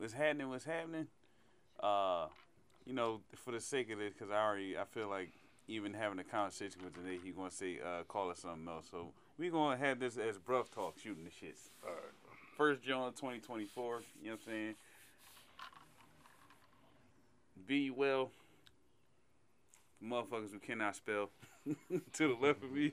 what's 0.00 0.14
happening, 0.14 0.48
what's 0.48 0.64
happening. 0.64 1.06
Uh, 1.78 2.26
you 2.86 2.94
know, 2.94 3.20
for 3.36 3.52
the 3.52 3.60
sake 3.60 3.90
of 3.90 4.00
it, 4.00 4.14
because 4.14 4.32
I 4.32 4.42
already, 4.42 4.76
I 4.76 4.84
feel 4.84 5.08
like 5.08 5.30
even 5.68 5.94
having 5.94 6.18
a 6.18 6.24
conversation 6.24 6.80
with 6.82 6.94
today, 6.94 7.18
he 7.22 7.30
gonna 7.30 7.50
say, 7.50 7.78
uh, 7.84 8.02
call 8.04 8.30
it 8.30 8.38
something 8.38 8.66
else. 8.66 8.86
So 8.90 9.12
we 9.38 9.50
gonna 9.50 9.76
have 9.76 10.00
this 10.00 10.16
as 10.16 10.38
bruv 10.38 10.70
talk, 10.70 10.98
shooting 10.98 11.24
the 11.24 11.30
shits. 11.30 11.68
All 11.84 11.90
right. 11.90 12.36
First 12.56 12.82
John 12.82 13.12
2024, 13.12 14.02
you 14.22 14.30
know 14.30 14.32
what 14.32 14.40
I'm 14.40 14.46
saying? 14.46 14.74
Be 17.66 17.90
well. 17.90 18.30
Motherfuckers 20.02 20.50
who 20.52 20.58
cannot 20.58 20.96
spell. 20.96 21.30
to 21.66 22.28
the 22.28 22.36
left 22.40 22.64
of 22.64 22.72
me, 22.72 22.92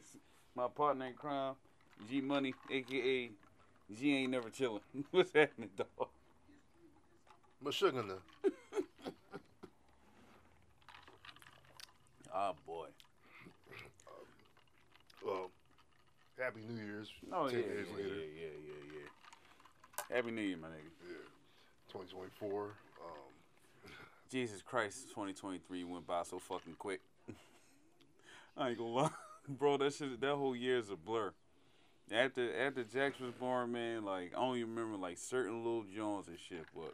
my 0.55 0.67
partner 0.67 1.05
in 1.05 1.13
crime, 1.13 1.55
G 2.09 2.19
Money, 2.19 2.53
aka 2.69 3.31
G 3.97 4.15
ain't 4.15 4.31
never 4.31 4.49
chilling. 4.49 4.81
What's 5.11 5.31
happening, 5.33 5.69
dog? 5.77 6.09
Meshuggah. 7.63 8.18
Oh 12.39 12.54
boy. 12.68 12.86
Well, 15.25 15.49
Happy 16.37 16.59
New 16.69 16.83
Year's. 16.85 17.11
Oh 17.33 17.47
yeah, 17.49 17.57
years 17.57 17.87
yeah, 17.89 17.97
later. 17.97 18.09
yeah, 18.09 18.15
yeah, 18.15 18.47
yeah, 18.68 18.99
yeah. 18.99 20.15
Happy 20.15 20.32
New 20.32 20.43
Year, 20.43 20.57
my 20.57 20.68
nigga. 20.68 20.91
Yeah. 21.09 21.15
2024. 21.91 22.63
Um, 22.63 22.69
Jesus 24.32 24.61
Christ, 24.61 25.10
2023 25.10 25.83
went 25.85 26.05
by 26.05 26.21
so 26.21 26.37
fucking 26.37 26.75
quick. 26.77 27.01
I 28.57 28.69
ain't 28.69 28.77
gonna 28.77 28.89
lie, 28.91 29.10
bro. 29.49 29.77
That 29.77 29.96
shit, 29.96 30.21
that 30.21 30.35
whole 30.35 30.55
year 30.55 30.77
is 30.77 30.91
a 30.91 30.96
blur. 30.96 31.33
After 32.11 32.55
after 32.67 32.83
Jax 32.83 33.19
was 33.19 33.31
born, 33.31 33.71
man, 33.71 34.05
like 34.05 34.33
I 34.35 34.39
only 34.39 34.63
remember 34.63 34.95
like 34.95 35.17
certain 35.17 35.58
little 35.58 35.83
Jones 35.83 36.27
and 36.27 36.38
shit, 36.38 36.66
but 36.75 36.91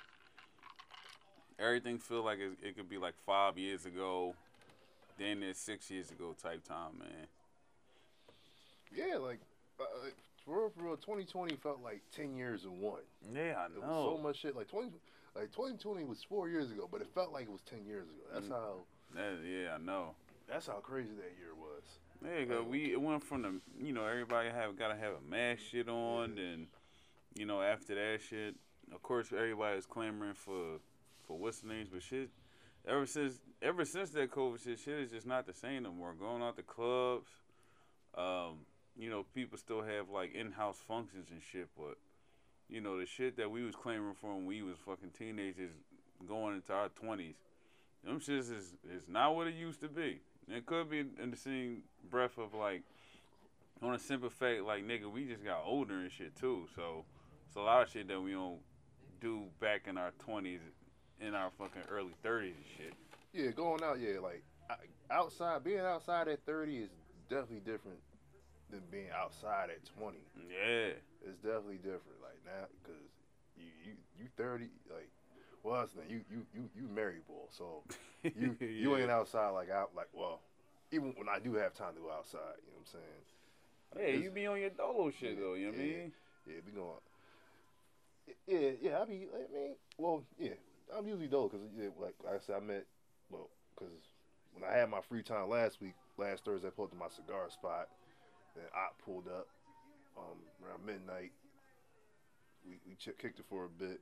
everything 1.60 1.98
feel 2.00 2.24
like 2.24 2.40
it, 2.40 2.52
it 2.62 2.76
could 2.76 2.90
be 2.90 2.98
like 2.98 3.14
five 3.26 3.58
years 3.58 3.86
ago, 3.86 4.36
then 5.18 5.42
there's 5.42 5.58
six 5.58 5.90
years 5.92 6.12
ago 6.12 6.36
type 6.42 6.64
time, 6.64 6.98
man. 7.00 7.28
yeah, 8.96 9.18
like, 9.18 9.40
uh, 9.80 9.84
for 10.46 10.58
real, 10.60 10.70
for 10.76 10.84
real, 10.84 10.98
2020 10.98 11.56
felt 11.56 11.80
like 11.84 12.02
10 12.16 12.36
years 12.36 12.66
in 12.66 12.80
one. 12.82 13.02
Yeah, 13.34 13.56
I 13.58 13.66
It 13.66 13.72
was 13.80 13.90
know. 13.90 14.16
so 14.18 14.22
much 14.22 14.38
shit. 14.38 14.56
Like 14.56 14.68
20, 14.70 14.90
like 15.36 15.52
2020 15.52 16.04
was 16.04 16.24
four 16.24 16.50
years 16.50 16.72
ago, 16.72 16.88
but 16.92 17.02
it 17.02 17.08
felt 17.16 17.32
like 17.32 17.44
it 17.46 17.52
was 17.52 17.62
10 17.70 17.86
years 17.86 18.04
ago. 18.10 18.22
That's 18.34 18.48
Mm. 18.48 18.52
how. 18.52 18.74
That- 19.16 19.40
yeah, 19.46 19.76
I 19.76 19.78
know. 19.78 20.16
That's 20.48 20.68
how 20.68 20.80
crazy 20.82 21.14
that 21.16 21.32
year 21.40 21.56
was. 21.56 21.84
There 22.22 22.40
you 22.40 22.46
go. 22.46 22.64
We 22.64 22.92
it 22.94 23.02
went 23.02 23.22
from 23.24 23.42
the 23.42 23.62
you 23.84 23.92
know 23.94 24.06
everybody 24.06 24.50
have 24.50 24.78
gotta 24.78 24.96
have 24.96 25.14
a 25.14 25.22
mask 25.22 25.62
shit 25.64 25.90
on, 25.90 26.38
and 26.38 26.68
you 27.36 27.46
know 27.46 27.62
after 27.62 27.96
that 27.96 28.22
shit, 28.22 28.56
of 28.94 29.02
course 29.02 29.32
everybody 29.34 29.78
is 29.78 29.86
clamoring 29.86 30.34
for 30.34 30.80
what's 31.40 31.60
the 31.60 31.68
names, 31.68 31.90
but 31.92 32.04
shit. 32.04 32.30
Ever 32.86 33.06
since 33.06 33.40
ever 33.62 33.86
since 33.86 34.10
that 34.12 34.32
COVID 34.32 34.62
shit, 34.64 34.80
shit 34.80 35.00
is 35.00 35.12
just 35.12 35.26
not 35.26 35.46
the 35.46 35.54
same 35.54 35.84
no 35.84 35.92
more. 35.92 36.14
Going 36.14 36.42
out 36.42 36.58
to 36.58 36.64
clubs, 36.64 37.30
um, 38.18 38.66
you 38.98 39.10
know 39.10 39.26
people 39.34 39.58
still 39.58 39.82
have 39.82 40.10
like 40.10 40.36
in 40.36 40.52
house 40.52 40.80
functions 40.86 41.28
and 41.32 41.42
shit, 41.42 41.70
but 41.78 41.98
you 42.70 42.82
know 42.82 43.00
the 43.00 43.06
shit 43.06 43.38
that 43.38 43.50
we 43.50 43.64
was 43.64 43.76
claiming 43.76 44.14
for 44.20 44.36
when 44.36 44.46
we 44.46 44.62
was 44.62 44.78
fucking 44.86 45.12
teenagers, 45.18 45.72
going 46.28 46.56
into 46.56 46.74
our 46.74 46.90
twenties, 46.90 47.36
them 48.04 48.20
shits 48.20 48.52
is 48.52 48.76
is 48.94 49.08
not 49.08 49.34
what 49.34 49.48
it 49.48 49.56
used 49.56 49.80
to 49.80 49.88
be. 49.88 50.20
It 50.50 50.66
could 50.66 50.90
be 50.90 51.00
in 51.00 51.32
the 51.32 51.38
same 51.38 51.84
breath 52.10 52.38
of 52.38 52.54
like, 52.54 52.84
on 53.82 53.96
a 53.96 54.00
simple 54.00 54.30
fact, 54.30 54.64
like 54.64 54.86
nigga, 54.86 55.10
we 55.10 55.24
just 55.24 55.46
got 55.46 55.64
older 55.66 55.94
and 55.94 56.12
shit 56.12 56.36
too. 56.36 56.68
So 56.76 57.06
it's 57.48 57.56
a 57.56 57.62
lot 57.62 57.84
of 57.84 57.90
shit 57.90 58.10
that 58.10 58.22
we 58.22 58.32
don't 58.32 58.60
do 59.22 59.44
back 59.62 59.88
in 59.88 59.98
our 59.98 60.12
twenties, 60.20 60.60
in 61.22 61.34
our 61.36 61.50
fucking 61.58 61.84
early 61.90 62.14
thirties 62.24 62.56
and 62.56 62.66
shit. 62.78 62.94
Yeah, 63.34 63.52
going 63.52 63.84
out, 63.84 64.00
yeah, 64.00 64.20
like 64.20 64.44
outside, 65.10 65.64
being 65.64 65.80
outside 65.80 66.28
at 66.28 66.40
30 66.46 66.78
is 66.78 66.90
definitely 67.30 67.60
different 67.62 68.00
than 68.70 68.82
being 68.92 69.10
outside 69.16 69.70
at 69.70 69.84
20. 70.00 70.18
Yeah, 70.50 70.94
It's 71.26 71.38
definitely 71.44 71.78
different. 71.78 72.22
Like 72.22 72.40
now, 72.46 72.66
because 72.82 73.02
you, 73.58 73.66
you 73.86 73.94
you 74.20 74.26
30, 74.38 74.66
like, 74.90 75.10
well, 75.64 75.80
that's 75.82 75.94
the 75.94 76.02
thing, 76.02 76.10
you 76.10 76.22
you 76.32 76.46
you 76.54 76.70
you 76.76 76.88
married 76.94 77.26
bull, 77.28 77.50
so 77.52 77.84
you 78.24 78.56
you 78.60 78.96
ain't 78.98 79.12
outside 79.12 79.50
like 79.50 79.70
out 79.70 79.92
like 79.96 80.10
well, 80.14 80.42
even 80.92 81.14
when 81.18 81.28
I 81.30 81.40
do 81.40 81.54
have 81.56 81.74
time 81.74 81.96
to 81.96 82.02
go 82.02 82.12
outside, 82.12 82.58
you 82.66 82.72
know 82.72 82.80
what 82.80 82.88
I'm 82.88 83.00
saying? 83.00 83.24
Yeah, 83.96 84.02
It's- 84.16 84.24
you 84.24 84.32
be 84.32 84.48
on 84.48 84.60
your 84.60 84.70
dolo 84.72 85.12
shit 85.12 85.40
though. 85.40 85.54
You 85.54 85.68
know 85.68 85.72
what 85.74 85.80
I 85.80 85.84
mean? 85.84 86.12
Yeah, 86.48 86.56
we 86.66 86.72
going. 86.72 87.00
Yeah, 88.48 88.72
yeah. 88.82 89.02
I 89.02 89.06
be. 89.06 89.28
I 89.34 89.54
mean, 89.54 89.76
well, 89.98 90.24
yeah. 90.38 90.52
I'm 90.96 91.08
usually 91.08 91.28
dull 91.28 91.50
because, 91.50 91.66
like, 92.00 92.16
like 92.24 92.36
I 92.36 92.40
said, 92.40 92.56
I 92.58 92.60
met. 92.60 92.86
Well, 93.30 93.50
because 93.76 93.94
when 94.54 94.70
I 94.70 94.76
had 94.76 94.90
my 94.90 95.02
free 95.02 95.24
time 95.24 95.50
last 95.50 95.82
week, 95.82 95.94
last 96.18 96.46
Thursday, 96.46 96.68
I 96.68 96.72
pulled 96.72 96.92
to 96.92 96.98
my 96.98 97.10
cigar 97.10 97.50
spot. 97.50 97.88
Then 98.56 98.66
I 98.74 98.88
pulled 99.04 99.28
up 99.28 99.48
um, 100.18 100.38
around 100.64 100.86
midnight. 100.86 101.32
We 102.68 102.80
we 102.88 102.96
ch- 102.96 103.18
kicked 103.20 103.40
it 103.40 103.46
for 103.50 103.66
a 103.66 103.70
bit. 103.70 104.02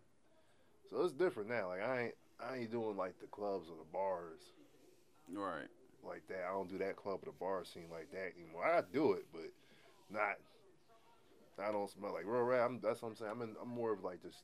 So 0.90 1.02
it's 1.04 1.14
different 1.14 1.50
now. 1.50 1.70
Like 1.70 1.82
I 1.82 2.02
ain't 2.06 2.16
I 2.40 2.58
ain't 2.58 2.72
doing 2.72 2.98
like 2.98 3.20
the 3.20 3.28
clubs 3.28 3.70
or 3.70 3.78
the 3.78 3.90
bars 3.92 4.42
Right. 5.30 5.68
like 6.04 6.28
that. 6.28 6.46
I 6.50 6.52
don't 6.52 6.70
do 6.70 6.78
that 6.80 6.96
club 6.96 7.20
or 7.24 7.28
the 7.28 7.38
bar 7.40 7.64
scene 7.64 7.90
like 7.92 8.12
that 8.12 8.34
anymore. 8.38 8.66
I 8.66 8.82
do 8.92 9.14
it, 9.14 9.26
but 9.32 9.50
not. 10.10 10.36
I 11.60 11.72
don't 11.72 11.90
smell 11.90 12.14
like 12.14 12.26
real 12.26 12.42
rap. 12.44 12.70
I'm, 12.70 12.80
that's 12.82 13.02
what 13.02 13.10
I'm 13.10 13.16
saying. 13.16 13.32
I'm 13.32 13.42
in, 13.42 13.56
I'm 13.62 13.70
more 13.70 13.94
of 13.94 14.04
like 14.04 14.22
just 14.22 14.44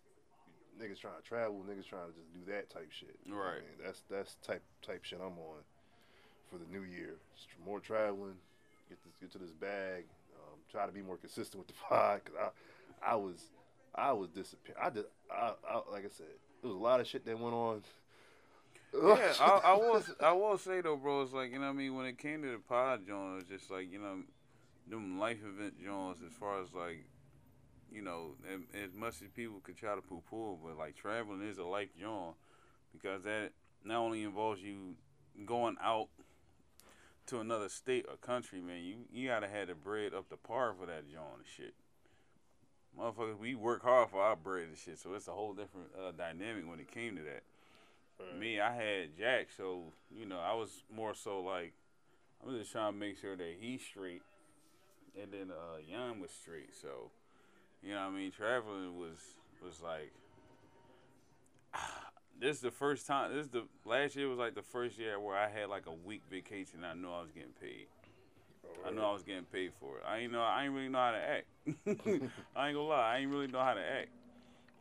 niggas 0.79 0.99
trying 0.99 1.17
to 1.21 1.27
travel, 1.27 1.63
niggas 1.67 1.87
trying 1.87 2.07
to 2.07 2.13
just 2.17 2.31
do 2.33 2.51
that 2.51 2.69
type 2.69 2.89
shit. 2.91 3.15
You 3.25 3.31
know 3.31 3.37
what 3.37 3.45
I 3.45 3.49
Right. 3.51 3.61
mean? 3.61 3.85
That's 3.85 4.01
that's 4.09 4.35
type 4.45 4.63
type 4.81 5.03
shit 5.03 5.19
I'm 5.19 5.37
on 5.37 5.61
for 6.49 6.57
the 6.57 6.65
new 6.71 6.83
year. 6.83 7.15
Just 7.35 7.47
more 7.65 7.79
traveling, 7.79 8.35
get 8.89 9.03
this 9.03 9.13
get 9.19 9.31
to 9.31 9.37
this 9.37 9.51
bag. 9.51 10.05
Um, 10.35 10.59
try 10.71 10.85
to 10.85 10.91
be 10.91 11.01
more 11.01 11.17
consistent 11.17 11.59
with 11.59 11.67
the 11.67 11.73
pod 11.89 12.21
because 12.23 12.39
I 13.01 13.11
I 13.11 13.15
was 13.15 13.51
I 13.95 14.11
was 14.13 14.29
disappearing. 14.29 14.79
I 14.81 14.89
did 14.89 15.05
I, 15.31 15.53
I 15.69 15.81
like 15.91 16.05
I 16.05 16.09
said, 16.09 16.27
there 16.61 16.69
was 16.69 16.75
a 16.75 16.83
lot 16.83 16.99
of 16.99 17.07
shit 17.07 17.25
that 17.25 17.39
went 17.39 17.55
on. 17.55 17.83
Yeah, 18.93 19.33
I, 19.41 19.49
I 19.65 19.73
will. 19.73 20.01
I 20.21 20.31
will 20.31 20.57
say 20.57 20.79
though, 20.81 20.95
bro. 20.95 21.21
It's 21.21 21.33
like 21.33 21.51
you 21.51 21.59
know 21.59 21.65
what 21.65 21.73
I 21.73 21.75
mean. 21.75 21.95
When 21.95 22.05
it 22.05 22.17
came 22.17 22.41
to 22.43 22.49
the 22.51 22.57
pod 22.57 23.05
joint, 23.05 23.41
it's 23.41 23.49
just 23.49 23.69
like 23.69 23.91
you 23.91 23.99
know, 23.99 24.19
them 24.89 25.19
life 25.19 25.39
event 25.45 25.75
joints. 25.83 26.21
As 26.25 26.33
far 26.33 26.61
as 26.61 26.73
like, 26.73 27.03
you 27.91 28.01
know, 28.01 28.35
as, 28.51 28.59
as 28.73 28.93
much 28.93 29.21
as 29.21 29.29
people 29.35 29.59
could 29.61 29.77
try 29.77 29.95
to 29.95 30.01
poo 30.01 30.21
poo, 30.29 30.57
but 30.63 30.77
like 30.77 30.95
traveling 30.95 31.47
is 31.47 31.57
a 31.57 31.63
life 31.63 31.89
joint 31.99 32.35
because 32.93 33.23
that 33.23 33.51
not 33.83 33.99
only 33.99 34.23
involves 34.23 34.61
you 34.61 34.95
going 35.45 35.75
out 35.81 36.07
to 37.27 37.39
another 37.39 37.69
state 37.69 38.05
or 38.09 38.15
country, 38.17 38.61
man. 38.61 38.83
You 38.83 38.95
you 39.11 39.27
gotta 39.27 39.47
have 39.47 39.67
the 39.67 39.75
bread 39.75 40.13
up 40.13 40.29
the 40.29 40.37
par 40.37 40.73
for 40.79 40.85
that 40.85 41.09
joint 41.11 41.37
and 41.37 41.45
shit. 41.45 41.73
Motherfuckers, 42.97 43.37
we 43.37 43.53
work 43.53 43.83
hard 43.83 44.09
for 44.09 44.21
our 44.21 44.35
bread 44.35 44.67
and 44.69 44.77
shit, 44.77 44.97
so 44.97 45.13
it's 45.13 45.27
a 45.27 45.31
whole 45.31 45.53
different 45.53 45.89
uh, 45.95 46.11
dynamic 46.11 46.67
when 46.67 46.79
it 46.79 46.91
came 46.91 47.15
to 47.15 47.21
that 47.21 47.43
me, 48.39 48.59
I 48.59 48.73
had 48.73 49.17
Jack, 49.17 49.47
so 49.55 49.93
you 50.15 50.25
know, 50.25 50.39
I 50.39 50.53
was 50.53 50.83
more 50.93 51.13
so 51.13 51.41
like, 51.41 51.73
I'm 52.43 52.57
just 52.57 52.71
trying 52.71 52.93
to 52.93 52.97
make 52.97 53.17
sure 53.17 53.35
that 53.35 53.55
he's 53.59 53.81
straight, 53.81 54.21
and 55.19 55.31
then 55.31 55.51
uh, 55.51 55.77
Young 55.87 56.19
was 56.19 56.31
straight. 56.31 56.73
So, 56.79 57.11
you 57.83 57.93
know, 57.93 58.05
what 58.05 58.13
I 58.13 58.17
mean, 58.17 58.31
traveling 58.31 58.97
was 58.97 59.17
was 59.63 59.81
like, 59.81 60.11
this 62.39 62.57
is 62.57 62.61
the 62.61 62.71
first 62.71 63.07
time. 63.07 63.35
This 63.35 63.45
is 63.45 63.51
the 63.51 63.63
last 63.85 64.15
year 64.15 64.29
was 64.29 64.39
like 64.39 64.55
the 64.55 64.61
first 64.61 64.97
year 64.97 65.19
where 65.19 65.37
I 65.37 65.49
had 65.49 65.69
like 65.69 65.85
a 65.85 65.93
week 65.93 66.23
vacation. 66.29 66.83
And 66.83 66.85
I 66.85 66.93
knew 66.93 67.11
I 67.11 67.21
was 67.21 67.31
getting 67.31 67.53
paid. 67.61 67.87
Oh, 68.65 68.87
I 68.87 68.91
knew 68.91 69.01
I 69.01 69.13
was 69.13 69.23
getting 69.23 69.45
paid 69.45 69.71
for 69.79 69.97
it. 69.97 70.03
I 70.07 70.19
ain't 70.19 70.31
know. 70.31 70.41
I 70.41 70.65
ain't 70.65 70.73
really 70.73 70.89
know 70.89 70.99
how 70.99 71.11
to 71.11 71.17
act. 71.17 71.45
I 72.55 72.67
ain't 72.67 72.75
gonna 72.75 72.81
lie. 72.81 73.15
I 73.15 73.17
ain't 73.19 73.31
really 73.31 73.47
know 73.47 73.61
how 73.61 73.73
to 73.73 73.81
act. 73.81 74.09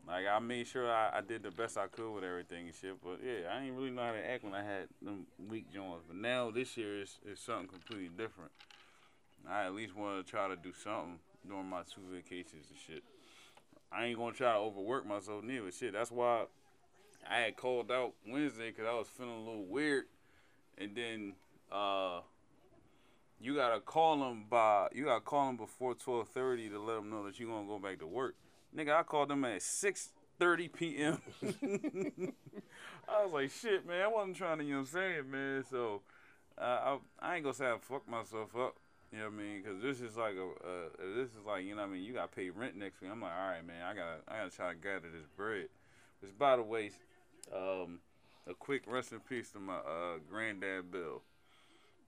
Like 0.06 0.26
I 0.26 0.38
made 0.38 0.66
sure 0.68 0.90
I, 0.90 1.18
I 1.18 1.20
did 1.20 1.42
the 1.42 1.50
best 1.50 1.76
I 1.76 1.88
could 1.88 2.12
with 2.12 2.24
everything 2.24 2.66
and 2.66 2.74
shit. 2.74 2.96
But 3.02 3.18
yeah, 3.24 3.52
I 3.52 3.62
ain't 3.64 3.74
really 3.74 3.90
know 3.90 4.02
how 4.02 4.12
to 4.12 4.30
act 4.30 4.44
when 4.44 4.54
I 4.54 4.62
had 4.62 4.88
them 5.02 5.26
weak 5.48 5.72
joints. 5.72 6.04
But 6.06 6.16
now 6.16 6.50
this 6.50 6.76
year 6.76 7.00
is 7.00 7.18
is 7.30 7.40
something 7.40 7.68
completely 7.68 8.10
different. 8.16 8.52
I 9.48 9.64
at 9.64 9.74
least 9.74 9.96
want 9.96 10.24
to 10.24 10.30
try 10.30 10.48
to 10.48 10.56
do 10.56 10.72
something 10.72 11.18
during 11.48 11.68
my 11.68 11.82
two 11.82 12.02
vacations 12.12 12.66
and 12.70 12.78
shit. 12.78 13.02
I 13.92 14.06
ain't 14.06 14.18
gonna 14.18 14.32
try 14.32 14.52
to 14.52 14.58
overwork 14.58 15.06
myself 15.06 15.44
neither. 15.44 15.70
Shit, 15.70 15.92
that's 15.92 16.10
why 16.10 16.44
I 17.28 17.40
had 17.40 17.56
called 17.56 17.90
out 17.90 18.14
Wednesday 18.26 18.70
because 18.70 18.86
I 18.86 18.94
was 18.94 19.08
feeling 19.08 19.36
a 19.36 19.38
little 19.38 19.64
weird, 19.64 20.04
and 20.78 20.94
then 20.94 21.34
uh, 21.70 22.20
you 23.40 23.54
gotta 23.54 23.80
call 23.80 24.18
them 24.18 24.44
by 24.48 24.88
you 24.92 25.04
gotta 25.04 25.20
call 25.20 25.46
them 25.46 25.56
before 25.56 25.94
twelve 25.94 26.28
thirty 26.28 26.68
to 26.68 26.78
let 26.78 26.96
them 26.96 27.10
know 27.10 27.24
that 27.24 27.38
you 27.38 27.46
gonna 27.46 27.66
go 27.66 27.78
back 27.78 27.98
to 28.00 28.06
work. 28.06 28.34
Nigga, 28.76 28.98
I 28.98 29.02
called 29.02 29.28
them 29.28 29.44
at 29.44 29.62
six 29.62 30.10
thirty 30.38 30.68
p.m. 30.68 31.20
I 33.08 33.24
was 33.24 33.32
like, 33.32 33.50
shit, 33.50 33.86
man. 33.86 34.02
I 34.02 34.08
wasn't 34.08 34.36
trying 34.36 34.58
to, 34.58 34.64
you 34.64 34.72
know 34.72 34.80
what 34.80 34.88
I'm 34.88 34.92
saying, 34.92 35.30
man. 35.30 35.64
So 35.70 36.02
uh, 36.58 36.64
I 36.64 36.98
I 37.20 37.34
ain't 37.36 37.44
gonna 37.44 37.54
say 37.54 37.66
I 37.66 37.76
fucked 37.80 38.08
myself 38.08 38.56
up. 38.56 38.76
You 39.12 39.18
know 39.18 39.24
what 39.24 39.34
I 39.34 39.36
mean? 39.36 39.62
Because 39.62 39.82
this 39.82 40.00
is 40.00 40.16
like 40.16 40.34
a 40.34 40.44
uh, 40.44 40.88
this 41.16 41.28
is 41.28 41.46
like 41.46 41.64
you 41.64 41.74
know 41.74 41.82
what 41.82 41.90
I 41.90 41.92
mean. 41.92 42.02
You 42.02 42.12
got 42.12 42.30
to 42.30 42.36
pay 42.36 42.50
rent 42.50 42.76
next 42.76 43.00
week. 43.00 43.10
I'm 43.10 43.20
like, 43.20 43.32
all 43.32 43.48
right, 43.48 43.66
man. 43.66 43.82
I 43.82 43.94
gotta 43.94 44.18
I 44.28 44.38
gotta 44.38 44.50
try 44.50 44.68
to 44.70 44.74
gather 44.74 45.08
this 45.10 45.26
bread. 45.36 45.68
Just 46.20 46.38
by 46.38 46.56
the 46.56 46.62
way, 46.62 46.90
um, 47.54 48.00
a 48.48 48.54
quick 48.54 48.82
rest 48.86 49.12
in 49.12 49.20
peace 49.20 49.50
to 49.52 49.58
my 49.58 49.76
uh, 49.76 50.18
granddad 50.28 50.90
Bill. 50.90 51.22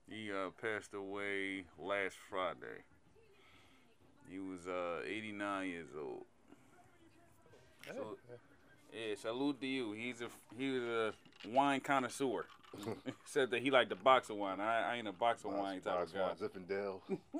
He 0.09 0.31
uh, 0.31 0.49
passed 0.61 0.93
away 0.93 1.65
last 1.77 2.15
Friday. 2.29 2.83
He 4.29 4.39
was 4.39 4.67
uh, 4.67 5.01
89 5.07 5.67
years 5.67 5.87
old. 5.99 6.25
So, 7.87 8.17
yeah, 8.93 9.15
salute 9.15 9.61
to 9.61 9.67
you. 9.67 9.93
He's 9.93 10.21
a 10.21 10.27
he 10.57 10.69
was 10.69 10.83
a 10.83 11.13
wine 11.47 11.79
connoisseur. 11.79 12.45
Said 13.25 13.51
that 13.51 13.61
he 13.61 13.71
liked 13.71 13.89
the 13.89 13.95
box 13.95 14.29
of 14.29 14.37
wine. 14.37 14.59
I, 14.59 14.93
I 14.93 14.95
ain't 14.97 15.07
a 15.07 15.11
box 15.11 15.43
of 15.43 15.53
wine 15.53 15.81
type 15.81 16.01
of 16.01 16.13
guy. 16.13 16.31
Zinfandel. 16.39 17.01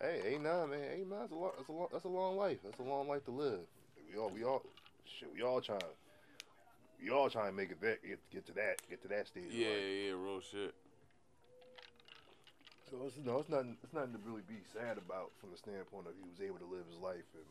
hey, 0.00 0.20
eight 0.26 0.40
nine 0.40 0.70
man, 0.70 0.80
eight 0.94 1.08
nine. 1.08 1.20
That's 1.20 1.32
a 1.32 1.36
long. 1.36 1.52
That's 1.56 1.68
a 1.68 1.72
long. 1.72 1.88
That's 1.92 2.04
a 2.04 2.08
long 2.08 2.36
life. 2.36 2.58
That's 2.64 2.78
a 2.78 2.82
long 2.82 3.08
life 3.08 3.24
to 3.26 3.30
live. 3.30 3.60
We 4.10 4.18
all. 4.18 4.30
We 4.30 4.44
all. 4.44 4.62
Shit. 5.04 5.28
We 5.34 5.42
all 5.42 5.60
trying. 5.60 5.80
We 7.02 7.10
all 7.10 7.30
trying 7.30 7.50
to 7.50 7.56
make 7.56 7.70
it 7.70 7.80
back. 7.80 8.02
Get, 8.06 8.18
get 8.32 8.46
to 8.46 8.52
that. 8.54 8.82
Get 8.90 9.02
to 9.02 9.08
that 9.08 9.28
stage. 9.28 9.52
Yeah, 9.52 9.68
yeah, 9.68 10.12
real 10.12 10.40
shit. 10.40 10.74
So 12.90 12.96
it's 13.06 13.16
no. 13.24 13.38
It's 13.38 13.48
nothing. 13.48 13.76
It's 13.82 13.92
nothing 13.92 14.12
to 14.12 14.18
really 14.24 14.42
be 14.48 14.58
sad 14.72 14.98
about 14.98 15.30
from 15.38 15.50
the 15.50 15.56
standpoint 15.56 16.06
of 16.06 16.14
he 16.18 16.28
was 16.28 16.40
able 16.40 16.58
to 16.58 16.66
live 16.66 16.84
his 16.90 16.98
life 16.98 17.28
and 17.34 17.46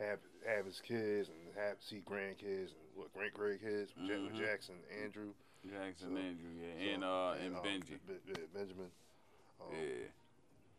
have 0.00 0.18
have 0.46 0.64
his 0.66 0.80
kids 0.80 1.28
and 1.28 1.38
have 1.56 1.76
see 1.80 2.02
grandkids 2.08 2.70
and 2.72 2.84
what 2.94 3.12
great 3.12 3.34
great 3.34 3.60
kids 3.60 3.92
with 3.96 4.08
Mhm. 4.32 4.38
Jackson, 4.38 4.76
Andrew, 5.02 5.32
Jackson 5.68 6.14
So- 6.14 6.16
Andrew, 6.20 6.50
yeah, 6.56 6.72
so- 6.74 6.94
and 6.94 7.04
uh 7.04 7.30
and 7.44 7.56
um, 7.56 7.62
Benji. 7.64 7.98
Ben- 8.06 8.20
Ben- 8.32 8.46
Benjamin. 8.54 8.90
Um, 9.60 9.74
Yeah, 9.74 10.06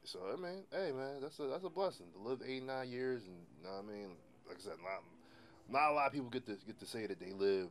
So 0.05 0.19
I 0.31 0.35
mean, 0.37 0.63
hey 0.71 0.91
man, 0.93 1.19
that's 1.21 1.39
a 1.39 1.43
that's 1.47 1.65
a 1.65 1.69
blessing 1.69 2.11
to 2.13 2.19
live 2.19 2.41
eighty 2.41 2.61
nine 2.61 2.89
years, 2.89 3.25
and 3.25 3.45
you 3.57 3.63
know 3.63 3.73
what 3.75 3.79
I 3.83 3.87
mean, 3.87 4.15
like 4.47 4.57
I 4.57 4.61
said, 4.61 4.77
not 4.81 5.03
not 5.69 5.91
a 5.91 5.93
lot 5.93 6.07
of 6.07 6.13
people 6.13 6.29
get 6.29 6.45
to 6.47 6.55
get 6.65 6.79
to 6.79 6.85
say 6.85 7.05
that 7.05 7.19
they 7.19 7.31
live 7.31 7.69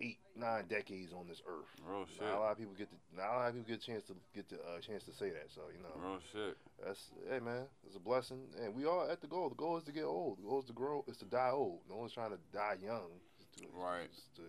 eight 0.00 0.18
nine 0.36 0.64
decades 0.68 1.12
on 1.12 1.26
this 1.26 1.42
earth. 1.48 1.66
real 1.84 2.06
shit, 2.06 2.22
Not 2.22 2.36
a 2.36 2.40
lot 2.40 2.52
of 2.52 2.58
people 2.58 2.74
get 2.78 2.88
to 2.90 2.96
not 3.16 3.30
a 3.30 3.36
lot 3.38 3.48
of 3.48 3.54
people 3.54 3.68
get 3.68 3.82
a 3.82 3.86
chance 3.86 4.04
to 4.04 4.14
get 4.34 4.48
the 4.48 4.56
uh, 4.56 4.78
chance 4.80 5.02
to 5.04 5.12
say 5.12 5.30
that. 5.30 5.50
So 5.54 5.62
you 5.74 5.82
know, 5.82 5.90
real 5.98 6.20
shit. 6.32 6.56
that's 6.84 7.00
hey 7.30 7.40
man, 7.40 7.66
it's 7.86 7.96
a 7.96 8.00
blessing, 8.00 8.38
and 8.62 8.74
we 8.74 8.86
all 8.86 9.08
at 9.10 9.20
the 9.20 9.26
goal. 9.26 9.48
The 9.48 9.56
goal 9.56 9.76
is 9.78 9.84
to 9.84 9.92
get 9.92 10.04
old. 10.04 10.38
The 10.38 10.42
goal 10.46 10.60
is 10.60 10.66
to 10.66 10.72
grow. 10.72 11.04
Is 11.08 11.16
to 11.18 11.24
die 11.26 11.50
old. 11.52 11.80
No 11.90 11.96
one's 11.96 12.12
trying 12.12 12.30
to 12.30 12.38
die 12.52 12.76
young. 12.82 13.10
It's 13.40 13.60
to, 13.60 13.66
Right. 13.76 14.04
it's 14.04 14.22
to 14.36 14.42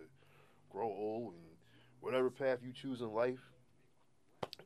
grow 0.70 0.86
old 0.86 1.34
and 1.34 1.42
whatever 2.00 2.30
path 2.30 2.58
you 2.62 2.72
choose 2.72 3.00
in 3.00 3.12
life. 3.12 3.40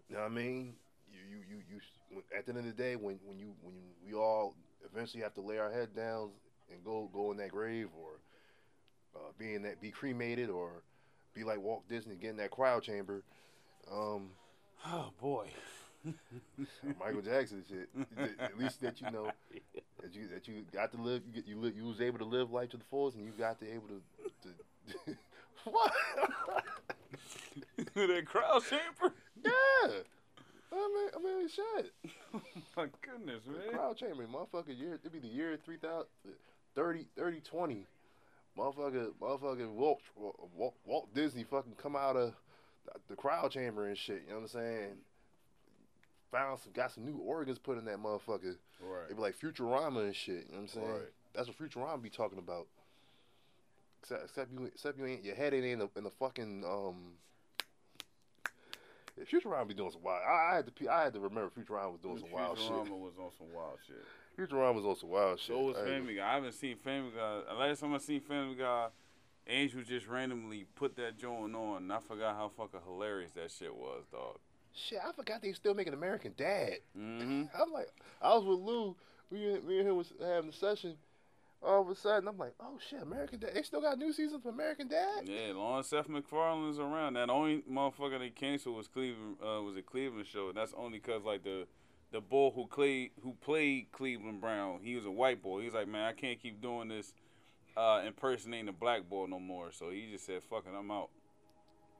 You 0.09 0.17
know 0.17 0.23
what 0.23 0.33
I 0.33 0.35
mean? 0.35 0.75
You 1.11 1.21
you 1.39 1.39
you 1.49 1.63
you. 1.71 2.23
At 2.37 2.47
the 2.47 2.53
end 2.53 2.59
of 2.61 2.65
the 2.67 2.73
day, 2.83 2.95
when 2.97 3.19
when 3.25 3.39
you 3.39 3.55
when 3.63 3.75
you, 3.75 3.83
we 4.07 4.15
all 4.15 4.55
eventually 4.85 5.23
have 5.23 5.35
to 5.35 5.41
lay 5.41 5.59
our 5.59 5.73
head 5.73 5.97
down 5.97 6.31
and 6.71 6.85
go 6.85 7.09
go 7.13 7.33
in 7.33 7.39
that 7.39 7.51
grave 7.51 7.89
or 7.99 8.21
uh, 9.17 9.33
be 9.39 9.55
in 9.55 9.63
that 9.63 9.81
be 9.81 9.91
cremated 9.91 10.51
or 10.51 10.83
be 11.35 11.45
like 11.45 11.61
Walt 11.61 11.89
Disney 11.89 12.17
get 12.17 12.31
in 12.31 12.37
that 12.39 12.51
cryo 12.51 12.81
chamber. 12.81 13.23
Um, 13.91 14.31
Oh 14.87 15.11
boy. 15.21 15.49
Michael 17.01 17.23
Jackson 17.23 17.65
shit. 17.67 17.89
At 18.39 18.59
least 18.59 18.81
that 18.83 19.01
you 19.01 19.11
know 19.11 19.31
that 20.03 20.15
you 20.15 20.29
that 20.29 20.47
you 20.47 20.65
got 20.73 20.93
to 20.93 21.01
live. 21.01 21.23
You 21.27 21.33
get 21.33 21.49
you 21.49 21.59
live, 21.59 21.77
you 21.77 21.85
was 21.85 22.01
able 22.01 22.19
to 22.19 22.25
live 22.25 22.51
life 22.51 22.71
to 22.71 22.77
the 22.77 22.85
fullest, 22.91 23.17
and 23.17 23.25
you 23.25 23.33
got 23.33 23.59
to 23.61 23.73
able 23.73 23.89
to. 23.89 24.03
to 24.43 25.17
what? 25.71 25.93
that 27.95 28.27
crowd 28.27 28.63
chamber. 28.69 29.15
yeah. 29.43 29.91
I 30.73 30.77
mean, 30.77 31.09
I 31.15 31.39
mean, 31.39 31.49
shit. 31.49 31.93
My 32.77 32.89
goodness, 33.01 33.43
man. 33.47 33.73
Crowd 33.73 33.97
chamber, 33.97 34.27
motherfucker. 34.27 34.79
Year 34.79 34.95
it'd 34.95 35.13
be 35.13 35.21
the 35.21 35.29
year 35.29 35.57
3000, 35.65 36.07
30, 36.75 37.07
30 37.17 37.41
20. 37.41 37.87
Motherfucker, 38.57 39.13
motherfucker. 39.21 39.69
Walt, 39.71 40.01
Walt, 40.17 40.75
Walt 40.85 41.15
Disney 41.15 41.45
fucking 41.45 41.75
come 41.77 41.97
out 41.97 42.17
of 42.17 42.35
the 43.09 43.17
crowd 43.17 43.51
chamber 43.51 43.87
and 43.87 43.99
shit. 43.99 44.23
You 44.27 44.31
know 44.31 44.37
what 44.37 44.43
I'm 44.43 44.49
saying? 44.49 44.91
Found 46.31 46.61
some, 46.61 46.73
got 46.73 46.93
some 46.93 47.05
new 47.05 47.17
organs 47.17 47.59
put 47.59 47.79
in 47.79 47.85
that 47.87 47.99
motherfucker. 47.99 48.57
Right. 48.81 49.11
It 49.11 49.17
be 49.17 49.23
like 49.23 49.39
Futurama 49.39 50.05
and 50.05 50.15
shit. 50.15 50.47
You 50.49 50.53
know 50.53 50.55
what 50.55 50.61
I'm 50.61 50.69
saying? 50.69 50.89
Right. 50.89 51.13
That's 51.35 51.49
what 51.49 51.59
Futurama 51.59 52.01
be 52.03 52.11
talking 52.11 52.39
about. 52.39 52.67
Except, 54.03 54.25
except 54.25 54.53
you, 54.53 54.67
except 54.67 54.99
you 54.99 55.07
ain't 55.07 55.25
your 55.25 55.35
head 55.35 55.55
ain't 55.55 55.65
in 55.65 55.79
the 55.79 55.89
in 55.97 56.05
the 56.05 56.11
fucking 56.11 56.65
um. 56.65 57.13
Yeah, 59.17 59.25
Futurama 59.25 59.67
be 59.67 59.75
doing 59.75 59.93
some 59.93 60.03
wild. 60.03 60.23
I, 60.27 60.53
I 60.53 60.57
had 60.57 60.67
to 60.67 60.89
I 60.89 61.05
had 61.05 61.15
to 61.15 61.21
remember 61.21 61.51
Futurama 61.51 61.93
was 61.93 62.01
doing 62.01 62.19
some 62.19 62.31
wild 62.31 62.59
shit. 62.59 62.71
Futurama 62.71 62.99
was 62.99 63.15
on 63.19 63.31
some 63.39 63.53
wild 63.55 63.79
shit. 63.87 64.05
Futurama 64.39 64.75
was 64.75 64.85
on 64.85 64.97
some 64.97 65.11
wild 65.11 65.39
shit. 65.39 65.55
So 65.55 65.61
was 65.63 65.77
I 65.77 65.85
Family 65.85 66.17
Guy. 66.17 66.29
I 66.29 66.35
haven't 66.35 66.53
seen 66.53 66.77
Family 66.77 67.13
Guy. 67.17 67.41
The 67.49 67.55
last 67.55 67.81
time 67.81 67.95
I 67.95 67.99
seen 67.99 68.21
Family 68.21 68.57
Guy, 68.57 68.89
Angel 69.47 69.83
just 69.83 70.07
randomly 70.09 70.67
put 70.75 70.97
that 70.97 71.19
joint 71.19 71.55
on, 71.55 71.83
and 71.83 71.93
I 71.93 71.99
forgot 72.01 72.37
how 72.37 72.51
fucking 72.57 72.81
hilarious 72.87 73.33
that 73.33 73.51
shit 73.51 73.75
was, 73.75 74.05
dog. 74.11 74.39
Shit, 74.73 74.99
I 75.07 75.13
forgot 75.13 75.43
they 75.43 75.53
still 75.53 75.75
making 75.75 75.95
American 75.95 76.35
Dad. 76.37 76.79
Mm-hmm. 76.99 77.45
I'm 77.63 77.73
like, 77.73 77.89
I 78.21 78.35
was 78.35 78.45
with 78.45 78.59
Lou. 78.59 78.97
We, 79.31 79.39
me 79.61 79.79
and 79.79 79.89
him 79.89 79.97
was 79.97 80.13
having 80.21 80.51
a 80.51 80.53
session. 80.53 80.97
All 81.63 81.81
of 81.81 81.89
a 81.89 81.95
sudden, 81.95 82.29
I'm 82.29 82.37
like, 82.37 82.53
oh 82.61 82.79
shit, 82.91 83.01
American 83.01 83.39
Dad. 83.39 83.53
They 83.55 83.63
still 83.63 83.81
got 83.81 83.99
new 83.99 84.13
seasons 84.13 84.45
of 84.45 84.53
American 84.53 84.89
Dad. 84.89 85.27
Yeah, 85.27 85.51
as 85.51 85.57
long 85.57 85.81
as 85.81 85.87
Seth 85.87 86.09
MacFarlane's 86.09 86.79
around, 86.79 87.15
that 87.15 87.31
only 87.31 87.63
motherfucker 87.71 88.19
they 88.19 88.31
canceled 88.31 88.77
was 88.77 88.87
Cleveland. 88.89 89.37
Uh, 89.41 89.63
was 89.63 89.77
a 89.77 89.83
Cleveland 89.83 90.27
show. 90.27 90.49
And 90.49 90.57
that's 90.59 90.75
only 90.77 90.99
cause 90.99 91.23
like 91.25 91.43
the 91.43 91.67
the 92.15 92.21
boy 92.21 92.53
who 92.55 92.65
played 92.67 93.11
who 93.25 93.35
played 93.45 93.91
Cleveland 93.91 94.41
Brown, 94.41 94.79
he 94.83 94.95
was 94.95 95.05
a 95.05 95.11
white 95.11 95.43
boy. 95.43 95.63
He's 95.63 95.75
like, 95.75 95.89
man, 95.89 96.05
I 96.05 96.13
can't 96.13 96.41
keep 96.41 96.63
doing 96.63 96.87
this 96.87 97.13
uh, 97.77 98.03
impersonating 98.07 98.69
a 98.69 98.73
black 98.73 99.09
boy 99.11 99.27
no 99.27 99.41
more. 99.41 99.73
So 99.73 99.91
he 99.91 100.07
just 100.13 100.25
said, 100.25 100.41
fuck 100.49 100.65
it, 100.65 100.79
I'm 100.79 100.93
out. 100.93 101.11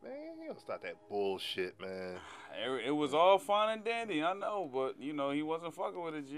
Man, 0.05 0.13
you 0.41 0.47
don't 0.47 0.61
stop 0.61 0.83
that 0.83 0.97
bullshit, 1.11 1.79
man. 1.81 2.17
It, 2.57 2.87
it 2.87 2.91
was 2.93 3.15
all 3.15 3.37
fine 3.39 3.73
and 3.73 3.85
dandy, 3.85 4.23
I 4.23 4.33
know, 4.33 4.71
but 4.73 4.95
you 5.01 5.13
know 5.13 5.33
he 5.33 5.43
wasn't 5.43 5.75
fucking 5.75 6.01
with 6.01 6.15
it, 6.15 6.29
G. 6.29 6.35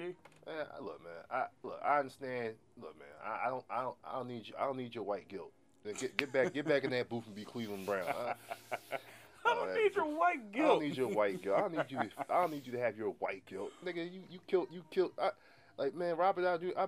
Man, 0.47 0.65
look, 0.81 1.05
man. 1.05 1.13
I 1.31 1.45
look. 1.63 1.79
I 1.85 1.99
understand. 1.99 2.55
Look, 2.81 2.99
man. 2.99 3.09
I, 3.23 3.47
I 3.47 3.51
don't. 3.51 3.65
I 3.69 3.83
don't. 3.83 3.97
I 4.03 4.13
don't 4.15 4.29
need 4.29 4.49
you. 4.49 4.55
I 4.59 4.65
don't 4.65 4.79
need 4.79 4.95
your 4.95 5.05
white 5.05 5.29
guilt. 5.29 5.53
Get, 5.85 6.17
get 6.17 6.33
back. 6.33 6.55
Get 6.55 6.67
back 6.67 6.85
in 6.85 6.91
that 6.93 7.11
booth 7.11 7.27
and 7.27 7.35
be 7.35 7.45
Cleveland 7.45 7.85
Brown. 7.85 8.07
I, 8.09 8.33
I 9.47 9.55
don't 9.55 9.75
need 9.75 9.95
your 9.95 10.05
white 10.05 10.53
guilt. 10.53 10.65
I 10.65 10.69
don't 10.69 10.83
need 10.83 10.97
your 10.97 11.09
white 11.09 11.43
guilt. 11.43 11.57
I 11.57 11.61
don't 11.61 11.73
need 11.73 11.91
you. 11.91 11.99
To, 11.99 12.11
I 12.31 12.41
don't 12.41 12.51
need 12.53 12.67
you 12.67 12.73
to 12.73 12.79
have 12.81 12.97
your 12.97 13.11
white 13.19 13.45
guilt, 13.47 13.73
nigga. 13.85 14.11
You 14.13 14.21
you 14.31 14.39
killed. 14.47 14.69
You 14.71 14.83
killed. 14.91 15.13
I, 15.21 15.31
like 15.79 15.95
man, 15.95 16.17
Robert 16.17 16.43
Downey. 16.43 16.73
Jr., 16.73 16.79
I 16.79 16.87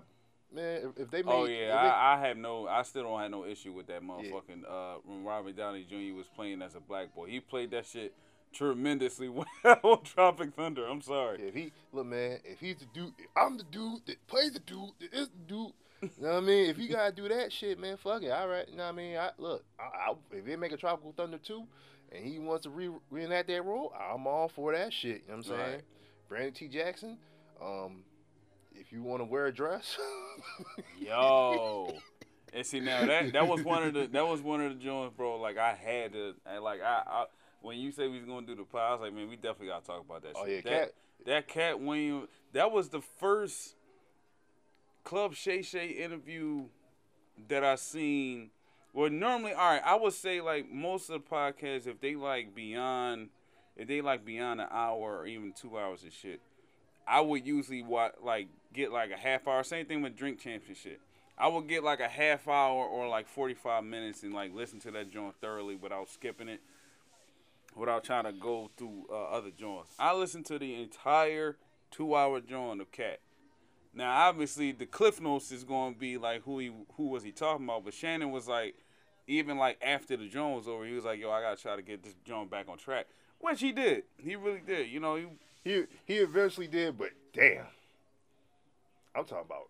man, 0.52 0.80
if, 0.96 1.02
if 1.02 1.10
they 1.10 1.22
made. 1.22 1.32
Oh 1.32 1.44
if 1.44 1.50
yeah, 1.50 1.66
they- 1.66 1.72
I, 1.72 2.14
I 2.16 2.26
have 2.26 2.36
no, 2.36 2.66
I 2.66 2.82
still 2.82 3.02
don't 3.04 3.20
have 3.20 3.30
no 3.30 3.44
issue 3.44 3.72
with 3.72 3.86
that 3.88 4.02
motherfucking. 4.02 4.64
Uh, 4.68 4.98
when 5.04 5.24
Robert 5.24 5.56
Downey 5.56 5.84
Jr. 5.88 6.16
was 6.16 6.26
playing 6.34 6.62
as 6.62 6.74
a 6.74 6.80
black 6.80 7.14
boy, 7.14 7.28
he 7.28 7.40
played 7.40 7.70
that 7.72 7.86
shit 7.86 8.14
tremendously 8.52 9.28
well 9.28 9.46
on 9.82 10.02
Tropic 10.04 10.54
Thunder. 10.54 10.86
I'm 10.86 11.02
sorry. 11.02 11.40
If 11.40 11.54
he 11.54 11.72
look, 11.92 12.06
man, 12.06 12.38
if 12.44 12.60
he's 12.60 12.76
the 12.76 12.86
dude, 12.94 13.12
I'm 13.36 13.58
the 13.58 13.64
dude 13.64 14.06
that 14.06 14.26
plays 14.26 14.52
the 14.52 14.60
dude 14.60 14.90
that 15.00 15.12
is 15.12 15.28
the 15.28 15.38
dude. 15.46 15.72
You 16.00 16.10
know 16.20 16.34
what 16.34 16.36
I 16.44 16.46
mean? 16.46 16.70
If 16.70 16.78
you 16.78 16.88
gotta 16.88 17.12
do 17.12 17.28
that 17.28 17.52
shit, 17.52 17.78
man, 17.78 17.96
fuck 17.96 18.22
it. 18.22 18.30
All 18.30 18.46
right, 18.46 18.68
you 18.68 18.76
know 18.76 18.84
what 18.84 18.92
I 18.92 18.96
mean? 18.96 19.16
I, 19.16 19.30
look, 19.36 19.64
I, 19.80 20.10
I, 20.10 20.14
if 20.30 20.44
they 20.44 20.54
make 20.54 20.70
a 20.70 20.76
Tropical 20.76 21.12
Thunder 21.16 21.38
two, 21.38 21.64
and 22.14 22.24
he 22.24 22.38
wants 22.38 22.64
to 22.64 22.70
re- 22.70 22.90
reenact 23.10 23.48
that 23.48 23.64
role, 23.64 23.92
I'm 23.98 24.26
all 24.26 24.48
for 24.48 24.72
that 24.72 24.92
shit. 24.92 25.22
You 25.26 25.28
know 25.28 25.36
what 25.36 25.36
I'm 25.36 25.42
saying? 25.44 25.60
Right. 25.60 25.82
Brandon 26.28 26.52
T. 26.52 26.68
Jackson, 26.68 27.18
um, 27.62 28.02
if 28.74 28.92
you 28.92 29.02
want 29.02 29.20
to 29.20 29.24
wear 29.24 29.46
a 29.46 29.52
dress, 29.52 29.96
Yo. 31.00 31.94
And 32.52 32.64
see 32.64 32.80
now 32.80 33.04
that 33.04 33.32
that 33.34 33.46
was 33.46 33.62
one 33.62 33.82
of 33.82 33.92
the 33.94 34.06
that 34.06 34.26
was 34.26 34.40
one 34.40 34.62
of 34.62 34.70
the 34.76 34.82
joints, 34.82 35.14
bro. 35.16 35.38
Like 35.38 35.58
I 35.58 35.74
had 35.74 36.12
to, 36.14 36.34
and 36.46 36.62
like 36.64 36.80
I, 36.82 37.02
I 37.06 37.24
when 37.60 37.76
you 37.78 37.92
say 37.92 38.08
we 38.08 38.18
was 38.18 38.26
gonna 38.26 38.46
do 38.46 38.54
the 38.54 38.62
pod, 38.64 38.80
I 38.80 38.92
was 38.92 39.00
like, 39.02 39.12
man, 39.12 39.28
we 39.28 39.36
definitely 39.36 39.68
gotta 39.68 39.84
talk 39.86 40.00
about 40.04 40.22
that. 40.22 40.32
Oh, 40.34 40.46
shit. 40.46 40.64
yeah, 40.64 40.70
that, 40.70 40.80
Katt- 40.80 40.94
That 41.26 41.48
Katt 41.48 41.80
Williams, 41.80 42.28
that 42.54 42.72
was 42.72 42.88
the 42.88 43.02
first 43.20 43.74
Club 45.04 45.34
Shay 45.34 45.60
Shay 45.62 45.88
interview 45.88 46.64
that 47.48 47.64
I 47.64 47.74
seen. 47.74 48.50
Well, 48.92 49.10
normally, 49.10 49.52
all 49.52 49.72
right, 49.72 49.82
I 49.84 49.94
would 49.96 50.14
say 50.14 50.40
like 50.40 50.70
most 50.70 51.10
of 51.10 51.22
the 51.22 51.28
podcasts, 51.34 51.86
if 51.86 52.00
they 52.00 52.16
like 52.16 52.54
beyond, 52.54 53.28
if 53.76 53.86
they 53.86 54.00
like 54.00 54.24
beyond 54.24 54.60
an 54.60 54.68
hour 54.70 55.18
or 55.18 55.26
even 55.26 55.52
two 55.52 55.78
hours 55.78 56.02
of 56.04 56.12
shit, 56.12 56.40
I 57.06 57.20
would 57.20 57.46
usually 57.46 57.82
watch 57.82 58.12
like 58.22 58.48
get 58.72 58.90
like 58.92 59.10
a 59.10 59.16
half 59.16 59.46
hour. 59.46 59.62
Same 59.62 59.86
thing 59.86 60.02
with 60.02 60.16
Drink 60.16 60.40
Championship. 60.40 61.00
I 61.36 61.46
would 61.46 61.68
get 61.68 61.84
like 61.84 62.00
a 62.00 62.08
half 62.08 62.48
hour 62.48 62.84
or 62.84 63.08
like 63.08 63.28
forty 63.28 63.54
five 63.54 63.84
minutes 63.84 64.22
and 64.24 64.34
like 64.34 64.52
listen 64.54 64.80
to 64.80 64.90
that 64.92 65.12
joint 65.12 65.34
thoroughly 65.40 65.76
without 65.76 66.08
skipping 66.08 66.48
it, 66.48 66.60
without 67.76 68.02
trying 68.04 68.24
to 68.24 68.32
go 68.32 68.70
through 68.76 69.06
uh, 69.10 69.14
other 69.14 69.50
joints. 69.50 69.90
I 69.98 70.14
listened 70.14 70.46
to 70.46 70.58
the 70.58 70.74
entire 70.82 71.56
two 71.90 72.16
hour 72.16 72.40
joint 72.40 72.80
of 72.80 72.90
Katt. 72.90 73.20
Now, 73.98 74.28
obviously, 74.28 74.70
the 74.70 74.86
Cliff 74.86 75.20
Notes 75.20 75.50
is 75.50 75.64
going 75.64 75.94
to 75.94 75.98
be 75.98 76.18
like 76.18 76.44
who 76.44 76.60
he 76.60 76.70
who 76.96 77.08
was 77.08 77.24
he 77.24 77.32
talking 77.32 77.64
about, 77.64 77.84
but 77.84 77.92
Shannon 77.92 78.30
was 78.30 78.46
like, 78.46 78.76
even 79.26 79.58
like 79.58 79.76
after 79.82 80.16
the 80.16 80.28
joint 80.28 80.56
was 80.56 80.68
over, 80.68 80.86
he 80.86 80.92
was 80.92 81.04
like, 81.04 81.18
"Yo, 81.18 81.28
I 81.32 81.42
gotta 81.42 81.60
try 81.60 81.74
to 81.74 81.82
get 81.82 82.04
this 82.04 82.14
joint 82.24 82.48
back 82.48 82.68
on 82.68 82.78
track," 82.78 83.06
which 83.40 83.60
he 83.60 83.72
did. 83.72 84.04
He 84.16 84.36
really 84.36 84.62
did. 84.64 84.88
You 84.88 85.00
know, 85.00 85.16
he 85.16 85.26
he 85.64 85.84
he 86.04 86.14
eventually 86.18 86.68
did, 86.68 86.96
but 86.96 87.10
damn, 87.32 87.66
I'm 89.16 89.24
talking 89.24 89.44
about. 89.46 89.68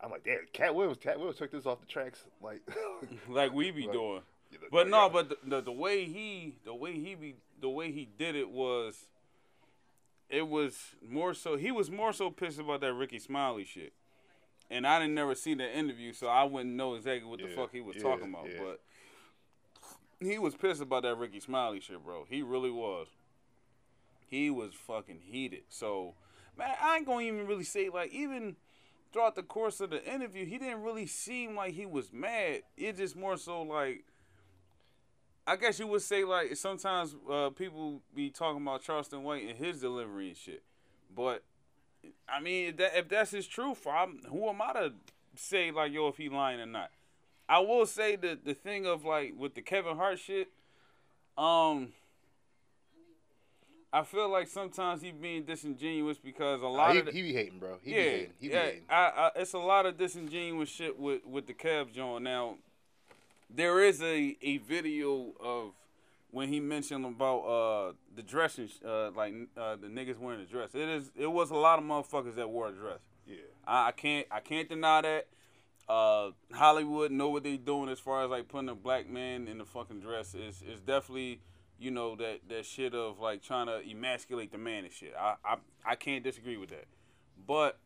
I'm 0.00 0.10
like, 0.12 0.22
damn, 0.24 0.38
Katt 0.52 0.74
Williams, 0.74 0.98
Katt 1.00 1.16
Williams 1.16 1.38
took 1.38 1.50
this 1.50 1.66
off 1.66 1.80
the 1.80 1.86
tracks, 1.86 2.20
like, 2.42 2.60
like 3.28 3.52
we 3.52 3.70
be 3.72 3.82
Right. 3.86 3.92
doing. 3.92 4.20
you 4.52 4.58
know, 4.58 4.66
But 4.70 4.88
no, 4.88 5.08
but 5.08 5.30
the, 5.30 5.38
the 5.44 5.60
the 5.62 5.72
way 5.72 6.04
he 6.04 6.54
the 6.64 6.74
way 6.74 6.92
he 6.92 7.16
be 7.16 7.34
the 7.60 7.70
way 7.70 7.90
he 7.90 8.06
did 8.18 8.36
it 8.36 8.50
was 8.50 9.08
it 10.28 10.48
was 10.48 10.94
more 11.06 11.34
so 11.34 11.56
he 11.56 11.70
was 11.70 11.90
more 11.90 12.12
so 12.12 12.30
pissed 12.30 12.58
about 12.58 12.80
that 12.80 12.92
Rickey 12.94 13.18
Smiley 13.18 13.64
shit. 13.64 13.92
And 14.70 14.86
I 14.86 14.98
didn't 14.98 15.14
never 15.14 15.34
see 15.34 15.54
the 15.54 15.70
interview, 15.70 16.12
so 16.14 16.26
I 16.26 16.44
wouldn't 16.44 16.74
know 16.74 16.94
exactly 16.94 17.28
what 17.28 17.38
the 17.40 17.48
Yeah, 17.48 17.54
fuck 17.56 17.70
he 17.70 17.82
was 17.82 17.96
yeah, 17.96 18.02
talking 18.02 18.30
about. 18.30 18.48
yeah. 18.50 18.60
But 18.62 18.80
he 20.26 20.38
was 20.38 20.54
pissed 20.54 20.80
about 20.80 21.02
that 21.02 21.18
Rickey 21.18 21.40
Smiley 21.40 21.80
shit, 21.80 22.02
bro. 22.02 22.24
He 22.28 22.42
really 22.42 22.70
was. 22.70 23.08
He 24.26 24.50
was 24.50 24.72
fucking 24.74 25.20
heated. 25.22 25.64
So, 25.68 26.14
man, 26.56 26.74
I 26.82 26.96
ain't 26.96 27.06
gonna 27.06 27.20
even 27.26 27.46
really 27.46 27.64
say 27.64 27.90
like 27.90 28.10
even 28.12 28.56
throughout 29.12 29.36
the 29.36 29.42
course 29.42 29.80
of 29.80 29.90
the 29.90 30.02
interview, 30.12 30.46
he 30.46 30.58
didn't 30.58 30.82
really 30.82 31.06
seem 31.06 31.54
like 31.54 31.74
he 31.74 31.86
was 31.86 32.12
mad. 32.12 32.62
It 32.76 32.96
just 32.96 33.14
more 33.16 33.36
so 33.36 33.62
like 33.62 34.04
I 35.46 35.56
guess 35.56 35.78
you 35.78 35.86
would 35.88 36.02
say 36.02 36.24
like 36.24 36.56
sometimes 36.56 37.14
uh, 37.30 37.50
people 37.50 38.00
be 38.14 38.30
talking 38.30 38.62
about 38.62 38.82
Charleston 38.82 39.22
White 39.22 39.46
and 39.48 39.58
his 39.58 39.80
delivery 39.80 40.28
and 40.28 40.36
shit, 40.36 40.62
but 41.14 41.42
I 42.28 42.40
mean 42.40 42.70
if, 42.70 42.76
that, 42.78 42.96
if 42.96 43.08
that's 43.08 43.30
his 43.30 43.46
truth, 43.46 43.86
I'm, 43.86 44.20
who 44.30 44.48
am 44.48 44.62
I 44.62 44.72
to 44.72 44.92
say 45.36 45.70
like 45.70 45.92
yo 45.92 46.08
if 46.08 46.16
he 46.16 46.28
lying 46.28 46.60
or 46.60 46.66
not? 46.66 46.90
I 47.48 47.58
will 47.58 47.86
say 47.86 48.16
the 48.16 48.38
the 48.42 48.54
thing 48.54 48.86
of 48.86 49.04
like 49.04 49.34
with 49.36 49.54
the 49.54 49.62
Kevin 49.62 49.96
Hart 49.96 50.18
shit, 50.18 50.48
um. 51.36 51.92
I 53.92 54.02
feel 54.02 54.28
like 54.28 54.48
sometimes 54.48 55.02
he 55.02 55.12
being 55.12 55.44
disingenuous 55.44 56.18
because 56.18 56.62
a 56.62 56.66
lot 56.66 56.94
he, 56.94 56.98
of 56.98 57.06
the, 57.06 57.12
he 57.12 57.22
be 57.22 57.32
hating, 57.32 57.60
bro. 57.60 57.78
He 57.80 57.92
yeah, 57.92 57.96
be 57.96 58.02
hating. 58.02 58.32
He 58.40 58.48
be 58.48 58.54
yeah. 58.54 58.62
hating. 58.64 58.82
I, 58.90 58.94
I, 58.96 59.30
it's 59.36 59.52
a 59.52 59.58
lot 59.58 59.86
of 59.86 59.96
disingenuous 59.96 60.68
shit 60.68 60.98
with 60.98 61.24
with 61.24 61.46
the 61.46 61.54
Cavs 61.54 61.92
joint. 61.92 62.24
Now, 62.24 62.56
there 63.54 63.82
is 63.82 64.02
a 64.02 64.36
a 64.42 64.58
video 64.58 65.32
of 65.40 65.72
when 66.30 66.48
he 66.48 66.60
mentioned 66.60 67.04
about 67.06 67.38
uh 67.40 67.92
the 68.14 68.22
dressing, 68.22 68.68
uh 68.84 69.10
like 69.12 69.34
uh 69.56 69.76
the 69.76 69.86
niggas 69.86 70.18
wearing 70.18 70.40
the 70.40 70.46
dress. 70.46 70.74
It 70.74 70.88
is 70.88 71.10
it 71.16 71.30
was 71.30 71.50
a 71.50 71.56
lot 71.56 71.78
of 71.78 71.84
motherfuckers 71.84 72.34
that 72.36 72.50
wore 72.50 72.68
a 72.68 72.72
dress. 72.72 73.00
Yeah. 73.26 73.36
I, 73.66 73.88
I 73.88 73.92
can't 73.92 74.26
I 74.30 74.40
can't 74.40 74.68
deny 74.68 75.02
that. 75.02 75.26
Uh, 75.86 76.30
Hollywood 76.50 77.12
know 77.12 77.28
what 77.28 77.42
they 77.42 77.58
doing 77.58 77.90
as 77.90 78.00
far 78.00 78.24
as 78.24 78.30
like 78.30 78.48
putting 78.48 78.70
a 78.70 78.74
black 78.74 79.06
man 79.08 79.46
in 79.46 79.58
the 79.58 79.66
fucking 79.66 80.00
dress 80.00 80.34
is 80.34 80.62
is 80.62 80.80
definitely 80.80 81.40
you 81.78 81.90
know 81.90 82.16
that 82.16 82.40
that 82.48 82.64
shit 82.64 82.94
of 82.94 83.20
like 83.20 83.42
trying 83.42 83.66
to 83.66 83.82
emasculate 83.88 84.50
the 84.50 84.58
man 84.58 84.84
and 84.84 84.92
shit. 84.92 85.14
I 85.18 85.34
I, 85.44 85.56
I 85.84 85.94
can't 85.94 86.24
disagree 86.24 86.56
with 86.56 86.70
that, 86.70 86.86
but 87.46 87.78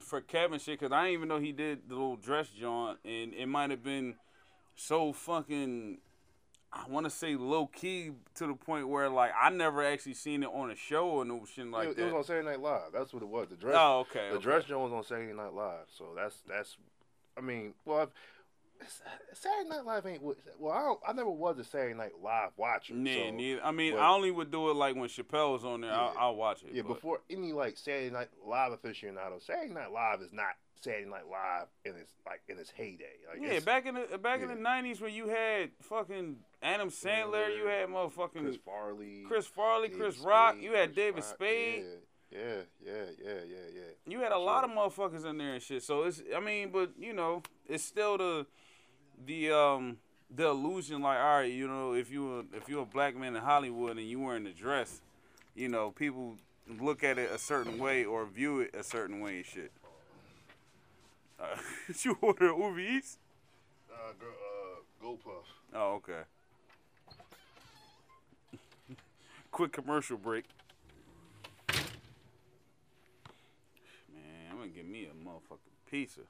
for 0.00 0.20
Kevin 0.20 0.58
shit, 0.58 0.78
cause 0.80 0.92
I 0.92 1.04
didn't 1.04 1.14
even 1.14 1.28
know 1.28 1.38
he 1.38 1.52
did 1.52 1.88
the 1.88 1.94
little 1.94 2.16
dress 2.16 2.48
joint, 2.48 2.98
and 3.04 3.32
it 3.32 3.46
might 3.46 3.70
have 3.70 3.82
been 3.82 4.16
so 4.76 5.12
fucking. 5.12 5.98
I 6.74 6.88
want 6.88 7.04
to 7.04 7.10
say 7.10 7.36
low 7.36 7.66
key 7.66 8.12
to 8.36 8.46
the 8.46 8.54
point 8.54 8.88
where 8.88 9.10
like 9.10 9.32
I 9.38 9.50
never 9.50 9.84
actually 9.84 10.14
seen 10.14 10.42
it 10.42 10.48
on 10.48 10.70
a 10.70 10.74
show 10.74 11.06
or 11.06 11.24
no 11.24 11.44
shit 11.44 11.66
like 11.66 11.88
it, 11.88 11.96
that. 11.96 12.02
it 12.02 12.04
was 12.06 12.14
on 12.14 12.24
Saturday 12.24 12.48
Night 12.48 12.60
Live. 12.60 12.92
That's 12.94 13.12
what 13.12 13.22
it 13.22 13.28
was. 13.28 13.48
The 13.50 13.56
dress. 13.56 13.76
oh 13.78 14.06
okay. 14.10 14.28
the 14.30 14.36
okay. 14.36 14.42
dress 14.42 14.64
joint 14.64 14.90
was 14.90 14.92
on 14.92 15.04
Saturday 15.04 15.34
Night 15.34 15.52
Live. 15.52 15.84
So 15.96 16.06
that's 16.16 16.36
that's. 16.48 16.78
I 17.36 17.42
mean, 17.42 17.74
well, 17.84 17.98
I've, 17.98 18.12
Saturday 19.32 19.68
Night 19.68 19.84
Live 19.84 20.06
ain't. 20.06 20.22
what- 20.22 20.38
Well, 20.58 20.72
I 20.72 20.82
don't. 20.82 21.00
I 21.08 21.12
never 21.12 21.30
was 21.30 21.58
a 21.58 21.64
Saturday 21.64 21.94
Night 21.94 22.12
Live 22.22 22.50
watcher. 22.56 22.94
Nah, 22.94 23.12
so, 23.12 23.30
neither. 23.30 23.64
I 23.64 23.70
mean, 23.72 23.94
but- 23.94 24.00
I 24.00 24.08
only 24.10 24.30
would 24.30 24.50
do 24.50 24.70
it 24.70 24.74
like 24.74 24.94
when 24.96 25.08
Chappelle 25.08 25.52
was 25.52 25.64
on 25.64 25.80
there. 25.82 25.92
I'll, 25.92 26.12
Yeah. 26.14 26.20
I'll 26.20 26.36
watch 26.36 26.62
it. 26.62 26.72
Yeah, 26.72 26.82
but- 26.82 26.94
before 26.94 27.20
any 27.30 27.52
like 27.52 27.76
Saturday 27.78 28.10
Night 28.10 28.28
Live 28.44 28.72
aficionado, 28.80 29.40
Saturday 29.42 29.72
Night 29.72 29.90
Live 29.92 30.20
is 30.22 30.32
not 30.32 30.54
Saturday 30.80 31.08
Night 31.08 31.28
Live 31.28 31.68
in 31.84 31.94
its 31.96 32.12
like 32.26 32.42
in 32.48 32.58
its 32.58 32.70
heyday. 32.70 33.18
Like, 33.28 33.40
yeah, 33.40 33.52
it's 33.52 33.64
back 33.64 33.86
in 33.86 33.94
the 33.94 34.18
back 34.18 34.40
in 34.40 34.48
the 34.48 34.54
nineties 34.56 35.00
when 35.00 35.14
you 35.14 35.28
had 35.28 35.70
fucking 35.80 36.38
Adam 36.62 36.88
Sandler, 36.90 37.56
you 37.56 37.66
had 37.66 37.88
motherfucking 37.88 38.32
Chris 38.42 38.56
Chris, 38.56 38.56
Farley, 38.56 39.26
Farley, 39.54 39.88
David 39.88 40.00
Chris 40.00 40.18
Rock, 40.18 40.54
Spade, 40.54 40.64
you 40.64 40.72
had 40.72 40.86
Chris 40.88 40.96
David 40.96 41.14
Rock, 41.16 41.24
Spade. 41.34 41.84
Yeah, 42.30 42.38
yeah, 42.40 42.54
yeah, 42.84 42.92
yeah, 43.22 43.32
yeah, 43.46 43.56
yeah. 43.74 43.80
You 44.06 44.20
had 44.20 44.32
a 44.32 44.36
For 44.36 44.40
lot 44.40 44.64
of 44.64 44.70
motherfuckers 44.70 45.24
in 45.26 45.36
there 45.38 45.52
and 45.52 45.62
shit. 45.62 45.82
So 45.82 46.04
it's 46.04 46.22
I 46.34 46.40
mean, 46.40 46.70
but 46.70 46.92
you 46.98 47.12
know, 47.12 47.42
it's 47.68 47.84
still 47.84 48.16
the 48.18 48.46
the 49.26 49.50
um 49.50 49.98
the 50.34 50.48
illusion 50.48 51.02
like 51.02 51.18
all 51.18 51.38
right, 51.38 51.52
you 51.52 51.68
know, 51.68 51.94
if 51.94 52.10
you 52.10 52.24
were 52.24 52.42
if 52.56 52.68
you're 52.68 52.82
a 52.82 52.86
black 52.86 53.16
man 53.16 53.36
in 53.36 53.42
Hollywood 53.42 53.98
and 53.98 54.08
you 54.08 54.20
wearing 54.20 54.46
a 54.46 54.52
dress, 54.52 55.00
you 55.54 55.68
know, 55.68 55.90
people 55.90 56.36
look 56.80 57.04
at 57.04 57.18
it 57.18 57.30
a 57.30 57.38
certain 57.38 57.78
way 57.78 58.04
or 58.04 58.24
view 58.24 58.60
it 58.60 58.74
a 58.74 58.82
certain 58.82 59.20
way 59.20 59.36
and 59.38 59.46
shit. 59.46 59.72
Uh, 61.38 61.56
you 62.02 62.16
order 62.20 62.46
Uber 62.46 62.78
Eats? 62.78 63.18
Uh, 63.92 64.12
girl, 64.18 64.30
uh, 64.30 64.80
Go 65.02 65.18
Puff. 65.22 65.44
Oh, 65.74 65.94
okay. 65.94 66.22
Quick 69.50 69.72
commercial 69.72 70.16
break. 70.16 70.44
Man, 74.12 74.50
I'm 74.50 74.56
gonna 74.58 74.68
give 74.68 74.86
me 74.86 75.06
a 75.06 75.28
motherfucking 75.28 75.90
pizza. 75.90 76.20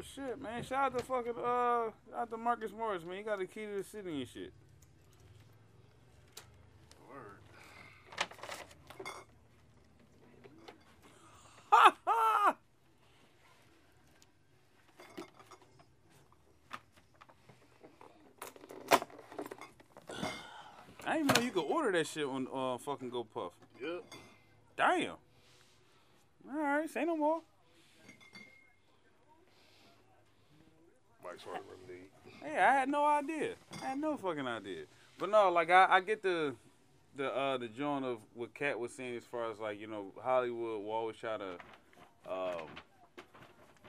Oh 0.00 0.02
shit, 0.20 0.40
man! 0.40 0.62
Shout 0.62 0.92
out 0.92 0.98
to 0.98 1.04
fucking 1.04 1.32
uh, 1.36 1.90
out 2.16 2.30
to 2.30 2.36
Marcus 2.36 2.72
Morris, 2.72 3.04
man. 3.04 3.18
He 3.18 3.22
got 3.22 3.38
the 3.38 3.46
key 3.46 3.66
to 3.66 3.76
the 3.76 3.84
city 3.84 4.20
and 4.20 4.28
shit. 4.28 4.52
Word. 7.08 7.38
Ha 11.70 11.96
ha! 12.06 12.56
I 21.06 21.16
didn't 21.16 21.30
even 21.30 21.34
know 21.34 21.46
you 21.46 21.50
could 21.50 21.64
order 21.64 21.92
that 21.92 22.06
shit 22.06 22.26
on 22.26 22.46
uh, 22.52 22.78
fucking 22.78 23.10
Go 23.10 23.24
Puff. 23.24 23.52
Yep. 23.82 24.04
Damn. 24.76 25.14
All 26.52 26.56
right, 26.58 26.88
say 26.88 27.04
no 27.04 27.16
more. 27.16 27.40
Hey, 32.42 32.58
I 32.58 32.72
had 32.72 32.88
no 32.88 33.04
idea. 33.04 33.54
I 33.82 33.86
had 33.86 33.98
no 33.98 34.16
fucking 34.16 34.46
idea. 34.46 34.84
But 35.18 35.30
no, 35.30 35.50
like 35.50 35.70
I, 35.70 35.86
I 35.90 36.00
get 36.00 36.22
the 36.22 36.54
the 37.16 37.34
uh 37.34 37.58
the 37.58 37.68
joint 37.68 38.04
of 38.04 38.18
what 38.34 38.54
Katt 38.54 38.78
was 38.78 38.92
saying 38.92 39.16
as 39.16 39.24
far 39.24 39.50
as 39.50 39.58
like, 39.58 39.80
you 39.80 39.86
know, 39.86 40.12
Hollywood 40.22 40.82
will 40.82 40.90
always 40.90 41.16
try 41.16 41.36
to 41.36 41.58
um 42.30 42.66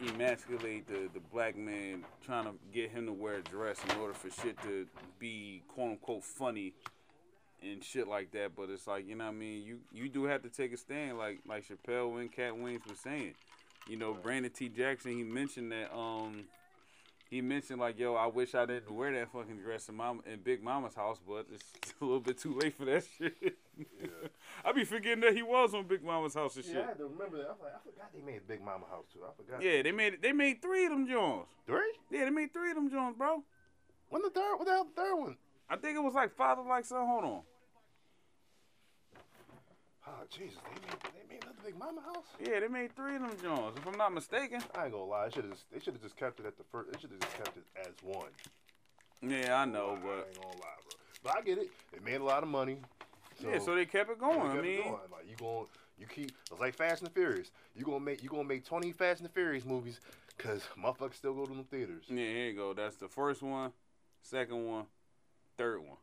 emasculate 0.08 0.88
the, 0.88 1.10
the 1.14 1.20
black 1.32 1.56
man 1.56 2.04
trying 2.26 2.46
to 2.46 2.54
get 2.74 2.90
him 2.90 3.06
to 3.06 3.14
wear 3.14 3.36
a 3.36 3.42
dress 3.42 3.78
in 3.90 3.98
order 3.98 4.14
for 4.14 4.30
shit 4.32 4.60
to 4.64 4.88
be 5.20 5.62
quote 5.68 5.92
unquote 5.92 6.24
funny 6.24 6.74
and 7.62 7.84
shit 7.84 8.08
like 8.08 8.32
that. 8.32 8.56
But 8.56 8.70
it's 8.70 8.88
like, 8.88 9.08
you 9.08 9.16
know 9.16 9.26
what 9.26 9.32
I 9.32 9.36
mean, 9.36 9.64
you 9.64 9.80
you 9.94 10.10
do 10.10 10.26
have 10.26 10.42
to 10.44 10.50
take 10.50 10.74
a 10.74 10.78
stand 10.78 11.18
like 11.18 11.40
like 11.48 11.66
Chappelle 11.68 12.20
and 12.20 12.32
Katt 12.32 12.58
Williams 12.58 12.86
was 12.88 13.00
saying. 13.00 13.36
You 13.88 13.98
know, 13.98 14.14
Brandon 14.14 14.52
T. 14.52 14.70
Jackson, 14.70 15.12
he 15.12 15.24
mentioned 15.24 15.72
that 15.72 15.96
um 15.96 16.46
he 17.32 17.40
mentioned 17.42 17.80
like, 17.80 17.98
yo, 17.98 18.14
I 18.14 18.28
wish 18.28 18.54
I 18.54 18.66
didn't 18.66 18.92
wear 18.94 19.12
that 19.14 19.32
fucking 19.32 19.58
dress 19.58 19.88
in 19.88 19.96
mom 19.96 20.22
in 20.32 20.42
Big 20.42 20.62
Mama's 20.62 20.94
house, 20.96 21.18
but 21.26 21.48
it's 21.52 21.64
a 22.02 22.04
little 22.04 22.20
bit 22.20 22.38
too 22.38 22.54
late 22.60 22.76
for 22.78 22.84
that 22.86 23.06
shit. 23.18 23.58
I 24.66 24.74
be 24.74 24.84
forgetting 24.84 25.22
that 25.22 25.34
he 25.34 25.42
was 25.42 25.74
on 25.74 25.88
Big 25.88 26.04
Mama's 26.04 26.34
house 26.34 26.58
and 26.58 26.66
Yeah, 26.66 26.72
I 26.72 26.76
shit. 26.76 26.86
had 26.88 26.98
to 26.98 27.04
remember 27.06 27.38
that. 27.38 27.48
I, 27.48 27.52
was 27.52 27.60
like, 27.64 27.74
I 27.74 27.80
forgot 27.90 28.10
they 28.14 28.22
made 28.22 28.46
Big 28.48 28.62
Mama 28.62 28.86
House 28.92 29.06
too. 29.12 29.22
I 29.26 29.32
forgot. 29.36 29.64
Yeah, 29.64 29.82
they 29.82 29.94
made 29.94 30.22
they 30.22 30.34
made 30.34 30.62
three 30.62 30.86
of 30.86 30.92
them 30.92 31.08
Jones. 31.08 31.48
Three? 31.66 31.94
Yeah, 32.12 32.26
they 32.26 32.32
made 32.32 32.54
three 32.54 32.70
of 32.72 32.76
them 32.76 32.92
Jones, 32.92 33.16
bro. 33.18 33.44
When 34.10 34.22
the 34.22 34.30
third? 34.30 34.58
What 34.58 34.66
the 34.66 34.72
hell? 34.74 34.88
The 34.94 35.02
third 35.02 35.16
one? 35.16 35.38
I 35.70 35.78
think 35.78 35.96
it 35.96 36.02
was 36.02 36.14
like 36.14 36.36
father 36.36 36.64
like 36.68 36.84
son. 36.84 37.08
Hold 37.08 37.24
on. 37.24 37.42
Oh 40.12 40.24
Jesus! 40.30 40.58
They 40.64 40.88
made 40.88 41.00
they 41.02 41.34
made 41.34 41.44
another 41.44 41.58
Big 41.64 41.78
Mama 41.78 42.02
House. 42.02 42.26
Yeah, 42.40 42.60
they 42.60 42.68
made 42.68 42.96
three 42.96 43.16
of 43.16 43.22
them 43.22 43.32
Jones, 43.42 43.78
if 43.78 43.88
I'm 43.88 43.98
not 43.98 44.14
mistaken. 44.14 44.62
I 44.76 44.84
ain't 44.86 44.92
gonna 44.92 45.06
lie. 45.06 45.26
They 45.30 45.36
should 45.36 45.46
have 45.46 45.58
they 45.72 45.80
should 45.80 45.94
have 45.94 46.04
just 46.04 46.18
kept 46.18 46.40
it 46.40 46.46
at 46.46 46.58
the 46.58 46.64
first. 46.72 46.92
They 46.92 47.00
should 47.00 47.12
have 47.12 47.20
just 47.22 47.38
kept 47.38 47.58
it 47.58 47.64
as 47.80 47.94
one. 48.04 48.30
Yeah, 49.22 49.62
I 49.62 49.66
know, 49.66 49.98
I 49.98 50.06
but 50.06 50.28
ain't 50.28 50.36
gonna 50.36 50.58
lie, 50.58 50.80
bro. 50.84 51.00
But 51.24 51.38
I 51.38 51.42
get 51.42 51.58
it. 51.60 51.70
It 51.94 52.04
made 52.04 52.20
a 52.20 52.24
lot 52.24 52.44
of 52.44 52.50
money. 52.50 52.78
yeah, 53.40 53.60
so 53.60 53.76
they 53.76 53.86
kept 53.86 54.10
it 54.10 54.20
going. 54.20 54.42
kept 54.42 54.58
I 54.58 54.62
mean, 54.62 54.84
going. 54.84 54.96
like 55.12 55.30
you 55.30 55.36
going 55.38 55.68
you 56.02 56.08
keep 56.08 56.32
it's 56.52 56.60
like 56.60 56.76
Fast 56.76 57.02
and 57.02 57.10
the 57.10 57.14
Furious. 57.14 57.52
You 57.76 57.86
gonna 57.86 58.00
make 58.00 58.24
you 58.24 58.30
gonna 58.30 58.44
make 58.44 58.66
twenty 58.66 58.92
Fast 58.92 59.22
and 59.22 59.30
the 59.30 59.34
Furious 59.34 59.66
movies. 59.66 60.00
Cause 60.38 60.64
motherfuckers 60.78 61.16
still 61.16 61.36
go 61.36 61.46
to 61.46 61.54
the 61.54 61.64
theaters. 61.64 62.06
Yeah, 62.10 62.26
here 62.26 62.48
you 62.48 62.54
go. 62.56 62.74
That's 62.74 62.96
the 62.96 63.08
first 63.08 63.44
one, 63.44 63.72
second 64.24 64.66
one, 64.66 64.86
third 65.58 65.80
one. 65.82 65.98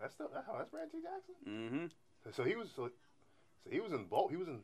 That's 0.00 0.14
still 0.14 0.30
that's, 0.32 0.46
that's 0.46 0.70
Brandon 0.70 0.90
T. 0.90 0.98
Jackson. 1.02 1.34
Mm-hmm. 1.48 1.86
So, 2.24 2.30
so 2.42 2.44
he 2.44 2.56
was 2.56 2.68
so, 2.74 2.90
so 3.64 3.70
he 3.70 3.80
was 3.80 3.92
in 3.92 4.04
both. 4.04 4.30
He 4.30 4.36
was 4.36 4.48
in. 4.48 4.60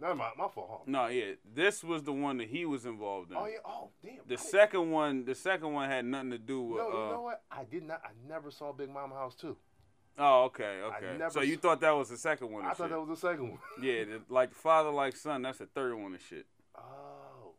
Not 0.00 0.16
my 0.16 0.30
my 0.36 0.48
fault. 0.48 0.68
Huh? 0.70 0.78
No, 0.86 1.06
yeah, 1.06 1.32
this 1.54 1.84
was 1.84 2.02
the 2.02 2.12
one 2.12 2.38
that 2.38 2.48
he 2.48 2.64
was 2.64 2.84
involved 2.84 3.30
in. 3.30 3.36
Oh 3.36 3.46
yeah. 3.46 3.58
Oh 3.64 3.90
damn. 4.02 4.16
The 4.16 4.20
I 4.20 4.26
didn't- 4.36 4.40
second 4.40 4.90
one, 4.90 5.24
the 5.24 5.34
second 5.34 5.72
one 5.72 5.88
had 5.88 6.04
nothing 6.04 6.30
to 6.30 6.38
do 6.38 6.62
with. 6.62 6.78
No, 6.78 6.88
you 6.88 6.96
uh, 6.96 7.10
know 7.10 7.22
what? 7.22 7.42
I 7.50 7.64
did 7.64 7.84
not. 7.84 8.00
I 8.04 8.10
never 8.28 8.50
saw 8.50 8.72
Big 8.72 8.90
Mama 8.90 9.14
House 9.14 9.34
too. 9.34 9.56
Oh, 10.16 10.44
okay, 10.44 10.80
okay. 10.84 11.18
So 11.30 11.40
you 11.40 11.56
thought 11.56 11.80
that 11.80 11.90
was 11.90 12.08
the 12.08 12.16
second 12.16 12.50
one? 12.52 12.64
I 12.64 12.68
thought 12.68 12.84
shit. 12.84 12.90
that 12.90 13.00
was 13.00 13.20
the 13.20 13.28
second 13.28 13.50
one. 13.50 13.58
Yeah, 13.82 14.04
the, 14.04 14.20
like 14.28 14.54
father, 14.54 14.90
like 14.90 15.16
son. 15.16 15.42
That's 15.42 15.58
the 15.58 15.66
third 15.66 15.94
one 15.96 16.12
and 16.12 16.20
shit. 16.20 16.46
Oh. 16.76 17.54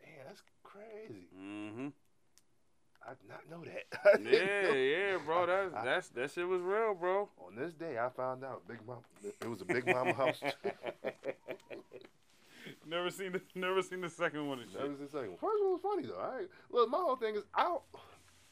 Damn, 0.00 0.26
that's 0.26 0.42
crazy. 0.64 1.28
Mm-hmm. 1.38 1.88
I 3.06 3.10
did 3.14 3.28
not 3.28 3.50
know 3.50 3.64
that. 3.64 3.84
Yeah, 4.24 4.70
know. 4.70 4.74
yeah, 4.76 5.18
bro. 5.24 5.46
That's 5.46 5.74
I- 5.74 5.84
that's 5.84 6.08
that 6.10 6.30
shit 6.30 6.46
was 6.48 6.60
real, 6.62 6.94
bro. 6.94 7.28
On 7.46 7.54
this 7.54 7.72
day, 7.74 7.98
I 7.98 8.08
found 8.08 8.44
out 8.44 8.66
Big 8.66 8.78
Mama. 8.86 9.02
It 9.22 9.48
was 9.48 9.60
a 9.60 9.64
Big 9.64 9.86
Mama 9.86 10.12
House. 10.12 10.40
never 12.86 13.10
seen 13.10 13.32
the 13.32 13.40
never 13.54 13.82
seen 13.82 14.00
the 14.00 14.08
second 14.10 14.46
one 14.48 14.60
and 14.60 14.70
shit. 14.70 14.80
That 14.80 14.88
was 14.88 14.98
the 14.98 15.08
second 15.08 15.30
one. 15.30 15.38
First 15.38 15.62
one 15.62 15.72
was 15.72 15.80
funny 15.82 16.06
though. 16.06 16.20
I 16.20 16.44
look. 16.70 16.88
My 16.90 16.98
whole 16.98 17.16
thing 17.16 17.36
is, 17.36 17.42
I 17.54 17.76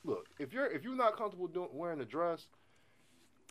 look. 0.05 0.29
If 0.39 0.53
you're 0.53 0.67
if 0.67 0.85
you're 0.85 0.97
not 0.97 1.17
comfortable 1.17 1.47
doing 1.49 1.69
wearing 1.73 2.01
a 2.01 2.05
dress, 2.05 2.47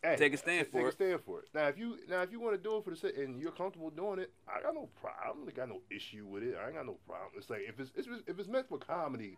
hey, 0.03 0.15
Take 0.17 0.33
a 0.33 0.37
stand 0.37 0.65
take 0.65 0.71
for 0.71 0.79
a 0.79 0.81
it. 0.81 0.97
Take 0.97 1.07
a 1.07 1.09
stand 1.09 1.21
for 1.25 1.39
it. 1.39 1.45
Now, 1.53 1.67
if 1.67 1.77
you 1.77 1.97
now 2.09 2.21
if 2.21 2.31
you 2.31 2.39
want 2.39 2.55
to 2.55 2.61
do 2.61 2.77
it 2.77 2.83
for 2.83 2.91
the 2.91 2.95
sit 2.95 3.17
and 3.17 3.41
you're 3.41 3.51
comfortable 3.51 3.89
doing 3.89 4.19
it, 4.19 4.31
I 4.47 4.61
got 4.61 4.73
no 4.73 4.89
problem. 4.99 5.43
I 5.43 5.45
don't 5.45 5.55
got 5.55 5.69
no 5.69 5.81
issue 5.89 6.25
with 6.25 6.43
it. 6.43 6.55
I 6.61 6.67
ain't 6.67 6.75
got 6.75 6.85
no 6.85 6.97
problem. 7.07 7.31
It's 7.37 7.49
like 7.49 7.61
if 7.67 7.79
it's, 7.79 7.91
it's 7.95 8.07
if 8.27 8.39
it's 8.39 8.49
meant 8.49 8.67
for 8.69 8.77
comedy, 8.77 9.37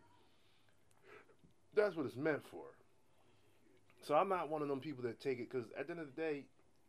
that's 1.76 1.96
what 1.96 2.06
it's 2.06 2.16
meant 2.16 2.44
for. 2.50 2.64
So 4.02 4.16
I'm 4.16 4.28
not 4.30 4.50
one 4.50 4.62
of 4.62 4.68
them 4.68 4.80
people 4.80 5.04
that 5.04 5.20
take 5.20 5.40
it 5.40 5.50
because 5.50 5.66
at 5.78 5.88
the 5.88 5.92
end 5.92 6.02
of 6.02 6.08
the 6.14 6.22
day, 6.22 6.46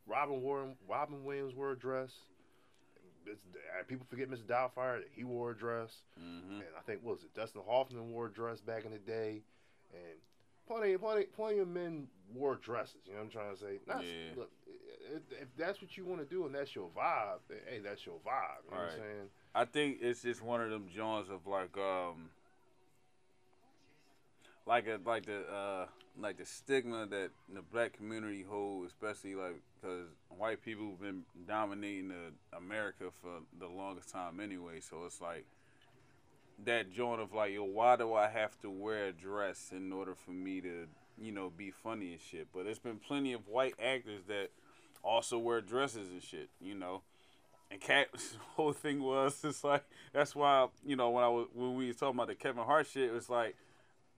Robin 0.07 0.43
Warren, 0.43 0.77
Robin 0.89 1.25
Williams 1.25 1.55
wore 1.55 1.71
a 1.73 1.79
dress. 1.79 2.11
It's, 3.27 3.41
uh, 3.81 3.85
people 3.89 4.07
forget 4.11 4.31
Mr. 4.31 4.43
Doubtfire 4.45 4.99
that 4.99 5.09
he 5.15 5.25
wore 5.25 5.53
a 5.53 5.57
dress. 5.57 6.03
Mm-hmm. 6.21 6.55
And 6.57 6.65
I 6.77 6.83
think 6.83 7.01
what 7.03 7.15
was 7.17 7.23
it 7.25 7.35
Dustin 7.35 7.63
Hoffman 7.67 8.11
wore 8.11 8.27
a 8.27 8.31
dress 8.33 8.61
back 8.61 8.85
in 8.85 8.91
the 8.93 8.99
day, 8.99 9.43
and 9.95 10.19
plenty, 10.69 10.97
plenty, 10.99 11.25
plenty 11.25 11.59
of 11.61 11.69
men 11.69 12.09
wore 12.35 12.57
dresses. 12.57 12.97
You 13.07 13.13
know 13.13 13.19
what 13.21 13.25
I'm 13.27 13.31
trying 13.31 13.55
to 13.55 13.61
say? 13.61 13.79
Not, 13.87 14.03
Yeah. 14.05 14.11
Look, 14.37 14.51
if, 15.15 15.23
if 15.43 15.49
that's 15.57 15.81
what 15.81 15.97
you 15.97 16.05
want 16.05 16.21
to 16.21 16.27
do 16.27 16.45
and 16.47 16.55
that's 16.55 16.75
your 16.75 16.89
vibe, 16.97 17.39
hey, 17.69 17.79
that's 17.83 18.05
your 18.05 18.17
vibe. 18.27 18.65
You 18.65 18.71
know 18.73 18.77
what 18.77 18.79
I'm 18.81 18.85
Right. 18.87 18.93
saying? 18.99 19.29
I 19.55 19.65
think 19.65 19.99
it's 20.01 20.23
just 20.23 20.43
one 20.43 20.61
of 20.61 20.71
them 20.71 20.89
joints 20.95 21.31
of 21.31 21.47
like 21.47 21.77
um 21.79 22.29
like 24.67 24.87
a 24.87 24.99
like 25.05 25.27
the 25.27 25.41
uh 25.41 25.87
like 26.21 26.39
the 26.39 26.47
stigma 26.47 27.07
that 27.07 27.31
the 27.53 27.63
black 27.63 27.93
community 27.93 28.45
hold, 28.49 28.87
especially 28.87 29.35
like 29.35 29.61
because 29.81 30.07
white 30.29 30.63
people 30.63 30.91
have 30.91 31.01
been 31.01 31.23
dominating 31.47 32.09
the 32.09 32.57
America 32.57 33.07
for 33.21 33.41
the 33.59 33.67
longest 33.67 34.11
time 34.11 34.41
anyway. 34.41 34.81
So 34.81 35.05
it's 35.07 35.21
like 35.21 35.45
that 36.65 36.93
joint 36.93 37.21
of 37.21 37.33
like, 37.33 37.53
yo, 37.53 37.65
why 37.65 37.97
do 37.97 38.15
I 38.15 38.29
have 38.29 38.59
to 38.61 38.71
wear 38.71 39.07
a 39.07 39.13
dress 39.13 39.71
in 39.73 39.93
order 39.93 40.15
for 40.15 40.31
me 40.31 40.61
to, 40.61 40.87
you 41.21 41.33
know, 41.33 41.51
be 41.51 41.71
funny 41.71 42.13
and 42.13 42.21
shit? 42.21 42.49
But 42.55 42.65
there's 42.65 42.79
been 42.79 42.99
plenty 42.99 43.33
of 43.33 43.49
white 43.49 43.75
actors 43.83 44.23
that 44.29 44.51
also 45.03 45.39
wear 45.39 45.61
dresses 45.61 46.11
and 46.11 46.23
shit, 46.23 46.49
you 46.61 46.75
know. 46.75 47.03
And 47.71 47.81
Katt's 47.81 48.37
whole 48.57 48.73
thing 48.73 49.03
was 49.03 49.43
it's 49.43 49.65
like 49.65 49.85
that's 50.13 50.35
why 50.35 50.69
you 50.87 50.95
know 50.95 51.11
when 51.11 51.25
I 51.25 51.29
was 51.29 51.49
when 51.53 51.75
we 51.75 51.89
was 51.89 51.97
talking 51.97 52.15
about 52.15 52.29
the 52.29 52.37
Kevin 52.37 52.63
Hart 52.63 52.87
shit, 52.87 53.11
it 53.11 53.13
was 53.13 53.29
like, 53.29 53.57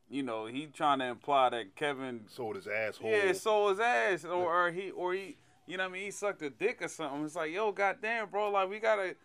you 0.09 0.23
know, 0.23 0.47
he 0.47 0.66
trying 0.66 1.01
to 1.01 1.07
imply 1.07 1.51
that 1.51 1.75
Kevin 1.77 2.23
Sold 2.29 2.57
his 2.57 2.66
asshole. 2.66 3.11
yeah 3.11 3.33
sold 3.33 3.71
his 3.71 3.81
ass 3.81 4.25
or, 4.25 4.66
or 4.66 4.71
he 4.71 4.90
or 4.90 5.14
he 5.14 5.37
you 5.66 5.77
know 5.77 5.85
what 5.85 5.90
I 5.90 5.92
mean 5.92 6.05
he 6.05 6.11
sucked 6.11 6.42
a 6.42 6.51
dick 6.51 6.81
or 6.81 6.88
something. 6.88 7.25
It's 7.25 7.37
like 7.37 7.53
yo 7.53 7.73
goddamn 7.73 8.29
bro 8.31 8.51
like 8.51 8.71
we 8.71 8.79
gotta 8.79 9.16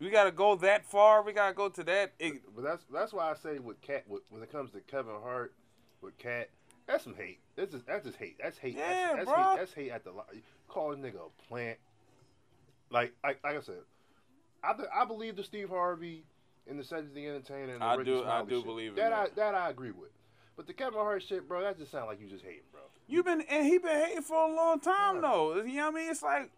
we 0.00 0.10
gotta 0.10 0.32
go 0.32 0.56
that 0.56 0.84
far. 0.84 1.22
We 1.22 1.32
gotta 1.32 1.54
go 1.54 1.68
to 1.68 1.84
that. 1.84 2.12
It, 2.18 2.42
But 2.54 2.64
that's 2.64 2.84
that's 2.92 3.12
why 3.12 3.30
I 3.30 3.34
say 3.34 3.58
with 3.58 3.80
Katt 3.82 4.04
when 4.08 4.42
it 4.42 4.50
comes 4.50 4.70
to 4.72 4.80
Kevin 4.80 5.14
Hart 5.22 5.54
with 6.00 6.18
Katt, 6.18 6.48
that's 6.86 7.04
some 7.04 7.14
hate. 7.14 7.38
That's 7.56 7.72
just 7.72 7.86
that's 7.86 8.04
just 8.04 8.18
hate. 8.18 8.36
That's 8.42 8.58
hate. 8.58 8.76
Yeah, 8.76 9.12
that's, 9.14 9.26
that's 9.26 9.30
bruh. 9.30 9.50
hate. 9.50 9.58
That's 9.58 9.72
hate 9.74 9.90
at 9.90 10.04
the 10.04 10.12
call 10.68 10.92
a 10.92 10.96
nigga 10.96 11.16
a 11.16 11.48
plant. 11.48 11.78
Like 12.90 13.12
like, 13.22 13.38
like 13.44 13.56
I 13.56 13.60
said, 13.60 13.82
I 14.64 14.74
I 14.94 15.04
believe 15.04 15.36
the 15.36 15.44
Steve 15.44 15.68
Harvey 15.68 16.24
and 16.68 16.78
the 16.78 16.84
Cedric 16.84 17.14
the 17.14 17.26
Entertainer. 17.26 17.74
And 17.74 17.82
the 17.82 17.86
I 17.86 17.94
Ricky 17.94 18.10
do- 18.10 18.24
I 18.24 18.42
do 18.44 18.56
shit. 18.56 18.64
believe 18.64 18.90
in 18.90 18.96
that. 18.96 19.12
I 19.12 19.24
that. 19.24 19.36
that 19.36 19.54
I 19.54 19.70
agree 19.70 19.92
with. 19.92 20.10
But 20.56 20.66
the 20.66 20.72
Kevin 20.72 20.94
Hart 20.94 21.22
shit, 21.22 21.48
bro, 21.48 21.62
that 21.62 21.78
just 21.78 21.90
sound 21.90 22.06
like 22.06 22.20
you 22.20 22.28
just 22.28 22.44
hating, 22.44 22.60
bro. 22.70 22.82
You've 23.08 23.24
been 23.24 23.40
and 23.42 23.66
he 23.66 23.78
been 23.78 24.04
hating 24.06 24.22
for 24.22 24.36
a 24.48 24.54
long 24.54 24.80
time 24.80 25.16
Yeah. 25.16 25.20
though. 25.22 25.56
You 25.62 25.76
know 25.76 25.90
what 25.90 25.94
I 25.94 25.96
mean? 26.02 26.10
It's 26.10 26.22
like 26.22 26.50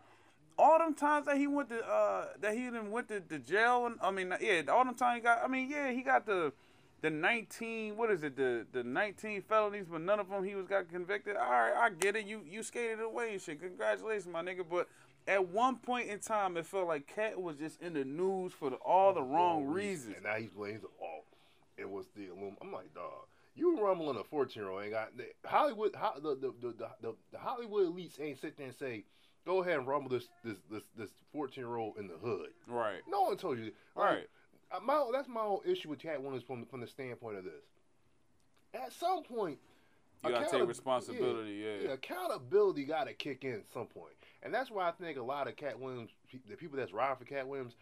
all 0.59 0.79
them 0.79 0.95
times 0.95 1.27
that 1.27 1.37
he 1.37 1.47
went 1.47 1.69
to 1.71 1.85
uh 1.87 2.27
that 2.41 2.55
he 2.55 2.61
didn't 2.65 2.91
went 2.91 3.09
to, 3.09 3.21
to 3.21 3.39
jail 3.39 3.87
and 3.87 3.97
I 4.03 4.11
mean 4.11 4.33
yeah, 4.41 4.63
all 4.69 4.85
them 4.85 4.95
times 4.95 5.17
he 5.19 5.23
got 5.23 5.43
I 5.45 5.49
mean, 5.49 5.69
yeah, 5.71 5.91
he 5.93 6.03
got 6.03 6.27
the 6.27 6.53
the 7.03 7.11
nineteen 7.11 7.97
what 7.97 8.11
is 8.11 8.23
it, 8.23 8.37
the 8.37 8.67
the 8.73 8.83
nineteen 8.83 9.43
felonies, 9.43 9.87
but 9.91 10.01
none 10.01 10.19
of 10.21 10.29
them 10.29 10.45
he 10.45 10.55
was 10.55 10.67
got 10.67 10.89
convicted. 10.89 11.37
All 11.37 11.43
right, 11.51 11.73
I 11.75 11.91
get 11.91 12.17
it. 12.17 12.27
You 12.27 12.43
you 12.49 12.63
skated 12.63 13.01
away 13.01 13.33
and 13.33 13.41
shit. 13.43 13.61
Congratulations, 13.61 14.27
my 14.27 14.43
nigga. 14.43 14.65
But 14.69 14.89
at 15.27 15.49
one 15.49 15.77
point 15.77 16.09
in 16.09 16.19
time 16.19 16.57
it 16.57 16.67
felt 16.67 16.89
like 16.89 17.07
Katt 17.07 17.41
was 17.41 17.57
just 17.57 17.81
in 17.81 17.95
the 17.95 18.05
news 18.05 18.53
for 18.53 18.71
the, 18.71 18.77
all 18.77 19.13
the 19.15 19.23
wrong 19.23 19.67
reasons. 19.67 20.17
And 20.17 20.25
now 20.25 20.35
he's 20.35 20.51
blames 20.51 20.83
all. 21.01 21.25
it 21.77 21.89
was 21.89 22.07
the 22.17 22.27
Illum. 22.27 22.57
I'm 22.61 22.73
like, 22.73 22.93
dog. 22.95 23.27
You 23.57 23.81
rumbling 23.81 24.17
a 24.19 24.25
14 24.25 24.61
year 24.63 24.71
old 24.71 24.83
ain't 24.83 24.93
got 24.93 25.17
the, 25.17 25.27
Hollywood. 25.45 25.95
Ho, 25.95 26.21
the, 26.21 26.35
the, 26.35 26.55
the, 26.61 26.75
the, 27.01 27.15
the 27.33 27.39
Hollywood 27.39 27.95
elites 27.95 28.21
ain't 28.21 28.41
sit 28.41 28.57
there 28.57 28.67
and 28.67 28.75
say, 28.75 29.05
"Go 29.47 29.63
ahead 29.63 29.79
and 29.79 29.87
rumble 29.87 30.11
this 30.11 30.29
this 30.43 30.59
this 30.71 30.83
this 30.97 31.11
14 31.33 31.63
year 31.65 31.77
old 31.77 31.97
in 31.97 32.09
the 32.09 32.15
hood." 32.17 32.49
Right. 32.67 33.01
No 33.09 33.23
one 33.23 33.37
told 33.37 33.59
you. 33.59 33.73
Like, 33.95 34.09
Right. 34.11 34.27
uh, 34.73 34.81
My 34.81 35.09
that's 35.13 35.29
my 35.29 35.43
own 35.43 35.61
issue 35.65 35.89
with 35.89 36.01
Katt 36.01 36.21
Williams 36.21 36.43
from 36.43 36.65
from 36.67 36.81
the 36.81 36.87
standpoint 36.89 37.39
of 37.39 37.45
this. 37.45 37.63
At 38.75 38.93
some 38.93 39.23
point, 39.23 39.59
You 40.25 40.31
gotta 40.31 40.51
take 40.51 40.67
responsibility, 40.67 41.53
yeah. 41.85 41.93
accountability 41.93 42.85
got 42.85 43.05
to 43.07 43.15
kick 43.15 43.45
in 43.45 43.53
at 43.53 43.73
some 43.73 43.87
point, 43.87 44.15
and 44.43 44.53
that's 44.53 44.69
why 44.71 44.89
I 44.89 44.91
think 44.91 45.17
a 45.17 45.23
lot 45.23 45.47
of 45.47 45.55
Katt 45.55 45.79
Williams, 45.79 46.11
the 46.49 46.57
people 46.57 46.77
that's 46.77 46.93
riding 46.93 47.17
for 47.19 47.25
Katt 47.25 47.47
Williams, 47.47 47.77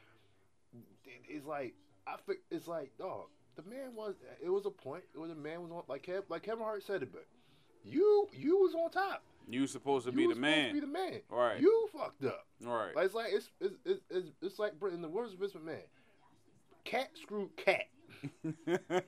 it- 1.06 1.22
it's 1.28 1.46
like 1.46 1.72
I 2.06 2.16
think 2.26 2.40
it's 2.50 2.66
like, 2.66 2.90
dog, 2.98 3.28
the 3.56 3.62
man 3.62 3.94
was. 3.94 4.14
It 4.42 4.48
was 4.50 4.66
a 4.66 4.70
point. 4.70 5.04
It 5.14 5.18
was 5.18 5.30
a 5.30 5.34
man 5.34 5.62
was 5.62 5.70
on 5.72 5.82
like 5.88 6.04
Kev, 6.04 6.22
like 6.28 6.42
Kevin 6.42 6.64
Hart 6.64 6.82
said 6.82 7.02
it, 7.02 7.12
but 7.12 7.26
you 7.84 8.28
you 8.32 8.58
was 8.58 8.74
on 8.74 8.90
top. 8.90 9.22
You 9.48 9.66
supposed 9.66 10.06
to 10.06 10.12
You 10.12 10.16
be 10.18 10.26
was 10.28 10.36
the 10.36 10.40
supposed 10.40 10.56
man. 10.56 10.68
to 10.68 10.74
be 10.74 10.80
the 10.80 10.86
man. 10.86 11.20
Right. 11.28 11.60
You 11.60 11.88
fucked 11.92 12.24
up. 12.24 12.46
right. 12.62 12.94
Like 12.94 13.06
it's 13.06 13.14
like 13.14 13.32
it's 13.32 13.50
it's 13.60 13.74
it's, 13.84 14.00
it's, 14.10 14.28
it's 14.40 14.58
like 14.58 14.72
in 14.92 15.02
the 15.02 15.08
words 15.08 15.32
of 15.32 15.40
Vince 15.40 15.52
McMahon, 15.52 15.82
cat 16.84 17.08
screwed 17.20 17.50
cat, 17.56 17.86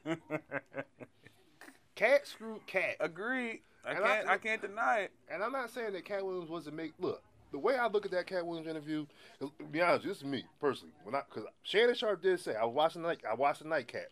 cat 1.94 2.26
screwed 2.26 2.66
cat. 2.66 2.96
Agreed. 3.00 3.60
I 3.86 3.90
And 3.90 3.98
can't. 4.04 4.28
I, 4.28 4.38
can't 4.38 4.62
deny 4.62 4.98
it. 5.00 5.12
And 5.30 5.42
I'm 5.42 5.52
not 5.52 5.70
saying 5.70 5.92
that 5.92 6.04
Katt 6.04 6.24
Williams 6.24 6.48
wasn't 6.50 6.76
make 6.76 6.92
look. 6.98 7.22
The 7.52 7.58
way 7.58 7.76
I 7.76 7.86
look 7.86 8.04
at 8.04 8.10
that 8.12 8.26
Katt 8.26 8.44
Williams 8.46 8.66
interview, 8.68 9.06
to 9.40 9.52
be 9.70 9.80
honest, 9.80 10.04
this 10.06 10.16
is 10.18 10.24
me 10.24 10.44
personally. 10.60 10.92
When 11.04 11.14
I, 11.14 11.20
because 11.28 11.48
Shannon 11.62 11.94
Sharpe 11.94 12.22
did 12.22 12.40
say 12.40 12.56
I 12.56 12.64
was 12.64 12.74
watching 12.74 13.02
the 13.02 13.08
night, 13.08 13.20
I 13.30 13.34
watched 13.34 13.62
the 13.62 13.68
nightcap, 13.68 14.06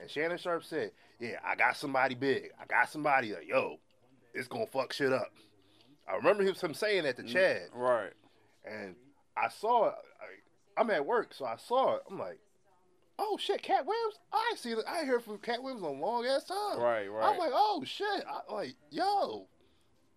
and 0.00 0.10
Shannon 0.10 0.38
Sharpe 0.38 0.64
said, 0.64 0.92
"Yeah, 1.18 1.38
I 1.44 1.54
got 1.54 1.76
somebody 1.76 2.14
big. 2.14 2.50
I 2.60 2.66
got 2.66 2.88
somebody 2.90 3.32
like 3.32 3.48
yo, 3.48 3.78
it's 4.32 4.48
gonna 4.48 4.66
fuck 4.66 4.92
shit 4.92 5.12
up." 5.12 5.32
I 6.08 6.16
remember 6.16 6.42
him, 6.44 6.54
saying 6.74 7.04
that 7.04 7.16
to 7.16 7.22
mm, 7.22 7.28
Chad, 7.28 7.62
Right. 7.72 8.12
and 8.64 8.94
I 9.36 9.48
saw 9.48 9.86
it. 9.88 9.94
I, 10.20 10.80
I'm 10.80 10.90
at 10.90 11.06
work, 11.06 11.32
so 11.32 11.46
I 11.46 11.56
saw 11.56 11.96
it. 11.96 12.02
I'm 12.10 12.18
like, 12.18 12.38
"Oh 13.18 13.38
shit, 13.38 13.62
Katt 13.62 13.86
Williams! 13.86 14.18
I 14.32 14.52
see. 14.56 14.72
it. 14.72 14.78
I 14.86 15.04
hear 15.04 15.18
from 15.20 15.38
Katt 15.38 15.62
Williams 15.62 15.82
a 15.82 15.88
long 15.88 16.26
ass 16.26 16.44
time." 16.44 16.78
Right. 16.78 17.06
Right. 17.08 17.24
I'm 17.32 17.38
like, 17.38 17.52
oh 17.54 17.82
shit! 17.86 18.24
I, 18.28 18.52
like, 18.52 18.74
yo, 18.90 19.46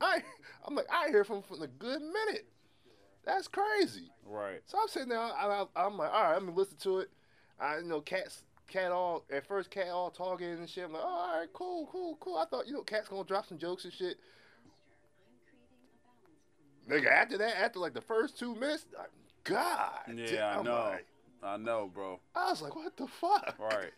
I, 0.02 0.22
I'm 0.68 0.76
like, 0.76 0.88
I 0.92 1.08
hear 1.10 1.24
from 1.24 1.42
from 1.42 1.62
a 1.62 1.68
good 1.68 2.02
minute. 2.02 2.48
That's 3.26 3.48
crazy. 3.48 4.10
right. 4.26 4.62
So 4.66 4.78
I'm 4.82 4.88
sitting 4.88 5.10
there, 5.10 5.20
I, 5.20 5.66
I, 5.76 5.86
I'm 5.86 5.98
like, 5.98 6.12
all 6.14 6.24
right, 6.24 6.36
I'm 6.36 6.46
gonna 6.46 6.58
listen 6.58 6.78
to 6.80 7.00
it. 7.00 7.10
I 7.60 7.78
you 7.78 7.84
know, 7.84 8.02
cats, 8.02 8.44
cat 8.68 8.92
all 8.92 9.24
at 9.32 9.46
first, 9.48 9.70
cat 9.70 9.88
all 9.90 10.10
talking 10.10 10.48
and 10.48 10.70
shit. 10.70 10.86
I'm 10.86 10.94
like, 10.94 11.02
oh, 11.04 11.08
all 11.08 11.40
right, 11.40 11.50
cool, 11.54 11.88
cool, 11.92 12.18
cool. 12.20 12.38
I 12.38 12.46
thought 12.46 12.68
you 12.68 12.74
know, 12.74 12.82
cat's 12.84 13.08
gonna 13.08 13.24
drop 13.24 13.46
some 13.46 13.58
jokes 13.58 13.86
and 13.86 13.94
shit. 13.94 14.18
Nigga, 16.90 17.08
after 17.12 17.38
that, 17.40 17.58
after 17.60 17.80
like 17.80 17.94
the 17.94 18.02
first 18.02 18.40
two 18.40 18.56
minutes, 18.56 18.86
like, 18.98 19.10
God, 19.44 19.92
Yeah, 20.16 20.60
I 20.60 20.64
know. 20.64 20.74
like- 20.92 21.06
I 21.44 21.56
know, 21.56 21.90
bro. 21.94 22.20
I 22.36 22.50
was 22.50 22.62
like, 22.64 22.76
what 22.76 22.98
the 22.98 23.06
fuck? 23.08 23.56
Right. 23.60 23.92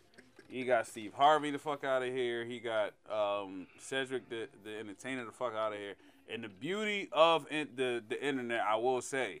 He 0.48 0.64
got 0.64 0.86
Steve 0.86 1.14
Harvey 1.14 1.50
the 1.50 1.58
fuck 1.58 1.84
out 1.84 2.02
of 2.02 2.12
here. 2.12 2.44
He 2.44 2.58
got 2.58 2.92
um, 3.10 3.66
Cedric 3.78 4.28
the 4.28 4.48
the 4.64 4.78
entertainer 4.78 5.24
the 5.24 5.32
fuck 5.32 5.54
out 5.54 5.72
of 5.72 5.78
here. 5.78 5.94
And 6.28 6.44
the 6.44 6.48
beauty 6.48 7.08
of 7.12 7.46
in, 7.50 7.68
the 7.76 8.02
the 8.08 8.22
internet, 8.22 8.60
I 8.60 8.76
will 8.76 9.00
say, 9.00 9.40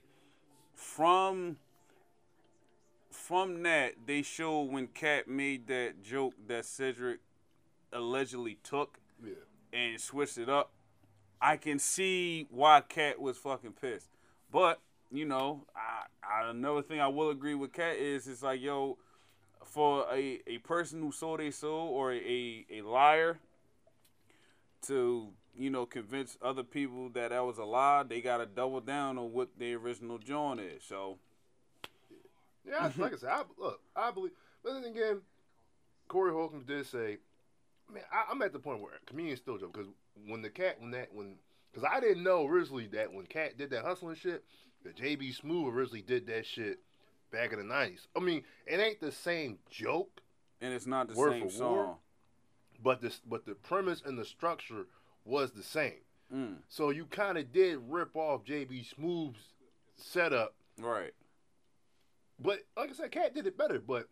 from 0.74 1.56
from 3.10 3.62
that 3.64 3.94
they 4.06 4.22
show 4.22 4.62
when 4.62 4.86
Katt 4.88 5.28
made 5.28 5.66
that 5.68 6.02
joke 6.02 6.34
that 6.46 6.64
Cedric 6.64 7.20
allegedly 7.92 8.56
took 8.62 8.98
Yeah. 9.24 9.34
and 9.72 10.00
switched 10.00 10.38
it 10.38 10.48
up. 10.48 10.72
I 11.40 11.56
can 11.56 11.78
see 11.78 12.46
why 12.50 12.82
Katt 12.82 13.20
was 13.20 13.36
fucking 13.38 13.72
pissed. 13.80 14.08
But 14.50 14.80
you 15.10 15.24
know, 15.24 15.66
I, 15.74 16.04
I 16.22 16.50
another 16.50 16.82
thing 16.82 17.00
I 17.00 17.08
will 17.08 17.30
agree 17.30 17.54
with 17.54 17.72
Katt 17.72 17.96
is 17.96 18.28
it's 18.28 18.42
like 18.42 18.60
yo, 18.60 18.98
for 19.64 20.06
a, 20.12 20.40
a 20.46 20.58
person 20.58 21.00
who 21.00 21.12
sold 21.12 21.40
a 21.40 21.50
soul 21.50 21.88
or 21.88 22.12
a, 22.12 22.66
a 22.70 22.82
liar 22.82 23.38
to 24.82 25.28
you 25.56 25.70
know 25.70 25.84
convince 25.86 26.38
other 26.42 26.62
people 26.62 27.08
that 27.10 27.30
that 27.30 27.44
was 27.44 27.58
a 27.58 27.64
lie, 27.64 28.02
they 28.02 28.20
gotta 28.20 28.46
double 28.46 28.80
down 28.80 29.18
on 29.18 29.32
what 29.32 29.48
the 29.58 29.74
original 29.74 30.18
joint 30.18 30.60
is. 30.60 30.82
So 30.84 31.18
Yeah, 32.66 32.90
I- 32.96 33.00
like 33.00 33.14
I 33.14 33.16
said, 33.16 33.30
I, 33.30 33.42
look, 33.58 33.80
I 33.96 34.10
believe. 34.10 34.32
But 34.62 34.74
then 34.74 34.84
again, 34.84 35.20
Corey 36.08 36.32
Holcomb 36.32 36.64
did 36.66 36.86
say, 36.86 37.18
"Man, 37.92 38.02
I, 38.12 38.24
I'm 38.30 38.42
at 38.42 38.52
the 38.52 38.58
point 38.58 38.80
where 38.82 38.92
comedians 39.06 39.40
still 39.40 39.58
joke 39.58 39.72
because 39.72 39.88
when 40.26 40.42
the 40.42 40.50
cat, 40.50 40.76
when 40.80 40.90
that, 40.92 41.12
when, 41.12 41.36
because 41.72 41.88
I 41.90 42.00
didn't 42.00 42.22
know 42.22 42.46
originally 42.46 42.86
that 42.88 43.12
when 43.12 43.26
Katt 43.26 43.56
did 43.56 43.70
that 43.70 43.84
hustling 43.84 44.16
shit, 44.16 44.44
that 44.84 44.96
JB 44.96 45.40
Smoove 45.40 45.72
originally 45.72 46.02
did 46.02 46.26
that 46.26 46.44
shit 46.46 46.80
back 47.32 47.52
in 47.52 47.58
the 47.58 47.64
'90s. 47.74 48.06
I 48.16 48.20
mean, 48.20 48.42
it 48.66 48.78
ain't 48.80 49.00
the 49.00 49.12
same 49.12 49.58
joke, 49.70 50.20
and 50.60 50.74
it's 50.74 50.86
not 50.86 51.08
the 51.08 51.14
same 51.14 51.40
for 51.40 51.44
word? 51.46 51.52
song. 51.52 51.96
but 52.82 53.00
this, 53.00 53.20
but 53.26 53.46
the 53.46 53.54
premise 53.54 54.02
and 54.04 54.18
the 54.18 54.24
structure 54.24 54.86
was 55.24 55.52
the 55.52 55.62
same. 55.62 56.00
Mm, 56.34 56.56
So 56.68 56.90
you 56.90 57.06
kind 57.06 57.38
of 57.38 57.52
did 57.52 57.78
rip 57.88 58.14
off 58.16 58.44
JB 58.44 58.86
Smoove's 58.94 59.40
setup 59.96 60.54
right. 60.78 61.12
But 62.42 62.60
like 62.76 62.90
I 62.90 62.92
said, 62.94 63.10
Katt 63.10 63.34
did 63.34 63.46
it 63.46 63.56
better. 63.58 63.78
But 63.78 64.08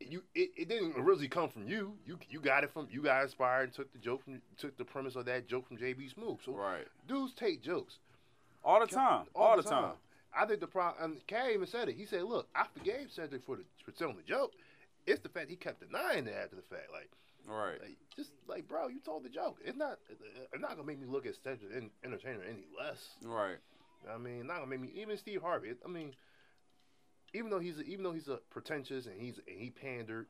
you, 0.00 0.22
it, 0.34 0.50
it 0.56 0.68
didn't 0.68 0.94
originally 0.96 1.28
come 1.28 1.48
from 1.48 1.66
you. 1.68 1.94
You 2.06 2.18
you 2.28 2.40
got 2.40 2.64
it 2.64 2.70
from 2.72 2.88
you 2.90 3.02
got 3.02 3.22
inspired 3.22 3.64
and 3.64 3.72
took 3.72 3.92
the 3.92 3.98
joke 3.98 4.24
from 4.24 4.40
took 4.56 4.76
the 4.76 4.84
premise 4.84 5.16
of 5.16 5.24
that 5.26 5.48
joke 5.48 5.66
from 5.68 5.76
JB 5.78 6.14
Smoove. 6.14 6.38
So 6.44 6.52
Right. 6.52 6.86
dudes 7.06 7.34
take 7.34 7.62
jokes 7.62 7.98
All 8.64 8.80
the 8.80 8.86
time. 8.86 9.26
All, 9.34 9.56
the 9.56 9.62
time. 9.62 9.92
I 10.36 10.44
think 10.46 10.60
the 10.60 10.66
problem. 10.66 11.12
And 11.12 11.26
Katt 11.26 11.50
even 11.52 11.66
said 11.66 11.88
it. 11.88 11.94
He 11.96 12.04
said, 12.04 12.22
"Look, 12.24 12.48
I 12.54 12.66
forgave 12.76 13.10
Cedric 13.10 13.44
for 13.44 13.56
the 13.56 13.64
for 13.84 13.92
telling 13.92 14.16
the 14.16 14.22
joke. 14.22 14.52
It's 15.06 15.20
the 15.20 15.28
fact 15.28 15.48
he 15.50 15.56
kept 15.56 15.80
denying 15.80 16.26
it 16.26 16.34
after 16.34 16.56
the 16.56 16.62
fact. 16.62 16.90
Like, 16.92 17.10
Right. 17.46 17.80
like 17.80 17.96
just 18.14 18.32
like 18.46 18.68
bro, 18.68 18.88
you 18.88 19.00
told 19.00 19.24
the 19.24 19.30
joke. 19.30 19.58
It's 19.64 19.76
not 19.76 19.98
it's 20.10 20.60
not 20.60 20.70
gonna 20.72 20.84
make 20.84 21.00
me 21.00 21.06
look 21.06 21.24
at 21.26 21.34
Cedric 21.36 21.72
en- 21.74 21.90
Entertainer 22.04 22.42
any 22.42 22.66
less. 22.78 23.16
Right. 23.24 23.56
I 24.12 24.18
mean, 24.18 24.46
not 24.46 24.56
gonna 24.58 24.66
make 24.66 24.80
me 24.80 24.90
even 24.94 25.16
Steve 25.16 25.40
Harvey. 25.42 25.72
I 25.84 25.88
mean, 25.88 26.14
even 27.34 27.50
though 27.50 27.58
he's 27.58 27.78
a, 27.78 27.82
even 27.82 28.02
though 28.04 28.12
he's 28.12 28.28
a 28.28 28.38
pretentious 28.50 29.06
and 29.06 29.20
he's 29.20 29.38
and 29.46 29.58
he 29.58 29.70
pandered 29.70 30.26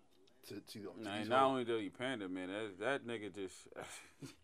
to 0.49 0.55
to, 0.55 0.61
to 0.79 0.93
Nah, 1.03 1.25
not 1.25 1.43
only 1.45 1.65
do 1.65 1.79
you 1.79 1.91
pander, 1.91 2.29
man, 2.29 2.49
that, 2.49 2.79
that 2.81 3.07
nigga 3.07 3.35
just. 3.35 3.55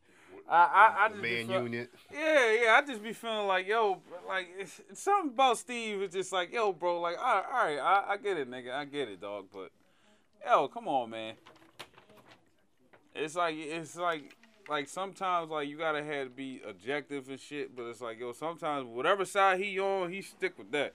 I, 0.48 0.56
I, 0.56 1.04
I 1.04 1.08
just 1.08 1.22
man 1.22 1.46
feel- 1.46 1.62
unit. 1.62 1.90
Yeah, 2.12 2.52
yeah, 2.52 2.72
I 2.74 2.86
just 2.86 3.02
be 3.02 3.12
feeling 3.12 3.46
like, 3.46 3.66
yo, 3.66 4.02
like 4.28 4.48
it's, 4.58 4.80
it's 4.90 5.02
something 5.02 5.30
about 5.32 5.58
Steve. 5.58 6.02
is 6.02 6.12
just 6.12 6.32
like, 6.32 6.52
yo, 6.52 6.72
bro, 6.72 7.00
like, 7.00 7.16
all 7.18 7.24
right, 7.24 7.44
all 7.46 7.66
right 7.66 7.78
I, 7.78 8.12
I 8.12 8.16
get 8.16 8.36
it, 8.36 8.50
nigga, 8.50 8.72
I 8.72 8.84
get 8.84 9.08
it, 9.08 9.20
dog, 9.20 9.46
but, 9.52 9.70
yo, 10.44 10.68
come 10.68 10.88
on, 10.88 11.10
man. 11.10 11.34
It's 13.14 13.36
like, 13.36 13.54
it's 13.56 13.96
like, 13.96 14.36
like 14.68 14.88
sometimes 14.88 15.50
like 15.50 15.68
you 15.68 15.78
gotta 15.78 16.02
have 16.02 16.24
to 16.24 16.30
be 16.30 16.60
objective 16.66 17.28
and 17.28 17.38
shit, 17.38 17.74
but 17.76 17.84
it's 17.84 18.00
like, 18.00 18.18
yo, 18.18 18.32
sometimes 18.32 18.86
whatever 18.86 19.24
side 19.24 19.60
he 19.60 19.78
on, 19.78 20.10
he 20.12 20.20
stick 20.20 20.58
with 20.58 20.72
that. 20.72 20.94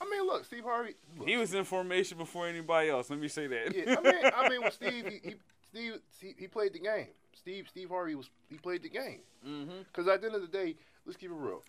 I 0.00 0.08
mean, 0.08 0.26
look, 0.26 0.44
Steve 0.44 0.64
Harvey. 0.64 0.94
Look, 1.18 1.28
He 1.28 1.36
was 1.36 1.52
in 1.54 1.64
formation 1.64 2.16
before 2.18 2.48
anybody 2.48 2.88
else. 2.88 3.10
Let 3.10 3.18
me 3.18 3.28
say 3.28 3.46
that. 3.46 3.74
yeah, 3.74 3.96
I 3.98 4.02
mean, 4.02 4.32
I 4.36 4.48
mean, 4.48 4.62
with 4.62 4.74
Steve, 4.74 5.06
he, 5.06 5.28
he 5.28 5.34
Steve 5.68 5.98
he, 6.20 6.34
he 6.38 6.46
played 6.46 6.72
the 6.72 6.78
game. 6.80 7.08
Steve 7.34 7.66
Steve 7.68 7.88
Harvey 7.88 8.14
was 8.14 8.30
he 8.48 8.56
played 8.56 8.82
the 8.82 8.88
game. 8.88 9.20
mm-hmm. 9.46 9.78
Because 9.86 10.08
at 10.08 10.20
the 10.20 10.26
end 10.26 10.36
of 10.36 10.42
the 10.42 10.48
day, 10.48 10.74
let's 11.06 11.16
keep 11.16 11.30
it 11.30 11.34
real. 11.34 11.62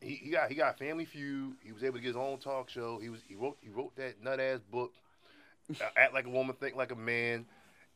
He, 0.00 0.14
he 0.16 0.30
got 0.30 0.48
he 0.48 0.54
got 0.54 0.78
Family 0.78 1.04
Feud. 1.04 1.54
He 1.62 1.72
was 1.72 1.82
able 1.82 1.96
to 1.96 2.00
get 2.00 2.08
his 2.08 2.16
own 2.16 2.38
talk 2.38 2.68
show. 2.68 2.98
He 2.98 3.08
was 3.08 3.20
he 3.28 3.34
wrote 3.34 3.56
he 3.60 3.68
wrote 3.68 3.94
that 3.96 4.22
nut 4.22 4.40
ass 4.40 4.60
book, 4.70 4.92
uh, 5.70 5.84
Act 5.96 6.12
Like 6.14 6.26
a 6.26 6.30
Woman, 6.30 6.54
Think 6.58 6.76
Like 6.76 6.92
a 6.92 6.96
Man, 6.96 7.46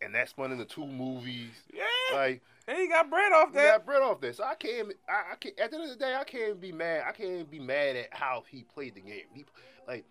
and 0.00 0.14
that 0.14 0.28
spun 0.28 0.52
into 0.52 0.64
two 0.64 0.86
movies. 0.86 1.50
Yeah, 1.72 1.82
Like 2.16 2.42
and 2.70 2.78
he 2.78 2.88
got 2.88 3.10
bread 3.10 3.32
off 3.32 3.52
that. 3.52 3.60
he 3.60 3.70
got 3.72 3.84
bread 3.86 4.02
off 4.02 4.20
that. 4.20 4.36
So 4.36 4.44
I 4.44 4.54
can't 4.54 4.92
I, 5.08 5.32
I 5.32 5.36
can't 5.36 5.58
at 5.58 5.70
the 5.70 5.76
end 5.76 5.84
of 5.84 5.90
the 5.90 5.96
day 6.04 6.14
I 6.14 6.24
can't 6.24 6.60
be 6.60 6.72
mad. 6.72 7.04
I 7.06 7.12
can't 7.12 7.50
be 7.50 7.58
mad 7.58 7.96
at 7.96 8.08
how 8.12 8.44
he 8.48 8.62
played 8.62 8.94
the 8.94 9.00
game. 9.00 9.24
He 9.34 9.44
like. 9.86 10.04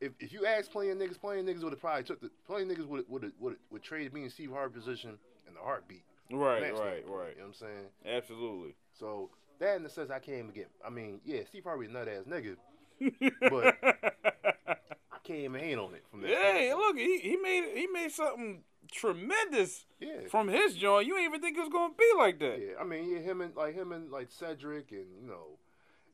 If, 0.00 0.10
if 0.18 0.32
you 0.32 0.46
ask 0.46 0.68
playing 0.68 0.96
niggas, 0.96 1.20
playing 1.20 1.46
niggas 1.46 1.62
would 1.62 1.72
have 1.72 1.80
probably 1.80 2.02
took 2.02 2.20
the 2.20 2.28
playing 2.44 2.66
niggas 2.66 2.86
would 2.88 3.04
would 3.08 3.32
would 3.38 3.56
would 3.70 3.82
traded 3.84 4.12
me 4.12 4.22
and 4.22 4.32
Steve 4.32 4.50
Harvey 4.50 4.74
position 4.74 5.16
in 5.46 5.54
the 5.54 5.60
heartbeat. 5.60 6.02
Right, 6.28 6.60
right, 6.60 6.72
right. 6.72 7.00
You 7.04 7.08
know 7.08 7.20
what 7.36 7.46
I'm 7.46 7.52
saying? 7.54 7.86
Absolutely. 8.04 8.74
So 8.98 9.30
that 9.60 9.76
in 9.76 9.84
the 9.84 9.88
sense 9.88 10.10
I 10.10 10.18
can't 10.18 10.38
even 10.38 10.50
get. 10.50 10.70
I 10.84 10.90
mean, 10.90 11.20
yeah, 11.24 11.42
Steve 11.46 11.62
Harvey 11.62 11.86
a 11.86 11.88
nut 11.88 12.08
ass 12.08 12.24
nigga. 12.28 12.56
But- 13.48 13.76
I 14.66 15.18
can't 15.22 15.38
even 15.38 15.60
hate 15.60 15.78
on 15.78 15.94
it 15.94 16.04
from 16.10 16.22
that. 16.22 16.30
yeah, 16.30 16.50
standpoint. 16.50 16.78
look, 16.78 16.96
he, 16.96 17.18
he 17.20 17.36
made 17.36 17.64
he 17.76 17.86
made 17.86 18.10
something 18.10 18.64
tremendous 18.92 19.86
yeah, 20.00 20.28
from 20.30 20.48
his 20.48 20.74
joint. 20.74 21.06
You 21.06 21.16
ain't 21.16 21.26
even 21.26 21.40
think 21.40 21.56
it 21.56 21.60
was 21.60 21.68
gonna 21.68 21.94
be 21.98 22.10
like 22.16 22.38
that. 22.40 22.60
yeah. 22.60 22.74
I 22.80 22.84
mean, 22.84 23.10
yeah, 23.10 23.18
him 23.18 23.40
and 23.40 23.54
like 23.56 23.74
him 23.74 23.92
and 23.92 24.10
like 24.10 24.30
Cedric 24.30 24.92
and 24.92 25.06
you 25.20 25.26
know, 25.26 25.58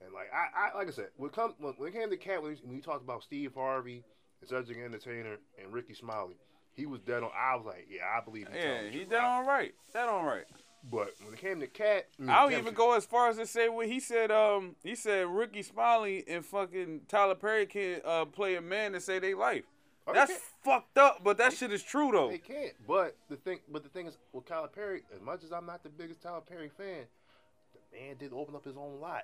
and 0.05 0.13
like 0.13 0.29
I, 0.33 0.71
I 0.71 0.79
like 0.79 0.89
I 0.89 0.93
said, 0.93 1.09
when 1.17 1.31
come 1.31 1.55
when, 1.59 1.75
when 1.75 1.89
it 1.89 1.93
came 1.95 2.11
to 2.11 2.17
Katt 2.17 2.43
when, 2.43 2.55
he- 2.55 2.63
when 2.65 2.75
he 2.75 2.81
talked 2.81 3.03
about 3.03 3.23
Steve 3.23 3.53
Harvey 3.55 4.05
and 4.41 4.49
Cedric 4.49 4.79
Entertainer 4.79 5.37
and 5.63 5.73
Rickey 5.73 5.95
Smiley, 5.95 6.37
he 6.75 6.87
was 6.87 7.01
dead 7.01 7.23
on. 7.23 7.31
I 7.37 7.57
was 7.57 7.67
like, 7.67 7.87
yeah, 7.91 8.03
I 8.17 8.25
believe. 8.25 8.49
Yeah, 8.55 8.63
telling 8.63 8.93
the 8.93 8.99
he 8.99 9.05
dead 9.05 9.21
on 9.21 9.47
right. 9.47 9.75
Dead 9.93 10.09
on 10.09 10.25
right. 10.25 10.45
But 10.91 11.15
when 11.25 11.35
it 11.35 11.41
came 11.41 11.59
to 11.61 11.67
Katt, 11.67 12.07
mean, 12.19 12.31
I'll 12.31 12.49
Katt 12.49 12.59
even 12.59 12.73
go 12.73 12.95
as 12.95 13.05
far 13.05 13.29
as 13.29 13.37
to 13.37 13.47
say 13.47 13.69
what 13.69 13.89
he 13.89 13.99
said. 13.99 14.31
Um, 14.31 14.77
he 14.85 14.95
said 14.95 15.27
Rickey 15.27 15.63
Smiley 15.63 16.25
and 16.29 16.47
fucking 16.47 17.03
Tyler 17.09 17.35
Perry 17.35 17.67
can 17.67 18.01
uh, 18.05 18.25
play 18.27 18.55
a 18.55 18.61
man 18.61 18.95
and 18.95 19.03
say 19.03 19.19
they 19.19 19.35
life. 19.35 19.65
Oh, 20.11 20.15
That's 20.15 20.33
fucked 20.65 20.97
up, 20.97 21.23
but 21.23 21.37
that 21.39 21.53
shit 21.53 21.71
is 21.73 21.83
true 21.83 22.11
though. 22.13 22.31
They 22.31 22.39
can't. 22.39 22.73
But 22.87 23.17
the 23.29 23.37
thing, 23.37 23.59
but 23.71 23.83
the 23.83 23.89
thing 23.91 24.07
is, 24.07 24.17
with 24.33 24.47
Tyler 24.47 24.69
Perry, 24.69 25.03
as 25.15 25.21
much 25.21 25.45
as 25.45 25.53
I'm 25.53 25.67
not 25.67 25.83
the 25.83 25.91
biggest 25.91 26.23
Tyler 26.23 26.41
Perry 26.41 26.71
fan, 26.71 27.05
the 27.75 27.99
man 27.99 28.17
did 28.19 28.33
open 28.33 28.55
up 28.55 28.65
his 28.65 28.77
own 28.77 29.01
lot. 29.01 29.23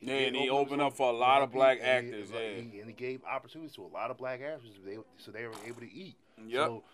Yeah, 0.00 0.14
and 0.14 0.36
he 0.36 0.48
open 0.48 0.66
opened 0.66 0.82
up 0.82 0.96
for 0.96 1.10
a 1.10 1.16
lot 1.16 1.42
of 1.42 1.50
black 1.50 1.78
he- 1.78 1.84
and 1.84 2.06
he- 2.06 2.12
actors, 2.12 2.30
like, 2.30 2.40
yeah. 2.42 2.60
he- 2.72 2.78
and 2.78 2.86
he 2.88 2.92
gave 2.94 3.24
opportunities 3.24 3.74
to 3.74 3.82
a 3.84 3.88
lot 3.88 4.12
of 4.12 4.16
black 4.18 4.40
actors, 4.40 4.70
so 4.76 4.80
they, 4.88 4.98
so 5.16 5.32
they 5.32 5.44
were 5.44 5.52
able 5.66 5.80
to 5.80 5.92
eat. 5.92 6.14
Yep. 6.46 6.66
So, 6.68 6.84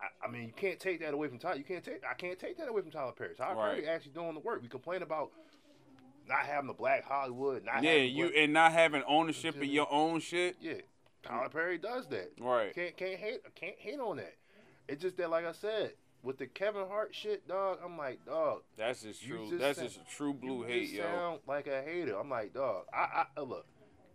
I, 0.00 0.26
I 0.26 0.30
mean, 0.30 0.44
you 0.44 0.52
can't 0.56 0.80
take 0.80 1.00
that 1.00 1.12
away 1.12 1.28
from 1.28 1.38
Tyler. 1.38 1.56
You 1.56 1.64
can't 1.64 1.84
take. 1.84 2.02
I 2.10 2.14
can't 2.14 2.38
take 2.38 2.56
that 2.56 2.68
away 2.68 2.80
from 2.80 2.90
Tyler 2.90 3.12
Perry. 3.12 3.34
Tyler 3.34 3.56
Right. 3.56 3.74
Perry 3.74 3.88
actually 3.88 4.12
doing 4.12 4.32
the 4.32 4.40
work. 4.40 4.62
We 4.62 4.68
complain 4.68 5.02
about 5.02 5.32
not 6.26 6.46
having 6.46 6.68
the 6.68 6.72
black 6.72 7.04
Hollywood. 7.04 7.62
Not 7.66 7.82
yeah, 7.82 7.90
having 7.90 8.16
you 8.16 8.24
black- 8.28 8.38
and 8.38 8.52
not 8.54 8.72
having 8.72 9.02
ownership 9.06 9.56
of 9.56 9.64
your 9.64 9.88
own 9.92 10.20
shit. 10.20 10.56
yeah. 10.62 10.74
Tyler 11.24 11.48
Perry 11.48 11.78
does 11.78 12.06
that. 12.08 12.32
Right. 12.40 12.74
Can't 12.74 12.96
can't 12.96 13.18
hate 13.18 13.40
can't 13.54 13.76
hate 13.78 13.98
on 14.00 14.16
that. 14.18 14.34
It's 14.88 15.00
just 15.02 15.16
that, 15.16 15.30
like 15.30 15.46
I 15.46 15.52
said, 15.52 15.92
with 16.22 16.38
the 16.38 16.46
Kevin 16.46 16.86
Hart 16.88 17.14
shit, 17.14 17.46
dog. 17.48 17.78
I'm 17.84 17.96
like, 17.96 18.24
dog. 18.26 18.62
That's 18.76 19.02
just 19.02 19.22
true. 19.22 19.46
just 19.48 19.58
That's 19.60 19.78
said- 19.78 19.88
just 19.88 20.00
a 20.00 20.16
true 20.16 20.34
blue 20.34 20.58
you 20.58 20.62
hate, 20.64 20.82
just 20.82 20.94
yo. 20.94 21.02
sound 21.04 21.40
like 21.46 21.66
a 21.66 21.82
hater. 21.82 22.18
I'm 22.18 22.28
like, 22.30 22.52
dog. 22.52 22.84
I, 22.92 22.98
I 22.98 23.24
uh, 23.38 23.42
look, 23.42 23.66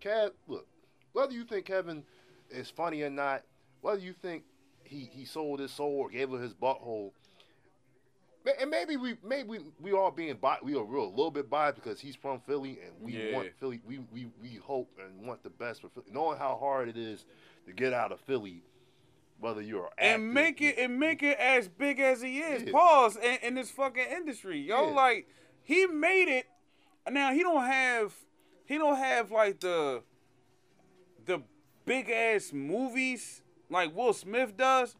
Kev. 0.01 0.31
Look, 0.47 0.67
whether 1.13 1.33
you 1.33 1.43
think 1.45 1.65
Kevin 1.65 2.03
is 2.49 2.69
funny 2.69 3.01
or 3.01 3.09
not, 3.09 3.43
whether 3.81 3.99
you 4.01 4.13
think 4.13 4.43
he 4.83 5.09
he 5.11 5.25
sold 5.25 5.59
his 5.59 5.71
soul 5.71 5.93
or 5.97 6.09
gave 6.09 6.29
her 6.29 6.39
his 6.39 6.53
butthole. 6.53 7.11
And 8.59 8.69
maybe 8.69 8.97
we 8.97 9.15
maybe 9.23 9.47
we, 9.47 9.59
we 9.81 9.91
all 9.91 10.11
being 10.11 10.35
bi- 10.37 10.57
we 10.63 10.75
are 10.75 10.83
real 10.83 11.05
a 11.05 11.09
little 11.09 11.29
bit 11.31 11.49
biased 11.49 11.75
because 11.75 11.99
he's 11.99 12.15
from 12.15 12.39
Philly 12.47 12.79
and 12.83 12.93
we 13.01 13.11
Yeah. 13.13 13.35
want 13.35 13.49
Philly 13.59 13.81
we, 13.85 13.99
we 14.11 14.27
we 14.41 14.55
hope 14.55 14.89
and 15.03 15.25
want 15.27 15.43
the 15.43 15.49
best 15.49 15.81
for 15.81 15.89
Philly, 15.89 16.07
knowing 16.11 16.37
how 16.37 16.57
hard 16.59 16.87
it 16.89 16.97
is 16.97 17.25
to 17.67 17.73
get 17.73 17.93
out 17.93 18.11
of 18.11 18.19
Philly, 18.21 18.63
whether 19.39 19.61
you're 19.61 19.85
an 19.85 19.91
actor, 19.99 20.15
and 20.15 20.33
make 20.33 20.61
it 20.61 20.77
and 20.79 20.99
make 20.99 21.21
it 21.21 21.37
as 21.37 21.67
big 21.67 21.99
as 21.99 22.21
he 22.21 22.39
is. 22.39 22.63
Yeah. 22.63 22.71
Pause 22.71 23.17
in, 23.17 23.37
in 23.43 23.55
this 23.55 23.69
fucking 23.71 24.05
industry, 24.09 24.59
yo. 24.61 24.87
Yeah. 24.89 24.93
Like 24.95 25.27
he 25.61 25.85
made 25.85 26.29
it. 26.29 26.45
Now 27.11 27.33
he 27.33 27.43
don't 27.43 27.65
have 27.65 28.13
he 28.65 28.77
don't 28.77 28.97
have 28.97 29.31
like 29.31 29.59
the 29.59 30.01
the 31.25 31.41
big 31.85 32.09
ass 32.09 32.51
movies 32.53 33.41
like 33.69 33.95
Will 33.95 34.13
Smith 34.13 34.55
does, 34.57 34.95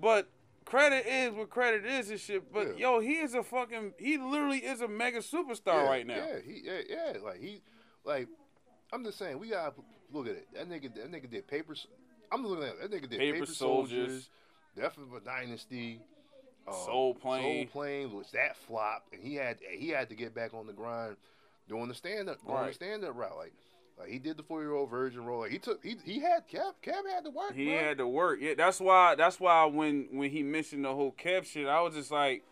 but 0.00 0.28
credit 0.70 1.06
is 1.06 1.32
what 1.32 1.50
credit 1.50 1.84
is 1.84 2.10
and 2.10 2.20
shit. 2.20 2.52
But 2.52 2.68
Yeah. 2.78 2.92
yo, 2.92 3.00
he 3.00 3.14
is 3.18 3.34
a 3.34 3.42
fucking 3.42 3.94
he 3.98 4.16
literally 4.18 4.58
is 4.64 4.80
a 4.80 4.88
mega 4.88 5.18
superstar 5.18 5.66
yeah, 5.82 5.88
right 5.88 6.06
now. 6.06 6.16
Yeah, 6.16 6.38
he 6.44 6.60
yeah, 6.64 6.80
yeah 6.88 7.12
like 7.22 7.40
he 7.40 7.62
like 8.04 8.28
I'm 8.92 9.04
just 9.04 9.18
saying 9.18 9.38
we 9.38 9.48
gotta 9.50 9.74
look 10.12 10.26
at 10.26 10.32
it. 10.36 10.48
That 10.54 10.68
nigga 10.68 10.94
that 10.94 11.10
nigga 11.10 11.30
did 11.30 11.46
papers. 11.46 11.86
I'm 12.32 12.46
looking 12.46 12.64
at 12.64 12.74
it. 12.76 12.80
that 12.82 12.90
nigga 12.90 13.08
did 13.10 13.18
Paper 13.18 13.34
paper, 13.40 13.46
Soldiers. 13.46 14.06
soldiers, 14.08 14.30
Death 14.76 14.96
of 14.98 15.12
a 15.12 15.20
Dynasty. 15.20 16.00
um, 16.68 16.74
Soul 16.74 17.14
Plane. 17.14 17.66
Soul 17.66 17.72
Plane, 17.82 18.12
which 18.16 18.30
that 18.32 18.56
flopped, 18.56 19.12
and 19.12 19.22
he 19.22 19.34
had 19.34 19.58
he 19.72 19.88
had 19.88 20.08
to 20.10 20.14
get 20.14 20.34
back 20.34 20.54
on 20.54 20.66
the 20.66 20.72
grind 20.72 21.16
doing 21.68 21.88
the 21.88 21.94
stand 21.94 22.28
up, 22.28 22.40
doing 22.44 22.56
the 22.56 22.62
Right. 22.62 22.74
stand 22.74 23.04
up 23.04 23.16
route. 23.16 23.36
Like, 23.36 23.52
like 24.00 24.10
he 24.10 24.18
did 24.18 24.36
the 24.36 24.42
four 24.42 24.62
year 24.62 24.72
old 24.72 24.90
virgin 24.90 25.24
role. 25.24 25.40
Like 25.40 25.50
he 25.50 25.58
took 25.58 25.84
he 25.84 25.96
he 26.04 26.20
had 26.20 26.48
Kev 26.48 26.72
Kev 26.82 27.08
had 27.08 27.24
to 27.24 27.30
work. 27.30 27.54
He 27.54 27.66
bro. 27.66 27.78
had 27.78 27.98
to 27.98 28.06
work. 28.06 28.38
Yeah, 28.40 28.54
that's 28.56 28.80
why. 28.80 29.14
That's 29.14 29.38
why 29.38 29.64
when 29.66 30.08
when 30.12 30.30
he 30.30 30.42
mentioned 30.42 30.84
the 30.84 30.94
whole 30.94 31.12
Kev 31.12 31.44
shit, 31.44 31.66
I 31.66 31.80
was 31.82 31.94
just 31.94 32.10
like, 32.10 32.42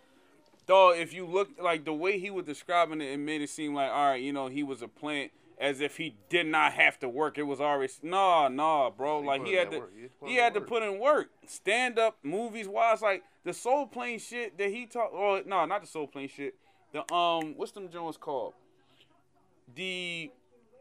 though 0.67 0.93
If 0.93 1.15
you 1.15 1.27
look 1.27 1.51
like 1.61 1.85
the 1.85 1.95
way 1.95 2.19
he 2.19 2.31
was 2.31 2.45
describing 2.45 3.01
it, 3.01 3.07
it 3.07 3.17
made 3.17 3.41
it 3.41 3.51
seem 3.51 3.75
like, 3.75 3.91
all 3.91 4.11
right, 4.11 4.23
you 4.23 4.33
know, 4.33 4.49
he 4.49 4.63
was 4.63 4.83
a 4.83 4.89
plant, 4.89 5.33
as 5.59 5.81
if 5.81 5.97
he 5.97 6.17
did 6.29 6.47
not 6.47 6.75
have 6.75 6.99
to 7.01 7.09
work. 7.09 7.39
It 7.39 7.45
was 7.45 7.61
already 7.61 7.93
nah, 8.03 8.49
nah, 8.49 8.91
bro. 8.91 9.23
He 9.23 9.27
like 9.27 9.47
he 9.47 9.55
had 9.55 9.71
to, 9.71 9.79
work. 9.79 9.93
He 9.97 10.09
put 10.21 10.29
he 10.29 10.37
in 10.37 10.43
had 10.43 10.55
that 10.55 10.59
to 10.59 10.61
work. 10.61 10.69
put 10.69 10.83
in 10.83 10.99
work. 11.01 11.31
Stand 11.47 11.99
up, 11.99 12.19
movies 12.23 12.69
wise, 12.69 13.01
like 13.01 13.23
the 13.45 13.55
Soul 13.55 13.87
Plane 13.87 14.19
shit 14.19 14.59
that 14.59 14.69
he 14.69 14.87
talked. 14.87 15.15
Oh 15.15 15.43
no, 15.47 15.65
not 15.65 15.81
the 15.81 15.89
Soul 15.89 16.07
Plane 16.07 16.29
shit. 16.29 16.55
The 16.93 17.11
um, 17.13 17.55
what's 17.57 17.73
them 17.73 17.89
Jones 17.89 18.17
called? 18.17 18.55
The 19.75 20.31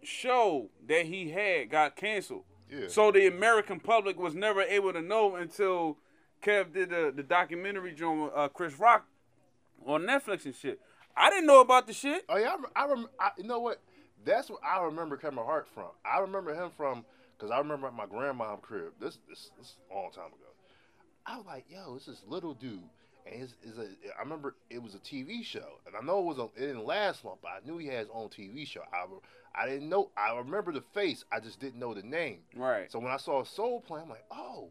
show 0.03 0.69
that 0.87 1.05
he 1.05 1.29
had 1.29 1.69
got 1.69 1.95
canceled. 1.95 2.43
Yeah. 2.69 2.87
So 2.87 3.11
the 3.11 3.27
American 3.27 3.79
public 3.79 4.19
was 4.19 4.35
never 4.35 4.61
able 4.61 4.93
to 4.93 5.01
know 5.01 5.35
until 5.35 5.97
Kev 6.43 6.73
did 6.73 6.89
the, 6.89 7.13
the 7.15 7.23
documentary 7.23 7.93
joint 7.93 8.23
with 8.23 8.31
uh, 8.35 8.49
Chris 8.49 8.77
Rock 8.79 9.05
on 9.85 10.01
Netflix 10.01 10.45
and 10.45 10.55
shit. 10.55 10.79
I 11.15 11.29
didn't 11.29 11.47
know 11.47 11.61
about 11.61 11.87
the 11.87 11.93
shit. 11.93 12.23
Oh 12.29 12.37
yeah, 12.37 12.49
I, 12.49 12.55
rem- 12.55 12.65
I, 12.75 12.85
rem- 12.87 13.09
I 13.19 13.29
you 13.37 13.45
know 13.45 13.59
what? 13.59 13.81
That's 14.25 14.49
what 14.49 14.59
I 14.63 14.83
remember 14.83 15.17
Kevin 15.17 15.39
Hart 15.39 15.67
from. 15.67 15.89
I 16.05 16.19
remember 16.19 16.53
him 16.53 16.69
from 16.75 17.05
because 17.37 17.51
I 17.51 17.57
remember 17.59 17.87
at 17.87 17.93
my 17.93 18.05
grandma's 18.05 18.59
crib. 18.61 18.93
This 18.99 19.17
this 19.27 19.51
this 19.57 19.75
a 19.91 19.95
long 19.95 20.11
time 20.11 20.27
ago. 20.27 20.51
I 21.25 21.37
was 21.37 21.45
like, 21.45 21.65
yo, 21.69 21.93
this 21.95 22.07
is 22.07 22.23
little 22.27 22.53
dude, 22.53 22.83
and 23.31 23.43
it's, 23.43 23.55
it's 23.63 23.77
a. 23.77 23.83
Uh, 23.83 24.13
I 24.17 24.23
remember 24.23 24.55
it 24.69 24.81
was 24.81 24.95
a 24.95 24.99
TV 24.99 25.43
show, 25.43 25.79
and 25.85 25.95
I 25.95 26.05
know 26.05 26.19
it 26.19 26.25
was 26.25 26.37
a, 26.37 26.43
it 26.55 26.67
didn't 26.67 26.85
last 26.85 27.25
long, 27.25 27.37
but 27.41 27.49
I 27.49 27.59
knew 27.65 27.77
he 27.77 27.87
had 27.87 27.99
his 27.99 28.09
own 28.13 28.29
TV 28.29 28.67
show. 28.67 28.81
I 28.93 29.05
I 29.55 29.67
didn't 29.67 29.89
know. 29.89 30.11
I 30.15 30.37
remember 30.37 30.71
the 30.71 30.83
face. 30.93 31.25
I 31.31 31.39
just 31.39 31.59
didn't 31.59 31.79
know 31.79 31.93
the 31.93 32.03
name. 32.03 32.39
Right. 32.55 32.91
So 32.91 32.99
when 32.99 33.11
I 33.11 33.17
saw 33.17 33.43
Soul 33.43 33.81
Plane, 33.81 34.03
I'm 34.03 34.09
like, 34.09 34.25
oh, 34.31 34.69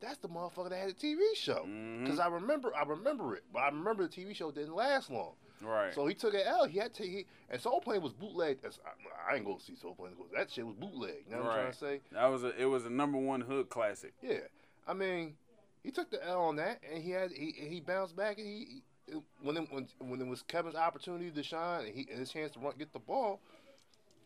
that's 0.00 0.18
the 0.18 0.28
motherfucker 0.28 0.70
that 0.70 0.78
had 0.78 0.90
a 0.90 0.94
TV 0.94 1.18
show. 1.34 1.64
Mm-hmm. 1.66 2.04
Because 2.04 2.18
I 2.18 2.28
remember, 2.28 2.72
I 2.76 2.84
remember 2.84 3.34
it, 3.34 3.44
but 3.52 3.60
I 3.60 3.68
remember 3.68 4.06
the 4.06 4.14
TV 4.14 4.34
show 4.34 4.50
didn't 4.50 4.74
last 4.74 5.10
long. 5.10 5.32
Right. 5.62 5.94
So 5.94 6.06
he 6.06 6.14
took 6.14 6.34
an 6.34 6.42
L. 6.44 6.66
He 6.66 6.78
had 6.78 6.92
to. 6.94 7.02
He, 7.02 7.24
and 7.48 7.60
Soul 7.60 7.80
Plane 7.80 8.02
was 8.02 8.12
bootleg. 8.12 8.58
I, 8.64 9.32
I 9.32 9.36
ain't 9.36 9.46
go 9.46 9.58
see 9.58 9.74
Soul 9.74 9.94
Plane. 9.94 10.12
That 10.34 10.50
shit 10.50 10.66
was 10.66 10.76
bootleg. 10.76 11.24
You 11.26 11.36
know 11.36 11.42
what 11.42 11.52
I'm 11.52 11.58
trying 11.60 11.72
to 11.72 11.78
say? 11.78 12.00
that 12.12 12.26
was 12.26 12.44
a 12.44 12.60
it 12.60 12.66
was 12.66 12.84
a 12.84 12.90
number 12.90 13.16
one 13.18 13.40
hood 13.40 13.70
classic. 13.70 14.12
Yeah. 14.22 14.40
I 14.86 14.92
mean, 14.92 15.34
he 15.86 15.92
took 15.92 16.10
the 16.10 16.22
L 16.26 16.42
on 16.42 16.56
that, 16.56 16.80
and 16.92 17.00
he 17.00 17.12
had 17.12 17.30
he 17.30 17.52
he 17.56 17.80
bounced 17.80 18.16
back, 18.16 18.38
and 18.38 18.46
he, 18.46 18.82
he 19.06 19.14
when 19.40 19.56
it, 19.56 19.68
when 19.70 19.86
when 20.00 20.20
it 20.20 20.26
was 20.26 20.42
Kevin's 20.42 20.74
opportunity 20.74 21.30
to 21.30 21.42
shine, 21.44 21.86
and 21.86 21.94
he 21.94 22.08
and 22.10 22.18
his 22.18 22.32
chance 22.32 22.50
to 22.54 22.58
run 22.58 22.74
get 22.76 22.92
the 22.92 22.98
ball, 22.98 23.40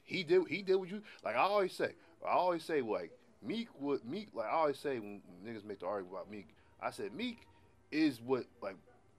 he 0.03 0.23
did 0.23 0.49
he 0.49 0.63
did 0.63 0.77
what 0.77 0.91
you 0.91 1.03
like. 1.23 1.37
I 1.37 1.41
always 1.41 1.75
say, 1.75 1.93
I 2.27 2.31
always 2.31 2.65
say 2.65 2.81
like 2.81 3.13
Meek 3.43 3.69
would 3.79 4.07
Meek 4.07 4.29
like 4.33 4.47
I 4.47 4.53
always 4.53 4.79
say 4.79 5.01
when 5.01 5.21
niggas 5.45 5.63
make 5.67 5.81
the 5.81 5.87
argument 5.87 6.15
about 6.15 6.31
Meek, 6.31 6.49
I 6.81 6.91
said 6.91 7.13
Meek 7.13 7.47
is 7.93 8.23
what 8.23 8.45
like 8.63 8.77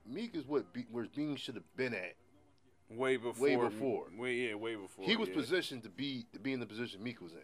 Meek 0.07 0.33
is 0.33 0.47
what 0.47 0.73
be, 0.73 0.87
where 0.91 1.05
Bean 1.15 1.35
should 1.35 1.53
have 1.53 1.77
been 1.77 1.93
at. 1.93 2.15
Way 2.89 3.17
before. 3.17 3.45
Way 3.45 3.55
before. 3.55 4.05
Way 4.17 4.33
yeah, 4.33 4.55
way 4.55 4.73
before. 4.73 5.05
He 5.05 5.15
was 5.15 5.29
yeah. 5.29 5.35
positioned 5.35 5.83
to 5.83 5.89
be 5.89 6.25
to 6.33 6.39
be 6.39 6.53
in 6.53 6.59
the 6.59 6.65
position 6.65 7.03
Meek 7.03 7.21
was 7.21 7.33
in. 7.33 7.39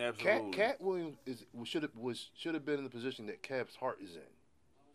Absolutely. 0.00 0.50
Katt 0.52 0.78
Katt 0.78 0.80
Williams 0.80 1.16
is 1.26 1.44
should 1.64 1.82
have 1.82 1.94
was 1.96 2.30
should 2.36 2.54
have 2.54 2.64
been 2.64 2.78
in 2.78 2.84
the 2.84 2.90
position 2.90 3.26
that 3.26 3.42
Kev's 3.42 3.76
heart 3.76 3.98
is 4.02 4.14
in. 4.16 4.22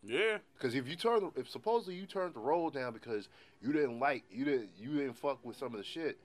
Yeah. 0.05 0.37
Because 0.57 0.75
if 0.75 0.87
you 0.87 0.95
turn, 0.95 1.21
the- 1.21 1.39
if 1.39 1.49
supposedly 1.49 1.95
you 1.95 2.05
turned 2.05 2.33
the 2.33 2.39
role 2.39 2.69
down 2.69 2.93
because 2.93 3.29
you 3.61 3.71
didn't 3.71 3.99
like, 3.99 4.23
you 4.29 4.43
didn't, 4.43 4.71
you 4.77 4.95
didn't 4.97 5.13
fuck 5.13 5.39
with 5.45 5.55
some 5.55 5.73
of 5.73 5.77
the 5.77 5.83
shit, 5.83 6.17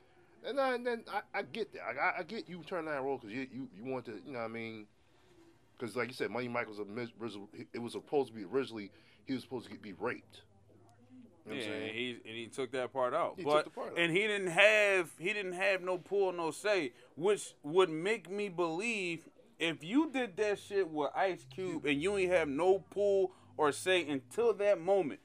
and 0.45 0.59
then, 0.59 0.83
then 0.83 1.05
I, 1.12 1.38
I 1.38 1.43
get 1.43 1.73
that. 1.75 1.83
I, 1.83 2.21
I 2.21 2.23
get 2.25 2.49
you 2.49 2.62
turn 2.67 2.87
that 2.87 3.03
role 3.03 3.19
because 3.19 3.33
you, 3.35 3.47
you, 3.53 3.69
you 3.77 3.85
want 3.85 4.05
to, 4.07 4.21
you 4.27 4.33
know, 4.33 4.41
what 4.41 4.47
I 4.47 4.49
mean, 4.49 4.87
because 5.79 5.95
like 5.95 6.09
you 6.09 6.14
said, 6.14 6.31
Money 6.31 6.49
Mike 6.49 6.69
was 6.69 6.81
a 6.81 6.85
mis- 6.85 7.11
it 7.73 7.79
was 7.79 7.93
supposed 7.93 8.31
to 8.31 8.35
be 8.35 8.45
originally 8.45 8.91
he 9.27 9.35
was 9.35 9.43
supposed 9.43 9.67
to 9.67 9.71
get, 9.71 9.81
be 9.83 9.93
raped. 9.93 10.43
You 11.51 11.57
know 11.57 11.67
Yeah, 11.67 11.73
and 11.73 11.97
he 11.97 12.11
and 12.27 12.37
he 12.37 12.47
took 12.47 12.73
that 12.73 12.93
part 12.93 13.15
out. 13.15 13.35
He 13.37 13.45
but 13.45 13.57
took 13.57 13.65
the 13.65 13.71
part 13.71 13.93
out. 13.93 13.99
and 13.99 14.13
he 14.13 14.27
didn't 14.27 14.49
have 14.49 15.11
he 15.19 15.33
didn't 15.33 15.55
have 15.55 15.83
no 15.83 15.99
pull, 15.99 16.33
no 16.33 16.51
say, 16.51 16.93
which 17.17 17.55
would 17.63 17.91
make 17.91 18.31
me 18.31 18.49
believe 18.49 19.29
if 19.59 19.83
you 19.83 20.11
did 20.11 20.37
that 20.37 20.59
shit 20.59 20.89
with 20.89 21.11
Ice 21.17 21.45
Cube 21.53 21.85
and 21.85 22.01
you 22.01 22.17
ain't 22.17 22.31
have 22.31 22.49
no 22.49 22.85
pull 22.91 23.33
or 23.57 23.73
say 23.73 24.09
until 24.09 24.55
that 24.55 24.81
moment, 24.81 25.21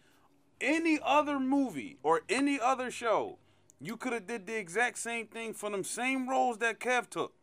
any 0.60 1.00
other 1.04 1.40
movie 1.40 1.98
or 2.04 2.22
any 2.30 2.60
other 2.60 2.90
show, 2.90 3.38
you 3.80 3.96
could 3.96 4.14
have 4.14 4.26
did 4.26 4.48
the 4.48 4.58
exact 4.58 4.98
same 4.98 5.28
thing 5.28 5.54
for 5.54 5.70
them 5.70 5.84
same 5.84 6.28
roles 6.28 6.58
that 6.60 6.80
Kev 6.80 7.10
took. 7.10 7.34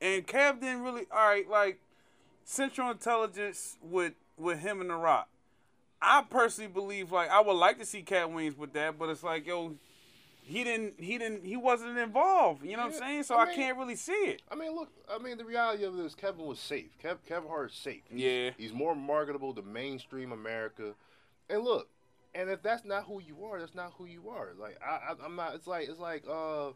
And 0.00 0.26
Kev 0.26 0.60
didn't 0.60 0.82
really 0.82 1.06
all 1.10 1.28
right, 1.28 1.48
like 1.48 1.80
Central 2.44 2.90
Intelligence 2.90 3.78
with 3.82 4.14
with 4.36 4.60
him 4.60 4.80
and 4.80 4.90
The 4.90 4.96
Rock. 4.96 5.28
I 6.00 6.22
personally 6.28 6.70
believe 6.70 7.12
like 7.12 7.30
I 7.30 7.40
would 7.40 7.54
like 7.54 7.78
to 7.78 7.86
see 7.86 8.02
Cat 8.02 8.30
Wings 8.30 8.56
with 8.56 8.72
that, 8.74 8.98
but 8.98 9.08
it's 9.08 9.22
like 9.22 9.46
yo, 9.46 9.74
he 10.42 10.64
didn't 10.64 10.94
he 10.98 11.18
didn't 11.18 11.44
he 11.44 11.56
wasn't 11.56 11.98
involved. 11.98 12.64
You 12.64 12.76
know 12.76 12.84
what 12.84 12.94
I'm 12.94 12.98
saying? 12.98 13.22
So 13.24 13.36
I 13.36 13.44
I, 13.44 13.54
can't 13.54 13.76
really 13.76 13.96
see 13.96 14.12
it. 14.12 14.42
I 14.50 14.54
mean, 14.54 14.74
look. 14.74 14.90
I 15.10 15.18
mean, 15.18 15.36
the 15.36 15.44
reality 15.44 15.84
of 15.84 15.96
this, 15.96 16.14
Kevin 16.14 16.46
was 16.46 16.58
safe. 16.58 16.90
Kev, 17.02 17.18
Kevin 17.26 17.48
Hart 17.48 17.70
is 17.70 17.76
safe. 17.76 18.02
He's, 18.10 18.22
Yeah. 18.22 18.50
He's 18.56 18.72
more 18.72 18.94
marketable 18.94 19.54
to 19.54 19.62
mainstream 19.62 20.32
America. 20.32 20.94
And 21.50 21.62
look, 21.62 21.88
and 22.34 22.48
if 22.48 22.62
that's 22.62 22.84
not 22.84 23.04
who 23.04 23.20
you 23.20 23.44
are, 23.44 23.58
that's 23.58 23.74
not 23.74 23.92
who 23.98 24.06
you 24.06 24.30
are. 24.30 24.50
Like 24.58 24.78
I, 24.84 25.12
I 25.12 25.24
I'm 25.24 25.36
not. 25.36 25.54
It's 25.54 25.66
like 25.66 25.88
it's 25.88 26.00
like 26.00 26.24
uh, 26.30 26.70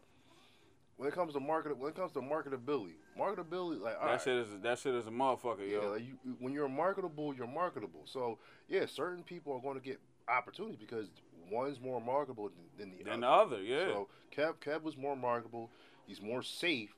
when 0.97 1.07
it 1.07 1.15
comes 1.15 1.33
to 1.33 1.39
market, 1.39 1.77
when 1.77 1.89
it 1.89 1.95
comes 1.95 2.11
to 2.13 2.21
marketability, 2.21 2.95
marketability, 3.17 3.81
like 3.81 3.99
That 3.99 4.05
right, 4.05 4.21
shit 4.21 4.33
is 4.35 4.47
that 4.61 4.79
shit 4.79 4.93
is 4.95 5.07
a 5.07 5.11
motherfucker, 5.11 5.59
yeah, 5.69 5.81
yo. 5.81 5.91
like 5.91 6.01
you, 6.01 6.35
when 6.39 6.53
you're 6.53 6.69
marketable, 6.69 7.33
you're 7.33 7.47
marketable. 7.47 8.01
So 8.05 8.37
yeah, 8.69 8.85
certain 8.85 9.23
people 9.23 9.53
are 9.53 9.59
going 9.59 9.75
to 9.79 9.83
get 9.85 9.99
opportunities 10.27 10.77
because 10.79 11.07
one's 11.51 11.79
more 11.81 11.99
marketable 12.01 12.49
than, 12.77 12.89
than 12.91 12.97
the 12.97 13.03
Than 13.11 13.23
other. 13.23 13.57
the 13.57 13.57
other, 13.57 13.63
yeah. 13.63 13.85
So 13.93 14.07
Kev 14.35 14.55
Kev 14.55 14.81
was 14.83 14.97
more 14.97 15.15
marketable. 15.15 15.69
He's 16.07 16.21
more 16.21 16.41
safe. 16.43 16.89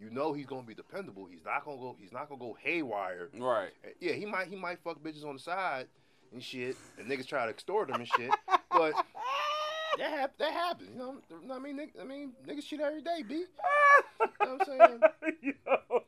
You 0.00 0.10
know 0.10 0.32
he's 0.32 0.46
gonna 0.46 0.62
be 0.66 0.74
dependable. 0.74 1.26
He's 1.30 1.44
not 1.44 1.64
gonna 1.64 1.76
go. 1.76 1.94
He's 2.00 2.12
not 2.12 2.28
gonna 2.28 2.40
go 2.40 2.56
haywire. 2.60 3.28
right. 3.38 3.70
Eh, 3.84 3.90
yeah, 4.00 4.12
he 4.14 4.26
might. 4.26 4.48
He 4.48 4.56
might 4.56 4.80
fuck 4.82 5.00
bitches 5.02 5.24
on 5.24 5.34
the 5.34 5.40
side 5.40 5.86
and 6.32 6.42
shit, 6.42 6.76
and 6.98 7.08
niggas 7.08 7.28
try 7.28 7.44
to 7.44 7.50
extort 7.50 7.88
him 7.90 7.96
and 8.00 8.08
shit. 8.08 8.30
But 8.70 8.92
that 9.98 10.10
hap- 10.10 10.38
that 10.38 10.52
happens. 10.52 10.90
You 10.92 10.98
know, 10.98 11.14
you 11.30 11.48
know 11.48 11.54
what 11.54 11.60
I 11.60 11.72
mean, 11.72 11.90
I 12.00 12.04
mean, 12.04 12.32
niggas 12.46 12.64
shit 12.64 12.80
every 12.80 13.02
day, 13.02 13.22
b. 13.26 13.34
You 13.34 13.46
know 14.42 14.56
what 14.56 14.60
I'm 14.60 14.64
saying? 14.66 15.00
Yo. 15.66 16.04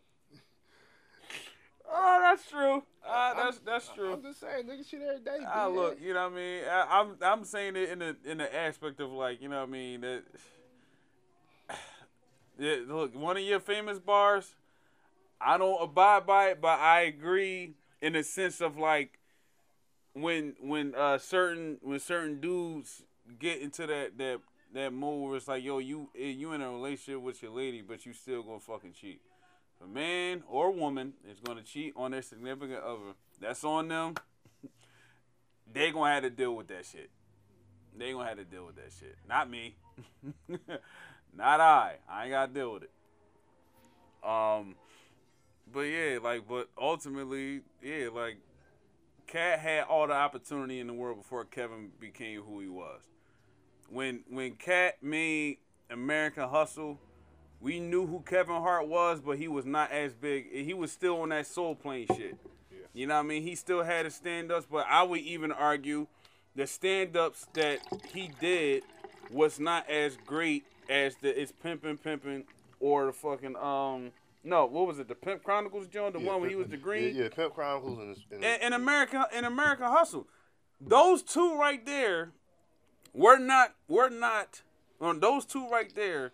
Oh, 1.88 2.18
that's 2.20 2.50
true. 2.50 2.82
Uh, 3.08 3.34
that's 3.34 3.58
that's 3.58 3.88
true. 3.94 4.14
I'm 4.14 4.22
just 4.22 4.40
saying, 4.40 4.66
niggas 4.66 4.88
shit 4.88 5.00
every 5.02 5.20
day. 5.20 5.38
B. 5.38 5.44
I 5.46 5.66
look, 5.68 5.98
you 6.00 6.14
know 6.14 6.24
what 6.24 6.32
I 6.32 6.36
mean. 6.36 6.62
I, 6.70 7.00
I'm 7.00 7.16
I'm 7.22 7.44
saying 7.44 7.76
it 7.76 7.90
in 7.90 7.98
the 8.00 8.16
in 8.24 8.38
the 8.38 8.54
aspect 8.54 9.00
of 9.00 9.10
like, 9.12 9.40
you 9.40 9.48
know 9.48 9.60
what 9.60 9.68
I 9.68 9.72
mean. 9.72 10.00
That 10.00 10.22
yeah, 12.58 12.76
look, 12.86 13.14
one 13.14 13.36
of 13.36 13.42
your 13.42 13.60
famous 13.60 13.98
bars, 13.98 14.54
I 15.40 15.58
don't 15.58 15.82
abide 15.82 16.26
by 16.26 16.48
it, 16.50 16.60
but 16.60 16.80
I 16.80 17.02
agree 17.02 17.74
in 18.00 18.14
the 18.14 18.22
sense 18.22 18.60
of 18.60 18.76
like 18.76 19.18
when 20.12 20.54
when 20.60 20.94
uh 20.94 21.18
certain 21.18 21.78
when 21.82 22.00
certain 22.00 22.40
dudes 22.40 23.02
get 23.38 23.60
into 23.60 23.86
that 23.86 24.18
that 24.18 24.40
that 24.74 24.92
mode 24.92 25.28
where 25.28 25.36
it's 25.36 25.48
like, 25.48 25.64
yo, 25.64 25.78
you 25.78 26.10
eh, 26.18 26.26
you 26.26 26.52
in 26.52 26.60
a 26.60 26.70
relationship 26.70 27.22
with 27.22 27.42
your 27.42 27.52
lady, 27.52 27.82
but 27.82 28.06
you 28.06 28.12
still 28.12 28.42
gonna 28.42 28.60
fucking 28.60 28.92
cheat. 28.92 29.20
If 29.78 29.86
a 29.86 29.88
man 29.88 30.42
or 30.48 30.70
woman 30.70 31.14
is 31.30 31.40
gonna 31.40 31.62
cheat 31.62 31.92
on 31.96 32.12
their 32.12 32.22
significant 32.22 32.82
other, 32.82 33.14
that's 33.40 33.64
on 33.64 33.88
them 33.88 34.14
they 35.72 35.90
gonna 35.90 36.12
have 36.12 36.22
to 36.22 36.30
deal 36.30 36.54
with 36.54 36.68
that 36.68 36.86
shit. 36.86 37.10
They 37.96 38.12
gonna 38.12 38.28
have 38.28 38.38
to 38.38 38.44
deal 38.44 38.66
with 38.66 38.76
that 38.76 38.92
shit. 38.98 39.16
Not 39.28 39.50
me. 39.50 39.76
Not 41.36 41.60
I. 41.60 41.96
I 42.08 42.24
ain't 42.24 42.30
gotta 42.32 42.52
deal 42.52 42.72
with 42.74 42.84
it. 42.84 42.90
Um, 44.26 44.74
but 45.72 45.80
yeah, 45.80 46.18
like, 46.22 46.48
but 46.48 46.68
ultimately, 46.80 47.60
yeah, 47.82 48.08
like, 48.12 48.38
Katt 49.26 49.60
had 49.60 49.84
all 49.84 50.06
the 50.06 50.14
opportunity 50.14 50.80
in 50.80 50.86
the 50.86 50.94
world 50.94 51.18
before 51.18 51.44
Kevin 51.44 51.90
became 52.00 52.42
who 52.42 52.60
he 52.60 52.68
was. 52.68 53.02
When 53.90 54.20
when 54.28 54.52
Katt 54.52 55.02
made 55.02 55.58
American 55.90 56.48
Hustle, 56.48 56.98
we 57.60 57.80
knew 57.80 58.06
who 58.06 58.20
Kevin 58.20 58.56
Hart 58.56 58.88
was, 58.88 59.20
but 59.20 59.38
he 59.38 59.48
was 59.48 59.64
not 59.64 59.90
as 59.92 60.12
big. 60.12 60.50
He 60.52 60.74
was 60.74 60.92
still 60.92 61.20
on 61.22 61.30
that 61.30 61.46
soul 61.46 61.74
plane 61.74 62.06
shit. 62.16 62.36
You 62.92 63.06
know 63.06 63.14
what 63.14 63.20
I 63.20 63.24
mean? 63.24 63.42
He 63.42 63.54
still 63.54 63.82
had 63.82 64.06
his 64.06 64.14
stand 64.14 64.50
ups, 64.50 64.66
but 64.70 64.86
I 64.88 65.02
would 65.02 65.20
even 65.20 65.52
argue 65.52 66.06
the 66.54 66.66
stand 66.66 67.16
ups 67.16 67.46
that 67.52 67.80
he 68.12 68.30
did 68.40 68.84
was 69.30 69.60
not 69.60 69.88
as 69.90 70.16
great 70.24 70.64
as 70.88 71.16
the 71.16 71.40
It's 71.40 71.52
Pimpin' 71.52 71.98
Pimpin' 71.98 72.44
or 72.80 73.06
the 73.06 73.12
fucking 73.12 73.56
um 73.56 74.12
no, 74.44 74.64
what 74.64 74.86
was 74.86 75.00
it? 75.00 75.08
The 75.08 75.14
Pimp 75.16 75.42
Chronicles 75.42 75.88
John, 75.88 76.12
the 76.12 76.20
Yeah, 76.20 76.28
one 76.28 76.40
where 76.40 76.48
he 76.48 76.54
was 76.56 76.68
the 76.68 76.76
green 76.76 77.14
Yeah, 77.14 77.24
yeah 77.24 77.28
Pimp 77.28 77.54
Chronicles 77.54 77.98
and, 77.98 78.16
and, 78.30 78.44
in, 78.44 78.66
in 78.68 78.72
America 78.72 79.28
in 79.36 79.44
America 79.44 79.90
Hustle. 79.90 80.26
those 80.80 81.22
two 81.22 81.58
right 81.58 81.84
there 81.84 82.32
were 83.16 83.38
not 83.38 83.74
We're 83.88 84.10
not 84.10 84.62
on 85.00 85.20
those 85.20 85.44
two 85.44 85.68
right 85.68 85.92
there 85.94 86.32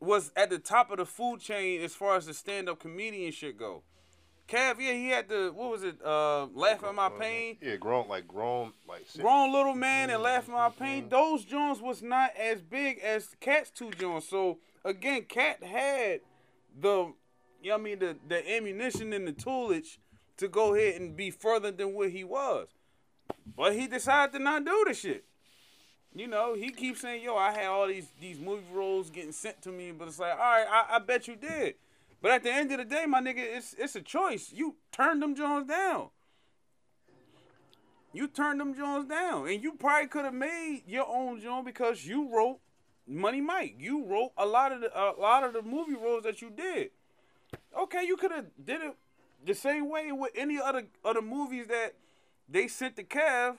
was 0.00 0.32
at 0.34 0.50
the 0.50 0.58
top 0.58 0.90
of 0.90 0.98
the 0.98 1.06
food 1.06 1.40
chain 1.40 1.80
as 1.82 1.94
far 1.94 2.16
as 2.16 2.26
the 2.26 2.34
stand 2.34 2.68
up 2.68 2.80
comedian 2.80 3.32
shit 3.32 3.58
go. 3.58 3.82
Cav, 4.48 4.80
yeah, 4.80 4.92
he 4.94 5.08
had 5.10 5.28
the 5.28 5.52
what 5.54 5.70
was 5.70 5.84
it? 5.84 5.96
Uh, 6.04 6.46
laugh 6.46 6.82
at 6.82 6.94
my 6.94 7.08
pain. 7.08 7.56
Yeah, 7.62 7.76
grown 7.76 8.08
like 8.08 8.26
grown 8.26 8.72
like 8.88 9.06
Grown 9.16 9.52
little 9.52 9.74
man 9.74 10.10
and 10.10 10.16
mm-hmm, 10.16 10.24
laugh 10.24 10.48
at 10.48 10.48
my 10.48 10.68
mm-hmm. 10.68 10.82
pain. 10.82 11.08
Those 11.08 11.44
Jones 11.44 11.80
was 11.80 12.02
not 12.02 12.30
as 12.36 12.60
big 12.60 12.98
as 12.98 13.28
Katt's 13.38 13.70
two 13.70 13.92
Jones. 13.92 14.26
So 14.26 14.58
again, 14.84 15.26
Katt 15.28 15.62
had 15.62 16.20
the, 16.76 17.12
you 17.62 17.70
know 17.70 17.76
what 17.76 17.80
I 17.80 17.82
mean, 17.82 17.98
the 18.00 18.16
the 18.26 18.56
ammunition 18.56 19.12
and 19.12 19.28
the 19.28 19.32
toolage 19.32 19.98
to 20.38 20.48
go 20.48 20.74
ahead 20.74 21.00
and 21.00 21.16
be 21.16 21.30
further 21.30 21.70
than 21.70 21.94
what 21.94 22.10
he 22.10 22.24
was. 22.24 22.68
But 23.56 23.74
he 23.74 23.86
decided 23.86 24.32
to 24.32 24.42
not 24.42 24.64
do 24.64 24.84
the 24.88 24.94
shit. 24.94 25.24
You 26.14 26.26
know, 26.26 26.54
he 26.54 26.70
keeps 26.70 27.02
saying, 27.02 27.22
"Yo, 27.22 27.36
I 27.36 27.52
had 27.52 27.66
all 27.66 27.86
these 27.86 28.08
these 28.20 28.38
movie 28.38 28.64
roles 28.72 29.10
getting 29.10 29.32
sent 29.32 29.62
to 29.62 29.70
me," 29.70 29.92
but 29.92 30.08
it's 30.08 30.18
like, 30.18 30.32
all 30.32 30.38
right, 30.38 30.66
I, 30.68 30.96
I 30.96 30.98
bet 30.98 31.28
you 31.28 31.36
did. 31.36 31.76
But 32.20 32.32
at 32.32 32.42
the 32.42 32.52
end 32.52 32.70
of 32.72 32.78
the 32.78 32.84
day, 32.84 33.06
my 33.06 33.20
nigga, 33.20 33.38
it's 33.38 33.74
it's 33.78 33.94
a 33.94 34.00
choice. 34.00 34.52
You 34.52 34.76
turned 34.90 35.22
them 35.22 35.36
Jones 35.36 35.68
down. 35.68 36.08
You 38.12 38.26
turned 38.26 38.60
them 38.60 38.74
Jones 38.74 39.08
down, 39.08 39.46
and 39.48 39.62
you 39.62 39.74
probably 39.74 40.08
could 40.08 40.24
have 40.24 40.34
made 40.34 40.82
your 40.86 41.06
own 41.08 41.40
Jones 41.40 41.64
because 41.64 42.04
you 42.04 42.28
wrote 42.28 42.58
Money 43.06 43.40
Mike. 43.40 43.76
You 43.78 44.04
wrote 44.04 44.32
a 44.36 44.46
lot 44.46 44.72
of 44.72 44.80
the 44.80 44.90
a 44.98 45.14
lot 45.18 45.44
of 45.44 45.52
the 45.52 45.62
movie 45.62 45.94
roles 45.94 46.24
that 46.24 46.42
you 46.42 46.50
did. 46.50 46.90
Okay, 47.78 48.04
you 48.04 48.16
could 48.16 48.32
have 48.32 48.46
did 48.62 48.82
it 48.82 48.96
the 49.46 49.54
same 49.54 49.88
way 49.88 50.10
with 50.10 50.32
any 50.34 50.60
other 50.60 50.86
other 51.04 51.22
movies 51.22 51.68
that 51.68 51.94
they 52.48 52.66
sent 52.66 52.96
to 52.96 53.04
Kev 53.04 53.56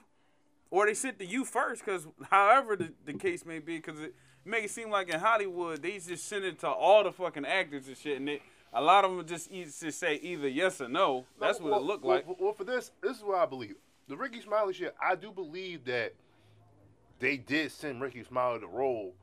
or 0.72 0.86
they 0.86 0.94
sent 0.94 1.20
to 1.20 1.26
you 1.26 1.46
first, 1.46 1.86
because 1.86 2.08
however 2.30 2.76
the, 2.76 2.92
the 3.06 3.14
case 3.14 3.46
may 3.46 3.60
be, 3.60 3.78
because 3.78 4.00
it 4.00 4.16
make 4.44 4.64
it 4.64 4.72
seem 4.72 4.90
like 4.90 5.10
in 5.10 5.20
Hollywood 5.20 5.84
they 5.84 6.00
just 6.00 6.28
send 6.28 6.46
it 6.46 6.60
to 6.60 6.68
all 6.68 7.04
the 7.04 7.12
fucking 7.12 7.46
actors 7.46 7.88
and 7.88 7.98
shit, 7.98 8.18
and 8.18 8.30
it, 8.30 8.42
a 8.74 8.82
lot 8.82 9.06
of 9.06 9.16
them 9.16 9.26
just 9.26 9.52
just 9.52 10.00
say 10.00 10.16
either 10.16 10.48
yes 10.48 10.82
or 10.82 10.88
no. 10.88 11.26
That's 11.40 11.60
what 11.60 11.72
well, 11.72 11.80
it 11.80 11.84
looked 11.84 12.06
like. 12.06 12.26
Well, 12.26 12.38
well, 12.40 12.54
for 12.54 12.64
this, 12.64 12.92
this 13.04 13.18
is 13.18 13.24
what 13.24 13.38
I 13.38 13.46
believe. 13.46 13.76
The 14.08 14.18
Rickey 14.18 14.42
Smiley 14.42 14.74
shit, 14.74 14.96
I 15.02 15.16
do 15.16 15.32
believe 15.32 15.86
that 15.86 16.14
they 17.20 17.38
did 17.38 17.72
send 17.72 18.02
Rickey 18.02 18.24
Smiley 18.24 18.60
the 18.60 18.68
role 18.68 19.14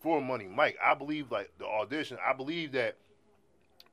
for 0.00 0.20
Money 0.20 0.46
Mike. 0.46 0.78
I 0.82 0.94
believe 0.94 1.30
like 1.30 1.52
the 1.58 1.66
audition. 1.66 2.18
I 2.24 2.32
believe 2.32 2.72
that 2.72 2.96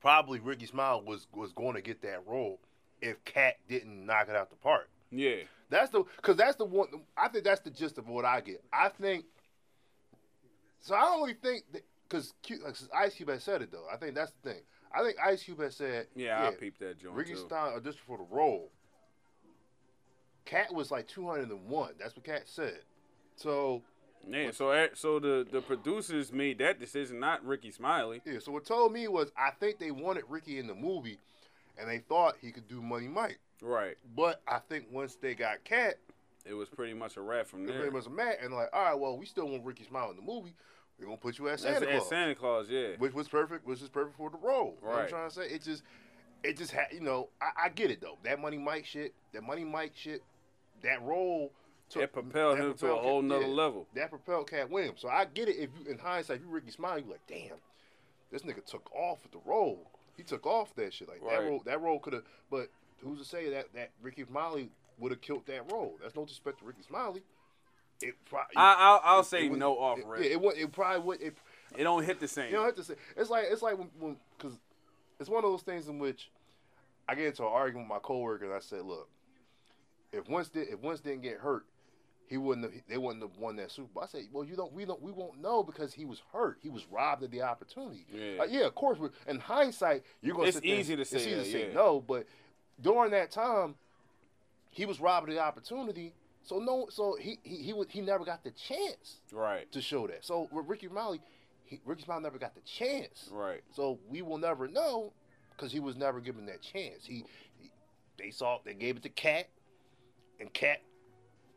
probably 0.00 0.38
Rickey 0.38 0.66
Smiley 0.66 1.02
was 1.04 1.26
was 1.34 1.52
going 1.52 1.74
to 1.74 1.82
get 1.82 2.02
that 2.02 2.26
role 2.26 2.60
if 3.00 3.24
Katt 3.24 3.56
didn't 3.68 4.06
knock 4.06 4.28
it 4.28 4.36
out 4.36 4.50
the 4.50 4.56
park. 4.56 4.88
Yeah, 5.10 5.42
That's 5.68 5.90
the 5.90 6.04
because 6.16 6.36
that's 6.36 6.56
the 6.56 6.64
one. 6.64 6.88
I 7.16 7.28
think 7.28 7.44
that's 7.44 7.60
the 7.60 7.70
gist 7.70 7.98
of 7.98 8.08
what 8.08 8.24
I 8.24 8.40
get. 8.40 8.62
I 8.72 8.88
think. 8.88 9.24
So 10.80 10.94
I 10.94 11.00
don't 11.00 11.22
really 11.22 11.34
think 11.34 11.64
because 12.08 12.32
like, 12.64 12.76
Ice 12.94 13.14
Cube 13.14 13.28
has 13.30 13.42
said 13.42 13.62
it 13.62 13.72
though. 13.72 13.86
I 13.92 13.96
think 13.96 14.14
that's 14.14 14.32
the 14.42 14.50
thing. 14.50 14.60
I 14.94 15.02
think 15.02 15.16
Ice 15.24 15.42
Cube 15.42 15.60
has 15.60 15.76
said, 15.76 16.06
yeah, 16.14 16.46
I 16.46 16.52
peeped 16.52 16.80
that 16.80 16.98
joint 16.98 17.14
Rickey 17.14 17.34
too. 17.34 17.40
Stein 17.40 17.78
auditioned 17.78 17.96
for 18.06 18.18
the 18.18 18.26
role. 18.30 18.70
Katt 20.44 20.72
was 20.72 20.90
like 20.90 21.08
201. 21.08 21.94
That's 21.98 22.14
what 22.14 22.24
Katt 22.24 22.42
said. 22.46 22.78
So 23.34 23.82
Yeah, 24.28 24.52
so 24.52 24.70
eh, 24.70 24.88
so 24.94 25.18
the 25.18 25.46
the 25.50 25.60
producers 25.60 26.32
made 26.32 26.58
that 26.58 26.78
decision, 26.78 27.18
not 27.18 27.44
Rickey 27.44 27.72
Smiley. 27.72 28.22
yeah, 28.24 28.38
so 28.38 28.52
what 28.52 28.64
told 28.64 28.92
me 28.92 29.08
was 29.08 29.32
I 29.36 29.50
think 29.50 29.78
they 29.78 29.90
wanted 29.90 30.24
Rickey 30.28 30.58
in 30.58 30.68
the 30.68 30.74
movie, 30.74 31.18
and 31.76 31.88
they 31.88 31.98
thought 31.98 32.36
he 32.40 32.52
could 32.52 32.68
do 32.68 32.80
Money 32.80 33.08
Mike. 33.08 33.40
Right. 33.62 33.96
But 34.14 34.42
I 34.46 34.58
think 34.58 34.86
once 34.90 35.16
they 35.16 35.34
got 35.34 35.64
Katt, 35.64 35.96
It 36.44 36.54
was 36.54 36.68
pretty 36.68 36.94
much 36.94 37.16
a 37.16 37.20
wrap 37.22 37.46
from 37.46 37.66
there. 37.66 37.76
pretty 37.78 37.90
much 37.94 38.08
mat, 38.08 38.38
and 38.42 38.54
like, 38.54 38.68
all 38.72 38.82
right, 38.84 38.94
well, 38.98 39.16
we 39.18 39.26
still 39.26 39.48
want 39.48 39.64
Rickey 39.64 39.84
Smile 39.84 40.10
in 40.10 40.16
the 40.16 40.22
movie. 40.22 40.54
We're 40.98 41.06
gonna 41.06 41.16
put 41.18 41.38
you 41.38 41.48
as 41.48 41.60
Santa 41.62 41.80
That's 41.80 41.90
Claus. 41.92 42.02
at 42.02 42.08
Santa 42.08 42.34
Claus, 42.34 42.66
yeah. 42.70 42.88
which 42.98 43.12
was 43.12 43.28
perfect, 43.28 43.66
which 43.66 43.82
is 43.82 43.88
perfect 43.88 44.16
for 44.16 44.30
the 44.30 44.38
role. 44.38 44.76
You 44.80 44.86
know 44.86 44.92
what 44.92 44.92
I'm 44.94 45.00
Right. 45.02 45.08
trying 45.08 45.28
to 45.28 45.34
say? 45.34 45.46
It 45.48 45.62
just, 45.62 45.82
it 46.42 46.56
just 46.56 46.70
had, 46.70 46.86
you 46.92 47.00
know, 47.00 47.28
I, 47.40 47.64
I 47.64 47.68
get 47.70 47.90
it 47.90 48.00
though. 48.00 48.16
That 48.22 48.40
Money 48.40 48.56
Mike 48.58 48.86
shit, 48.86 49.12
that 49.32 49.42
Money 49.42 49.64
Mike 49.64 49.92
shit, 49.94 50.22
that 50.82 51.02
role. 51.02 51.52
took- 51.90 52.02
It 52.02 52.12
propelled 52.12 52.58
him 52.58 52.74
to 52.74 52.92
a 52.92 52.96
whole 52.96 53.20
Katt- 53.20 53.28
nother 53.28 53.42
yeah, 53.46 53.48
level. 53.54 53.86
That 53.94 54.10
propelled 54.10 54.48
Katt 54.50 54.70
Williams. 54.70 55.00
So 55.00 55.08
I 55.08 55.24
get 55.26 55.48
it. 55.48 55.56
If 55.56 55.70
you, 55.78 55.90
in 55.90 55.98
hindsight, 55.98 56.36
if 56.36 56.42
you 56.42 56.48
Rickey 56.48 56.70
Smile, 56.70 56.98
you 56.98 57.04
like, 57.10 57.26
damn, 57.26 57.56
this 58.30 58.42
nigga 58.42 58.64
took 58.64 58.90
off 58.94 59.22
with 59.22 59.32
the 59.32 59.40
role. 59.48 59.90
He 60.16 60.22
took 60.22 60.46
off 60.46 60.74
that 60.76 60.94
shit. 60.94 61.08
Like 61.08 61.20
that 61.28 61.42
role, 61.42 61.60
that 61.66 61.80
role 61.80 61.98
could 62.00 62.14
have. 62.14 62.24
But 62.50 62.70
who's 63.02 63.18
to 63.18 63.24
say 63.24 63.50
that 63.50 63.72
that 63.74 63.90
Rickey 64.02 64.24
Smiley 64.24 64.70
would 64.98 65.12
have 65.12 65.20
killed 65.20 65.46
that 65.46 65.70
role? 65.72 65.96
That's 66.02 66.14
no 66.14 66.22
disrespect 66.22 66.60
to 66.60 66.64
Rickey 66.64 66.82
Smiley. 66.86 67.22
It 68.02 68.14
probably. 68.28 68.56
I, 68.56 68.74
I'll, 68.78 69.00
I'll 69.04 69.20
it- 69.20 69.26
say 69.26 69.46
it 69.46 69.50
would- 69.50 69.58
no 69.58 69.78
off 69.78 69.98
it, 69.98 70.06
rip. 70.06 70.20
Yeah, 70.24 70.30
it, 70.32 70.40
would, 70.40 70.56
it 70.58 70.70
probably 70.72 71.00
would. 71.00 71.20
It, 71.22 71.36
it 71.76 71.82
don't 71.84 72.04
hit 72.04 72.20
the 72.20 72.28
same. 72.28 72.50
you 72.50 72.56
don't 72.56 72.66
have 72.66 72.74
to 72.76 72.84
say. 72.84 72.94
It's 73.16 73.30
like 73.30 73.46
it's 73.50 73.62
like 73.62 73.76
when 73.98 74.16
because 74.38 74.56
it's 75.18 75.28
one 75.30 75.44
of 75.44 75.50
those 75.50 75.62
things 75.62 75.88
in 75.88 75.98
which 75.98 76.30
I 77.08 77.14
get 77.14 77.26
into 77.26 77.42
an 77.42 77.48
argument 77.52 77.88
with 77.88 77.96
my 77.96 78.00
coworker 78.00 78.44
and 78.44 78.52
I 78.54 78.58
said, 78.60 78.82
look, 78.82 79.08
if 80.12 80.28
once 80.28 80.48
did 80.48 80.68
if 80.68 80.80
once 80.80 81.00
didn't 81.00 81.22
get 81.22 81.38
hurt, 81.38 81.64
he 82.28 82.36
wouldn't 82.36 82.70
have, 82.70 82.82
they 82.88 82.98
wouldn't 82.98 83.22
have 83.22 83.38
won 83.38 83.56
that 83.56 83.70
Super 83.70 83.88
Bowl. 83.94 84.02
I 84.02 84.06
said, 84.06 84.22
well, 84.32 84.44
you 84.44 84.56
don't 84.56 84.72
we 84.72 84.84
don't 84.84 85.00
we 85.02 85.10
won't 85.12 85.40
know 85.40 85.62
because 85.62 85.92
he 85.94 86.04
was 86.04 86.20
hurt. 86.32 86.58
He 86.62 86.68
was 86.68 86.86
robbed 86.90 87.22
of 87.22 87.30
the 87.30 87.42
opportunity. 87.42 88.04
Yeah. 88.12 88.38
Like, 88.40 88.50
yeah, 88.52 88.66
of 88.66 88.74
course. 88.74 88.98
In 89.26 89.38
hindsight, 89.40 90.02
you're 90.22 90.34
gonna. 90.34 90.48
It's 90.48 90.56
sit 90.58 90.64
there- 90.64 90.74
easy 90.78 90.96
to 90.96 91.04
say 91.04 91.16
It's 91.16 91.26
easy 91.26 91.36
to 91.36 91.44
say 91.44 91.68
yeah. 91.68 91.74
no, 91.74 92.00
but 92.00 92.26
during 92.80 93.10
that 93.12 93.30
time, 93.30 93.74
he 94.70 94.84
was 94.86 95.00
robbed 95.00 95.28
of 95.28 95.34
the 95.34 95.40
opportunity. 95.40 96.12
So 96.42 96.58
no, 96.58 96.86
so 96.90 97.16
he 97.20 97.38
he 97.42 97.56
he 97.56 97.72
would 97.72 97.90
he 97.90 98.00
never 98.00 98.24
got 98.24 98.44
the 98.44 98.52
chance 98.52 99.16
Right. 99.32 99.70
to 99.72 99.80
show 99.80 100.06
that. 100.06 100.24
So 100.24 100.48
with 100.52 100.66
Rickey 100.68 100.86
Smiley, 100.88 101.20
he, 101.64 101.80
Rickey 101.84 102.04
Smiley 102.04 102.22
never 102.22 102.38
got 102.38 102.54
the 102.54 102.60
chance. 102.60 103.28
Right. 103.32 103.62
So 103.74 103.98
we 104.08 104.22
will 104.22 104.38
never 104.38 104.68
know 104.68 105.12
because 105.50 105.72
he 105.72 105.80
was 105.80 105.96
never 105.96 106.20
given 106.20 106.46
that 106.46 106.62
chance. 106.62 107.04
He, 107.04 107.24
he 107.58 107.70
they 108.18 108.30
saw 108.30 108.58
they 108.64 108.74
gave 108.74 108.96
it 108.96 109.02
to 109.02 109.08
Katt, 109.08 109.48
and 110.38 110.52
Katt 110.52 110.82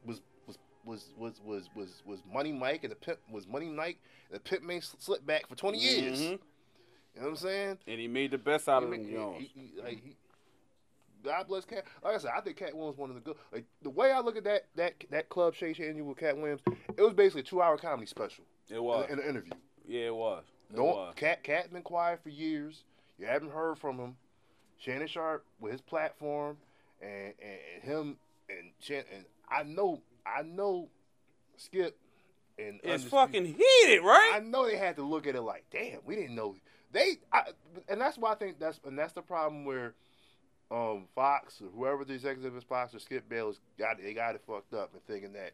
was 0.06 0.22
was 0.48 0.58
was 0.86 1.06
was 1.18 1.40
was 1.46 1.70
was 1.76 2.02
was 2.06 2.20
Money 2.34 2.52
Mike 2.54 2.84
and 2.84 2.92
the 2.92 2.96
pimp 2.96 3.20
was 3.30 3.46
Money 3.46 3.70
Mike 3.70 4.00
and 4.32 4.38
the 4.38 4.40
pimp 4.40 4.64
man 4.64 4.82
slipped 4.82 5.28
back 5.28 5.48
for 5.48 5.56
twenty 5.56 5.78
years. 5.78 6.20
Mhm. 6.20 6.32
You 6.32 7.22
know 7.22 7.22
what 7.24 7.28
I'm 7.28 7.36
saying? 7.36 7.78
And 7.88 8.00
he 8.00 8.08
made 8.08 8.32
the 8.32 8.38
best 8.40 8.68
out 8.70 8.82
of 8.84 8.92
He- 8.92 8.98
him 9.04 9.34
he- 9.34 9.46
he- 9.54 9.72
he- 9.76 9.82
like, 9.82 10.04
he- 10.04 10.16
God 11.24 11.48
bless 11.48 11.66
Katt. 11.66 11.84
Like 12.04 12.16
I 12.16 12.18
said, 12.18 12.32
I 12.36 12.42
think 12.42 12.58
Katt 12.58 12.74
Williams 12.76 12.98
was 12.98 12.98
one 12.98 13.10
of 13.10 13.16
the 13.16 13.22
good. 13.22 13.36
Like 13.52 13.66
the 13.82 13.90
way 13.90 14.12
I 14.12 14.20
look 14.20 14.38
at 14.38 14.44
that 14.46 14.66
that 14.76 14.94
that 15.12 15.30
club 15.30 15.54
Shay 15.56 15.74
Shay 15.74 15.86
interview 15.86 16.06
with 16.06 16.18
Katt 16.18 16.38
Williams, 16.38 16.62
it 16.98 17.02
was 17.02 17.14
basically 17.14 17.42
a 17.42 17.44
two 17.46 17.62
hour 17.62 17.78
comedy 17.78 18.06
special 18.08 18.44
It 18.70 18.82
was. 18.82 19.06
in, 19.10 19.14
in 19.14 19.24
an 19.24 19.30
interview. 19.30 19.52
yeah, 19.88 20.06
it 20.08 20.16
was. 20.16 20.44
It 20.72 20.78
No, 20.78 20.84
was. 20.86 21.14
Katt 21.16 21.44
Katt 21.44 21.72
been 21.74 21.82
quiet 21.82 22.22
for 22.24 22.30
years. 22.30 22.84
You 23.18 23.26
haven't 23.26 23.52
heard 23.52 23.78
from 23.78 23.98
him. 23.98 24.16
Shannon 24.78 25.08
Sharpe 25.08 25.46
with 25.60 25.74
his 25.74 25.82
platform, 25.82 26.58
and 27.02 27.34
and, 27.42 27.60
and 27.76 27.84
him 27.84 28.18
and 28.50 28.72
Shannon. 28.80 29.06
And 29.14 29.26
I 29.50 29.64
know, 29.64 30.02
I 30.26 30.42
know, 30.44 30.90
Skip. 31.58 31.98
And 32.58 32.76
It's 32.84 33.04
Undisputed- 33.06 33.10
fucking 33.12 33.46
heated, 33.46 34.02
right? 34.04 34.34
I 34.36 34.40
know 34.40 34.66
they 34.66 34.76
had 34.78 34.98
to 34.98 35.04
look 35.04 35.28
at 35.28 35.36
it 35.36 35.42
like, 35.42 35.64
damn, 35.72 36.00
we 36.06 36.16
didn't 36.16 36.36
know 36.36 36.56
they. 36.92 37.18
I, 37.32 37.44
and 37.88 38.00
that's 38.02 38.18
why 38.18 38.32
I 38.32 38.36
think 38.36 38.60
that's 38.60 38.80
and 38.86 38.98
that's 39.00 39.14
the 39.14 39.22
problem 39.22 39.64
where, 39.66 39.94
um, 40.72 41.06
Fox 41.16 41.62
or 41.62 41.68
whoever 41.76 42.06
the 42.06 42.14
executive 42.14 42.56
is, 42.56 42.64
Fox 42.64 42.94
or 42.94 43.00
Skip 43.00 43.28
Bayless 43.30 43.60
got 43.78 43.98
they 44.02 44.14
got 44.14 44.36
it 44.36 44.42
fucked 44.46 44.74
up 44.74 44.92
and 44.94 45.04
thinking 45.06 45.34
that 45.34 45.52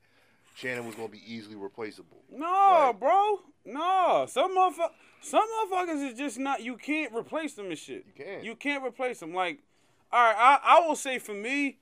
Shannon 0.55 0.85
was 0.85 0.95
gonna 0.95 1.07
be 1.09 1.21
easily 1.25 1.55
replaceable. 1.55 2.17
No, 2.29 2.45
Like- 2.89 2.99
bro. 2.99 3.39
No. 3.65 4.25
Some 4.29 4.55
motherfuckers, 4.55 4.91
some 5.21 5.43
motherfuckers 5.43 6.11
is 6.11 6.17
just 6.17 6.37
not. 6.39 6.61
You 6.61 6.77
can't 6.77 7.13
replace 7.15 7.53
them 7.55 7.67
and 7.67 7.77
shit. 7.77 8.05
You 8.07 8.23
can't. 8.25 8.43
You 8.43 8.55
can't 8.55 8.83
replace 8.85 9.19
them. 9.19 9.33
Like, 9.33 9.59
all 10.11 10.23
right, 10.23 10.35
I, 10.37 10.77
I 10.77 10.87
will 10.87 10.95
say 10.95 11.17
for 11.19 11.33
me, 11.33 11.79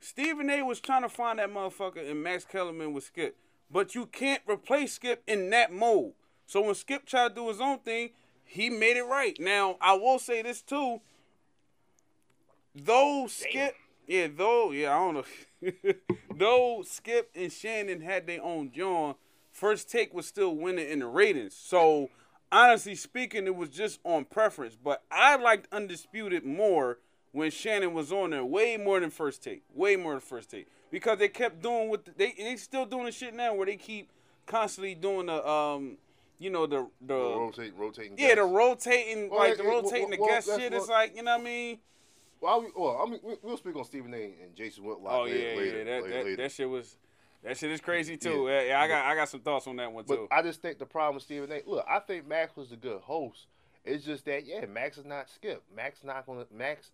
Stephen 0.00 0.48
A. 0.50 0.62
was 0.62 0.80
trying 0.80 1.02
to 1.02 1.08
find 1.08 1.38
that 1.38 1.50
motherfucker, 1.50 2.08
and 2.10 2.22
Max 2.22 2.44
Kellerman 2.44 2.92
was 2.92 3.06
Skip. 3.06 3.36
But 3.70 3.94
you 3.94 4.06
can't 4.06 4.42
replace 4.48 4.94
Skip 4.94 5.22
in 5.26 5.50
that 5.50 5.72
mode. 5.72 6.12
So 6.46 6.62
when 6.62 6.74
Skip 6.74 7.04
tried 7.06 7.30
to 7.30 7.34
do 7.34 7.48
his 7.48 7.60
own 7.60 7.80
thing, 7.80 8.10
he 8.44 8.70
made 8.70 8.96
it 8.96 9.02
right. 9.04 9.36
Now 9.40 9.76
I 9.80 9.94
will 9.94 10.18
say 10.18 10.40
this 10.42 10.62
too. 10.62 11.00
Though 12.76 13.26
Skip, 13.28 13.74
yeah, 14.06 14.28
though, 14.34 14.70
yeah, 14.70 14.96
I 14.96 15.12
don't 15.12 15.14
know. 15.14 15.92
though 16.34 16.82
Skip 16.86 17.30
and 17.34 17.50
Shannon 17.50 18.02
had 18.02 18.26
their 18.26 18.42
own 18.42 18.70
John, 18.70 19.14
first 19.50 19.90
take 19.90 20.12
was 20.12 20.26
still 20.26 20.54
winning 20.54 20.88
in 20.88 20.98
the 20.98 21.06
ratings. 21.06 21.54
So 21.54 22.10
honestly 22.52 22.94
speaking, 22.94 23.46
it 23.46 23.56
was 23.56 23.70
just 23.70 24.00
on 24.04 24.24
preference. 24.26 24.76
But 24.76 25.02
I 25.10 25.36
liked 25.36 25.72
Undisputed 25.72 26.44
more 26.44 26.98
when 27.32 27.50
Shannon 27.50 27.94
was 27.94 28.12
on 28.12 28.30
there, 28.30 28.44
way 28.44 28.76
more 28.76 29.00
than 29.00 29.10
first 29.10 29.42
take, 29.42 29.62
way 29.74 29.96
more 29.96 30.12
than 30.12 30.20
first 30.20 30.50
take, 30.50 30.68
because 30.90 31.18
they 31.18 31.28
kept 31.28 31.62
doing 31.62 31.88
what 31.88 32.04
the, 32.04 32.12
they 32.16 32.34
they 32.36 32.56
still 32.56 32.86
doing 32.86 33.06
the 33.06 33.12
shit 33.12 33.34
now 33.34 33.54
where 33.54 33.66
they 33.66 33.76
keep 33.76 34.10
constantly 34.46 34.94
doing 34.94 35.26
the 35.26 35.46
um, 35.48 35.96
you 36.38 36.50
know 36.50 36.66
the 36.66 36.88
the 37.00 37.14
rotating, 37.14 37.76
rotating. 37.78 38.14
yeah, 38.18 38.34
the 38.34 38.42
rotating 38.42 39.30
Well, 39.30 39.40
like 39.40 39.56
the 39.56 39.64
rotating 39.64 40.10
the 40.10 40.18
well, 40.18 40.28
guest 40.28 40.46
that's 40.46 40.60
shit. 40.60 40.72
It's 40.72 40.88
like 40.88 41.16
you 41.16 41.22
know 41.22 41.32
what 41.32 41.40
I 41.40 41.44
mean. 41.44 41.78
Well, 42.40 42.60
we, 42.60 42.68
well 42.76 43.02
I 43.04 43.10
mean, 43.10 43.20
we, 43.22 43.34
we'll 43.42 43.56
speak 43.56 43.76
on 43.76 43.84
Stephen 43.84 44.12
A. 44.14 44.34
and 44.42 44.54
Jason 44.54 44.84
Whitlock. 44.84 45.12
Oh 45.12 45.22
later, 45.24 45.38
yeah, 45.38 45.50
yeah, 45.50 45.56
later, 45.56 45.84
that, 45.84 46.02
later, 46.02 46.30
that, 46.30 46.36
that 46.36 46.52
shit 46.52 46.68
was, 46.68 46.96
that 47.42 47.56
shit 47.56 47.70
is 47.70 47.80
crazy 47.80 48.16
too. 48.16 48.46
Yeah. 48.48 48.60
Yeah, 48.60 48.68
yeah, 48.68 48.80
I 48.80 48.88
got 48.88 49.04
I 49.04 49.14
got 49.14 49.28
some 49.28 49.40
thoughts 49.40 49.66
on 49.66 49.76
that 49.76 49.92
one 49.92 50.04
But 50.06 50.16
too. 50.16 50.28
I 50.30 50.42
just 50.42 50.62
think 50.62 50.78
the 50.78 50.86
problem 50.86 51.14
with 51.14 51.24
Stephen 51.24 51.50
A. 51.52 51.62
Look, 51.66 51.84
I 51.88 51.98
think 52.00 52.26
Max 52.26 52.56
was 52.56 52.72
a 52.72 52.76
good 52.76 53.00
host. 53.00 53.46
It's 53.84 54.04
just 54.04 54.24
that 54.24 54.46
yeah, 54.46 54.66
Max 54.66 54.98
is 54.98 55.04
not 55.04 55.30
Skip. 55.30 55.62
Max 55.74 56.00
not 56.02 56.26
gonna 56.26 56.44
Max. 56.52 56.90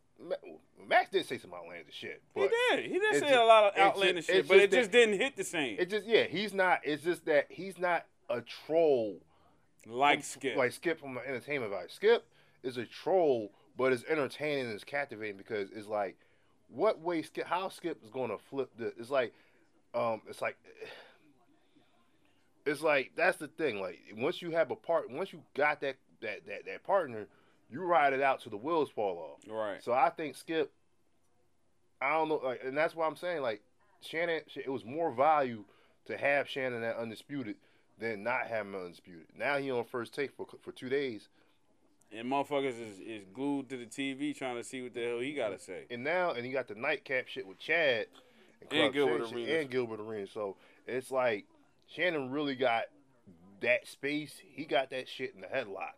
Max 0.86 1.10
did 1.10 1.26
say 1.26 1.38
some 1.38 1.52
outlandish 1.54 1.94
shit. 1.94 2.22
He 2.34 2.48
did. 2.48 2.84
He 2.84 2.98
did 2.98 3.14
say 3.14 3.30
ju- 3.30 3.34
a 3.34 3.44
lot 3.44 3.64
of 3.64 3.78
outlandish 3.78 4.28
it's 4.28 4.46
shit, 4.46 4.48
but 4.48 4.54
just 4.54 4.64
it 4.64 4.70
just 4.70 4.92
that- 4.92 4.98
didn't 4.98 5.18
hit 5.18 5.36
the 5.36 5.44
same. 5.44 5.76
It 5.78 5.88
just 5.88 6.06
yeah, 6.06 6.24
he's 6.24 6.52
not. 6.52 6.80
It's 6.84 7.02
just 7.02 7.24
that 7.24 7.46
he's 7.48 7.78
not 7.78 8.04
a 8.28 8.42
troll 8.42 9.18
like 9.86 10.22
Skip. 10.22 10.56
like 10.56 10.72
Skip 10.72 11.00
from 11.00 11.18
entertainment 11.18 11.72
value. 11.72 11.88
Skip 11.88 12.26
is 12.62 12.76
a 12.76 12.84
troll, 12.84 13.50
but 13.76 13.92
it's 13.92 14.04
entertaining 14.08 14.66
and 14.66 14.74
it's 14.74 14.84
captivating 14.84 15.36
because 15.36 15.70
it's 15.74 15.88
like, 15.88 16.16
what 16.68 17.00
way 17.00 17.22
Skip? 17.22 17.46
How 17.46 17.68
Skip 17.68 18.02
is 18.04 18.10
going 18.10 18.30
to 18.30 18.38
flip 18.38 18.70
this? 18.78 18.92
It's 18.98 19.10
like, 19.10 19.32
um, 19.94 20.22
it's 20.28 20.40
like, 20.40 20.56
it's 22.66 22.82
like 22.82 23.12
that's 23.16 23.38
the 23.38 23.48
thing. 23.48 23.80
Like 23.80 23.98
once 24.16 24.42
you 24.42 24.50
have 24.52 24.70
a 24.70 24.76
part, 24.76 25.10
once 25.10 25.32
you 25.32 25.42
got 25.54 25.80
that 25.80 25.96
that 26.20 26.46
that 26.46 26.66
that 26.66 26.84
partner, 26.84 27.26
you 27.70 27.82
ride 27.82 28.12
it 28.12 28.22
out 28.22 28.40
to 28.42 28.50
the 28.50 28.56
wheels 28.56 28.90
fall 28.90 29.18
off. 29.18 29.52
right. 29.52 29.82
So 29.82 29.92
I 29.92 30.10
think 30.10 30.36
Skip. 30.36 30.72
I 32.00 32.14
don't 32.14 32.28
know, 32.28 32.40
like, 32.42 32.60
and 32.64 32.76
that's 32.76 32.96
why 32.96 33.06
I'm 33.06 33.16
saying 33.16 33.42
like 33.42 33.62
Shannon. 34.00 34.40
It 34.56 34.70
was 34.70 34.84
more 34.84 35.12
value 35.12 35.64
to 36.06 36.16
have 36.16 36.48
Shannon 36.48 36.82
at 36.82 36.96
undisputed 36.96 37.56
than 37.98 38.22
not 38.22 38.46
have 38.48 38.66
him 38.66 38.74
undisputed. 38.74 39.26
Now 39.36 39.58
he 39.58 39.70
on 39.70 39.84
first 39.84 40.14
take 40.14 40.32
for 40.36 40.46
for 40.62 40.72
two 40.72 40.88
days, 40.88 41.28
And 42.14 42.30
motherfuckers 42.30 42.78
is, 42.80 42.98
is 42.98 43.22
glued 43.32 43.68
to 43.70 43.76
the 43.78 43.86
TV 43.86 44.36
trying 44.36 44.56
to 44.56 44.64
see 44.64 44.82
what 44.82 44.92
the 44.94 45.02
hell 45.02 45.18
he 45.20 45.32
got 45.32 45.48
to 45.50 45.58
say. 45.58 45.84
and 45.90 46.04
now 46.04 46.32
and 46.32 46.44
he 46.44 46.52
got 46.52 46.68
the 46.68 46.74
nightcap 46.74 47.26
shit 47.28 47.46
with 47.46 47.58
Chad 47.58 48.06
And 48.60 48.70
Clark 48.70 48.92
Gilbert 48.92 49.28
Shannon 49.28 49.34
Arenas. 49.44 49.60
and 49.62 49.70
Gilbert 49.70 50.00
Arenas. 50.00 50.30
So 50.32 50.56
it's 50.86 51.10
like 51.10 51.46
Shannon 51.88 52.30
really 52.30 52.54
got 52.54 52.84
that 53.60 53.86
space. 53.88 54.34
He 54.44 54.64
got 54.64 54.90
that 54.90 55.08
shit 55.08 55.34
in 55.34 55.40
the 55.40 55.46
headlock. 55.46 55.92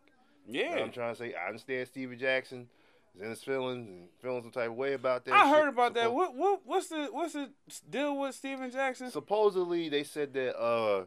You 0.47 0.63
know 0.63 0.69
Yeah. 0.69 0.69
what 0.75 0.81
I'm 0.83 0.91
trying 0.91 1.13
to 1.15 1.19
say. 1.19 1.33
I 1.33 1.47
understand 1.47 1.87
Stevie 1.87 2.15
Jackson 2.15 2.69
is 3.15 3.21
in 3.21 3.29
his 3.29 3.43
feelings 3.43 3.87
and 3.89 4.07
feeling 4.21 4.43
some 4.43 4.51
type 4.51 4.69
of 4.69 4.75
way 4.75 4.93
about 4.93 5.25
that. 5.25 5.33
I 5.33 5.45
shit. 5.49 5.57
heard 5.57 5.67
about 5.69 5.95
that. 5.95 6.13
What 6.13 6.33
what 6.35 6.61
what's 6.65 6.87
the 6.87 7.07
what's 7.11 7.33
the 7.33 7.49
deal 7.89 8.17
with 8.17 8.35
Stephen 8.35 8.71
Jackson? 8.71 9.11
supposedly 9.11 9.89
they 9.89 10.03
said 10.03 10.33
that 10.33 10.57
uh 10.57 11.05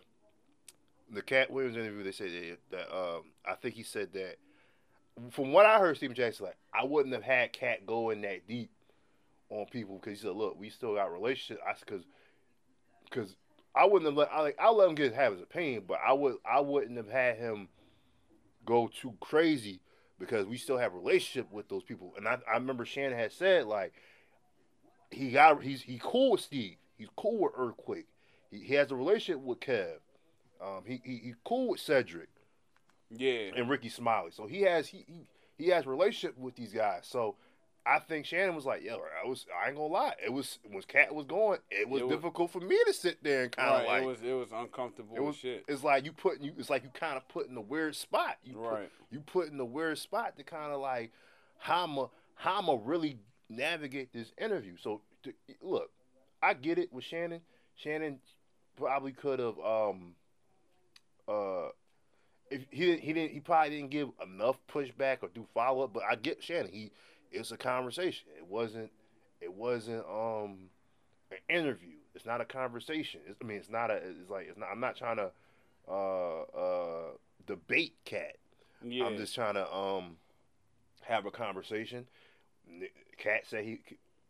the 1.10 1.22
Katt 1.22 1.50
Williams 1.50 1.76
interview 1.76 2.02
they 2.02 2.12
said 2.12 2.30
that, 2.30 2.76
that 2.76 2.94
um 2.94 3.22
I 3.46 3.54
think 3.54 3.74
he 3.74 3.82
said 3.82 4.12
that 4.12 4.36
from 5.30 5.52
what 5.52 5.66
I 5.66 5.78
heard 5.78 5.96
Stephen 5.96 6.16
Jackson 6.16 6.46
like 6.46 6.56
I 6.72 6.84
wouldn't 6.84 7.14
have 7.14 7.22
had 7.22 7.52
Katt 7.52 7.86
going 7.86 8.22
that 8.22 8.46
deep 8.46 8.70
on 9.50 9.66
people 9.66 9.98
because 9.98 10.18
he 10.18 10.26
said 10.26 10.36
look 10.36 10.58
we 10.58 10.70
still 10.70 10.94
got 10.94 11.12
relationship 11.12 11.62
I 11.66 11.74
because 11.78 12.04
because 13.04 13.36
I 13.74 13.86
wouldn't 13.86 14.06
have 14.06 14.16
let 14.16 14.32
I 14.32 14.42
like 14.42 14.56
I 14.60 14.70
let 14.70 14.88
him 14.88 14.94
get 14.94 15.14
have 15.14 15.32
his 15.32 15.42
opinion 15.42 15.84
but 15.86 15.98
I 16.06 16.12
would 16.12 16.36
I 16.44 16.60
wouldn't 16.60 16.96
have 16.96 17.10
had 17.10 17.36
him 17.36 17.68
go 18.64 18.88
too 18.88 19.14
crazy 19.20 19.80
because 20.18 20.46
we 20.46 20.56
still 20.56 20.78
have 20.78 20.94
relationship 20.94 21.50
with 21.50 21.68
those 21.68 21.82
people 21.82 22.14
and 22.16 22.28
I 22.28 22.38
I 22.50 22.54
remember 22.54 22.84
Shannon 22.84 23.18
had 23.18 23.32
said 23.32 23.66
like 23.66 23.92
he 25.10 25.30
got 25.30 25.62
he's 25.62 25.82
he 25.82 26.00
cool 26.02 26.32
with 26.32 26.40
Steve. 26.40 26.76
He's 26.96 27.08
cool 27.16 27.42
with 27.42 27.52
Earthquake. 27.56 28.06
He, 28.50 28.58
he 28.60 28.74
has 28.74 28.90
a 28.90 28.96
relationship 28.96 29.42
with 29.42 29.60
Kev. 29.60 29.98
Um, 30.60 30.82
he, 30.86 31.00
he 31.04 31.16
he 31.18 31.34
cool 31.44 31.68
with 31.68 31.80
Cedric 31.80 32.28
Yeah. 33.10 33.50
and 33.56 33.68
Rickey 33.70 33.88
Smiley. 33.88 34.30
So 34.32 34.46
he 34.46 34.62
has 34.62 34.88
he 34.88 35.04
he, 35.06 35.26
he 35.56 35.68
has 35.70 35.86
relationship 35.86 36.36
with 36.38 36.54
these 36.56 36.72
guys. 36.72 37.06
So 37.08 37.36
I 37.86 38.00
think 38.00 38.26
Shannon 38.26 38.54
was 38.54 38.66
like, 38.66 38.82
yo, 38.84 39.00
I 39.24 39.26
was 39.26 39.46
I 39.64 39.68
ain't 39.68 39.76
gonna 39.76 39.88
lie. 39.88 40.12
It 40.22 40.30
was 40.32 40.58
when 40.68 40.82
Katt 40.82 41.14
was 41.14 41.24
going, 41.24 41.58
it 41.70 41.88
was 41.88 42.02
It 42.02 42.06
was- 42.08 42.16
difficult 42.16 42.50
for 42.50 42.60
me 42.60 42.78
to 42.86 42.92
sit 42.92 43.22
there 43.24 43.44
and 43.44 43.52
kind 43.52 43.68
of 43.70 43.78
Right. 43.80 43.88
like 43.88 44.02
it 44.02 44.06
was 44.06 44.22
it 44.22 44.32
was 44.32 44.52
uncomfortable 44.52 45.16
it 45.16 45.22
was 45.22 45.36
shit. 45.36 45.64
it's 45.68 45.82
like 45.82 46.04
you 46.04 46.12
putting 46.12 46.44
you 46.44 46.52
it's 46.58 46.68
like 46.70 46.82
you 46.84 46.90
kind 46.90 47.16
of 47.16 47.26
put 47.28 47.48
in 47.48 47.56
a 47.56 47.60
weird 47.62 47.96
spot. 47.96 48.36
You 48.44 48.54
put, 48.54 48.62
Right. 48.62 48.90
you 49.10 49.20
put 49.20 49.48
in 49.50 49.58
a 49.58 49.64
weird 49.64 49.98
spot 49.98 50.36
to 50.36 50.42
kind 50.44 50.72
of 50.72 50.80
like 50.80 51.12
how 51.58 51.84
I'm 51.84 51.96
a, 51.98 52.10
how 52.34 52.58
I'm 52.60 52.84
really 52.84 53.18
navigate 53.48 54.12
this 54.12 54.32
interview. 54.38 54.76
So 54.76 55.00
to, 55.22 55.32
look, 55.62 55.90
I 56.42 56.52
get 56.54 56.78
it 56.78 56.92
with 56.92 57.04
Shannon. 57.04 57.40
Shannon 57.74 58.20
probably 58.76 59.12
could 59.12 59.38
have 59.38 59.58
um 59.58 60.14
uh 61.26 61.68
if 62.50 62.62
he 62.70 62.86
didn't 62.86 63.02
he 63.02 63.12
didn't 63.12 63.32
he 63.32 63.40
probably 63.40 63.70
didn't 63.70 63.90
give 63.90 64.08
enough 64.22 64.56
pushback 64.72 65.18
or 65.22 65.28
do 65.28 65.46
follow 65.54 65.84
up, 65.84 65.92
but 65.92 66.02
I 66.08 66.16
get 66.16 66.42
Shannon. 66.42 66.70
He 66.72 66.90
it's 67.30 67.52
a 67.52 67.56
conversation. 67.56 68.28
It 68.36 68.46
wasn't 68.46 68.90
it 69.40 69.52
wasn't 69.52 70.04
um 70.06 70.70
an 71.30 71.38
interview. 71.48 71.96
It's 72.14 72.26
not 72.26 72.40
a 72.40 72.44
conversation. 72.44 73.20
It's, 73.26 73.38
I 73.40 73.44
mean, 73.44 73.58
it's 73.58 73.70
not 73.70 73.90
a. 73.90 73.96
It's 73.96 74.30
like 74.30 74.46
it's 74.48 74.58
not. 74.58 74.70
I'm 74.72 74.80
not 74.80 74.96
trying 74.96 75.16
to 75.18 75.30
uh 75.88 76.42
uh 76.42 77.10
debate 77.46 77.94
Katt. 78.04 78.36
Yeah. 78.82 79.04
I'm 79.04 79.16
just 79.16 79.34
trying 79.34 79.54
to 79.54 79.72
um 79.72 80.16
have 81.02 81.26
a 81.26 81.30
conversation. 81.30 82.06
Katt 83.16 83.46
said 83.46 83.64
he, 83.64 83.80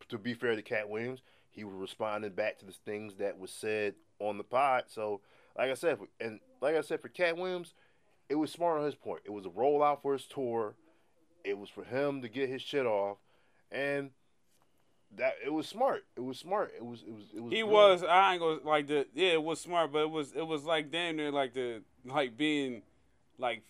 to 0.09 0.17
be 0.17 0.33
fair 0.33 0.55
to 0.55 0.61
Katt 0.61 0.89
Williams, 0.89 1.21
he 1.49 1.63
was 1.63 1.75
responding 1.75 2.31
back 2.31 2.59
to 2.59 2.65
the 2.65 2.73
things 2.85 3.15
that 3.15 3.37
was 3.37 3.51
said 3.51 3.95
on 4.19 4.37
the 4.37 4.43
pod. 4.43 4.85
So, 4.87 5.21
like 5.57 5.69
I 5.69 5.73
said, 5.73 5.97
and 6.19 6.39
like 6.61 6.75
I 6.75 6.81
said 6.81 7.01
for 7.01 7.09
Cat 7.09 7.37
Williams, 7.37 7.73
it 8.29 8.35
was 8.35 8.51
smart 8.51 8.79
on 8.79 8.85
his 8.85 8.95
point. 8.95 9.21
It 9.25 9.31
was 9.31 9.45
a 9.45 9.49
rollout 9.49 10.01
for 10.01 10.13
his 10.13 10.25
tour. 10.25 10.75
It 11.43 11.57
was 11.57 11.69
for 11.69 11.83
him 11.83 12.21
to 12.21 12.29
get 12.29 12.47
his 12.47 12.61
shit 12.61 12.85
off, 12.85 13.17
and 13.71 14.11
that 15.17 15.35
it 15.43 15.51
was 15.51 15.67
smart. 15.67 16.05
It 16.15 16.21
was 16.21 16.37
smart. 16.37 16.71
It 16.75 16.85
was 16.85 17.01
it 17.01 17.13
was 17.13 17.25
it 17.35 17.41
was. 17.41 17.51
He 17.51 17.61
good. 17.61 17.69
was. 17.69 18.03
I 18.03 18.33
ain't 18.33 18.41
gonna 18.41 18.59
like 18.63 18.87
the. 18.87 19.07
Yeah, 19.13 19.29
it 19.29 19.43
was 19.43 19.59
smart, 19.59 19.91
but 19.91 20.03
it 20.03 20.11
was. 20.11 20.33
It 20.33 20.45
was 20.45 20.63
like 20.63 20.91
damn 20.91 21.15
near 21.15 21.31
like 21.31 21.53
the 21.53 21.81
like 22.05 22.37
being, 22.37 22.83
like, 23.37 23.63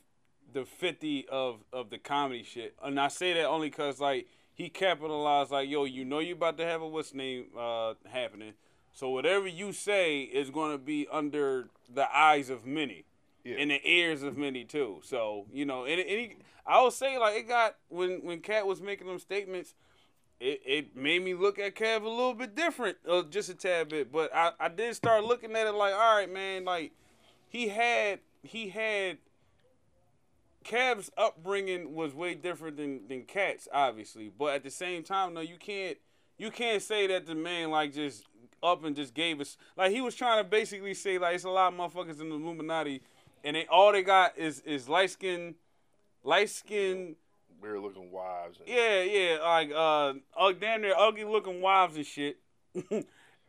the 0.52 0.66
fifty 0.66 1.26
of 1.30 1.64
of 1.72 1.90
the 1.90 1.98
comedy 1.98 2.44
shit. 2.44 2.76
And 2.84 3.00
I 3.00 3.08
say 3.08 3.34
that 3.34 3.46
only 3.46 3.70
cause 3.70 4.00
like 4.00 4.28
he 4.54 4.68
capitalized 4.70 5.52
like 5.52 5.70
yo, 5.70 5.86
you 5.86 6.04
know 6.04 6.20
you 6.20 6.34
about 6.34 6.58
to 6.58 6.66
have 6.66 6.82
a 6.82 6.88
what's 6.88 7.14
name 7.14 7.46
uh 7.58 7.94
happening. 8.12 8.54
So 8.92 9.10
whatever 9.10 9.48
you 9.48 9.72
say 9.72 10.22
is 10.22 10.50
gonna 10.50 10.78
be 10.78 11.08
under 11.12 11.70
the 11.94 12.14
eyes 12.14 12.50
of 12.50 12.66
many. 12.66 13.06
Yeah. 13.50 13.62
And 13.62 13.72
the 13.72 13.82
ears 13.84 14.24
of 14.24 14.38
many 14.38 14.64
too. 14.64 15.02
So 15.04 15.46
you 15.52 15.66
know, 15.66 15.86
and, 15.86 16.00
and 16.00 16.10
he, 16.10 16.36
I 16.66 16.82
will 16.82 16.92
say 16.92 17.18
like 17.18 17.36
it 17.36 17.48
got 17.48 17.76
when 17.90 18.24
when 18.24 18.42
Katt 18.42 18.68
was 18.68 18.82
making 18.82 19.08
them 19.08 19.20
statements, 19.20 19.74
it, 20.40 20.62
it 20.66 20.96
made 20.96 21.24
me 21.24 21.34
look 21.34 21.60
at 21.60 21.76
Kev 21.76 22.04
a 22.04 22.10
little 22.10 22.34
bit 22.34 22.56
different, 22.56 22.98
uh, 23.08 23.24
just 23.24 23.50
a 23.50 23.56
tad 23.56 23.90
bit. 23.90 24.12
But 24.12 24.34
I, 24.34 24.52
I 24.60 24.70
did 24.70 24.96
start 24.96 25.24
looking 25.24 25.56
at 25.56 25.68
it 25.68 25.74
like, 25.74 25.94
all 25.94 26.18
right, 26.18 26.32
man, 26.32 26.66
like 26.66 26.92
he 27.48 27.70
had 27.70 28.20
he 28.44 28.70
had 28.70 29.18
Kev's 30.64 31.10
upbringing 31.18 31.94
was 31.96 32.14
way 32.14 32.36
different 32.36 32.78
than 32.78 33.08
than 33.08 33.24
Katt's, 33.24 33.68
obviously. 33.74 34.30
But 34.30 34.56
at 34.56 34.64
the 34.64 34.72
same 34.72 35.04
time, 35.04 35.34
no, 35.34 35.42
you 35.42 35.58
can't 35.58 35.98
you 36.38 36.52
can't 36.52 36.82
say 36.82 37.08
that 37.08 37.26
the 37.26 37.36
man 37.36 37.72
like 37.72 37.94
just 37.94 38.24
up 38.62 38.84
and 38.84 38.96
just 38.96 39.14
gave 39.14 39.40
us 39.40 39.58
like 39.78 39.92
he 39.92 40.02
was 40.02 40.16
trying 40.16 40.44
to 40.44 40.50
basically 40.50 40.94
say 40.94 41.18
like 41.18 41.36
it's 41.36 41.44
a 41.44 41.50
lot 41.50 41.74
of 41.74 41.80
motherfuckers 41.80 42.20
in 42.22 42.30
the 42.30 42.36
Illuminati, 42.36 43.02
and 43.44 43.56
they 43.56 43.66
all 43.68 43.92
they 43.92 44.04
got 44.04 44.38
is 44.38 44.60
is 44.62 44.90
light 44.90 45.12
skin, 45.12 45.56
light 46.24 46.50
skin. 46.50 47.16
weird 47.62 47.82
looking 47.82 48.12
wives. 48.12 48.60
And, 48.60 48.70
Yeah, 48.70 49.04
yeah, 49.04 49.38
like 49.42 49.72
uh, 49.72 50.14
uh 50.38 50.54
damn 50.54 50.82
near 50.82 50.96
ugly 50.98 51.24
looking 51.24 51.62
wives 51.62 51.96
and 51.96 52.06
shit, 52.06 52.38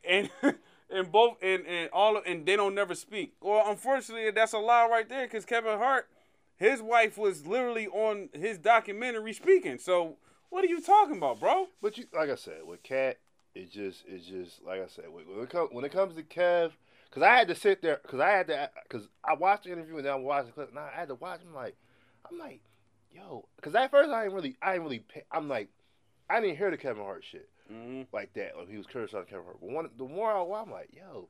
and 0.05 0.31
and 0.91 1.13
both 1.13 1.37
and 1.43 1.67
and 1.67 1.91
all 1.93 2.17
of, 2.17 2.25
and 2.27 2.47
they 2.47 2.57
don't 2.57 2.75
never 2.75 2.95
speak. 2.95 3.35
Well, 3.41 3.65
unfortunately, 3.67 4.31
that's 4.31 4.53
a 4.53 4.59
lie 4.59 4.89
right 4.89 5.09
there 5.09 5.27
because 5.27 5.45
Kevin 5.45 5.79
Hart, 5.79 6.09
his 6.57 6.83
wife 6.83 7.17
was 7.17 7.47
literally 7.47 7.87
on 7.89 8.29
his 8.33 8.59
documentary 8.59 9.33
speaking. 9.33 9.79
So 9.79 10.17
what 10.51 10.65
are 10.65 10.69
you 10.69 10.81
talking 10.81 11.17
about, 11.17 11.41
bro? 11.41 11.69
But 11.81 11.97
you, 11.97 12.05
like 12.13 12.29
I 12.29 12.35
said, 12.35 12.67
with 12.67 12.83
Katt, 12.83 13.19
it 13.55 13.71
just, 13.71 14.05
it's 14.07 14.27
just 14.27 14.65
like 14.65 14.83
I 14.83 14.89
said. 14.89 15.05
When 15.09 15.25
when 15.25 15.45
it, 15.45 15.51
come, 15.51 15.69
when 15.71 15.85
it 15.85 15.93
comes 15.93 16.15
to 16.17 16.23
Kev, 16.23 16.73
because 17.11 17.23
I 17.23 17.35
had 17.37 17.49
to 17.49 17.55
sit 17.55 17.83
there, 17.83 17.99
because 18.03 18.21
I 18.21 18.31
had 18.31 18.47
to, 18.47 18.71
because 18.89 19.09
I 19.25 19.35
watched 19.35 19.65
the 19.65 19.73
interview 19.73 19.97
and 19.97 20.07
then 20.07 20.13
I 20.13 20.17
watched 20.17 20.47
the 20.47 20.53
clip, 20.53 20.71
and 20.71 20.79
I 20.79 20.91
had 20.95 21.09
to 21.09 21.15
watch. 21.17 21.41
I'm 21.47 21.55
like, 21.55 21.77
I'm 22.31 22.39
like, 22.39 22.61
yo, 23.11 23.47
because 23.57 23.75
at 23.75 23.91
first 23.91 24.11
I 24.11 24.23
didn't 24.25 24.35
really, 24.37 24.57
I 24.63 24.73
didn't 24.73 24.85
really, 24.85 25.05
I'm 25.33 25.49
like, 25.49 25.69
I 26.29 26.41
didn't 26.41 26.57
hear 26.59 26.71
the 26.71 26.77
Kevin 26.77 27.03
Hart 27.03 27.25
shit 27.25 27.49
hmm 27.69 28.03
like 28.13 28.33
that. 28.35 28.57
Like 28.57 28.69
he 28.71 28.77
was 28.77 28.87
cursed 28.87 29.15
on 29.15 29.25
Kevin 29.25 29.45
Hart. 29.45 29.59
But 29.61 29.71
one, 29.71 29.89
the 29.97 30.05
more 30.05 30.33
I 30.33 30.41
watch, 30.43 30.67
I'm 30.67 30.73
like, 30.73 30.91
yo, 30.93 31.29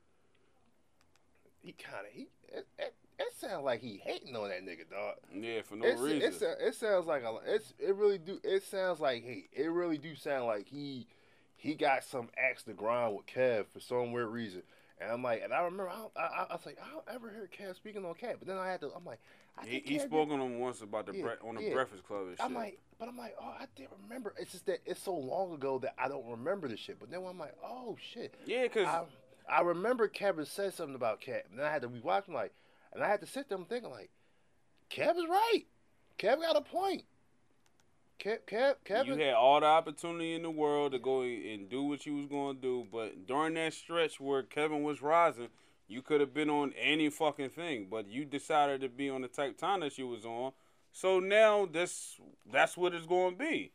he 1.61 1.73
kind 1.73 2.07
of, 2.07 2.13
he, 2.13 2.29
it, 2.49 2.67
it, 2.79 2.95
it 3.19 3.35
sounds 3.37 3.65
like 3.65 3.81
he 3.81 4.01
hating 4.03 4.35
on 4.37 4.49
that 4.49 4.65
nigga, 4.65 4.89
dog. 4.91 5.17
Yeah, 5.35 5.61
for 5.63 5.77
no 5.77 5.87
It's, 5.87 6.01
reason. 6.01 6.23
it's 6.23 6.43
it 6.43 6.75
sounds 6.75 7.07
like 7.07 7.23
a, 7.23 7.39
it's 7.47 7.75
it 7.79 7.95
really 7.95 8.19
do 8.19 8.39
it 8.43 8.63
sounds 8.63 8.99
like 9.01 9.23
hey 9.23 9.45
it 9.53 9.71
really 9.71 9.99
do 9.99 10.15
sound 10.15 10.47
like 10.47 10.67
he 10.69 11.07
he 11.57 11.75
got 11.75 12.03
some 12.05 12.29
axe 12.39 12.63
to 12.63 12.73
grind 12.73 13.15
with 13.15 13.27
Kev 13.27 13.67
for 13.73 13.81
some 13.81 14.13
weird 14.13 14.29
reason 14.31 14.63
and 15.01 15.11
I'm 15.11 15.23
like 15.23 15.43
and 15.43 15.53
I 15.53 15.63
remember 15.63 15.89
I, 15.89 15.97
don't- 15.97 16.13
I, 16.17 16.21
I, 16.21 16.47
I 16.51 16.53
was 16.55 16.67
like 16.67 16.79
I 16.85 16.91
don't 16.93 17.05
ever 17.15 17.31
hear 17.31 17.49
Kev 17.49 17.75
speaking 17.77 18.05
on 18.05 18.15
Kev 18.15 18.39
but 18.39 18.47
then 18.49 18.57
I 18.59 18.69
had 18.71 18.81
to 18.81 18.91
I'm 18.95 19.05
like 19.05 19.21
I 19.59 19.67
he 19.67 19.83
he 19.85 19.99
Kev 19.99 20.03
spoke 20.03 20.31
on 20.31 20.41
him 20.41 20.59
once 20.59 20.81
about 20.83 21.07
the 21.07 21.15
Yeah, 21.17 21.23
bre- 21.23 21.49
on 21.49 21.55
the 21.57 21.63
yeah. 21.63 21.73
Breakfast 21.75 22.05
Club 22.05 22.23
and 22.29 22.37
shit. 22.37 22.45
I'm 22.45 22.55
like 22.55 22.79
but 22.99 23.09
I'm 23.09 23.17
like, 23.17 23.35
oh, 23.41 23.55
I 23.59 23.65
did 23.77 23.89
remember. 24.03 24.35
It's 24.39 24.53
just 24.53 24.67
that 24.67 24.81
it's 24.85 25.03
so 25.03 25.15
long 25.15 25.55
ago 25.55 25.79
that 25.79 25.95
I 25.99 26.07
don't 26.09 26.27
remember 26.29 26.69
the 26.69 26.77
shit. 26.77 27.01
But 27.01 27.11
then 27.11 27.25
I'm 27.27 27.39
like, 27.39 27.55
oh 27.65 27.97
shit. 28.13 28.35
Yeah, 28.45 28.65
because 28.65 28.87
I, 28.87 29.05
I 29.49 29.63
remember 29.63 30.07
Kevin 30.07 30.45
said 30.45 30.75
something 30.75 30.95
about 30.95 31.23
Kev, 31.23 31.49
and 31.49 31.59
then 31.59 31.65
I 31.65 31.71
had 31.73 31.81
to 31.81 31.89
rewatch 31.89 32.29
him 32.29 32.35
like, 32.35 32.53
and 32.93 33.03
I 33.03 33.09
had 33.09 33.23
to 33.23 33.27
sit 33.27 33.49
there 33.49 33.57
and 33.57 33.67
thinking 33.67 33.91
like, 33.91 34.11
Kevin's 34.91 35.31
right. 35.31 35.63
Kev 36.19 36.43
got 36.43 36.57
a 36.57 36.61
point. 36.61 37.05
Kev, 38.21 38.39
Kev, 38.47 38.75
Kevin. 38.85 39.19
you 39.19 39.25
had 39.25 39.35
all 39.35 39.61
the 39.61 39.67
opportunity 39.67 40.35
in 40.35 40.43
the 40.43 40.51
world 40.51 40.93
to 40.93 40.99
go 40.99 41.23
and 41.23 41.71
do 41.71 41.83
what 41.85 42.05
you 42.05 42.17
was 42.17 42.27
going 42.27 42.57
to 42.57 42.63
do, 42.63 42.87
but 42.93 43.27
during 43.27 43.55
that 43.55 43.73
stretch 43.73 44.21
where 44.21 44.43
Kevin 44.43 44.83
was 44.83 45.01
rising, 45.01 45.49
you 45.89 46.03
could 46.03 46.21
have 46.21 46.35
been 46.35 46.51
on 46.51 46.73
any 46.79 47.09
fucking 47.09 47.49
thing, 47.49 47.89
but 47.91 48.07
you 48.09 48.25
decided 48.27 48.83
to 48.83 48.89
be 48.89 49.09
on 49.09 49.23
the 49.23 49.29
type 49.29 49.57
time 49.57 49.81
that 49.81 49.97
you 49.97 50.07
was 50.07 50.27
on. 50.27 50.53
So 50.93 51.19
now 51.19 51.67
this 51.67 52.21
that's 52.51 52.77
what 52.77 52.95
it's 52.95 53.07
going 53.07 53.33
to 53.33 53.39
be. 53.39 53.73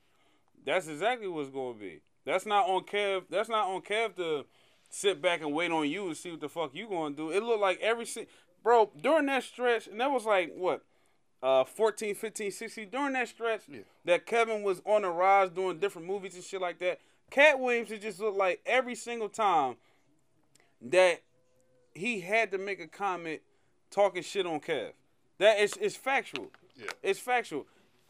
That's 0.66 0.88
exactly 0.88 1.28
what's 1.28 1.50
going 1.50 1.74
to 1.76 1.80
be. 1.80 2.02
That's 2.26 2.46
not 2.46 2.68
on 2.70 2.84
Kev. 2.84 3.24
That's 3.30 3.50
not 3.50 3.68
on 3.68 3.82
Kev 3.82 4.16
to 4.18 4.46
sit 4.89 5.22
back 5.22 5.41
and 5.41 5.54
wait 5.54 5.72
on 5.72 5.89
you 5.89 6.08
and 6.08 6.16
see 6.16 6.32
what 6.32 6.41
the 6.41 6.50
fuck 6.50 6.74
you 6.74 6.88
going 6.88 7.16
to 7.16 7.18
do. 7.18 7.32
It 7.32 7.43
looked 7.43 7.62
like 7.62 7.80
every 7.82 8.06
si- 8.06 8.28
bro 8.64 8.91
during 9.02 9.26
that 9.26 9.43
stretch, 9.43 9.88
and 9.88 10.00
that 10.00 10.12
was 10.12 10.26
like 10.26 10.54
what 10.56 10.84
uh 11.43 11.63
14, 11.63 12.15
15, 12.15 12.51
16 12.51 12.89
during 12.89 13.13
that 13.13 13.27
stretch 13.27 13.61
Yeah. 13.69 13.79
that 14.05 14.25
Kevin 14.25 14.63
was 14.63 14.81
on 14.86 15.01
the 15.03 15.09
rise 15.09 15.49
doing 15.49 15.79
different 15.79 16.07
movies 16.07 16.36
and 16.36 16.43
shit 16.43 16.61
like 16.61 16.79
that. 16.79 16.99
Katt 17.29 17.59
Williams 17.59 17.91
it 17.91 18.01
just 18.01 18.19
looked 18.19 18.38
like 18.38 18.61
every 18.65 18.95
single 18.95 19.29
time 19.29 19.75
that 20.81 21.21
he 21.93 22.19
had 22.21 22.51
to 22.51 22.57
make 22.57 22.79
a 22.79 22.88
comment 22.88 23.41
talking 23.91 24.21
shit 24.23 24.45
on 24.45 24.59
Kev. 24.59 24.91
That 25.38 25.59
is 25.59 25.73
it's 25.79 25.95
factual. 25.95 26.47
Yeah. 26.75 26.88
It's 27.03 27.19
factual. 27.19 27.65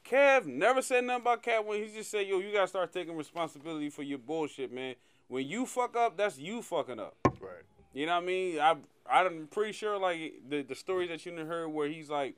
Kev 0.09 0.45
never 0.45 0.82
said 0.82 1.03
nothing 1.03 1.21
about 1.23 1.41
Katt 1.43 1.65
Williams. 1.65 1.91
He 1.91 1.97
just 1.97 2.11
said, 2.11 2.28
yo, 2.28 2.39
you 2.39 2.51
gotta 2.53 2.67
start 2.67 2.93
taking 2.93 3.15
responsibility 3.15 3.89
for 3.89 4.03
your 4.03 4.19
bullshit, 4.19 4.71
man. 4.71 4.95
When 5.28 5.47
you 5.47 5.65
fuck 5.65 5.95
up, 5.95 6.15
that's 6.17 6.38
you 6.38 6.61
fucking 6.61 6.99
up. 6.99 7.15
Right. 7.26 7.63
You 7.93 8.05
know 8.05 8.13
what 8.15 8.23
I 8.23 8.26
mean? 8.26 8.59
I 8.59 8.76
I'm 9.09 9.47
pretty 9.47 9.71
sure 9.71 9.97
like 9.97 10.41
the 10.47 10.61
the 10.61 10.76
stories 10.76 11.09
that 11.09 11.26
you 11.26 11.34
heard 11.45 11.67
where 11.69 11.88
he's 11.88 12.09
like, 12.09 12.36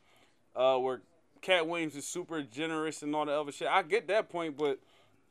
uh, 0.57 0.77
where 0.77 1.01
Katt 1.41 1.67
Williams 1.67 1.95
is 1.95 2.05
super 2.05 2.41
generous 2.41 3.03
and 3.03 3.15
all 3.15 3.25
the 3.25 3.31
other 3.31 3.51
shit. 3.51 3.67
I 3.67 3.83
get 3.83 4.07
that 4.07 4.27
point, 4.29 4.57
but 4.57 4.79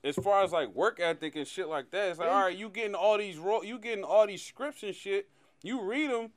as 0.05 0.14
far 0.16 0.45
as 0.45 0.53
like 0.53 0.68
work 0.74 1.01
ethic 1.01 1.35
and 1.37 1.47
shit 1.47 1.68
like 1.68 1.91
that, 1.91 2.11
it's 2.11 2.18
like, 2.18 2.29
all 2.31 2.45
right, 2.45 2.57
you 2.57 2.68
getting 2.68 2.95
all 2.95 3.18
these 3.18 3.37
ro- 3.39 3.62
you 3.62 3.79
getting 3.79 4.05
all 4.05 4.27
these 4.27 4.43
scripts 4.43 4.83
and 4.83 4.95
shit. 4.95 5.29
You 5.62 5.83
read 5.83 6.11
them, 6.11 6.31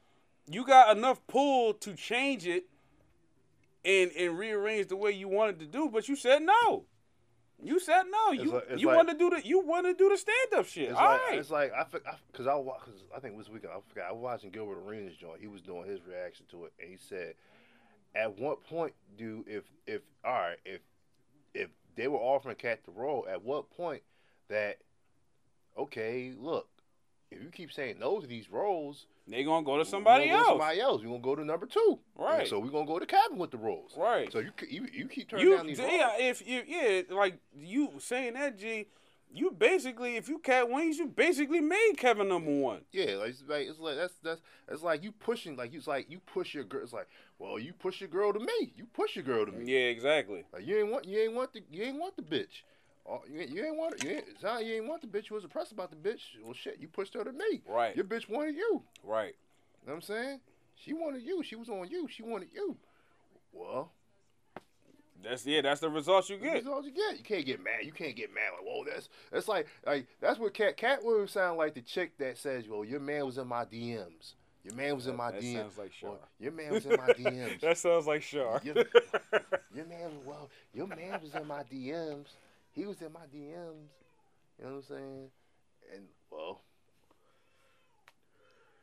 you 0.50 0.66
got 0.66 0.98
enough 0.98 1.20
pull 1.28 1.74
to 1.76 1.94
change 1.94 2.48
it 2.48 2.66
and 3.86 4.12
and 4.18 4.38
rearrange 4.38 4.88
the 4.88 4.96
way 4.96 5.12
you 5.12 5.28
wanted 5.28 5.60
to 5.60 5.66
do, 5.66 5.90
but 5.92 6.10
you 6.10 6.16
said 6.16 6.42
no. 6.42 6.86
You 7.62 7.80
said 7.80 8.04
no. 8.10 8.32
You 8.32 8.52
like- 8.54 8.80
you 8.80 8.88
like- 8.88 8.96
want 8.96 9.10
to 9.10 9.18
do 9.18 9.30
the 9.30 9.46
you 9.46 9.60
want 9.60 9.86
to 9.86 9.94
do 9.94 10.10
the 10.10 10.18
stand 10.18 10.54
up 10.56 10.66
shit. 10.66 10.90
It's 10.90 10.98
All 10.98 11.06
like 11.06 11.22
right. 11.28 11.38
it's 11.40 11.50
like 11.52 11.74
I 11.74 11.84
because 12.32 12.48
I, 12.48 12.56
wa- 12.56 12.80
cause 12.80 13.04
I 13.16 13.20
think 13.20 13.38
this 13.38 13.50
weekend 13.50 13.74
I 13.76 13.80
forgot 13.88 14.10
I 14.10 14.12
was 14.14 14.22
watching 14.22 14.50
Gilbert 14.50 14.78
Arenas 14.88 15.16
joint. 15.16 15.42
He 15.42 15.48
was 15.48 15.62
doing 15.62 15.88
his 15.88 16.00
reaction 16.08 16.46
to 16.52 16.66
it, 16.66 16.74
and 16.80 16.90
he 16.90 16.98
said, 16.98 17.34
"At 18.16 18.38
what 18.39 18.64
point 18.64 18.93
do 19.18 19.43
if 19.47 19.64
if 19.86 20.01
all 20.24 20.34
right 20.34 20.57
if 20.66 20.82
if 21.53 21.70
they 21.95 22.07
were 22.07 22.18
offering 22.20 22.55
Katt 22.55 22.84
the 22.86 22.91
role, 22.91 23.26
at 23.30 23.43
what 23.43 23.70
point 23.70 24.03
that 24.49 24.78
okay 25.78 26.34
look." 26.38 26.68
If 27.32 27.43
you 27.43 27.49
keep 27.51 27.72
saying 27.72 27.99
no 27.99 28.20
to 28.20 28.26
these 28.26 28.49
roles, 28.49 29.05
They 29.28 29.43
gonna 29.43 29.64
go 29.64 29.74
to 29.74 29.84
we 29.84 29.86
somebody 29.86 30.30
go 30.30 30.38
else. 30.38 30.45
to 30.45 30.49
somebody 30.53 30.82
else. 30.82 31.01
We're 31.03 31.10
gonna 31.10 31.20
go 31.20 31.36
to 31.36 31.45
number 31.45 31.68
two. 31.68 31.99
Right. 32.16 32.39
And 32.39 32.47
so 32.47 32.57
we're 32.57 32.72
gonna 32.72 32.88
go 32.88 32.97
to 32.97 33.05
Cabin 33.05 33.38
with 33.38 33.51
the 33.51 33.60
roles. 33.60 33.95
Right. 33.95 34.32
So 34.32 34.39
you 34.39 34.51
you, 34.68 34.88
you 34.91 35.07
keep 35.07 35.30
turning 35.30 35.45
You 35.45 35.55
down 35.57 35.68
these 35.68 35.78
yeah, 35.78 36.07
roles. 36.07 36.16
if 36.20 36.47
you 36.47 36.64
yeah, 36.66 37.01
like 37.12 37.38
you 37.55 37.91
saying 37.99 38.34
that 38.34 38.57
G, 38.57 38.88
you 39.32 39.52
basically 39.52 40.16
if 40.16 40.28
you 40.28 40.40
Katt 40.40 40.70
Wings, 40.70 40.98
you 40.98 41.08
basically 41.08 41.62
made 41.62 41.94
Kevin 41.98 42.30
number 42.30 42.52
one. 42.52 42.82
Yeah, 42.92 43.16
like 43.16 43.30
it's 43.30 43.44
like 43.48 43.68
it's 43.68 43.80
like 43.80 43.96
that's 43.96 44.14
that's 44.24 44.42
it's 44.68 44.82
like 44.82 45.04
you 45.04 45.12
pushing 45.12 45.56
like 45.56 45.74
it's 45.74 45.88
like 45.88 46.10
you 46.10 46.20
push 46.20 46.54
your 46.54 46.64
girl. 46.64 46.82
It's 46.84 46.94
like 46.94 47.08
well, 47.38 47.60
you 47.60 47.74
push 47.74 48.02
your 48.02 48.10
girl 48.10 48.34
to 48.34 48.40
me. 48.40 48.74
You 48.76 48.86
push 48.94 49.16
your 49.16 49.24
girl 49.24 49.46
to 49.46 49.52
me. 49.52 49.72
Yeah, 49.72 49.90
exactly. 49.90 50.46
Like 50.52 50.66
you 50.66 50.78
ain't 50.78 50.92
want 50.92 51.06
you 51.06 51.20
ain't 51.20 51.34
want 51.34 51.54
the 51.54 51.62
you 51.72 51.84
ain't 51.84 52.00
want 52.00 52.16
the 52.16 52.24
bitch. 52.24 52.64
Oh, 53.08 53.22
you, 53.28 53.42
ain't, 53.42 53.50
you 53.50 53.66
ain't 53.66 53.76
want 53.76 54.04
you 54.04 54.10
ain't, 54.12 54.66
you 54.66 54.76
ain't 54.76 54.88
want 54.88 55.02
the 55.02 55.08
bitch. 55.08 55.30
You 55.30 55.36
was 55.36 55.44
impressed 55.44 55.72
about 55.72 55.90
the 55.90 55.98
bitch. 55.98 56.22
Well, 56.44 56.54
shit, 56.54 56.78
you 56.80 56.88
pushed 56.88 57.14
her 57.14 57.24
to 57.24 57.32
me. 57.32 57.62
Right. 57.68 57.96
Your 57.96 58.06
bitch 58.06 58.30
wanted 58.30 58.56
you. 58.56 58.84
Right. 59.04 59.36
You 59.82 59.88
know 59.88 59.94
what 59.94 59.96
I'm 59.96 60.02
saying? 60.02 60.40
She 60.76 60.94
wanted 60.94 61.24
you. 61.24 61.44
She 61.44 61.56
was 61.56 61.70
on 61.70 61.88
you. 61.90 62.08
She 62.08 62.24
wanted 62.24 62.50
you. 62.54 62.78
Well, 63.52 63.92
That's 65.24 65.45
yeah, 65.45 65.61
that's 65.61 65.82
the 65.82 65.89
results 65.89 66.30
you 66.30 66.38
get. 66.38 66.53
that's 66.53 66.67
all 66.67 66.84
you 66.84 66.91
get. 66.91 67.17
You 67.17 67.24
can't 67.24 67.45
get 67.45 67.63
mad. 67.63 67.84
You 67.84 67.91
can't 67.91 68.15
get 68.15 68.34
mad 68.34 68.51
like, 68.57 68.65
whoa, 68.65 68.84
that's 68.86 69.09
that's 69.32 69.47
like 69.47 69.67
like 69.86 70.07
that's 70.22 70.39
what 70.39 70.53
Katt 70.53 70.78
Katt 70.78 71.03
Williams 71.03 71.32
sound 71.32 71.57
like 71.57 71.74
the 71.74 71.82
chick 71.82 72.17
that 72.20 72.38
says, 72.38 72.67
well, 72.67 72.86
your 72.86 72.99
man 72.99 73.26
was 73.26 73.38
in 73.38 73.47
my 73.47 73.65
DMs. 73.65 74.34
Your 74.63 74.76
man 74.76 74.95
was 74.95 75.07
in 75.07 75.15
my 75.15 75.32
That 75.32 75.41
DMs. 75.41 75.53
sounds 75.55 75.78
like 75.78 75.93
Shar. 75.93 76.17
your 76.39 76.51
man 76.51 76.74
was 76.74 76.86
in 76.86 76.91
my 76.97 77.07
DMs. 77.13 77.59
that 77.61 77.78
sounds 77.78 78.05
like 78.07 78.22
Shar. 78.22 78.59
Your, 78.63 78.76
your 79.74 79.86
man, 79.86 80.11
well, 80.26 80.49
your 80.74 80.86
man 80.88 81.20
was 81.22 81.34
in 81.34 81.47
my 81.47 81.63
DMs. 81.63 82.28
He 82.72 82.86
was 82.86 83.01
in 83.01 83.11
my 83.13 83.22
DMs. 83.34 83.88
You 84.59 84.65
know 84.65 84.72
what 84.72 84.76
I'm 84.76 84.84
saying? 84.84 85.28
And 85.95 86.03
well, 86.30 86.61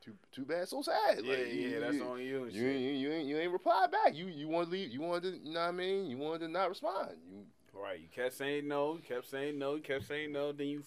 too 0.07 0.15
too 0.33 0.45
bad, 0.45 0.69
so 0.69 0.81
sad. 0.81 1.21
yeah, 1.23 1.31
Like, 1.31 1.49
yeah, 1.53 1.79
that's 1.81 2.01
on 2.01 2.21
you 2.21 2.47
You, 2.47 2.69
you, 2.69 2.91
you 2.91 3.13
ain't 3.13 3.27
you 3.29 3.39
ain't 3.39 3.53
reply 3.53 3.87
back. 3.91 4.15
You 4.15 4.29
you 4.29 4.49
want 4.49 4.69
to 4.69 4.73
leave. 4.73 4.91
You 4.91 5.01
wanted 5.01 5.33
to. 5.33 5.49
You 5.49 5.55
know 5.55 5.61
what 5.61 5.69
I 5.69 5.73
mean? 5.73 6.07
You 6.07 6.17
wanted 6.17 6.47
to 6.47 6.49
not 6.49 6.69
respond. 6.69 7.11
You 7.31 7.45
Right. 7.75 8.01
You 8.01 8.09
kept 8.09 8.35
saying 8.35 8.67
no, 8.67 8.95
you 8.95 9.03
kept 9.03 9.29
saying 9.29 9.59
no, 9.59 9.75
you 9.75 9.83
kept 9.83 10.07
saying 10.07 10.33
no, 10.33 10.53
then 10.53 10.69
you 10.69 10.83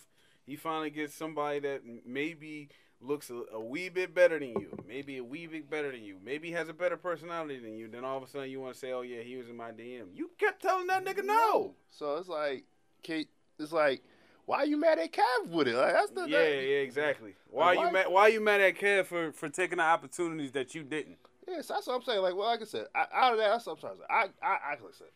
you 0.48 0.58
finally 0.58 0.90
get 0.90 1.12
somebody 1.12 1.60
that 1.60 1.82
maybe 2.06 2.70
looks 3.02 3.30
a, 3.30 3.44
a 3.54 3.60
wee 3.60 3.90
bit 3.90 4.16
better 4.16 4.40
than 4.40 4.50
you, 4.50 4.76
maybe 4.88 5.18
a 5.18 5.24
wee 5.24 5.46
bit 5.46 5.70
better 5.70 5.92
than 5.92 6.04
you, 6.04 6.18
maybe 6.24 6.52
has 6.52 6.68
a 6.68 6.74
better 6.74 6.98
personality 6.98 7.60
than 7.60 7.78
you. 7.78 7.88
Then 7.88 8.04
all 8.04 8.18
of 8.18 8.24
a 8.24 8.28
sudden 8.28 8.50
you 8.50 8.60
want 8.60 8.74
to 8.74 8.80
say, 8.80 8.92
"Oh 8.92 9.02
yeah, 9.02 9.22
he 9.22 9.36
was 9.36 9.50
in 9.50 9.56
my 9.56 9.72
DM." 9.72 10.08
You 10.16 10.32
kept 10.40 10.62
telling 10.62 10.88
that 10.88 11.06
nigga 11.06 11.24
no. 11.24 11.76
So 11.92 12.18
it's 12.18 12.30
like, 12.30 12.64
Kate. 13.04 13.30
It's 13.60 13.74
like, 13.74 14.02
why 14.50 14.58
are 14.58 14.66
you 14.66 14.78
mad 14.78 14.98
at 14.98 15.14
Kev 15.14 15.50
with 15.50 15.68
it? 15.68 15.76
Like 15.76 15.94
that's 15.94 16.10
the 16.10 16.22
Yeah, 16.28 16.40
that- 16.40 16.56
yeah, 16.56 16.78
exactly. 16.78 17.36
Why 17.52 17.76
why- 17.76 17.86
you 17.86 17.94
mad? 17.94 18.08
Why 18.10 18.28
you 18.30 18.42
mad 18.42 18.62
at 18.62 18.80
Kev 18.80 19.06
for 19.06 19.32
for 19.32 19.48
taking 19.48 19.78
the 19.78 19.84
opportunities 19.84 20.54
that 20.54 20.74
you 20.74 20.82
didn't? 20.82 21.18
Yes, 21.48 21.68
that's 21.68 21.86
what 21.86 21.98
I'm 21.98 22.02
saying. 22.02 22.24
Like, 22.24 22.36
well, 22.36 22.48
like 22.48 22.62
I 22.62 22.66
said, 22.66 22.88
I, 22.96 23.06
out 23.14 23.34
of 23.34 23.38
that, 23.38 23.50
that's 23.50 23.68
what 23.68 23.74
I'm 23.74 23.80
trying 23.80 23.94
to 23.94 24.00
say. 24.00 24.06
I, 24.10 24.24
I, 24.42 24.58
I 24.66 24.70
like 24.72 24.94
said, 24.94 25.08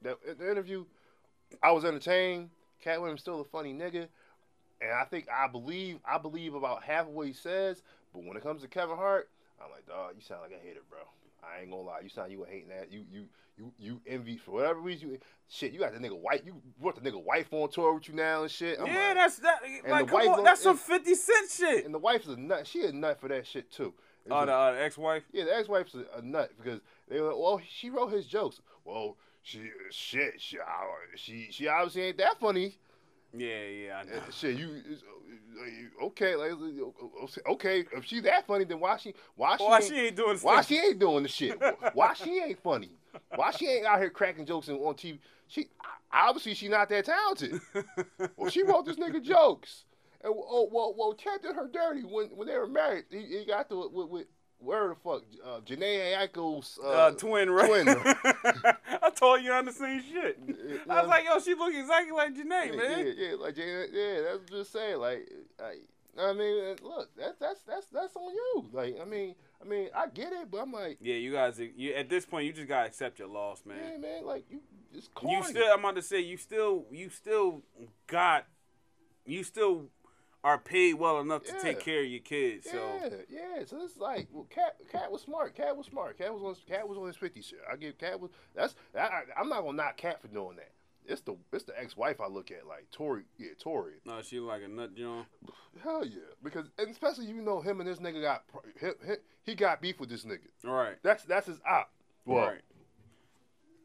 the, 0.00 0.16
the 0.34 0.50
interview, 0.50 0.86
I 1.62 1.70
was 1.72 1.84
entertained. 1.84 2.48
Katt 2.80 3.00
Williams 3.00 3.20
still 3.20 3.40
a 3.42 3.44
funny 3.44 3.74
nigga, 3.74 4.08
and 4.80 4.90
I 4.90 5.04
think 5.04 5.26
I 5.30 5.48
believe, 5.48 5.98
I 6.06 6.16
believe 6.16 6.54
about 6.54 6.82
half 6.82 7.08
of 7.08 7.12
what 7.12 7.26
he 7.26 7.32
says. 7.34 7.82
But 8.14 8.24
when 8.24 8.38
it 8.38 8.42
comes 8.42 8.62
to 8.62 8.68
Kevin 8.68 8.96
Hart, 8.96 9.28
I'm 9.62 9.70
like, 9.70 9.86
dog, 9.86 10.12
you 10.16 10.22
sound 10.22 10.42
like 10.42 10.52
a 10.52 10.66
hater, 10.66 10.80
bro. 10.88 11.00
I 11.42 11.60
ain't 11.60 11.70
gonna 11.70 11.82
lie, 11.82 12.00
you 12.02 12.08
sound 12.08 12.32
you 12.32 12.42
a 12.42 12.46
hating 12.46 12.68
that. 12.68 12.90
You, 12.90 13.04
you, 13.12 13.26
you, 13.58 13.72
you 13.78 14.00
envy 14.06 14.36
for 14.36 14.52
whatever 14.52 14.80
reason. 14.80 15.10
You, 15.10 15.18
shit, 15.48 15.72
you 15.72 15.80
got 15.80 15.92
the 15.92 15.98
nigga 15.98 16.18
wife. 16.18 16.42
You 16.46 16.60
brought 16.80 17.02
the 17.02 17.10
nigga 17.10 17.22
wife 17.22 17.52
on 17.52 17.68
tour 17.70 17.94
with 17.94 18.08
you 18.08 18.14
now 18.14 18.42
and 18.42 18.50
shit. 18.50 18.78
I'm 18.80 18.86
yeah, 18.86 19.08
like- 19.08 19.14
that's 19.16 19.36
that. 19.38 19.60
Like, 19.88 20.08
come 20.08 20.28
on, 20.28 20.44
that's 20.44 20.62
some 20.62 20.76
Fifty 20.76 21.14
Cent 21.14 21.50
shit. 21.50 21.84
and 21.84 21.92
the 21.94 21.98
wife 21.98 22.22
is 22.22 22.28
a 22.28 22.36
nut. 22.36 22.66
She 22.66 22.84
a 22.84 22.92
nut 22.92 23.20
for 23.20 23.28
that 23.28 23.46
shit 23.46 23.70
too. 23.70 23.92
It's 24.24 24.32
Oh, 24.32 24.40
a- 24.40 24.46
the 24.46 24.52
uh, 24.54 24.76
ex-wife. 24.78 25.24
Yeah, 25.32 25.44
the 25.44 25.56
ex-wife's 25.56 25.94
a, 25.94 26.04
a 26.18 26.22
nut 26.22 26.52
because 26.62 26.80
they 27.08 27.20
were 27.20 27.28
like, 27.28 27.38
well, 27.38 27.60
she 27.68 27.90
wrote 27.90 28.12
his 28.12 28.26
jokes. 28.26 28.60
Well, 28.84 29.16
she 29.42 29.70
shit, 29.90 30.34
she 30.38 30.58
she, 31.16 31.48
she 31.50 31.68
obviously 31.68 32.02
ain't 32.02 32.18
that 32.18 32.38
funny. 32.38 32.78
Yeah, 33.36 33.64
yeah, 33.64 33.96
I 33.98 34.04
know. 34.04 34.12
Uh, 34.26 34.30
Shit, 34.30 34.56
you 34.56 34.82
uh, 36.00 36.04
okay? 36.06 36.34
Like 36.34 36.52
uh, 36.52 37.50
okay, 37.52 37.84
if 37.92 38.04
she 38.06 38.20
that 38.20 38.46
funny, 38.46 38.64
then 38.64 38.80
why 38.80 38.96
she 38.96 39.12
why 39.36 39.56
she 39.58 39.64
Why 39.64 39.76
ain't, 39.76 39.84
she 39.84 39.94
ain't 39.98 40.16
doing 40.16 40.38
why 40.38 40.54
stuff? 40.54 40.68
she 40.68 40.78
ain't 40.78 40.98
doing 40.98 41.22
the 41.24 41.28
shit? 41.28 41.60
Why 41.94 42.14
she 42.14 42.38
ain't 42.40 42.62
funny? 42.62 42.90
Why 43.34 43.50
she 43.52 43.68
ain't 43.68 43.86
out 43.86 43.98
here 43.98 44.10
cracking 44.10 44.46
jokes 44.46 44.68
on 44.68 44.76
TV? 44.94 45.18
She 45.46 45.68
obviously 46.12 46.54
she 46.54 46.68
not 46.68 46.88
that 46.88 47.04
talented. 47.04 47.60
Well, 48.36 48.50
she 48.50 48.62
wrote 48.62 48.86
this 48.86 48.96
nigga 48.96 49.22
jokes. 49.22 49.84
And 50.22 50.32
oh 50.36 50.68
well, 50.70 50.94
well, 50.96 51.12
Ted 51.12 51.42
did 51.42 51.54
her 51.54 51.68
dirty 51.68 52.02
when 52.02 52.28
when 52.28 52.48
they 52.48 52.56
were 52.56 52.66
married. 52.66 53.04
He, 53.10 53.38
he 53.38 53.44
got 53.44 53.68
to 53.68 53.88
with, 53.92 54.08
with 54.08 54.26
where 54.58 54.88
the 54.88 54.94
fuck 54.96 55.22
uh, 55.44 55.60
Jhené 55.60 56.16
Aiko's 56.16 56.78
uh, 56.82 56.88
uh, 56.88 57.10
twin, 57.12 57.50
right? 57.50 57.82
twin. 57.82 57.88
I 59.02 59.10
told 59.14 59.42
you 59.42 59.52
on 59.52 59.66
the 59.66 59.72
same 59.72 60.02
shit. 60.02 60.38
I 60.88 61.00
was 61.00 61.08
like, 61.08 61.24
yo, 61.24 61.38
she 61.38 61.54
look 61.54 61.74
exactly 61.74 62.12
like 62.12 62.34
Jhené, 62.34 62.66
yeah, 62.66 62.76
man. 62.76 63.06
yeah, 63.06 63.12
yeah, 63.16 63.34
like 63.36 63.54
Jhené, 63.54 63.86
yeah, 63.92 64.20
that's 64.22 64.50
just 64.50 64.72
saying. 64.72 64.98
Like, 64.98 65.30
I, 65.60 65.74
I 66.20 66.32
mean, 66.32 66.76
look, 66.82 67.10
that's 67.16 67.38
that's 67.38 67.60
that's 67.62 67.86
that's 67.86 68.16
on 68.16 68.34
you. 68.34 68.66
Like, 68.72 68.96
I 69.00 69.04
mean, 69.04 69.36
I 69.60 69.68
mean, 69.68 69.88
I 69.94 70.06
get 70.08 70.32
it, 70.32 70.50
but 70.50 70.58
I'm 70.58 70.72
like, 70.72 70.98
Yeah, 71.00 71.16
you 71.16 71.32
guys, 71.32 71.60
you 71.76 71.92
at 71.94 72.08
this 72.08 72.24
point, 72.24 72.46
you 72.46 72.52
just 72.52 72.68
gotta 72.68 72.86
accept 72.86 73.18
your 73.18 73.28
loss, 73.28 73.64
man. 73.66 73.76
yeah, 73.92 73.98
man, 73.98 74.24
like 74.24 74.44
you, 74.50 74.60
it's 74.94 75.08
corny. 75.08 75.36
You 75.36 75.44
still, 75.44 75.72
I'm 75.72 75.80
about 75.80 75.96
to 75.96 76.02
say, 76.02 76.20
you 76.20 76.36
still, 76.36 76.84
you 76.92 77.10
still 77.10 77.62
got, 78.06 78.46
you 79.26 79.42
still 79.42 79.86
are 80.44 80.58
paid 80.58 80.94
well 80.94 81.18
enough 81.20 81.42
to 81.44 81.60
take 81.60 81.80
care 81.80 82.00
of 82.02 82.06
your 82.06 82.20
kids. 82.20 82.66
Yeah, 82.66 82.72
So 83.08 83.10
yeah. 83.28 83.64
So 83.66 83.82
it's 83.84 83.96
like, 83.98 84.28
well, 84.32 84.46
Katt, 84.48 84.76
Katt 84.90 85.10
was 85.10 85.22
smart. 85.22 85.56
Katt 85.56 85.76
was 85.76 85.86
smart. 85.86 86.16
Katt 86.16 86.32
was 86.32 86.42
on, 86.42 86.54
Katt 86.68 86.88
was 86.88 86.96
on 86.96 87.08
his 87.08 87.16
fifty 87.16 87.42
shit. 87.42 87.58
I 87.70 87.74
give 87.74 87.98
Katt 87.98 88.20
was 88.20 88.30
that's. 88.54 88.76
I, 88.94 89.00
I, 89.00 89.22
I'm 89.40 89.48
not 89.48 89.62
gonna 89.62 89.76
knock 89.76 89.96
Katt 89.96 90.22
for 90.22 90.28
doing 90.28 90.56
that. 90.56 90.70
It's 91.08 91.22
the 91.22 91.36
it's 91.52 91.64
the 91.64 91.78
ex 91.80 91.96
wife 91.96 92.20
I 92.20 92.26
look 92.28 92.50
at 92.50 92.66
like 92.66 92.86
Tori. 92.92 93.22
Yeah, 93.38 93.48
Tori. 93.58 93.94
No, 94.04 94.20
she 94.22 94.38
like 94.40 94.62
a 94.62 94.68
nut 94.68 94.94
joint. 94.94 95.26
Hell 95.82 96.04
yeah, 96.04 96.18
because 96.42 96.66
and 96.78 96.90
especially 96.90 97.26
you 97.26 97.40
know 97.40 97.60
him 97.60 97.80
and 97.80 97.88
this 97.88 97.98
nigga 97.98 98.20
got 98.22 98.44
he, 98.80 98.86
he, 99.06 99.14
he 99.44 99.54
got 99.54 99.80
beef 99.80 99.98
with 100.00 100.10
this 100.10 100.24
nigga. 100.24 100.48
Right. 100.64 100.96
That's 101.02 101.24
that's 101.24 101.46
his 101.46 101.58
op. 101.68 101.90
Well, 102.26 102.46
right. 102.46 102.60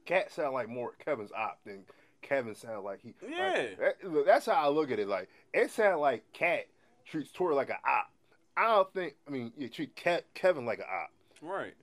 Katt 0.05 0.32
sound 0.32 0.53
like 0.53 0.67
more 0.67 0.93
Kevin's 1.03 1.32
op 1.32 1.59
than 1.65 1.84
Kevin 2.21 2.55
sound 2.55 2.84
like 2.84 2.99
he. 3.01 3.13
Yeah. 3.28 3.67
Like, 3.80 4.01
that- 4.01 4.24
that's 4.26 4.45
how 4.45 4.53
I 4.53 4.67
look 4.67 4.91
at 4.91 4.99
it. 4.99 5.07
Like 5.07 5.30
it 5.53 5.71
sound 5.71 6.01
like 6.01 6.24
Katt 6.34 6.65
treats 7.05 7.32
Tori 7.32 7.55
like 7.55 7.69
an 7.69 7.78
op. 7.86 8.09
I 8.57 8.67
don't 8.76 8.93
think. 8.93 9.15
I 9.28 9.32
mean, 9.32 9.51
you 9.57 9.69
treat 9.69 9.95
Katt, 9.95 10.26
Kevin 10.34 10.65
like 10.65 10.80
an 10.80 10.86
op. 10.91 11.09
Right. 11.41 11.74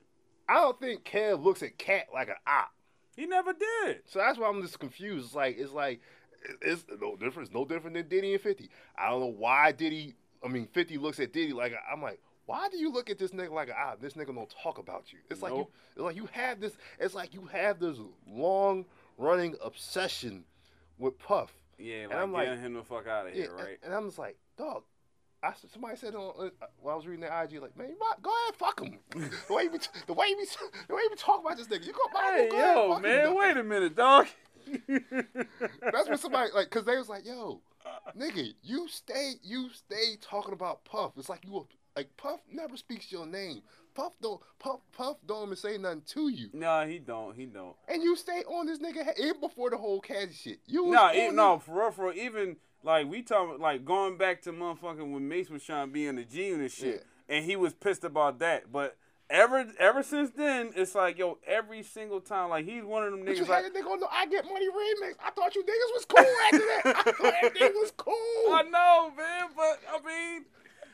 I 0.49 0.55
don't 0.55 0.81
think 0.81 1.05
Kev 1.05 1.43
looks 1.43 1.63
at 1.63 1.79
Katt 1.79 2.07
like 2.13 2.29
an 2.29 2.35
op. 2.47 2.71
He 3.21 3.27
never 3.27 3.53
did. 3.53 4.01
So 4.07 4.19
that's 4.19 4.39
why 4.39 4.49
I'm 4.49 4.63
just 4.63 4.79
confused. 4.79 5.27
It's 5.27 5.35
like 5.35 5.59
it's 5.59 5.73
like 5.73 6.01
it's 6.63 6.85
no 7.03 7.17
difference, 7.17 7.51
no 7.53 7.67
different 7.67 7.95
than 7.95 8.09
Diddy 8.09 8.33
and 8.33 8.41
Fifty. 8.43 8.71
I 8.99 9.11
don't 9.11 9.21
know 9.21 9.27
why 9.37 9.73
Diddy. 9.73 10.15
I 10.43 10.49
mean, 10.49 10.67
Fifty 10.73 10.97
looks 10.97 11.21
at 11.21 11.33
Diddy 11.35 11.53
like 11.53 11.75
I'm 11.93 12.01
like, 12.01 12.19
why 12.47 12.69
do 12.71 12.79
you 12.79 12.91
look 12.91 13.11
at 13.11 13.19
this 13.19 13.33
nigga 13.33 13.51
like 13.51 13.69
op? 13.71 14.01
This 14.01 14.15
nigga 14.15 14.35
don't 14.35 14.49
talk 14.63 14.79
about 14.79 15.13
you. 15.13 15.19
It's 15.31 15.43
like 15.43 15.53
you, 15.53 15.69
it's 15.93 16.01
like 16.01 16.17
you 16.17 16.29
have 16.33 16.61
this. 16.61 16.73
It's 16.99 17.15
like 17.15 17.35
you 17.35 17.43
have 17.53 17.79
this 17.79 17.99
long 18.27 18.87
running 19.19 19.55
obsession 19.63 20.45
with 20.99 21.19
Puff. 21.19 21.53
Yeah, 21.79 22.05
And 22.05 22.11
like 22.13 22.19
I'm 22.23 22.33
like- 22.33 22.47
getting 22.47 22.63
him 22.63 22.73
the 22.75 22.83
fuck 22.85 23.07
out 23.07 23.27
of 23.27 23.35
Yeah, 23.35 23.43
here, 23.43 23.51
and- 23.57 23.65
right? 23.67 23.79
And, 23.83 23.95
I'm 23.95 24.07
just 24.07 24.19
like, 24.19 24.37
dog. 24.57 24.83
I, 25.43 25.53
somebody 25.73 25.97
said 25.97 26.15
on 26.15 26.35
uh, 26.61 26.67
while 26.81 26.95
I 26.95 26.97
was 26.97 27.07
reading 27.07 27.23
the 27.25 27.27
IG, 27.43 27.61
like, 27.63 27.77
man, 27.77 27.89
you 27.89 27.97
go 28.23 28.31
ahead, 28.31 28.57
fuck 28.57 28.81
him. 28.81 28.99
the 29.49 29.55
way 29.55 29.63
you 29.65 29.71
be, 29.71 29.79
the 30.07 30.13
way 30.13 30.27
you 30.29 30.37
be, 30.37 30.45
the 30.89 30.95
way 30.95 31.01
you 31.03 31.11
be 31.11 31.17
talking 31.17 31.47
about 31.47 31.57
this 31.57 31.67
nigga, 31.69 31.87
you 31.87 31.93
go, 31.93 32.21
Hey, 32.21 32.49
go 32.51 32.57
ahead, 32.59 32.75
yo, 32.77 32.89
fuck 32.89 32.97
him, 32.99 33.03
man, 33.03 33.25
dog. 33.25 33.37
wait 33.39 33.57
a 33.57 33.63
minute, 33.65 33.97
dog. 33.97 34.27
That's 35.93 36.09
what 36.09 36.21
somebody 36.21 36.51
like, 36.55 36.71
cause 36.71 36.85
they 36.85 36.97
was 36.97 37.09
like, 37.09 37.25
"Yo, 37.27 37.61
nigga, 38.19 38.53
you 38.63 38.87
stay, 38.89 39.33
you 39.43 39.71
stay 39.71 40.17
talking 40.21 40.53
about 40.53 40.85
Puff. 40.85 41.13
It's 41.17 41.29
like 41.29 41.45
you, 41.45 41.57
a- 41.57 41.99
like 41.99 42.17
Puff 42.17 42.41
never 42.53 42.77
speaks 42.77 43.11
your 43.11 43.27
name. 43.27 43.63
Puff 43.95 44.13
don't, 44.21 44.41
Puff, 44.59 44.81
Puff 44.93 45.17
don't 45.27 45.47
even 45.47 45.57
say 45.57 45.77
nothing 45.79 46.03
to 46.09 46.29
you, 46.29 46.51
Nah, 46.53 46.85
he 46.87 46.99
don't. 46.99 47.35
He 47.35 47.47
don't. 47.47 47.75
and 47.89 48.03
you 48.03 48.15
stay 48.17 48.43
on 48.47 48.67
this 48.67 48.79
nigga 48.79 49.05
head 49.05 49.15
even 49.19 49.41
before 49.41 49.71
the 49.71 49.77
whole 49.77 50.01
Cassie 50.01 50.33
shit. 50.35 50.61
You 50.67 50.87
No, 50.87 51.09
it, 51.09 51.35
no, 51.35 51.59
for 51.59 51.81
real, 51.81 51.91
for 51.91 52.05
real. 52.11 52.19
Even 52.19 52.57
like 52.83 53.09
we 53.09 53.23
talking, 53.23 53.61
like 53.61 53.85
going 53.85 54.17
back 54.17 54.43
to 54.43 54.53
motherfucking 54.53 55.13
when 55.13 55.29
Mace 55.29 55.51
was 55.51 55.63
trying 55.63 55.89
to 55.89 55.93
be 55.93 56.07
in 56.07 56.17
the 56.17 56.25
G 56.25 56.49
unit 56.49 56.73
shit, 56.73 57.05
and 57.29 57.45
he 57.45 57.57
was 57.57 57.75
pissed 57.75 58.05
about 58.05 58.39
that. 58.39 58.73
But 58.73 58.97
ever, 59.29 59.67
ever 59.79 60.03
since 60.03 60.31
then, 60.31 60.71
it's 60.75 60.95
like 60.95 61.19
yo, 61.19 61.39
every 61.47 61.83
single 61.83 62.21
time, 62.21 62.51
like 62.51 62.65
he's 62.67 62.83
one 62.83 63.05
of 63.05 63.13
them 63.13 63.25
But 63.25 63.37
you 63.37 63.45
niggas. 63.45 63.49
Like, 63.49 63.65
had 63.65 63.73
a 63.73 63.79
nigga 63.79 63.91
on 63.91 64.01
the 64.01 64.09
I 64.11 64.27
Get 64.27 64.45
Money 64.45 64.67
remix. 64.67 65.15
I 65.25 65.31
thought 65.31 65.55
you 65.55 65.63
niggas 65.63 65.95
was 65.95 66.05
cool 66.07 66.27
after 66.47 66.59
that. 66.59 67.07
I 67.07 67.13
thought 67.13 67.35
everything 67.43 67.73
was 67.81 67.93
cool. 67.97 68.15
I 68.15 68.63
know, 68.63 69.13
man, 69.17 69.49
but 69.57 69.81
I 69.93 70.07
mean, 70.07 70.45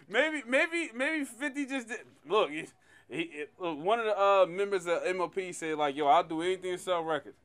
maybe, 0.09 0.43
maybe, 0.47 0.91
maybe 0.95 1.25
Fifty 1.25 1.67
just 1.67 1.89
did. 1.89 2.01
Look, 2.29 2.51
he, 2.51 2.67
he, 3.09 3.45
look, 3.59 3.79
one 3.79 4.01
of 4.01 4.07
the 4.07 4.21
uh, 4.21 4.47
members 4.47 4.87
of 4.87 5.03
MOP 5.17 5.39
said 5.53 5.79
like, 5.79 5.97
"Yo, 5.97 6.07
I'll 6.07 6.25
do 6.25 6.43
anything 6.43 6.73
to 6.73 6.79
sell 6.79 7.03
records," 7.03 7.37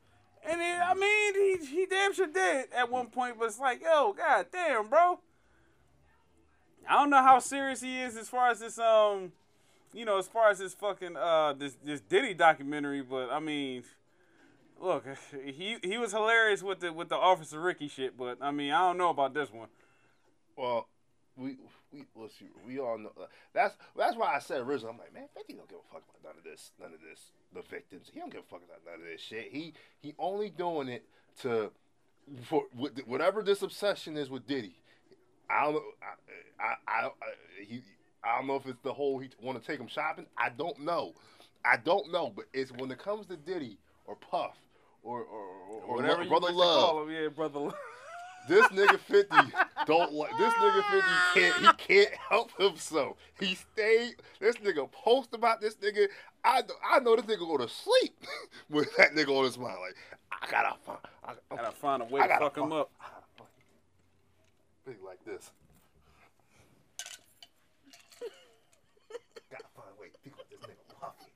and 0.47 0.59
then, 0.59 0.81
I 0.81 0.93
mean, 0.93 1.33
he 1.35 1.65
he 1.65 1.85
damn 1.85 2.13
sure 2.13 2.27
did 2.27 2.67
at 2.75 2.89
one 2.89 3.07
point. 3.07 3.37
But 3.39 3.45
it's 3.45 3.59
like, 3.59 3.81
yo, 3.81 4.13
god 4.13 4.47
damn, 4.51 4.87
bro. 4.87 5.19
I 6.89 6.93
don't 6.93 7.09
know 7.09 7.21
how 7.21 7.39
serious 7.39 7.81
he 7.81 8.01
is 8.01 8.17
as 8.17 8.27
far 8.27 8.49
as 8.49 8.59
this 8.59 8.79
um, 8.79 9.31
you 9.93 10.05
know, 10.05 10.17
as 10.17 10.27
far 10.27 10.49
as 10.49 10.59
this 10.59 10.73
fucking 10.73 11.15
uh 11.15 11.53
this 11.53 11.77
this 11.83 12.01
Diddy 12.01 12.33
documentary, 12.33 13.01
but 13.01 13.29
I 13.31 13.39
mean. 13.39 13.83
Look, 14.79 15.05
he 15.45 15.77
he 15.83 15.99
was 15.99 16.11
hilarious 16.11 16.63
with 16.63 16.79
the 16.79 16.91
with 16.91 17.09
the 17.09 17.15
Officer 17.15 17.61
Ricky 17.61 17.87
shit, 17.87 18.17
but 18.17 18.39
I 18.41 18.49
mean 18.49 18.71
I 18.71 18.79
don't 18.79 18.97
know 18.97 19.09
about 19.09 19.31
this 19.31 19.51
one. 19.51 19.67
Well, 20.57 20.87
we 21.37 21.57
we 21.91 22.27
see, 22.29 22.45
we 22.65 22.79
all 22.79 22.97
know 22.97 23.11
uh, 23.19 23.25
that's 23.53 23.75
that's 23.97 24.15
why 24.15 24.35
I 24.35 24.39
said 24.39 24.61
originally. 24.61 24.93
I'm 24.93 24.99
like, 24.99 25.13
man, 25.13 25.27
Fifty 25.35 25.53
don't 25.53 25.69
give 25.69 25.79
a 25.79 25.93
fuck 25.93 26.03
about 26.09 26.35
none 26.35 26.37
of 26.37 26.43
this, 26.43 26.71
none 26.79 26.93
of 26.93 26.99
this. 27.01 27.31
The 27.53 27.61
victims, 27.61 28.09
he 28.13 28.19
don't 28.19 28.31
give 28.31 28.41
a 28.41 28.49
fuck 28.49 28.61
about 28.63 28.79
none 28.85 29.01
of 29.01 29.07
this 29.11 29.21
shit. 29.21 29.49
He 29.51 29.73
he 29.99 30.13
only 30.17 30.49
doing 30.49 30.87
it 30.87 31.05
to 31.41 31.71
for 32.43 32.63
whatever 33.05 33.41
this 33.41 33.61
obsession 33.61 34.17
is 34.17 34.29
with 34.29 34.47
Diddy. 34.47 34.75
I 35.49 35.63
don't 35.65 35.73
know. 35.73 35.81
I 36.01 36.63
I, 36.63 36.75
I, 36.87 37.05
I 37.05 37.11
he. 37.65 37.81
I 38.23 38.37
don't 38.37 38.47
know 38.47 38.55
if 38.55 38.67
it's 38.67 38.81
the 38.83 38.93
whole 38.93 39.17
he 39.19 39.29
want 39.41 39.61
to 39.61 39.67
take 39.67 39.79
him 39.79 39.87
shopping. 39.87 40.27
I 40.37 40.49
don't 40.49 40.79
know. 40.79 41.13
I 41.65 41.77
don't 41.77 42.11
know. 42.11 42.31
But 42.35 42.45
it's 42.53 42.71
when 42.71 42.91
it 42.91 42.99
comes 42.99 43.25
to 43.27 43.37
Diddy 43.37 43.77
or 44.05 44.15
Puff 44.15 44.57
or 45.03 45.21
or, 45.21 45.45
or, 45.69 45.81
or 45.87 45.95
Whatever 45.95 46.25
Brother 46.25 46.51
Love, 46.51 47.07
him, 47.07 47.13
yeah, 47.13 47.27
brother 47.29 47.59
Love. 47.59 47.73
This 48.47 48.65
nigga 48.67 48.99
fifty 48.99 49.37
don't 49.85 50.13
like 50.13 50.31
this 50.37 50.53
nigga 50.53 50.83
fifty 50.91 51.39
can't 51.39 51.55
he 51.65 51.71
can't 51.95 52.13
help 52.29 52.51
himself. 52.59 53.17
He 53.39 53.55
stayed. 53.55 54.15
This 54.39 54.55
nigga 54.57 54.91
post 54.91 55.33
about 55.33 55.61
this 55.61 55.75
nigga. 55.75 56.07
I 56.43 56.61
know- 56.61 56.75
I 56.89 56.99
know 56.99 57.15
this 57.15 57.25
nigga 57.25 57.39
go 57.47 57.57
to 57.57 57.67
sleep 57.69 58.15
with 58.69 58.95
that 58.97 59.13
nigga 59.13 59.29
on 59.37 59.45
his 59.45 59.57
mind. 59.57 59.77
Like 59.81 59.95
I 60.31 60.49
gotta 60.49 60.75
find. 60.85 60.99
I, 61.23 61.33
I 61.51 61.55
Gotta 61.55 61.71
find 61.71 62.01
a 62.01 62.05
way 62.05 62.21
I 62.21 62.27
to 62.27 62.37
fuck 62.39 62.57
him 62.57 62.71
up. 62.73 62.89
Big 64.85 64.97
like 65.05 65.23
this. 65.25 65.51
gotta 69.51 69.63
find 69.75 69.87
a 69.97 70.01
way 70.01 70.07
to 70.07 70.17
think 70.23 70.35
about 70.35 70.49
this 70.49 70.59
nigga 70.61 70.99
Puffy. 70.99 71.31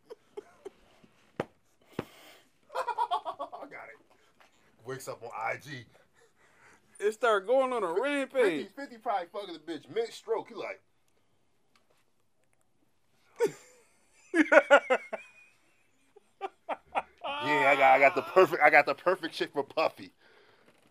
I 3.64 3.68
got 3.68 3.88
it. 3.90 4.88
Wakes 4.88 5.08
up 5.08 5.22
on 5.24 5.30
IG. 5.56 5.86
It 7.00 7.14
started 7.14 7.48
going 7.48 7.74
on 7.74 7.84
a 7.84 7.88
50, 7.88 8.02
rampage. 8.02 8.68
50 8.76 8.98
probably 8.98 9.28
fucking 9.32 9.54
the 9.54 9.60
bitch 9.72 9.94
mid 9.94 10.12
stroke. 10.14 10.48
He 10.50 10.56
like, 10.56 10.82
yeah, 17.44 17.70
I 17.72 17.76
got, 17.78 17.96
I 17.96 18.00
got 18.00 18.16
the 18.16 18.22
perfect, 18.22 18.62
I 18.64 18.70
got 18.70 18.86
the 18.86 18.94
perfect 18.96 19.34
chick 19.34 19.52
for 19.54 19.64
Puffy. 19.64 20.12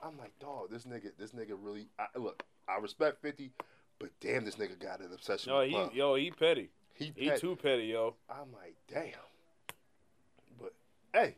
I'm 0.03 0.19
like, 0.19 0.39
dog, 0.39 0.71
this 0.71 0.85
nigga, 0.85 1.11
this 1.19 1.31
nigga 1.33 1.57
really. 1.61 1.89
I, 1.99 2.07
look, 2.19 2.43
I 2.69 2.79
respect 2.79 3.23
50, 3.23 3.51
but 3.99 4.11
damn, 4.21 4.45
this 4.45 4.57
nigga 4.57 4.79
got 4.79 5.01
an 5.01 5.09
obsession 5.13 5.53
Yo, 5.53 5.61
with 5.61 5.69
he, 5.69 5.75
Puff. 5.75 5.95
yo, 5.95 6.15
he 6.17 6.31
petty. 6.31 6.71
he, 6.95 7.13
He 7.17 7.31
too 7.39 7.57
petty, 7.57 7.85
yo. 7.87 8.15
I'm 8.29 8.53
like, 8.53 8.77
damn. 8.93 9.13
But 10.61 10.75
hey, 11.13 11.37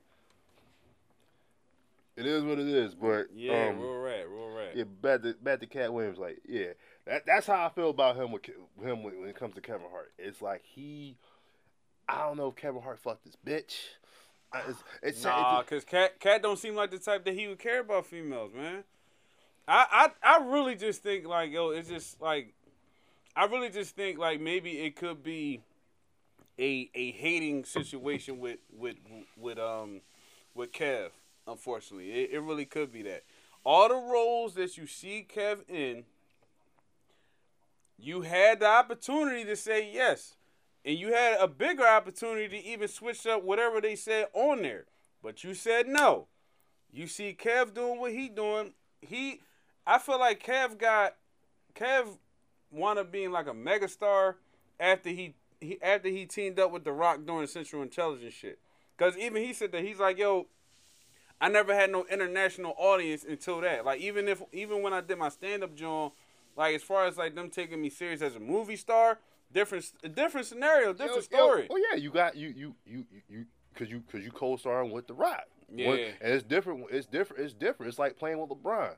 it 2.17 2.27
is 2.27 2.45
what 2.45 2.59
it 2.59 2.69
is. 2.69 2.95
But 2.95 3.27
Yeah, 3.35 3.69
um, 3.69 3.81
real 3.81 3.95
rat, 3.95 4.29
real 4.29 4.49
rat. 4.49 4.77
Yeah, 4.77 4.85
back 4.85 5.23
to 5.23 5.35
back 5.35 5.61
to 5.61 5.67
Katt 5.67 5.93
Williams. 5.93 6.19
Like, 6.19 6.41
yeah, 6.49 6.73
that 7.07 7.25
that's 7.27 7.47
how 7.47 7.67
I 7.67 7.69
feel 7.69 7.91
about 7.91 8.17
him 8.17 8.33
with 8.33 8.47
him 8.47 9.03
when, 9.03 9.21
when 9.21 9.29
it 9.29 9.37
comes 9.37 9.55
to 9.55 9.61
Kevin 9.61 9.87
Hart. 9.91 10.13
It's 10.19 10.41
like 10.41 10.63
he, 10.65 11.17
I 12.09 12.19
don't 12.21 12.37
know 12.37 12.49
if 12.49 12.57
Kevin 12.57 12.83
Hart 12.83 12.99
fucked 12.99 13.25
this 13.25 13.37
bitch. 13.45 13.75
It's, 14.69 14.83
it's, 15.03 15.25
Nah, 15.25 15.61
it's 15.61 15.69
cause 15.69 15.85
Katt 15.85 16.19
Katt 16.21 16.43
don't 16.43 16.59
seem 16.59 16.75
like 16.75 16.91
the 16.91 16.99
type 16.99 17.25
that 17.25 17.35
he 17.35 17.47
would 17.49 17.59
care 17.59 17.81
about 17.81 18.07
females, 18.07 18.53
man. 18.55 18.85
I 19.69 20.11
I 20.23 20.39
I 20.39 20.45
really 20.45 20.77
just 20.77 21.03
think 21.03 21.27
like 21.27 21.51
yo, 21.51 21.71
it's 21.71 21.89
just 21.89 22.21
like 22.21 22.55
I 23.35 23.45
really 23.47 23.69
just 23.69 23.95
think 23.95 24.19
like 24.19 24.41
maybe 24.41 24.79
it 24.79 24.97
could 24.97 25.23
be 25.23 25.61
a 26.59 26.91
a 26.95 27.11
hating 27.13 27.65
situation 27.65 28.39
with 28.39 28.59
with 28.73 28.97
with 29.37 29.59
um 29.59 30.01
with 30.55 30.73
Kev. 30.73 31.11
Unfortunately, 31.47 32.11
it, 32.11 32.31
it 32.33 32.41
really 32.41 32.65
could 32.65 32.93
be 32.93 33.03
that. 33.03 33.25
All 33.65 33.89
the 33.89 33.95
roles 33.95 34.55
that 34.55 34.77
you 34.77 34.87
see 34.87 35.27
Kev 35.29 35.69
in, 35.69 36.05
you 37.99 38.23
had 38.23 38.61
the 38.61 38.67
opportunity 38.67 39.45
to 39.45 39.57
say 39.57 39.91
yes, 39.93 40.37
and 40.85 40.99
you 40.99 41.13
had 41.13 41.39
a 41.41 41.49
bigger 41.49 41.87
opportunity 41.87 42.49
to 42.49 42.65
even 42.65 42.89
switch 42.89 43.27
up 43.27 43.43
whatever 43.43 43.81
they 43.81 43.97
said 43.97 44.27
on 44.33 44.63
there, 44.63 44.85
but 45.23 45.43
you 45.43 45.55
said 45.55 45.89
no. 45.89 46.27
You 46.93 47.07
see 47.07 47.37
Kev 47.39 47.75
doing 47.75 48.01
what 48.01 48.13
he 48.13 48.29
doing. 48.29 48.73
He, 49.01 49.41
I 49.87 49.99
feel 49.99 50.19
like 50.19 50.43
Kev 50.45 50.79
got 50.79 51.17
Kev 51.75 52.19
wound 52.71 52.99
up 52.99 53.13
being 53.13 53.33
like 53.33 53.47
a 53.47 53.53
megastar 53.53 54.35
after 54.79 55.11
he, 55.11 55.35
he 55.61 55.79
after 55.83 56.09
he 56.09 56.27
teamed 56.27 56.59
up 56.59 56.71
with 56.71 56.85
The 56.85 56.93
Rock 56.93 57.27
doing 57.27 57.47
Central 57.47 57.83
Intelligence 57.83 58.35
shit. 58.35 58.59
Cause 58.97 59.17
even 59.19 59.43
he 59.43 59.53
said 59.53 59.73
that 59.73 59.85
he's 59.85 59.99
like, 59.99 60.19
yo, 60.19 60.47
I 61.41 61.49
never 61.49 61.75
had 61.75 61.91
no 61.91 62.07
international 62.07 62.75
audience 62.79 63.25
until 63.25 63.61
that. 63.61 63.85
Like 63.85 64.01
even 64.01 64.29
if 64.29 64.43
even 64.53 64.83
when 64.83 64.93
I 64.93 65.01
did 65.01 65.19
my 65.19 65.29
stand 65.29 65.63
up 65.63 65.75
joint, 65.75 66.13
like 66.57 66.75
as 66.75 66.83
far 66.83 67.07
as 67.07 67.17
like 67.19 67.35
them 67.35 67.51
taking 67.51 67.81
me 67.83 67.91
serious 67.91 68.23
as 68.23 68.37
a 68.37 68.41
movie 68.41 68.77
star, 68.77 69.19
different 69.53 69.85
different 70.15 70.47
scenario, 70.47 70.93
different 70.93 71.25
story. 71.25 71.67
oh 71.71 71.77
yeah, 71.91 71.97
you 71.97 72.11
got 72.11 72.37
you 72.37 72.49
you 72.49 72.75
you 72.87 73.05
you- 73.13 73.23
you 73.29 73.45
because 73.73 73.91
you 73.91 74.01
because 74.01 74.25
you 74.25 74.31
co-starring 74.33 74.91
with 74.91 75.07
the 75.07 75.13
Rock. 75.15 75.45
Yeah. 75.71 75.89
One- 75.89 75.99
and 75.99 76.33
it's 76.33 76.43
different. 76.45 76.87
It's 76.91 77.07
different. 77.07 77.45
It's 77.45 77.53
different. 77.53 77.91
It's 77.91 77.99
like 77.99 78.17
playing 78.17 78.39
with 78.41 78.49
LeBron. 78.49 78.95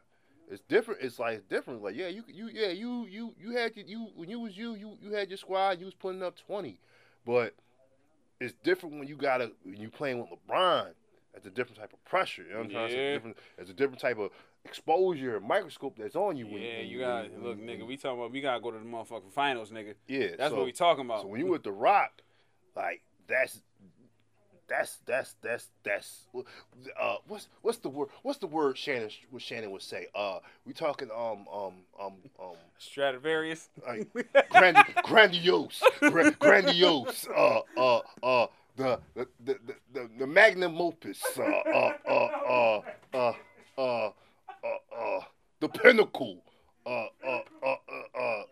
It's 0.50 0.62
different. 0.68 1.00
It's 1.02 1.18
like 1.18 1.48
different. 1.48 1.82
Like 1.82 1.96
yeah, 1.96 2.06
you 2.08 2.22
you 2.28 2.48
yeah 2.52 2.68
you 2.68 3.06
you 3.10 3.34
you 3.38 3.50
had 3.56 3.76
your, 3.76 3.84
you 3.86 4.08
when 4.14 4.30
you 4.30 4.38
was 4.38 4.56
you 4.56 4.74
you 4.76 4.96
you 5.02 5.12
had 5.12 5.28
your 5.28 5.36
squad. 5.38 5.80
You 5.80 5.86
was 5.86 5.94
putting 5.94 6.22
up 6.22 6.36
twenty, 6.38 6.78
but 7.26 7.54
it's 8.40 8.54
different 8.62 8.98
when 9.00 9.08
you 9.08 9.16
gotta 9.16 9.50
when 9.64 9.80
you 9.80 9.90
playing 9.90 10.20
with 10.20 10.28
LeBron. 10.30 10.92
It's 11.34 11.46
a 11.46 11.50
different 11.50 11.78
type 11.78 11.92
of 11.92 12.04
pressure. 12.04 12.42
You 12.42 12.50
know 12.50 12.56
what 12.58 12.64
I'm 12.66 12.70
trying 12.70 12.88
to 12.88 12.92
say? 12.94 13.06
Yeah. 13.06 13.12
Different, 13.14 13.36
it's 13.58 13.70
a 13.70 13.74
different 13.74 14.00
type 14.00 14.18
of 14.18 14.30
exposure 14.64 15.36
and 15.36 15.46
microscope 15.46 15.94
that's 15.96 16.16
on 16.16 16.36
you. 16.36 16.46
When, 16.46 16.60
Yeah, 16.62 16.80
you 16.80 16.98
got 16.98 17.30
when- 17.30 17.42
look, 17.44 17.58
nigga. 17.60 17.86
We 17.86 17.96
talking 17.96 18.18
about 18.18 18.32
we 18.32 18.40
gotta 18.40 18.60
go 18.60 18.70
to 18.70 18.78
the 18.78 18.84
motherfucking 18.84 19.32
finals, 19.32 19.70
nigga. 19.70 19.94
Yeah, 20.08 20.28
That's 20.36 20.50
so, 20.50 20.56
what 20.56 20.64
we 20.66 20.72
talking 20.72 21.04
about. 21.04 21.22
So 21.22 21.28
when 21.28 21.40
you 21.40 21.46
with 21.46 21.62
the 21.62 21.72
Rock, 21.72 22.10
like 22.74 23.02
that's 23.28 23.60
that's 24.68 24.98
that's 25.06 25.34
that's 25.42 25.68
that's 25.82 26.26
uh 27.00 27.16
what's 27.26 27.48
what's 27.62 27.78
the 27.78 27.88
word 27.88 28.08
what's 28.22 28.38
the 28.38 28.46
word 28.46 28.76
Shannon 28.76 29.08
what 29.30 29.40
Shannon 29.40 29.70
would 29.70 29.80
say 29.80 30.08
uh 30.14 30.40
we 30.66 30.74
talking 30.74 31.08
um 31.10 31.46
um 31.50 31.74
um 31.98 32.12
um 32.38 32.54
Stradivarius. 32.78 33.70
like 33.86 34.08
grandi- 34.50 34.82
grandiose 35.04 35.82
gra- 36.00 36.32
grandiose 36.32 37.26
uh 37.34 37.60
uh 37.78 38.00
uh 38.22 38.46
the 38.78 38.98
the 39.14 39.26
the 39.44 39.58
the, 39.92 40.10
the, 40.18 40.26
magnum 40.26 40.80
opus 40.80 41.22
uh 41.36 41.42
uh 41.42 41.92
uh 42.08 42.28
uh 42.48 42.80
uh 43.14 43.32
uh 43.76 43.82
uh, 43.82 44.10
uh 44.96 45.20
the 45.60 45.68
pinnacle 45.68 46.42
uh 46.86 47.06
uh 47.26 47.40
uh 47.62 47.76
uh 48.16 48.18
uh 48.18 48.42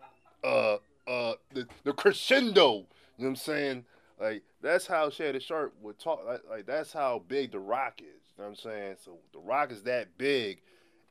uh, 0.43 0.77
uh 1.07 1.33
the, 1.53 1.65
the 1.83 1.93
crescendo 1.93 2.73
you 2.73 2.77
know 2.77 2.85
what 3.17 3.27
I'm 3.29 3.35
saying 3.35 3.85
like 4.19 4.43
that's 4.61 4.85
how 4.85 5.09
Shannon 5.09 5.41
Sharpe 5.41 5.73
would 5.81 5.97
talk 5.97 6.21
like, 6.25 6.41
like 6.49 6.65
that's 6.65 6.93
how 6.93 7.23
big 7.27 7.51
the 7.51 7.59
rock 7.59 8.01
is 8.01 8.05
you 8.05 8.43
know 8.43 8.49
what 8.49 8.49
I'm 8.49 8.55
saying 8.55 8.95
so 9.03 9.17
the 9.33 9.39
rock 9.39 9.71
is 9.71 9.83
that 9.83 10.17
big 10.17 10.61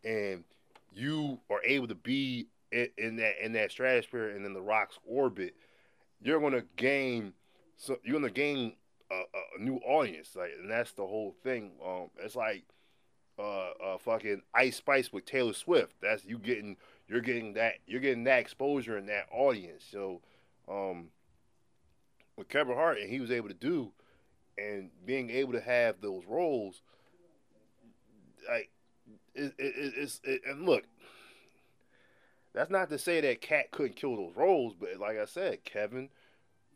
and 0.04 0.44
you 0.94 1.38
are 1.50 1.60
able 1.64 1.88
to 1.88 1.94
be 1.94 2.46
in, 2.72 2.88
in 2.96 3.16
that 3.16 3.34
in 3.44 3.52
that 3.52 3.70
stratosphere 3.70 4.30
and 4.30 4.46
in 4.46 4.54
the 4.54 4.60
rock's 4.60 4.98
orbit, 5.06 5.54
you're 6.22 6.40
gonna 6.40 6.64
gain 6.76 7.32
so 7.76 7.98
you're 8.04 8.18
gonna 8.18 8.30
gain 8.30 8.72
a, 9.10 9.58
a, 9.58 9.62
new 9.62 9.76
audience. 9.78 10.34
Like, 10.34 10.52
and 10.60 10.70
that's 10.70 10.92
the 10.92 11.06
whole 11.06 11.34
thing. 11.42 11.72
Um, 11.84 12.10
it's 12.18 12.36
like 12.36 12.64
uh, 13.38 13.70
uh, 13.70 13.98
fucking 13.98 14.42
Ice 14.54 14.76
Spice 14.76 15.12
with 15.12 15.24
Taylor 15.24 15.52
Swift. 15.52 15.94
That's 16.00 16.24
you 16.24 16.38
getting 16.38 16.76
you're 17.08 17.20
getting 17.20 17.54
that 17.54 17.74
you're 17.86 18.00
getting 18.00 18.24
that 18.24 18.40
exposure 18.40 18.96
and 18.96 19.08
that 19.08 19.26
audience. 19.32 19.84
So, 19.90 20.22
um, 20.68 21.08
with 22.36 22.48
Kevin 22.48 22.74
Hart 22.74 22.98
and 22.98 23.10
he 23.10 23.20
was 23.20 23.30
able 23.30 23.48
to 23.48 23.54
do, 23.54 23.92
and 24.58 24.90
being 25.04 25.30
able 25.30 25.52
to 25.52 25.60
have 25.60 26.00
those 26.00 26.24
roles, 26.26 26.82
like 28.48 28.70
it, 29.34 29.54
it, 29.58 29.74
it, 29.76 29.94
it's 29.96 30.20
it, 30.24 30.42
and 30.48 30.66
look, 30.66 30.84
that's 32.54 32.70
not 32.70 32.88
to 32.90 32.98
say 32.98 33.20
that 33.20 33.40
Katt 33.40 33.70
couldn't 33.70 33.96
kill 33.96 34.16
those 34.16 34.36
roles, 34.36 34.74
but 34.78 34.98
like 34.98 35.18
I 35.18 35.26
said, 35.26 35.64
Kevin 35.64 36.08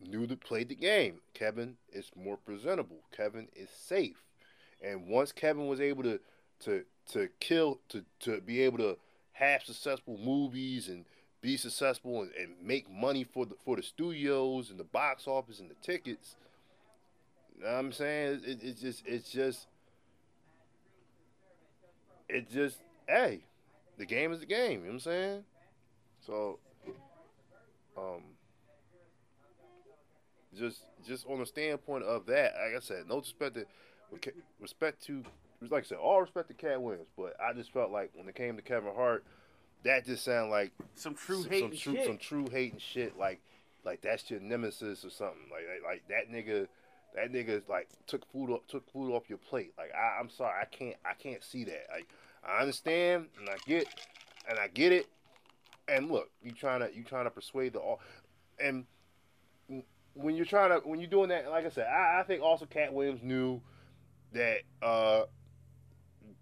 knew 0.07 0.27
to 0.27 0.37
play 0.37 0.65
the 0.65 0.75
game. 0.75 1.21
Kevin 1.35 1.77
is 1.93 2.11
more 2.17 2.37
presentable. 2.37 3.01
Kevin 3.17 3.49
is 3.55 3.71
safe, 3.71 4.23
and 4.83 5.09
once 5.09 5.33
Kevin 5.33 5.67
was 5.67 5.81
able 5.81 6.03
to 6.05 6.21
to 6.61 6.85
to 7.13 7.29
kill 7.41 7.81
to 7.89 8.05
to 8.21 8.41
be 8.41 8.61
able 8.63 8.79
to 8.79 8.97
have 9.33 9.63
successful 9.63 10.19
movies 10.19 10.89
and 10.89 11.05
be 11.41 11.57
successful 11.57 12.23
and, 12.23 12.31
and 12.39 12.55
make 12.63 12.91
money 12.91 13.25
for 13.25 13.47
the 13.47 13.55
for 13.65 13.77
the 13.77 13.83
studios 13.83 14.71
and 14.71 14.79
the 14.79 14.85
box 14.85 15.27
office 15.27 15.61
and 15.61 15.71
the 15.71 15.77
tickets. 15.83 16.37
You 17.57 17.65
know 17.65 17.73
what 17.73 17.79
I'm 17.79 17.93
saying 17.93 18.41
it, 18.45 18.59
it's 18.63 18.81
just 18.81 19.03
it's 19.07 19.31
just 19.31 19.67
it's 22.29 22.53
just 22.53 22.79
hey, 23.09 23.41
the 23.99 24.07
game 24.07 24.33
is 24.33 24.41
the 24.41 24.47
game. 24.47 24.81
You 24.81 24.87
know 24.87 24.87
what 24.87 24.93
I'm 24.95 25.01
saying? 25.01 25.45
So, 26.25 26.59
um, 27.97 28.23
just 30.57 30.83
just 31.07 31.27
on 31.27 31.39
the 31.39 31.47
standpoint 31.47 32.05
of 32.05 32.27
that, 32.27 32.55
like 32.55 32.77
I 32.77 32.81
said, 32.81 33.05
no 33.09 33.19
respect 33.19 33.55
to 33.55 33.65
respect 34.61 35.03
to 35.07 35.23
like 35.69 35.85
I 35.85 35.87
said, 35.87 35.99
all 35.99 36.21
respect 36.21 36.49
to 36.49 36.55
Katt 36.55 36.81
Williams, 36.81 37.09
but 37.17 37.37
I 37.41 37.53
just 37.53 37.73
felt 37.73 37.91
like 37.91 38.11
when 38.15 38.29
it 38.29 38.35
came 38.35 38.57
to 38.57 38.63
Kevin 38.63 38.95
Hart, 38.95 39.25
that 39.85 40.07
just 40.07 40.25
sounded 40.25 40.51
like 40.51 40.73
Some 40.95 41.15
true 41.15 41.43
some, 41.43 41.51
hate 41.51 41.61
some 41.61 41.71
true 41.77 41.95
shit. 41.95 42.07
some 42.07 42.19
true 42.19 42.47
hate 42.51 42.73
and 42.73 42.81
shit. 42.81 43.19
Like 43.19 43.41
like 43.85 44.01
that's 44.01 44.31
your 44.31 44.41
nemesis 44.41 45.05
or 45.05 45.11
something. 45.11 45.49
Like 45.51 45.65
like, 45.83 45.85
like 45.85 46.09
that 46.09 46.35
nigga. 46.35 46.67
That 47.13 47.33
nigga 47.33 47.69
like 47.69 47.89
took 48.07 48.25
food 48.31 48.51
off 48.51 48.61
took 48.69 48.89
food 48.93 49.13
off 49.13 49.29
your 49.29 49.39
plate. 49.39 49.73
Like 49.77 49.91
I, 49.93 50.21
I'm 50.21 50.31
sorry, 50.31 50.55
I 50.63 50.65
can't 50.65 50.95
I 51.05 51.15
can't 51.15 51.43
see 51.43 51.65
that. 51.65 51.87
Like 51.93 52.07
I 52.45 52.61
understand 52.61 53.27
and 53.37 53.49
I 53.49 53.57
get 53.67 53.89
and 54.49 54.61
I 54.61 54.69
get 54.69 54.93
it. 54.93 55.09
And 55.89 56.09
look, 56.09 56.31
you 56.41 56.53
trying 56.53 56.79
to 56.81 56.95
you 56.95 57.03
trying 57.03 57.25
to 57.25 57.31
persuade 57.31 57.73
the 57.73 57.81
all 57.81 57.99
and 58.61 58.85
when 60.15 60.37
you're 60.37 60.45
trying 60.47 60.71
to 60.71 60.87
when 60.89 61.01
you're 61.01 61.11
doing 61.11 61.29
that, 61.31 61.49
like 61.51 61.65
I 61.67 61.71
said, 61.71 61.87
I, 61.87 62.21
I 62.21 62.23
think 62.25 62.43
also 62.43 62.67
Katt 62.67 62.93
Williams 62.93 63.23
knew 63.23 63.61
that 64.33 64.59
uh 64.83 65.23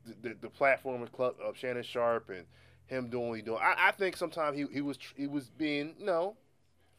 the, 0.04 0.28
the, 0.28 0.34
the 0.42 0.48
platform 0.50 1.02
of 1.02 1.12
club 1.12 1.34
of 1.44 1.56
Shannon 1.56 1.82
Sharpe 1.82 2.30
and 2.30 2.44
him 2.86 3.08
doing 3.10 3.28
what 3.28 3.34
he 3.36 3.42
doing. 3.42 3.60
I, 3.62 3.88
I 3.88 3.92
think 3.92 4.16
sometimes 4.16 4.56
he 4.56 4.66
he 4.72 4.80
was 4.80 4.98
he 5.16 5.26
was 5.26 5.48
being 5.50 5.94
you 5.98 6.06
know 6.06 6.36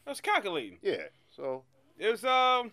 It 0.05 0.09
was 0.09 0.22
calculating. 0.22 0.78
yeah. 0.82 1.07
So 1.36 1.63
It 1.97 2.09
was 2.09 2.24
um 2.26 2.72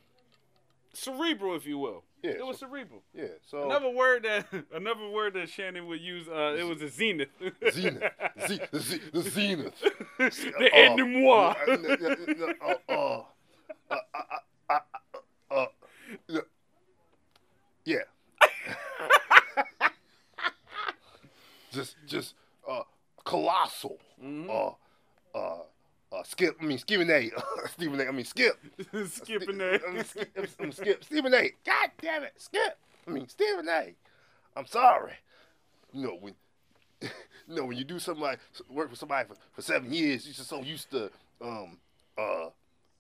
cerebral, 0.93 1.55
if 1.57 1.67
you 1.67 1.79
will. 1.79 2.05
yeah. 2.23 2.33
It 2.33 2.47
was 2.47 2.59
so, 2.59 2.67
cerebral. 2.67 3.03
yeah. 3.15 3.27
So 3.47 3.65
Another 3.65 3.91
word 3.91 4.25
that 4.25 4.47
another 4.75 5.09
word 5.11 5.35
that 5.35 5.49
Shannon 5.49 5.87
would 5.89 6.01
use. 6.01 6.27
Uh, 6.29 6.57
it 6.59 6.65
was 6.67 6.81
a 6.83 6.89
zenith. 6.89 7.29
Zenith, 7.73 8.03
Z, 8.47 8.61
the, 8.71 8.81
Z, 8.81 9.01
the 9.13 9.23
Zenith. 9.23 9.75
the 10.19 10.71
Uh, 10.73 10.77
ennui. 10.77 11.29
uh, 11.31 11.55
uh, 12.67 12.75
uh, 12.89 12.93
uh, 12.93 13.23
uh, 13.91 13.97
uh, 14.71 14.79
uh, 15.51 15.67
uh, 16.31 16.41
yeah. 17.85 17.99
just, 21.73 21.97
just, 22.07 22.35
uh, 22.69 22.83
colossal. 23.25 23.99
Mhm. 24.23 24.49
Uh, 24.49 25.39
uh, 25.39 25.63
uh, 26.13 26.23
Skip. 26.23 26.57
I 26.61 26.65
mean, 26.65 26.79
Stephen 26.79 27.11
A. 27.11 27.31
Stephen 27.75 28.01
A. 28.01 28.07
I 28.07 28.11
mean, 28.13 28.25
Skip. 28.25 28.59
Skipping 29.09 29.61
I 29.61 29.79
mean, 29.89 29.97
that. 29.97 30.07
Skip, 30.07 30.31
I 30.59 30.63
mean, 30.63 30.73
Skip. 30.73 31.05
Stephen 31.05 31.35
A. 31.35 31.53
God 31.65 31.91
damn 32.01 32.23
it, 32.23 32.33
Skip. 32.37 32.79
I 33.07 33.11
mean, 33.11 33.29
Stephen 33.29 33.69
A. 33.69 33.95
I'm 34.57 34.67
sorry. 34.67 35.13
You 35.93 36.03
know 36.05 36.17
when, 36.21 36.35
you 37.03 37.09
know 37.49 37.65
when 37.67 37.77
you 37.77 37.85
do 37.85 37.99
something 37.99 38.23
like 38.23 38.39
work 38.71 38.91
for 38.91 38.97
somebody 38.97 39.29
for, 39.29 39.37
for 39.53 39.63
seven 39.63 39.93
years, 39.93 40.27
you're 40.27 40.35
just 40.35 40.49
so 40.49 40.63
used 40.63 40.91
to 40.93 41.11
um 41.43 41.79
uh 42.17 42.49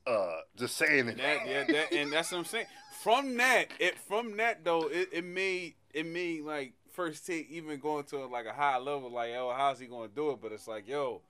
uh 0.07 0.37
just 0.57 0.77
saying 0.77 1.09
it. 1.09 1.17
That, 1.19 1.47
yeah, 1.47 1.65
that, 1.65 1.93
and 1.93 2.13
that's 2.13 2.33
what 2.33 2.39
I'm 2.39 2.45
saying. 2.45 2.67
From 3.03 3.37
that, 3.37 3.69
it 3.79 3.99
from 3.99 4.37
that 4.39 4.65
though, 4.65 4.89
it, 4.89 5.09
it 5.13 5.25
made 5.25 5.75
it 5.93 6.07
made 6.07 6.43
like 6.43 6.73
first 6.93 7.27
take 7.27 7.51
even 7.51 7.79
going 7.79 8.05
to 8.05 8.27
like 8.27 8.47
a 8.47 8.53
high 8.53 8.79
level, 8.79 9.11
like 9.11 9.33
yo, 9.33 9.53
how's 9.57 9.79
he 9.79 9.87
gonna 9.87 10.09
do 10.09 10.31
it? 10.31 10.41
But 10.41 10.53
it's 10.53 10.69
like 10.69 10.89
yo, 10.89 11.23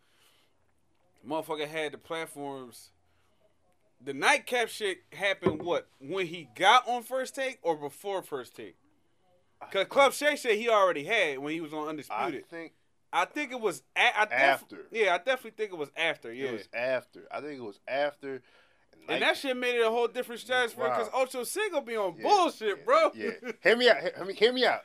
motherfucker 1.27 1.69
had 1.69 1.93
the 1.93 1.99
platforms. 1.99 2.91
The 4.05 4.13
nightcap 4.13 4.69
shit 4.69 4.99
happened 5.13 5.63
what 5.63 5.89
when 6.01 6.27
he 6.27 6.49
got 6.55 6.87
on 6.87 7.03
first 7.03 7.35
take 7.35 7.59
or 7.63 7.77
before 7.77 8.23
first 8.23 8.55
take? 8.55 8.77
Cause 9.73 9.87
Club 9.89 10.13
Shay 10.13 10.37
said 10.37 10.57
he 10.57 10.69
already 10.69 11.05
had 11.05 11.39
when 11.39 11.55
he 11.55 11.61
was 11.63 11.73
on 11.73 11.89
Undisputed. 11.89 12.45
I 12.47 12.55
think 12.55 12.73
I, 13.13 13.25
think 13.25 13.53
it 13.53 13.61
was 13.61 13.83
a- 13.97 14.21
I 14.21 14.25
def- 14.27 14.33
After. 14.35 14.87
Yeah, 14.91 15.15
I 15.15 15.19
definitely 15.19 15.53
think 15.53 15.73
it 15.73 15.79
was 15.79 15.91
after. 15.97 16.33
Yeah, 16.33 16.49
it 16.49 16.53
was 16.53 16.69
after. 16.75 17.27
I 17.33 17.41
think 17.41 17.59
it 17.59 17.65
was 17.65 17.81
after. 17.89 18.43
And 19.09 19.23
that 19.23 19.37
shit 19.37 19.57
made 19.57 19.77
it 19.77 19.87
a 19.87 19.91
whole 19.91 20.09
different 20.09 20.41
stratosphere 20.41 20.85
because 20.85 21.09
Wow. 21.13 21.23
Ocho 21.23 21.45
Cinco 21.45 21.81
be 21.81 21.97
on 21.97 22.17
Yeah, 22.17 22.23
bullshit, 22.25 22.69
yeah, 22.79 22.85
bro. 22.85 23.11
Yeah, 23.15 23.31
hear 23.63 23.77
me 23.77 23.89
out. 23.89 23.97
Hear 24.01 24.25
me, 24.25 24.35
hear 24.35 24.53
me 24.53 24.67
out. 24.67 24.81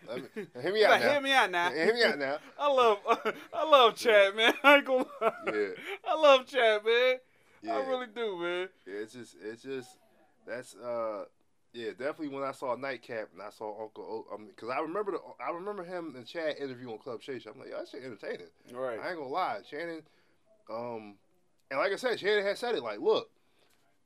Hear 0.62 0.74
me 0.74 0.84
out 0.86 0.92
Like, 0.92 1.02
now. 1.02 1.10
hear 1.12 1.22
me 1.22 1.32
out 1.34 1.52
now. 1.52 1.72
Hear 1.72 1.94
me 1.94 2.04
out 2.04 2.20
now. 2.20 2.38
I 2.60 2.72
love, 2.72 2.98
I 3.54 3.64
love 3.70 3.96
Chad, 3.96 4.36
man. 4.36 4.54
I 4.64 4.76
ain't 4.78 4.86
gonna 4.86 5.06
lie. 5.22 5.32
Yeah. 5.48 5.68
I 6.08 6.16
love 6.16 6.46
Chad, 6.46 6.86
man. 6.86 7.16
Yeah. 7.64 7.76
I 7.78 7.88
really 7.88 8.08
do, 8.14 8.38
man. 8.38 8.70
Yeah, 8.88 8.94
it's 9.02 9.14
just, 9.14 9.36
it's 9.42 9.64
just, 9.64 9.90
that's, 10.48 10.76
uh, 10.76 11.26
yeah, 11.74 11.92
definitely 11.92 12.30
when 12.30 12.44
I 12.44 12.52
saw 12.52 12.76
Nightcap 12.76 13.30
and 13.34 13.42
I 13.42 13.50
saw 13.50 13.82
Uncle, 13.84 14.04
o, 14.04 14.34
I 14.34 14.38
mean, 14.38 14.50
cause 14.58 14.70
I 14.70 14.80
remember 14.82 15.14
the, 15.14 15.20
I 15.44 15.52
remember 15.52 15.84
him 15.84 16.14
and 16.18 16.26
Chad 16.28 16.58
interview 16.60 16.92
on 16.92 16.98
Club 16.98 17.22
Shay. 17.22 17.40
I'm 17.48 17.58
like, 17.60 17.70
yo, 17.70 17.78
that 17.80 17.88
shit 17.88 18.04
entertaining. 18.04 18.48
Right. 18.74 19.00
I 19.00 19.10
ain't 19.10 19.18
gonna 19.18 19.30
lie, 19.30 19.60
Shannon, 19.70 20.02
um, 20.70 21.16
and 21.70 21.80
like 21.80 21.92
I 21.94 21.96
said, 21.96 22.20
Shannon 22.20 22.44
had 22.44 22.58
said 22.58 22.76
it. 22.76 22.84
Like, 22.84 23.00
look, 23.00 23.30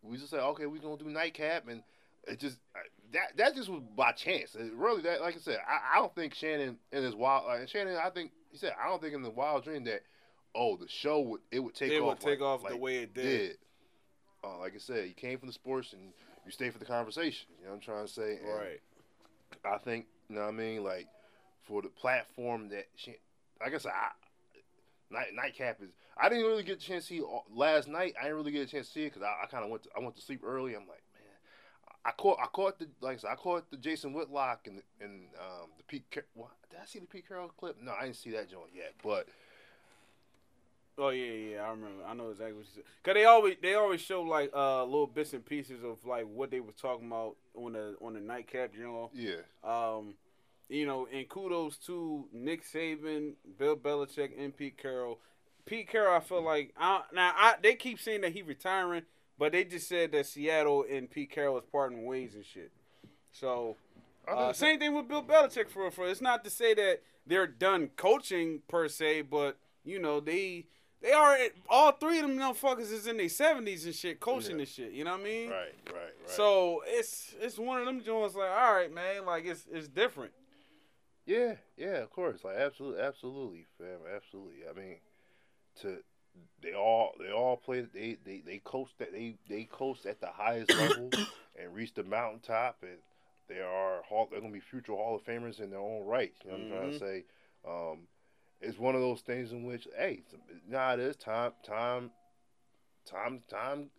we 0.08 0.18
just 0.18 0.30
said, 0.30 0.40
okay, 0.42 0.66
we're 0.66 0.80
gonna 0.82 0.98
do 0.98 1.06
Nightcap, 1.10 1.68
and 1.68 1.84
it 2.28 2.40
just 2.40 2.58
that 3.14 3.38
that 3.38 3.56
just 3.56 3.70
was 3.70 3.82
by 3.96 4.12
chance. 4.12 4.56
It 4.56 4.74
really, 4.74 5.02
that 5.04 5.22
like 5.22 5.36
I 5.36 5.40
said, 5.40 5.60
I, 5.68 5.98
I 5.98 6.00
don't 6.00 6.14
think 6.16 6.34
Shannon 6.34 6.78
in 6.92 7.04
his 7.04 7.16
wild, 7.16 7.46
like, 7.46 7.68
Shannon, 7.70 7.98
I 8.04 8.10
think 8.10 8.32
he 8.52 8.58
said, 8.58 8.74
I 8.84 8.88
don't 8.88 9.02
think 9.02 9.14
in 9.14 9.22
the 9.22 9.30
wild 9.30 9.64
dream 9.64 9.84
that, 9.86 10.02
oh, 10.56 10.76
the 10.78 10.88
show 10.88 11.20
would 11.22 11.42
it 11.52 11.60
would 11.60 11.76
take 11.76 11.92
it 11.92 12.00
off. 12.02 12.08
would 12.08 12.20
take 12.20 12.40
like- 12.42 12.48
off 12.48 12.68
the 12.68 12.78
way 12.78 12.98
it 12.98 13.14
did. 13.14 13.24
did. 13.24 13.58
Uh, 14.44 14.60
like 14.60 14.76
I 14.76 14.78
said, 14.78 15.08
you 15.08 15.14
came 15.16 15.40
from 15.40 15.48
the 15.48 15.54
sports 15.54 15.94
and 15.94 16.14
you 16.46 16.52
stay 16.52 16.70
for 16.70 16.78
the 16.78 16.86
conversation. 16.86 17.48
You 17.58 17.66
know 17.66 17.72
what 17.72 17.76
I'm 17.78 17.82
trying 17.82 18.06
to 18.06 18.12
say? 18.14 18.38
And 18.38 18.48
Right. 18.48 18.80
I 19.66 19.80
think, 19.80 20.06
you 20.30 20.36
know 20.36 20.42
what 20.44 20.50
I 20.50 20.52
mean? 20.52 20.84
Like, 20.84 21.08
for 21.64 21.82
the 21.82 21.90
platform 21.90 22.70
that 22.70 22.86
she, 22.96 23.16
like 23.60 23.74
I 23.74 23.78
said, 23.80 23.94
I, 23.96 24.12
night, 25.16 25.34
Nightcap 25.34 25.82
is, 25.82 25.90
I 26.18 26.30
didn't 26.30 26.46
really 26.46 26.64
get 26.64 26.78
a 26.78 26.88
chance 26.88 27.08
to 27.08 27.16
see 27.16 27.22
last 27.54 27.88
night. 27.88 28.14
I 28.20 28.24
didn't 28.24 28.38
really 28.38 28.52
get 28.52 28.68
a 28.68 28.72
chance 28.72 28.88
to 28.88 28.94
see 28.94 29.04
it 29.04 29.14
because 29.14 29.24
I, 29.24 29.44
I 29.44 29.48
kind 29.48 29.64
of 29.64 29.70
went 29.72 29.84
to, 29.84 29.90
I 29.96 30.00
went 30.00 30.16
to 30.16 30.22
sleep 30.22 30.42
early. 30.46 30.76
I'm 30.76 30.88
like, 30.88 31.04
man, 31.14 31.38
I 32.06 32.12
caught 32.12 32.38
I 32.42 32.48
caught 32.48 32.78
the 32.80 32.88
like 33.02 33.18
I, 33.18 33.20
said, 33.20 33.30
I 33.32 33.36
caught 33.36 33.72
the 33.72 33.78
Jason 33.78 34.14
Whitlock 34.14 34.68
and 34.68 34.82
and 35.02 35.28
um, 35.40 35.70
the 35.78 35.84
Pete. 35.84 36.06
Car- 36.12 36.26
what, 36.34 36.52
did 36.70 36.80
I 36.82 36.86
see 36.86 37.00
the 37.00 37.08
Pete 37.08 37.28
Carroll 37.28 37.50
clip? 37.58 37.78
No, 37.82 37.94
I 38.00 38.04
didn't 38.06 38.18
see 38.18 38.32
that 38.32 38.50
joint 38.50 38.72
yet. 38.76 38.94
But 39.04 39.28
Oh 40.98 41.10
yeah, 41.10 41.32
yeah, 41.32 41.62
I 41.64 41.72
remember. 41.72 42.06
I 42.08 42.14
know 42.14 42.30
exactly 42.30 42.54
what 42.54 42.66
you 42.66 42.72
said. 42.76 42.84
Cause 43.04 43.14
they 43.16 43.26
always 43.26 43.58
they 43.62 43.74
always 43.74 44.00
show 44.00 44.22
like 44.22 44.52
uh 44.56 44.86
little 44.86 45.08
bits 45.08 45.34
and 45.34 45.46
pieces 45.46 45.84
of 45.84 46.06
like 46.06 46.26
what 46.26 46.52
they 46.52 46.62
were 46.62 46.72
talking 46.72 47.08
about 47.08 47.36
on 47.54 47.74
the 47.74 47.96
on 48.02 48.14
the 48.14 48.22
nightcap, 48.22 48.72
you 48.78 48.84
know. 48.84 49.10
yeah, 49.14 49.42
Um, 49.64 50.14
you 50.70 50.86
know, 50.86 51.08
and 51.14 51.28
kudos 51.30 51.78
to 51.78 52.26
Nick 52.34 52.64
Saban, 52.66 53.34
Bill 53.58 53.76
Belichick, 53.76 54.32
and 54.38 54.56
Pete 54.56 54.78
Carroll. 54.78 55.20
Pete 55.66 55.88
Carroll, 55.90 56.16
I 56.16 56.20
feel 56.20 56.44
like 56.44 56.74
I, 56.78 57.02
now 57.14 57.34
I 57.36 57.56
they 57.62 57.76
keep 57.76 58.00
saying 58.00 58.22
that 58.22 58.34
he 58.34 58.42
retiring, 58.42 59.04
but 59.38 59.52
they 59.52 59.64
just 59.64 59.88
said 59.88 60.12
that 60.12 60.26
Seattle 60.28 60.86
and 60.90 61.10
Pete 61.10 61.32
Carroll 61.32 61.58
is 61.58 61.64
parting 61.72 62.06
ways 62.06 62.36
and 62.36 62.46
shit. 62.46 62.72
So 63.32 63.76
uh, 64.28 64.54
same 64.54 64.80
thing 64.80 64.94
with 64.94 65.08
Bill 65.08 65.24
Belichick 65.24 65.70
for 65.70 65.90
for. 65.92 66.08
It's 66.08 66.22
not 66.22 66.44
to 66.44 66.50
say 66.50 66.74
that 66.76 67.02
they're 67.28 67.48
done 67.48 67.90
coaching 67.96 68.62
per 68.68 68.88
se, 68.88 69.24
but 69.24 69.58
you 69.84 70.00
know 70.00 70.20
they 70.20 70.66
they 71.02 71.12
are 71.12 71.38
all 71.70 71.92
three 71.92 72.20
of 72.20 72.28
them 72.28 72.38
motherfuckers 72.38 72.92
is 72.92 73.08
in 73.08 73.18
their 73.18 73.30
seventies 73.30 73.86
and 73.86 73.94
shit 73.96 74.20
coaching 74.20 74.52
Yeah. 74.52 74.58
this 74.66 74.74
shit. 74.74 74.92
You 74.92 75.04
know 75.04 75.12
what 75.12 75.22
I 75.22 75.24
mean? 75.24 75.50
right, 75.50 75.74
right, 75.88 75.96
right. 75.96 76.30
So 76.30 76.84
it's 76.86 77.36
it's 77.42 77.58
one 77.58 77.80
of 77.80 77.86
them 77.86 78.02
joints 78.04 78.36
like, 78.36 78.50
all 78.50 78.74
right, 78.74 78.94
man, 78.94 79.26
like 79.26 79.46
it's 79.46 79.66
it's 79.72 79.88
different. 79.88 80.32
Yeah, 81.26 81.56
yeah, 81.78 81.98
of 81.98 82.12
course. 82.12 82.44
Like 82.44 82.58
absolutely, 82.58 83.02
absolutely, 83.02 83.66
fam, 83.78 84.00
absolutely. 84.16 84.60
I 84.70 84.80
mean, 84.80 84.98
to 85.82 85.98
they 86.62 86.74
all 86.74 87.14
they 87.20 87.32
all 87.32 87.58
play. 87.58 87.82
They 87.82 88.18
they 88.24 88.42
they 88.46 88.62
coast 88.64 88.94
that 89.00 89.12
they 89.12 89.38
they 89.50 89.64
coast 89.64 90.06
at 90.06 90.22
the 90.22 90.28
highest 90.28 90.72
level 90.78 91.12
and 91.60 91.74
reach 91.74 91.94
the 91.94 92.04
mountaintop, 92.04 92.78
and 92.84 92.98
they 93.48 93.60
are 93.60 94.02
hall. 94.04 94.28
They're 94.30 94.42
gonna 94.42 94.54
be 94.54 94.60
future 94.60 94.94
Hall 94.94 95.16
of 95.16 95.24
Famers 95.24 95.60
in 95.60 95.70
their 95.70 95.80
own 95.80 96.06
right. 96.06 96.34
You 96.44 96.52
know 96.52 96.58
what 96.58 96.64
I'm 96.64 96.70
trying 96.70 96.92
to 96.92 97.00
say? 97.00 97.24
Um, 97.68 98.08
it's 98.62 98.80
one 98.80 98.96
of 98.96 99.02
those 99.02 99.22
things 99.22 99.52
in 99.52 99.64
which, 99.66 99.88
hey, 99.98 100.22
nah, 100.68 100.94
it 100.94 101.00
is 101.00 101.16
time, 101.16 101.52
time, 101.64 102.12
time, 103.06 103.42
time. 103.50 103.90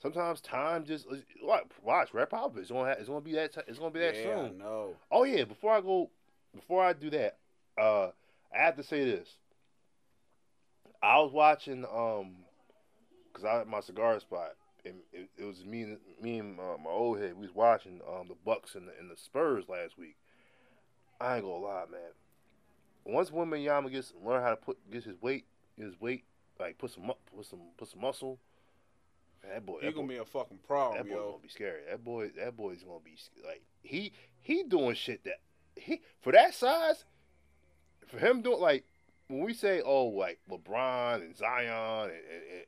Sometimes 0.00 0.40
time 0.40 0.84
just 0.84 1.06
watch. 1.42 1.66
Watch, 1.82 2.14
Red 2.14 2.30
Popovich. 2.30 2.58
It's 2.58 2.70
gonna 2.70 2.88
have, 2.88 2.98
it's 2.98 3.08
gonna 3.08 3.20
be 3.20 3.34
that. 3.34 3.52
Ti- 3.52 3.60
it's 3.68 3.78
gonna 3.78 3.90
be 3.90 4.00
that 4.00 4.16
yeah, 4.16 4.22
soon. 4.22 4.58
know. 4.58 4.96
Oh 5.10 5.24
yeah, 5.24 5.44
before 5.44 5.72
I 5.72 5.82
go, 5.82 6.10
before 6.54 6.84
I 6.84 6.92
do 6.92 7.10
that, 7.10 7.38
uh, 7.80 8.10
I 8.54 8.58
have 8.58 8.76
to 8.76 8.82
say 8.82 9.04
this. 9.04 9.28
I 11.02 11.18
was 11.20 11.32
watching, 11.32 11.84
um, 11.84 12.36
cause 13.32 13.44
I 13.44 13.58
had 13.58 13.66
my 13.68 13.80
cigar 13.80 14.18
spot, 14.20 14.50
and 14.84 14.96
it, 15.12 15.30
it 15.38 15.44
was 15.44 15.64
me 15.64 15.82
and 15.82 15.98
me 16.20 16.38
and 16.38 16.58
uh, 16.58 16.76
my 16.82 16.90
old 16.90 17.18
head. 17.18 17.34
We 17.34 17.46
was 17.46 17.54
watching 17.54 18.00
um 18.08 18.28
the 18.28 18.36
Bucks 18.44 18.74
and 18.74 18.86
the, 18.88 18.92
and 18.98 19.10
the 19.10 19.16
Spurs 19.16 19.64
last 19.68 19.96
week. 19.98 20.16
I 21.20 21.36
ain't 21.36 21.44
gonna 21.44 21.56
lie, 21.64 21.84
man. 21.90 22.00
Once 23.04 23.30
Wembanyama 23.30 23.90
gets 23.90 24.12
learn 24.22 24.42
how 24.42 24.50
to 24.50 24.56
put 24.56 24.78
get 24.90 25.04
his 25.04 25.20
weight, 25.22 25.46
his 25.78 25.98
weight 26.00 26.24
like 26.58 26.76
put 26.78 26.90
some 26.90 27.10
put 27.34 27.46
some 27.46 27.60
put 27.78 27.88
some 27.88 28.00
muscle. 28.00 28.38
Man, 29.42 29.54
that 29.54 29.64
boy, 29.66 29.74
He's 29.80 29.84
that 29.84 29.94
boy, 29.94 29.96
gonna 30.02 30.08
be 30.08 30.16
a 30.18 30.24
fucking 30.26 30.58
problem, 30.66 30.98
that 30.98 31.08
boy 31.08 31.16
yo. 31.16 31.30
gonna 31.30 31.42
be 31.42 31.48
scary. 31.48 31.80
That 31.88 32.04
boy, 32.04 32.30
that 32.36 32.56
boy's 32.56 32.82
gonna 32.82 33.00
be 33.02 33.16
like 33.46 33.62
he 33.82 34.12
he 34.42 34.64
doing 34.64 34.94
shit 34.94 35.24
that 35.24 35.40
he 35.80 36.00
for 36.20 36.32
that 36.32 36.54
size, 36.54 37.04
for 38.06 38.18
him 38.18 38.42
doing 38.42 38.60
like 38.60 38.84
when 39.28 39.44
we 39.44 39.54
say 39.54 39.80
oh 39.84 40.06
like 40.06 40.38
LeBron 40.50 41.22
and 41.22 41.36
Zion 41.36 42.10
and 42.10 42.12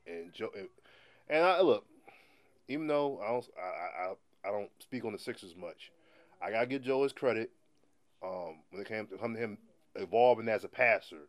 and, 0.07 0.19
and, 0.19 0.33
Joe 0.33 0.51
and, 0.57 0.69
and 1.29 1.45
I 1.45 1.61
look, 1.61 1.87
even 2.69 2.87
though 2.87 3.21
I 3.21 3.31
don't 3.31 3.49
I, 3.59 4.03
I 4.03 4.49
I 4.49 4.51
don't 4.51 4.71
speak 4.81 5.05
on 5.05 5.13
the 5.13 5.19
Sixers 5.19 5.55
much, 5.57 5.93
I 6.41 6.51
gotta 6.51 6.67
give 6.67 6.83
Joe 6.83 7.03
his 7.03 7.13
credit. 7.13 7.51
Um, 8.25 8.61
when 8.71 8.81
it 8.81 8.87
came 8.87 9.07
to 9.09 9.17
him, 9.17 9.35
him 9.35 9.59
evolving 9.97 10.49
as 10.49 10.63
a 10.63 10.69
passer. 10.69 11.29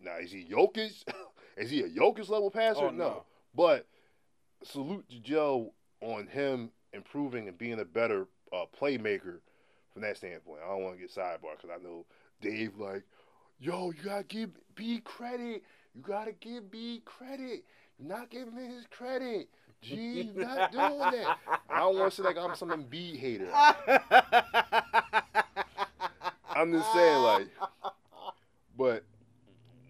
Now 0.00 0.18
is 0.18 0.30
he 0.30 0.44
Jokic? 0.44 1.04
is 1.56 1.70
he 1.70 1.82
a 1.82 1.88
Jokic 1.88 2.28
level 2.28 2.50
passer? 2.50 2.86
Oh, 2.86 2.90
no. 2.90 3.24
But 3.54 3.86
salute 4.62 5.08
to 5.10 5.18
Joe 5.18 5.72
on 6.00 6.28
him 6.28 6.70
improving 6.92 7.48
and 7.48 7.58
being 7.58 7.80
a 7.80 7.84
better 7.84 8.28
uh, 8.52 8.64
playmaker 8.80 9.40
from 9.98 10.08
that 10.08 10.16
standpoint. 10.16 10.60
I 10.64 10.68
don't 10.68 10.84
want 10.84 10.96
to 10.96 11.00
get 11.00 11.10
sidebar 11.14 11.56
because 11.60 11.70
I 11.74 11.82
know 11.82 12.06
Dave 12.40 12.78
like, 12.78 13.02
yo, 13.58 13.90
you 13.90 14.02
gotta 14.04 14.22
give 14.22 14.50
B 14.74 15.00
credit. 15.04 15.64
You 15.94 16.02
gotta 16.02 16.32
give 16.32 16.70
B 16.70 17.02
credit. 17.04 17.64
You're 17.98 18.08
not 18.08 18.30
giving 18.30 18.52
him 18.54 18.70
his 18.70 18.86
credit. 18.90 19.48
You're 19.82 20.32
not 20.34 20.70
doing 20.72 20.98
that. 20.98 21.38
I 21.68 21.80
don't 21.80 21.98
want 21.98 22.12
to 22.12 22.16
say 22.16 22.28
like 22.28 22.38
I'm 22.38 22.54
some 22.54 22.86
B 22.88 23.16
hater. 23.16 23.50
I'm 26.50 26.72
just 26.72 26.92
saying 26.92 27.22
like, 27.22 27.48
but 28.76 29.04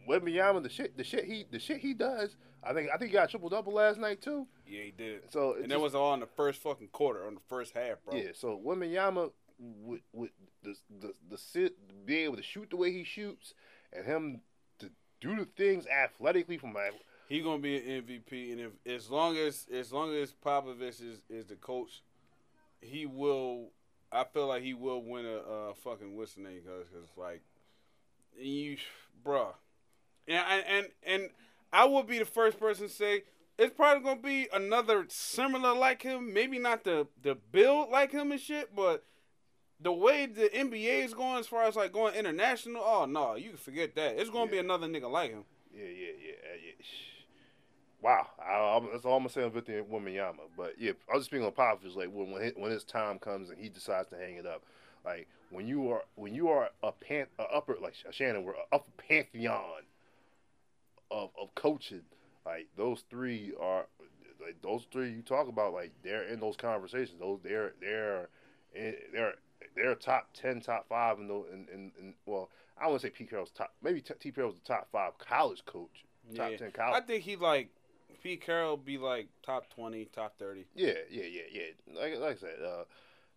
Wembanyama, 0.09 0.63
the 0.63 0.71
shit, 0.71 0.97
the 0.97 1.05
shit 1.05 1.25
he, 1.25 1.45
the 1.51 1.59
shit 1.59 1.79
he 1.79 1.93
does. 1.93 2.37
I 2.63 2.73
think, 2.73 2.91
I 2.93 2.97
think 2.97 3.11
he 3.11 3.15
got 3.15 3.31
triple 3.31 3.49
double 3.49 3.73
last 3.75 3.99
night 3.99 4.21
too. 4.21 4.47
yeah, 4.67 4.83
he 4.83 4.91
did. 4.91 5.31
So 5.31 5.53
it 5.53 5.63
And 5.63 5.71
that 5.71 5.81
was 5.81 5.95
all 5.95 6.13
in 6.15 6.21
the 6.21 6.27
first 6.27 6.61
fucking 6.61 6.89
quarter, 6.89 7.27
on 7.27 7.35
the 7.35 7.41
first 7.49 7.73
half, 7.75 8.03
bro. 8.05 8.19
Yeah, 8.19 8.31
so 8.35 8.61
Wembanyama 8.65 9.31
with 9.59 10.03
with 10.13 10.31
the 10.63 10.77
the 11.01 11.15
the 11.31 11.39
sit 11.39 11.75
be 12.07 12.19
able 12.19 12.37
to 12.37 12.43
shoot 12.43 12.71
the 12.71 12.77
way 12.77 12.93
he 12.93 13.05
shoots 13.05 13.55
and 13.93 14.07
him 14.07 14.41
to 14.79 14.91
do 15.21 15.37
the 15.37 15.45
things 15.45 15.87
athletically 15.87 16.59
from 16.59 16.73
like 16.75 16.93
He 17.29 17.41
gonna 17.41 17.59
be 17.59 17.77
an 17.77 18.05
MVP, 18.05 18.53
and 18.53 18.61
if 18.61 18.73
as 18.87 19.11
long 19.11 19.37
as 19.37 19.67
as 19.73 19.93
long 19.93 20.15
as 20.15 20.33
Popovich 20.33 21.03
is, 21.03 21.21
is 21.29 21.47
the 21.47 21.57
coach, 21.57 22.03
he 22.81 23.05
will. 23.07 23.71
I 24.11 24.25
feel 24.25 24.47
like 24.47 24.63
he 24.63 24.73
will 24.73 25.03
win 25.03 25.27
a, 25.27 25.75
fucking 25.75 26.17
what's 26.17 26.33
the 26.35 26.41
name? 26.41 26.63
Cause, 26.65 26.87
'cause, 26.91 27.09
like 27.19 27.43
you, 28.41 28.79
bruh, 29.23 29.53
and 30.27 30.65
and 30.67 30.87
and 31.03 31.31
I 31.71 31.85
will 31.85 32.03
be 32.03 32.19
the 32.19 32.25
first 32.25 32.59
person 32.59 32.89
to 32.89 32.93
say 32.93 33.25
it's 33.59 33.75
probably 33.75 34.03
gonna 34.03 34.23
be 34.23 34.49
another 34.53 35.05
similar 35.09 35.75
like 35.75 36.03
him. 36.03 36.33
Maybe 36.33 36.59
not 36.59 36.85
the 36.85 37.09
the 37.21 37.35
build 37.35 37.91
like 37.91 38.13
him 38.13 38.33
and 38.33 38.41
shit, 38.41 38.75
but 38.75 39.05
the 39.81 39.93
way 39.93 40.27
the 40.27 40.49
NBA 40.49 41.05
is 41.05 41.15
going 41.15 41.39
as 41.39 41.47
far 41.47 41.65
as 41.65 41.77
like 41.77 41.93
going 41.93 42.15
international. 42.15 42.83
Oh 42.85 43.07
no, 43.07 43.35
you 43.37 43.51
can 43.51 43.59
forget 43.59 43.95
that. 43.97 44.19
It's 44.19 44.31
gonna 44.31 44.51
be 44.51 44.59
another 44.59 44.87
nigga 44.87 45.11
like 45.11 45.31
him. 45.31 45.45
yeah 45.75 45.85
yeah 45.85 46.13
yeah 46.21 46.55
yeah. 46.67 46.73
Wow, 48.01 48.29
I, 48.39 48.53
I, 48.53 48.81
that's 48.93 49.05
all 49.05 49.17
I'm 49.17 49.23
gonna 49.25 49.31
say 49.31 49.43
on 49.43 49.51
Victor 49.51 49.83
Wembanyama. 49.83 50.37
But 50.57 50.75
yeah, 50.79 50.93
I 51.11 51.15
was 51.15 51.23
just 51.23 51.31
speaking 51.31 51.47
on 51.47 51.53
Popovich 51.53 51.97
like 51.97 52.11
when 52.13 52.31
when 52.31 52.43
his, 52.43 52.53
when 52.57 52.71
his 52.71 52.85
time 52.85 53.19
comes 53.19 53.51
and 53.51 53.59
he 53.59 53.69
decides 53.69 54.09
to 54.11 54.17
hang 54.17 54.37
it 54.37 54.47
up. 54.47 54.63
Like 55.05 55.29
when 55.51 55.67
you 55.67 55.91
are 55.91 56.03
when 56.15 56.35
you 56.35 56.49
are 56.49 56.71
a 56.83 56.93
pan 56.93 57.27
a 57.39 57.45
upper 57.45 57.77
like 57.81 57.95
Shannon, 58.11 58.45
we're 58.45 58.53
a 58.53 58.75
upper 58.75 58.91
pantheon 59.09 59.83
of 61.11 61.31
of 61.41 61.55
coaching. 61.55 62.03
Like 62.47 62.69
those 62.77 63.05
three 63.11 63.53
are 63.61 63.87
like 64.41 64.61
those 64.63 64.87
three 64.93 65.11
you 65.11 65.23
talk 65.23 65.49
about. 65.49 65.73
Like 65.73 65.93
they're 66.03 66.25
in 66.25 66.41
those 66.41 66.57
conversations. 66.57 67.19
Those 67.19 67.41
they're 67.43 67.73
they're 67.81 68.29
they're 69.13 69.35
they're 69.75 69.95
top 69.95 70.29
ten, 70.35 70.61
top 70.61 70.87
five 70.89 71.19
in 71.19 71.29
the 71.29 71.35
in, 71.53 71.67
in, 71.73 71.93
in 71.99 72.15
well. 72.27 72.51
I 72.81 72.87
wouldn't 72.87 73.03
say 73.03 73.11
Pete 73.11 73.29
Carroll's 73.31 73.51
top. 73.51 73.73
Maybe 73.83 74.01
T. 74.01 74.15
T. 74.21 74.31
Carroll's 74.31 74.55
the 74.55 74.61
top 74.75 74.89
five 74.93 75.19
college 75.19 75.65
coach. 75.67 76.05
Top 76.37 76.51
Yeah. 76.53 76.57
ten 76.59 76.73
I 76.79 77.01
think 77.01 77.25
he 77.25 77.35
like 77.37 77.71
Pete 78.23 78.41
Carroll 78.41 78.77
be 78.77 78.99
like 78.99 79.29
top 79.45 79.69
twenty, 79.75 80.05
top 80.07 80.35
thirty. 80.39 80.67
yeah, 80.77 80.93
yeah, 81.11 81.25
yeah, 81.25 81.43
yeah. 81.53 82.01
Like 82.01 82.19
like 82.21 82.37
I 82.37 82.41
said, 82.41 82.57
uh, 82.65 82.85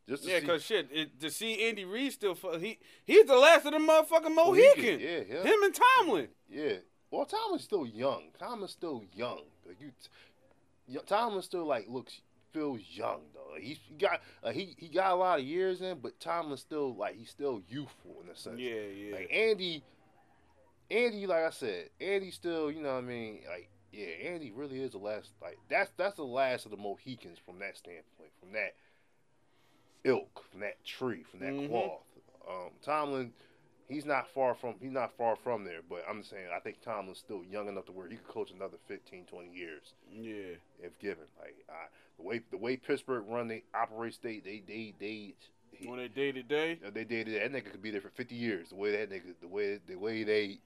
just 0.08 0.24
to 0.24 0.30
Yeah, 0.30 0.40
see- 0.42 0.46
cause 0.46 0.64
shit, 0.64 0.90
it, 0.92 1.20
to 1.22 1.32
see 1.32 1.68
Andy 1.68 1.86
Reid 1.86 2.12
still, 2.14 2.36
he 2.60 2.78
he's 3.06 3.26
the 3.26 3.36
last 3.36 3.66
of 3.66 3.72
the 3.74 3.80
motherfucking 3.80 4.36
Mohican, 4.36 4.36
Mohican. 4.36 5.00
yeah, 5.00 5.22
yeah. 5.28 5.44
Him 5.44 5.64
and 5.64 5.76
Tomlin. 5.98 6.28
Yeah. 6.50 6.74
Well, 7.10 7.26
Tomlin's 7.26 7.64
still 7.64 7.86
young. 7.88 8.26
Tomlin's 8.40 8.72
still 8.72 9.04
young. 9.16 9.42
Like 9.68 9.78
you, 9.82 9.92
Tomlin 11.08 11.42
still 11.42 11.66
like 11.66 11.88
looks 11.90 12.22
feels 12.54 12.82
young 12.90 13.22
though. 13.34 13.41
He's 13.60 13.80
he 13.88 13.96
got 13.96 14.22
uh, 14.44 14.52
he 14.52 14.76
he 14.78 14.88
got 14.88 15.12
a 15.12 15.16
lot 15.16 15.40
of 15.40 15.46
years 15.46 15.82
in, 15.82 16.00
but 16.00 16.20
Tomlin 16.20 16.58
still 16.58 16.96
like 16.96 17.16
he's 17.16 17.30
still 17.30 17.62
youthful 17.68 18.18
in 18.24 18.30
a 18.30 18.36
sense. 18.36 18.60
Yeah, 18.60 18.74
yeah. 18.74 19.16
Like 19.16 19.32
Andy, 19.32 19.84
Andy, 20.90 21.26
like 21.28 21.44
I 21.44 21.50
said, 21.50 21.90
Andy 22.00 22.32
still, 22.32 22.72
you 22.72 22.82
know 22.82 22.94
what 22.94 23.04
I 23.04 23.08
mean? 23.08 23.42
Like, 23.50 23.70
yeah, 23.92 24.08
Andy 24.30 24.52
really 24.52 24.82
is 24.82 24.92
the 24.92 24.98
last. 24.98 25.30
Like 25.42 25.58
that's 25.70 25.92
that's 25.98 26.16
the 26.16 26.24
last 26.24 26.66
of 26.66 26.72
the 26.72 26.78
Mohicans 26.78 27.40
from 27.46 27.60
that 27.60 27.78
standpoint, 27.78 28.32
from 28.40 28.54
that 28.54 28.74
ilk, 30.04 30.44
from 30.52 30.62
that 30.62 30.84
tree, 30.84 31.24
from 31.24 31.40
that 31.42 31.54
Mhm. 31.54 31.70
cloth. 31.70 32.02
Um, 32.50 32.72
Tomlin, 32.82 33.34
he's 33.88 34.06
not 34.06 34.28
far 34.30 34.56
from 34.56 34.76
he's 34.82 34.92
not 34.92 35.12
far 35.18 35.36
from 35.36 35.64
there. 35.64 35.82
But 35.88 36.04
I'm 36.10 36.20
just 36.20 36.32
saying, 36.32 36.48
I 36.56 36.60
think 36.60 36.82
Tomlin's 36.82 37.20
still 37.20 37.44
young 37.44 37.68
enough 37.68 37.86
to 37.86 37.92
where 37.92 38.08
he 38.08 38.16
could 38.16 38.28
coach 38.28 38.52
another 38.52 38.78
15, 38.88 39.26
20 39.26 39.50
years 39.54 39.94
yeah. 40.12 40.56
if 40.82 40.98
given. 41.00 41.26
Like 41.40 41.56
I, 41.70 41.86
the 42.22 42.28
way 42.28 42.42
the 42.52 42.58
way 42.58 42.78
Pittsburgh 42.78 43.24
run, 43.28 43.48
they 43.48 43.64
operate, 43.74 44.18
they 44.22 44.40
they 44.40 44.62
they 44.68 44.94
they. 45.00 45.34
he- 45.74 45.88
On 45.88 46.00
a 46.00 46.08
day 46.10 46.32
to 46.32 46.44
day. 46.44 46.80
They 46.94 47.04
dated 47.04 47.42
that 47.42 47.52
nigga 47.52 47.72
could 47.72 47.82
be 47.82 47.92
there 47.92 48.02
for 48.02 48.10
fifty 48.10 48.36
years. 48.36 48.70
The 48.70 48.76
way 48.76 48.92
that 48.92 49.10
nigga, 49.10 49.34
the 49.42 49.48
way 49.48 49.80
the 49.88 49.96
way 49.96 50.24
they 50.24 50.60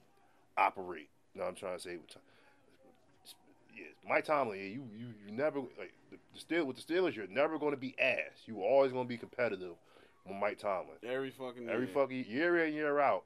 operate. 0.57 1.09
You 1.33 1.39
know 1.39 1.45
what 1.45 1.49
I'm 1.51 1.55
trying 1.55 1.77
to 1.77 1.81
say? 1.83 1.97
Yeah, 3.75 3.83
Mike 4.07 4.25
Tomlin, 4.25 4.57
yeah, 4.59 4.65
you 4.65 4.83
you 4.97 5.07
you 5.25 5.31
never 5.33 5.59
like 5.59 5.93
the, 6.11 6.17
the 6.33 6.39
Steel 6.39 6.65
with 6.65 6.77
the 6.77 6.93
Steelers, 6.93 7.15
you're 7.15 7.27
never 7.27 7.57
going 7.59 7.71
to 7.73 7.77
be 7.79 7.93
ass. 7.99 8.31
You 8.45 8.61
always 8.61 8.91
going 8.91 9.05
to 9.05 9.09
be 9.09 9.17
competitive 9.17 9.73
with 10.25 10.35
Mike 10.37 10.59
Tomlin. 10.59 10.97
Every 11.03 11.31
fucking 11.31 11.67
Every 11.69 11.85
year. 11.87 11.93
fucking 11.93 12.25
year 12.27 12.65
in 12.65 12.73
year 12.73 12.99
out, 12.99 13.23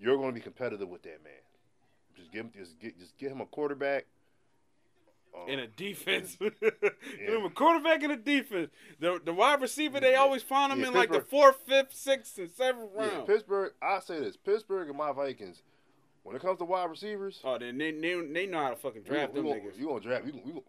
you're 0.00 0.16
going 0.16 0.30
to 0.30 0.34
be 0.34 0.40
competitive 0.40 0.88
with 0.88 1.02
that 1.02 1.22
man. 1.22 1.32
Just 2.16 2.32
give 2.32 2.46
him 2.46 2.52
just 2.58 2.78
get 2.80 2.98
just 2.98 3.16
get 3.16 3.30
him 3.30 3.40
a 3.40 3.46
quarterback. 3.46 4.06
Um, 5.36 5.48
in 5.48 5.58
a 5.58 5.66
defense. 5.66 6.36
Give 6.40 6.52
him 7.28 7.44
a 7.44 7.50
quarterback 7.50 8.02
in 8.02 8.10
a 8.10 8.16
defense. 8.16 8.70
The 9.00 9.20
the 9.24 9.32
wide 9.34 9.60
receiver 9.60 10.00
they 10.00 10.14
always 10.14 10.42
find 10.42 10.72
him 10.72 10.80
Yeah, 10.80 10.88
in 10.88 10.94
like 10.94 11.12
the 11.12 11.20
fourth, 11.20 11.56
fifth, 11.66 11.94
sixth, 11.94 12.38
and 12.38 12.50
seventh 12.50 12.90
yeah, 12.96 13.06
round. 13.08 13.26
Pittsburgh. 13.26 13.72
I 13.82 14.00
say 14.00 14.20
this: 14.20 14.36
Pittsburgh 14.36 14.88
and 14.88 14.96
my 14.96 15.12
Vikings. 15.12 15.62
When 16.22 16.34
it 16.34 16.42
comes 16.42 16.58
to 16.58 16.64
wide 16.64 16.90
receivers, 16.90 17.40
oh, 17.44 17.56
then 17.58 17.78
they, 17.78 17.92
they 17.92 18.20
they 18.32 18.46
know 18.46 18.58
how 18.60 18.70
to 18.70 18.76
fucking 18.76 19.02
draft 19.02 19.32
gonna, 19.34 19.34
them 19.34 19.44
we 19.44 19.60
gonna, 19.60 19.70
niggas. 19.72 19.78
you 19.78 19.86
gonna 19.86 20.00
draft? 20.00 20.24
We, 20.24 20.32
we, 20.32 20.60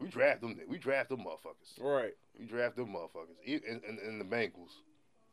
we 0.00 0.08
draft 0.08 0.40
them. 0.40 0.58
We 0.68 0.78
draft 0.78 1.10
them 1.10 1.20
motherfuckers. 1.20 1.80
Right. 1.80 2.14
We 2.36 2.46
draft 2.46 2.76
them 2.76 2.88
motherfuckers. 2.88 3.36
And, 3.46 3.80
and, 3.86 3.98
and 4.00 4.20
the 4.20 4.24
Bengals. 4.24 4.72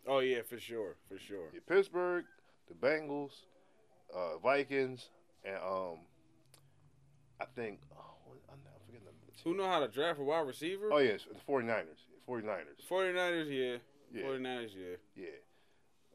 Oh 0.08 0.20
yeah, 0.20 0.42
for 0.48 0.60
sure, 0.60 0.98
for 1.08 1.18
sure. 1.18 1.50
Yeah, 1.54 1.62
Pittsburgh, 1.68 2.26
the 2.68 2.76
Bengals, 2.76 3.32
uh, 4.16 4.38
Vikings, 4.38 5.10
and 5.44 5.56
um, 5.56 6.00
I 7.42 7.46
think 7.56 7.80
oh, 7.98 8.04
what- 8.26 8.38
I'm 8.52 8.60
not 8.64 8.74
forgetting 8.86 9.08
the 9.08 9.29
Who 9.44 9.56
know 9.56 9.68
how 9.68 9.80
to 9.80 9.88
draft 9.88 10.20
a 10.20 10.24
wide 10.24 10.48
receiver? 10.48 10.90
Oh 10.92 10.98
yes, 10.98 11.22
the 11.32 11.52
49ers. 11.52 11.86
49ers. 12.28 12.88
49ers, 12.90 13.50
yeah. 13.50 13.78
Yeah, 14.14 14.28
49ers, 14.28 14.70
yeah. 14.76 14.96
yeah. 15.16 15.26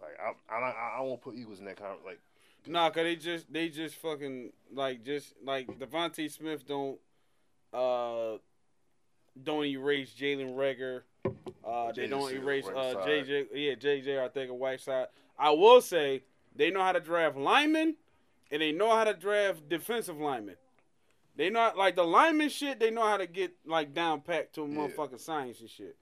Like 0.00 0.36
I, 0.50 0.54
I, 0.54 0.98
I, 0.98 1.00
won't 1.00 1.20
put 1.22 1.34
Eagles 1.34 1.60
in 1.60 1.64
that 1.66 1.76
kind 1.76 1.92
of 1.92 2.04
like. 2.04 2.20
Nah, 2.66 2.90
cause 2.90 3.04
they 3.04 3.16
just 3.16 3.52
they 3.52 3.68
just 3.68 3.96
fucking 3.96 4.52
like 4.72 5.04
just 5.04 5.34
like 5.44 5.66
DeVonta 5.78 6.30
Smith 6.30 6.66
don't 6.66 6.98
uh 7.72 8.38
don't 9.42 9.64
erase 9.64 10.12
Jalen 10.18 10.54
Reagor. 10.54 11.02
Uh, 11.64 11.92
they 11.92 12.06
don't 12.06 12.32
erase 12.32 12.66
uh 12.66 12.94
JJ 13.06 13.46
yeah 13.54 13.74
JJ 13.74 14.22
I 14.22 14.28
think 14.28 14.50
a 14.50 14.54
white 14.54 14.80
side. 14.80 15.06
I 15.38 15.50
will 15.50 15.80
say 15.80 16.22
they 16.54 16.70
know 16.70 16.82
how 16.82 16.92
to 16.92 17.00
draft 17.00 17.36
linemen 17.36 17.96
and 18.50 18.62
they 18.62 18.72
know 18.72 18.94
how 18.94 19.04
to 19.04 19.14
draft 19.14 19.68
defensive 19.68 20.18
linemen. 20.18 20.56
They 21.36 21.50
not 21.50 21.76
like 21.76 21.96
the 21.96 22.04
lineman 22.04 22.48
shit. 22.48 22.78
They 22.78 22.90
know 22.90 23.06
how 23.06 23.16
to 23.16 23.26
get 23.26 23.52
like 23.66 23.92
down 23.94 24.20
packed 24.20 24.54
to 24.54 24.62
a 24.62 24.68
Yeah. 24.68 24.74
motherfucking 24.76 25.20
science 25.20 25.60
and 25.60 25.68
shit. 25.70 25.96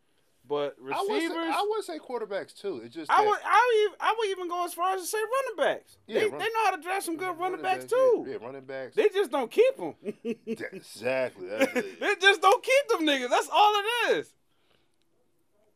But 0.47 0.77
I 0.93 0.99
would, 1.01 1.07
say, 1.07 1.15
receivers, 1.15 1.37
I 1.55 1.67
would 1.71 1.85
say 1.85 1.99
quarterbacks 2.01 2.55
too. 2.61 2.83
It's 2.85 2.95
just 2.95 3.11
I 3.11 3.21
would, 3.25 3.39
I 3.45 3.67
would, 3.69 3.83
even, 3.85 3.97
I 4.01 4.15
would 4.19 4.29
even 4.31 4.49
go 4.49 4.65
as 4.65 4.75
far 4.75 4.95
as 4.95 5.01
to 5.01 5.07
say 5.07 5.19
running 5.19 5.57
backs. 5.75 5.97
Yeah, 6.09 6.19
they, 6.21 6.27
run- 6.27 6.39
they 6.41 6.45
know 6.47 6.65
how 6.65 6.77
to 6.77 6.83
draft 6.83 7.05
some 7.05 7.17
good 7.17 7.39
running, 7.39 7.63
backs, 7.63 7.85
yeah, 7.85 7.97
too. 7.97 8.27
Yeah, 8.29 8.37
running 8.45 8.65
backs. 8.65 8.97
They 8.97 9.09
just 9.09 9.31
don't 9.31 9.51
keep 9.51 9.77
them. 9.77 9.95
Exactly. 10.47 11.47
That's 11.49 11.77
it. 11.77 12.01
they 12.01 12.15
just 12.21 12.43
don't 12.43 12.63
keep 12.63 12.89
them 12.89 13.07
niggas. 13.07 13.31
That's 13.31 13.49
all 13.53 13.73
it 13.77 14.17
is. 14.17 14.35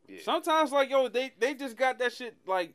Yeah. 0.09 0.19
Sometimes 0.25 0.73
like 0.73 0.91
yo, 0.91 1.09
they 1.09 1.33
they 1.39 1.55
just 1.55 1.77
got 1.77 1.99
that 2.01 2.13
shit 2.13 2.37
like 2.47 2.75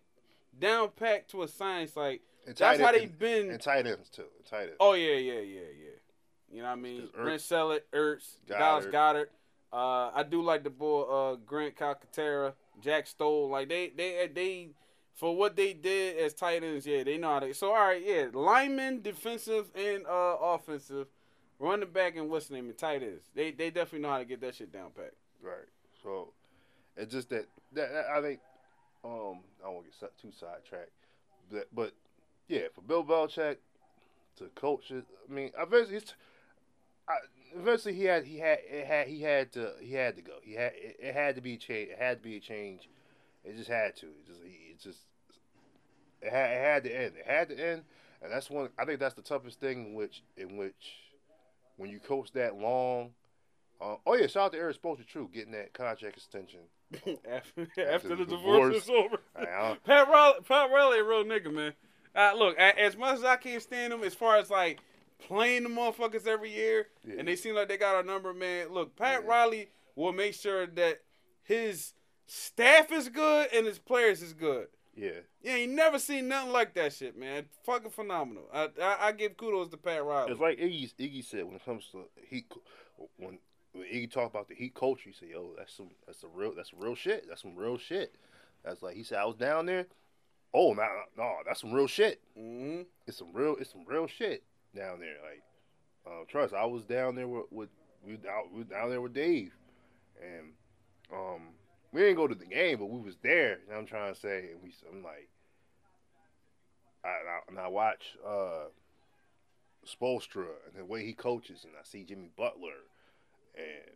down 0.57 0.89
packed 0.95 1.31
to 1.31 1.43
a 1.43 1.47
science. 1.47 1.95
Like 1.95 2.21
And 2.47 2.55
that's 2.55 2.79
how 2.79 2.91
they've 2.93 3.19
been. 3.19 3.51
And 3.51 3.61
tight 3.61 3.85
ends 3.85 4.09
too. 4.09 4.23
And 4.37 4.45
tight 4.45 4.63
ends. 4.63 4.75
Oh 4.79 4.93
yeah, 4.93 5.15
yeah, 5.15 5.39
yeah, 5.39 5.59
yeah. 5.59 5.90
You 6.51 6.59
know 6.61 6.67
what 6.69 6.71
I 6.73 6.75
mean? 6.75 7.09
Brent 7.13 7.41
Celek, 7.41 7.81
Ertz, 7.93 8.35
Goedert. 8.47 8.59
Dallas 8.59 8.85
Goedert. 8.85 9.27
Uh, 9.73 10.11
I 10.13 10.23
do 10.23 10.41
like 10.41 10.63
the 10.63 10.69
boy 10.69 11.01
uh, 11.03 11.35
Grant 11.45 11.75
Calcaterra, 11.77 12.53
Jack 12.81 13.07
Stoll. 13.07 13.49
Like 13.49 13.69
they, 13.69 13.89
they, 13.95 14.29
they, 14.33 14.69
for 15.13 15.35
what 15.35 15.55
they 15.55 15.71
did 15.73 16.17
as 16.17 16.33
tight 16.33 16.61
ends, 16.63 16.85
yeah, 16.85 17.03
they 17.03 17.17
know 17.17 17.29
how 17.29 17.39
to. 17.39 17.53
So 17.53 17.67
all 17.69 17.75
right, 17.87 18.01
yeah, 18.05 18.25
linemen, 18.33 19.01
defensive 19.01 19.71
and 19.75 20.05
uh, 20.05 20.35
offensive, 20.41 21.07
running 21.57 21.89
back 21.89 22.17
and 22.17 22.29
what's 22.29 22.49
name, 22.49 22.65
and 22.67 22.77
tight 22.77 23.01
ends. 23.01 23.23
They, 23.33 23.51
they 23.51 23.69
definitely 23.69 23.99
know 23.99 24.09
how 24.11 24.17
to 24.17 24.25
get 24.25 24.41
that 24.41 24.55
shit 24.55 24.73
down 24.73 24.91
pat. 24.93 25.13
Right. 25.41 25.55
So 26.03 26.33
it's 26.97 27.13
just 27.13 27.29
that, 27.29 27.45
that, 27.73 27.91
that- 27.93 28.05
I 28.13 28.21
think 28.21 28.39
um 29.03 29.39
I 29.65 29.69
won't 29.69 29.85
get 29.85 29.93
si- 29.97 30.21
too 30.21 30.31
sidetracked, 30.37 30.91
but 31.49 31.67
but 31.73 31.93
yeah, 32.49 32.63
for 32.75 32.81
Bill 32.81 33.03
Belichick 33.05 33.55
to 34.37 34.45
coach 34.55 34.91
it, 34.91 35.05
I 35.29 35.33
mean, 35.33 35.51
eventually, 35.57 35.97
it's, 35.97 36.13
I, 37.07 37.15
eventually 37.55 37.93
he 37.93 38.03
had 38.05 38.25
he 38.25 38.37
had 38.37 38.59
it 38.69 38.85
had 38.85 39.07
he 39.07 39.21
had 39.21 39.51
to 39.53 39.73
he 39.81 39.93
had 39.93 40.15
to 40.15 40.21
go. 40.21 40.33
He 40.43 40.53
had 40.53 40.71
it, 40.75 40.97
it 40.99 41.13
had 41.13 41.35
to 41.35 41.41
be 41.41 41.57
change. 41.57 41.89
It 41.89 41.97
had 41.99 42.17
to 42.21 42.23
be 42.29 42.37
a 42.37 42.39
change. 42.39 42.89
It 43.43 43.57
just 43.57 43.69
had 43.69 43.95
to. 43.97 44.07
It 44.07 44.27
just 44.27 44.39
it 44.43 44.79
just 44.81 44.99
it 46.21 46.31
had 46.31 46.51
it 46.51 46.61
had 46.63 46.83
to 46.83 46.95
end. 46.95 47.13
It 47.17 47.25
had 47.25 47.49
to 47.49 47.55
end, 47.59 47.81
and 48.21 48.31
that's 48.31 48.49
one. 48.49 48.69
I 48.77 48.85
think 48.85 48.99
that's 48.99 49.15
the 49.15 49.21
toughest 49.21 49.59
thing 49.59 49.87
in 49.87 49.93
which 49.95 50.23
in 50.37 50.57
which 50.57 50.93
when 51.77 51.89
you 51.89 51.99
coach 51.99 52.31
that 52.33 52.55
long. 52.57 53.11
Uh, 53.81 53.95
oh 54.05 54.13
yeah, 54.13 54.27
shout 54.27 54.43
out 54.45 54.51
to 54.51 54.59
Erik 54.59 54.79
Spoelstra, 54.79 55.07
true, 55.07 55.27
getting 55.33 55.53
that 55.53 55.73
contract 55.73 56.15
extension. 56.15 56.59
after, 56.93 57.61
After 57.79 57.89
after 57.89 58.07
the 58.09 58.15
the 58.17 58.25
divorce, 58.25 58.75
divorce. 58.75 58.83
is 58.83 58.89
over. 58.89 59.17
Pat 59.85 60.07
Riley, 60.07 60.35
Pat 60.47 60.69
Riley, 60.71 60.99
a 60.99 61.03
real 61.03 61.23
nigga, 61.23 61.51
man. 61.51 61.73
Uh, 62.15 62.33
look, 62.37 62.57
as 62.59 62.95
much 62.95 63.15
as 63.15 63.23
I 63.23 63.37
can't 63.37 63.63
stand 63.63 63.91
him, 63.91 64.03
as 64.03 64.13
far 64.13 64.35
as 64.37 64.51
like 64.51 64.81
playing 65.21 65.63
the 65.63 65.69
motherfuckers 65.69 66.27
every 66.27 66.51
year, 66.53 66.87
Yeah. 67.05 67.15
and 67.19 67.27
they 67.27 67.35
seem 67.35 67.55
like 67.55 67.67
they 67.69 67.77
got 67.77 67.95
our 67.95 68.03
number, 68.03 68.33
man. 68.33 68.69
Look, 68.73 68.95
Pat 68.95 69.21
Yeah. 69.23 69.29
Riley 69.29 69.69
will 69.95 70.13
make 70.13 70.33
sure 70.33 70.65
that 70.67 71.01
his 71.43 71.93
staff 72.27 72.91
is 72.91 73.09
good 73.09 73.49
and 73.53 73.65
his 73.65 73.79
players 73.79 74.21
is 74.21 74.33
good. 74.33 74.67
Yeah, 74.93 75.21
Yeah, 75.41 75.55
you 75.55 75.67
never 75.67 75.97
seen 75.99 76.27
nothing 76.27 76.51
like 76.51 76.73
that 76.73 76.91
shit, 76.93 77.15
man. 77.17 77.45
Fucking 77.63 77.91
phenomenal. 77.91 78.49
I 78.53 78.69
I, 78.81 78.97
I 79.07 79.11
give 79.13 79.37
kudos 79.37 79.69
to 79.69 79.77
Pat 79.77 80.03
Riley. 80.03 80.31
it's 80.31 80.41
like 80.41 80.59
Iggy, 80.59 80.93
Iggy 80.99 81.23
said 81.23 81.45
when 81.45 81.55
it 81.55 81.63
comes 81.65 81.87
to 81.93 82.09
heat. 82.27 82.51
When, 83.17 83.39
when 83.71 83.85
Iggy 83.85 84.11
talked 84.11 84.33
about 84.35 84.49
the 84.49 84.55
heat 84.55 84.73
culture, 84.75 85.09
he 85.09 85.13
said, 85.13 85.29
"Yo, 85.29 85.53
that's 85.57 85.73
some 85.73 85.91
that's 86.05 86.19
some 86.19 86.31
real 86.35 86.53
that's 86.53 86.73
real 86.73 86.95
shit. 86.95 87.25
That's 87.29 87.41
some 87.41 87.55
real 87.55 87.77
shit." 87.77 88.13
That's 88.65 88.81
like 88.83 88.95
he 88.97 89.03
said, 89.03 89.19
"I 89.19 89.25
was 89.25 89.37
down 89.37 89.65
there. 89.65 89.87
Oh, 90.53 90.73
no, 90.73 90.85
no, 91.17 91.35
that's 91.45 91.61
some 91.61 91.71
real 91.71 91.87
shit. 91.87 92.19
hmm 92.35 92.81
It's 93.07 93.17
some 93.17 93.31
real 93.33 93.55
it's 93.61 93.71
some 93.71 93.85
real 93.87 94.07
shit 94.07 94.43
down 94.75 94.99
there. 94.99 95.17
Like, 95.23 95.43
uh, 96.05 96.25
trust, 96.27 96.53
I 96.53 96.65
was 96.65 96.83
down 96.85 97.15
there 97.15 97.27
with, 97.27 97.45
with 97.51 97.69
we 98.05 98.17
we 98.51 98.59
was 98.59 98.67
down 98.67 98.89
there 98.89 99.01
with 99.01 99.13
Dave, 99.13 99.53
and 100.21 100.53
um, 101.13 101.49
we 101.91 102.01
didn't 102.01 102.15
go 102.15 102.27
to 102.27 102.35
the 102.35 102.45
game, 102.45 102.79
but 102.79 102.89
we 102.89 102.99
was 102.99 103.17
there. 103.21 103.59
What 103.67 103.77
I'm 103.77 103.85
trying 103.85 104.13
to 104.13 104.19
say, 104.19 104.49
and 104.51 104.63
we 104.63 104.73
I'm 104.91 105.03
like, 105.03 105.29
I, 107.03 107.09
I 107.09 107.39
and 107.49 107.59
I 107.59 107.67
watch 107.67 108.17
uh, 108.25 108.69
Spoelstra 109.85 110.47
and 110.67 110.79
the 110.79 110.85
way 110.85 111.05
he 111.05 111.13
coaches, 111.13 111.63
and 111.63 111.73
I 111.79 111.83
see 111.83 112.03
Jimmy 112.03 112.29
Butler, 112.35 112.71
and 113.55 113.95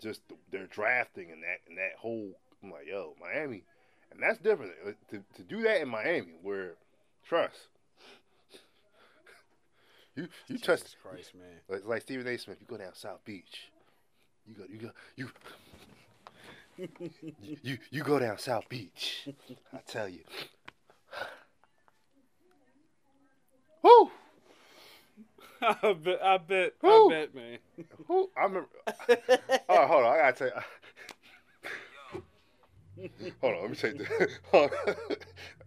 just 0.00 0.26
the, 0.28 0.36
their 0.50 0.66
drafting 0.66 1.30
and 1.30 1.42
that 1.42 1.60
and 1.68 1.76
that 1.78 1.98
whole. 1.98 2.32
I'm 2.62 2.70
like, 2.72 2.86
yo, 2.88 3.14
Miami, 3.20 3.62
and 4.10 4.20
that's 4.20 4.38
different 4.38 4.72
Uh, 4.86 4.92
to 5.10 5.22
to 5.36 5.42
do 5.42 5.62
that 5.62 5.80
in 5.80 5.88
Miami, 5.88 6.34
where 6.42 6.74
trust. 7.28 7.68
You 10.18 10.28
you 10.48 10.58
touch 10.58 10.80
Christ, 11.00 11.32
man. 11.36 11.46
like, 11.68 11.86
like 11.86 12.02
Stephen 12.02 12.26
A. 12.26 12.36
Smith. 12.36 12.56
You 12.60 12.66
go 12.66 12.76
down 12.76 12.92
South 12.94 13.24
Beach. 13.24 13.70
You 14.48 14.54
go 14.54 14.64
you 14.68 14.80
go 14.80 14.90
you. 15.14 15.30
you 17.62 17.78
you 17.92 18.02
go 18.02 18.18
down 18.18 18.36
South 18.38 18.68
Beach. 18.68 19.28
I 19.72 19.78
tell 19.86 20.08
you. 20.08 20.24
Whoo! 23.82 24.10
I 25.62 25.92
bet, 25.92 26.20
I 26.20 26.38
bet, 26.38 26.74
I 26.82 27.08
bet, 27.10 27.32
man. 27.36 27.58
Who 28.08 28.28
I 28.36 28.42
remember. 28.42 28.68
oh, 29.68 29.86
hold 29.86 30.04
on. 30.04 30.14
I 30.14 30.18
gotta 30.18 30.32
tell 30.32 30.50
you. 32.98 33.10
hold 33.40 33.54
on. 33.54 33.62
Let 33.62 33.70
me 33.70 33.76
take 33.76 33.98
this. 33.98 34.08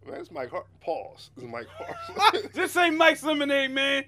Man, 0.05 0.19
it's 0.19 0.29
Mike 0.31 0.51
Hart. 0.51 0.67
Pause. 0.81 1.29
This 1.37 1.45
is 1.45 1.51
Mike 1.51 1.67
Hart. 1.69 1.95
Just 2.53 2.73
say 2.73 2.89
Mike's 2.89 3.23
lemonade, 3.23 3.71
man. 3.71 4.03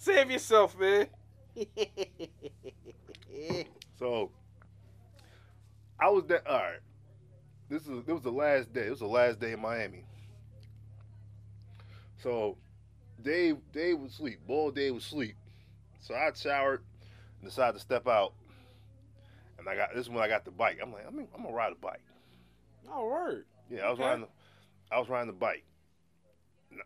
Save 0.00 0.30
yourself, 0.30 0.78
man. 0.78 1.08
so 3.98 4.30
I 6.00 6.08
was 6.08 6.24
there. 6.26 6.46
All 6.48 6.56
right. 6.56 6.78
This 7.68 7.82
is 7.82 8.02
this 8.06 8.14
was 8.14 8.22
the 8.22 8.32
last 8.32 8.72
day. 8.72 8.86
It 8.86 8.90
was 8.90 9.00
the 9.00 9.06
last 9.06 9.38
day 9.40 9.52
in 9.52 9.60
Miami. 9.60 10.06
So 12.22 12.56
Dave 13.22 13.58
Dave 13.72 13.98
was 13.98 14.12
asleep. 14.12 14.40
Boy, 14.46 14.70
Dave 14.70 14.94
was 14.94 15.04
sleep. 15.04 15.36
So 16.00 16.14
I 16.14 16.30
showered 16.34 16.82
and 17.42 17.50
decided 17.50 17.74
to 17.74 17.80
step 17.80 18.08
out. 18.08 18.32
And 19.58 19.68
I 19.68 19.76
got 19.76 19.90
this 19.94 20.04
is 20.06 20.10
when 20.10 20.22
I 20.24 20.28
got 20.28 20.46
the 20.46 20.50
bike. 20.50 20.78
I'm 20.82 20.94
like, 20.94 21.04
I'm, 21.06 21.18
I'm 21.18 21.42
gonna 21.42 21.54
ride 21.54 21.72
a 21.72 21.76
bike. 21.76 22.00
Oh, 22.90 23.04
word. 23.06 23.44
Yeah, 23.68 23.80
I 23.82 23.90
was 23.90 23.98
Okay. 24.00 24.08
riding. 24.08 24.22
The, 24.22 24.94
I 24.96 24.98
was 24.98 25.10
riding 25.10 25.26
the 25.26 25.34
bike, 25.34 25.62
N- 26.72 26.78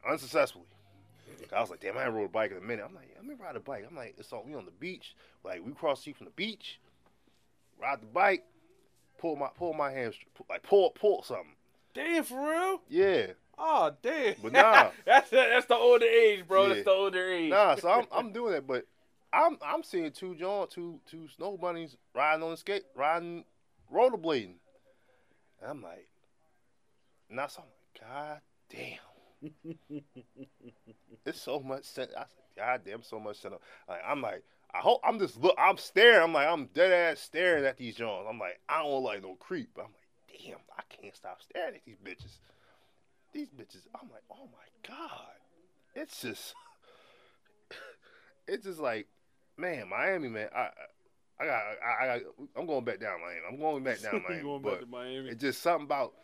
I 1.53 1.61
was 1.61 1.70
like, 1.70 1.80
damn, 1.80 1.97
I 1.99 2.05
ain't 2.05 2.12
rode 2.12 2.26
a 2.26 2.28
bike 2.28 2.51
in 2.51 2.59
a 2.59 2.61
minute. 2.61 2.84
I'm 2.88 2.95
like, 2.95 3.11
let 3.16 3.24
me 3.24 3.34
ride 3.38 3.57
a 3.57 3.61
bike. 3.61 3.84
I'm 3.88 3.97
like, 3.97 4.14
it's 4.18 4.32
on 4.32 4.47
we 4.47 4.55
on 4.55 4.64
the 4.64 4.70
beach. 4.72 5.14
Like 5.45 5.64
we 5.64 5.72
cross 5.72 5.99
the 5.99 6.03
street 6.03 6.16
from 6.16 6.26
the 6.26 6.32
beach, 6.32 6.80
ride 7.80 8.01
the 8.01 8.07
bike, 8.07 8.45
pull 9.18 9.36
my 9.36 9.49
pull 9.57 9.74
my 9.74 9.90
hamstring, 9.90 10.28
pull, 10.34 10.47
like 10.49 10.62
pull 10.62 10.90
pull 10.90 11.22
something. 11.22 11.57
Damn, 11.95 12.24
for 12.24 12.51
real? 12.51 12.82
Yeah, 12.88 13.26
Oh, 13.59 13.92
damn. 14.03 14.34
But 14.42 14.53
nah. 14.53 14.90
that's 15.07 15.30
that's 15.30 15.66
the 15.66 15.76
older 15.76 16.07
age, 16.07 16.47
bro. 16.47 16.62
Yeah. 16.66 16.74
That's 16.74 16.84
the 16.84 16.90
older 16.90 17.30
age. 17.30 17.51
nah. 17.51 17.76
So 17.76 17.88
I'm 17.88 18.07
I'm 18.12 18.32
doing 18.32 18.53
that, 18.53 18.66
but 18.66 18.86
I'm 19.32 19.59
I'm 19.64 19.82
seeing 19.82 20.11
two 20.11 20.34
John, 20.34 20.68
two 20.68 21.01
two 21.09 21.28
snow 21.36 21.57
bunnies 21.57 21.97
riding 22.14 22.42
on 22.42 22.51
the 22.51 22.57
skate, 22.57 22.84
riding 22.95 23.45
rollerblading, 23.92 24.55
and 25.61 25.70
I'm 25.70 25.82
like, 25.82 26.09
and 27.30 27.38
that's 27.38 27.57
I'm 27.59 27.64
like, 27.64 28.11
God 28.11 28.40
damn, 28.70 28.99
it's 31.26 31.40
so 31.40 31.61
much. 31.61 31.80
I 31.80 31.82
said, 31.82 32.09
God 32.57 32.80
damn, 32.84 33.03
so 33.03 33.18
much. 33.18 33.36
Sen- 33.38 33.53
like 33.88 34.01
I'm 34.07 34.22
like, 34.22 34.42
I 34.74 34.78
hope 34.78 35.01
I'm 35.05 35.18
just 35.18 35.40
look. 35.40 35.55
I'm 35.59 35.76
staring. 35.76 36.22
I'm 36.22 36.32
like, 36.32 36.49
I'm 36.49 36.66
dead 36.74 36.92
ass 36.92 37.20
staring 37.20 37.64
at 37.64 37.76
these 37.76 37.95
Johns. 37.95 38.26
I'm 38.28 38.38
like, 38.38 38.61
I 38.68 38.82
don't 38.82 39.03
like 39.03 39.22
no 39.22 39.34
creep. 39.36 39.70
But 39.74 39.82
I'm 39.82 39.92
like, 39.92 40.42
damn, 40.42 40.59
I 40.76 40.82
can't 40.88 41.14
stop 41.14 41.40
staring 41.42 41.76
at 41.76 41.84
these 41.84 41.99
bitches. 42.05 42.38
These 43.32 43.51
bitches. 43.51 43.86
I'm 44.01 44.11
like, 44.11 44.22
oh 44.30 44.49
my 44.53 44.88
god, 44.88 45.36
it's 45.95 46.20
just, 46.20 46.55
it's 48.49 48.64
just 48.64 48.80
like, 48.80 49.07
man, 49.57 49.88
Miami, 49.88 50.28
man. 50.28 50.49
I, 50.55 50.68
I 51.40 51.47
got, 51.47 51.62
I, 51.84 52.07
I, 52.07 52.20
I'm 52.57 52.66
going 52.66 52.84
back 52.84 53.01
down 53.01 53.20
Miami. 53.20 53.40
I'm 53.49 53.59
going 53.59 53.82
back 53.82 54.01
down 54.01 54.22
Miami. 54.28 54.42
going 54.42 54.62
but 54.62 54.70
back 54.70 54.80
to 54.80 54.86
Miami. 54.86 55.28
it's 55.30 55.40
just 55.40 55.62
something 55.62 55.84
about. 55.84 56.14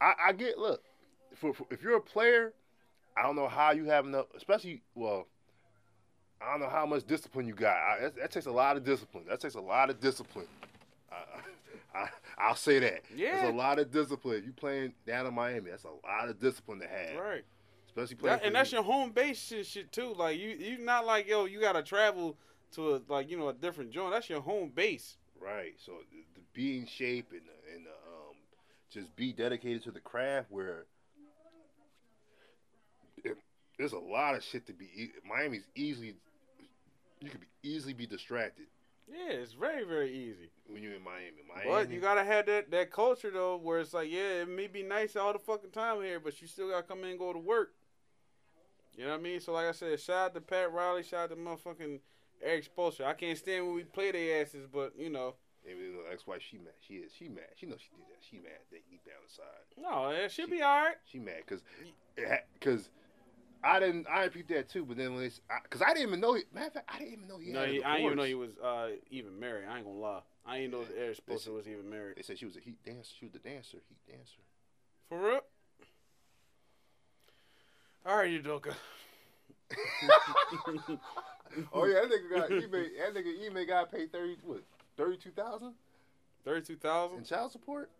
I, 0.00 0.14
I 0.28 0.32
get. 0.32 0.58
Look, 0.58 0.82
for, 1.36 1.52
for, 1.54 1.66
if 1.70 1.82
you're 1.82 1.96
a 1.96 2.00
player, 2.00 2.54
I 3.20 3.24
don't 3.24 3.36
know 3.36 3.48
how 3.48 3.72
you 3.72 3.84
have 3.84 4.06
enough. 4.06 4.26
Especially, 4.34 4.80
well, 4.94 5.26
I 6.40 6.52
don't 6.52 6.60
know 6.60 6.70
how 6.70 6.86
much 6.86 7.04
discipline 7.06 7.46
you 7.46 7.54
got. 7.54 7.76
I, 7.76 8.00
that, 8.00 8.16
that 8.16 8.30
takes 8.30 8.46
a 8.46 8.52
lot 8.52 8.76
of 8.76 8.84
discipline. 8.84 9.24
That 9.28 9.40
takes 9.40 9.56
a 9.56 9.60
lot 9.60 9.90
of 9.90 10.00
discipline. 10.00 10.46
I, 11.12 11.16
I, 11.98 12.08
I'll 12.38 12.56
say 12.56 12.78
that. 12.78 13.02
Yeah. 13.14 13.42
There's 13.42 13.52
a 13.52 13.56
lot 13.56 13.78
of 13.78 13.90
discipline. 13.90 14.42
You 14.46 14.52
playing 14.52 14.94
down 15.06 15.26
in 15.26 15.34
Miami. 15.34 15.70
That's 15.70 15.84
a 15.84 15.88
lot 15.88 16.28
of 16.28 16.40
discipline 16.40 16.80
to 16.80 16.88
have. 16.88 17.20
Right. 17.20 17.44
Especially 17.86 18.16
playing. 18.16 18.38
That, 18.38 18.46
and 18.46 18.54
that's 18.54 18.72
your 18.72 18.82
home 18.82 19.10
base 19.10 19.38
shit, 19.38 19.66
shit 19.66 19.92
too. 19.92 20.14
Like 20.16 20.38
you, 20.38 20.50
you 20.50 20.78
not 20.78 21.04
like 21.04 21.28
yo, 21.28 21.44
you 21.44 21.60
gotta 21.60 21.82
travel 21.82 22.36
to 22.72 22.94
a 22.94 23.02
like 23.08 23.28
you 23.28 23.36
know 23.36 23.48
a 23.48 23.52
different 23.52 23.90
joint. 23.90 24.12
That's 24.12 24.30
your 24.30 24.40
home 24.40 24.70
base. 24.74 25.16
Right. 25.40 25.74
So 25.84 25.92
the, 26.10 26.24
the 26.34 26.40
be 26.52 26.78
in 26.78 26.86
shape 26.86 27.32
and 27.32 27.42
the, 27.42 27.74
and 27.74 27.86
the, 27.86 27.90
um, 27.90 28.36
just 28.90 29.14
be 29.16 29.32
dedicated 29.32 29.82
to 29.84 29.90
the 29.90 30.00
craft. 30.00 30.46
Where 30.50 30.86
there's 33.80 33.92
a 33.92 33.98
lot 33.98 34.34
of 34.34 34.44
shit 34.44 34.66
to 34.66 34.72
be. 34.72 34.84
e- 34.94 35.10
Miami's 35.28 35.66
easily. 35.74 36.14
You 37.20 37.30
could 37.30 37.40
be 37.40 37.46
easily 37.62 37.92
be 37.92 38.06
distracted 38.06 38.64
Yeah, 39.10 39.32
it's 39.32 39.52
very 39.52 39.84
very 39.84 40.10
easy. 40.10 40.50
when 40.68 40.82
you're 40.82 40.94
in 40.94 41.02
Miami. 41.04 41.42
Miami. 41.46 41.68
But 41.70 41.90
you 41.90 42.00
gotta 42.00 42.24
have 42.24 42.46
that 42.46 42.70
that 42.70 42.90
culture 42.90 43.30
though, 43.30 43.56
where 43.56 43.80
it's 43.80 43.92
like, 43.94 44.10
yeah, 44.10 44.42
it 44.42 44.48
may 44.48 44.66
be 44.68 44.82
nice 44.82 45.16
all 45.16 45.32
the 45.32 45.38
fucking 45.38 45.70
time 45.70 46.00
here, 46.02 46.20
but 46.20 46.40
you 46.40 46.46
still 46.48 46.68
gotta 46.70 46.82
come 46.82 47.04
in 47.04 47.10
and 47.10 47.18
go 47.18 47.32
to 47.32 47.38
work. 47.38 47.72
You 48.96 49.04
know 49.04 49.12
what 49.12 49.20
I 49.20 49.22
mean? 49.22 49.40
So 49.40 49.52
like 49.52 49.66
I 49.66 49.72
said, 49.72 49.98
shout 50.00 50.16
out 50.26 50.34
to 50.34 50.40
Pat 50.40 50.72
Riley, 50.72 51.02
shout 51.02 51.24
out 51.24 51.30
to 51.30 51.36
motherfucking 51.36 52.00
Erik 52.42 52.68
Spoelstra. 52.74 53.06
I 53.06 53.12
can't 53.14 53.36
stand 53.38 53.66
when 53.66 53.74
we 53.76 53.84
play 53.84 54.10
their 54.12 54.42
asses, 54.42 54.66
but 54.72 54.92
you 54.98 55.10
know, 55.10 55.34
Even 55.68 55.94
though 55.96 56.10
ex-wife, 56.12 56.40
she 56.42 56.56
mad. 56.56 56.72
She 56.80 56.94
is. 56.94 57.12
She 57.12 57.28
mad. 57.28 57.52
She 57.56 57.66
knows 57.66 57.80
she 57.80 57.90
did 57.90 58.06
that. 58.08 58.24
She 58.28 58.36
mad. 58.36 58.60
They 58.70 58.80
deep 58.90 59.04
down 59.04 59.20
inside. 59.24 59.66
no, 59.76 60.08
it 60.10 60.30
should 60.32 60.50
be 60.50 60.62
all 60.62 60.80
right. 60.84 60.96
She 61.10 61.18
mad 61.18 61.42
because 61.46 61.62
because 62.58 62.88
I 63.62 63.78
didn't 63.80 64.06
I 64.08 64.22
didn't 64.22 64.34
peep 64.34 64.48
that 64.48 64.68
too. 64.68 64.84
But 64.84 64.96
then 64.96 65.14
when 65.14 65.24
it's 65.24 65.40
because 65.64 65.82
I, 65.82 65.88
didn't 65.94 66.08
even 66.08 66.20
know. 66.20 66.34
He, 66.34 66.42
matter 66.54 66.66
of 66.68 66.72
fact, 66.74 66.90
I 66.92 66.98
didn't 66.98 67.12
even 67.14 67.28
know 67.28 67.38
he 67.38 67.52
No, 67.52 67.60
had 67.60 67.68
a 67.68 67.72
he, 67.72 67.82
I 67.84 67.92
didn't 67.96 68.06
even 68.06 68.18
know 68.18 68.24
he 68.24 68.34
was 68.34 68.50
uh, 68.58 68.88
even 69.10 69.38
married. 69.38 69.66
I 69.70 69.76
ain't 69.76 69.86
gonna 69.86 69.98
lie. 69.98 70.20
I 70.46 70.58
didn't 70.58 70.72
know. 70.72 70.84
Erik 70.98 71.18
Spoelstra 71.24 71.54
was 71.54 71.68
even 71.68 71.88
married. 71.90 72.16
They 72.16 72.22
said 72.22 72.38
she 72.38 72.46
was 72.46 72.56
a 72.56 72.60
heat 72.60 72.82
dancer. 72.84 73.10
She 73.18 73.26
was 73.26 73.32
the 73.32 73.38
dancer, 73.38 73.78
heat 73.88 73.98
dancer. 74.08 74.40
For 75.08 75.18
real? 75.18 75.40
All 78.06 78.16
right, 78.16 78.30
you 78.30 78.40
Udoka. 78.40 78.74
oh 81.72 81.84
yeah, 81.86 82.00
that 82.00 82.10
nigga 82.10 82.30
got 82.34 82.50
Ime. 82.50 82.70
That 82.70 83.14
nigga 83.14 83.46
Ime 83.46 83.66
got 83.66 83.92
paid 83.92 84.10
thirty 84.10 84.36
what 84.42 84.62
thirty 84.96 85.16
two 85.16 85.30
thousand 85.30 85.74
Thirty-two 86.44 86.72
in 86.72 86.78
thousand. 86.78 87.24
child 87.24 87.52
support. 87.52 87.90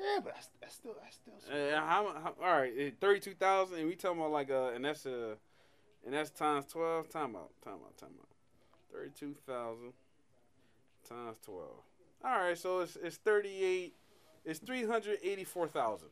Yeah, 0.00 0.20
but 0.24 0.34
that's, 0.34 0.48
that's 0.60 0.74
still 0.74 0.94
that's 1.02 1.16
still. 1.16 1.34
Uh, 1.52 1.76
how, 1.80 2.14
how, 2.22 2.34
all 2.42 2.60
right, 2.60 2.72
eh, 2.78 2.90
thirty-two 3.00 3.34
thousand, 3.34 3.78
and 3.78 3.88
we 3.88 3.94
talking 3.94 4.18
about 4.18 4.32
like 4.32 4.50
uh, 4.50 4.70
and 4.74 4.84
that's 4.84 5.04
uh, 5.04 5.34
and 6.04 6.14
that's 6.14 6.30
times 6.30 6.66
twelve. 6.66 7.08
Time 7.10 7.36
out, 7.36 7.50
time 7.62 7.74
out, 7.74 7.96
time 7.98 8.10
out. 8.18 8.28
Thirty-two 8.92 9.34
thousand 9.46 9.92
times 11.08 11.36
twelve. 11.44 11.82
All 12.24 12.38
right, 12.38 12.56
so 12.56 12.80
it's 12.80 12.96
it's 13.02 13.16
thirty-eight. 13.16 13.94
It's 14.44 14.58
three 14.58 14.86
hundred 14.86 15.18
eighty-four 15.22 15.68
thousand. 15.68 16.08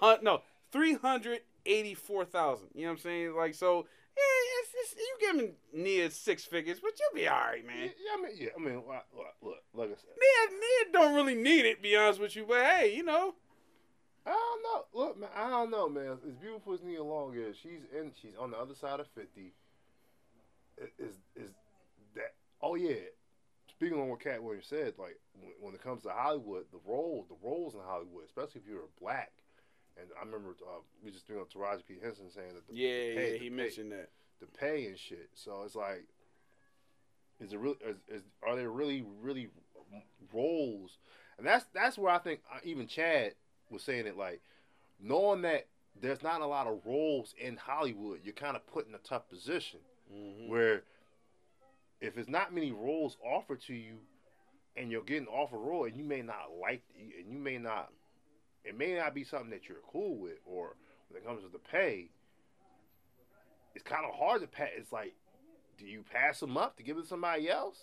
Uh, 0.00 0.18
no, 0.22 0.42
three 0.70 0.94
hundred 0.94 1.40
eighty-four 1.66 2.24
thousand. 2.24 2.68
You 2.74 2.82
know 2.82 2.88
what 2.88 2.92
I'm 2.92 2.98
saying? 2.98 3.34
Like 3.34 3.54
so, 3.54 3.70
yeah, 3.78 4.01
it's, 4.16 4.70
it's, 4.74 4.94
you 4.96 5.16
giving 5.20 5.52
Nia 5.72 6.10
six 6.10 6.44
figures, 6.44 6.80
but 6.80 6.92
you'll 6.98 7.22
be 7.22 7.28
all 7.28 7.38
right, 7.38 7.66
man. 7.66 7.76
yeah, 7.82 8.18
I 8.18 8.22
mean, 8.22 8.36
yeah, 8.38 8.48
I 8.56 8.60
mean, 8.60 8.74
look, 8.76 9.26
look, 9.42 9.58
like 9.74 9.88
I 9.88 9.94
said, 9.94 10.10
Nia, 10.20 10.58
Nia 10.58 10.92
don't 10.92 11.14
really 11.14 11.34
need 11.34 11.64
it, 11.64 11.82
be 11.82 11.96
honest 11.96 12.20
with 12.20 12.36
you, 12.36 12.44
but 12.46 12.64
hey, 12.64 12.94
you 12.94 13.02
know. 13.02 13.34
I 14.24 14.30
don't 14.30 14.62
know. 14.62 15.04
Look, 15.04 15.18
man, 15.18 15.30
I 15.34 15.50
don't 15.50 15.70
know, 15.70 15.88
man. 15.88 16.18
As 16.26 16.36
beautiful 16.36 16.74
as 16.74 16.82
Nia 16.82 17.02
Long 17.02 17.34
is, 17.36 17.56
she's 17.56 17.80
in. 17.92 18.12
She's 18.20 18.36
on 18.38 18.52
the 18.52 18.56
other 18.56 18.74
side 18.74 19.00
of 19.00 19.08
fifty. 19.08 19.52
Is 20.98 21.16
is 21.34 21.50
that? 22.14 22.34
Oh 22.60 22.76
yeah. 22.76 23.02
Speaking 23.68 23.98
on 23.98 24.08
what 24.08 24.20
Katt 24.20 24.40
Williams 24.40 24.66
said, 24.68 24.94
like 24.96 25.18
when, 25.40 25.50
when 25.60 25.74
it 25.74 25.82
comes 25.82 26.04
to 26.04 26.10
Hollywood, 26.10 26.66
the 26.70 26.78
role, 26.86 27.26
the 27.28 27.36
roles 27.44 27.74
in 27.74 27.80
Hollywood, 27.84 28.24
especially 28.24 28.60
if 28.60 28.68
you're 28.68 28.82
black, 29.00 29.32
and 29.98 30.08
I 30.20 30.24
remember 30.24 30.50
uh, 30.62 30.80
we 31.04 31.10
just 31.10 31.26
doing 31.26 31.44
Taraji 31.44 31.86
P 31.86 31.94
Henson 32.02 32.30
saying 32.30 32.54
that 32.54 32.66
the 32.66 32.74
Yeah, 32.74 32.88
the 32.88 33.14
pay- 33.16 33.32
yeah, 33.32 33.38
he 33.38 33.48
pay- 33.50 33.54
mentioned 33.54 33.92
that. 33.92 34.10
the 34.40 34.46
pay 34.46 34.86
and 34.86 34.98
shit. 34.98 35.30
So 35.34 35.62
it's 35.64 35.74
like, 35.74 36.04
is 37.40 37.52
it 37.52 37.58
really? 37.58 37.76
Is, 37.86 37.96
is 38.08 38.22
are 38.46 38.56
there 38.56 38.70
really 38.70 39.04
really 39.20 39.48
roles? 40.32 40.98
And 41.38 41.46
that's 41.46 41.64
that's 41.74 41.98
where 41.98 42.12
I 42.12 42.18
think 42.18 42.40
uh, 42.52 42.58
even 42.64 42.86
Chad 42.86 43.34
was 43.70 43.82
saying 43.82 44.06
it 44.06 44.16
like, 44.16 44.40
knowing 45.00 45.42
that 45.42 45.66
there's 46.00 46.22
not 46.22 46.40
a 46.40 46.46
lot 46.46 46.66
of 46.66 46.80
roles 46.86 47.34
in 47.40 47.56
Hollywood, 47.56 48.20
you're 48.24 48.34
kind 48.34 48.56
of 48.56 48.66
put 48.66 48.86
in 48.88 48.94
a 48.94 48.98
tough 48.98 49.28
position 49.28 49.80
Mhm. 50.12 50.48
where 50.48 50.82
if 52.00 52.16
it's 52.18 52.28
not 52.28 52.52
many 52.52 52.72
roles 52.72 53.16
offered 53.24 53.60
to 53.62 53.74
you, 53.74 53.98
and 54.76 54.90
you're 54.90 55.02
getting 55.04 55.28
offered 55.28 55.56
a 55.56 55.60
role, 55.60 55.84
and 55.84 55.96
you 55.96 56.02
may 56.04 56.22
not 56.22 56.50
like, 56.60 56.82
and 56.98 57.30
you 57.32 57.38
may 57.38 57.58
not, 57.58 57.92
it 58.64 58.76
may 58.76 58.94
not 58.94 59.14
be 59.14 59.24
something 59.24 59.50
that 59.50 59.68
you're 59.68 59.78
cool 59.90 60.16
with, 60.16 60.38
or 60.46 60.76
when 61.08 61.22
it 61.22 61.26
comes 61.26 61.42
to 61.42 61.48
the 61.48 61.58
pay, 61.58 62.10
it's 63.74 63.84
kind 63.84 64.04
of 64.04 64.14
hard 64.14 64.40
to 64.42 64.46
pass. 64.46 64.68
It's 64.76 64.92
like, 64.92 65.14
do 65.78 65.86
you 65.86 66.04
pass 66.12 66.40
them 66.40 66.56
up 66.56 66.76
to 66.76 66.82
give 66.82 66.96
it 66.98 67.02
to 67.02 67.06
somebody 67.08 67.48
else? 67.50 67.76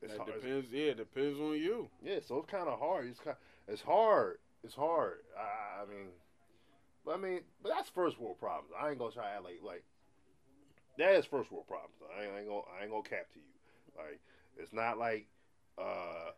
It's 0.00 0.12
That 0.12 0.20
hard. 0.20 0.34
depends. 0.40 0.70
Yeah, 0.70 0.90
it 0.92 0.96
depends 0.98 1.40
on 1.40 1.54
you. 1.54 1.88
Yeah, 2.04 2.20
so 2.26 2.38
it's 2.38 2.50
kind 2.50 2.68
of 2.68 2.78
hard. 2.78 3.06
It's 3.08 3.18
kind, 3.20 3.36
it's 3.66 3.82
hard. 3.82 4.38
It's 4.62 4.74
hard. 4.74 5.18
I, 5.36 5.82
I 5.82 5.86
mean, 5.86 6.08
but 7.04 7.14
I 7.14 7.16
mean, 7.16 7.40
but 7.62 7.70
that's 7.74 7.88
first 7.88 8.18
world 8.20 8.38
problems. 8.38 8.70
I 8.80 8.90
ain't 8.90 8.98
gonna 8.98 9.12
try 9.12 9.34
to 9.36 9.42
like 9.42 9.60
like 9.64 9.84
that 10.98 11.14
is 11.14 11.24
first 11.24 11.50
world 11.50 11.66
problems. 11.66 11.94
I 12.16 12.24
ain't, 12.24 12.32
I 12.32 12.38
ain't 12.40 12.48
gonna 12.48 12.60
I 12.78 12.82
ain't 12.82 12.90
gonna 12.90 13.02
cap 13.02 13.32
to 13.32 13.38
you. 13.38 13.44
Like 13.96 14.20
it's 14.56 14.72
not 14.72 14.98
like 14.98 15.26
uh 15.78 16.30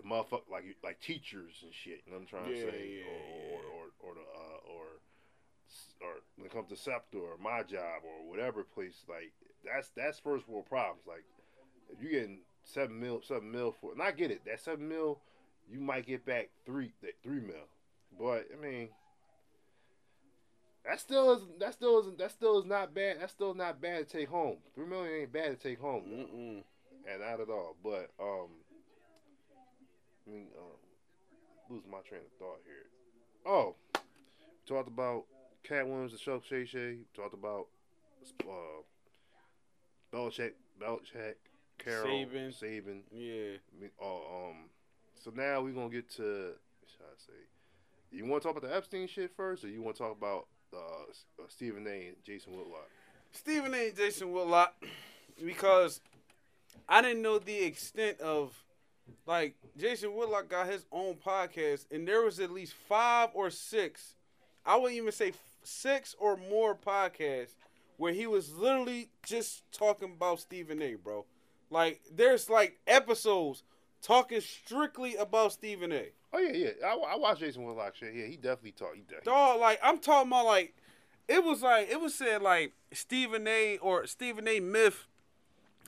the 0.00 0.08
motherfucker 0.08 0.48
like 0.50 0.64
like 0.84 1.00
teachers 1.00 1.60
and 1.62 1.72
shit. 1.74 2.02
You 2.06 2.12
know 2.12 2.18
what 2.18 2.22
I'm 2.22 2.26
trying 2.28 2.50
Yeah, 2.56 2.64
to 2.66 2.70
say, 2.70 3.02
yeah, 3.02 3.04
or, 3.04 3.18
yeah. 3.18 3.54
or 3.54 3.60
or 3.74 4.10
or 4.10 4.14
the 4.14 4.20
uh, 4.20 4.72
or 4.72 4.86
or 6.00 6.14
when 6.36 6.46
it 6.46 6.52
comes 6.52 6.68
to 6.70 6.76
Scepter 6.76 7.18
or 7.18 7.36
my 7.42 7.62
job 7.62 8.02
or 8.04 8.30
whatever 8.30 8.62
place, 8.62 9.04
like 9.08 9.32
that's 9.64 9.90
that's 9.96 10.18
first 10.18 10.48
world 10.48 10.66
problems. 10.66 11.02
Like 11.06 11.24
if 11.90 12.02
you 12.02 12.10
getting 12.10 12.40
seven 12.62 13.00
mil, 13.00 13.20
seven 13.22 13.50
mil 13.50 13.74
for, 13.80 13.92
and 13.92 14.00
I 14.02 14.12
get 14.12 14.30
it, 14.30 14.44
that 14.46 14.60
seven 14.60 14.88
mil, 14.88 15.18
you 15.70 15.80
might 15.80 16.06
get 16.06 16.24
back 16.24 16.50
three, 16.64 16.92
that 17.02 17.14
three 17.22 17.40
mil, 17.40 17.66
but 18.18 18.46
I 18.56 18.60
mean, 18.64 18.90
that 20.84 21.00
still 21.00 21.32
is 21.32 21.42
that 21.58 21.74
still 21.74 21.98
isn't 22.00 22.18
that 22.18 22.30
still 22.30 22.58
is 22.60 22.64
not 22.64 22.94
bad. 22.94 23.16
That's 23.20 23.32
still 23.32 23.54
not 23.54 23.80
bad 23.80 24.08
to 24.08 24.18
take 24.18 24.28
home. 24.28 24.58
Three 24.74 24.86
million 24.86 25.22
ain't 25.22 25.32
bad 25.32 25.48
to 25.60 25.68
take 25.68 25.80
home, 25.80 26.04
and 26.06 27.20
not 27.20 27.40
at 27.40 27.50
all. 27.50 27.76
But 27.82 28.10
um, 28.20 28.48
I 30.28 30.32
mean, 30.32 30.46
um, 30.58 31.74
losing 31.74 31.90
my 31.90 31.98
train 31.98 32.20
of 32.20 32.38
thought 32.38 32.60
here. 32.66 32.86
Oh, 33.46 33.74
we 33.94 34.74
talked 34.74 34.88
about 34.88 35.24
Katt 35.62 35.86
Williams 35.86 36.12
and 36.12 36.20
Club 36.20 36.42
Shay 36.48 36.66
Shay. 36.66 36.96
We 36.96 37.04
talked 37.14 37.34
about 37.34 37.66
uh, 38.42 38.82
Belichick, 40.12 40.52
Belichick, 40.80 41.34
Carroll, 41.78 42.08
Saban. 42.08 42.62
Saban. 42.62 43.00
Yeah. 43.10 43.56
I 43.56 43.80
mean, 43.80 43.90
uh, 44.02 44.06
um, 44.06 44.68
so 45.18 45.32
now 45.34 45.62
we're 45.62 45.72
gonna 45.72 45.88
get 45.88 46.10
to. 46.16 46.52
Should 46.86 47.02
I 47.02 47.16
say? 47.16 47.32
You 48.10 48.26
want 48.26 48.42
to 48.42 48.48
talk 48.48 48.56
about 48.56 48.68
the 48.68 48.74
Epstein 48.74 49.06
shit 49.06 49.30
first, 49.36 49.64
or 49.64 49.68
you 49.68 49.82
want 49.82 49.96
to 49.96 50.02
talk 50.02 50.16
about 50.16 50.46
uh, 50.72 50.76
uh, 50.76 51.46
Stephen 51.48 51.86
A. 51.86 52.08
and 52.08 52.16
Jason 52.24 52.54
Whitlock? 52.54 52.88
Stephen 53.32 53.74
A. 53.74 53.88
and 53.88 53.96
Jason 53.96 54.32
Whitlock, 54.32 54.74
because 55.44 56.00
I 56.88 57.02
didn't 57.02 57.22
know 57.22 57.38
the 57.38 57.64
extent 57.64 58.20
of 58.20 58.64
like 59.26 59.54
Jason 59.76 60.14
Whitlock 60.14 60.48
got 60.48 60.68
his 60.68 60.84
own 60.92 61.14
podcast, 61.14 61.86
and 61.90 62.06
there 62.06 62.22
was 62.22 62.40
at 62.40 62.50
least 62.50 62.74
five 62.88 63.30
or 63.34 63.50
six. 63.50 64.14
I 64.64 64.76
wouldn't 64.76 64.96
even 64.96 65.12
say 65.12 65.32
six 65.62 66.14
or 66.18 66.36
more 66.36 66.74
podcasts 66.74 67.54
where 67.96 68.12
he 68.12 68.26
was 68.26 68.54
literally 68.54 69.10
just 69.24 69.62
talking 69.72 70.12
about 70.16 70.40
Stephen 70.40 70.80
A. 70.82 70.94
Bro, 70.94 71.24
like 71.70 72.00
there's 72.14 72.48
like 72.48 72.78
episodes 72.86 73.62
talking 74.02 74.40
strictly 74.40 75.16
about 75.16 75.52
Stephen 75.52 75.92
A. 75.92 76.06
Oh 76.32 76.38
yeah, 76.38 76.52
yeah. 76.52 76.86
I, 76.86 77.14
I 77.14 77.16
watched 77.16 77.40
Jason 77.40 77.64
Whitlock 77.64 77.96
shit. 77.96 78.14
Yeah, 78.14 78.26
he 78.26 78.36
definitely 78.36 78.72
talked. 78.72 78.96
He 78.96 79.02
definitely. 79.02 79.32
Dog, 79.32 79.60
like 79.60 79.78
I'm 79.82 79.98
talking 79.98 80.28
about 80.30 80.46
like 80.46 80.74
it 81.26 81.42
was 81.44 81.62
like 81.62 81.90
it 81.90 82.00
was 82.00 82.14
said 82.14 82.42
like 82.42 82.72
Stephen 82.92 83.46
A. 83.46 83.78
or 83.78 84.06
Stephen 84.06 84.48
A. 84.48 84.60
Myth 84.60 85.06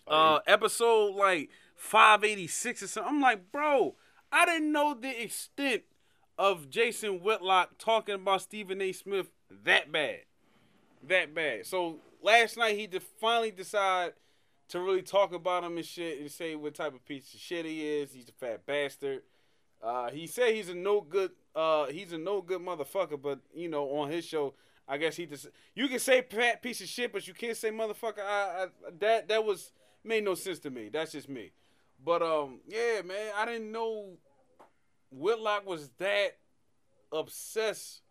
uh 0.06 0.40
episode 0.46 1.14
like 1.14 1.50
586 1.80 2.82
or 2.82 2.86
something. 2.88 3.14
I'm 3.14 3.22
like, 3.22 3.50
bro, 3.50 3.96
I 4.30 4.44
didn't 4.44 4.70
know 4.70 4.94
the 4.94 5.22
extent 5.22 5.82
of 6.38 6.68
Jason 6.68 7.20
Whitlock 7.20 7.78
talking 7.78 8.16
about 8.16 8.42
Stephen 8.42 8.82
A. 8.82 8.92
Smith 8.92 9.30
that 9.64 9.90
bad. 9.90 10.20
That 11.08 11.34
bad. 11.34 11.66
So 11.66 11.96
last 12.22 12.58
night 12.58 12.76
he 12.76 12.86
finally 13.18 13.50
decided 13.50 14.12
to 14.68 14.80
really 14.80 15.02
talk 15.02 15.32
about 15.32 15.64
him 15.64 15.78
and 15.78 15.86
shit 15.86 16.20
and 16.20 16.30
say 16.30 16.54
what 16.54 16.74
type 16.74 16.94
of 16.94 17.04
piece 17.06 17.32
of 17.32 17.40
shit 17.40 17.64
he 17.64 17.88
is. 17.88 18.12
He's 18.12 18.28
a 18.28 18.32
fat 18.32 18.66
bastard. 18.66 19.22
Uh, 19.82 20.10
he 20.10 20.26
said 20.26 20.54
he's 20.54 20.68
a 20.68 20.74
no 20.74 21.00
good 21.00 21.30
uh, 21.56 21.86
he's 21.86 22.12
a 22.12 22.18
no 22.18 22.42
good 22.42 22.60
motherfucker, 22.60 23.20
but 23.20 23.40
you 23.54 23.70
know, 23.70 23.88
on 23.96 24.10
his 24.10 24.26
show, 24.26 24.52
I 24.86 24.98
guess 24.98 25.16
he 25.16 25.24
just 25.24 25.48
you 25.74 25.88
can 25.88 25.98
say 25.98 26.20
fat 26.20 26.62
piece 26.62 26.82
of 26.82 26.88
shit, 26.88 27.10
but 27.10 27.26
you 27.26 27.32
can't 27.32 27.56
say 27.56 27.70
motherfucker. 27.70 28.20
I, 28.20 28.64
I 28.64 28.66
that 28.98 29.28
that 29.28 29.44
was 29.44 29.72
made 30.04 30.24
no 30.24 30.34
sense 30.34 30.58
to 30.60 30.70
me. 30.70 30.90
That's 30.90 31.12
just 31.12 31.28
me. 31.30 31.52
But 32.04 32.22
um, 32.22 32.60
yeah, 32.66 33.02
man, 33.04 33.32
I 33.36 33.44
didn't 33.46 33.72
know 33.72 34.16
Whitlock 35.10 35.66
was 35.66 35.90
that 35.98 36.38
obsessed 37.12 38.02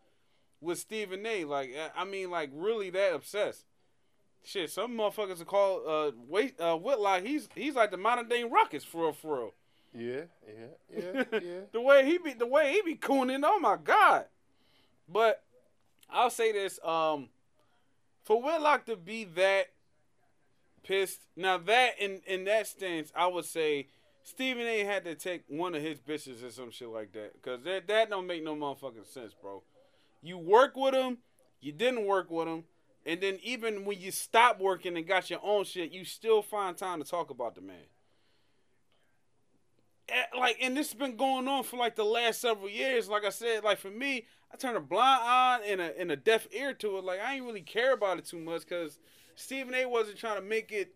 with 0.60 0.78
Stephen 0.78 1.26
A. 1.26 1.44
Like, 1.44 1.74
I 1.96 2.04
mean, 2.04 2.30
like 2.30 2.50
really 2.52 2.90
that 2.90 3.14
obsessed. 3.14 3.64
Shit, 4.42 4.70
some 4.70 4.96
motherfuckers 4.96 5.40
are 5.40 5.46
called 5.46 5.82
uh, 5.86 6.16
wait, 6.28 6.58
uh, 6.60 6.76
Whitlock. 6.76 7.22
He's 7.22 7.48
he's 7.54 7.74
like 7.74 7.90
the 7.90 7.96
modern 7.98 8.28
day 8.28 8.42
Ruckus 8.44 8.84
for 8.84 9.02
real, 9.02 9.12
for 9.12 9.38
real. 9.38 9.54
Yeah, 9.92 10.22
yeah, 10.46 10.98
yeah, 10.98 11.24
yeah. 11.40 11.60
the 11.72 11.80
way 11.80 12.06
he 12.06 12.18
be, 12.18 12.32
the 12.32 12.46
way 12.46 12.72
he 12.72 12.82
be 12.82 12.96
cooning. 12.96 13.42
Oh 13.44 13.58
my 13.58 13.76
god! 13.76 14.26
But 15.08 15.42
I'll 16.08 16.30
say 16.30 16.52
this: 16.52 16.78
um, 16.82 17.28
for 18.24 18.40
Whitlock 18.40 18.86
to 18.86 18.96
be 18.96 19.24
that 19.24 19.66
pissed, 20.82 21.26
now 21.36 21.58
that 21.58 21.98
in 21.98 22.20
in 22.26 22.44
that 22.44 22.66
stance, 22.66 23.12
I 23.14 23.26
would 23.26 23.44
say 23.44 23.88
Stephen 24.22 24.66
A. 24.66 24.84
had 24.84 25.04
to 25.04 25.14
take 25.14 25.44
one 25.48 25.74
of 25.74 25.82
his 25.82 25.98
bitches 25.98 26.44
or 26.44 26.50
some 26.50 26.70
shit 26.70 26.88
like 26.88 27.12
that, 27.12 27.40
cause 27.42 27.60
that 27.64 27.88
that 27.88 28.10
don't 28.10 28.26
make 28.26 28.44
no 28.44 28.54
motherfucking 28.54 29.06
sense, 29.06 29.34
bro. 29.34 29.62
You 30.22 30.38
work 30.38 30.76
with 30.76 30.94
him, 30.94 31.18
you 31.60 31.72
didn't 31.72 32.04
work 32.04 32.30
with 32.30 32.46
him, 32.46 32.64
and 33.06 33.20
then 33.20 33.38
even 33.42 33.84
when 33.84 33.98
you 33.98 34.10
stop 34.10 34.60
working 34.60 34.96
and 34.96 35.06
got 35.06 35.30
your 35.30 35.40
own 35.42 35.64
shit, 35.64 35.92
you 35.92 36.04
still 36.04 36.42
find 36.42 36.76
time 36.76 37.02
to 37.02 37.08
talk 37.08 37.30
about 37.30 37.54
the 37.54 37.62
man. 37.62 37.76
Like, 40.36 40.58
and 40.60 40.76
this 40.76 40.90
has 40.90 40.98
been 40.98 41.16
going 41.16 41.46
on 41.46 41.62
for 41.62 41.76
like 41.76 41.94
the 41.94 42.04
last 42.04 42.40
several 42.40 42.68
years. 42.68 43.08
Like 43.08 43.24
I 43.24 43.30
said, 43.30 43.62
like 43.62 43.78
for 43.78 43.90
me, 43.90 44.26
I 44.52 44.56
turned 44.56 44.76
a 44.76 44.80
blind 44.80 45.20
eye 45.22 45.60
and 45.66 45.80
a 45.80 45.98
and 45.98 46.10
a 46.10 46.16
deaf 46.16 46.48
ear 46.52 46.74
to 46.74 46.98
it. 46.98 47.04
Like 47.04 47.20
I 47.20 47.34
ain't 47.34 47.44
really 47.44 47.62
care 47.62 47.92
about 47.92 48.18
it 48.18 48.24
too 48.24 48.40
much 48.40 48.62
because 48.62 48.98
Stephen 49.40 49.74
A. 49.74 49.86
wasn't 49.86 50.18
trying 50.18 50.36
to 50.36 50.42
make 50.42 50.70
it 50.70 50.92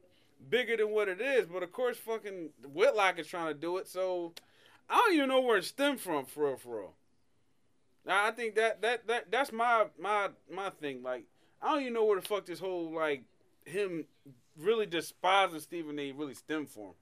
bigger 0.50 0.76
than 0.76 0.90
what 0.90 1.08
it 1.08 1.20
is. 1.20 1.46
But 1.46 1.62
of 1.62 1.72
course, 1.72 1.96
fucking 1.96 2.50
Whitlock 2.72 3.18
is 3.18 3.26
trying 3.26 3.52
to 3.52 3.58
do 3.58 3.78
it. 3.78 3.88
So 3.88 4.34
I 4.88 4.96
don't 4.96 5.14
even 5.14 5.28
know 5.28 5.40
where 5.40 5.56
it 5.56 5.64
stemmed 5.64 6.00
from, 6.00 6.26
for 6.26 6.46
real, 6.48 6.56
for 6.56 6.76
real. 6.76 6.94
Now, 8.06 8.26
I 8.26 8.32
think 8.32 8.54
that 8.56 8.82
that 8.82 9.06
that 9.06 9.30
that's 9.30 9.50
my 9.50 9.86
my 9.98 10.28
my 10.50 10.70
thing. 10.70 11.02
Like 11.02 11.24
I 11.62 11.72
don't 11.72 11.80
even 11.80 11.94
know 11.94 12.04
where 12.04 12.20
the 12.20 12.26
fuck 12.26 12.44
this 12.44 12.60
whole 12.60 12.94
like 12.94 13.24
him 13.64 14.04
really 14.58 14.86
despising 14.86 15.60
Stephen 15.60 15.98
A. 15.98 16.12
really 16.12 16.34
stemmed 16.34 16.68
from. 16.68 16.92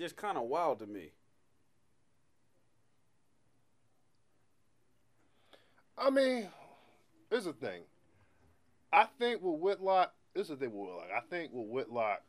It's 0.00 0.12
kind 0.12 0.36
of 0.36 0.44
wild 0.44 0.78
to 0.80 0.86
me. 0.86 1.10
I 5.98 6.10
mean, 6.10 6.48
here's 7.36 7.44
the 7.44 7.52
thing. 7.52 7.82
I 8.92 9.06
think 9.18 9.42
with 9.42 9.60
Whitlock, 9.60 10.14
this 10.34 10.44
is 10.44 10.50
the 10.50 10.56
thing 10.56 10.72
with 10.72 10.88
Whitlock. 10.88 11.08
I 11.14 11.20
think 11.28 11.52
with 11.52 11.68
Whitlock, 11.68 12.22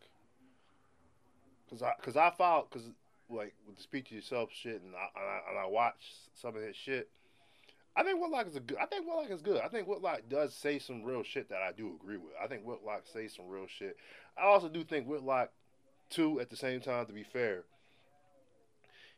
cause 1.70 1.82
I, 1.82 1.94
cause 2.02 2.18
I 2.18 2.30
followed, 2.32 2.70
cause 2.72 2.90
like 3.30 3.54
with 3.66 3.78
the 3.78 4.02
to 4.02 4.16
yourself 4.16 4.50
shit, 4.52 4.82
and 4.82 4.94
I, 4.94 5.20
and 5.20 5.30
I, 5.30 5.40
and 5.50 5.60
I 5.60 5.66
watch 5.68 6.14
some 6.34 6.58
of 6.58 6.62
his 6.62 6.76
shit. 6.76 7.10
I 7.96 8.04
think 8.04 8.20
Whitlock 8.20 8.48
is 8.48 8.58
a 8.58 8.60
good. 8.60 8.78
I 8.82 8.86
think 8.86 9.06
Whitlock 9.06 9.32
is 9.32 9.42
good. 9.42 9.62
I 9.62 9.70
think 9.70 9.88
Whitlock 9.88 10.24
does 10.30 10.54
say 10.54 10.78
some 10.78 11.04
real 11.04 11.24
shit 11.24 11.50
that 11.50 11.62
I 11.62 11.72
do 11.72 11.98
agree 12.00 12.18
with. 12.18 12.34
I 12.42 12.48
think 12.48 12.64
Whitlock 12.64 13.04
says 13.06 13.34
some 13.34 13.48
real 13.48 13.66
shit. 13.68 13.96
I 14.38 14.46
also 14.46 14.68
do 14.68 14.84
think 14.84 15.08
Whitlock, 15.08 15.52
too, 16.10 16.40
at 16.42 16.50
the 16.50 16.58
same 16.58 16.82
time, 16.82 17.06
to 17.06 17.14
be 17.14 17.24
fair, 17.24 17.64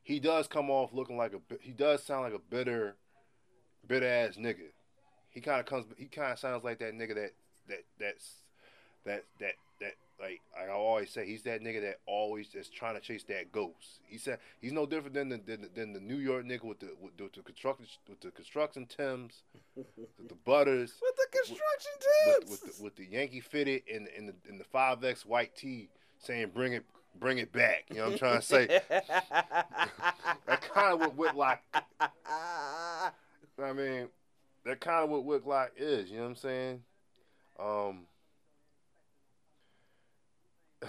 he 0.03 0.20
does 0.20 0.48
come 0.48 0.70
off 0.70 0.94
looking 0.94 1.18
like 1.18 1.34
a. 1.34 1.40
He 1.61 1.72
does 1.72 2.03
sound 2.03 2.24
like 2.24 2.34
a 2.34 2.40
bitter, 2.40 2.95
bitter 3.88 4.07
ass 4.07 4.36
nigga. 4.38 4.70
He 5.32 5.42
kind 5.42 5.60
of 5.60 5.66
comes. 5.66 5.86
He 5.98 6.06
kind 6.06 6.32
of 6.34 6.40
sounds 6.40 6.64
like 6.64 6.80
that 6.80 6.94
nigga 6.94 7.16
that 7.16 7.32
that 7.68 7.84
that's 8.00 8.34
that 9.06 9.24
that 9.40 9.54
that 9.80 9.94
like 10.20 10.42
I 10.58 10.70
always 10.72 11.10
say 11.10 11.26
he's 11.26 11.44
that 11.44 11.62
nigga 11.62 11.82
that 11.82 12.00
always 12.06 12.54
is 12.54 12.68
trying 12.68 12.96
to 12.96 13.02
chase 13.02 13.24
that 13.26 13.52
ghost. 13.52 14.02
He 14.06 14.18
said 14.18 14.40
he's 14.60 14.74
no 14.74 14.86
different 14.86 15.14
than 15.14 15.30
the 15.30 15.38
than, 15.38 15.70
than 15.74 15.94
the 15.94 16.00
New 16.00 16.18
York 16.18 16.46
nigga 16.46 16.64
with 16.64 16.80
the 16.80 16.90
with 17.00 17.16
the, 17.18 17.24
with 17.24 17.34
the 17.34 17.42
construction 17.42 17.86
with 18.08 18.20
the 18.22 18.32
construction 18.32 18.86
Tims, 18.86 19.44
the, 19.76 20.36
butters, 20.46 20.94
With 21.02 21.16
the 21.16 21.38
construction 21.38 21.92
with, 22.26 22.40
tips. 22.40 22.52
with 22.52 22.78
the 22.78 22.84
with 22.84 22.96
the 22.96 23.06
Yankee 23.06 23.40
fitted 23.40 23.84
in 23.88 24.08
in 24.16 24.28
the 24.28 24.34
in 24.48 24.58
the 24.58 24.66
five 24.66 25.04
X 25.04 25.26
white 25.26 25.56
tee 25.56 25.90
saying 26.20 26.52
bring 26.54 26.74
it 26.74 26.84
bring 27.20 27.38
it 27.38 27.52
back. 27.52 27.86
You 27.90 27.98
know 27.98 28.06
what 28.06 28.14
I'm 28.14 28.18
trying 28.20 28.40
to 28.40 28.46
say? 28.46 28.82
that 28.90 30.62
kind 30.74 30.94
of 30.94 31.00
what 31.00 31.16
Whitlock. 31.16 31.62
I 33.62 33.74
mean, 33.74 34.08
that 34.65 34.80
kind 34.81 35.03
of 35.03 35.10
what 35.10 35.26
Whitlock 35.26 35.72
is. 35.77 36.10
You 36.10 36.18
know 36.18 36.23
what 36.23 36.30
I'm 36.30 36.36
saying? 36.36 36.84
Um, 37.60 38.06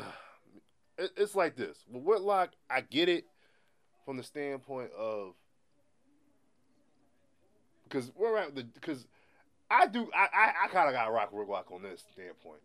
it, 0.98 1.10
it's 1.16 1.34
like 1.34 1.56
this. 1.56 1.78
With 1.90 2.02
Whitlock, 2.02 2.50
I 2.68 2.80
get 2.82 3.08
it 3.08 3.24
from 4.04 4.16
the 4.16 4.22
standpoint 4.22 4.90
of 4.98 5.34
because 7.84 8.10
we're 8.16 8.38
at 8.38 8.54
the 8.54 8.64
because 8.64 9.06
I 9.70 9.86
do 9.86 10.10
I 10.14 10.28
I, 10.32 10.52
I 10.64 10.68
kind 10.68 10.88
of 10.88 10.94
got 10.94 11.12
rock 11.12 11.32
Whitlock 11.32 11.70
on 11.72 11.82
this 11.82 12.04
standpoint. 12.12 12.60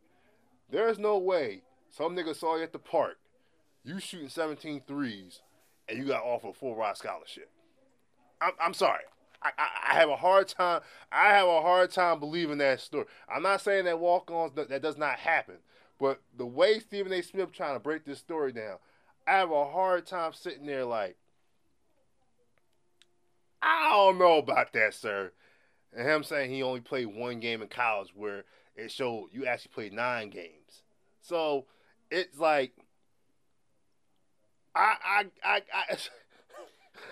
There's 0.70 0.98
no 0.98 1.18
way 1.18 1.62
some 1.92 2.16
nigga 2.16 2.36
saw 2.36 2.58
you 2.58 2.64
at 2.64 2.74
the 2.74 2.80
park, 2.80 3.18
you 3.84 4.00
shooting 4.00 4.30
17 4.30 4.82
threes, 4.88 5.42
and 5.88 5.98
you 5.98 6.06
got 6.06 6.24
offered 6.24 6.50
a 6.50 6.54
full 6.54 6.76
ride 6.76 6.98
scholarship. 6.98 7.50
I'm, 8.42 8.52
I'm 8.60 8.74
sorry. 8.74 9.04
I, 9.58 9.92
I, 9.92 9.94
have 9.96 10.10
a 10.10 10.16
hard 10.16 10.48
time. 10.48 10.82
I 11.12 11.30
have 11.30 11.48
a 11.48 11.62
hard 11.62 11.92
time 11.92 12.20
believing 12.20 12.58
that 12.60 12.80
story. 12.80 13.06
I'm 13.34 13.44
not 13.44 13.62
saying 13.62 13.86
that 13.86 14.00
walk-ons 14.00 14.54
that, 14.54 14.70
that 14.70 14.82
does 14.82 14.98
not 14.98 15.20
happen, 15.20 15.56
but 16.00 16.22
the 16.38 16.46
way 16.46 16.80
Stephen 16.80 17.14
A. 17.14 17.22
Smith 17.22 17.52
trying 17.52 17.76
to 17.76 17.80
break 17.80 18.06
this 18.06 18.20
story 18.20 18.52
down, 18.52 18.78
I 19.28 19.34
have 19.34 19.52
a 19.52 19.66
hard 19.66 20.06
time 20.06 20.34
sitting 20.34 20.66
there 20.66 20.86
like, 20.86 21.18
I 23.62 23.90
don't 23.92 24.20
know 24.20 24.38
about 24.38 24.74
that, 24.74 24.94
sir. 24.94 25.32
And 25.96 26.08
him 26.08 26.24
saying 26.24 26.52
he 26.52 26.62
only 26.62 26.82
played 26.82 27.08
one 27.08 27.40
game 27.40 27.62
in 27.62 27.68
college 27.68 28.10
where 28.16 28.44
it 28.76 28.92
showed 28.92 29.30
you 29.32 29.46
actually 29.46 29.72
played 29.74 29.94
nine 29.94 30.30
games. 30.30 30.84
So 31.22 31.66
it's 32.12 32.38
like 32.38 32.74
I 34.76 34.96
I 35.04 35.26
I, 35.44 35.62
I 35.74 35.98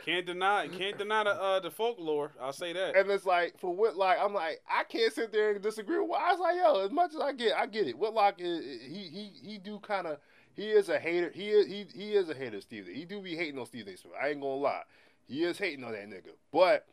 Can't 0.06 0.26
deny, 0.26 0.68
can't 0.68 0.98
deny 0.98 1.24
the 1.24 1.32
uh, 1.32 1.60
the 1.60 1.72
folklore. 1.72 2.32
I'll 2.42 2.54
say 2.54 2.74
that. 2.74 2.96
and 2.96 3.10
it's 3.10 3.26
like 3.26 3.58
for 3.60 3.74
Whitlock, 3.74 4.18
I'm 4.20 4.34
like 4.34 4.62
I 4.70 4.84
can't 4.84 5.14
sit 5.14 5.32
there 5.32 5.52
and 5.52 5.62
disagree 5.62 6.00
with. 6.00 6.12
I 6.12 6.32
was 6.32 6.40
like, 6.40 6.56
yo, 6.58 6.86
as 6.86 6.92
much 6.92 7.14
as 7.14 7.22
I 7.22 7.32
get, 7.34 7.54
I 7.56 7.66
get 7.66 7.88
it. 7.88 7.98
Whitlock 7.98 8.36
is 8.40 8.82
he 8.82 9.10
he 9.10 9.32
he 9.42 9.58
do 9.58 9.80
kind 9.80 10.08
of 10.08 10.18
he 10.56 10.70
is 10.70 10.90
a 10.90 11.00
hater. 11.00 11.32
He 11.34 11.50
is 11.50 11.68
he 11.68 11.86
he 11.96 12.14
is 12.14 12.30
a 12.30 12.34
hater. 12.34 12.62
Steve, 12.62 12.88
he 12.88 13.06
do 13.06 13.22
be 13.22 13.36
hating 13.36 13.60
on 13.60 13.66
Steve 13.66 13.86
Smith. 13.86 14.14
I 14.22 14.30
ain't 14.30 14.42
gonna 14.42 14.56
lie, 14.56 14.84
he 15.28 15.44
is 15.44 15.58
hating 15.58 15.84
on 15.84 15.94
that 15.94 16.10
nigga. 16.10 16.34
But 16.52 16.86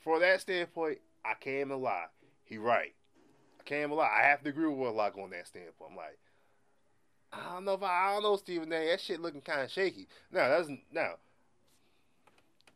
for 0.00 0.18
that 0.20 0.40
standpoint, 0.40 0.98
I 1.24 1.34
can't 1.34 1.70
lie. 1.70 2.06
He 2.44 2.58
right. 2.58 2.94
I 3.60 3.62
can't 3.64 3.92
lie. 3.92 4.10
I 4.20 4.26
have 4.26 4.42
to 4.42 4.48
agree 4.48 4.66
with 4.66 4.78
Whitlock 4.78 5.16
on 5.18 5.30
that 5.30 5.46
standpoint. 5.46 5.90
I'm 5.90 5.96
like. 5.96 6.18
I 7.30 7.52
don't 7.52 7.66
know 7.66 7.74
if 7.74 7.82
I, 7.82 8.08
I 8.08 8.14
don't 8.14 8.22
know 8.22 8.36
Stephen 8.36 8.72
A. 8.72 8.86
That 8.86 9.02
shit 9.02 9.20
looking 9.20 9.42
kind 9.42 9.60
of 9.60 9.70
shaky. 9.70 10.08
Now 10.32 10.48
that's 10.48 10.70
now 10.90 11.16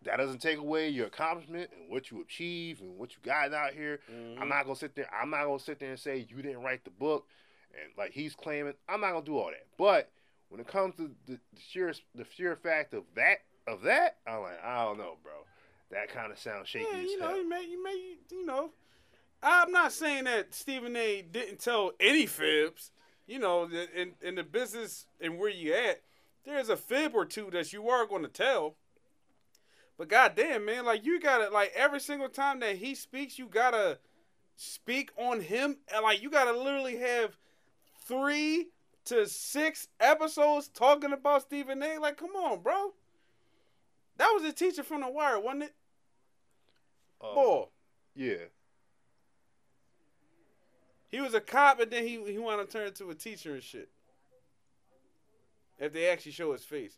that 0.04 0.16
doesn't 0.16 0.40
take 0.40 0.58
away 0.58 0.88
your 0.88 1.06
accomplishment 1.06 1.70
and 1.78 1.90
what 1.90 2.10
you 2.10 2.20
achieve 2.20 2.80
and 2.80 2.98
what 2.98 3.12
you 3.12 3.18
got 3.22 3.52
out 3.52 3.72
here. 3.72 4.00
I'm 4.08 4.14
mm-hmm. 4.14 4.48
not 4.48 4.64
gonna 4.64 4.76
sit 4.76 4.94
there. 4.94 5.08
I'm 5.12 5.30
not 5.30 5.44
gonna 5.44 5.58
sit 5.58 5.78
there 5.78 5.90
and 5.90 5.98
say 5.98 6.26
you 6.28 6.42
didn't 6.42 6.62
write 6.62 6.84
the 6.84 6.90
book, 6.90 7.26
and 7.72 7.92
like 7.96 8.12
he's 8.12 8.34
claiming. 8.34 8.74
I'm 8.88 9.00
not 9.00 9.12
gonna 9.12 9.24
do 9.24 9.38
all 9.38 9.46
that. 9.46 9.66
But 9.78 10.10
when 10.48 10.60
it 10.60 10.66
comes 10.66 10.94
to 10.96 11.10
the, 11.26 11.32
the 11.34 11.38
sheer 11.58 11.92
the 12.14 12.26
sheer 12.36 12.56
fact 12.56 12.94
of 12.94 13.04
that 13.16 13.38
of 13.66 13.82
that, 13.82 14.16
I'm 14.26 14.42
like 14.42 14.62
I 14.64 14.84
don't 14.84 14.98
know, 14.98 15.16
bro. 15.22 15.32
that 15.90 16.08
kind 16.08 16.32
of 16.32 16.38
sounds 16.38 16.68
shaky 16.68 16.86
Yeah, 16.92 17.00
you 17.00 17.20
hell. 17.20 17.30
know, 17.30 17.36
you 17.36 17.48
may, 17.48 17.62
you 17.64 17.82
may, 17.82 18.14
you 18.30 18.46
know. 18.46 18.70
I'm 19.42 19.72
not 19.72 19.92
saying 19.92 20.24
that 20.24 20.54
Stephen 20.54 20.94
A. 20.94 21.22
didn't 21.22 21.58
tell 21.58 21.92
any 21.98 22.26
fibs. 22.26 22.92
You 23.26 23.38
know, 23.38 23.68
in 23.94 24.12
in 24.20 24.34
the 24.34 24.42
business 24.42 25.06
and 25.20 25.38
where 25.38 25.48
you 25.48 25.74
at, 25.74 26.02
there's 26.44 26.68
a 26.68 26.76
fib 26.76 27.14
or 27.14 27.24
two 27.24 27.50
that 27.52 27.72
you 27.72 27.88
are 27.88 28.06
going 28.06 28.22
to 28.22 28.28
tell. 28.28 28.76
But 30.02 30.08
goddamn, 30.08 30.64
man, 30.64 30.84
like 30.84 31.04
you 31.04 31.20
gotta 31.20 31.48
like 31.50 31.70
every 31.76 32.00
single 32.00 32.28
time 32.28 32.58
that 32.58 32.74
he 32.74 32.96
speaks, 32.96 33.38
you 33.38 33.46
gotta 33.46 34.00
speak 34.56 35.12
on 35.16 35.40
him, 35.40 35.76
and 35.94 36.02
like 36.02 36.20
you 36.20 36.28
gotta 36.28 36.58
literally 36.58 36.96
have 36.96 37.36
three 38.08 38.70
to 39.04 39.28
six 39.28 39.86
episodes 40.00 40.66
talking 40.66 41.12
about 41.12 41.42
Stephen 41.42 41.80
A. 41.84 41.98
Like, 41.98 42.16
come 42.16 42.30
on, 42.30 42.62
bro. 42.62 42.94
That 44.16 44.32
was 44.34 44.42
a 44.42 44.52
teacher 44.52 44.82
from 44.82 45.02
the 45.02 45.08
wire, 45.08 45.38
wasn't 45.38 45.62
it? 45.62 45.74
Uh, 47.20 47.34
Boy. 47.36 47.64
Yeah. 48.16 48.46
He 51.12 51.20
was 51.20 51.32
a 51.32 51.40
cop, 51.40 51.78
and 51.78 51.92
then 51.92 52.02
he 52.02 52.20
he 52.24 52.38
wanted 52.38 52.66
to 52.66 52.72
turn 52.72 52.88
into 52.88 53.08
a 53.10 53.14
teacher 53.14 53.54
and 53.54 53.62
shit. 53.62 53.88
If 55.78 55.92
they 55.92 56.08
actually 56.08 56.32
show 56.32 56.50
his 56.50 56.64
face, 56.64 56.96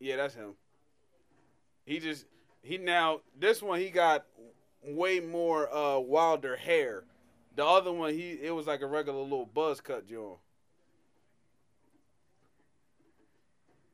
yeah, 0.00 0.16
that's 0.16 0.34
him. 0.34 0.56
He 1.86 2.00
just 2.00 2.26
he 2.62 2.78
now 2.78 3.20
this 3.38 3.62
one 3.62 3.80
he 3.80 3.90
got 3.90 4.26
way 4.84 5.20
more 5.20 5.74
uh 5.74 5.98
wilder 6.00 6.56
hair. 6.56 7.04
The 7.54 7.64
other 7.64 7.92
one 7.92 8.12
he 8.12 8.32
it 8.32 8.54
was 8.54 8.66
like 8.66 8.82
a 8.82 8.86
regular 8.86 9.22
little 9.22 9.46
buzz 9.46 9.80
cut 9.80 10.06
joint. 10.08 10.38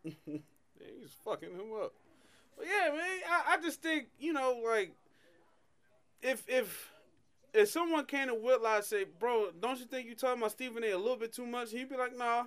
yeah, 0.04 0.12
he 0.26 1.00
was 1.00 1.12
fucking 1.24 1.50
him 1.50 1.72
up. 1.82 1.92
But 2.56 2.66
yeah, 2.66 2.90
man, 2.90 3.20
I, 3.30 3.54
I 3.54 3.60
just 3.62 3.82
think 3.82 4.08
you 4.18 4.32
know 4.32 4.62
like 4.64 4.92
if 6.22 6.44
if 6.48 6.90
if 7.52 7.68
someone 7.68 8.06
came 8.06 8.28
to 8.28 8.34
Whitlock 8.34 8.84
say, 8.84 9.04
"Bro, 9.04 9.52
don't 9.60 9.78
you 9.78 9.84
think 9.86 10.08
you 10.08 10.14
talking 10.14 10.40
about 10.40 10.52
Stephen 10.52 10.84
A. 10.84 10.92
a 10.92 10.98
little 10.98 11.16
bit 11.16 11.32
too 11.32 11.46
much?" 11.46 11.70
He'd 11.70 11.88
be 11.88 11.96
like, 11.96 12.16
"Nah, 12.16 12.44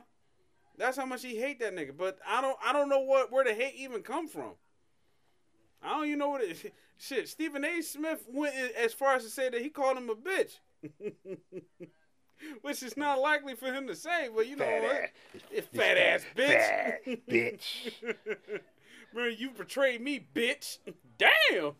that's 0.77 0.97
how 0.97 1.05
much 1.05 1.23
he 1.23 1.35
hate 1.37 1.59
that 1.59 1.75
nigga." 1.75 1.95
But 1.95 2.19
I 2.27 2.41
don't, 2.41 2.57
I 2.65 2.73
don't 2.73 2.89
know 2.89 2.99
what 3.01 3.31
where 3.31 3.43
the 3.43 3.53
hate 3.53 3.75
even 3.75 4.01
come 4.01 4.27
from. 4.27 4.53
I 5.83 5.89
don't 5.89 6.05
even 6.07 6.19
know 6.19 6.29
what 6.29 6.41
it. 6.43 6.73
Shit, 6.97 7.27
Stephen 7.27 7.65
A. 7.65 7.81
Smith 7.81 8.23
went 8.31 8.55
as 8.77 8.93
far 8.93 9.15
as 9.15 9.23
to 9.23 9.29
say 9.29 9.49
that 9.49 9.61
he 9.61 9.69
called 9.69 9.97
him 9.97 10.09
a 10.09 10.15
bitch, 10.15 10.59
which 12.61 12.81
is 12.83 12.95
not 12.95 13.19
likely 13.19 13.53
for 13.55 13.65
him 13.73 13.85
to 13.87 13.95
say. 13.95 14.29
But 14.33 14.47
you 14.47 14.55
know 14.55 14.63
Fat 14.65 14.81
what? 14.83 14.95
ass. 14.95 15.65
Fat 15.73 15.97
ass 15.97 16.25
bitch. 16.35 17.03
Fat 17.03 17.27
bitch. 17.29 17.91
Man, 19.13 19.35
you 19.37 19.51
betrayed 19.51 20.01
me, 20.01 20.25
bitch. 20.33 20.77
Damn. 21.17 21.73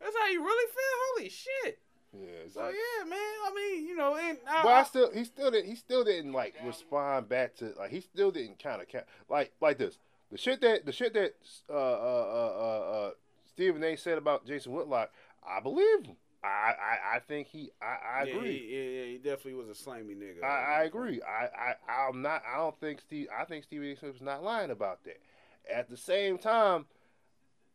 That's 0.00 0.16
how 0.16 0.26
you 0.28 0.42
really 0.42 0.72
feel. 0.72 1.16
Holy 1.16 1.28
shit. 1.28 1.78
Yeah. 2.12 2.26
So 2.52 2.60
like- 2.62 2.74
yeah, 2.74 3.04
man. 3.08 3.18
I 3.18 3.52
mean, 3.54 3.86
you 3.86 3.96
know, 3.96 4.16
and 4.16 4.38
I, 4.48 4.62
But 4.62 4.72
I 4.72 4.82
still, 4.84 5.12
he 5.12 5.24
still 5.24 5.50
didn't, 5.50 5.68
he 5.68 5.76
still 5.76 6.04
didn't 6.04 6.32
like 6.32 6.54
respond 6.64 7.28
back 7.28 7.54
to 7.56 7.72
like 7.78 7.90
he 7.90 8.00
still 8.00 8.30
didn't 8.30 8.58
kind 8.62 8.80
of 8.82 8.88
like 9.28 9.52
like 9.60 9.78
this. 9.78 9.98
The 10.30 10.38
shit 10.38 10.60
that 10.60 10.84
the 10.84 10.92
shit 10.92 11.14
that 11.14 11.34
uh 11.70 11.72
uh 11.72 11.76
uh 11.76 12.54
uh, 12.58 12.92
uh 12.92 13.10
Stephen 13.46 13.82
A. 13.82 13.96
said 13.96 14.18
about 14.18 14.46
Jason 14.46 14.72
Whitlock, 14.72 15.10
I 15.46 15.60
believe 15.60 16.04
him. 16.04 16.16
I 16.44 16.48
I, 16.48 17.16
I 17.16 17.18
think 17.20 17.48
he 17.48 17.70
I, 17.80 18.20
I 18.20 18.24
yeah, 18.24 18.34
agree. 18.34 18.58
He, 18.58 18.76
yeah, 18.76 19.00
yeah, 19.00 19.12
he 19.12 19.16
definitely 19.16 19.54
was 19.54 19.68
a 19.68 19.74
slimy 19.74 20.14
nigga. 20.14 20.44
I, 20.44 20.80
I 20.80 20.84
agree. 20.84 21.20
I, 21.22 21.72
I 21.90 22.08
I'm 22.08 22.22
not. 22.22 22.42
I 22.52 22.58
don't 22.58 22.78
think 22.78 23.00
Steve. 23.00 23.28
I 23.36 23.44
think 23.44 23.64
Stephen 23.64 23.90
A. 23.90 23.96
Smith's 23.96 24.20
not 24.20 24.42
lying 24.42 24.70
about 24.70 25.02
that. 25.04 25.18
At 25.72 25.88
the 25.88 25.96
same 25.96 26.38
time, 26.38 26.86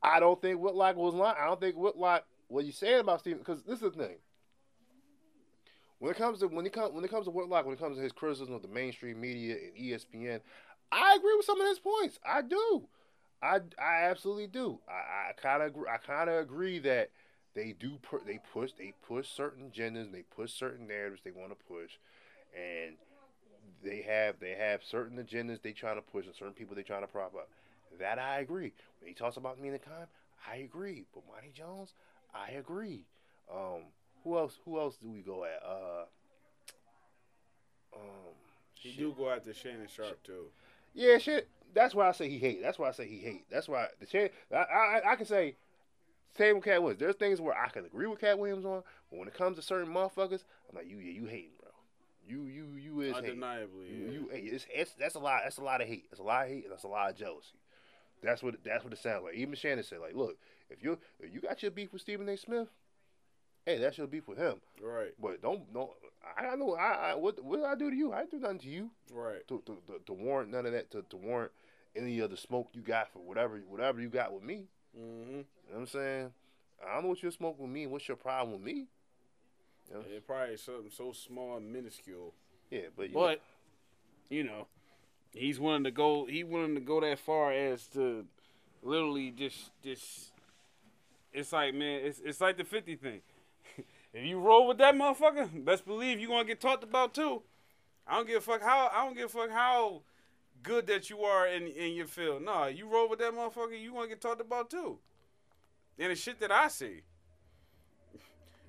I 0.01 0.19
don't 0.19 0.41
think 0.41 0.59
Whitlock 0.59 0.95
was 0.95 1.13
lying. 1.13 1.35
I 1.39 1.45
don't 1.45 1.59
think 1.59 1.75
Whitlock. 1.75 2.25
What 2.47 2.65
you 2.65 2.71
saying 2.71 2.99
about 2.99 3.21
Stephen? 3.21 3.39
Because 3.39 3.63
this 3.63 3.81
is 3.81 3.81
the 3.81 3.91
thing. 3.91 4.17
When 5.99 6.11
it 6.11 6.17
comes 6.17 6.39
to 6.39 6.47
when 6.47 6.65
it 6.65 6.73
comes 6.73 6.93
when 6.93 7.03
it 7.03 7.09
comes 7.09 7.25
to 7.25 7.31
Whitlock, 7.31 7.65
when 7.65 7.73
it 7.73 7.79
comes 7.79 7.97
to 7.97 8.03
his 8.03 8.11
criticism 8.11 8.53
of 8.53 8.61
the 8.61 8.67
mainstream 8.67 9.19
media 9.19 9.55
and 9.55 9.75
ESPN, 9.75 10.41
I 10.93 11.15
agree 11.15 11.35
with 11.35 11.45
some 11.45 11.59
of 11.59 11.67
his 11.67 11.79
points. 11.79 12.19
I 12.25 12.41
do. 12.41 12.87
I, 13.41 13.59
I 13.79 14.03
absolutely 14.05 14.47
do. 14.47 14.79
I, 14.87 15.29
I 15.29 15.33
kind 15.41 15.63
of 15.63 15.75
I 15.91 15.97
kind 15.97 16.29
of 16.29 16.37
agree 16.37 16.79
that 16.79 17.09
they 17.55 17.73
do 17.77 17.97
pu- 18.01 18.21
they 18.25 18.39
push 18.53 18.71
they 18.77 18.93
push 19.07 19.27
certain 19.27 19.69
agendas, 19.69 20.03
and 20.03 20.13
they 20.13 20.23
push 20.35 20.53
certain 20.53 20.87
narratives 20.87 21.21
they 21.25 21.31
want 21.31 21.49
to 21.49 21.65
push, 21.65 21.91
and 22.55 22.95
they 23.83 24.01
have 24.03 24.39
they 24.39 24.51
have 24.51 24.81
certain 24.83 25.17
agendas 25.17 25.61
they 25.61 25.71
trying 25.73 25.95
to 25.95 26.01
push 26.01 26.25
and 26.25 26.35
certain 26.35 26.53
people 26.53 26.75
they 26.75 26.83
trying 26.83 27.01
to 27.01 27.07
prop 27.07 27.33
up. 27.35 27.49
That 27.99 28.17
I 28.19 28.39
agree. 28.39 28.71
When 28.99 29.09
he 29.09 29.13
talks 29.13 29.37
about 29.37 29.59
me 29.59 29.67
in 29.67 29.73
the 29.73 29.79
Khan, 29.79 30.07
I 30.49 30.57
agree. 30.57 31.05
But 31.13 31.23
Monty 31.27 31.51
Jones, 31.53 31.93
I 32.33 32.51
agree. 32.51 33.05
Um, 33.51 33.83
who 34.23 34.37
else? 34.37 34.57
Who 34.65 34.79
else 34.79 34.95
do 34.97 35.09
we 35.09 35.21
go 35.21 35.43
at? 35.43 35.61
Uh, 35.67 36.05
um, 37.95 38.33
He 38.75 38.89
shit. 38.89 38.99
do 38.99 39.13
go 39.17 39.29
after 39.29 39.53
Shannon 39.53 39.87
Sharpe 39.93 40.23
too. 40.23 40.45
Yeah, 40.93 41.17
shit. 41.17 41.49
That's 41.73 41.95
why 41.95 42.07
I 42.07 42.11
say 42.11 42.29
he 42.29 42.37
hate. 42.37 42.61
That's 42.61 42.77
why 42.77 42.89
I 42.89 42.91
say 42.91 43.07
he 43.07 43.17
hate. 43.17 43.45
That's 43.49 43.67
why 43.67 43.87
the 43.99 44.07
shit. 44.07 44.33
I, 44.51 44.57
I 44.57 45.01
I 45.11 45.15
can 45.15 45.25
say 45.25 45.55
same 46.37 46.55
with 46.55 46.65
Katt 46.65 46.81
Williams. 46.81 46.99
There's 46.99 47.15
things 47.15 47.41
where 47.41 47.57
I 47.57 47.69
can 47.69 47.85
agree 47.85 48.07
with 48.07 48.19
Katt 48.19 48.37
Williams 48.37 48.65
on, 48.65 48.83
but 49.09 49.19
when 49.19 49.27
it 49.27 49.33
comes 49.33 49.57
to 49.57 49.61
certain 49.61 49.91
motherfuckers, 49.91 50.43
I'm 50.69 50.75
like, 50.75 50.89
you 50.89 50.97
yeah, 50.97 51.11
you 51.11 51.25
hating, 51.25 51.51
bro. 51.59 51.69
You 52.27 52.43
you 52.43 52.67
you 52.79 53.01
is 53.01 53.15
hating. 53.15 53.31
Undeniably. 53.31 53.87
You, 53.87 54.29
yeah. 54.31 54.37
you 54.37 54.51
it's, 54.53 54.65
it's 54.73 54.93
that's 54.93 55.15
a 55.15 55.19
lot. 55.19 55.41
That's 55.43 55.57
a 55.57 55.63
lot 55.63 55.81
of 55.81 55.87
hate. 55.87 56.05
That's 56.09 56.19
a 56.19 56.23
lot 56.23 56.45
of 56.45 56.51
hate. 56.51 56.63
And 56.63 56.71
that's 56.71 56.83
a 56.83 56.87
lot 56.87 57.09
of 57.09 57.17
jealousy. 57.17 57.59
That's 58.23 58.41
what 58.41 58.55
that's 58.63 58.83
what 58.83 58.93
it 58.93 58.99
sounds 58.99 59.23
like. 59.23 59.35
Even 59.35 59.55
Shannon 59.55 59.83
said, 59.83 59.99
like, 59.99 60.15
look, 60.15 60.37
if 60.69 60.83
you 60.83 60.97
if 61.19 61.33
you 61.33 61.41
got 61.41 61.61
your 61.61 61.71
beef 61.71 61.91
with 61.91 62.01
Stephen 62.01 62.29
A. 62.29 62.37
Smith, 62.37 62.69
hey, 63.65 63.77
that's 63.77 63.97
your 63.97 64.07
beef 64.07 64.27
with 64.27 64.37
him. 64.37 64.55
right, 64.81 65.13
But 65.21 65.41
don't 65.41 65.73
don't. 65.73 65.89
I 66.37 66.55
know. 66.55 66.75
I, 66.75 67.11
I 67.11 67.15
what 67.15 67.43
what 67.43 67.57
did 67.57 67.65
I 67.65 67.75
do 67.75 67.89
to 67.89 67.95
you? 67.95 68.13
I 68.13 68.19
didn't 68.19 68.31
do 68.31 68.39
nothing 68.39 68.59
to 68.59 68.69
you 68.69 68.91
right. 69.13 69.45
to, 69.47 69.61
to, 69.65 69.77
to, 69.87 69.99
to 70.05 70.13
warrant 70.13 70.51
none 70.51 70.65
of 70.65 70.71
that 70.71 70.89
to, 70.91 71.03
to 71.09 71.17
warrant 71.17 71.51
any 71.95 72.19
of 72.19 72.31
the 72.31 72.37
smoke 72.37 72.69
you 72.73 72.81
got 72.81 73.11
for 73.11 73.19
whatever 73.19 73.59
whatever 73.67 74.01
you 74.01 74.09
got 74.09 74.33
with 74.33 74.43
me. 74.43 74.67
Mm-hmm. 74.97 75.31
You 75.31 75.37
know 75.37 75.45
what 75.71 75.79
I'm 75.79 75.87
saying? 75.87 76.31
I 76.85 76.93
don't 76.93 77.03
know 77.03 77.09
what 77.09 77.23
you're 77.23 77.31
smoking 77.31 77.63
with 77.63 77.71
me. 77.71 77.87
What's 77.87 78.07
your 78.07 78.17
problem 78.17 78.53
with 78.53 78.61
me? 78.61 78.87
You 79.89 79.95
know? 79.95 80.03
It 80.15 80.25
probably 80.25 80.57
something 80.57 80.91
so 80.91 81.11
small 81.11 81.57
and 81.57 81.71
minuscule. 81.71 82.33
Yeah, 82.69 82.87
but 82.95 83.09
you 83.09 83.13
But 83.13 83.41
you 84.29 84.43
know, 84.43 84.67
he's 85.33 85.59
willing 85.59 85.83
to 85.83 85.91
go. 85.91 86.25
He 86.25 86.43
willing 86.43 86.75
to 86.75 86.81
go 86.81 87.01
that 87.01 87.19
far 87.19 87.51
as 87.51 87.87
to 87.89 88.25
literally 88.81 89.31
just 89.31 89.71
just. 89.83 90.31
It's 91.31 91.51
like 91.51 91.73
man, 91.73 92.01
it's 92.03 92.19
it's 92.23 92.41
like 92.41 92.57
the 92.57 92.63
fifty 92.63 92.95
thing. 92.95 93.21
If 94.13 94.25
you 94.25 94.39
roll 94.39 94.67
with 94.67 94.77
that 94.77 94.95
motherfucker, 94.95 95.63
best 95.65 95.85
believe 95.85 96.19
you're 96.19 96.29
gonna 96.29 96.45
get 96.45 96.61
talked 96.61 96.83
about 96.83 97.13
too. 97.13 97.41
I 98.07 98.15
don't 98.15 98.27
give 98.27 98.37
a 98.37 98.41
fuck 98.41 98.61
how 98.61 98.89
I 98.93 99.05
don't 99.05 99.15
give 99.15 99.25
a 99.25 99.29
fuck 99.29 99.49
how 99.49 100.01
good 100.61 100.87
that 100.87 101.09
you 101.09 101.21
are 101.23 101.47
in 101.47 101.67
in 101.67 101.93
your 101.93 102.05
field. 102.05 102.43
No, 102.43 102.67
you 102.67 102.87
roll 102.87 103.09
with 103.09 103.19
that 103.19 103.33
motherfucker, 103.33 103.79
you 103.79 103.93
gonna 103.93 104.07
get 104.07 104.21
talked 104.21 104.41
about 104.41 104.69
too. 104.69 104.99
And 105.97 106.11
the 106.11 106.15
shit 106.15 106.39
that 106.39 106.51
I 106.51 106.67
see. 106.67 107.01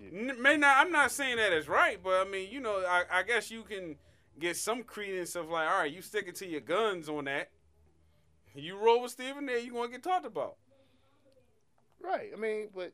N- 0.00 0.40
May 0.40 0.56
not. 0.56 0.78
I'm 0.78 0.92
not 0.92 1.10
saying 1.10 1.36
that 1.36 1.52
is 1.52 1.68
right, 1.68 1.98
but 2.02 2.26
I 2.26 2.30
mean, 2.30 2.50
you 2.50 2.60
know, 2.60 2.84
I, 2.86 3.04
I 3.10 3.22
guess 3.22 3.50
you 3.50 3.62
can 3.62 3.96
get 4.38 4.56
some 4.56 4.82
credence 4.82 5.36
of 5.36 5.48
like, 5.48 5.68
all 5.68 5.78
right, 5.78 5.92
you 5.92 6.02
sticking 6.02 6.34
to 6.34 6.46
your 6.46 6.60
guns 6.60 7.08
on 7.08 7.24
that. 7.24 7.50
You 8.54 8.76
roll 8.76 9.02
with 9.02 9.12
Stephen, 9.12 9.46
there 9.46 9.58
you 9.58 9.72
gonna 9.72 9.88
get 9.88 10.02
talked 10.02 10.26
about. 10.26 10.56
right. 12.02 12.30
I 12.32 12.36
mean, 12.38 12.68
but 12.74 12.92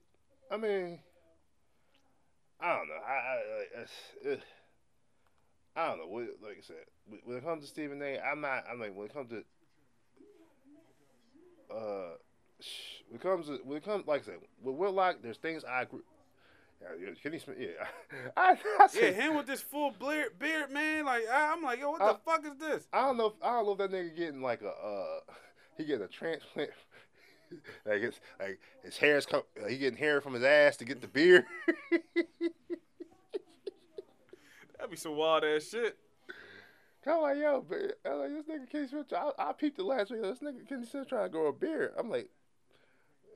I 0.50 0.56
mean, 0.56 1.00
I 2.62 2.76
don't 2.76 2.88
know. 2.88 2.94
I 3.06 3.12
I, 3.12 3.34
I, 3.78 3.80
it's- 4.32 4.44
I 5.76 5.88
don't 5.88 5.98
know. 5.98 6.06
What, 6.08 6.24
like 6.42 6.58
I 6.58 6.62
said, 6.62 6.84
when- 7.24 7.36
it 7.36 7.44
comes 7.44 7.62
to 7.62 7.68
Stephen 7.68 8.02
A, 8.02 8.18
I'm 8.18 8.40
not. 8.40 8.64
I'm 8.70 8.80
like 8.80 8.94
when 8.94 9.06
it 9.06 9.12
comes 9.14 9.30
to 9.30 9.44
uh, 11.74 12.16
when 13.08 13.16
it 13.16 13.20
comes 13.22 13.46
to 13.46 13.60
when 13.64 13.78
it 13.78 13.84
comes 13.84 14.06
like 14.06 14.22
I 14.22 14.24
said 14.24 14.34
with 14.62 14.74
Whitlock, 14.76 15.16
there's 15.22 15.38
things 15.38 15.64
I 15.64 15.82
agree. 15.82 16.00
Yeah, 16.82 17.10
Kenny 17.22 17.38
Smith. 17.38 17.58
Yeah, 17.60 17.68
I, 18.36 18.56
I, 18.78 18.88
Yeah, 18.94 19.10
him 19.10 19.36
with 19.36 19.46
this 19.46 19.60
full 19.60 19.90
beard, 19.92 20.38
beard 20.38 20.70
man. 20.70 21.04
Like 21.04 21.24
I, 21.30 21.52
I'm 21.52 21.62
like, 21.62 21.78
yo, 21.78 21.90
what 21.90 21.98
the 21.98 22.04
Uh, 22.06 22.16
fuck 22.24 22.44
is 22.46 22.56
this? 22.58 22.88
I 22.92 23.02
don't 23.02 23.18
know. 23.18 23.26
If, 23.26 23.32
I 23.42 23.50
don't 23.52 23.66
know 23.66 23.72
if 23.72 23.78
that 23.78 23.92
nigga 23.92 24.16
getting 24.16 24.40
like 24.42 24.62
a 24.62 24.70
uh, 24.70 25.20
he 25.76 25.84
getting 25.84 26.04
a 26.04 26.08
transplant. 26.08 26.70
like 27.86 28.02
it's 28.02 28.20
like 28.38 28.60
his 28.84 28.96
hair's 28.96 29.26
come. 29.26 29.42
Uh, 29.62 29.68
he 29.68 29.78
getting 29.78 29.98
hair 29.98 30.20
from 30.20 30.34
his 30.34 30.44
ass 30.44 30.76
to 30.78 30.84
get 30.84 31.00
the 31.00 31.08
beard. 31.08 31.44
That'd 34.76 34.90
be 34.90 34.96
some 34.96 35.16
wild 35.16 35.44
ass 35.44 35.68
shit. 35.70 35.96
I'm 37.06 37.22
like, 37.22 37.38
yo, 37.38 37.64
but 37.66 37.98
I'm 38.04 38.18
like, 38.18 38.28
this 38.30 38.44
nigga 38.44 38.70
Kenny 38.70 38.86
Smith. 38.86 39.12
I, 39.12 39.30
I 39.38 39.52
peeped 39.52 39.76
the 39.78 39.84
last 39.84 40.10
week. 40.10 40.22
This 40.22 40.40
nigga 40.40 40.68
Kenny 40.68 40.86
Smith 40.86 41.08
trying 41.08 41.24
to 41.24 41.28
grow 41.30 41.48
a 41.48 41.52
beard. 41.52 41.92
I'm 41.98 42.10
like, 42.10 42.28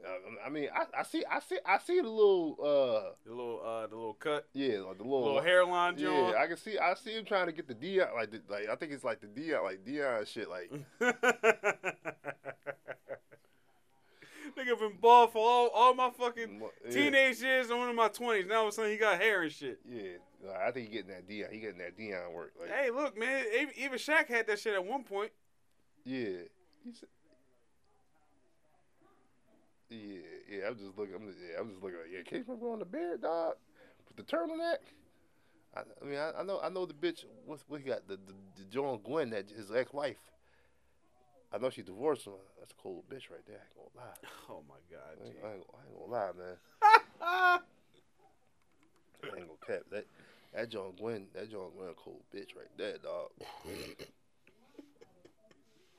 uh, 0.05 0.47
I 0.47 0.51
mean, 0.51 0.69
I, 0.75 1.01
I 1.01 1.03
see, 1.03 1.25
I 1.31 1.41
see, 1.41 1.59
I 1.65 1.79
see 1.79 2.01
the 2.01 2.09
little, 2.09 2.57
uh, 2.61 3.15
The 3.25 3.31
little, 3.31 3.61
uh, 3.65 3.87
the 3.87 3.97
little 3.97 4.15
cut, 4.15 4.47
yeah, 4.53 4.81
like 4.81 4.99
the 4.99 5.05
little, 5.05 5.25
little 5.25 5.41
hairline 5.41 5.95
Yeah, 5.97 6.09
joint. 6.09 6.37
I 6.37 6.47
can 6.47 6.59
see, 6.59 6.79
I 6.79 6.93
see 6.95 7.13
him 7.13 7.25
trying 7.25 7.47
to 7.47 7.53
get 7.53 7.67
the 7.67 7.75
Dion, 7.75 8.09
like, 8.15 8.31
the, 8.31 8.43
like 8.51 8.69
I 8.69 8.77
think 8.77 8.93
it's 8.93 9.05
like 9.05 9.21
the 9.21 9.29
Dion, 9.29 9.65
like 9.65 9.85
Dion 9.85 10.25
shit, 10.27 10.49
like. 10.51 10.71
Nigga 14.57 14.79
been 14.79 14.97
bald 15.01 15.33
for 15.33 15.39
all, 15.39 15.69
all 15.75 15.95
my 15.95 16.11
fucking 16.11 16.61
yeah. 16.85 16.91
teenage 16.91 17.41
years 17.41 17.71
and 17.71 17.79
one 17.79 17.89
of 17.89 17.95
my 17.97 18.09
twenties. 18.09 18.47
Now 18.47 18.57
all 18.61 18.63
of 18.65 18.69
a 18.69 18.73
sudden 18.73 18.91
he 18.91 18.97
got 18.97 19.21
hair 19.21 19.43
and 19.43 19.53
shit. 19.53 19.79
Yeah, 19.89 20.03
Like, 20.47 20.57
I 20.61 20.71
think 20.71 20.89
he 20.89 20.93
getting 20.93 21.11
that 21.11 21.27
Dion. 21.29 21.49
He 21.53 21.61
getting 21.61 21.79
that 21.79 21.97
Dion 21.97 22.33
work. 22.33 22.53
Like, 22.61 22.71
Hey, 22.71 22.91
look, 22.91 23.19
man. 23.19 23.45
Even- 23.55 23.75
Even 23.77 23.99
Shaq 23.99 24.29
had 24.29 24.47
that 24.47 24.59
shit 24.59 24.75
at 24.75 24.85
one 24.85 25.05
point. 25.05 25.33
yeah, 26.05 26.29
yeah, 29.91 29.99
yeah. 30.51 30.67
I'm 30.69 30.77
just 30.77 30.97
looking. 30.97 31.15
I'm 31.15 31.27
just, 31.27 31.39
yeah, 31.41 31.61
I'm 31.61 31.69
just 31.71 31.83
looking. 31.83 31.99
Like, 31.99 32.09
yeah, 32.13 32.23
Case 32.23 32.45
Remember 32.47 32.71
on 32.73 32.79
the 32.81 32.85
beard, 32.85 33.23
dog. 33.23 33.55
With 34.09 34.17
the 34.27 34.37
turtleneck. 34.37 34.77
I, 35.77 35.81
I 35.81 36.05
mean, 36.05 36.19
I, 36.19 36.33
I 36.41 36.43
know, 36.43 36.61
I 36.63 36.69
know 36.69 36.87
the 36.87 36.95
bitch. 36.95 37.25
What's 37.47 37.65
what 37.69 37.81
he 37.81 37.87
got? 37.87 38.07
The 38.09 38.17
the, 38.17 38.35
the 38.57 38.65
John 38.71 39.01
Gwen, 39.05 39.31
that 39.31 39.51
his 39.51 39.71
ex-wife. 39.73 40.17
I 41.55 41.59
know 41.59 41.71
she 41.71 41.83
divorced 41.83 42.27
him. 42.27 42.33
That's 42.59 42.73
a 42.73 42.83
cold 42.83 43.05
bitch 43.09 43.31
right 43.31 43.47
there. 43.47 43.59
I 43.59 43.63
ain't 43.63 43.77
gonna 43.77 44.07
lie. 44.07 44.17
Oh 44.51 44.63
my 44.69 44.75
god. 44.91 45.17
I 45.23 45.27
ain't. 45.27 45.37
I 45.43 45.55
ain't, 45.55 45.67
I 45.73 45.79
ain't 45.87 45.99
gonna 45.99 46.13
lie, 46.13 46.33
man. 46.37 46.57
I 47.23 47.61
ain't 49.39 49.47
gonna 49.47 49.67
cap 49.67 49.83
that. 49.91 50.07
That 50.53 50.69
John 50.69 50.93
Gwen, 50.99 51.27
that 51.35 51.51
John 51.51 51.71
Gwen, 51.77 51.89
a 51.91 51.95
cold 51.95 52.23
bitch 52.35 52.55
right 52.57 52.71
there, 52.77 52.99
dog. 52.99 53.31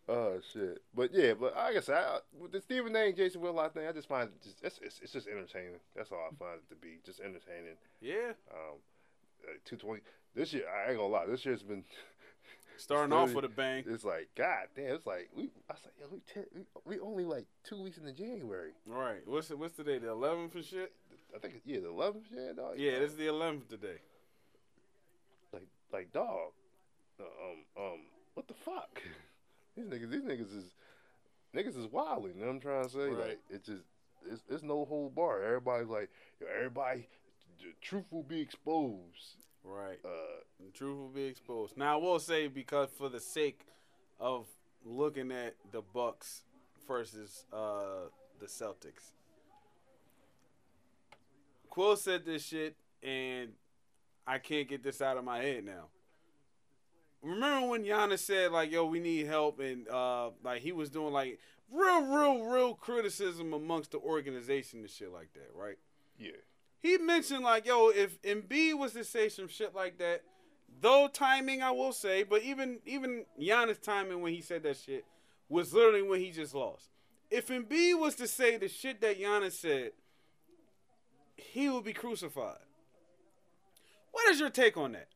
oh 0.10 0.40
shit! 0.52 0.82
But 0.96 1.14
yeah, 1.14 1.34
but 1.34 1.56
like 1.56 1.78
I 1.78 1.80
said, 1.80 1.96
I, 1.96 2.20
with 2.38 2.52
the 2.52 2.60
Stephen 2.62 2.96
A. 2.96 3.08
and 3.08 3.16
Jason 3.16 3.42
Whitlock 3.42 3.74
thing, 3.74 3.88
I 3.88 3.92
just 3.92 4.08
find 4.08 4.30
it 4.30 4.42
just 4.44 4.64
it's, 4.64 4.80
it's, 4.82 5.00
it's 5.04 5.14
just 5.14 5.28
entertaining. 5.28 5.80
That's 5.96 6.12
all 6.12 6.28
I 6.30 6.36
find 6.36 6.60
it 6.60 6.68
to 6.74 6.76
be, 6.76 6.98
just 7.06 7.20
entertaining. 7.20 7.78
yeah. 8.02 8.34
Um, 8.52 8.80
two 9.64 9.78
twenty 9.78 10.02
this 10.36 10.54
year, 10.54 10.66
I 10.68 10.90
ain't 10.90 10.98
gonna 10.98 11.14
lie, 11.14 11.26
this 11.26 11.46
year's 11.46 11.64
been. 11.64 11.84
Starting 12.78 13.14
off 13.14 13.34
with 13.34 13.46
a 13.46 13.50
bang. 13.50 13.84
It's 13.88 14.04
like 14.04 14.30
God 14.36 14.68
damn. 14.76 14.96
It's 14.96 15.06
like 15.06 15.30
we. 15.36 15.50
I 15.70 15.74
was 15.74 15.82
like, 15.84 15.94
yo, 16.00 16.08
we, 16.12 16.20
ten, 16.32 16.46
we 16.54 16.62
we 16.86 17.00
only 17.00 17.26
like 17.26 17.46
two 17.64 17.82
weeks 17.82 17.98
into 17.98 18.14
January. 18.14 18.72
All 18.92 19.00
right. 19.00 19.22
What's 19.26 19.50
what's 19.50 19.76
today? 19.76 19.98
The 19.98 20.08
11th 20.08 20.56
and 20.56 20.66
shit. 20.66 20.94
I 21.36 21.40
think 21.40 21.62
yeah, 21.66 21.80
the 21.80 21.90
eleventh, 21.90 22.26
yeah, 22.32 22.54
dog. 22.56 22.76
Yeah, 22.78 23.00
this 23.00 23.12
is 23.12 23.18
the 23.18 23.28
11th 23.28 23.68
today. 23.70 24.00
like 25.52 25.68
like 25.92 26.14
dog. 26.14 26.52
Uh, 27.20 27.24
um 27.24 27.84
um 27.86 28.00
what 28.36 28.48
the 28.48 28.54
fuck? 28.54 29.02
these 29.76 29.86
niggas 29.86 30.12
these 30.12 30.22
niggas 30.22 30.58
is 30.58 30.74
niggas 31.56 31.78
is 31.78 31.92
wilding, 31.92 32.34
you 32.36 32.42
know 32.42 32.48
what 32.48 32.54
I'm 32.54 32.60
trying 32.60 32.84
to 32.84 32.90
say? 32.90 33.08
Right. 33.10 33.28
Like 33.28 33.40
it's 33.50 33.68
just 33.68 33.84
it's, 34.30 34.44
it's 34.50 34.64
no 34.64 34.86
whole 34.86 35.10
bar. 35.10 35.44
Everybody's 35.44 35.90
like, 35.90 36.10
everybody 36.56 37.08
the 37.60 37.74
truth 37.82 38.06
will 38.12 38.24
be 38.24 38.40
exposed. 38.40 39.47
Right. 39.68 40.00
Uh 40.04 40.10
The 40.66 40.72
truth 40.72 40.98
will 40.98 41.10
be 41.10 41.26
exposed. 41.26 41.78
Now 41.78 41.94
I 41.94 42.02
will 42.02 42.20
say 42.20 42.48
because 42.48 42.90
for 42.98 43.10
the 43.10 43.20
sake 43.20 43.62
of 44.20 44.48
looking 44.86 45.32
at 45.32 45.56
the 45.72 45.82
Bucks 45.82 46.44
versus 46.88 47.46
uh, 47.52 48.10
the 48.40 48.46
Celtics, 48.46 49.12
Quill 51.70 51.96
said 51.96 52.26
this 52.26 52.44
shit, 52.44 52.76
and 53.04 53.52
I 54.26 54.40
can't 54.40 54.68
get 54.68 54.84
this 54.84 55.02
out 55.02 55.18
of 55.18 55.24
my 55.24 55.40
head 55.40 55.66
now. 55.66 55.90
Remember 57.22 57.68
when 57.68 57.84
Giannis 57.84 58.20
said 58.20 58.52
like, 58.52 58.72
"Yo, 58.72 58.86
we 58.86 59.00
need 59.00 59.28
help," 59.28 59.60
and 59.60 59.88
uh, 59.90 60.32
like 60.44 60.62
he 60.62 60.72
was 60.72 60.90
doing 60.90 61.14
like 61.14 61.40
real, 61.72 62.02
real, 62.04 62.44
real 62.46 62.74
criticism 62.74 63.54
amongst 63.54 63.92
the 63.92 63.98
organization 64.00 64.80
and 64.80 64.90
shit 64.90 65.12
like 65.12 65.34
that, 65.34 65.50
right? 65.54 65.78
yeah. 66.18 66.32
He 66.82 66.98
mentioned 66.98 67.44
like, 67.44 67.66
yo, 67.66 67.90
if 67.90 68.22
Embiid 68.22 68.78
was 68.78 68.94
to 68.94 69.04
say 69.04 69.30
some 69.30 69.48
shit 69.48 69.74
like 69.74 69.98
that, 69.98 70.24
though 70.82 71.10
timing 71.12 71.62
I 71.62 71.72
will 71.72 71.94
say, 71.94 72.24
but 72.24 72.44
even 72.44 72.80
even 72.86 73.26
Giannis 73.40 73.82
timing 73.82 74.22
when 74.22 74.34
he 74.34 74.42
said 74.42 74.64
that 74.64 74.78
shit 74.78 75.06
was 75.50 75.74
literally 75.74 76.02
when 76.02 76.20
he 76.20 76.32
just 76.32 76.54
lost. 76.54 76.90
If 77.30 77.48
Embiid 77.48 78.00
was 78.00 78.16
to 78.16 78.28
say 78.28 78.58
the 78.58 78.68
shit 78.68 79.02
that 79.02 79.20
Giannis 79.20 79.54
said, 79.54 79.92
he 81.36 81.70
would 81.70 81.84
be 81.84 81.94
crucified. 81.94 82.60
What 84.12 84.30
is 84.30 84.40
your 84.40 84.50
take 84.50 84.78
on 84.78 84.94
that? 84.94 85.08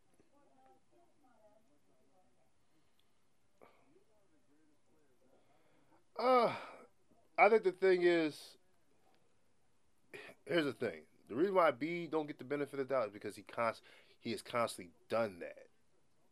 Uh 6.20 6.52
I 7.38 7.50
think 7.50 7.64
the 7.64 7.72
thing 7.72 8.04
is 8.04 8.40
here's 10.46 10.66
the 10.66 10.74
thing. 10.74 11.02
The 11.32 11.38
reason 11.38 11.56
why 11.56 11.72
B 11.72 12.08
don't 12.12 12.28
get 12.28 12.40
the 12.40 12.44
benefit 12.44 12.78
of 12.78 12.90
the 12.90 12.94
doubt 12.94 13.08
is 13.08 13.14
because 13.14 13.38
he 13.38 13.44
const- 13.44 13.84
he 14.20 14.32
has 14.32 14.42
constantly 14.42 14.92
done 15.08 15.40
that. 15.40 15.68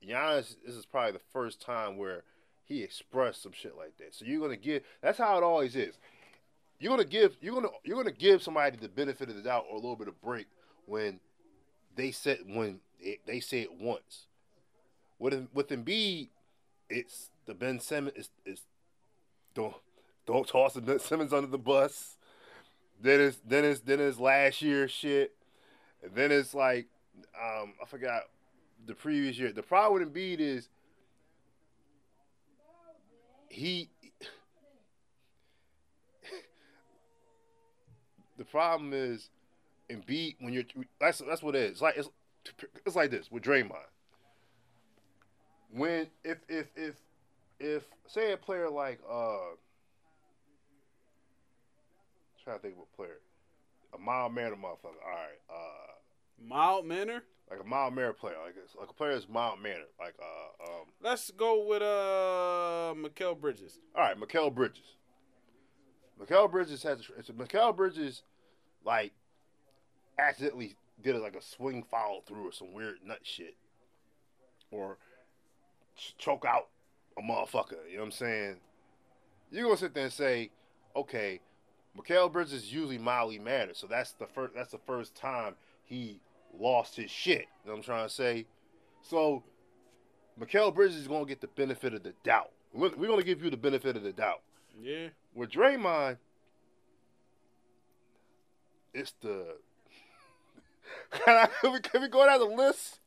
Giannis, 0.05 0.57
this 0.65 0.75
is 0.75 0.85
probably 0.85 1.13
the 1.13 1.21
first 1.31 1.61
time 1.61 1.95
where 1.95 2.23
he 2.65 2.83
expressed 2.83 3.41
some 3.41 3.53
shit 3.53 3.77
like 3.77 3.97
that. 3.97 4.13
So 4.13 4.25
you're 4.25 4.41
gonna 4.41 4.57
give. 4.57 4.83
That's 5.01 5.17
how 5.17 5.37
it 5.37 5.43
always 5.43 5.77
is. 5.77 5.97
You're 6.79 6.91
gonna 6.91 7.07
give. 7.07 7.37
You're 7.39 7.53
gonna 7.53 7.69
you're 7.85 7.95
gonna 7.95 8.11
give 8.11 8.43
somebody 8.43 8.75
the 8.75 8.89
benefit 8.89 9.29
of 9.29 9.35
the 9.35 9.41
doubt 9.41 9.67
or 9.69 9.77
a 9.77 9.79
little 9.79 9.95
bit 9.95 10.09
of 10.09 10.21
break 10.21 10.47
when 10.85 11.21
they 11.95 12.11
said 12.11 12.39
when 12.45 12.81
it, 12.99 13.19
they 13.25 13.39
say 13.39 13.61
it 13.61 13.73
once. 13.73 14.27
With 15.17 15.47
with 15.53 15.69
Embiid, 15.69 16.27
it's 16.89 17.29
the 17.45 17.53
Ben 17.53 17.79
Simmons. 17.79 18.29
It's 18.45 18.63
don't 19.53 19.75
don't 20.25 20.45
toss 20.45 20.73
the 20.73 20.81
Ben 20.81 20.99
Simmons 20.99 21.31
under 21.31 21.47
the 21.47 21.57
bus. 21.57 22.17
Then 23.01 23.21
it's 23.21 23.37
then 23.45 23.63
it's 23.65 23.79
then 23.81 23.99
it's 23.99 24.19
last 24.19 24.61
year 24.61 24.87
shit. 24.87 25.33
And 26.03 26.13
then 26.13 26.31
it's 26.31 26.53
like 26.53 26.87
um 27.41 27.73
I 27.81 27.85
forgot 27.85 28.23
the 28.85 28.93
previous 28.93 29.37
year. 29.37 29.51
The 29.51 29.63
problem 29.63 29.99
with 30.01 30.13
Embiid 30.13 30.39
is 30.39 30.69
he 33.49 33.89
the 38.37 38.45
problem 38.45 38.93
is 38.93 39.29
Embiid 39.89 40.35
when 40.39 40.53
you're 40.53 40.63
that's 40.99 41.19
that's 41.19 41.41
what 41.41 41.55
it 41.55 41.63
is. 41.63 41.71
It's 41.71 41.81
like 41.81 41.97
it's 41.97 42.09
it's 42.85 42.95
like 42.95 43.11
this 43.11 43.31
with 43.31 43.43
Draymond. 43.43 43.77
When 45.71 46.07
if 46.23 46.39
if 46.49 46.67
if 46.75 46.95
if 47.59 47.83
say 48.07 48.33
a 48.33 48.37
player 48.37 48.69
like 48.69 48.99
uh 49.09 49.37
trying 52.49 52.59
to 52.59 52.63
think 52.63 52.75
of 52.77 52.87
a 52.91 52.95
player. 52.95 53.19
A 53.93 53.97
mild 53.99 54.33
mannered 54.33 54.57
motherfucker. 54.57 54.99
Alright, 55.05 55.39
uh 55.49 55.93
Mild 56.41 56.85
manner. 56.85 57.23
like 57.51 57.59
a 57.59 57.63
mild 57.63 57.93
mannered 57.93 58.17
player, 58.17 58.35
like 58.45 58.55
a, 58.55 58.79
like 58.79 58.89
a 58.89 58.93
player 58.93 59.13
that's 59.13 59.27
mild 59.29 59.61
mannered, 59.61 59.87
like 59.99 60.15
uh 60.19 60.63
um 60.71 60.85
Let's 61.01 61.29
go 61.31 61.65
with 61.67 61.81
uh 61.81 62.93
Mikal 62.97 63.39
Bridges. 63.39 63.79
all 63.95 64.01
right, 64.03 64.19
Mikal 64.19 64.53
Bridges. 64.53 64.95
Mikal 66.19 66.49
Bridges 66.49 66.81
has 66.83 66.99
it's 67.17 67.29
Mikal 67.29 67.75
Bridges 67.75 68.23
like 68.85 69.13
accidentally 70.17 70.75
did 71.01 71.15
it 71.15 71.19
like 71.21 71.35
a 71.35 71.41
swing 71.41 71.83
follow 71.89 72.21
through 72.25 72.47
or 72.47 72.51
some 72.51 72.73
weird 72.73 72.97
nut 73.05 73.19
shit. 73.23 73.55
Or 74.71 74.97
ch- 75.97 76.15
choke 76.17 76.45
out 76.45 76.67
a 77.17 77.21
motherfucker, 77.21 77.77
you 77.89 77.95
know 77.95 77.99
what 78.01 78.05
I'm 78.05 78.11
saying? 78.11 78.55
You're 79.51 79.63
gonna 79.65 79.77
sit 79.77 79.93
there 79.93 80.03
and 80.05 80.13
say, 80.13 80.51
okay, 80.95 81.41
Mikal 81.99 82.31
Bridges 82.31 82.53
is 82.53 82.73
usually 82.73 82.97
mildly 82.97 83.39
mannered, 83.39 83.75
so 83.75 83.87
that's 83.87 84.11
the 84.13 84.27
first 84.27 84.53
that's 84.55 84.71
the 84.71 84.79
first 84.79 85.15
time 85.15 85.55
he 85.83 86.21
lost 86.57 86.95
his 86.95 87.11
shit. 87.11 87.47
You 87.63 87.67
know 87.67 87.71
what 87.71 87.77
I'm 87.77 87.83
trying 87.83 88.07
to 88.07 88.13
say? 88.13 88.45
So 89.01 89.43
Mikal 90.39 90.73
Bridges 90.73 90.97
is 90.97 91.07
gonna 91.07 91.25
get 91.25 91.41
the 91.41 91.47
benefit 91.47 91.93
of 91.93 92.03
the 92.03 92.13
doubt. 92.23 92.51
We're 92.73 92.95
we're 92.95 93.07
gonna 93.07 93.23
give 93.23 93.43
you 93.43 93.49
the 93.49 93.57
benefit 93.57 93.97
of 93.97 94.03
the 94.03 94.13
doubt. 94.13 94.41
Yeah. 94.81 95.09
With 95.33 95.51
Draymond, 95.51 96.17
it's 98.93 99.13
the. 99.21 99.57
can, 101.11 101.21
I, 101.27 101.49
can, 101.61 101.73
we, 101.73 101.79
can 101.79 102.01
we 102.01 102.07
go 102.07 102.25
down 102.25 102.39
the 102.39 102.55
list 102.55 102.99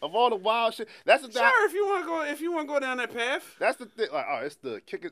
of 0.00 0.14
all 0.14 0.30
the 0.30 0.36
wild 0.36 0.74
shit? 0.74 0.88
That's 1.04 1.26
the. 1.26 1.32
Sure, 1.32 1.66
if 1.66 1.72
you 1.72 1.86
want 1.86 2.04
to 2.04 2.08
go, 2.08 2.24
if 2.24 2.40
you 2.40 2.52
want 2.52 2.68
to 2.68 2.74
go 2.74 2.80
down 2.80 2.96
that 2.98 3.14
path. 3.14 3.56
That's 3.58 3.76
the 3.76 3.86
thing. 3.86 4.08
Like, 4.12 4.26
oh, 4.28 4.40
it's 4.44 4.56
the 4.56 4.80
kicking, 4.84 5.10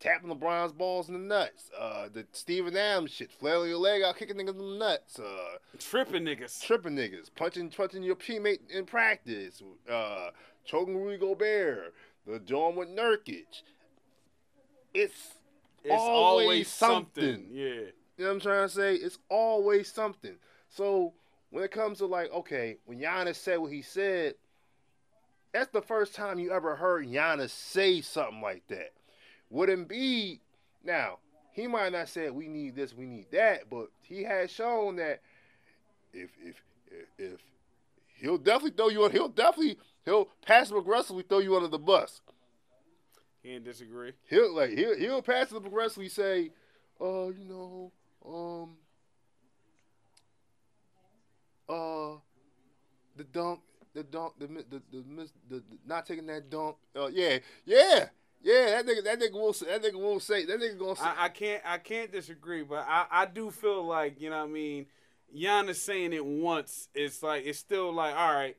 tapping 0.00 0.30
LeBron's 0.30 0.72
balls 0.72 1.08
in 1.08 1.14
the 1.14 1.20
nuts. 1.20 1.70
Uh, 1.78 2.08
the 2.12 2.26
Steven 2.32 2.76
Adams 2.76 3.10
shit, 3.10 3.30
flailing 3.32 3.68
your 3.70 3.78
leg 3.78 4.02
out, 4.02 4.16
kicking 4.16 4.36
niggas 4.36 4.50
in 4.50 4.58
the 4.58 4.78
nuts. 4.78 5.18
Uh, 5.18 5.58
Tripping 5.78 6.24
niggas. 6.24 6.62
tripping 6.62 6.94
niggas, 6.96 7.30
punching, 7.34 7.70
punching 7.70 8.02
your 8.02 8.16
teammate 8.16 8.60
in 8.70 8.84
practice. 8.86 9.62
Uh, 9.90 10.30
choking 10.64 10.96
Rudy 10.96 11.18
Gobert. 11.18 11.94
The 12.26 12.38
joint 12.40 12.76
with 12.76 12.88
Nurkic. 12.88 13.62
It's 14.94 15.14
It's 15.84 15.92
always 15.92 16.44
always, 16.44 16.68
something. 16.68 17.24
something. 17.24 17.46
Yeah. 17.52 17.64
You 18.16 18.24
know 18.24 18.26
what 18.26 18.30
I'm 18.34 18.40
trying 18.40 18.68
to 18.68 18.74
say? 18.74 18.94
It's 18.96 19.18
always 19.28 19.90
something. 19.92 20.34
So 20.68 21.14
when 21.50 21.64
it 21.64 21.70
comes 21.70 21.98
to 21.98 22.06
like, 22.06 22.32
okay, 22.32 22.76
when 22.84 22.98
Giannis 22.98 23.36
said 23.36 23.58
what 23.58 23.72
he 23.72 23.80
said, 23.82 24.34
that's 25.52 25.70
the 25.72 25.80
first 25.80 26.14
time 26.14 26.38
you 26.38 26.52
ever 26.52 26.76
heard 26.76 27.06
Giannis 27.06 27.50
say 27.50 28.00
something 28.00 28.40
like 28.42 28.66
that. 28.68 28.92
With 29.50 29.70
Embiid, 29.70 30.40
now 30.84 31.18
he 31.52 31.66
might 31.66 31.92
not 31.92 32.08
say 32.08 32.30
we 32.30 32.48
need 32.48 32.76
this, 32.76 32.94
we 32.94 33.06
need 33.06 33.30
that, 33.32 33.68
but 33.70 33.88
he 34.02 34.22
has 34.24 34.50
shown 34.50 34.96
that 34.96 35.20
if 36.12 36.30
if 36.40 36.62
if, 36.86 37.08
if 37.18 37.40
he'll 38.16 38.38
definitely 38.38 38.76
throw 38.76 38.88
you, 38.88 39.04
on 39.04 39.10
he'll 39.10 39.28
definitely 39.28 39.78
he'll 40.04 40.28
passive 40.46 40.76
aggressively 40.76 41.24
throw 41.28 41.38
you 41.38 41.56
under 41.56 41.68
the 41.68 41.78
bus. 41.78 42.20
He 43.42 43.50
didn't 43.50 43.64
disagree. 43.64 44.12
He'll 44.28 44.54
like 44.54 44.70
he'll 44.70 44.96
he'll 44.96 45.22
pass 45.22 45.50
aggressively 45.50 45.60
progressively 45.60 46.08
say, 46.08 46.50
uh, 47.00 47.28
you 47.28 47.44
know, 47.44 47.92
um, 48.26 48.76
uh, 51.68 52.18
the 53.16 53.24
dunk, 53.24 53.60
the 53.94 54.02
dunk, 54.02 54.34
the 54.38 54.46
the 54.46 54.82
the, 54.92 55.04
miss, 55.08 55.32
the, 55.48 55.56
the 55.56 55.62
not 55.86 56.06
taking 56.06 56.26
that 56.26 56.50
dunk. 56.50 56.76
Uh, 56.94 57.08
yeah, 57.08 57.38
yeah, 57.64 58.08
yeah. 58.42 58.82
That 58.82 58.86
nigga, 58.86 59.04
that 59.04 59.20
nigga 59.20 59.32
will 59.32 59.52
say, 59.52 59.66
that 59.66 59.82
nigga 59.82 60.00
won't 60.00 60.22
say, 60.22 60.44
that 60.44 60.60
nigga 60.60 60.78
gonna 60.78 60.96
say. 60.96 61.02
I, 61.04 61.24
I 61.24 61.28
can't 61.28 61.62
I 61.64 61.78
can't 61.78 62.12
disagree, 62.12 62.62
but 62.62 62.84
I, 62.88 63.06
I 63.10 63.26
do 63.26 63.50
feel 63.50 63.84
like, 63.84 64.20
you 64.20 64.30
know 64.30 64.38
what 64.38 64.48
I 64.50 64.52
mean, 64.52 64.86
Giannis 65.36 65.76
saying 65.76 66.12
it 66.12 66.24
once, 66.24 66.88
it's 66.94 67.22
like 67.22 67.44
it's 67.46 67.58
still 67.58 67.92
like, 67.92 68.14
all 68.14 68.34
right, 68.34 68.56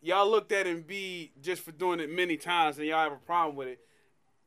y'all 0.00 0.30
looked 0.30 0.52
at 0.52 0.66
Embiid 0.66 1.30
just 1.40 1.62
for 1.62 1.72
doing 1.72 2.00
it 2.00 2.10
many 2.10 2.36
times 2.36 2.78
and 2.78 2.86
y'all 2.86 3.04
have 3.04 3.12
a 3.12 3.16
problem 3.16 3.56
with 3.56 3.68
it. 3.68 3.80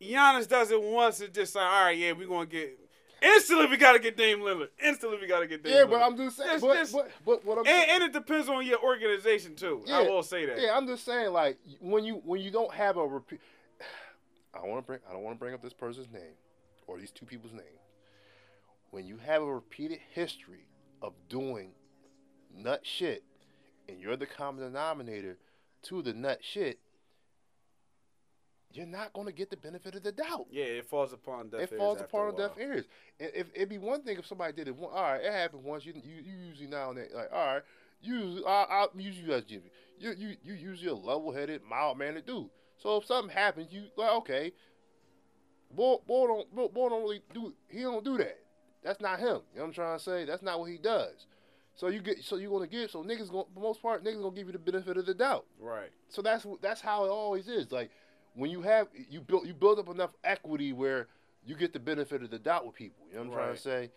Giannis 0.02 0.48
does 0.48 0.72
it 0.72 0.82
once, 0.82 1.22
it's 1.22 1.36
just 1.36 1.56
like, 1.56 1.66
all 1.66 1.86
right, 1.86 1.98
yeah, 1.98 2.12
we're 2.12 2.28
gonna 2.28 2.46
get 2.46 2.80
instantly 3.24 3.68
we 3.68 3.78
gotta 3.78 4.00
get 4.00 4.18
Dame 4.18 4.40
Lillard. 4.40 4.68
Instantly 4.84 5.18
we 5.20 5.28
gotta 5.28 5.48
get 5.48 5.64
Dame 5.64 5.74
yeah, 5.74 5.84
Lillard. 5.84 5.90
but 5.92 6.02
I'm 6.02 6.18
just 6.18 6.38
saying, 6.38 6.60
but, 6.60 6.92
but 6.92 7.12
but 7.26 7.46
what 7.46 7.58
I'm 7.60 7.66
and, 7.68 7.90
and 7.92 8.04
it 8.04 8.14
depends 8.14 8.50
on 8.50 8.66
your 8.66 8.84
organization 8.84 9.56
too. 9.56 9.84
I 9.88 10.02
Yeah, 10.02 10.10
will 10.10 10.24
say 10.24 10.46
that. 10.46 10.60
Yeah, 10.60 10.76
I'm 10.76 10.86
just 10.88 11.06
saying, 11.06 11.32
like 11.32 11.58
when 11.80 12.04
you 12.04 12.22
when 12.26 12.42
you 12.42 12.52
don't 12.52 12.74
have 12.74 12.98
a 12.98 13.08
repeat. 13.08 13.40
I 14.54 14.60
don't 14.60 14.70
want 14.70 14.84
to 14.84 14.88
bring 14.88 15.00
I 15.10 15.14
don't 15.14 15.24
want 15.24 15.36
to 15.36 15.40
bring 15.40 15.54
up 15.54 15.62
this 15.62 15.74
person's 15.74 16.12
name 16.12 16.36
or 16.88 16.98
these 16.98 17.12
two 17.12 17.26
people's 17.26 17.54
name. 17.54 17.80
When 18.92 19.06
you 19.08 19.18
have 19.18 19.42
a 19.42 19.54
repeated 19.54 20.00
history 20.12 20.68
of 21.02 21.14
doing 21.28 21.72
nut 22.56 22.82
shit, 22.84 23.24
and 23.90 24.00
you're 24.00 24.16
the 24.16 24.26
common 24.26 24.64
denominator 24.64 25.38
to 25.84 26.02
the 26.02 26.14
nut 26.14 26.40
shit, 26.42 26.80
you're 28.72 28.86
not 28.86 29.14
going 29.14 29.28
to 29.28 29.34
get 29.34 29.50
the 29.50 29.58
benefit 29.58 29.96
of 29.96 30.04
the 30.04 30.12
doubt. 30.12 30.48
Yeah, 30.52 30.66
it 30.66 30.90
falls 30.90 31.14
upon 31.14 31.50
deaf 31.50 31.60
ears. 31.60 31.70
it 31.70 31.74
ears 31.74 31.80
falls 31.80 32.02
upon 32.02 32.36
deaf 32.36 32.52
ears. 32.60 32.86
And 33.20 33.32
if 33.34 33.48
it'd 33.54 33.70
be 33.70 33.78
one 33.78 34.02
thing 34.04 34.18
if 34.18 34.26
somebody 34.26 34.54
did 34.54 34.68
it, 34.68 34.76
one, 34.76 34.92
all 34.94 35.02
right, 35.02 35.22
it 35.22 35.32
happened 35.32 35.64
once. 35.64 35.86
You 35.86 35.94
you, 35.96 36.22
you 36.24 36.48
usually 36.48 36.68
now 36.68 36.90
and 36.90 36.98
then 36.98 37.08
like, 37.14 37.30
all 37.32 37.56
right, 37.56 37.64
you 38.02 38.44
I 38.48 38.66
I'll 38.70 38.90
use 38.96 39.18
you 39.18 39.34
as 39.34 39.44
Jimmy. 39.44 39.72
You 40.00 40.14
you 40.18 40.36
you 40.44 40.54
usually 40.54 40.90
a 40.90 40.96
level 40.96 41.32
headed, 41.32 41.62
mild 41.64 41.98
mannered 41.98 42.26
dude. 42.26 42.50
So 42.84 42.98
if 42.98 43.06
something 43.06 43.34
happens, 43.34 43.72
you 43.72 43.86
like 43.96 44.12
okay, 44.12 44.52
boy 45.74 45.96
boy 46.06 46.28
don't 46.28 46.54
boy, 46.56 46.68
boy 46.68 46.90
don't 46.90 47.02
really 47.02 47.22
do 47.34 47.54
he 47.70 47.82
don't 47.82 48.04
do 48.04 48.18
that. 48.18 48.40
That's 48.84 49.00
not 49.00 49.20
him. 49.20 49.28
You 49.28 49.30
know 49.30 49.42
what 49.62 49.64
I'm 49.68 49.74
trying 49.74 49.98
to 49.98 50.04
say? 50.04 50.26
That's 50.26 50.44
not 50.44 50.60
what 50.60 50.70
he 50.70 50.78
does. 50.78 51.26
So 51.76 51.88
you 51.88 52.02
get 52.02 52.22
so 52.24 52.36
you're 52.36 52.52
gonna 52.52 52.68
give 52.68 52.92
so 52.92 53.02
niggas 53.02 53.32
gonna 53.32 53.46
for 53.46 53.56
the 53.56 53.62
most 53.62 53.82
part 53.82 54.04
niggas 54.04 54.22
gonna 54.22 54.36
give 54.36 54.48
you 54.48 54.52
the 54.54 54.60
benefit 54.60 54.98
of 54.98 55.06
the 55.06 55.14
doubt. 55.14 55.46
Right. 55.60 55.92
So 56.10 56.22
that's 56.22 56.46
that's 56.62 56.82
how 56.82 57.06
it 57.06 57.10
always 57.10 57.48
is. 57.48 57.72
Like 57.72 57.90
when 58.36 58.52
you 58.52 58.62
have 58.64 58.88
you 59.10 59.22
build 59.22 59.48
you 59.48 59.54
build 59.54 59.80
up 59.80 59.88
enough 59.88 60.12
equity 60.26 60.74
where 60.74 61.08
you 61.46 61.56
get 61.56 61.72
the 61.72 61.80
benefit 61.80 62.22
of 62.22 62.32
the 62.32 62.40
doubt 62.40 62.66
with 62.66 62.76
people. 62.76 63.06
You 63.10 63.16
know 63.16 63.22
what 63.22 63.28
I'm 63.28 63.34
trying 63.34 63.56
to 63.56 63.62
say? 63.62 63.92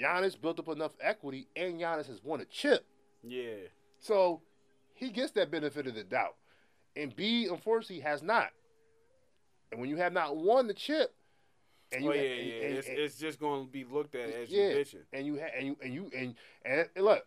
Giannis 0.00 0.40
built 0.40 0.58
up 0.58 0.68
enough 0.68 0.92
equity, 1.00 1.46
and 1.54 1.78
Giannis 1.80 2.06
has 2.06 2.22
won 2.24 2.40
a 2.40 2.44
chip, 2.46 2.86
Yeah. 3.22 3.66
so 3.98 4.40
he 4.94 5.10
gets 5.10 5.32
that 5.32 5.50
benefit 5.50 5.86
of 5.86 5.94
the 5.94 6.02
doubt. 6.04 6.36
And 6.96 7.14
B, 7.14 7.46
unfortunately, 7.50 8.00
has 8.00 8.22
not. 8.22 8.50
And 9.70 9.80
when 9.80 9.88
you 9.88 9.96
have 9.96 10.12
not 10.12 10.36
won 10.36 10.66
the 10.66 10.74
chip, 10.74 11.14
and 11.92 12.04
you 12.04 12.10
oh 12.10 12.14
yeah, 12.14 12.20
and- 12.22 12.46
yeah. 12.48 12.54
and- 12.54 12.74
it's, 12.78 12.88
and- 12.88 12.98
it's 12.98 13.18
just 13.18 13.38
going 13.40 13.64
to 13.66 13.70
be 13.70 13.84
looked 13.84 14.14
at 14.14 14.28
as 14.30 14.50
yeah, 14.50 14.68
you 14.70 14.76
bitching. 14.76 15.02
and 15.12 15.26
you 15.26 15.38
ha- 15.38 15.50
and 15.56 15.66
you 15.66 15.76
and 15.82 15.94
you 15.94 16.10
and 16.16 16.34
and, 16.64 16.88
look, 17.04 17.24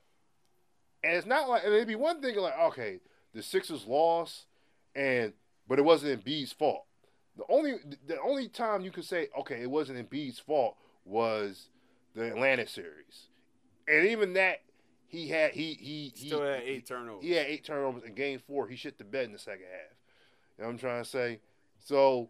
and 1.03 1.13
it's 1.15 1.25
not 1.27 1.49
like 1.49 1.63
and 1.63 1.73
it'd 1.73 1.87
be 1.87 1.95
one 1.95 2.21
thing 2.21 2.35
like 2.35 2.57
okay, 2.57 2.99
the 3.33 3.41
Sixers 3.43 3.85
lost, 3.87 4.45
and 4.95 5.33
but 5.67 5.79
it 5.79 5.83
wasn't 5.83 6.23
Embiid's 6.23 6.51
fault. 6.53 6.85
The 7.37 7.43
only 7.49 7.75
the 8.07 8.19
only 8.21 8.47
time 8.47 8.81
you 8.83 8.91
could 8.91 9.05
say 9.05 9.29
okay, 9.39 9.61
it 9.61 9.69
wasn't 9.69 9.97
Embiid's 10.09 10.39
fault 10.39 10.77
was 11.03 11.69
the 12.15 12.27
Atlanta 12.27 12.67
series, 12.67 13.27
and 13.87 14.05
even 14.07 14.33
that 14.33 14.61
he 15.15 15.27
had 15.29 15.51
he 15.51 15.73
he 15.73 16.11
he 16.15 16.29
had 16.29 16.61
eight 16.63 16.85
turnovers. 16.85 17.23
he 17.23 17.31
had 17.31 17.45
eight 17.47 17.63
turnovers 17.63 18.03
in 18.03 18.13
game 18.13 18.39
four. 18.39 18.67
He 18.67 18.75
shit 18.75 18.97
the 18.97 19.03
bed 19.03 19.25
in 19.25 19.31
the 19.31 19.39
second 19.39 19.65
half. 19.71 19.95
You 20.57 20.63
know 20.63 20.67
what 20.67 20.73
I'm 20.73 20.77
trying 20.79 21.03
to 21.03 21.09
say? 21.09 21.39
So 21.79 22.29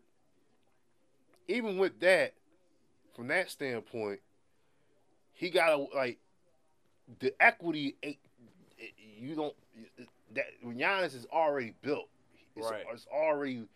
even 1.47 1.77
with 1.77 1.99
that, 1.99 2.33
from 3.15 3.27
that 3.27 3.49
standpoint, 3.49 4.19
he 5.33 5.49
got 5.49 5.69
to 5.75 5.87
like 5.95 6.17
the 7.19 7.33
equity. 7.41 7.95
ain't- 8.03 8.17
You 9.19 9.35
don't 9.35 9.55
that 10.33 10.45
when 10.61 10.77
Giannis 10.77 11.15
is 11.15 11.25
already 11.31 11.73
built. 11.81 12.09
It's, 12.55 12.69
Right. 12.69 12.85
it's 12.91 13.07
already 13.07 13.67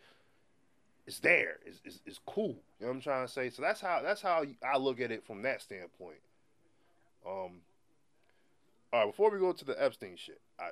it's 1.06 1.20
there. 1.20 1.60
It's, 1.66 1.82
it's 1.86 2.00
it's 2.06 2.20
cool. 2.26 2.56
You 2.80 2.86
know 2.86 2.88
what 2.88 2.96
I'm 2.96 3.02
trying 3.02 3.26
to 3.26 3.32
say? 3.32 3.50
So 3.50 3.62
that's 3.62 3.82
how 3.82 4.02
that's 4.04 4.22
how 4.22 4.46
I 4.64 4.78
look 4.78 5.00
at 5.02 5.12
it 5.12 5.26
from 5.26 5.42
that 5.44 5.62
standpoint. 5.62 6.20
Um. 7.26 7.62
All 8.92 9.00
right, 9.02 9.12
before 9.12 9.32
we 9.32 9.40
go 9.40 9.54
to 9.54 9.66
the 9.66 9.82
Epstein 9.82 10.16
shit, 10.18 10.42
I 10.60 10.70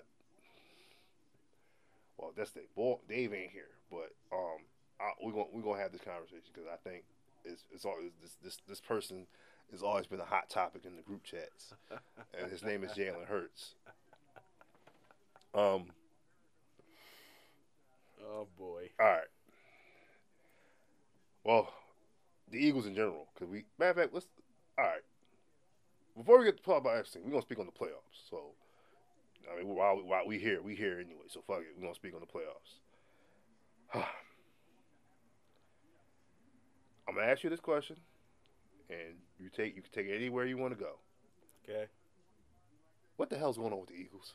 well, 2.18 2.34
that's 2.36 2.52
the 2.52 2.62
boy. 2.76 2.98
Dave 3.08 3.34
ain't 3.34 3.52
here, 3.52 3.70
but 3.92 4.12
um, 4.34 4.66
I, 5.00 5.12
we're 5.22 5.32
gonna 5.32 5.46
we're 5.54 5.62
gonna 5.62 5.80
have 5.82 5.92
this 5.92 6.02
conversation 6.02 6.50
because 6.52 6.68
I 6.72 6.78
think 6.78 7.04
it's 7.46 7.64
it's 7.72 7.86
always 7.86 8.12
this 8.22 8.38
this 8.44 8.58
this 8.68 8.82
person 8.82 9.28
has 9.72 9.84
always 9.84 10.08
been 10.08 10.20
a 10.20 10.26
hot 10.26 10.50
topic 10.50 10.84
in 10.86 10.96
the 10.96 11.04
group 11.04 11.24
chats, 11.24 11.74
and 12.40 12.52
his 12.52 12.64
name 12.64 12.84
is 12.84 12.92
Jalen 12.92 13.28
Hurts. 13.28 13.76
Um. 15.54 15.86
Oh 18.26 18.48
boy. 18.58 18.90
All 19.00 19.06
right. 19.06 19.22
Well, 21.44 21.72
the 22.52 22.58
Eagles 22.58 22.88
in 22.88 22.96
general, 22.96 23.28
because 23.34 23.50
we 23.50 23.66
matter 23.78 23.92
of 23.92 23.98
fact, 23.98 24.14
let's. 24.14 24.28
All 24.78 24.86
right. 24.86 25.02
Before 26.18 26.40
we 26.40 26.46
get 26.46 26.58
to 26.58 26.64
talk 26.64 26.82
about 26.82 26.98
Epstein, 26.98 27.22
we're 27.24 27.30
gonna 27.32 27.44
speak 27.44 27.60
on 27.60 27.68
the 27.68 27.72
playoffs. 27.72 28.30
So, 28.30 28.56
I 29.54 29.58
mean, 29.60 29.68
while, 29.76 29.98
while 29.98 30.26
we 30.26 30.40
here, 30.40 30.62
we 30.62 30.76
here 30.76 31.00
anyway. 31.00 31.26
So 31.28 31.42
fuck 31.46 31.60
it, 31.60 31.68
we're 31.76 31.84
gonna 31.84 31.94
speak 31.94 32.16
on 32.16 32.22
the 32.22 32.26
playoffs. 32.26 32.80
I'm 37.08 37.16
gonna 37.16 37.28
ask 37.28 37.44
you 37.44 37.52
this 37.52 37.60
question, 37.60 37.98
and 38.90 39.16
you 39.40 39.50
take 39.50 39.76
you 39.76 39.84
can 39.84 39.92
take 39.92 40.08
it 40.08 40.16
anywhere 40.16 40.46
you 40.46 40.58
want 40.58 40.74
to 40.78 40.80
go. 40.80 40.96
Okay. 41.64 41.86
What 43.18 43.30
the 43.30 43.38
hell's 43.38 43.58
going 43.58 43.72
on 43.72 43.80
with 43.80 43.90
the 43.90 43.96
Eagles? 43.96 44.34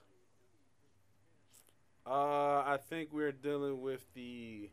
Uh, 2.07 2.63
I 2.65 2.79
think 2.89 3.11
we're 3.13 3.33
dealing 3.33 3.81
with 3.81 4.07
the 4.15 4.71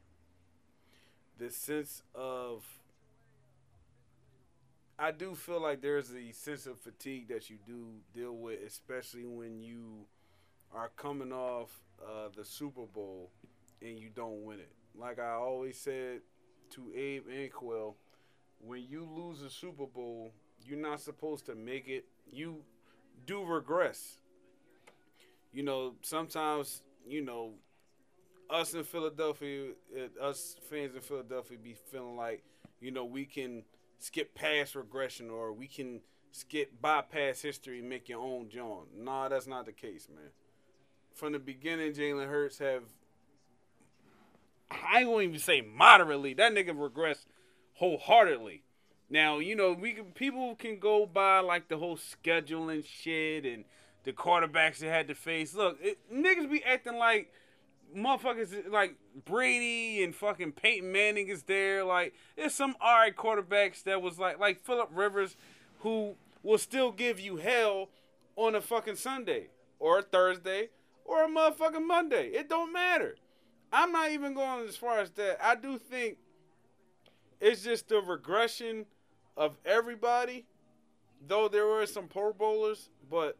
the 1.39 1.49
sense 1.49 2.03
of. 2.13 2.63
I 5.01 5.11
do 5.11 5.33
feel 5.33 5.61
like 5.61 5.81
there's 5.81 6.11
a 6.13 6.31
sense 6.33 6.65
of 6.65 6.77
fatigue 6.77 7.29
that 7.29 7.49
you 7.49 7.57
do 7.65 7.87
deal 8.13 8.35
with, 8.35 8.59
especially 8.67 9.25
when 9.25 9.61
you 9.61 10.05
are 10.73 10.89
coming 10.97 11.31
off 11.31 11.69
uh, 12.03 12.27
the 12.35 12.43
Super 12.43 12.85
Bowl 12.85 13.31
and 13.81 13.97
you 13.97 14.09
don't 14.13 14.43
win 14.43 14.59
it. 14.59 14.71
Like 14.93 15.17
I 15.19 15.31
always 15.31 15.79
said 15.79 16.19
to 16.71 16.91
Abe 16.93 17.23
and 17.33 17.51
Quill, 17.51 17.95
when 18.59 18.83
you 18.89 19.07
lose 19.09 19.41
a 19.41 19.49
Super 19.49 19.85
Bowl, 19.85 20.33
you're 20.65 20.77
not 20.77 20.99
supposed 20.99 21.45
to 21.45 21.55
make 21.55 21.87
it. 21.87 22.03
You 22.29 22.57
do 23.25 23.45
regress. 23.45 24.17
You 25.53 25.63
know, 25.63 25.93
sometimes 26.01 26.81
you 27.07 27.21
know, 27.21 27.53
us 28.49 28.73
in 28.73 28.83
Philadelphia, 28.83 29.71
uh, 29.95 30.23
us 30.23 30.57
fans 30.69 30.95
in 30.95 31.01
Philadelphia 31.01 31.57
be 31.57 31.75
feeling 31.89 32.17
like, 32.17 32.43
you 32.81 32.91
know, 32.91 33.05
we 33.05 33.25
can 33.25 33.63
skip 33.99 34.33
past 34.33 34.75
regression 34.75 35.29
or 35.29 35.53
we 35.53 35.67
can 35.67 36.01
skip 36.31 36.81
bypass 36.81 37.41
history 37.41 37.79
and 37.79 37.89
make 37.89 38.09
your 38.09 38.21
own 38.21 38.49
John. 38.49 38.85
Nah, 38.97 39.29
that's 39.29 39.47
not 39.47 39.65
the 39.65 39.71
case, 39.71 40.07
man. 40.13 40.31
From 41.13 41.33
the 41.33 41.39
beginning, 41.39 41.93
Jalen 41.93 42.29
Hurts 42.29 42.59
have, 42.59 42.83
I 44.71 45.03
gonna 45.03 45.21
even 45.21 45.39
say 45.39 45.61
moderately. 45.61 46.33
That 46.33 46.53
nigga 46.53 46.69
regressed 46.69 47.25
wholeheartedly. 47.73 48.63
Now, 49.09 49.39
you 49.39 49.55
know, 49.55 49.73
we 49.73 49.93
can, 49.93 50.05
people 50.05 50.55
can 50.55 50.79
go 50.79 51.05
by 51.05 51.39
like 51.39 51.67
the 51.67 51.77
whole 51.77 51.97
scheduling 51.97 52.85
shit 52.85 53.45
and 53.45 53.65
the 54.03 54.13
quarterbacks 54.13 54.77
they 54.77 54.87
had 54.87 55.07
to 55.07 55.15
face. 55.15 55.55
Look, 55.55 55.77
it, 55.81 55.97
niggas 56.13 56.49
be 56.49 56.63
acting 56.63 56.97
like 56.97 57.33
motherfuckers 57.95 58.69
like 58.69 58.95
Brady 59.25 60.03
and 60.03 60.15
fucking 60.15 60.53
Peyton 60.53 60.91
Manning 60.91 61.27
is 61.27 61.43
there. 61.43 61.83
Like, 61.83 62.13
there's 62.35 62.53
some 62.53 62.75
alright 62.81 63.15
quarterbacks 63.15 63.83
that 63.83 64.01
was 64.01 64.19
like 64.19 64.39
like 64.39 64.59
Philip 64.59 64.89
Rivers, 64.93 65.35
who 65.79 66.15
will 66.43 66.57
still 66.57 66.91
give 66.91 67.19
you 67.19 67.37
hell 67.37 67.89
on 68.35 68.55
a 68.55 68.61
fucking 68.61 68.95
Sunday 68.95 69.47
or 69.79 69.99
a 69.99 70.01
Thursday 70.01 70.69
or 71.05 71.23
a 71.23 71.27
motherfucking 71.27 71.85
Monday. 71.85 72.27
It 72.27 72.49
don't 72.49 72.71
matter. 72.71 73.15
I'm 73.71 73.91
not 73.91 74.11
even 74.11 74.33
going 74.33 74.67
as 74.67 74.77
far 74.77 74.99
as 74.99 75.11
that. 75.11 75.37
I 75.43 75.55
do 75.55 75.77
think 75.77 76.17
it's 77.39 77.63
just 77.63 77.89
the 77.89 78.01
regression 78.01 78.85
of 79.37 79.57
everybody. 79.65 80.45
Though 81.27 81.49
there 81.49 81.65
were 81.65 81.85
some 81.85 82.07
Pro 82.07 82.31
Bowlers, 82.31 82.89
but 83.09 83.37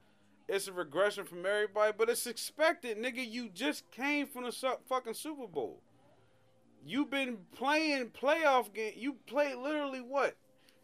it's 0.50 0.68
a 0.68 0.74
regression 0.74 1.26
from 1.26 1.46
everybody. 1.46 1.94
But 1.98 2.10
it's 2.10 2.28
expected, 2.28 2.98
nigga. 2.98 3.30
You 3.30 3.50
just 3.50 3.90
came 3.92 4.28
from 4.28 4.44
the 4.44 4.52
su- 4.52 4.80
fucking 4.88 5.14
Super 5.14 5.48
Bowl. 5.48 5.82
you've 6.86 7.10
been 7.12 7.38
playing 7.56 8.08
playoff 8.10 8.74
game. 8.74 8.94
You 8.96 9.16
played 9.28 9.58
literally 9.58 10.02
what? 10.02 10.36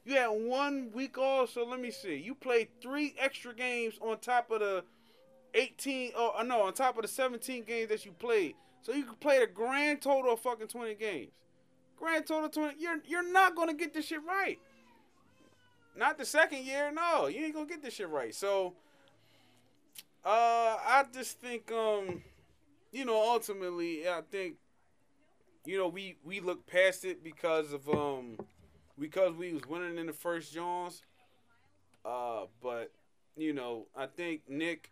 You 0.06 0.16
had 0.16 0.28
one 0.28 0.92
week 0.94 1.18
off, 1.18 1.50
so 1.50 1.66
let 1.66 1.80
me 1.80 1.90
see. 1.90 2.16
You 2.16 2.36
played 2.36 2.68
three 2.82 3.16
extra 3.18 3.56
games 3.56 3.96
on 4.02 4.20
top 4.20 4.52
of 4.52 4.60
the 4.60 4.84
18. 5.56 6.12
Oh 6.16 6.34
uh, 6.38 6.44
no, 6.44 6.62
on 6.62 6.74
top 6.74 6.98
of 6.98 7.02
the 7.02 7.08
17 7.08 7.64
games 7.64 7.90
that 7.90 8.06
you 8.06 8.12
played. 8.12 8.56
So 8.82 8.94
you 8.94 9.06
played 9.20 9.42
a 9.42 9.48
grand 9.48 10.02
total 10.02 10.34
of 10.34 10.40
fucking 10.42 10.68
20 10.68 10.94
games. 10.96 11.32
Grand 11.98 12.28
total 12.28 12.50
20. 12.50 12.76
You're 12.78 13.00
you're 13.08 13.32
not 13.32 13.56
gonna 13.56 13.74
get 13.74 13.94
this 13.94 14.06
shit 14.06 14.24
right. 14.24 14.60
Not 15.96 16.18
the 16.18 16.26
second 16.26 16.66
year, 16.66 16.92
no. 16.92 17.28
You 17.28 17.46
ain't 17.46 17.54
gonna 17.56 17.66
get 17.66 17.82
this 17.82 17.96
shit 17.96 18.10
right. 18.10 18.36
So, 18.36 18.74
uh, 20.26 20.78
I 20.88 21.06
just 21.14 21.40
think, 21.40 21.72
um, 21.72 22.24
you 22.92 23.06
know, 23.06 23.16
ultimately, 23.16 24.08
I 24.08 24.22
think, 24.32 24.56
you 25.66 25.78
know, 25.78 25.88
we 25.88 26.18
we 26.24 26.40
look 26.40 26.68
past 26.68 27.06
it 27.06 27.24
because 27.24 27.74
of 27.74 27.88
um, 27.90 28.38
because 29.00 29.36
we 29.36 29.54
was 29.54 29.64
winning 29.68 29.98
in 29.98 30.08
the 30.08 30.14
first 30.14 30.54
Jones. 30.54 31.02
Uh, 32.06 32.46
but 32.62 32.92
you 33.36 33.54
know, 33.54 33.88
I 33.96 34.06
think 34.06 34.42
Nick 34.48 34.92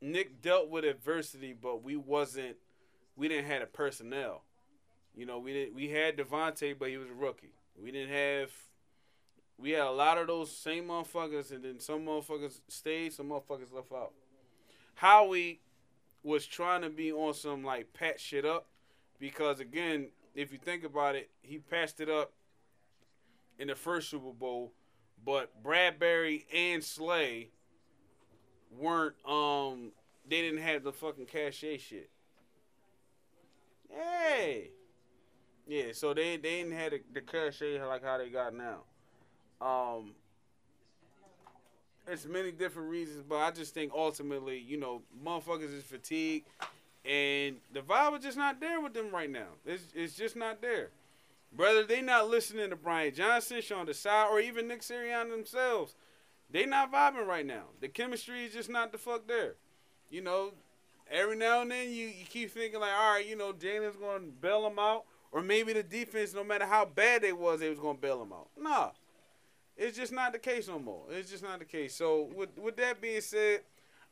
Nick 0.00 0.40
dealt 0.42 0.70
with 0.70 0.84
adversity, 0.84 1.52
but 1.60 1.82
we 1.82 1.96
wasn't. 1.96 2.56
We 3.16 3.28
didn't 3.28 3.46
have 3.46 3.60
the 3.60 3.66
personnel. 3.66 4.42
You 5.16 5.26
know, 5.26 5.38
we 5.40 5.52
didn't. 5.52 5.74
We 5.74 5.88
had 5.90 6.16
DeVonta, 6.16 6.78
but 6.78 6.88
he 6.90 6.96
was 6.96 7.10
a 7.10 7.14
rookie. 7.14 7.52
We 7.80 7.90
didn't 7.90 8.14
have. 8.14 8.50
We 9.58 9.70
had 9.72 9.86
a 9.86 9.90
lot 9.90 10.18
of 10.18 10.28
those 10.28 10.56
same 10.56 10.86
motherfuckers, 10.86 11.50
and 11.50 11.64
then 11.64 11.80
some 11.80 12.06
motherfuckers 12.06 12.60
stayed, 12.68 13.12
some 13.12 13.30
motherfuckers 13.30 13.72
left 13.72 13.92
out. 13.92 14.12
Howie 14.94 15.60
was 16.22 16.46
trying 16.46 16.82
to 16.82 16.90
be 16.90 17.12
on 17.12 17.34
some 17.34 17.64
like 17.64 17.92
pat 17.92 18.20
shit 18.20 18.44
up, 18.44 18.66
because 19.18 19.58
again, 19.58 20.08
if 20.34 20.52
you 20.52 20.58
think 20.58 20.84
about 20.84 21.16
it, 21.16 21.30
he 21.42 21.58
patched 21.58 22.00
it 22.00 22.08
up 22.08 22.32
in 23.58 23.68
the 23.68 23.74
first 23.74 24.10
Super 24.10 24.32
Bowl, 24.32 24.72
but 25.24 25.62
Bradberry 25.62 26.44
and 26.54 26.82
Slay 26.82 27.50
weren't 28.78 29.16
um 29.26 29.92
they 30.28 30.42
didn't 30.42 30.60
have 30.60 30.84
the 30.84 30.92
fucking 30.92 31.26
cachet 31.26 31.78
shit. 31.78 32.10
Hey. 33.90 34.70
Yeah, 35.66 35.92
so 35.92 36.14
they 36.14 36.36
they 36.36 36.62
didn't 36.62 36.72
have 36.72 36.92
the, 36.92 37.00
the 37.12 37.20
cachet 37.20 37.82
like 37.82 38.04
how 38.04 38.18
they 38.18 38.28
got 38.28 38.54
now. 38.54 38.84
Um 39.60 40.14
it's 42.10 42.24
many 42.26 42.50
different 42.50 42.88
reasons, 42.88 43.22
but 43.28 43.36
I 43.36 43.50
just 43.50 43.74
think 43.74 43.92
ultimately, 43.94 44.58
you 44.58 44.78
know, 44.78 45.02
motherfuckers 45.24 45.74
is 45.74 45.84
fatigued 45.84 46.48
and 47.04 47.56
the 47.72 47.80
vibe 47.80 48.18
is 48.18 48.24
just 48.24 48.38
not 48.38 48.60
there 48.60 48.80
with 48.80 48.94
them 48.94 49.10
right 49.10 49.30
now. 49.30 49.48
It's 49.64 49.84
it's 49.94 50.14
just 50.14 50.36
not 50.36 50.60
there. 50.60 50.90
Brother, 51.52 51.84
they 51.84 52.02
not 52.02 52.28
listening 52.28 52.70
to 52.70 52.76
Brian 52.76 53.14
Johnson, 53.14 53.62
Sean 53.62 53.86
Desai, 53.86 54.28
or 54.30 54.40
even 54.40 54.68
Nick 54.68 54.82
Sirianni 54.82 55.30
themselves. 55.30 55.94
They 56.50 56.66
not 56.66 56.92
vibing 56.92 57.26
right 57.26 57.46
now. 57.46 57.64
The 57.80 57.88
chemistry 57.88 58.44
is 58.44 58.52
just 58.52 58.68
not 58.68 58.92
the 58.92 58.98
fuck 58.98 59.26
there. 59.26 59.54
You 60.10 60.22
know, 60.22 60.52
every 61.10 61.36
now 61.36 61.62
and 61.62 61.70
then 61.70 61.90
you, 61.90 62.06
you 62.06 62.24
keep 62.28 62.50
thinking 62.50 62.80
like, 62.80 62.92
all 62.92 63.14
right, 63.14 63.26
you 63.26 63.36
know, 63.36 63.52
Jalen's 63.52 63.96
to 63.96 64.20
bail 64.40 64.62
them 64.62 64.78
out, 64.78 65.04
or 65.32 65.42
maybe 65.42 65.72
the 65.72 65.82
defense, 65.82 66.34
no 66.34 66.44
matter 66.44 66.66
how 66.66 66.84
bad 66.84 67.22
they 67.22 67.32
was, 67.32 67.60
they 67.60 67.68
was 67.68 67.78
to 67.78 67.94
bail 67.94 68.18
them 68.18 68.32
out. 68.32 68.48
Nah, 68.58 68.90
it's 69.78 69.96
just 69.96 70.12
not 70.12 70.32
the 70.32 70.38
case 70.38 70.68
no 70.68 70.78
more. 70.78 71.04
It's 71.10 71.30
just 71.30 71.42
not 71.42 71.60
the 71.60 71.64
case. 71.64 71.94
So 71.94 72.28
with 72.34 72.50
with 72.58 72.76
that 72.76 73.00
being 73.00 73.20
said, 73.20 73.60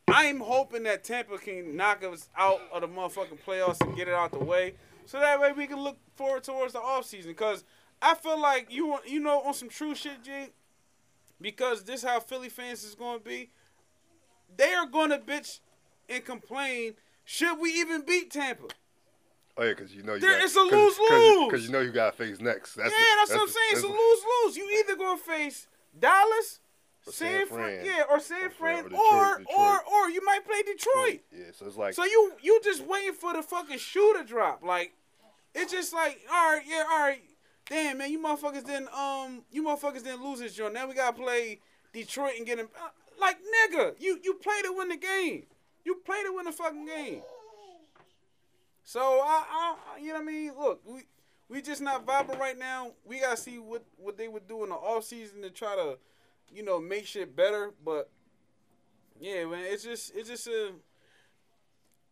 I'm 0.09 0.41
hoping 0.41 0.85
that 0.85 1.05
Tampa 1.05 1.37
can 1.39 1.77
knock 1.77 2.05
us 2.05 2.29
out 2.37 2.61
of 2.73 2.81
the 2.81 2.89
motherfucking 2.89 3.41
playoffs 3.45 3.81
and 3.81 3.97
get 3.97 4.09
it 4.09 4.15
out 4.15 4.31
the 4.31 4.39
way, 4.39 4.75
so 5.05 5.19
that 5.19 5.41
way 5.41 5.53
we 5.53 5.67
can 5.67 5.81
look 5.83 5.99
forward 6.15 6.45
towards 6.45 6.73
the 6.73 6.79
offseason. 6.79 7.27
Because 7.27 7.65
I 8.01 8.15
feel 8.15 8.41
like 8.41 8.73
you 8.73 8.87
want, 8.87 9.09
you 9.09 9.19
know, 9.19 9.43
on 9.43 9.55
some 9.55 9.69
true 9.69 9.95
shit, 9.95 10.23
G. 10.23 10.53
Because 11.41 11.85
this 11.85 12.03
how 12.03 12.21
Philly 12.21 12.49
fans 12.49 12.85
is 12.85 12.95
going 12.95 13.19
to 13.19 13.25
be. 13.25 13.51
They 14.57 14.73
are 14.73 14.87
going 14.87 15.11
to 15.11 15.19
bitch 15.19 15.59
and 16.09 16.25
complain. 16.25 16.95
Should 17.25 17.59
we 17.59 17.71
even 17.71 18.03
beat 18.07 18.31
Tampa? 18.31 18.69
Oh 19.59 19.63
yeah, 19.65 19.71
because 19.71 19.95
you 19.95 20.03
know 20.03 20.15
you 20.15 20.21
There- 20.21 20.33
got, 20.37 20.45
it's 20.45 20.57
a 20.57 20.61
lose-lose. 20.61 21.47
Because 21.49 21.67
you 21.67 21.73
know 21.73 21.81
you 21.81 21.91
got 21.93 22.17
to 22.17 22.25
face 22.25 22.41
next. 22.41 22.75
That's 22.75 22.91
yeah, 22.93 22.99
the- 22.99 23.17
that's, 23.19 23.31
what 23.31 23.41
I'm 23.43 23.49
saying. 23.49 23.69
It's 23.73 23.83
a 23.83 23.87
lose 23.89 24.25
lose. 24.45 24.57
You 24.57 24.71
either 24.81 24.97
gonna 24.97 25.19
face 25.19 25.67
Dallas, 25.99 26.61
Or 27.07 27.13
San 27.13 27.39
San 27.39 27.47
Fran, 27.47 27.85
yeah, 27.85 28.03
or 28.11 28.21
San 28.21 28.45
Or 28.47 28.51
Fran, 28.51 28.85
Detroit, 28.85 29.01
or 29.13 29.39
Detroit. 29.39 29.57
or 29.57 29.85
or 29.95 30.11
you 30.11 30.23
might 30.25 30.45
play 30.45 30.63
Detroit. 30.63 31.21
Yeah, 31.33 31.45
so 31.55 31.67
it's 31.67 31.77
like 31.77 31.95
So 31.95 32.05
you 32.05 32.33
you 32.43 32.61
just 32.63 32.83
waiting 32.85 33.15
for 33.15 33.33
the 33.33 33.43
fucking 33.43 33.79
shoe 33.79 34.15
to 34.19 34.25
drop. 34.25 34.63
Like 34.63 34.93
it's 35.55 35.73
just 35.73 35.95
like 35.95 36.21
all 36.31 36.53
right, 36.53 36.63
yeah, 36.67 36.85
all 36.91 37.01
right. 37.01 37.23
Damn 37.69 37.99
man, 37.99 38.13
you 38.13 38.23
motherfuckers 38.23 38.65
didn't 38.65 38.93
um 38.93 39.43
you 39.51 39.63
motherfuckers 39.65 40.05
didn't 40.05 40.23
lose 40.23 40.41
this 40.41 40.55
joint. 40.55 40.75
Now 40.75 40.87
we 40.87 40.95
gotta 40.95 41.17
play 41.17 41.61
Detroit 41.95 42.35
and 42.37 42.45
get 42.47 42.59
him. 42.59 42.69
Like 43.19 43.39
nigga, 43.39 43.95
you 43.99 44.21
you 44.23 44.35
played 44.35 44.65
to 44.65 44.73
win 44.77 44.89
the 44.91 44.97
game. 44.99 45.45
You 45.85 45.95
played 46.05 46.27
to 46.27 46.33
win 46.35 46.45
the 46.45 46.53
fucking 46.53 46.85
game. 46.85 47.23
So 48.87 49.01
I, 49.01 49.45
I 49.51 49.99
you 50.01 50.09
know 50.09 50.15
what 50.15 50.23
I 50.23 50.25
mean. 50.25 50.53
Look, 50.57 50.81
we 50.87 51.01
we 51.49 51.61
just 51.61 51.83
not 51.83 52.07
vibing 52.07 52.39
right 52.39 52.57
now. 52.57 52.93
We 53.05 53.19
gotta 53.19 53.37
see 53.37 53.59
what 53.59 53.85
what 53.97 54.17
they 54.17 54.29
would 54.29 54.47
do 54.47 54.63
in 54.63 54.71
the 54.71 54.77
off 54.77 55.03
season 55.03 55.43
to 55.43 55.51
try 55.51 55.75
to, 55.75 55.99
you 56.55 56.63
know, 56.63 56.81
make 56.81 57.05
shit 57.05 57.35
better. 57.35 57.75
But 57.85 58.09
yeah, 59.21 59.45
man, 59.45 59.65
it's 59.67 59.83
just 59.83 60.15
it's 60.15 60.29
just 60.29 60.47
a. 60.47 60.71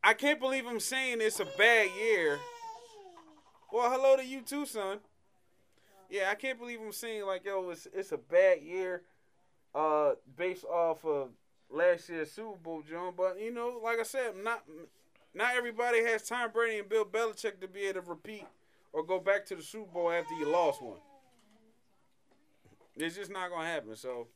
I 0.02 0.14
can't 0.14 0.40
believe 0.40 0.66
I'm 0.66 0.80
saying 0.80 1.18
it's 1.20 1.38
a 1.38 1.46
bad 1.56 1.90
year. 1.96 2.40
Well, 3.72 3.88
hello 3.88 4.16
to 4.16 4.24
you 4.24 4.42
too, 4.42 4.66
son. 4.66 4.98
Yeah, 6.10 6.28
I 6.30 6.34
can't 6.34 6.58
believe 6.58 6.80
I'm 6.84 6.92
saying 6.92 7.24
like, 7.24 7.44
yo, 7.44 7.70
it's 7.70 7.86
it's 7.94 8.10
a 8.10 8.18
bad 8.18 8.62
year, 8.62 9.02
uh, 9.76 10.14
based 10.36 10.64
off 10.64 11.04
of 11.04 11.28
last 11.70 12.08
year's 12.08 12.32
Super 12.32 12.56
Bowl, 12.56 12.82
John. 12.82 13.14
But 13.16 13.40
you 13.40 13.54
know, 13.54 13.80
like 13.80 14.00
I 14.00 14.02
said, 14.02 14.32
not 14.42 14.64
not 15.34 15.54
everybody 15.56 16.02
has 16.04 16.22
Tom 16.22 16.50
Brady 16.52 16.78
and 16.78 16.88
Bill 16.88 17.04
Belichick 17.04 17.60
to 17.60 17.68
be 17.68 17.80
able 17.86 18.02
to 18.02 18.08
repeat 18.08 18.46
or 18.92 19.04
go 19.04 19.18
back 19.18 19.44
to 19.46 19.56
the 19.56 19.62
Super 19.62 19.90
Bowl 19.92 20.10
after 20.10 20.34
you 20.34 20.46
lost 20.46 20.80
one. 20.82 20.98
It's 22.96 23.16
just 23.16 23.30
not 23.30 23.50
gonna 23.50 23.66
happen. 23.66 23.96
So 23.96 24.28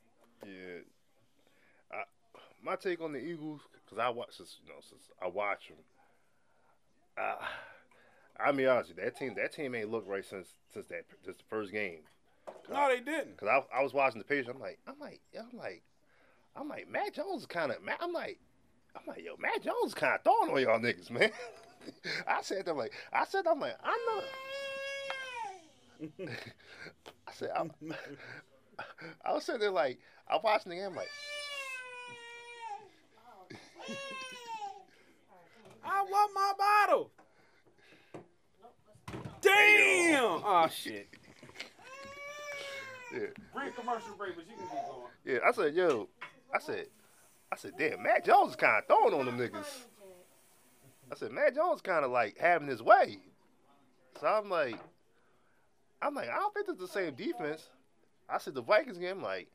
Yeah. 0.45 0.81
I, 1.93 2.03
my 2.63 2.77
take 2.77 3.01
on 3.01 3.13
the 3.13 3.19
Eagles, 3.19 3.61
because 3.85 3.99
I 3.99 4.09
watch 4.09 4.39
this, 4.39 4.59
you 4.63 4.69
know, 4.69 4.81
since 4.81 5.05
I 5.23 5.29
watch 5.29 5.69
them. 5.69 5.79
Uh, 7.17 7.45
I 8.41 8.53
mean, 8.53 8.67
honestly, 8.69 8.95
that 9.03 9.17
team, 9.17 9.35
that 9.37 9.53
team 9.53 9.75
ain't 9.75 9.91
looked 9.91 10.09
right 10.09 10.25
since 10.25 10.49
since 10.73 10.87
that 10.89 11.05
just 11.25 11.39
the 11.39 11.45
first 11.49 11.73
game. 11.73 12.01
no, 12.71 12.89
they 12.89 13.01
didn't. 13.01 13.37
Cause 13.37 13.49
I, 13.49 13.79
I 13.79 13.83
was 13.83 13.93
watching 13.95 14.19
the 14.19 14.25
Patriots. 14.25 14.51
I'm 14.53 14.61
like, 14.61 14.79
I'm 14.87 14.99
like, 15.01 15.21
I'm 15.39 15.57
like, 15.57 15.83
I'm 16.57 16.69
like, 16.69 16.89
Mac 16.89 17.15
Jones 17.15 17.43
is 17.43 17.47
kind 17.47 17.71
of, 17.71 17.79
I'm 18.01 18.13
like, 18.13 18.39
I'm 18.99 19.07
like, 19.07 19.25
yo, 19.25 19.37
Mac 19.39 19.63
Jones 19.63 19.95
kind 19.95 20.15
of 20.15 20.23
throwing 20.25 20.51
on 20.51 20.61
y'all 20.63 20.81
niggas, 20.81 21.11
man. 21.11 21.31
I 22.27 22.43
said, 22.43 22.69
I'm 22.69 22.77
like, 22.77 22.93
I 23.13 23.25
said, 23.25 23.47
I'm 23.47 23.61
like, 23.61 23.77
I'm 23.83 23.99
not. 26.21 26.29
I 27.29 27.33
said, 27.33 27.51
I'm, 27.57 27.71
I 29.25 29.33
was 29.33 29.45
sitting 29.45 29.61
there 29.61 29.71
like, 29.71 29.99
I'm 30.31 30.41
watching 30.43 30.71
the 30.71 30.77
game, 30.77 30.87
I'm 30.87 30.97
like, 30.97 31.09
I 35.85 36.03
want 36.03 36.33
my 36.35 36.53
bottle. 36.59 37.11
Damn! 39.41 40.43
Oh 40.45 40.69
shit. 40.71 41.09
yeah, 43.13 43.21
Brief 43.55 43.75
commercial 43.77 44.15
break, 44.19 44.37
but 44.37 44.45
you 44.47 44.55
can 44.57 44.67
keep 44.67 44.71
going. 44.71 45.09
yeah. 45.25 45.39
I 45.47 45.53
said, 45.53 45.75
yo, 45.75 46.09
I 46.55 46.59
said, 46.59 46.87
I 47.51 47.57
said, 47.57 47.73
damn, 47.79 48.03
Mac 48.03 48.25
Jones 48.25 48.51
is 48.51 48.57
kind 48.57 48.79
of 48.79 48.87
throwing 48.87 49.15
on 49.15 49.27
them 49.27 49.39
niggas. 49.39 49.67
I 51.11 51.15
said, 51.17 51.33
Mac 51.33 51.55
Jones 51.55 51.81
kind 51.81 52.05
of 52.05 52.11
like 52.11 52.37
having 52.39 52.69
his 52.69 52.83
way. 52.83 53.19
So 54.21 54.27
I'm 54.27 54.51
like, 54.51 54.79
I'm 56.03 56.15
like, 56.15 56.29
I 56.29 56.37
don't 56.37 56.53
think 56.53 56.69
it's 56.69 56.81
the 56.81 56.89
same 56.89 57.15
defense. 57.15 57.69
I 58.29 58.39
said 58.39 58.55
the 58.55 58.63
Vikings 58.63 58.99
game, 58.99 59.23
like, 59.23 59.49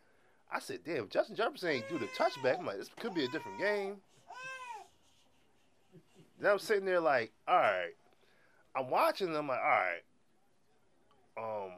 I 0.52 0.60
said, 0.60 0.80
damn, 0.86 1.10
Justin 1.10 1.36
Jefferson 1.36 1.70
ain't 1.70 1.90
do 1.90 2.00
the 2.00 2.08
touchback. 2.08 2.60
I'm 2.60 2.66
like, 2.66 2.78
this 2.78 2.90
could 3.00 3.14
be 3.14 3.26
a 3.26 3.28
different 3.28 3.60
game. 3.60 3.98
Then 6.40 6.52
I'm 6.52 6.60
sitting 6.60 6.86
there 6.86 7.00
like, 7.00 7.32
all 7.48 7.56
right. 7.56 7.94
I'm 8.76 8.90
watching 8.90 9.32
them 9.32 9.48
like, 9.48 9.60
all 9.60 9.66
right. 9.66 10.04
Um, 11.38 11.72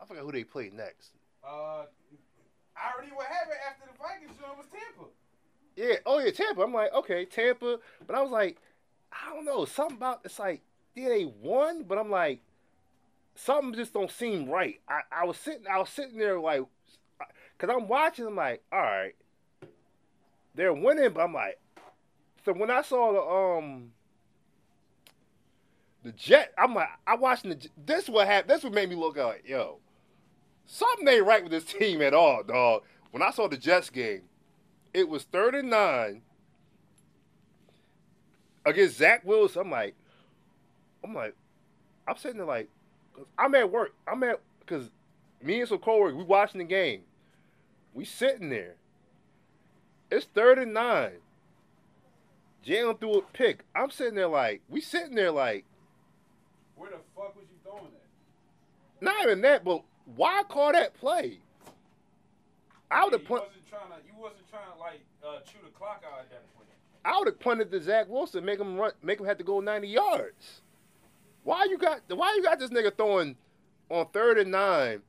I 0.00 0.06
forgot 0.06 0.24
who 0.24 0.32
they 0.32 0.44
played 0.44 0.74
next. 0.74 1.10
Uh, 1.42 1.84
I 2.76 2.92
already 2.94 3.12
what 3.12 3.26
happened 3.26 3.58
after 3.68 3.90
the 3.90 3.98
Vikings 3.98 4.38
show 4.38 4.54
was 4.56 4.66
Tampa. 4.66 5.10
Yeah, 5.78 5.94
oh 6.06 6.18
yeah, 6.18 6.32
Tampa. 6.32 6.62
I'm 6.62 6.74
like, 6.74 6.92
okay, 6.92 7.24
Tampa. 7.24 7.78
But 8.04 8.16
I 8.16 8.20
was 8.20 8.32
like, 8.32 8.58
I 9.12 9.32
don't 9.32 9.44
know, 9.44 9.64
something 9.64 9.96
about 9.96 10.22
it's 10.24 10.40
like, 10.40 10.60
yeah, 10.96 11.08
they 11.08 11.24
won, 11.24 11.84
but 11.84 11.98
I'm 11.98 12.10
like, 12.10 12.40
something 13.36 13.72
just 13.74 13.92
don't 13.92 14.10
seem 14.10 14.48
right. 14.50 14.80
I, 14.88 15.02
I 15.12 15.24
was 15.24 15.36
sitting, 15.36 15.68
I 15.70 15.78
was 15.78 15.88
sitting 15.88 16.18
there 16.18 16.40
like, 16.40 16.64
cause 17.58 17.70
I'm 17.72 17.86
watching. 17.86 18.26
I'm 18.26 18.34
like, 18.34 18.64
all 18.72 18.80
right, 18.80 19.14
they're 20.56 20.74
winning, 20.74 21.12
but 21.12 21.22
I'm 21.22 21.32
like, 21.32 21.60
so 22.44 22.54
when 22.54 22.72
I 22.72 22.82
saw 22.82 23.12
the 23.12 23.20
um, 23.64 23.92
the 26.02 26.10
Jet. 26.10 26.52
I'm 26.58 26.74
like, 26.74 26.88
I 27.06 27.14
watching 27.14 27.50
the. 27.50 27.68
This 27.86 28.08
what 28.08 28.26
happened. 28.26 28.50
This 28.50 28.64
what 28.64 28.72
made 28.72 28.88
me 28.88 28.96
look. 28.96 29.16
Like, 29.16 29.44
yo, 29.46 29.78
something 30.66 31.06
ain't 31.06 31.24
right 31.24 31.42
with 31.42 31.52
this 31.52 31.64
team 31.64 32.02
at 32.02 32.14
all, 32.14 32.42
dog. 32.42 32.82
When 33.12 33.22
I 33.22 33.30
saw 33.30 33.46
the 33.46 33.56
Jets 33.56 33.90
game, 33.90 34.22
it 34.98 35.08
was 35.08 35.22
third 35.22 35.54
and 35.54 35.70
nine 35.70 36.22
against 38.66 38.98
Zach 38.98 39.24
Wilson. 39.24 39.62
I'm 39.62 39.70
like, 39.70 39.94
I'm 41.04 41.14
like, 41.14 41.36
I'm 42.08 42.16
sitting 42.16 42.38
there 42.38 42.46
like, 42.46 42.68
i 43.16 43.44
I'm 43.44 43.54
at 43.54 43.70
work. 43.70 43.94
I'm 44.08 44.24
at 44.24 44.40
because 44.58 44.90
me 45.40 45.60
and 45.60 45.68
some 45.68 45.78
coworkers 45.78 46.16
we 46.16 46.24
watching 46.24 46.58
the 46.58 46.64
game. 46.64 47.02
We 47.94 48.04
sitting 48.04 48.50
there. 48.50 48.74
It's 50.10 50.26
third 50.26 50.58
and 50.58 50.74
nine. 50.74 51.18
Jalen 52.66 52.98
threw 52.98 53.18
a 53.18 53.22
pick. 53.22 53.64
I'm 53.76 53.90
sitting 53.90 54.16
there 54.16 54.26
like, 54.26 54.62
we 54.68 54.80
sitting 54.80 55.14
there 55.14 55.30
like, 55.30 55.64
Where 56.74 56.90
the 56.90 56.96
fuck 57.14 57.36
was 57.36 57.44
you 57.50 57.56
throwing 57.62 57.84
that? 57.84 59.04
not 59.04 59.22
even 59.22 59.42
that, 59.42 59.64
but 59.64 59.84
why 60.16 60.42
call 60.48 60.72
that 60.72 60.94
play? 60.94 61.38
I 62.90 63.04
would 63.04 63.12
have 63.12 63.24
put, 63.24 63.42
wasn't 63.42 63.68
trying 63.68 63.88
to. 63.90 63.96
You 64.06 64.07
wasn't 64.18 64.48
trying 64.50 64.70
to 64.72 64.78
like 64.78 65.00
uh, 65.24 65.40
chew 65.40 65.58
the 65.64 65.70
clock 65.70 66.02
out 66.06 66.20
at 66.20 66.30
that 66.30 66.54
point. 66.54 66.68
I 67.04 67.16
would 67.18 67.28
have 67.28 67.38
punted 67.40 67.70
to 67.70 67.80
Zach 67.80 68.08
Wilson, 68.08 68.44
make 68.44 68.60
him 68.60 68.76
run, 68.76 68.92
make 69.02 69.20
him 69.20 69.26
have 69.26 69.38
to 69.38 69.44
go 69.44 69.60
90 69.60 69.88
yards. 69.88 70.62
Why 71.44 71.64
you 71.64 71.78
got, 71.78 72.02
why 72.08 72.34
you 72.34 72.42
got 72.42 72.58
this 72.58 72.70
nigga 72.70 72.94
throwing 72.94 73.36
on 73.88 74.06
third 74.12 74.38
and 74.38 74.50
nine 74.50 75.00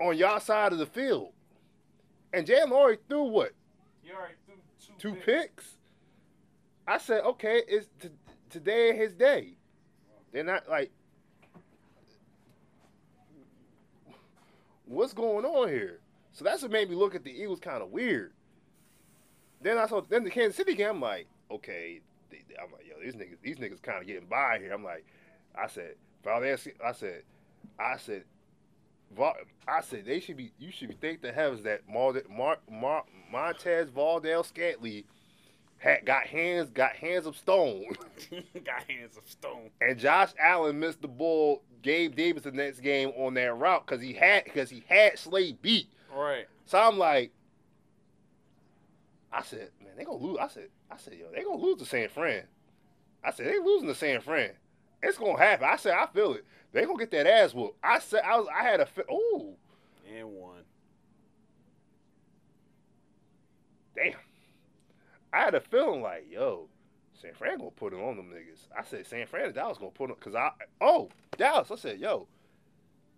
on 0.00 0.16
y'all 0.16 0.40
side 0.40 0.72
of 0.72 0.78
the 0.78 0.86
field? 0.86 1.32
And 2.32 2.46
Jalen 2.46 2.70
already 2.70 3.02
threw 3.08 3.24
what 3.24 3.52
You 4.02 4.12
already 4.14 4.34
threw 4.46 4.54
two, 4.98 5.14
two 5.14 5.20
picks. 5.20 5.76
I 6.86 6.98
said, 6.98 7.22
okay, 7.24 7.62
it's 7.68 7.88
t- 8.00 8.08
today 8.48 8.96
his 8.96 9.12
day. 9.12 9.56
They're 10.32 10.44
not 10.44 10.68
like, 10.68 10.90
what's 14.86 15.12
going 15.12 15.44
on 15.44 15.68
here? 15.68 16.01
So 16.32 16.44
that's 16.44 16.62
what 16.62 16.70
made 16.70 16.88
me 16.88 16.96
look 16.96 17.14
at 17.14 17.24
the 17.24 17.30
Eagles 17.30 17.60
kind 17.60 17.82
of 17.82 17.90
weird. 17.90 18.32
Then 19.60 19.78
I 19.78 19.86
saw 19.86 20.00
then 20.00 20.24
the 20.24 20.30
Kansas 20.30 20.56
City 20.56 20.74
game. 20.74 20.90
I'm 20.90 21.00
like, 21.00 21.26
okay, 21.50 22.00
they, 22.30 22.42
I'm 22.62 22.72
like, 22.72 22.86
yo, 22.88 22.94
these 23.02 23.14
niggas, 23.14 23.36
these 23.42 23.56
niggas 23.56 23.82
kind 23.82 24.00
of 24.00 24.06
getting 24.06 24.26
by 24.28 24.58
here. 24.58 24.72
I'm 24.72 24.82
like, 24.84 25.04
I 25.54 25.66
said, 25.68 25.94
Valdez, 26.24 26.66
I 26.84 26.92
said, 26.92 27.22
I 27.78 27.96
said, 27.96 28.24
I 29.68 29.80
said 29.82 30.04
they 30.06 30.20
should 30.20 30.36
be. 30.36 30.52
You 30.58 30.72
should 30.72 30.88
be 30.88 30.96
thank 31.00 31.22
the 31.22 31.32
heavens 31.32 31.62
that 31.64 31.88
Mar, 31.88 32.14
Mar, 32.30 32.58
Mar, 32.70 33.04
Montez 33.30 33.90
Valdell 33.90 34.42
Scantley 34.42 35.04
had 35.78 36.06
got 36.06 36.24
hands 36.26 36.70
got 36.70 36.92
hands 36.92 37.26
of 37.26 37.36
stone, 37.36 37.84
Got 38.64 38.84
hands 38.88 39.16
of 39.16 39.28
stone. 39.28 39.70
and 39.80 39.98
Josh 39.98 40.30
Allen 40.40 40.80
missed 40.80 41.02
the 41.02 41.08
ball. 41.08 41.62
Gabe 41.82 42.14
Davis 42.14 42.44
the 42.44 42.52
next 42.52 42.78
game 42.78 43.10
on 43.16 43.34
that 43.34 43.56
route 43.56 43.84
because 43.84 44.00
he 44.00 44.12
had 44.12 44.44
because 44.44 44.70
he 44.70 44.84
had 44.86 45.18
Slade 45.18 45.60
beat. 45.62 45.88
Right. 46.14 46.46
So 46.66 46.78
I'm 46.78 46.98
like, 46.98 47.32
I 49.32 49.42
said, 49.42 49.70
man, 49.82 49.92
they 49.96 50.04
gonna 50.04 50.18
lose. 50.22 50.38
I 50.40 50.48
said, 50.48 50.68
I 50.90 50.96
said, 50.98 51.14
yo, 51.14 51.26
they 51.34 51.42
gonna 51.42 51.62
lose 51.62 51.78
to 51.78 51.86
San 51.86 52.08
Fran. 52.08 52.44
I 53.24 53.30
said, 53.30 53.46
they 53.46 53.58
losing 53.58 53.88
to 53.88 53.94
San 53.94 54.20
Fran. 54.20 54.50
It's 55.02 55.18
gonna 55.18 55.38
happen. 55.38 55.66
I 55.68 55.76
said, 55.76 55.94
I 55.94 56.06
feel 56.06 56.34
it. 56.34 56.44
They 56.72 56.84
gonna 56.84 56.98
get 56.98 57.10
that 57.12 57.26
ass 57.26 57.54
whooped. 57.54 57.78
I 57.82 57.98
said, 57.98 58.22
I 58.24 58.38
was, 58.38 58.48
I 58.54 58.62
had 58.62 58.80
a, 58.80 58.88
ooh, 59.10 59.54
And 60.14 60.28
one. 60.28 60.62
damn. 63.94 64.14
I 65.32 65.40
had 65.40 65.54
a 65.54 65.60
feeling 65.60 66.02
like, 66.02 66.26
yo, 66.30 66.68
San 67.14 67.32
Fran 67.34 67.58
gonna 67.58 67.70
put 67.70 67.94
it 67.94 68.00
on 68.00 68.16
them 68.16 68.30
niggas. 68.30 68.66
I 68.76 68.84
said, 68.84 69.06
San 69.06 69.26
Fran 69.26 69.46
and 69.46 69.54
Dallas 69.54 69.78
gonna 69.78 69.90
put 69.90 70.10
it, 70.10 70.20
cause 70.20 70.34
I, 70.34 70.50
oh, 70.80 71.08
Dallas. 71.36 71.70
I 71.70 71.76
said, 71.76 72.00
yo, 72.00 72.26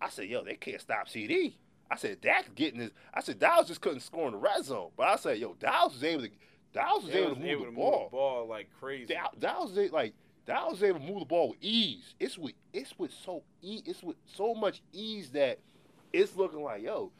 I 0.01 0.09
said, 0.09 0.29
yo, 0.29 0.43
they 0.43 0.55
can't 0.55 0.79
stop 0.81 1.07
CeeDee. 1.07 1.53
I 1.89 1.95
said, 1.97 2.19
Dak 2.21 2.53
getting 2.55 2.79
his. 2.79 2.91
I 3.13 3.21
said, 3.21 3.39
Dallas 3.39 3.67
just 3.67 3.81
couldn't 3.81 3.99
score 4.01 4.25
in 4.27 4.33
the 4.33 4.39
red 4.39 4.63
zone. 4.65 4.89
But 4.97 5.07
I 5.07 5.15
said, 5.17 5.37
yo, 5.37 5.53
Dallas 5.59 5.93
was 5.93 6.03
able 6.03 6.23
to, 6.23 6.29
Dallas 6.73 7.03
was 7.05 7.13
able 7.13 7.29
was 7.29 7.37
to 7.37 7.39
move 7.41 7.49
able 7.51 7.65
the 7.65 7.71
to 7.71 7.75
ball. 7.75 7.99
move 8.01 8.11
the 8.11 8.17
ball 8.17 8.47
like 8.47 8.69
crazy. 8.79 9.05
Dal- 9.13 9.33
Dallas 9.39 9.71
was 9.71 9.91
like 9.91 10.13
Dallas 10.47 10.73
was 10.79 10.83
able 10.83 10.99
to 10.99 11.05
move 11.05 11.19
the 11.19 11.25
ball 11.25 11.49
with 11.49 11.57
ease. 11.61 12.13
It's 12.19 12.37
with 12.37 12.53
it's 12.73 12.97
with 12.97 13.11
so 13.13 13.43
e 13.61 13.81
it's 13.85 14.01
with 14.03 14.15
so 14.25 14.53
much 14.55 14.81
ease 14.93 15.29
that 15.31 15.59
it's 16.11 16.35
looking 16.35 16.63
like 16.63 16.81
yo. 16.83 17.11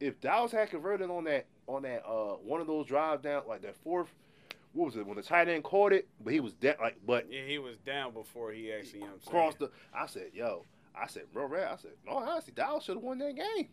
If 0.00 0.20
Dallas 0.20 0.52
had 0.52 0.70
converted 0.70 1.10
on 1.10 1.24
that 1.24 1.46
on 1.66 1.82
that 1.82 2.04
uh 2.06 2.34
one 2.36 2.60
of 2.60 2.66
those 2.66 2.86
drives 2.86 3.22
down 3.22 3.42
like 3.48 3.62
that 3.62 3.76
fourth, 3.82 4.08
what 4.72 4.86
was 4.86 4.96
it 4.96 5.06
when 5.06 5.16
the 5.16 5.22
tight 5.22 5.48
end 5.48 5.64
caught 5.64 5.92
it, 5.92 6.06
but 6.22 6.32
he 6.32 6.40
was 6.40 6.52
dead 6.54 6.76
like 6.80 6.96
but 7.06 7.26
Yeah, 7.30 7.42
he 7.46 7.58
was 7.58 7.76
down 7.78 8.12
before 8.12 8.52
he 8.52 8.72
actually. 8.72 9.00
You 9.00 9.06
know 9.06 9.12
what 9.12 9.22
I'm 9.26 9.30
crossed 9.30 9.58
saying? 9.58 9.70
the. 9.92 9.98
I 9.98 10.06
said 10.06 10.30
yo, 10.34 10.64
I 11.00 11.06
said 11.06 11.24
bro, 11.32 11.46
Red, 11.46 11.68
I 11.68 11.76
said 11.76 11.92
no 12.06 12.16
honestly 12.16 12.52
Dallas 12.54 12.84
should 12.84 12.96
have 12.96 13.04
won 13.04 13.18
that 13.18 13.36
game. 13.36 13.68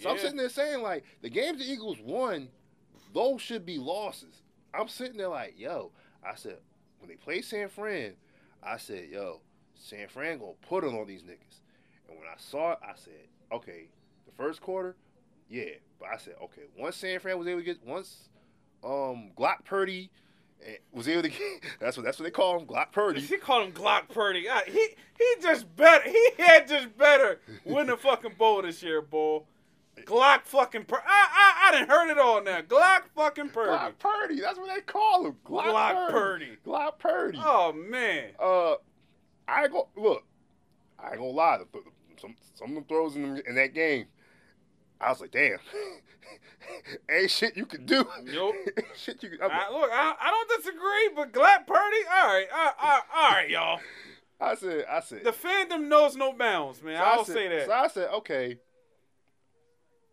So 0.00 0.10
I'm 0.10 0.18
sitting 0.18 0.36
there 0.36 0.48
saying 0.48 0.82
like 0.82 1.04
the 1.20 1.28
games 1.28 1.58
the 1.58 1.70
Eagles 1.70 1.98
won, 2.02 2.48
those 3.12 3.40
should 3.40 3.66
be 3.66 3.78
losses. 3.78 4.42
I'm 4.72 4.88
sitting 4.88 5.16
there 5.16 5.28
like, 5.28 5.54
yo, 5.58 5.92
I 6.24 6.36
said 6.36 6.58
when 6.98 7.08
they 7.08 7.16
play 7.16 7.42
San 7.42 7.68
Fran, 7.68 8.14
I 8.62 8.76
said, 8.76 9.08
yo, 9.10 9.40
San 9.74 10.08
Fran 10.08 10.38
gonna 10.38 10.52
put 10.66 10.84
it 10.84 10.88
on 10.88 11.06
these 11.06 11.22
niggas. 11.22 11.60
And 12.08 12.18
when 12.18 12.28
I 12.28 12.36
saw 12.38 12.72
it, 12.72 12.78
I 12.82 12.92
said, 12.94 13.28
okay, 13.52 13.88
the 14.26 14.32
first 14.32 14.60
quarter, 14.60 14.96
yeah. 15.48 15.74
But 15.98 16.08
I 16.14 16.16
said, 16.16 16.34
okay, 16.44 16.62
once 16.78 16.96
San 16.96 17.18
Fran 17.20 17.38
was 17.38 17.48
able 17.48 17.60
to 17.60 17.64
get 17.64 17.84
once 17.84 18.28
um 18.82 19.32
Glock 19.36 19.64
Purdy 19.64 20.10
eh, 20.64 20.76
was 20.92 21.08
able 21.08 21.22
to 21.22 21.28
get 21.28 21.40
that's 21.80 21.96
what 21.96 22.04
that's 22.04 22.18
what 22.18 22.24
they 22.24 22.30
call 22.30 22.58
him, 22.58 22.66
Glock 22.66 22.92
Purdy. 22.92 23.20
He 23.20 23.36
called 23.36 23.66
him 23.66 23.72
Glock 23.72 24.08
Purdy. 24.08 24.48
Uh, 24.48 24.60
he 24.66 24.88
he 25.18 25.34
just 25.42 25.74
better. 25.76 26.08
He 26.08 26.28
had 26.38 26.68
just 26.68 26.96
better 26.96 27.40
win 27.64 27.86
the 27.86 27.96
fucking 27.96 28.34
bowl 28.38 28.62
this 28.62 28.82
year, 28.82 29.02
boy. 29.02 29.42
Glock 30.04 30.44
fucking 30.44 30.84
Purdy. 30.84 31.02
I 31.06 31.28
I 31.32 31.68
I 31.68 31.78
done 31.78 31.88
heard 31.88 32.10
it 32.10 32.18
all 32.18 32.42
now. 32.42 32.60
Glock 32.62 33.02
fucking 33.14 33.50
Purdy. 33.50 33.70
Glock 33.70 33.98
Purdy, 33.98 34.40
that's 34.40 34.58
what 34.58 34.74
they 34.74 34.80
call 34.80 35.26
him. 35.26 35.36
Glock, 35.44 35.64
Glock 35.64 36.10
Purdy. 36.10 36.46
Purdy. 36.46 36.58
Glock 36.66 36.98
Purdy. 36.98 37.38
Oh 37.42 37.72
man. 37.72 38.30
Uh, 38.38 38.74
I 39.48 39.66
gonna 39.68 39.84
look. 39.96 40.24
I 40.98 41.10
ain't 41.10 41.18
gonna 41.18 41.30
lie. 41.30 41.58
The, 41.58 41.78
the, 41.78 42.20
some 42.20 42.34
some 42.54 42.68
of 42.70 42.74
them 42.74 42.84
throws 42.84 43.16
in, 43.16 43.42
in 43.46 43.54
that 43.56 43.74
game, 43.74 44.06
I 45.00 45.08
was 45.10 45.20
like, 45.20 45.30
damn, 45.30 45.58
ain't 47.10 47.30
shit 47.30 47.56
you 47.56 47.66
can 47.66 47.86
do. 47.86 48.04
Nope. 48.24 48.54
shit 48.96 49.22
you 49.22 49.30
can. 49.30 49.42
I'm- 49.42 49.50
I, 49.52 49.72
look, 49.72 49.90
I, 49.92 50.14
I 50.20 50.30
don't 50.30 50.58
disagree, 50.58 51.10
but 51.16 51.32
Glad 51.32 51.66
Purdy. 51.66 51.96
All 52.12 52.26
right, 52.26 52.46
all 52.52 52.64
right, 52.82 53.00
all 53.14 53.30
right, 53.30 53.50
y'all. 53.50 53.80
I 54.40 54.54
said, 54.54 54.84
I 54.90 55.00
said. 55.00 55.24
The 55.24 55.32
fandom 55.32 55.88
knows 55.88 56.16
no 56.16 56.32
bounds, 56.32 56.82
man. 56.82 56.96
so 56.96 57.02
I 57.04 57.10
I'll 57.10 57.24
said- 57.24 57.34
say 57.34 57.48
that. 57.48 57.66
So 57.66 57.72
I 57.72 57.88
said, 57.88 58.08
okay. 58.14 58.58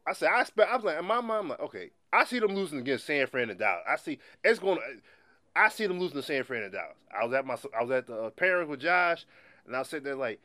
I 0.06 0.14
said, 0.14 0.30
I 0.30 0.42
expect. 0.42 0.72
I 0.72 0.76
was 0.76 0.86
like, 0.86 1.00
in 1.00 1.06
my 1.06 1.20
mind, 1.22 1.40
I'm 1.44 1.50
like, 1.50 1.60
okay. 1.60 1.92
I 2.14 2.24
see 2.24 2.40
them 2.40 2.56
losing 2.56 2.80
against 2.80 3.06
San 3.06 3.28
Fran 3.28 3.50
and 3.50 3.60
Dallas. 3.60 3.84
I 3.88 3.98
see 3.98 4.20
it's 4.44 4.60
going. 4.60 4.78
to 4.78 4.82
I 5.56 5.70
see 5.70 5.88
them 5.88 6.00
losing 6.00 6.16
to 6.18 6.24
San 6.24 6.44
Fran 6.44 6.64
and 6.64 6.72
Dallas. 6.72 6.96
I 7.12 7.26
was 7.26 7.34
at 7.34 7.46
my. 7.46 7.58
I 7.78 7.84
was 7.84 7.92
at 7.92 8.08
the 8.08 8.16
uh, 8.24 8.30
parents 8.30 8.70
with 8.70 8.80
Josh, 8.80 9.26
and 9.66 9.76
I 9.76 9.80
was 9.80 9.90
sitting 9.90 10.06
there 10.06 10.16
like, 10.16 10.40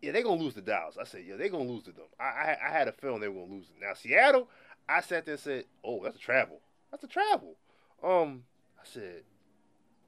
yeah, 0.00 0.12
they're 0.12 0.22
gonna 0.22 0.40
lose 0.40 0.54
to 0.54 0.60
Dallas. 0.60 0.96
I 1.00 1.04
said, 1.04 1.24
yeah, 1.26 1.36
they're 1.36 1.48
gonna 1.48 1.64
lose 1.64 1.84
to 1.84 1.92
them. 1.92 2.06
I, 2.20 2.24
I, 2.24 2.58
I 2.68 2.72
had 2.72 2.88
a 2.88 2.92
feeling 2.92 3.20
they 3.20 3.28
were 3.28 3.42
gonna 3.42 3.54
lose. 3.54 3.66
It. 3.66 3.80
Now 3.80 3.94
Seattle, 3.94 4.48
I 4.88 5.00
sat 5.00 5.24
there 5.24 5.34
and 5.34 5.40
said, 5.40 5.64
oh, 5.84 6.02
that's 6.02 6.16
a 6.16 6.20
travel. 6.20 6.60
That's 6.90 7.04
a 7.04 7.08
travel. 7.08 7.56
Um, 8.02 8.44
I 8.80 8.84
said, 8.84 9.22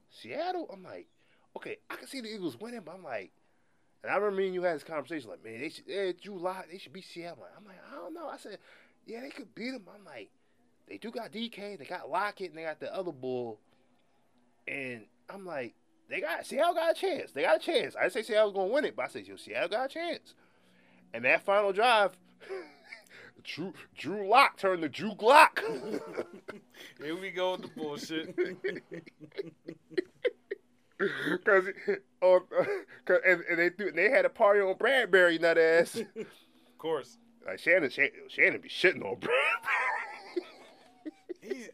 Seattle. 0.09 0.69
I'm 0.71 0.83
like, 0.83 1.07
okay, 1.55 1.77
I 1.89 1.95
can 1.95 2.07
see 2.07 2.21
the 2.21 2.33
Eagles 2.33 2.59
winning, 2.59 2.81
but 2.85 2.95
I'm 2.95 3.03
like, 3.03 3.31
and 4.03 4.11
I 4.11 4.15
remember 4.15 4.37
me 4.37 4.45
and 4.47 4.55
you 4.55 4.63
had 4.63 4.75
this 4.75 4.83
conversation 4.83 5.29
like, 5.29 5.43
man, 5.43 5.61
they 5.61 5.69
should, 5.69 5.83
eh, 5.87 6.13
they 6.71 6.77
should 6.77 6.93
beat 6.93 7.05
Seattle. 7.05 7.45
I'm 7.55 7.65
like, 7.65 7.77
I 7.91 7.95
don't 7.95 8.13
know. 8.13 8.27
I 8.27 8.37
said, 8.37 8.57
yeah, 9.05 9.21
they 9.21 9.29
could 9.29 9.53
beat 9.53 9.71
them. 9.71 9.85
I'm 9.93 10.05
like, 10.05 10.29
they 10.87 10.97
do 10.97 11.11
got 11.11 11.31
DK, 11.31 11.77
they 11.77 11.85
got 11.85 12.09
Lockett, 12.09 12.49
and 12.49 12.57
they 12.57 12.63
got 12.63 12.79
the 12.79 12.93
other 12.93 13.11
bull. 13.11 13.59
And 14.67 15.05
I'm 15.29 15.45
like, 15.45 15.75
they 16.11 16.19
got 16.19 16.45
Seattle 16.45 16.73
got 16.73 16.91
a 16.91 16.93
chance. 16.93 17.31
They 17.31 17.43
got 17.43 17.55
a 17.55 17.59
chance. 17.59 17.95
I 17.95 18.01
didn't 18.01 18.13
say 18.13 18.23
Seattle 18.23 18.51
was 18.51 18.53
gonna 18.53 18.73
win 18.73 18.83
it, 18.83 18.97
but 18.97 19.05
I 19.05 19.07
said, 19.07 19.25
yo, 19.25 19.37
Seattle 19.37 19.69
got 19.69 19.85
a 19.85 19.87
chance. 19.87 20.35
And 21.13 21.23
that 21.23 21.41
final 21.43 21.71
drive, 21.71 22.17
Drew 23.43 23.73
Drew 23.97 24.27
Lock 24.27 24.57
turned 24.57 24.81
to 24.81 24.89
Drew 24.89 25.13
Glock. 25.13 25.59
Here 27.01 27.19
we 27.19 27.31
go 27.31 27.53
with 27.53 27.61
the 27.61 27.69
bullshit. 27.69 28.35
Cause, 31.43 31.63
on, 32.21 32.35
um, 32.35 32.85
cause 33.05 33.17
and, 33.25 33.41
and 33.49 33.57
they 33.57 33.69
threw, 33.69 33.91
they 33.91 34.11
had 34.11 34.23
a 34.23 34.29
party 34.29 34.59
on 34.59 34.75
Bradberry 34.75 35.41
nut 35.41 35.57
ass. 35.57 35.95
of 35.95 36.77
course. 36.77 37.17
Like 37.43 37.57
Shannon, 37.57 37.89
Shannon, 37.89 38.11
Shannon 38.27 38.61
be 38.61 38.69
shitting 38.69 39.03
on 39.03 39.15
Bradberry. 39.15 40.10
He's, 41.41 41.69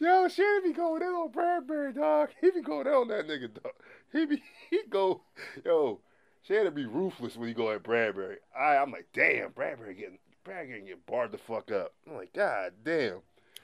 Yo, 0.00 0.28
Shannon 0.28 0.62
be 0.64 0.72
going 0.72 1.02
in 1.02 1.08
on 1.08 1.30
Bradberry, 1.30 1.94
dog. 1.94 2.30
He 2.40 2.50
be 2.50 2.62
going 2.62 2.86
in 2.86 2.92
on 2.92 3.08
that 3.08 3.28
nigga, 3.28 3.52
dog. 3.52 3.72
He 4.12 4.24
be 4.24 4.42
he 4.70 4.80
go, 4.88 5.22
yo, 5.64 6.00
Shannon 6.42 6.74
be 6.74 6.86
ruthless 6.86 7.36
when 7.36 7.48
he 7.48 7.54
go 7.54 7.70
at 7.70 7.82
Bradberry. 7.82 8.36
I 8.58 8.76
I'm 8.76 8.90
like, 8.90 9.08
damn, 9.12 9.50
Bradberry 9.50 9.96
getting 9.98 10.18
Bradberry 10.44 10.86
getting 10.86 11.00
barred 11.06 11.32
the 11.32 11.38
fuck 11.38 11.70
up. 11.70 11.92
I'm 12.08 12.16
like, 12.16 12.32
god 12.32 12.72
damn. 12.84 13.20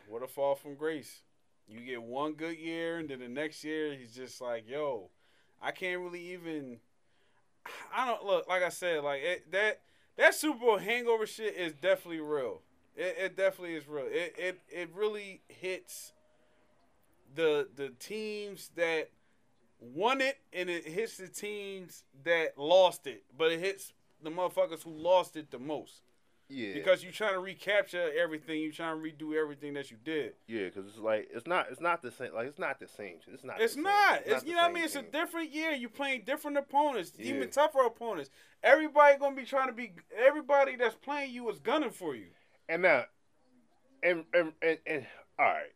what 0.09 0.23
a 0.23 0.27
fall 0.27 0.55
from 0.55 0.75
grace. 0.75 1.23
You 1.69 1.81
get 1.81 2.03
one 2.03 2.35
good 2.35 2.59
year, 2.59 2.99
and 2.99 3.09
then 3.09 3.21
the 3.21 3.29
next 3.29 3.65
year 3.65 3.95
he's 3.95 4.15
just 4.15 4.41
like, 4.41 4.69
yo, 4.69 5.11
I 5.63 5.71
can't 5.71 6.03
really 6.03 6.33
even. 6.33 6.81
I 7.97 8.07
don't 8.07 8.25
look 8.25 8.49
like 8.49 8.63
I 8.63 8.69
said 8.69 9.03
like 9.03 9.23
it, 9.23 9.53
that 9.53 9.81
that 10.19 10.35
Super 10.35 10.59
Bowl 10.59 10.79
hangover 10.79 11.27
shit 11.27 11.57
is 11.57 11.73
definitely 11.73 12.21
real. 12.21 12.61
It, 12.97 13.17
it 13.19 13.37
definitely 13.37 13.75
is 13.75 13.89
real. 13.89 14.07
It, 14.07 14.35
it 14.39 14.61
it 14.71 14.91
really 14.95 15.41
hits 15.49 16.13
the 17.35 17.69
the 17.75 17.91
teams 17.99 18.71
that 18.77 19.11
won 19.81 20.21
it 20.21 20.39
and 20.53 20.69
it 20.71 20.87
hits 20.87 21.17
the 21.17 21.29
teams 21.29 22.05
that 22.25 22.57
lost 22.59 23.07
it, 23.07 23.25
but 23.37 23.51
it 23.51 23.61
hits 23.61 23.93
the 24.23 24.31
motherfuckers 24.31 24.83
who 24.83 24.91
lost 24.91 25.37
it 25.37 25.51
the 25.51 25.59
most. 25.59 26.03
Yeah, 26.49 26.75
Because 26.75 27.03
you're 27.03 27.13
trying 27.13 27.33
to 27.33 27.41
recapture 27.41 28.11
everything, 28.21 28.61
you're 28.61 28.73
trying 28.73 29.03
to 29.03 29.03
redo 29.03 29.35
everything 29.41 29.73
that 29.75 29.91
you 29.91 29.97
did. 30.05 30.35
yeah, 30.47 30.67
because 30.67 30.87
it's 30.87 30.99
like 30.99 31.31
it's 31.33 31.47
not 31.47 31.69
it's 31.71 31.81
not 31.81 32.03
the 32.03 32.11
same. 32.11 32.35
Like 32.35 32.47
it's 32.47 32.59
not 32.59 32.79
the 32.79 32.89
same. 32.89 33.15
It's 33.33 33.43
not. 33.43 33.59
It's 33.59 33.75
not. 33.77 34.21
It's, 34.27 34.31
not 34.31 34.41
the 34.43 34.47
you 34.49 34.57
know 34.57 34.63
what 34.63 34.71
I 34.71 34.75
mean. 34.75 34.85
It's 34.85 34.95
a 34.97 35.03
different 35.03 35.51
year. 35.55 35.71
You're 35.73 35.89
playing 35.89 36.25
different 36.27 36.59
opponents, 36.59 37.13
Yeah. 37.17 37.35
even 37.35 37.49
tougher 37.49 37.81
opponents. 37.87 38.29
Everybody 38.63 39.19
gonna 39.19 39.35
be 39.35 39.45
trying 39.45 39.69
to 39.69 39.73
be. 39.73 39.93
Everybody 40.15 40.77
that's 40.77 40.95
playing 40.97 41.33
you 41.33 41.49
is 41.49 41.59
gunning 41.59 41.91
for 41.91 42.15
you. 42.15 42.27
And 42.73 42.81
now, 42.81 43.05
and 44.03 44.25
and 44.33 44.53
and, 44.63 44.79
and 44.87 45.07
all 45.39 45.45
right, 45.45 45.75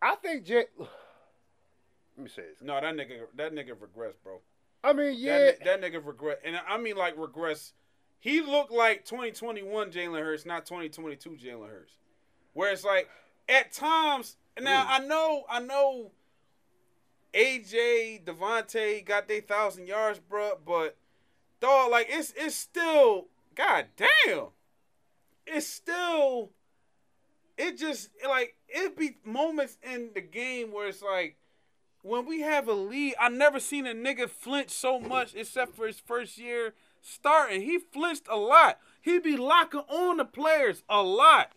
I 0.00 0.14
think 0.14 0.46
Jay. 0.46 0.64
Let 0.78 2.24
me 2.24 2.30
say 2.30 2.42
this. 2.42 2.62
No, 2.62 2.80
that 2.80 2.94
nigga, 2.94 3.26
that 3.36 3.52
nigga 3.54 3.78
regress, 3.78 4.14
bro. 4.24 4.40
I 4.82 4.94
mean, 4.94 5.14
yeah, 5.18 5.38
That, 5.38 5.64
that 5.64 5.82
nigga 5.82 6.04
regret, 6.04 6.40
and 6.44 6.56
I 6.66 6.78
mean 6.78 6.96
like 6.96 7.14
regress. 7.18 7.74
He 8.20 8.40
looked 8.40 8.72
like 8.72 9.04
2021 9.04 9.90
Jalen 9.90 10.20
Hurts, 10.20 10.46
not 10.46 10.64
2022 10.64 11.30
Jalen 11.30 11.68
Hurts. 11.68 11.92
Where 12.54 12.72
it's 12.72 12.84
like 12.84 13.10
at 13.46 13.72
times. 13.72 14.38
Now 14.58 14.84
Mm. 14.84 14.88
I 14.88 14.98
know, 15.06 15.44
I 15.50 15.60
know. 15.60 16.12
AJ 17.34 18.24
DeVonta 18.24 19.04
got 19.04 19.28
their 19.28 19.40
thousand 19.42 19.88
yards, 19.88 20.18
bro, 20.20 20.52
but 20.64 20.96
dog, 21.60 21.90
like 21.90 22.06
it's 22.08 22.32
it's 22.36 22.56
still, 22.56 23.26
god 23.54 23.88
damn, 23.96 24.48
it's 25.46 25.66
still. 25.66 26.50
It 27.58 27.78
just 27.78 28.08
like 28.26 28.56
it 28.68 28.96
be 28.96 29.16
moments 29.24 29.76
in 29.82 30.10
the 30.14 30.20
game 30.20 30.72
where 30.72 30.88
it's 30.88 31.02
like 31.02 31.36
when 32.02 32.26
we 32.26 32.40
have 32.40 32.66
a 32.66 32.72
lead, 32.72 33.14
I 33.20 33.28
never 33.28 33.60
seen 33.60 33.86
a 33.86 33.94
nigga 33.94 34.28
flinch 34.28 34.70
so 34.70 34.98
much 34.98 35.34
except 35.34 35.76
for 35.76 35.86
his 35.86 36.00
first 36.00 36.38
year 36.38 36.74
starting. 37.00 37.62
He 37.62 37.78
flinched 37.78 38.26
a 38.28 38.36
lot. 38.36 38.78
He 39.00 39.18
be 39.18 39.36
locking 39.36 39.82
on 39.88 40.16
the 40.16 40.24
players 40.24 40.82
a 40.88 41.02
lot. 41.02 41.52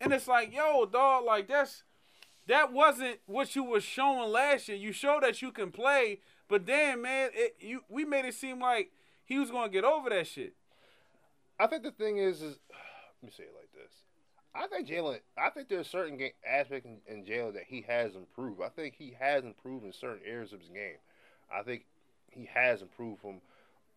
And 0.00 0.12
it's 0.12 0.28
like, 0.28 0.52
yo, 0.52 0.86
dog, 0.86 1.24
like 1.24 1.48
that's 1.48 1.82
that 2.46 2.72
wasn't 2.72 3.20
what 3.26 3.54
you 3.54 3.64
were 3.64 3.80
showing 3.80 4.30
last 4.30 4.68
year. 4.68 4.76
You 4.76 4.92
showed 4.92 5.22
that 5.22 5.40
you 5.40 5.50
can 5.50 5.70
play, 5.70 6.20
but 6.48 6.66
then 6.66 7.02
man, 7.02 7.30
it 7.32 7.56
you 7.60 7.82
we 7.88 8.04
made 8.04 8.24
it 8.24 8.34
seem 8.34 8.60
like 8.60 8.90
he 9.24 9.38
was 9.38 9.50
gonna 9.50 9.68
get 9.68 9.84
over 9.84 10.10
that 10.10 10.26
shit. 10.26 10.54
I 11.58 11.68
think 11.68 11.84
the 11.84 11.92
thing 11.92 12.18
is, 12.18 12.42
is 12.42 12.58
me 13.24 13.32
say 13.36 13.44
it 13.44 13.54
like 13.56 13.70
this. 13.72 13.92
I 14.54 14.66
think 14.68 14.88
Jalen. 14.88 15.18
I 15.36 15.50
think 15.50 15.68
there's 15.68 15.88
certain 15.88 16.16
game, 16.16 16.30
aspects 16.46 16.86
in, 16.86 16.98
in 17.12 17.24
Jalen 17.24 17.54
that 17.54 17.64
he 17.66 17.84
has 17.88 18.14
improved. 18.14 18.60
I 18.62 18.68
think 18.68 18.94
he 18.96 19.16
has 19.18 19.44
improved 19.44 19.84
in 19.84 19.92
certain 19.92 20.20
areas 20.24 20.52
of 20.52 20.60
his 20.60 20.68
game. 20.68 20.96
I 21.52 21.62
think 21.62 21.86
he 22.30 22.48
has 22.52 22.80
improved 22.82 23.20
from, 23.20 23.40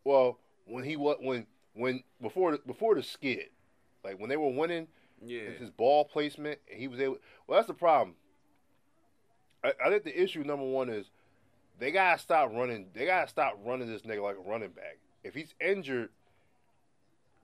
well, 0.03 0.39
when 0.65 0.83
he 0.83 0.95
was 0.95 1.17
when 1.21 1.45
when 1.73 2.03
before 2.21 2.53
the, 2.53 2.57
before 2.65 2.95
the 2.95 3.03
skid, 3.03 3.49
like 4.03 4.19
when 4.19 4.29
they 4.29 4.37
were 4.37 4.49
winning, 4.51 4.87
Yeah. 5.23 5.49
his 5.59 5.69
ball 5.69 6.05
placement, 6.05 6.59
and 6.71 6.79
he 6.79 6.87
was 6.87 6.99
able. 6.99 7.17
Well, 7.45 7.57
that's 7.59 7.67
the 7.67 7.73
problem. 7.75 8.15
I, 9.63 9.73
I 9.83 9.89
think 9.89 10.03
the 10.03 10.21
issue 10.21 10.43
number 10.43 10.65
one 10.65 10.89
is 10.89 11.11
they 11.79 11.91
gotta 11.91 12.19
stop 12.19 12.51
running. 12.51 12.87
They 12.95 13.05
gotta 13.05 13.27
stop 13.27 13.59
running 13.63 13.87
this 13.87 14.01
nigga 14.01 14.23
like 14.23 14.37
a 14.37 14.49
running 14.49 14.69
back. 14.71 14.97
If 15.23 15.35
he's 15.35 15.53
injured, 15.61 16.09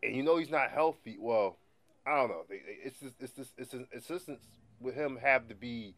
and 0.01 0.15
you 0.15 0.23
know 0.23 0.37
he's 0.37 0.49
not 0.49 0.71
healthy, 0.71 1.17
well, 1.19 1.57
I 2.05 2.17
don't 2.17 2.29
know. 2.29 2.43
It's 2.49 2.99
just, 2.99 3.15
it's 3.19 3.33
just, 3.33 3.53
it's 3.57 3.73
an 3.73 3.87
assistance 3.95 4.43
with 4.79 4.95
him 4.95 5.17
have 5.21 5.47
to 5.47 5.55
be 5.55 5.95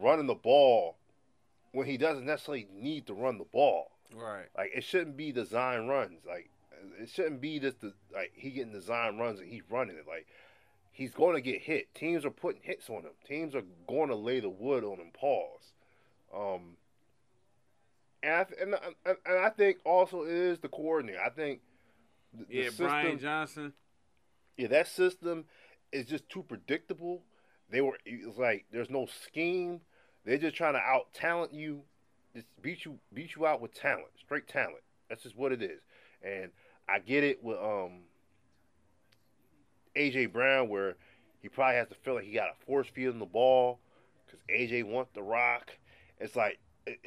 running 0.00 0.26
the 0.26 0.34
ball 0.34 0.96
when 1.72 1.86
he 1.86 1.96
doesn't 1.96 2.26
necessarily 2.26 2.66
need 2.72 3.06
to 3.06 3.14
run 3.14 3.38
the 3.38 3.44
ball. 3.44 3.92
Right. 4.14 4.46
Like 4.56 4.72
it 4.74 4.84
shouldn't 4.84 5.16
be 5.16 5.32
design 5.32 5.86
runs. 5.86 6.24
Like 6.26 6.50
it 7.00 7.08
shouldn't 7.08 7.40
be 7.40 7.58
just 7.58 7.80
the 7.80 7.92
like 8.12 8.32
he 8.34 8.50
getting 8.50 8.72
design 8.72 9.18
runs 9.18 9.40
and 9.40 9.48
he's 9.48 9.62
running 9.70 9.96
it. 9.96 10.06
Like 10.08 10.26
he's 10.92 11.12
going 11.12 11.34
to 11.34 11.40
get 11.40 11.62
hit. 11.62 11.94
Teams 11.94 12.24
are 12.24 12.30
putting 12.30 12.62
hits 12.62 12.88
on 12.88 13.02
him. 13.02 13.12
Teams 13.26 13.54
are 13.54 13.64
going 13.88 14.08
to 14.08 14.16
lay 14.16 14.40
the 14.40 14.48
wood 14.48 14.84
on 14.84 14.98
him. 14.98 15.10
Pause. 15.12 15.72
Um. 16.34 16.76
And 18.22 18.32
I, 18.32 18.44
th- 18.44 18.60
and, 18.60 18.74
and, 19.04 19.16
and 19.24 19.38
I 19.38 19.50
think 19.50 19.78
also 19.84 20.22
it 20.22 20.32
is 20.32 20.58
the 20.58 20.68
coordinator. 20.68 21.20
I 21.24 21.28
think 21.28 21.60
the, 22.32 22.44
the 22.46 22.54
Yeah, 22.54 22.68
system, 22.70 22.86
Brian 22.86 23.18
Johnson. 23.18 23.72
Yeah, 24.56 24.68
that 24.68 24.88
system 24.88 25.44
is 25.92 26.06
just 26.06 26.28
too 26.28 26.42
predictable. 26.42 27.22
They 27.70 27.80
were 27.80 27.98
it's 28.04 28.38
like 28.38 28.66
there's 28.72 28.90
no 28.90 29.06
scheme. 29.24 29.80
They're 30.24 30.38
just 30.38 30.56
trying 30.56 30.74
to 30.74 30.80
out 30.80 31.12
talent 31.12 31.52
you, 31.52 31.82
just 32.34 32.46
beat 32.62 32.84
you 32.84 32.98
beat 33.12 33.36
you 33.36 33.46
out 33.46 33.60
with 33.60 33.74
talent, 33.74 34.08
straight 34.18 34.48
talent. 34.48 34.82
That's 35.08 35.22
just 35.22 35.36
what 35.36 35.52
it 35.52 35.62
is. 35.62 35.80
And 36.22 36.50
I 36.88 36.98
get 36.98 37.24
it 37.24 37.42
with 37.42 37.58
um 37.58 38.02
AJ 39.96 40.32
Brown 40.32 40.68
where 40.68 40.96
he 41.40 41.48
probably 41.48 41.76
has 41.76 41.88
to 41.88 41.94
feel 41.94 42.14
like 42.14 42.24
he 42.24 42.32
got 42.32 42.48
a 42.48 42.64
force 42.66 42.88
field 42.88 43.14
in 43.14 43.20
the 43.20 43.26
ball 43.26 43.78
because 44.24 44.40
AJ 44.48 44.84
wants 44.84 45.10
the 45.14 45.22
rock. 45.22 45.76
It's 46.18 46.36
like 46.36 46.58
it, 46.86 46.98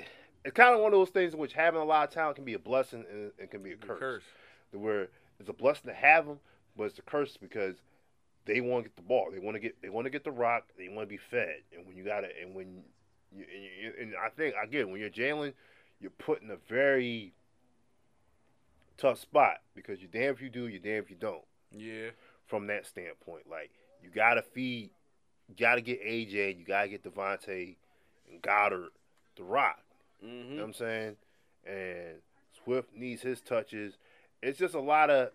it's 0.46 0.56
kind 0.56 0.74
of 0.74 0.82
one 0.82 0.94
of 0.94 1.00
those 1.00 1.10
things 1.10 1.34
in 1.34 1.40
which 1.40 1.54
having 1.54 1.82
a 1.82 1.86
lot 1.86 2.08
of 2.08 2.14
talent 2.14 2.36
can 2.36 2.46
be 2.46 2.54
a 2.54 2.60
blessing 2.60 3.06
and 3.12 3.32
it 3.38 3.52
can 3.52 3.62
be 3.62 3.72
a 3.72 3.76
curse 3.78 4.00
Curse. 4.00 4.24
where 4.72 5.08
it's 5.40 5.50
a 5.50 5.54
blessing 5.54 5.90
to 5.90 5.94
have 5.94 6.26
them, 6.26 6.40
but 6.78 6.86
it's 6.86 7.00
a 7.00 7.04
curse 7.04 7.38
because 7.38 7.76
they 8.46 8.62
want 8.62 8.84
to 8.86 8.90
get 8.90 8.96
the 8.96 9.02
ball. 9.04 9.30
They 9.32 9.40
want 9.40 9.56
to 9.56 9.60
get 9.60 9.82
they 9.82 9.90
want 9.90 10.06
to 10.06 10.10
get 10.10 10.24
the 10.24 10.32
rock. 10.32 10.64
They 10.78 10.88
want 10.90 11.02
to 11.02 11.06
be 11.08 11.18
fed. 11.18 11.58
And 11.76 11.86
when 11.86 11.96
you 11.96 12.04
got 12.04 12.24
it, 12.24 12.36
and 12.42 12.56
when 12.56 12.84
you, 13.32 13.44
and, 13.54 13.64
you, 13.64 13.94
and 14.02 14.14
I 14.24 14.30
think 14.30 14.56
again 14.62 14.92
when 14.92 15.00
you're 15.02 15.10
Jalen, 15.10 15.54
you're 16.00 16.12
put 16.12 16.42
in 16.42 16.50
a 16.52 16.58
very 16.68 17.34
tough 18.98 19.20
spot 19.20 19.58
because 19.76 20.00
you're 20.02 20.10
damn 20.12 20.34
if 20.34 20.42
you 20.42 20.50
do, 20.50 20.68
you're 20.68 20.80
damn 20.80 21.04
if 21.04 21.10
you 21.10 21.16
don't. 21.16 21.44
Yeah. 21.72 22.10
From 22.48 22.68
that 22.68 22.86
standpoint, 22.88 23.50
like 23.50 23.72
you 24.02 24.10
gotta 24.10 24.42
feed, 24.42 24.90
you 25.48 25.56
gotta 25.56 25.82
get 25.82 26.04
AJ, 26.04 26.58
you 26.58 26.66
gotta 26.66 26.88
get 26.88 27.04
DeVonta 27.04 27.76
and 28.32 28.42
Goedert 28.42 28.90
the 29.36 29.44
rock. 29.44 29.80
You 30.22 30.28
know 30.28 30.34
Mm-hmm. 30.36 30.58
what 30.58 30.64
I'm 30.66 30.74
saying? 30.74 31.16
And 31.66 32.22
Swift 32.64 32.94
needs 32.94 33.22
his 33.22 33.40
touches. 33.40 33.94
It's 34.42 34.60
just 34.60 34.74
a 34.74 34.80
lot 34.82 35.10
of. 35.10 35.30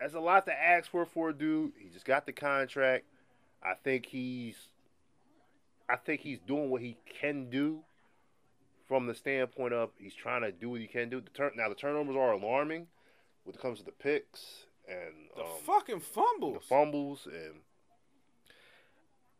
That's 0.00 0.14
a 0.14 0.20
lot 0.20 0.44
to 0.46 0.52
ask 0.52 0.90
for 0.90 1.06
for 1.06 1.30
a 1.30 1.32
dude. 1.32 1.72
He 1.78 1.88
just 1.88 2.04
got 2.04 2.26
the 2.26 2.32
contract. 2.32 3.04
I 3.62 3.74
think 3.82 4.06
he's. 4.06 4.56
I 5.88 5.96
think 5.96 6.20
he's 6.20 6.38
doing 6.40 6.70
what 6.70 6.82
he 6.82 6.96
can 7.20 7.48
do. 7.50 7.80
From 8.88 9.06
the 9.06 9.14
standpoint 9.14 9.72
of 9.74 9.90
he's 9.98 10.14
trying 10.14 10.42
to 10.42 10.52
do 10.52 10.70
what 10.70 10.80
he 10.80 10.86
can 10.86 11.08
do. 11.08 11.20
The 11.20 11.30
turn 11.30 11.52
now 11.56 11.68
the 11.68 11.74
turnovers 11.74 12.14
are 12.14 12.32
alarming, 12.32 12.86
when 13.44 13.54
it 13.54 13.60
comes 13.60 13.78
to 13.80 13.84
the 13.84 13.90
picks 13.90 14.66
and 14.88 15.30
The 15.34 15.42
um, 15.42 15.48
fucking 15.64 16.00
fumbles. 16.00 16.54
the 16.54 16.60
fumbles 16.60 17.26
and 17.26 17.54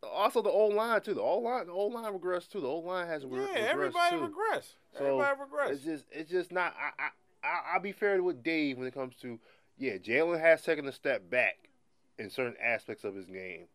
also 0.03 0.41
the 0.41 0.49
old 0.49 0.73
line 0.73 1.01
too. 1.01 1.13
The 1.13 1.21
old 1.21 1.43
line, 1.43 1.67
the 1.67 1.71
old 1.71 1.93
line 1.93 2.11
regressed 2.13 2.51
too. 2.51 2.59
The 2.61 2.67
old 2.67 2.85
line 2.85 3.07
has 3.07 3.25
re- 3.25 3.39
yeah, 3.39 3.47
regressed 3.47 3.69
everybody 3.69 4.17
too. 4.17 4.23
regress. 4.23 4.73
So, 4.97 5.05
everybody 5.05 5.39
regress. 5.41 5.71
It's 5.71 5.83
just 5.83 6.05
it's 6.11 6.29
just 6.29 6.51
not. 6.51 6.73
I 6.77 7.03
I 7.03 7.07
I 7.47 7.73
I'll 7.73 7.79
be 7.81 7.91
fair 7.93 8.21
with 8.21 8.43
Dave 8.43 8.77
when 8.77 8.87
it 8.87 8.93
comes 8.93 9.15
to 9.21 9.39
yeah. 9.77 9.97
Jalen 9.97 10.39
has 10.39 10.61
taken 10.61 10.87
a 10.87 10.91
step 10.91 11.29
back 11.29 11.69
in 12.17 12.29
certain 12.29 12.55
aspects 12.63 13.03
of 13.03 13.15
his 13.15 13.25
game. 13.25 13.65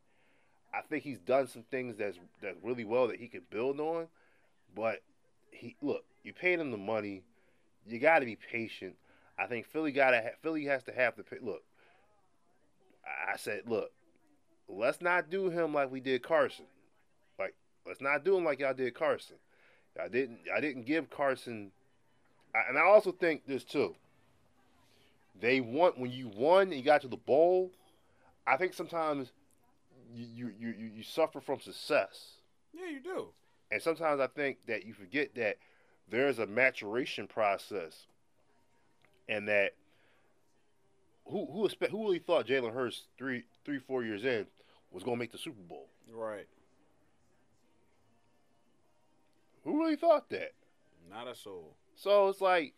I 0.74 0.80
think 0.80 1.04
he's 1.04 1.18
done 1.18 1.46
some 1.46 1.64
things 1.70 1.96
that's 1.98 2.18
that's 2.40 2.56
really 2.62 2.84
well 2.84 3.08
that 3.08 3.20
he 3.20 3.28
could 3.28 3.48
build 3.50 3.78
on, 3.78 4.08
but 4.74 5.02
he 5.50 5.76
look 5.82 6.04
you 6.22 6.32
paid 6.32 6.60
him 6.60 6.70
the 6.70 6.76
money. 6.76 7.22
You 7.86 7.98
got 7.98 8.20
to 8.20 8.26
be 8.26 8.36
patient. 8.36 8.94
I 9.38 9.46
think 9.46 9.66
Philly 9.66 9.92
got 9.92 10.10
to 10.12 10.22
Philly 10.42 10.64
has 10.66 10.82
to 10.84 10.92
have 10.92 11.16
to. 11.16 11.24
Look, 11.42 11.62
I 13.04 13.36
said 13.36 13.62
look, 13.66 13.90
let's 14.68 15.00
not 15.00 15.30
do 15.30 15.50
him 15.50 15.74
like 15.74 15.90
we 15.90 16.00
did 16.00 16.22
Carson. 16.22 16.66
Like 17.38 17.54
let's 17.86 18.00
not 18.00 18.24
do 18.24 18.36
him 18.36 18.44
like 18.44 18.60
y'all 18.60 18.74
did 18.74 18.94
Carson. 18.94 19.36
I 20.00 20.08
didn't. 20.08 20.40
I 20.54 20.60
didn't 20.60 20.86
give 20.86 21.10
Carson, 21.10 21.72
I- 22.54 22.68
and 22.68 22.78
I 22.78 22.82
also 22.82 23.12
think 23.12 23.46
this 23.46 23.64
too. 23.64 23.94
They 25.38 25.60
want 25.60 25.98
when 25.98 26.10
you 26.10 26.28
won 26.28 26.62
and 26.68 26.74
you 26.74 26.82
got 26.82 27.00
to 27.02 27.08
the 27.08 27.16
bowl. 27.16 27.72
I 28.46 28.56
think 28.56 28.74
sometimes 28.74 29.32
you 30.14 30.52
you 30.58 30.74
you, 30.76 30.90
you- 30.96 31.02
suffer 31.02 31.40
from 31.40 31.60
success, 31.60 32.32
yeah, 32.72 32.86
you 32.88 33.00
do. 33.00 33.28
and 33.70 33.80
sometimes 33.80 34.20
I 34.20 34.26
think 34.26 34.66
that 34.66 34.84
you 34.84 34.92
forget 34.94 35.34
that 35.36 35.56
there's 36.08 36.38
a 36.38 36.46
maturation 36.46 37.26
process, 37.26 38.06
and 39.28 39.48
that 39.48 39.72
who 41.26 41.46
who 41.46 41.64
expect 41.64 41.92
who 41.92 42.04
really 42.04 42.18
thought 42.18 42.46
Jalen 42.46 42.74
Hurts 42.74 43.04
three 43.16 43.44
three 43.64 43.78
four 43.78 44.04
years 44.04 44.24
in 44.24 44.46
was 44.90 45.02
gonna 45.02 45.16
make 45.16 45.32
the 45.32 45.38
Super 45.38 45.62
Bowl? 45.62 45.88
Right. 46.12 46.46
Who 49.64 49.78
really 49.78 49.96
thought 49.96 50.28
that? 50.30 50.52
Not 51.08 51.28
a 51.28 51.34
soul. 51.34 51.76
So 51.94 52.28
it's 52.28 52.40
like, 52.40 52.74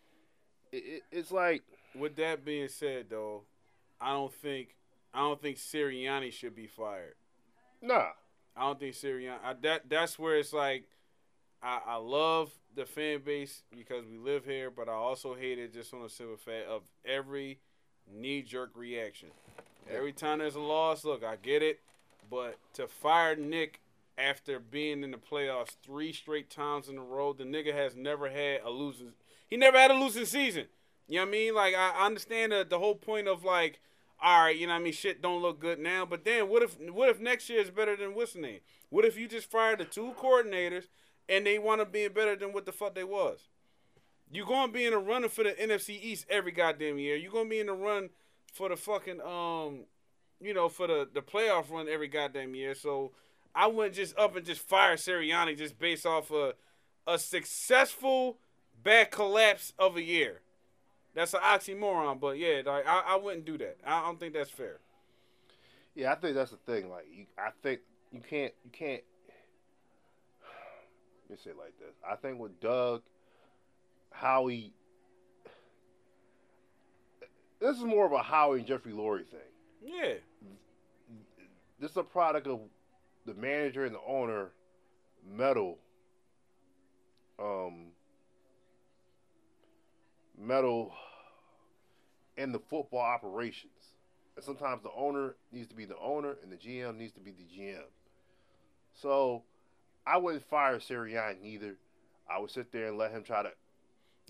it, 0.71 1.01
it's 1.11 1.31
like, 1.31 1.63
With 1.97 2.15
that 2.17 2.43
being 2.43 2.67
said, 2.67 3.05
though, 3.09 3.43
I 3.99 4.11
don't 4.11 4.33
think 4.33 4.75
I 5.13 5.19
don't 5.19 5.41
think 5.41 5.57
Sirianni 5.57 6.31
should 6.31 6.55
be 6.55 6.67
fired. 6.67 7.15
nah. 7.81 8.09
I 8.57 8.61
don't 8.61 8.79
think 8.79 8.95
Sirianni. 8.95 9.37
I, 9.43 9.53
that 9.63 9.89
that's 9.89 10.17
where 10.17 10.37
it's 10.37 10.53
like, 10.53 10.85
I, 11.61 11.79
I 11.85 11.95
love 11.97 12.51
the 12.73 12.85
fan 12.85 13.19
base 13.19 13.63
because 13.75 14.05
we 14.05 14.17
live 14.17 14.45
here, 14.45 14.71
but 14.71 14.87
I 14.87 14.93
also 14.93 15.35
hate 15.35 15.59
it 15.59 15.73
just 15.73 15.93
on 15.93 16.01
a 16.03 16.09
simple 16.09 16.37
fact 16.37 16.67
of 16.69 16.83
every 17.05 17.59
knee 18.09 18.41
jerk 18.41 18.71
reaction. 18.75 19.29
Every 19.93 20.13
time 20.13 20.39
there's 20.39 20.55
a 20.55 20.61
loss, 20.61 21.03
look, 21.03 21.23
I 21.23 21.35
get 21.35 21.61
it, 21.61 21.79
but 22.29 22.57
to 22.73 22.87
fire 22.87 23.35
Nick 23.35 23.81
after 24.17 24.57
being 24.59 25.03
in 25.03 25.11
the 25.11 25.17
playoffs 25.17 25.75
three 25.83 26.13
straight 26.13 26.49
times 26.49 26.87
in 26.87 26.97
a 26.97 27.03
row, 27.03 27.33
the 27.33 27.43
nigga 27.43 27.73
has 27.73 27.95
never 27.95 28.29
had 28.29 28.61
a 28.63 28.69
losing. 28.69 29.11
He 29.47 29.57
never 29.57 29.77
had 29.77 29.91
a 29.91 29.95
losing 29.95 30.25
season. 30.25 30.65
You 31.07 31.17
know 31.17 31.23
what 31.23 31.29
I 31.29 31.31
mean? 31.31 31.55
Like 31.55 31.75
I 31.75 32.05
understand 32.05 32.51
the, 32.51 32.65
the 32.67 32.79
whole 32.79 32.95
point 32.95 33.27
of 33.27 33.43
like, 33.43 33.79
all 34.21 34.45
right, 34.45 34.57
you 34.57 34.67
know 34.67 34.73
what 34.73 34.79
I 34.79 34.83
mean? 34.83 34.93
Shit 34.93 35.21
don't 35.21 35.41
look 35.41 35.59
good 35.59 35.79
now, 35.79 36.05
but 36.05 36.25
then 36.25 36.49
what 36.49 36.63
if 36.63 36.77
what 36.91 37.09
if 37.09 37.19
next 37.19 37.49
year 37.49 37.61
is 37.61 37.69
better 37.69 37.95
than 37.95 38.15
what's 38.15 38.35
name? 38.35 38.59
What 38.89 39.05
if 39.05 39.17
you 39.17 39.27
just 39.27 39.49
fired 39.49 39.79
the 39.79 39.85
two 39.85 40.13
coordinators 40.19 40.85
and 41.27 41.45
they 41.45 41.59
want 41.59 41.81
to 41.81 41.85
be 41.85 42.07
better 42.07 42.35
than 42.35 42.53
what 42.53 42.65
the 42.65 42.71
fuck 42.71 42.95
they 42.95 43.03
was? 43.03 43.49
You're 44.31 44.47
gonna 44.47 44.71
be 44.71 44.85
in 44.85 44.93
a 44.93 44.99
running 44.99 45.29
for 45.29 45.43
the 45.43 45.51
NFC 45.51 46.01
East 46.01 46.25
every 46.29 46.51
goddamn 46.51 46.97
year. 46.97 47.15
You're 47.15 47.31
gonna 47.31 47.49
be 47.49 47.59
in 47.59 47.67
the 47.67 47.73
run 47.73 48.09
for 48.51 48.69
the 48.69 48.75
fucking 48.75 49.21
um, 49.21 49.81
you 50.41 50.53
know, 50.53 50.69
for 50.69 50.87
the 50.87 51.07
the 51.11 51.21
playoff 51.21 51.69
run 51.69 51.87
every 51.87 52.07
goddamn 52.07 52.55
year. 52.55 52.73
So 52.73 53.11
I 53.53 53.67
wouldn't 53.67 53.95
just 53.95 54.17
up 54.17 54.35
and 54.35 54.45
just 54.45 54.61
fire 54.61 54.95
Sirianni 54.95 55.57
just 55.57 55.77
based 55.77 56.05
off 56.05 56.31
a 56.31 56.53
a 57.07 57.19
successful 57.19 58.37
bad 58.83 59.11
collapse 59.11 59.73
of 59.77 59.95
a 59.95 60.01
year. 60.01 60.41
That's 61.15 61.33
an 61.33 61.39
oxymoron, 61.39 62.19
but 62.19 62.37
yeah, 62.37 62.61
like 62.65 62.85
I, 62.85 63.03
I 63.07 63.15
wouldn't 63.15 63.45
do 63.45 63.57
that. 63.57 63.77
I 63.85 64.01
don't 64.01 64.19
think 64.19 64.33
that's 64.33 64.49
fair. 64.49 64.79
Yeah, 65.95 66.11
I 66.11 66.15
think 66.15 66.35
that's 66.35 66.51
the 66.51 66.57
thing. 66.57 66.89
Like, 66.89 67.05
you, 67.09 67.25
I 67.37 67.51
think 67.63 67.79
you 68.11 68.19
can't, 68.19 68.53
you 68.65 68.71
can't. 68.71 69.01
Let 71.29 71.37
me 71.37 71.41
say 71.41 71.51
it 71.51 71.57
like 71.57 71.79
this. 71.79 71.95
I 72.07 72.15
think 72.17 72.37
with 72.37 72.59
Doug, 72.59 73.01
Howie, 74.11 74.73
this 77.61 77.77
is 77.77 77.83
more 77.83 78.05
of 78.05 78.11
a 78.11 78.21
Howie 78.21 78.59
and 78.59 78.67
Jeffrey 78.67 78.91
Lurie 78.91 79.25
thing. 79.25 79.39
Yeah, 79.81 80.15
This 81.79 81.91
is 81.91 81.97
a 81.97 82.03
product 82.03 82.47
of 82.47 82.59
the 83.25 83.33
manager 83.35 83.85
and 83.85 83.95
the 83.95 84.01
owner 84.05 84.49
metal, 85.25 85.77
um, 87.39 87.87
metal 90.37 90.93
in 92.37 92.51
the 92.51 92.59
football 92.59 92.99
operations. 92.99 93.71
And 94.35 94.43
sometimes 94.43 94.81
the 94.83 94.91
owner 94.95 95.35
needs 95.51 95.67
to 95.69 95.75
be 95.75 95.85
the 95.85 95.97
owner 95.97 96.35
and 96.43 96.51
the 96.51 96.57
GM 96.57 96.97
needs 96.97 97.13
to 97.13 97.21
be 97.21 97.31
the 97.31 97.43
GM. 97.43 97.83
So 98.93 99.43
I 100.05 100.17
wouldn't 100.17 100.43
fire 100.43 100.77
Sirianni 100.79 101.41
neither. 101.41 101.75
I 102.29 102.39
would 102.39 102.51
sit 102.51 102.71
there 102.71 102.87
and 102.87 102.97
let 102.97 103.11
him 103.11 103.23
try 103.23 103.43
to. 103.43 103.49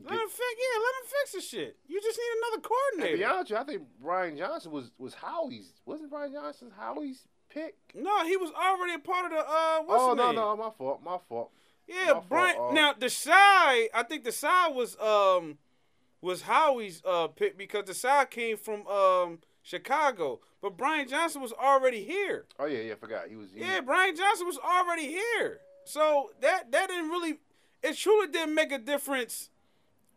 let 0.03 0.14
him 0.14 0.27
fix. 0.27 0.40
Yeah, 0.60 0.80
let 0.80 0.95
him 0.95 1.10
fix 1.22 1.32
the 1.34 1.41
shit. 1.41 1.77
You 1.88 2.02
just 2.02 2.18
need 2.19 2.38
another 2.38 2.61
To 2.61 2.69
coordinator. 2.69 3.18
be 3.18 3.23
honest, 3.23 3.52
I 3.53 3.64
think 3.64 3.84
Brian 4.02 4.38
Johnson 4.38 4.72
was 4.72 4.91
was 4.98 5.14
Howie's. 5.15 5.72
Wasn't 5.86 6.10
Brian 6.10 6.34
Johnson 6.34 6.72
Howie's 6.77 7.27
pick? 7.49 7.76
No, 7.95 8.26
he 8.26 8.38
was 8.38 8.52
already 8.52 8.94
a 8.95 8.99
part 8.99 9.26
of 9.26 9.32
the 9.32 9.40
uh. 9.40 9.80
What's 9.86 10.03
oh 10.03 10.14
no, 10.14 10.27
name? 10.27 10.36
no, 10.36 10.56
my 10.57 10.69
fault, 10.77 11.02
my 11.03 11.18
fault. 11.30 11.52
Yeah, 11.88 12.14
My 12.14 12.22
Brian. 12.27 12.56
fault, 12.57 12.72
uh, 12.72 12.73
now 12.76 12.94
Desai, 12.94 13.88
I 13.94 14.03
think 14.07 14.26
Desai 14.26 14.73
was 14.73 14.98
um 14.99 15.57
was 16.26 16.42
Howie's 16.42 17.02
uh 17.06 17.28
pick 17.28 17.58
because 17.58 17.84
Desai 17.84 18.30
came 18.30 18.58
from 18.58 18.86
um 18.88 19.40
Chicago, 19.62 20.42
but 20.62 20.76
Brian 20.76 21.08
Johnson 21.08 21.42
was 21.42 21.54
already 21.54 22.04
here. 22.04 22.46
Oh 22.60 22.66
yeah, 22.66 22.80
yeah, 22.80 22.94
I 22.94 22.96
forgot. 22.96 23.28
He 23.30 23.36
was. 23.36 23.52
He, 23.54 23.62
Yeah, 23.62 23.82
Brian 23.82 24.16
Johnson 24.16 24.48
was 24.48 24.58
already 24.58 25.08
here, 25.08 25.60
so 25.86 26.32
that 26.42 26.72
that 26.72 26.90
didn't 26.90 27.10
really, 27.10 27.40
it 27.82 27.96
truly 27.96 28.28
didn't 28.28 28.56
make 28.56 28.72
a 28.72 28.80
difference 28.80 29.50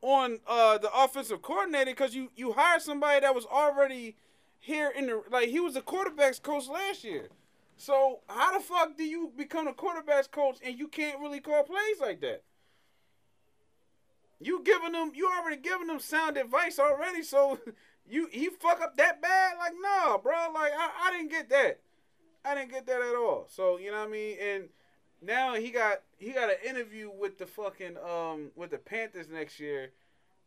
on 0.00 0.38
uh 0.46 0.78
the 0.78 0.90
offensive 0.92 1.42
coordinator 1.42 1.90
because 1.90 2.14
you 2.14 2.30
you 2.34 2.52
hired 2.52 2.82
somebody 2.82 3.20
that 3.20 3.34
was 3.34 3.44
already 3.46 4.16
here 4.58 4.90
in 4.96 5.06
the 5.06 5.22
like 5.30 5.48
he 5.48 5.60
was 5.60 5.76
a 5.76 5.82
quarterbacks 5.82 6.40
coach 6.40 6.68
last 6.68 7.04
year. 7.04 7.28
So 7.76 8.20
how 8.28 8.56
the 8.56 8.64
fuck 8.64 8.96
do 8.96 9.04
you 9.04 9.32
become 9.36 9.68
a 9.68 9.72
quarterbacks 9.72 10.30
coach 10.30 10.58
and 10.64 10.78
you 10.78 10.88
can't 10.88 11.20
really 11.20 11.40
call 11.40 11.62
plays 11.62 12.00
like 12.00 12.20
that? 12.22 12.42
You 14.40 14.62
giving 14.64 14.92
them 14.92 15.12
you 15.14 15.28
already 15.28 15.60
giving 15.60 15.88
them 15.88 16.00
sound 16.00 16.36
advice 16.36 16.78
already, 16.78 17.22
so 17.22 17.58
you 18.08 18.28
he 18.30 18.48
fuck 18.48 18.80
up 18.80 18.96
that 18.96 19.20
bad? 19.20 19.56
Like 19.58 19.72
nah, 19.80 20.18
bro. 20.18 20.36
Like 20.54 20.72
I, 20.72 20.90
I 21.08 21.12
didn't 21.12 21.30
get 21.30 21.48
that. 21.50 21.80
I 22.44 22.54
didn't 22.54 22.70
get 22.70 22.86
that 22.86 23.00
at 23.00 23.16
all. 23.16 23.46
So 23.48 23.78
you 23.78 23.90
know 23.90 23.98
what 23.98 24.08
I 24.08 24.12
mean? 24.12 24.36
And 24.40 24.68
now 25.20 25.54
he 25.54 25.70
got 25.70 26.02
he 26.18 26.30
got 26.30 26.50
an 26.50 26.56
interview 26.66 27.10
with 27.10 27.38
the 27.38 27.46
fucking 27.46 27.96
um 27.98 28.50
with 28.54 28.70
the 28.70 28.78
Panthers 28.78 29.28
next 29.28 29.58
year, 29.58 29.92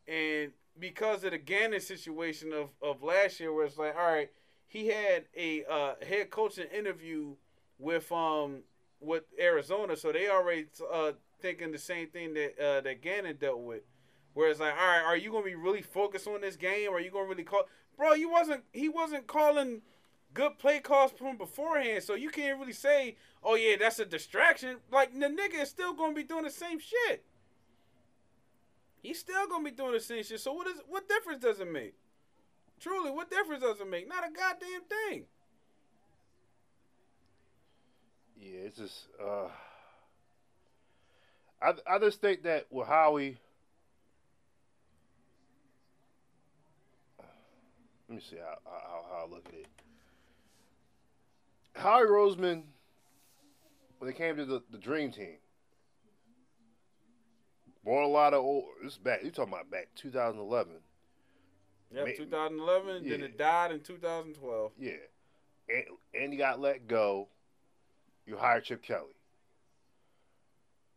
and 0.08 0.52
because 0.80 1.24
of 1.24 1.32
the 1.32 1.38
Gannon 1.38 1.82
situation 1.82 2.54
of 2.54 2.70
of 2.82 3.04
last 3.04 3.40
year, 3.40 3.54
where 3.54 3.66
it's 3.66 3.78
like, 3.78 3.96
all 3.96 4.08
right, 4.08 4.32
he 4.68 4.88
had 4.88 5.26
a 5.36 5.66
uh, 5.70 5.96
head 6.08 6.30
coaching 6.30 6.68
interview 6.74 7.36
with 7.78 8.12
um 8.12 8.60
with 9.02 9.24
Arizona, 9.40 9.98
so 9.98 10.12
they 10.12 10.30
already 10.30 10.68
uh 10.92 11.12
thinking 11.42 11.72
the 11.72 11.78
same 11.78 12.08
thing 12.08 12.34
that 12.34 12.60
uh 12.60 12.82
that 12.82 13.02
Gannon 13.02 13.38
dealt 13.38 13.62
with. 13.62 13.82
Where 14.34 14.50
it's 14.50 14.62
like, 14.62 14.74
all 14.74 14.88
right, 14.88 15.04
are 15.04 15.18
you 15.18 15.32
gonna 15.32 15.44
be 15.44 15.56
really 15.56 15.82
focused 15.82 16.28
on 16.28 16.42
this 16.42 16.56
game? 16.56 16.90
Or 16.90 16.98
are 16.98 17.02
you 17.02 17.12
gonna 17.12 17.28
really 17.28 17.44
call? 17.44 17.64
Bro, 17.98 18.14
you 18.14 18.30
wasn't. 18.30 18.64
He 18.72 18.88
wasn't 18.88 19.28
calling 19.28 19.82
good 20.34 20.58
play 20.58 20.80
calls 20.80 21.12
from 21.12 21.38
beforehand, 21.38 22.04
so 22.04 22.16
you 22.16 22.30
can't 22.30 22.60
really 22.60 22.74
say, 22.74 23.18
"Oh 23.44 23.56
yeah, 23.56 23.76
that's 23.78 24.00
a 24.00 24.06
distraction." 24.06 24.78
Like 24.92 25.14
the 25.14 25.28
nigga 25.28 25.62
is 25.62 25.70
still 25.70 25.94
gonna 25.94 26.14
be 26.14 26.24
doing 26.24 26.44
the 26.44 26.50
same 26.50 26.80
shit. 26.80 27.26
He's 29.02 29.20
still 29.20 29.48
gonna 29.48 29.64
be 29.64 29.72
doing 29.72 29.94
the 29.94 30.00
same 30.00 30.24
shit. 30.24 30.40
So 30.40 30.54
what 30.54 30.68
is 30.68 30.82
what 30.88 31.10
difference 31.10 31.44
does 31.44 31.60
it 31.60 31.72
make? 31.72 31.96
Truly, 32.80 33.12
what 33.12 33.30
difference 33.30 33.64
does 33.64 33.80
it 33.80 33.90
make? 33.90 34.08
Not 34.08 34.28
a 34.28 34.32
goddamn 34.32 34.82
thing. 34.90 35.26
Yeah, 38.38 38.60
it's 38.66 38.78
just. 38.78 39.08
Uh, 39.24 39.50
I 41.62 41.74
I 41.88 42.00
just 42.00 42.22
think 42.22 42.44
that 42.44 42.68
with 42.72 42.88
Howie. 42.88 43.38
Let 48.10 48.16
me 48.16 48.22
see 48.30 48.38
how 48.38 48.58
how, 48.66 49.06
how 49.10 49.26
I 49.26 49.30
look 49.30 49.48
at 49.48 49.54
it. 49.54 49.68
Howie 51.76 52.06
Roseman, 52.06 52.64
when 54.00 54.10
it 54.10 54.18
came 54.18 54.36
to 54.36 54.46
the, 54.46 54.62
the 54.72 54.78
Dream 54.78 55.12
Team, 55.12 55.38
bought 57.86 58.06
a 58.06 58.08
lot 58.08 58.34
of 58.34 58.44
old. 58.44 58.66
This 58.84 58.98
back. 58.98 59.24
You 59.24 59.32
talking 59.32 59.54
about 59.54 59.72
back 59.72 59.90
2011? 59.96 60.74
Yep, 61.94 62.06
Ma- 62.06 62.12
2011. 62.18 63.10
Then 63.10 63.22
it 63.24 63.38
died 63.38 63.72
in 63.72 63.80
2012. 63.82 64.72
Yeah, 64.80 64.92
and 65.70 65.84
and 66.14 66.34
you 66.34 66.40
got 66.40 66.60
let 66.60 66.88
go. 66.88 67.30
You 68.26 68.38
hired 68.38 68.66
Chip 68.66 68.84
Kelly. 68.84 69.16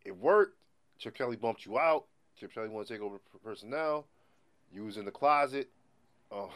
It 0.05 0.15
worked. 0.17 0.57
Chip 0.97 1.15
Kelly 1.15 1.35
bumped 1.35 1.65
you 1.65 1.77
out. 1.77 2.05
Chip 2.39 2.53
Kelly 2.53 2.69
want 2.69 2.87
to 2.87 2.93
take 2.93 3.01
over 3.01 3.19
personnel. 3.43 4.07
You 4.71 4.85
was 4.85 4.97
in 4.97 5.05
the 5.05 5.11
closet. 5.11 5.69
Oh, 6.31 6.53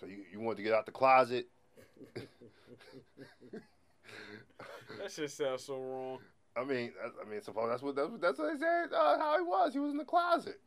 so 0.00 0.06
you, 0.06 0.24
you 0.32 0.40
wanted 0.40 0.58
to 0.58 0.62
get 0.62 0.72
out 0.72 0.86
the 0.86 0.92
closet. 0.92 1.46
That 4.98 5.12
shit 5.12 5.30
sounds 5.30 5.64
so 5.64 5.78
wrong. 5.78 6.18
I 6.56 6.64
mean, 6.64 6.92
I, 7.02 7.24
I 7.24 7.30
mean, 7.30 7.42
suppose 7.42 7.68
that's 7.68 7.82
what 7.82 7.96
that's 7.96 8.10
what, 8.10 8.20
that's 8.20 8.38
what 8.38 8.52
they 8.52 8.58
said. 8.58 8.92
Uh, 8.92 9.18
how 9.18 9.36
he 9.38 9.44
was. 9.44 9.72
He 9.72 9.78
was 9.78 9.90
in 9.90 9.98
the 9.98 10.04
closet. 10.04 10.60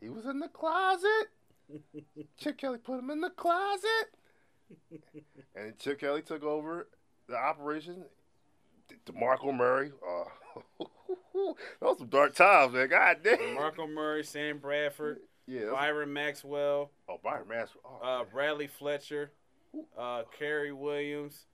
He 0.00 0.08
was 0.08 0.26
in 0.26 0.38
the 0.38 0.48
closet. 0.48 1.28
Chip 2.38 2.58
Kelly 2.58 2.78
put 2.78 2.98
him 2.98 3.10
in 3.10 3.20
the 3.20 3.30
closet, 3.30 4.14
and 5.54 5.76
Chip 5.78 5.98
Kelly 5.98 6.22
took 6.22 6.44
over 6.44 6.88
the 7.28 7.36
operation. 7.36 8.04
De- 8.88 9.12
DeMarco 9.12 9.54
Murray. 9.54 9.92
Uh, 10.06 10.84
those 11.80 11.98
some 11.98 12.08
dark 12.08 12.34
times, 12.34 12.72
man. 12.72 12.88
God 12.88 13.18
damn. 13.22 13.54
Marco 13.54 13.86
Murray, 13.86 14.24
Sam 14.24 14.58
Bradford, 14.58 15.18
Yeah. 15.46 15.70
Byron 15.72 16.12
Maxwell, 16.12 16.90
Oh, 17.08 17.18
Byron 17.22 17.48
Master. 17.48 17.78
Oh, 17.84 17.98
uh. 18.02 18.24
Bradley 18.24 18.66
Fletcher, 18.66 19.32
uh, 19.98 20.22
Kerry 20.38 20.72
Williams. 20.72 21.46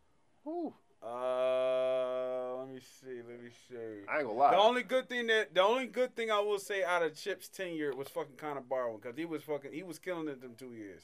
Whew. 0.45 0.75
Uh, 1.05 2.57
let 2.59 2.69
me 2.69 2.79
see. 2.81 3.17
Let 3.29 3.43
me 3.43 3.51
see. 3.69 3.75
I 4.09 4.19
ain't 4.19 4.27
gonna 4.27 4.33
lie. 4.39 4.53
The 4.53 4.57
only 4.59 4.83
good 4.85 5.09
thing 5.09 5.27
that 5.27 5.53
the 5.53 5.61
only 5.63 5.87
good 5.87 6.15
thing 6.15 6.31
I 6.31 6.39
will 6.39 6.61
say 6.61 6.85
out 6.85 7.03
of 7.03 7.17
Chip's 7.17 7.49
tenure 7.49 7.93
was 7.97 8.07
fucking 8.09 8.37
Connor 8.37 8.61
Barwin 8.61 9.01
because 9.03 9.17
he 9.17 9.25
was 9.25 9.43
fucking 9.43 9.73
he 9.73 9.83
was 9.83 9.99
killing 9.99 10.29
it 10.29 10.41
them 10.41 10.55
two 10.57 10.75
years. 10.75 11.03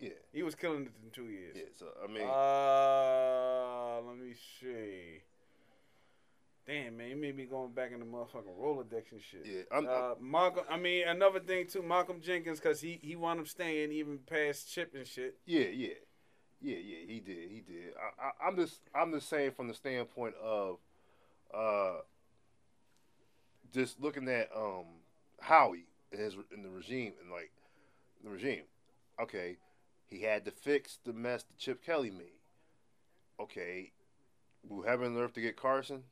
yeah. 0.00 0.10
He 0.32 0.42
was 0.42 0.56
killing 0.56 0.82
it 0.86 0.92
them 1.00 1.10
two 1.12 1.26
years. 1.30 1.54
Yeah. 1.56 1.62
So 1.78 1.86
I 2.02 2.06
mean, 2.08 2.26
Uh, 2.28 4.00
let 4.08 4.16
me 4.18 4.34
see. 4.60 5.22
Damn, 6.68 6.98
man, 6.98 7.08
you 7.08 7.16
made 7.16 7.34
me 7.34 7.46
going 7.46 7.72
back 7.72 7.92
in 7.92 7.98
the 7.98 8.04
motherfucking 8.04 8.60
Rolodex 8.60 9.10
and 9.12 9.22
shit. 9.22 9.46
Yeah, 9.46 9.62
I'm, 9.72 9.88
Uh, 9.88 10.14
Malcolm, 10.20 10.64
I 10.68 10.76
mean, 10.76 11.08
another 11.08 11.40
thing 11.40 11.66
too, 11.66 11.82
Malcolm 11.82 12.20
Jenkins, 12.20 12.60
because 12.60 12.78
he, 12.78 13.00
he 13.02 13.16
wound 13.16 13.40
up 13.40 13.48
staying 13.48 13.90
even 13.90 14.18
past 14.18 14.70
Chip 14.70 14.92
and 14.94 15.06
shit. 15.06 15.38
Yeah, 15.46 15.68
yeah, 15.72 15.94
yeah, 16.60 16.76
yeah. 16.76 17.06
He 17.06 17.20
did. 17.20 17.50
He 17.50 17.62
did. 17.66 17.94
I, 17.96 18.26
I, 18.26 18.48
I'm 18.48 18.56
just, 18.56 18.82
I'm 18.94 19.12
just 19.12 19.30
saying 19.30 19.52
from 19.52 19.68
the 19.68 19.72
standpoint 19.72 20.34
of, 20.42 20.76
uh, 21.54 22.00
just 23.72 23.98
looking 24.00 24.28
at 24.28 24.50
um 24.54 24.84
Howie 25.40 25.86
and 26.12 26.20
his 26.20 26.34
in 26.54 26.62
the 26.62 26.68
regime 26.68 27.14
and 27.22 27.30
like 27.30 27.50
the 28.22 28.28
regime. 28.28 28.64
Okay, 29.18 29.56
he 30.06 30.20
had 30.20 30.44
to 30.44 30.50
fix 30.50 30.98
the 31.04 31.14
mess 31.14 31.44
that 31.44 31.56
Chip 31.56 31.82
Kelly 31.82 32.10
made. 32.10 32.40
Okay, 33.40 33.92
move 34.68 34.84
heaven 34.84 35.06
and 35.06 35.16
earth 35.18 35.32
to 35.32 35.40
get 35.40 35.56
Carson. 35.56 36.02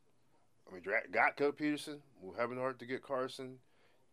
I 0.68 0.74
mean, 0.74 0.82
dra- 0.82 1.08
got 1.10 1.36
Coach 1.36 1.56
Pederson. 1.56 1.98
Heaven 2.36 2.58
and 2.58 2.66
earth 2.66 2.78
to 2.78 2.86
get 2.86 3.02
Carson. 3.02 3.58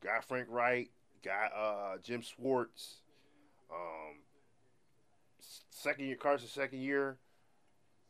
Got 0.04 0.26
Frank 0.26 0.48
Reich. 0.50 0.92
Got 1.24 1.52
uh, 1.56 1.98
Jim 2.04 2.22
Schwartz. 2.22 2.98
Um, 3.72 4.18
second 5.70 6.06
year 6.06 6.16
Carson 6.16 6.48
second 6.48 6.80
year 6.80 7.18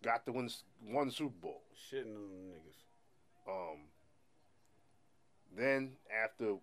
got 0.03 0.25
to 0.25 0.31
win 0.31 0.49
won 0.85 1.07
the 1.07 1.13
Super 1.13 1.33
Bowl. 1.41 1.61
Shitting 1.89 2.15
on 2.15 2.29
niggas. 2.51 3.49
Um, 3.49 3.79
then 5.55 5.93
after 6.23 6.57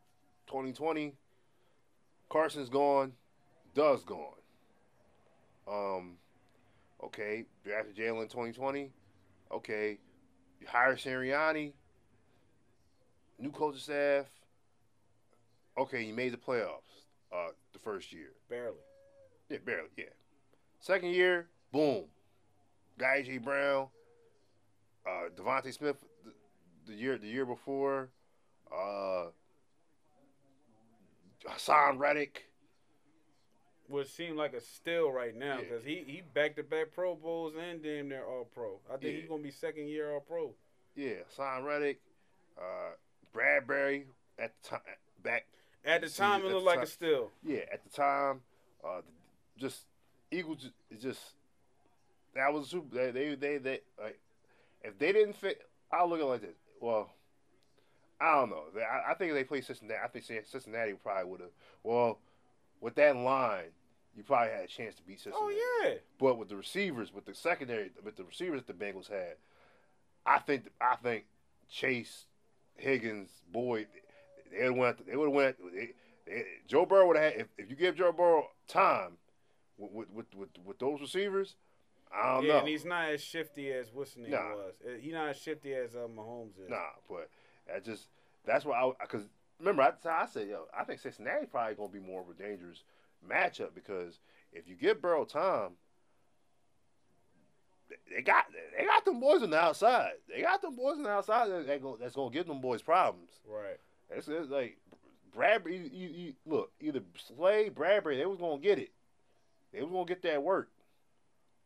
2020, 0.47 1.15
Carson's 2.29 2.69
gone, 2.69 3.13
Doug's 3.75 4.05
gone. 4.05 4.35
Um, 5.69 6.17
okay, 7.03 7.45
drafted 7.65 7.97
Jalen 7.97 8.23
in 8.23 8.29
2020. 8.29 8.91
Okay, 9.53 9.99
you 10.61 10.67
hire 10.69 10.97
Sirianni, 10.97 11.73
new 13.39 13.51
coaching 13.51 13.81
staff. 13.81 14.27
Okay, 15.79 16.03
you 16.03 16.15
made 16.15 16.33
the 16.33 16.37
playoffs 16.37 17.07
uh, 17.33 17.49
the 17.73 17.79
first 17.79 18.13
year. 18.13 18.33
Barely. 18.49 18.77
Yeah, 19.49 19.59
barely. 19.65 19.89
Yeah. 19.97 20.05
Second 20.81 21.11
year, 21.11 21.49
boom. 21.73 22.05
AJ 22.99 23.43
Brown, 23.43 23.89
uh, 25.07 25.31
DeVonta 25.35 25.73
Smith, 25.73 26.05
the, 26.25 26.33
the 26.87 26.95
year 26.95 27.17
the 27.17 27.27
year 27.27 27.47
before, 27.47 28.11
uh, 28.71 29.27
Haason 31.49 31.99
Reddick. 31.99 32.50
What 33.91 34.07
seem 34.07 34.37
like 34.37 34.53
a 34.55 34.61
steal 34.61 35.11
right 35.11 35.35
now 35.35 35.57
Yeah. 35.57 35.61
because 35.63 35.85
he 35.85 36.05
he 36.07 36.21
back 36.33 36.55
to 36.57 36.63
back 36.63 36.93
Pro 36.95 37.17
Bowls 37.17 37.55
and 37.61 37.83
damn 37.83 38.09
near 38.09 38.25
All 38.25 38.45
Pro. 38.45 38.79
I 38.89 38.93
think 38.93 39.03
Yeah. 39.15 39.21
he's 39.21 39.29
gonna 39.29 39.43
be 39.43 39.51
second 39.51 39.89
year 39.89 40.13
All 40.13 40.21
Pro. 40.21 40.55
Yeah, 40.95 41.23
Haason 41.37 41.65
Reddick, 41.65 42.01
uh, 42.57 42.93
Bradberry 43.35 44.07
at 44.39 44.53
the 44.63 44.69
time 44.69 44.81
back. 45.23 45.47
At 45.85 46.03
the 46.03 46.09
See, 46.09 46.19
time, 46.19 46.45
it 46.45 46.49
looked 46.53 46.67
like 46.67 46.77
time- 46.77 46.85
a 46.85 46.87
steal. 46.87 47.33
Yeah, 47.43 47.65
at 47.73 47.83
the 47.83 47.91
time, 47.91 48.43
uh, 48.85 49.03
just 49.57 49.87
Eagles 50.31 50.63
ju- 50.63 50.73
is 50.91 51.03
just 51.03 51.35
that 52.35 52.53
was 52.53 52.69
super. 52.69 52.95
They 52.95 53.11
they 53.11 53.35
they, 53.35 53.59
they 53.59 53.81
like 53.99 54.21
if 54.83 54.97
they 54.99 55.13
didn't 55.13 55.35
fit, 55.35 55.69
I'll 55.91 56.09
look 56.09 56.21
at 56.21 56.25
it 56.25 56.27
like 56.27 56.41
this. 56.43 56.57
Well, 56.81 57.13
I 58.21 58.35
don't 58.37 58.51
know. 58.51 58.67
I, 58.81 59.11
I 59.11 59.15
think 59.15 59.31
if 59.31 59.35
they 59.35 59.45
played 59.45 59.65
Cincinnati. 59.65 60.01
I 60.01 60.07
think 60.09 60.47
Cincinnati 60.47 60.93
probably 60.93 61.25
would 61.25 61.41
have. 61.41 61.51
Well, 61.83 62.21
with 62.81 62.95
that 62.95 63.17
line, 63.17 63.73
you 64.21 64.25
probably 64.25 64.53
had 64.53 64.65
a 64.65 64.67
chance 64.67 64.95
to 64.97 65.03
beat 65.03 65.19
Cincinnati. 65.19 65.57
Oh 65.57 65.83
yeah. 65.83 65.95
But 66.19 66.37
with 66.37 66.51
the 66.51 66.57
receivers, 66.57 67.11
with 67.13 67.25
the 67.25 67.35
secondary, 67.35 67.91
with 68.05 68.17
the 68.17 68.25
receivers 68.25 68.63
that 68.63 68.79
the 68.79 68.85
Bengals 68.85 69.09
had, 69.09 69.37
I 70.27 70.39
think 70.41 70.65
I 70.79 70.97
think 70.97 71.25
Chase, 71.71 72.27
Higgins, 72.77 73.31
Boyd, 73.51 73.87
they 74.53 74.69
would 74.69 74.79
went. 74.79 75.07
They 75.07 75.17
would 75.17 75.29
have 75.29 75.35
went. 75.35 75.57
They, 75.75 75.91
they, 76.27 76.45
Joe 76.69 76.85
Burrow 76.85 77.07
would 77.07 77.17
have 77.17 77.33
had. 77.33 77.41
If, 77.41 77.47
if 77.57 77.71
you 77.71 77.77
give 77.77 77.97
Joe 77.97 78.13
Burrow 78.13 78.49
time 78.69 79.13
with 79.79 80.11
with 80.11 80.27
with, 80.37 80.49
with, 80.67 80.79
those 80.79 81.01
receivers, 81.01 81.55
I 82.15 82.35
don't 82.35 82.45
yeah, 82.45 82.53
know. 82.53 82.59
and 82.59 82.69
he's 82.69 82.85
not 82.85 83.09
as 83.09 83.23
shifty 83.23 83.73
as 83.73 83.87
what's 83.91 84.19
name 84.19 84.33
Nah. 84.33 84.51
was. 84.51 84.75
Uh, 84.85 84.91
He's 85.01 85.15
not 85.15 85.29
as 85.31 85.39
shifty 85.39 85.73
as 85.73 85.97
uh, 85.97 86.09
Mahomes 86.15 86.59
is. 86.63 86.69
Nah, 86.69 86.77
but 87.09 87.31
I 87.75 87.81
just 87.81 88.09
that's 88.45 88.67
why 88.67 88.79
I 88.79 88.93
because 89.01 89.27
remember 89.59 89.81
I, 89.83 89.93
I 90.11 90.27
said 90.27 90.47
yo 90.49 90.67
I 90.79 90.85
think 90.85 91.01
Cincinnati 91.01 91.47
probably 91.47 91.75
gonna 91.75 91.89
be 91.89 92.01
more 92.01 92.21
of 92.21 92.29
a 92.29 92.35
dangerous 92.35 92.83
matchup 93.29 93.75
because 93.75 94.19
if 94.53 94.69
you 94.69 94.75
give 94.75 95.01
Burrow 95.03 95.25
time, 95.25 95.71
they- 98.09 98.23
got 98.23 98.47
they 98.77 98.85
got 98.85 99.05
them 99.05 99.21
boys 99.21 99.43
on 99.43 99.51
the 99.51 99.59
outside. 99.61 100.13
They 100.29 100.43
got 100.43 100.63
them 100.63 100.77
boys 100.77 100.97
on 100.97 101.03
the 101.05 101.11
outside 101.11 101.49
that, 101.49 101.83
go, 101.83 101.97
that's 101.97 102.15
gonna 102.15 102.31
give 102.31 102.47
them 102.47 102.61
boys 102.61 102.83
problems. 102.83 103.31
Right. 103.47 103.79
It's, 104.11 104.29
it's 104.29 104.51
like 104.51 104.79
Bradberry. 105.37 105.93
You, 105.93 106.09
you, 106.09 106.35
look, 106.47 106.73
either 106.81 107.01
Slay, 107.17 107.71
Bradberry, 107.71 108.17
they 108.19 108.27
was 108.27 108.39
gonna 108.39 108.59
get 108.59 108.79
it. 108.79 108.91
They 109.73 109.83
was 109.83 109.91
gonna 109.91 110.05
get 110.05 110.23
that 110.23 110.43
work, 110.43 110.71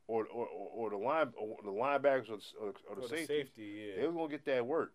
or 0.07 0.25
or, 0.27 0.47
or, 0.47 0.69
or 0.75 0.91
the 0.91 0.97
line 0.99 1.33
or 1.37 1.57
the 1.63 1.71
linebackers 1.71 2.31
or, 2.31 2.37
the- 2.37 2.61
or, 2.61 2.73
or 2.89 2.97
the 2.97 3.09
safeties. 3.09 3.27
safety, 3.27 3.93
They 3.97 4.07
was 4.07 4.15
gonna 4.15 4.29
get 4.29 4.45
that 4.47 4.67
work. 4.67 4.93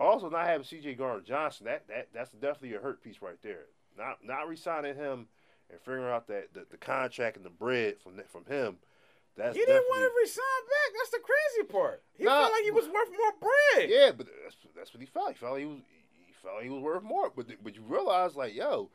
Also, 0.00 0.28
not 0.28 0.46
having 0.46 0.64
C.J. 0.64 0.94
Gardner 0.94 1.22
Johnson 1.24 1.66
that 1.66 1.86
that 1.88 2.08
that's 2.12 2.32
definitely 2.32 2.74
a 2.74 2.80
hurt 2.80 3.02
piece 3.02 3.22
right 3.22 3.40
there. 3.42 3.66
Not 3.96 4.18
not 4.24 4.48
resigning 4.48 4.96
him 4.96 5.26
and 5.70 5.80
figuring 5.80 6.12
out 6.12 6.26
that 6.28 6.52
the, 6.54 6.66
the 6.70 6.76
contract 6.76 7.36
and 7.36 7.44
the 7.44 7.50
bread 7.50 7.96
from 8.02 8.14
from 8.30 8.44
him. 8.44 8.76
That's 9.36 9.56
He 9.56 9.64
didn't 9.64 9.84
want 9.88 10.02
to 10.02 10.20
resign 10.20 10.62
back. 10.68 10.92
That's 10.98 11.10
the 11.10 11.20
crazy 11.20 11.72
part. 11.72 12.02
He 12.12 12.24
Nah, 12.24 12.40
felt 12.40 12.52
like 12.52 12.64
he 12.64 12.70
was 12.70 12.84
worth 12.84 13.08
more 13.10 13.32
bread. 13.40 13.88
Yeah, 13.90 14.12
but 14.12 14.26
that's 14.42 14.56
that's 14.76 14.92
what 14.92 15.00
he 15.00 15.06
felt. 15.06 15.28
He 15.28 15.34
felt 15.34 15.58
he 15.58 15.64
was 15.64 15.78
he 16.26 16.32
felt 16.42 16.62
he 16.62 16.68
was 16.68 16.82
worth 16.82 17.02
more. 17.02 17.30
But 17.34 17.46
but 17.62 17.74
you 17.74 17.82
realize 17.82 18.36
like 18.36 18.54
yo, 18.54 18.90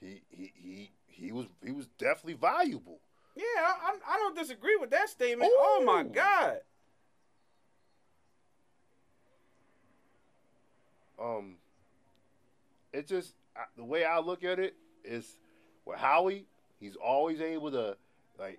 he 0.00 0.22
he 0.30 0.52
he 0.54 0.90
he 1.06 1.32
was 1.32 1.46
he 1.64 1.72
was 1.72 1.86
definitely 1.98 2.34
valuable. 2.34 3.00
Yeah, 3.36 3.44
I, 3.56 3.96
I, 4.06 4.16
don't 4.16 4.36
disagree 4.36 4.76
with 4.76 4.90
that 4.90 5.08
statement. 5.08 5.50
Oh 5.54 5.82
my 5.86 6.02
God. 6.02 6.58
Um, 11.18 11.56
it 12.92 13.06
just 13.06 13.34
the 13.76 13.84
way 13.84 14.04
I 14.04 14.18
look 14.20 14.44
at 14.44 14.58
it 14.58 14.74
is 15.04 15.38
with 15.84 15.98
Howie, 15.98 16.46
he's 16.78 16.96
always 16.96 17.40
able 17.40 17.70
to 17.72 17.96
like 18.38 18.58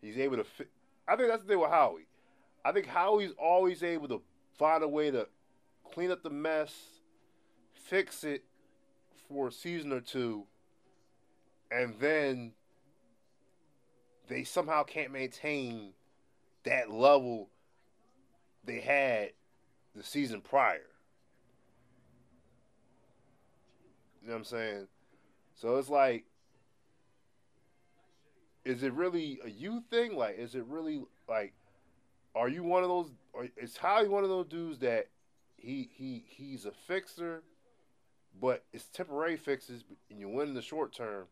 he's 0.00 0.18
able 0.18 0.36
to. 0.36 0.44
I 1.06 1.16
think 1.16 1.28
that's 1.28 1.42
the 1.42 1.48
thing 1.48 1.60
with 1.60 1.70
Howie. 1.70 2.06
I 2.64 2.72
think 2.72 2.86
Howie's 2.86 3.32
always 3.38 3.82
able 3.82 4.08
to 4.08 4.22
find 4.58 4.82
a 4.82 4.88
way 4.88 5.10
to 5.10 5.26
clean 5.92 6.10
up 6.10 6.22
the 6.22 6.30
mess, 6.30 6.74
fix 7.72 8.24
it 8.24 8.44
for 9.28 9.48
a 9.48 9.52
season 9.52 9.92
or 9.92 10.00
two, 10.00 10.44
and 11.70 11.94
then 12.00 12.52
they 14.28 14.44
somehow 14.44 14.82
can't 14.82 15.12
maintain 15.12 15.92
that 16.64 16.90
level 16.90 17.48
they 18.64 18.80
had 18.80 19.30
the 19.94 20.02
season 20.02 20.40
prior. 20.40 20.87
You 24.28 24.34
know 24.34 24.40
what 24.40 24.52
I'm 24.52 24.58
saying? 24.58 24.88
So 25.54 25.76
it's 25.78 25.88
like, 25.88 26.26
is 28.62 28.82
it 28.82 28.92
really 28.92 29.40
a 29.42 29.48
you 29.48 29.82
thing? 29.88 30.16
Like, 30.16 30.36
is 30.36 30.54
it 30.54 30.66
really 30.66 31.00
like, 31.26 31.54
are 32.34 32.50
you 32.50 32.62
one 32.62 32.82
of 32.82 32.90
those? 32.90 33.10
Or 33.32 33.48
is 33.56 33.78
Howie 33.78 34.06
one 34.06 34.24
of 34.24 34.28
those 34.28 34.44
dudes 34.44 34.80
that 34.80 35.06
he 35.56 35.88
he 35.94 36.24
he's 36.28 36.66
a 36.66 36.72
fixer, 36.72 37.42
but 38.38 38.66
it's 38.74 38.88
temporary 38.88 39.38
fixes, 39.38 39.82
and 40.10 40.20
you 40.20 40.28
win 40.28 40.48
in 40.48 40.54
the 40.54 40.60
short 40.60 40.92
term, 40.92 41.24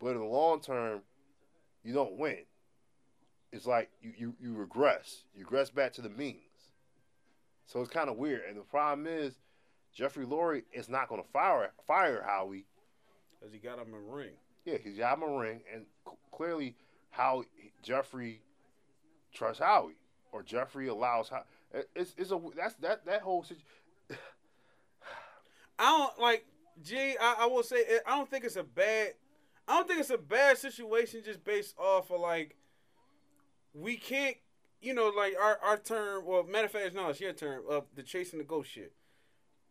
but 0.00 0.08
in 0.08 0.18
the 0.18 0.24
long 0.24 0.60
term, 0.60 1.02
you 1.84 1.94
don't 1.94 2.18
win. 2.18 2.38
It's 3.52 3.66
like 3.66 3.88
you 4.00 4.14
you, 4.16 4.34
you 4.40 4.54
regress. 4.54 5.22
You 5.32 5.44
regress 5.44 5.70
back 5.70 5.92
to 5.92 6.02
the 6.02 6.10
means. 6.10 6.40
So 7.66 7.80
it's 7.80 7.90
kind 7.90 8.10
of 8.10 8.16
weird. 8.16 8.42
And 8.48 8.58
the 8.58 8.62
problem 8.62 9.06
is, 9.06 9.38
Jeffrey 9.94 10.24
Lurie 10.24 10.64
is 10.72 10.88
not 10.88 11.08
going 11.08 11.22
to 11.22 11.28
fire 11.28 11.70
fire 11.86 12.24
Howie. 12.26 12.64
Because 13.38 13.52
he 13.52 13.58
got 13.58 13.78
him 13.78 13.92
a 13.94 13.98
ring. 13.98 14.32
Yeah, 14.64 14.76
he's 14.82 14.96
got 14.96 15.18
him 15.18 15.24
a 15.24 15.38
ring, 15.38 15.62
and 15.72 15.86
c- 16.06 16.12
clearly, 16.30 16.76
how 17.10 17.44
Jeffrey 17.82 18.40
trusts 19.34 19.60
Howie, 19.60 19.96
or 20.30 20.42
Jeffrey 20.42 20.88
allows 20.88 21.28
how. 21.28 21.42
It's 21.96 22.14
it's 22.16 22.30
a 22.30 22.40
that's 22.56 22.74
that 22.76 23.04
that 23.06 23.22
whole 23.22 23.42
situation. 23.42 23.66
I 25.78 25.84
don't 25.84 26.18
like 26.20 26.46
G. 26.82 27.16
I, 27.20 27.36
I 27.40 27.46
will 27.46 27.62
say 27.64 27.76
it, 27.76 28.02
I 28.06 28.16
don't 28.16 28.30
think 28.30 28.44
it's 28.44 28.56
a 28.56 28.62
bad. 28.62 29.14
I 29.66 29.76
don't 29.76 29.88
think 29.88 30.00
it's 30.00 30.10
a 30.10 30.18
bad 30.18 30.58
situation 30.58 31.22
just 31.24 31.44
based 31.44 31.74
off 31.78 32.10
of 32.10 32.20
like 32.20 32.56
we 33.74 33.96
can't, 33.96 34.36
you 34.80 34.94
know, 34.94 35.08
like 35.08 35.34
our 35.40 35.58
our 35.62 35.76
term. 35.76 36.24
Well, 36.24 36.44
matter 36.44 36.66
of 36.66 36.72
fact, 36.72 36.94
no, 36.94 37.08
it's 37.08 37.20
your 37.20 37.32
term 37.32 37.62
of 37.68 37.86
the 37.94 38.02
chasing 38.02 38.38
the 38.38 38.44
ghost 38.44 38.70
shit. 38.70 38.92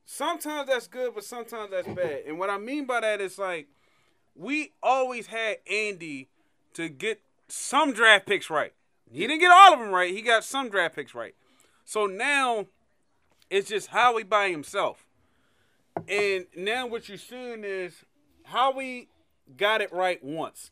Sometimes 0.06 0.68
that's 0.68 0.88
good, 0.88 1.14
but 1.16 1.24
sometimes 1.24 1.72
that's 1.72 1.88
bad. 1.88 2.24
And 2.28 2.38
what 2.38 2.50
I 2.50 2.58
mean 2.58 2.86
by 2.86 3.00
that 3.02 3.22
is 3.22 3.38
like 3.38 3.68
we 4.36 4.74
always 4.82 5.28
had 5.28 5.58
Andy 5.70 6.30
to 6.74 6.90
get 6.90 7.22
some 7.48 7.94
draft 7.94 8.26
picks 8.26 8.50
right. 8.50 8.74
He 9.12 9.22
didn't 9.22 9.40
get 9.40 9.52
all 9.52 9.74
of 9.74 9.80
them 9.80 9.90
right. 9.90 10.14
He 10.14 10.22
got 10.22 10.44
some 10.44 10.70
draft 10.70 10.96
picks 10.96 11.14
right. 11.14 11.36
So 11.84 12.06
now 12.06 12.68
it's 13.50 13.70
just 13.70 13.88
Howie 13.88 14.24
by 14.24 14.50
himself. 14.50 15.06
And 16.08 16.46
now 16.56 16.88
what 16.88 17.10
you're 17.10 17.18
seeing 17.18 17.64
is 17.64 18.06
Howie 18.44 19.10
got 19.58 19.82
it 19.82 19.92
right 19.92 20.24
once. 20.24 20.72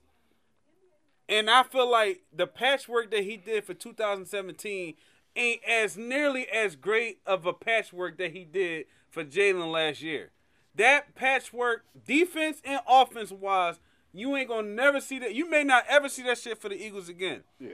And 1.27 1.49
I 1.49 1.63
feel 1.63 1.89
like 1.89 2.21
the 2.33 2.47
patchwork 2.47 3.11
that 3.11 3.23
he 3.23 3.37
did 3.37 3.65
for 3.65 3.73
2017 3.73 4.95
ain't 5.35 5.61
as 5.63 5.97
nearly 5.97 6.47
as 6.49 6.75
great 6.75 7.19
of 7.25 7.45
a 7.45 7.53
patchwork 7.53 8.17
that 8.17 8.31
he 8.31 8.43
did 8.43 8.85
for 9.09 9.23
Jalen 9.23 9.71
last 9.71 10.01
year. 10.01 10.31
That 10.75 11.15
patchwork, 11.15 11.85
defense 12.05 12.61
and 12.63 12.79
offense 12.87 13.31
wise, 13.31 13.79
you 14.13 14.35
ain't 14.35 14.49
gonna 14.49 14.67
never 14.67 14.99
see 14.99 15.19
that. 15.19 15.35
You 15.35 15.49
may 15.49 15.63
not 15.63 15.83
ever 15.89 16.09
see 16.09 16.23
that 16.23 16.37
shit 16.37 16.57
for 16.59 16.69
the 16.69 16.75
Eagles 16.75 17.09
again. 17.09 17.43
Yeah. 17.59 17.71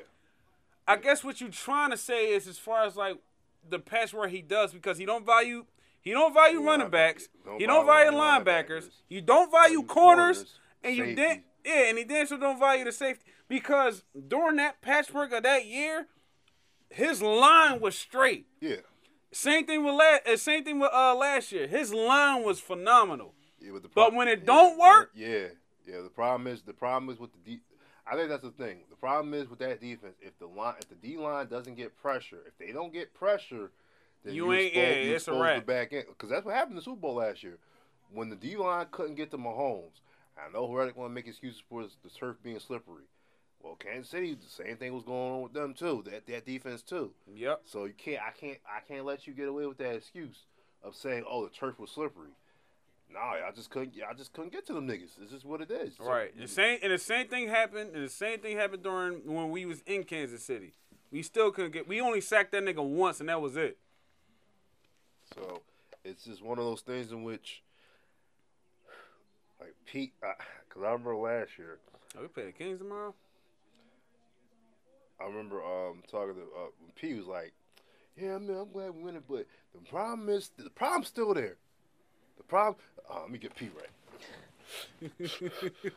I 0.87 0.97
guess 0.97 1.23
what 1.23 1.41
you're 1.41 1.49
trying 1.49 1.91
to 1.91 1.97
say 1.97 2.33
is 2.33 2.47
as 2.47 2.57
far 2.57 2.83
as 2.85 2.95
like 2.95 3.17
the 3.67 3.79
patchwork 3.79 4.29
he 4.29 4.41
does 4.41 4.73
because 4.73 4.97
he 4.97 5.05
don't 5.05 5.25
value 5.25 5.65
he 6.01 6.11
don't 6.11 6.33
value 6.33 6.61
running 6.61 6.89
backs. 6.89 7.29
Don't 7.43 7.59
he 7.59 7.65
don't 7.65 7.85
value 7.85 8.11
linebackers. 8.11 8.67
linebackers. 8.69 8.89
You 9.09 9.21
don't 9.21 9.49
value 9.49 9.83
corners, 9.83 10.37
corners, 10.37 10.59
and 10.83 10.95
you 10.95 11.05
safety. 11.05 11.15
did 11.15 11.41
yeah, 11.65 11.89
and 11.89 11.97
he 11.97 12.03
damn 12.03 12.27
sure 12.27 12.37
don't 12.37 12.59
value 12.59 12.85
the 12.85 12.91
safety 12.91 13.31
because 13.47 14.03
during 14.27 14.57
that 14.57 14.81
patchwork 14.81 15.31
of 15.33 15.43
that 15.43 15.65
year, 15.65 16.07
his 16.89 17.21
line 17.21 17.79
was 17.79 17.97
straight. 17.97 18.45
Yeah. 18.59 18.77
Same 19.31 19.65
thing 19.65 19.83
with 19.83 19.95
last. 19.95 20.27
uh, 20.27 20.37
Same 20.37 20.63
thing 20.63 20.79
with 20.79 20.91
uh 20.93 21.15
last 21.15 21.51
year. 21.51 21.67
His 21.67 21.93
line 21.93 22.43
was 22.43 22.59
phenomenal. 22.59 23.33
Yeah, 23.59 23.71
but, 23.73 23.83
the 23.83 23.89
But 23.89 24.13
when 24.13 24.27
it 24.27 24.39
yeah, 24.39 24.45
don't 24.45 24.77
work- 24.79 25.11
yeah, 25.15 25.47
yeah. 25.87 26.01
The 26.01 26.09
problem 26.09 26.47
is 26.47 26.61
the 26.61 26.73
problem 26.73 27.09
is 27.11 27.19
with 27.19 27.31
the 27.33 27.39
D. 27.39 27.59
I 28.07 28.15
think 28.15 28.29
that's 28.29 28.43
the 28.43 28.51
thing. 28.51 28.81
The 28.89 28.95
problem 28.95 29.33
is 29.33 29.49
with 29.49 29.59
that 29.59 29.81
defense. 29.81 30.15
If 30.21 30.37
the 30.39 30.45
line, 30.47 30.75
if 30.79 30.87
the 30.89 30.95
D 30.95 31.17
line 31.17 31.47
doesn't 31.47 31.75
get 31.75 31.97
pressure, 31.97 32.43
if 32.47 32.57
they 32.57 32.71
don't 32.71 32.93
get 32.93 33.13
pressure, 33.13 33.71
then 34.23 34.35
You 34.35 34.53
ain't- 34.53 34.73
yeah, 34.75 34.89
you 34.93 35.15
it's 35.15 35.27
a 35.27 35.31
exposed 35.31 35.41
wrap. 35.41 35.59
the 35.61 35.65
back 35.65 35.91
end 35.93 36.05
because 36.09 36.29
that's 36.29 36.45
what 36.45 36.53
happened 36.55 36.73
in 36.73 36.75
the 36.77 36.81
Super 36.83 36.97
Bowl 37.01 37.15
last 37.15 37.43
year 37.43 37.57
when 38.11 38.29
the 38.29 38.35
D 38.35 38.55
line 38.55 38.85
couldn't 38.91 39.15
get 39.15 39.31
to 39.31 39.37
Mahomes. 39.37 40.01
I 40.37 40.51
know 40.53 40.71
Reddick 40.71 40.95
want 40.97 41.09
to 41.09 41.13
make 41.15 41.27
excuses 41.27 41.61
for 41.67 41.83
the 41.83 42.09
turf 42.09 42.37
being 42.43 42.59
slippery. 42.59 43.05
Well, 43.65 43.75
Kansas 43.79 44.11
City, 44.11 44.35
the 44.35 44.47
same 44.47 44.77
thing 44.77 44.93
was 44.93 45.03
going 45.03 45.33
on 45.33 45.41
with 45.41 45.53
them 45.53 45.73
too. 45.73 46.03
That 46.05 46.27
that 46.27 46.45
defense 46.45 46.83
too. 46.83 47.13
Yep. 47.35 47.61
So 47.65 47.85
you 47.85 47.93
can't, 47.97 48.21
I 48.21 48.29
can't, 48.29 48.59
I 48.63 48.79
can't 48.87 49.05
let 49.05 49.25
you 49.25 49.33
get 49.33 49.47
away 49.47 49.65
with 49.65 49.79
that 49.79 49.95
excuse 49.95 50.45
of 50.83 50.95
saying, 50.95 51.23
"Oh, 51.27 51.43
the 51.45 51.49
turf 51.49 51.79
was 51.79 51.89
slippery." 51.89 52.29
Nah, 53.11 53.19
I 53.19 53.51
just 53.55 53.71
couldn't, 53.71 53.93
I 54.07 54.13
just 54.13 54.33
couldn't 54.33 54.51
get 54.51 54.67
to 54.67 54.73
them 54.73 54.87
niggas. 54.87 55.15
This 55.19 55.31
is 55.31 55.43
what 55.43 55.61
it 55.61 55.71
is. 55.71 55.95
So- 55.97 56.05
Right. 56.05 56.37
The 56.37 56.47
same 56.47 56.77
and 56.83 56.91
the 56.93 56.99
same 56.99 57.27
thing 57.27 57.47
happened. 57.47 57.95
And 57.95 58.05
the 58.05 58.09
same 58.09 58.39
thing 58.39 58.55
happened 58.55 58.83
during 58.83 59.25
when 59.25 59.49
we 59.49 59.65
was 59.65 59.81
in 59.87 60.03
Kansas 60.03 60.43
City. 60.43 60.73
We 61.11 61.23
still 61.23 61.49
couldn't 61.51 61.71
get. 61.71 61.87
We 61.87 61.99
only 61.99 62.21
sacked 62.21 62.51
that 62.51 62.63
nigga 62.63 62.83
once, 62.87 63.19
and 63.19 63.29
that 63.29 63.41
was 63.41 63.57
it. 63.57 63.79
So 65.33 65.61
it's 66.03 66.25
just 66.25 66.43
one 66.43 66.59
of 66.59 66.65
those 66.65 66.81
things 66.81 67.11
in 67.11 67.23
which, 67.23 67.63
like 69.59 69.73
Pete, 69.87 70.13
because 70.19 70.83
I 70.83 70.85
remember 70.91 71.15
last 71.15 71.57
year, 71.57 71.79
Are 72.15 72.21
we 72.21 72.27
playing 72.27 72.49
the 72.49 72.53
Kings 72.53 72.77
tomorrow. 72.77 73.15
I 75.19 75.25
remember 75.25 75.63
um 75.63 76.03
talking 76.09 76.35
to 76.35 76.41
uh, 76.41 76.69
Pete 76.95 77.17
was 77.17 77.27
like, 77.27 77.53
"Yeah, 78.17 78.37
man, 78.37 78.57
I'm 78.57 78.71
glad 78.71 78.95
we 78.95 79.03
win 79.03 79.15
it, 79.15 79.23
but 79.27 79.45
the 79.73 79.89
problem 79.89 80.29
is 80.29 80.51
the 80.57 80.69
problem's 80.69 81.07
still 81.07 81.33
there. 81.33 81.57
The 82.37 82.43
problem. 82.43 82.75
Uh, 83.09 83.21
let 83.21 83.31
me 83.31 83.37
get 83.37 83.55
Pete 83.55 83.71
right. 83.75 85.11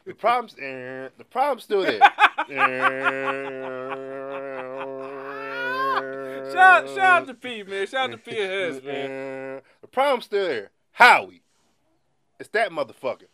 the 0.05 0.15
problem's 0.15 0.55
eh, 0.63 1.09
the 1.17 1.25
problem's 1.25 1.65
still 1.65 1.83
there. 1.83 1.99
Shout, 6.53 6.89
shout 6.89 6.99
out 6.99 7.27
to 7.27 7.35
P, 7.35 7.63
man. 7.63 7.87
Shout 7.87 8.11
out 8.11 8.13
to 8.13 8.19
P 8.19 8.31
and 8.31 8.51
Hess, 8.51 8.83
man. 8.83 9.61
The 9.81 9.89
problem's 9.89 10.27
still 10.27 10.47
there. 10.47 10.71
Howie. 10.93 11.43
It's 12.39 12.49
that 12.51 12.71
motherfucker. 12.71 13.27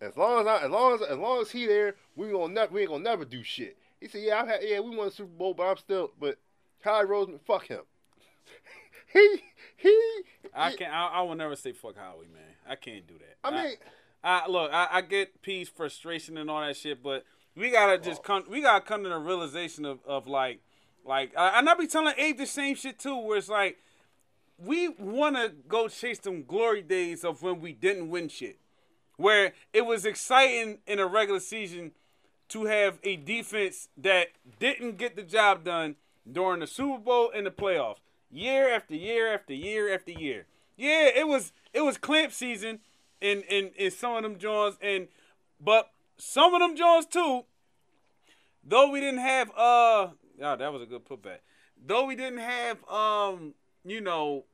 As 0.00 0.16
long 0.16 0.40
as 0.40 0.46
I, 0.46 0.64
as 0.64 0.70
long 0.70 0.94
as 0.94 1.02
as 1.02 1.18
long 1.18 1.40
as 1.40 1.50
he 1.50 1.66
there, 1.66 1.94
we 2.16 2.30
gonna 2.30 2.52
never 2.52 2.72
we 2.72 2.82
ain't 2.82 2.90
gonna 2.90 3.04
never 3.04 3.24
do 3.24 3.42
shit. 3.42 3.76
He 4.00 4.08
said, 4.08 4.22
"Yeah, 4.22 4.40
I've 4.40 4.48
had 4.48 4.60
yeah, 4.62 4.80
we 4.80 4.96
won 4.96 5.06
the 5.06 5.12
Super 5.12 5.28
Bowl, 5.28 5.54
but 5.54 5.64
I'm 5.64 5.76
still 5.76 6.10
but 6.18 6.38
Howie 6.82 7.04
Roseman, 7.04 7.40
fuck 7.40 7.66
him. 7.66 7.82
he 9.12 9.42
he. 9.76 10.22
I 10.54 10.72
can't. 10.72 10.92
I, 10.92 11.06
I 11.06 11.22
will 11.22 11.34
never 11.34 11.56
say 11.56 11.72
fuck 11.72 11.96
Howie, 11.96 12.28
man. 12.32 12.42
I 12.68 12.76
can't 12.76 13.06
do 13.06 13.14
that. 13.14 13.36
I 13.44 13.50
mean, 13.50 13.76
I 14.22 14.48
look, 14.48 14.72
I, 14.72 14.88
I 14.90 15.00
get 15.02 15.42
P's 15.42 15.68
frustration 15.68 16.38
and 16.38 16.50
all 16.50 16.60
that 16.60 16.76
shit, 16.76 17.02
but 17.02 17.24
we 17.56 17.70
gotta 17.70 17.98
just 17.98 18.22
come. 18.22 18.44
We 18.48 18.62
gotta 18.62 18.84
come 18.84 19.02
to 19.02 19.08
the 19.08 19.18
realization 19.18 19.84
of, 19.84 20.00
of 20.06 20.26
like, 20.26 20.60
like, 21.04 21.36
I, 21.36 21.58
and 21.58 21.68
I 21.68 21.74
be 21.74 21.86
telling 21.86 22.14
Abe 22.16 22.38
the 22.38 22.46
same 22.46 22.74
shit 22.74 22.98
too, 22.98 23.16
where 23.16 23.38
it's 23.38 23.48
like, 23.48 23.78
we 24.58 24.88
want 24.88 25.36
to 25.36 25.52
go 25.68 25.88
chase 25.88 26.18
them 26.18 26.44
glory 26.44 26.82
days 26.82 27.24
of 27.24 27.42
when 27.42 27.60
we 27.60 27.72
didn't 27.72 28.10
win 28.10 28.28
shit, 28.28 28.58
where 29.16 29.52
it 29.72 29.86
was 29.86 30.04
exciting 30.04 30.78
in 30.86 30.98
a 30.98 31.06
regular 31.06 31.40
season 31.40 31.92
to 32.50 32.64
have 32.64 32.98
a 33.02 33.16
defense 33.16 33.88
that 33.96 34.28
didn't 34.58 34.98
get 34.98 35.16
the 35.16 35.22
job 35.22 35.64
done 35.64 35.96
during 36.30 36.60
the 36.60 36.66
Super 36.66 36.98
Bowl 36.98 37.30
and 37.34 37.46
the 37.46 37.50
playoffs, 37.50 37.98
year 38.30 38.72
after 38.72 38.94
year 38.94 39.32
after 39.32 39.54
year 39.54 39.92
after 39.92 40.12
year. 40.12 40.46
Yeah, 40.76 41.08
it 41.14 41.26
was 41.26 41.52
it 41.72 41.82
was 41.82 41.96
clamp 41.96 42.32
season 42.32 42.80
in 43.20 43.42
in 43.42 43.70
in 43.76 43.90
some 43.90 44.16
of 44.16 44.22
them 44.22 44.38
Jones 44.38 44.76
and 44.80 45.08
but 45.60 45.90
some 46.16 46.54
of 46.54 46.60
them 46.60 46.76
Jones 46.76 47.06
too. 47.06 47.44
Though 48.64 48.90
we 48.90 49.00
didn't 49.00 49.20
have 49.20 49.50
uh, 49.56 50.08
yeah, 50.38 50.56
that 50.56 50.72
was 50.72 50.82
a 50.82 50.86
good 50.86 51.04
putback. 51.04 51.38
Though 51.84 52.06
we 52.06 52.16
didn't 52.16 52.40
have 52.40 52.78
um, 52.88 53.54
you 53.84 54.00
know, 54.00 54.44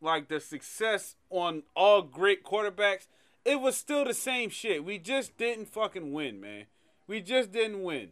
like 0.00 0.28
the 0.28 0.40
success 0.40 1.16
on 1.30 1.62
all 1.74 2.02
great 2.02 2.44
quarterbacks, 2.44 3.06
it 3.44 3.60
was 3.60 3.76
still 3.76 4.04
the 4.04 4.14
same 4.14 4.50
shit. 4.50 4.84
We 4.84 4.98
just 4.98 5.36
didn't 5.36 5.68
fucking 5.68 6.12
win, 6.12 6.40
man. 6.40 6.66
We 7.06 7.20
just 7.20 7.52
didn't 7.52 7.82
win. 7.82 8.10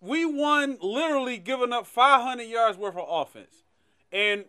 We 0.00 0.26
won 0.26 0.78
literally 0.82 1.38
giving 1.38 1.72
up 1.72 1.86
500 1.86 2.42
yards 2.42 2.76
worth 2.76 2.96
of 2.96 3.06
offense. 3.08 3.64
And 4.12 4.44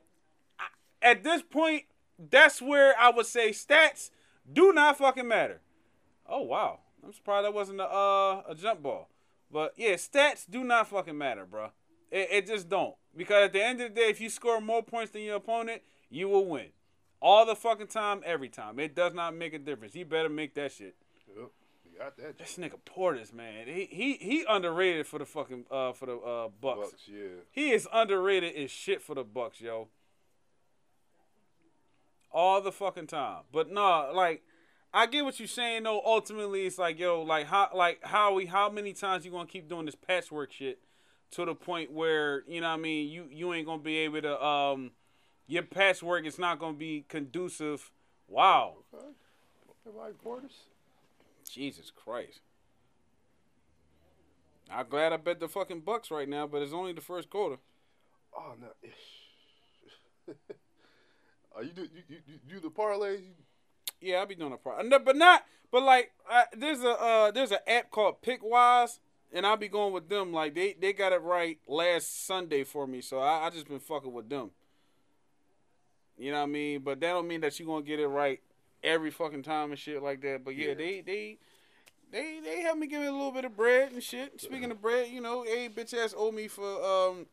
at 1.01 1.23
this 1.23 1.41
point, 1.41 1.83
that's 2.17 2.61
where 2.61 2.97
I 2.99 3.09
would 3.09 3.25
say 3.25 3.51
stats 3.51 4.09
do 4.51 4.73
not 4.73 4.97
fucking 4.97 5.27
matter. 5.27 5.61
Oh 6.27 6.41
wow, 6.41 6.79
I'm 7.03 7.13
surprised 7.13 7.45
that 7.45 7.53
wasn't 7.53 7.81
a 7.81 7.85
uh, 7.85 8.43
a 8.49 8.55
jump 8.55 8.81
ball. 8.81 9.09
But 9.51 9.73
yeah, 9.77 9.93
stats 9.93 10.49
do 10.49 10.63
not 10.63 10.87
fucking 10.87 11.17
matter, 11.17 11.45
bro. 11.45 11.69
It, 12.11 12.27
it 12.31 12.47
just 12.47 12.69
don't 12.69 12.95
because 13.15 13.45
at 13.45 13.53
the 13.53 13.63
end 13.63 13.81
of 13.81 13.93
the 13.93 14.01
day, 14.01 14.09
if 14.09 14.19
you 14.19 14.29
score 14.29 14.59
more 14.61 14.83
points 14.83 15.11
than 15.11 15.21
your 15.21 15.37
opponent, 15.37 15.81
you 16.09 16.27
will 16.29 16.45
win. 16.45 16.67
All 17.21 17.45
the 17.45 17.55
fucking 17.55 17.87
time, 17.87 18.21
every 18.25 18.49
time. 18.49 18.79
It 18.79 18.95
does 18.95 19.13
not 19.13 19.35
make 19.35 19.53
a 19.53 19.59
difference. 19.59 19.95
You 19.95 20.05
better 20.05 20.29
make 20.29 20.53
that 20.55 20.71
shit. 20.71 20.95
Yep, 21.27 21.49
got 21.97 22.17
that. 22.17 22.37
This 22.37 22.57
nigga 22.57 22.77
Portis, 22.85 23.33
man, 23.33 23.67
he 23.67 23.87
he 23.91 24.13
he 24.13 24.45
underrated 24.47 25.07
for 25.07 25.19
the 25.19 25.25
fucking 25.25 25.65
uh 25.71 25.93
for 25.93 26.05
the 26.05 26.17
uh 26.17 26.49
Bucks. 26.61 26.91
Bucks, 26.91 27.03
yeah. 27.07 27.41
He 27.51 27.71
is 27.71 27.87
underrated 27.93 28.55
as 28.55 28.71
shit 28.71 29.01
for 29.01 29.15
the 29.15 29.23
Bucks, 29.23 29.61
yo. 29.61 29.87
All 32.31 32.61
the 32.61 32.71
fucking 32.71 33.07
time. 33.07 33.43
But 33.51 33.71
no, 33.71 34.11
like 34.13 34.43
I 34.93 35.07
get 35.07 35.25
what 35.25 35.39
you're 35.39 35.47
saying 35.47 35.83
though. 35.83 36.01
Ultimately, 36.05 36.65
it's 36.65 36.77
like, 36.77 36.99
yo, 36.99 37.21
like 37.21 37.47
how 37.47 37.69
like 37.73 37.99
how 38.03 38.33
we 38.33 38.45
how 38.45 38.69
many 38.69 38.93
times 38.93 39.25
you 39.25 39.31
gonna 39.31 39.45
keep 39.45 39.67
doing 39.67 39.85
this 39.85 39.95
patchwork 39.95 40.51
shit 40.51 40.79
to 41.31 41.45
the 41.45 41.55
point 41.55 41.91
where, 41.91 42.43
you 42.47 42.61
know 42.61 42.69
what 42.69 42.75
I 42.75 42.77
mean, 42.77 43.09
you 43.09 43.27
you 43.29 43.53
ain't 43.53 43.65
gonna 43.65 43.81
be 43.81 43.97
able 43.99 44.21
to 44.21 44.43
um 44.43 44.91
your 45.47 45.63
patchwork 45.63 46.25
is 46.25 46.39
not 46.39 46.59
gonna 46.59 46.77
be 46.77 47.05
conducive. 47.07 47.91
Wow. 48.27 48.77
Okay. 48.93 49.05
Okay, 49.87 49.97
like 49.97 50.13
Portis. 50.23 50.53
Jesus 51.49 51.91
Christ. 51.91 52.41
I'm 54.71 54.87
glad 54.87 55.13
I 55.13 55.17
bet 55.17 55.39
the 55.39 55.47
fucking 55.47 55.81
Bucks 55.81 56.11
right 56.11 56.27
now, 56.27 56.47
but 56.47 56.61
it's 56.61 56.73
only 56.73 56.93
the 56.93 57.01
first 57.01 57.29
quarter. 57.29 57.57
Oh 58.35 58.53
no. 58.59 58.67
Are 61.55 61.63
you 61.63 61.71
do 61.71 61.81
you, 61.83 62.03
you, 62.07 62.17
you 62.27 62.55
do 62.55 62.59
the 62.59 62.69
parlays? 62.69 63.21
Yeah, 64.01 64.21
I 64.21 64.25
be 64.25 64.35
doing 64.35 64.53
a 64.53 64.57
part, 64.57 64.85
no, 64.85 64.99
but 64.99 65.15
not. 65.15 65.45
But 65.71 65.83
like, 65.83 66.11
uh, 66.29 66.43
there's 66.55 66.81
a 66.83 66.91
uh, 66.91 67.31
there's 67.31 67.51
an 67.51 67.59
app 67.67 67.91
called 67.91 68.21
Pickwise, 68.21 68.99
and 69.31 69.45
I'll 69.45 69.57
be 69.57 69.67
going 69.67 69.93
with 69.93 70.09
them. 70.09 70.33
Like 70.33 70.55
they 70.55 70.73
they 70.73 70.93
got 70.93 71.13
it 71.13 71.21
right 71.21 71.59
last 71.67 72.25
Sunday 72.25 72.63
for 72.63 72.87
me, 72.87 73.01
so 73.01 73.19
I, 73.19 73.45
I 73.45 73.49
just 73.49 73.67
been 73.67 73.79
fucking 73.79 74.11
with 74.11 74.29
them. 74.29 74.51
You 76.17 76.31
know 76.31 76.37
what 76.37 76.43
I 76.43 76.47
mean? 76.47 76.81
But 76.81 76.99
that 77.01 77.13
don't 77.13 77.27
mean 77.27 77.41
that 77.41 77.59
you're 77.59 77.67
gonna 77.67 77.85
get 77.85 77.99
it 77.99 78.07
right 78.07 78.41
every 78.85 79.11
fucking 79.11 79.43
time 79.43 79.71
and 79.71 79.79
shit 79.79 80.01
like 80.01 80.21
that. 80.21 80.43
But 80.45 80.55
yeah, 80.55 80.69
Yeah. 80.69 80.73
they 80.75 81.01
they. 81.01 81.37
They, 82.11 82.39
they 82.41 82.61
help 82.61 82.77
me 82.77 82.87
give 82.87 83.01
me 83.01 83.07
a 83.07 83.11
little 83.11 83.31
bit 83.31 83.43
of 83.43 83.57
bread 83.57 83.91
and 83.91 84.01
shit. 84.01 84.39
Speaking 84.39 84.71
of 84.71 84.81
bread, 84.81 85.09
you 85.09 85.19
know, 85.19 85.43
a 85.43 85.67
bitch 85.69 85.93
ass 85.93 86.13
owe 86.15 86.31
me 86.31 86.47
for 86.47 86.63
um 86.63 87.25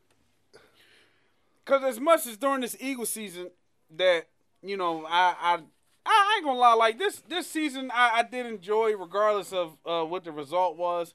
Cause 1.63 1.83
as 1.83 1.99
much 1.99 2.27
as 2.27 2.35
during 2.37 2.59
this 2.61 2.75
Eagle 2.79 3.05
season 3.05 3.49
that 3.95 4.27
you 4.61 4.75
know 4.75 5.05
I 5.07 5.35
I 5.39 5.59
I 6.05 6.33
ain't 6.35 6.45
gonna 6.45 6.59
lie 6.59 6.73
like 6.73 6.97
this 6.99 7.21
this 7.29 7.47
season 7.49 7.89
I, 7.93 8.11
I 8.15 8.23
did 8.23 8.45
enjoy 8.45 8.97
regardless 8.97 9.53
of 9.53 9.77
uh, 9.85 10.03
what 10.03 10.25
the 10.25 10.33
result 10.33 10.75
was, 10.75 11.13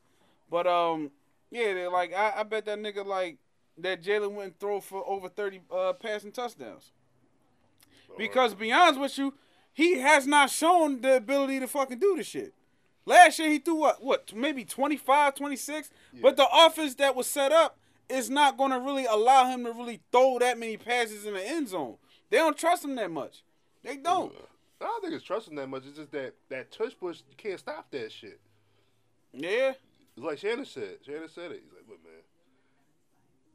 but 0.51 0.67
um 0.67 1.11
yeah 1.51 1.75
they, 1.75 1.87
like 1.89 2.15
I, 2.15 2.33
I 2.39 2.43
bet 2.45 2.65
that 2.65 2.79
nigga 2.79 3.05
like 3.05 3.37
that 3.77 4.03
Jalen 4.03 4.33
wouldn't 4.33 4.59
throw 4.59 4.81
for 4.81 5.07
over 5.07 5.29
30 5.29 5.61
uh, 5.71 5.93
passing 5.93 6.33
touchdowns. 6.33 6.93
Because 8.17 8.53
to 8.53 8.57
be 8.59 8.73
honest 8.73 8.99
with 8.99 9.19
you, 9.19 9.35
he 9.79 10.01
has 10.01 10.27
not 10.27 10.51
shown 10.51 11.03
the 11.03 11.15
ability 11.19 11.61
to 11.61 11.69
fucking 11.69 12.01
do 12.01 12.17
this 12.17 12.27
shit. 12.27 12.53
Last 13.07 13.39
year 13.39 13.49
he 13.49 13.61
threw 13.61 13.77
what? 13.77 14.03
What? 14.03 14.35
Maybe 14.35 14.65
25, 14.65 15.37
26? 15.37 15.91
But 16.21 16.37
the 16.37 16.49
offense 16.53 16.97
that 16.97 17.15
was 17.15 17.29
set 17.29 17.53
up 17.53 17.79
is 18.09 18.29
not 18.29 18.59
going 18.59 18.73
to 18.73 18.81
really 18.81 19.05
allow 19.05 19.47
him 19.49 19.63
to 19.63 19.71
really 19.71 20.01
throw 20.11 20.41
that 20.41 20.59
many 20.59 20.77
passes 20.79 21.25
in 21.27 21.35
the 21.35 21.49
end 21.49 21.69
zone. 21.69 21.95
They 22.29 22.39
don't 22.39 22.59
trust 22.59 22.85
him 22.85 22.97
that 22.97 23.13
much. 23.13 23.45
They 23.85 23.97
don't. 23.97 24.35
I 24.81 24.87
don't 24.87 25.01
think 25.01 25.15
it's 25.15 25.23
trusting 25.23 25.55
that 25.55 25.69
much. 25.69 25.85
It's 25.87 25.97
just 25.97 26.11
that 26.11 26.35
that 26.49 26.73
tush 26.73 26.95
push 26.99 27.19
you 27.31 27.37
can't 27.37 27.61
stop 27.61 27.89
that 27.93 28.11
shit. 28.11 28.41
Yeah. 29.33 29.75
It's 30.17 30.25
like 30.27 30.39
Shannon 30.39 30.65
said. 30.65 30.97
Shannon 31.07 31.29
said 31.29 31.53
it. 31.53 31.63
He's 31.63 31.73
like, 31.73 31.78
look, 31.78 31.78
man. 31.78 31.78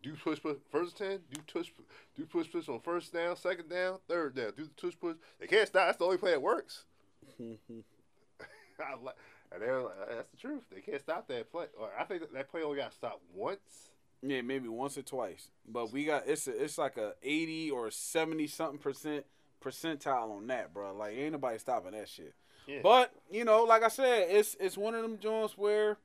Do 0.03 0.13
push 0.21 0.41
push 0.41 0.57
first 0.69 0.97
ten. 0.97 1.19
Do 1.31 1.41
tush 1.47 1.71
do 2.17 2.25
push 2.25 2.51
push 2.51 2.67
on 2.67 2.81
first 2.81 3.13
down, 3.13 3.37
second 3.37 3.69
down, 3.69 3.99
third 4.07 4.35
down. 4.35 4.51
Do 4.55 4.65
the 4.65 4.81
tush 4.81 4.99
push. 4.99 5.15
They 5.39 5.47
can't 5.47 5.67
stop. 5.67 5.87
That's 5.87 5.97
the 5.97 6.03
only 6.03 6.17
play 6.17 6.31
that 6.31 6.41
works. 6.41 6.83
I 7.39 8.95
like, 9.01 9.15
and 9.51 9.61
they're 9.61 9.81
like, 9.81 9.93
that's 10.09 10.29
the 10.31 10.37
truth. 10.37 10.63
They 10.73 10.81
can't 10.81 10.99
stop 10.99 11.27
that 11.29 11.49
play. 11.49 11.67
Or 11.79 11.89
I 11.97 12.03
think 12.03 12.21
that, 12.21 12.33
that 12.33 12.51
play 12.51 12.63
only 12.63 12.77
got 12.77 12.93
stopped 12.93 13.21
once. 13.33 13.91
Yeah, 14.21 14.41
maybe 14.41 14.67
once 14.67 14.97
or 14.97 15.03
twice. 15.03 15.47
But 15.65 15.93
we 15.93 16.03
got 16.03 16.27
it's 16.27 16.47
a, 16.47 16.63
it's 16.63 16.77
like 16.77 16.97
a 16.97 17.13
80 17.23 17.71
or 17.71 17.89
70 17.89 18.47
something 18.47 18.79
percent 18.79 19.25
percentile 19.63 20.35
on 20.35 20.47
that, 20.47 20.73
bro. 20.73 20.93
Like 20.93 21.15
ain't 21.15 21.31
nobody 21.31 21.59
stopping 21.59 21.93
that 21.93 22.09
shit. 22.09 22.33
Yeah. 22.67 22.79
But, 22.83 23.13
you 23.29 23.45
know, 23.45 23.63
like 23.63 23.83
I 23.83 23.89
said, 23.89 24.27
it's 24.29 24.57
it's 24.59 24.77
one 24.77 24.95
of 24.95 25.01
them 25.01 25.17
joints 25.17 25.57
where 25.57 25.97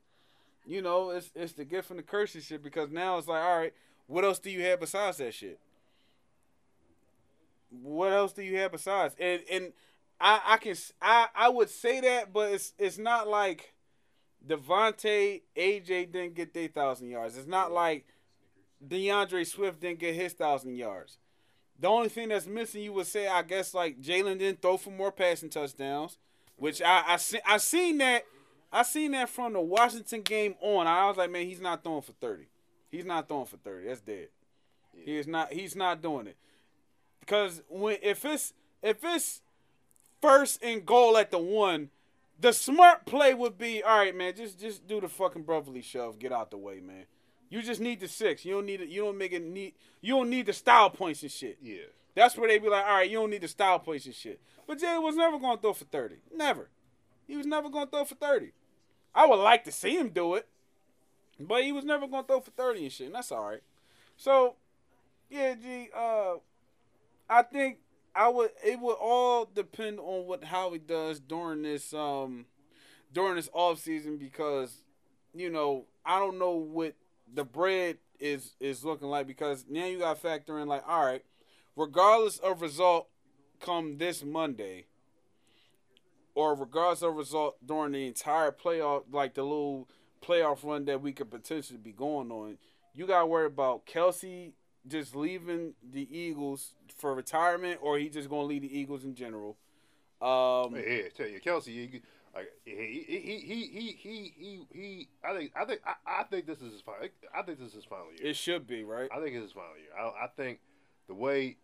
you 0.68 0.82
know, 0.82 1.10
it's 1.10 1.30
it's 1.34 1.54
the 1.54 1.64
gift 1.64 1.90
and 1.90 1.98
the 1.98 2.02
curse 2.02 2.34
and 2.34 2.44
shit 2.44 2.62
because 2.62 2.90
now 2.90 3.16
it's 3.16 3.26
like, 3.26 3.42
all 3.42 3.58
right, 3.58 3.72
what 4.08 4.24
else 4.24 4.38
do 4.40 4.50
you 4.50 4.62
have 4.62 4.80
besides 4.80 5.18
that 5.18 5.34
shit? 5.34 5.60
What 7.70 8.12
else 8.12 8.32
do 8.32 8.42
you 8.42 8.56
have 8.56 8.72
besides? 8.72 9.14
And 9.20 9.42
and 9.50 9.72
I 10.20 10.40
I 10.44 10.56
can 10.56 10.74
I 11.00 11.28
I 11.34 11.48
would 11.50 11.70
say 11.70 12.00
that, 12.00 12.32
but 12.32 12.50
it's 12.52 12.72
it's 12.78 12.98
not 12.98 13.28
like 13.28 13.74
DeVonta 14.46 15.42
AJ 15.56 16.10
didn't 16.12 16.34
get 16.34 16.54
their 16.54 16.68
thousand 16.68 17.10
yards. 17.10 17.36
It's 17.36 17.46
not 17.46 17.70
like 17.70 18.06
DeAndre 18.86 19.46
Swift 19.46 19.80
didn't 19.80 19.98
get 20.00 20.14
his 20.14 20.32
thousand 20.32 20.76
yards. 20.76 21.18
The 21.78 21.88
only 21.88 22.08
thing 22.08 22.30
that's 22.30 22.46
missing, 22.46 22.82
you 22.82 22.92
would 22.94 23.06
say, 23.06 23.28
I 23.28 23.42
guess, 23.42 23.74
like 23.74 24.00
Jalen 24.00 24.38
didn't 24.38 24.62
throw 24.62 24.78
for 24.78 24.90
more 24.90 25.12
passing 25.12 25.50
touchdowns, 25.50 26.16
which 26.56 26.80
I 26.80 27.02
I 27.06 27.16
see, 27.18 27.40
I 27.46 27.58
seen 27.58 27.98
that 27.98 28.24
I 28.72 28.84
seen 28.84 29.12
that 29.12 29.28
from 29.28 29.52
the 29.52 29.60
Washington 29.60 30.22
game 30.22 30.54
on. 30.62 30.86
I 30.86 31.06
was 31.08 31.18
like, 31.18 31.30
man, 31.30 31.46
he's 31.46 31.60
not 31.60 31.84
throwing 31.84 32.02
for 32.02 32.12
thirty. 32.12 32.46
He's 32.90 33.04
not 33.04 33.28
throwing 33.28 33.46
for 33.46 33.56
thirty. 33.56 33.88
That's 33.88 34.00
dead. 34.00 34.28
He 34.94 35.16
is 35.16 35.26
not. 35.26 35.52
He's 35.52 35.76
not 35.76 36.02
doing 36.02 36.26
it 36.26 36.36
because 37.20 37.62
when 37.68 37.98
if 38.02 38.24
it's 38.24 38.54
if 38.82 38.98
it's 39.04 39.42
first 40.22 40.62
and 40.62 40.84
goal 40.86 41.16
at 41.18 41.30
the 41.30 41.38
one, 41.38 41.90
the 42.40 42.52
smart 42.52 43.04
play 43.04 43.34
would 43.34 43.58
be 43.58 43.82
all 43.82 43.98
right, 43.98 44.16
man. 44.16 44.34
Just 44.34 44.58
just 44.58 44.86
do 44.86 45.00
the 45.00 45.08
fucking 45.08 45.42
brotherly 45.42 45.82
shove. 45.82 46.18
Get 46.18 46.32
out 46.32 46.50
the 46.50 46.56
way, 46.56 46.80
man. 46.80 47.04
You 47.50 47.62
just 47.62 47.80
need 47.80 48.00
the 48.00 48.08
six. 48.08 48.44
You 48.44 48.54
don't 48.54 48.66
need 48.66 48.80
it. 48.80 48.88
You 48.88 49.04
don't 49.04 49.18
make 49.18 49.32
it 49.32 49.42
need. 49.42 49.74
You 50.00 50.16
don't 50.16 50.30
need 50.30 50.46
the 50.46 50.52
style 50.52 50.90
points 50.90 51.22
and 51.22 51.30
shit. 51.30 51.58
Yeah. 51.62 51.82
That's 52.14 52.36
where 52.36 52.48
they 52.48 52.58
be 52.58 52.68
like, 52.68 52.84
all 52.84 52.94
right, 52.94 53.08
you 53.08 53.18
don't 53.18 53.30
need 53.30 53.42
the 53.42 53.48
style 53.48 53.78
points 53.78 54.06
and 54.06 54.14
shit. 54.14 54.40
But 54.66 54.80
Jay 54.80 54.98
was 54.98 55.14
never 55.14 55.38
gonna 55.38 55.60
throw 55.60 55.72
for 55.72 55.84
thirty. 55.84 56.16
Never. 56.34 56.68
He 57.26 57.36
was 57.36 57.46
never 57.46 57.68
gonna 57.68 57.86
throw 57.86 58.04
for 58.04 58.14
thirty. 58.14 58.52
I 59.14 59.26
would 59.26 59.36
like 59.36 59.64
to 59.64 59.72
see 59.72 59.96
him 59.96 60.08
do 60.08 60.34
it, 60.34 60.46
but 61.40 61.62
he 61.62 61.72
was 61.72 61.84
never 61.84 62.06
gonna 62.06 62.26
throw 62.26 62.40
for 62.40 62.50
thirty 62.50 62.84
and 62.84 62.92
shit. 62.92 63.06
And 63.06 63.14
that's 63.14 63.32
all 63.32 63.44
right. 63.44 63.62
So, 64.16 64.56
yeah, 65.30 65.54
G. 65.54 65.88
Uh, 65.94 66.34
I 67.28 67.42
think 67.42 67.78
I 68.14 68.28
would. 68.28 68.50
It 68.64 68.80
would 68.80 68.96
all 69.00 69.44
depend 69.44 70.00
on 70.00 70.26
what 70.26 70.44
how 70.44 70.72
he 70.72 70.78
does 70.78 71.20
during 71.20 71.62
this 71.62 71.92
um 71.94 72.46
during 73.12 73.36
this 73.36 73.50
off 73.52 73.78
season 73.78 74.16
because 74.16 74.84
you 75.34 75.50
know 75.50 75.84
I 76.04 76.18
don't 76.18 76.38
know 76.38 76.52
what 76.52 76.94
the 77.32 77.44
bread 77.44 77.98
is 78.18 78.54
is 78.60 78.84
looking 78.84 79.08
like 79.08 79.26
because 79.26 79.66
now 79.68 79.86
you 79.86 79.98
got 79.98 80.14
to 80.16 80.20
factor 80.20 80.58
in 80.58 80.68
like 80.68 80.82
all 80.88 81.04
right, 81.04 81.24
regardless 81.76 82.38
of 82.38 82.62
result, 82.62 83.08
come 83.60 83.98
this 83.98 84.24
Monday. 84.24 84.86
Or 86.34 86.54
regardless 86.54 87.02
of 87.02 87.16
result 87.16 87.56
during 87.66 87.90
the 87.90 88.06
entire 88.06 88.52
playoff, 88.52 89.02
like 89.10 89.34
the 89.34 89.42
little 89.42 89.88
playoff 90.20 90.64
run 90.64 90.84
that 90.86 91.02
we 91.02 91.12
could 91.12 91.30
potentially 91.30 91.78
be 91.78 91.92
going 91.92 92.30
on, 92.30 92.58
you 92.94 93.06
got 93.06 93.20
to 93.20 93.26
worry 93.26 93.46
about 93.46 93.86
Kelce 93.86 94.52
just 94.86 95.14
leaving 95.14 95.74
the 95.82 96.08
Eagles 96.16 96.74
for 96.96 97.14
retirement, 97.14 97.78
or 97.82 97.98
he 97.98 98.08
just 98.08 98.28
gonna 98.28 98.42
leave 98.42 98.62
the 98.62 98.78
Eagles 98.78 99.04
in 99.04 99.14
general. 99.14 99.56
Um, 100.20 100.74
Yeah, 100.74 100.82
yeah, 100.88 101.02
tell 101.16 101.28
you, 101.28 101.40
Kelce, 101.40 101.66
he, 101.66 102.02
like 102.34 102.48
he 102.64 102.72
he 102.72 103.04
he 103.06 103.38
he 103.38 103.66
he 103.66 103.96
he 103.96 104.32
he, 104.36 104.66
he 104.72 105.08
I 105.24 105.36
think 105.36 105.52
I 105.54 105.64
think 105.64 105.80
I, 105.84 106.20
I 106.20 106.22
think 106.24 106.46
this 106.46 106.60
is 106.60 106.72
his 106.72 106.80
final. 106.80 107.08
I 107.34 107.42
think 107.42 107.58
this 107.58 107.68
is 107.68 107.74
his 107.74 107.84
final 107.84 108.06
year. 108.18 108.30
it 108.30 108.36
should 108.36 108.66
be 108.66 108.84
right. 108.84 109.08
I 109.12 109.20
think 109.20 109.34
it's 109.34 109.44
his 109.44 109.52
final 109.52 109.76
year. 109.76 109.90
I, 109.98 110.24
I 110.24 110.28
think 110.36 110.60
the 111.06 111.14
way, 111.14 111.56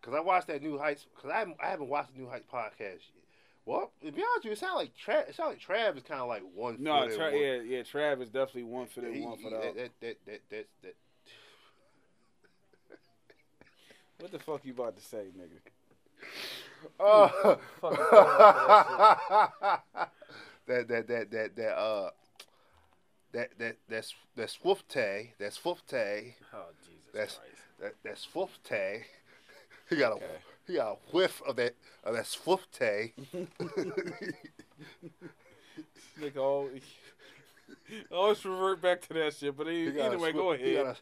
because 0.00 0.14
I 0.14 0.20
watched 0.20 0.48
that 0.48 0.62
New 0.62 0.78
Heights, 0.78 1.06
because 1.14 1.30
I 1.30 1.38
haven't, 1.38 1.56
I 1.62 1.68
haven't 1.68 1.88
watched 1.88 2.14
the 2.14 2.20
New 2.20 2.28
Heights 2.28 2.46
podcast 2.52 2.78
yet. 2.80 3.23
Well, 3.66 3.90
to 4.04 4.12
be 4.12 4.22
honest 4.22 4.36
with 4.36 4.44
you, 4.44 4.52
it 4.52 4.58
sounds 4.58 4.76
like 4.76 4.92
Trav. 4.94 5.28
It 5.28 5.34
sounds 5.34 5.56
like 5.56 5.60
Trav 5.60 5.96
is 5.96 6.02
kind 6.02 6.20
of 6.20 6.28
like 6.28 6.42
one. 6.54 6.76
No, 6.80 7.06
foot 7.08 7.16
Tra- 7.16 7.32
one- 7.32 7.40
yeah, 7.40 7.54
yeah. 7.62 7.80
Trav 7.80 8.20
is 8.20 8.28
definitely 8.28 8.64
one 8.64 8.86
for 8.86 9.00
the 9.00 9.10
he- 9.12 9.22
one 9.22 9.38
for 9.38 9.50
that, 9.50 9.74
that, 9.74 9.90
that, 10.00 10.16
that, 10.26 10.40
that, 10.50 10.66
that, 10.82 10.94
What 14.18 14.32
the 14.32 14.38
fuck 14.38 14.64
you 14.64 14.72
about 14.72 14.96
to 14.96 15.02
say, 15.02 15.26
nigga? 15.38 15.60
Oh. 17.00 17.58
That 20.66 20.88
that 20.88 21.08
that 21.08 21.30
that 21.30 21.56
that 21.56 21.76
uh 21.78 22.10
that 23.32 23.50
that 23.58 23.76
that's 23.88 24.14
that's 24.34 24.56
Swifte, 24.56 25.32
that's 25.38 25.58
Swifte, 25.58 26.34
Oh 26.54 26.64
Jesus 26.86 27.04
that's 27.12 27.38
that 27.80 27.94
that's 28.02 28.26
Swifte. 28.26 29.02
He 29.90 29.96
got 29.96 30.12
a 30.12 30.14
Okay. 30.14 30.24
He 30.66 30.74
got 30.74 30.92
a 30.92 30.96
whiff 31.16 31.42
of 31.46 31.56
that 31.56 31.74
of 32.04 32.14
that 32.14 32.24
Swifte. 32.24 33.12
Nigga, 36.20 36.36
always, 36.36 36.82
always 38.10 38.44
revert 38.44 38.80
back 38.80 39.00
to 39.02 39.14
that 39.14 39.34
shit. 39.34 39.56
But 39.56 39.66
He 39.66 39.84
e- 39.84 39.98
a 39.98 40.04
anyway, 40.04 40.32
Swift- 40.32 40.36
go 40.36 40.52
ahead. 40.52 40.96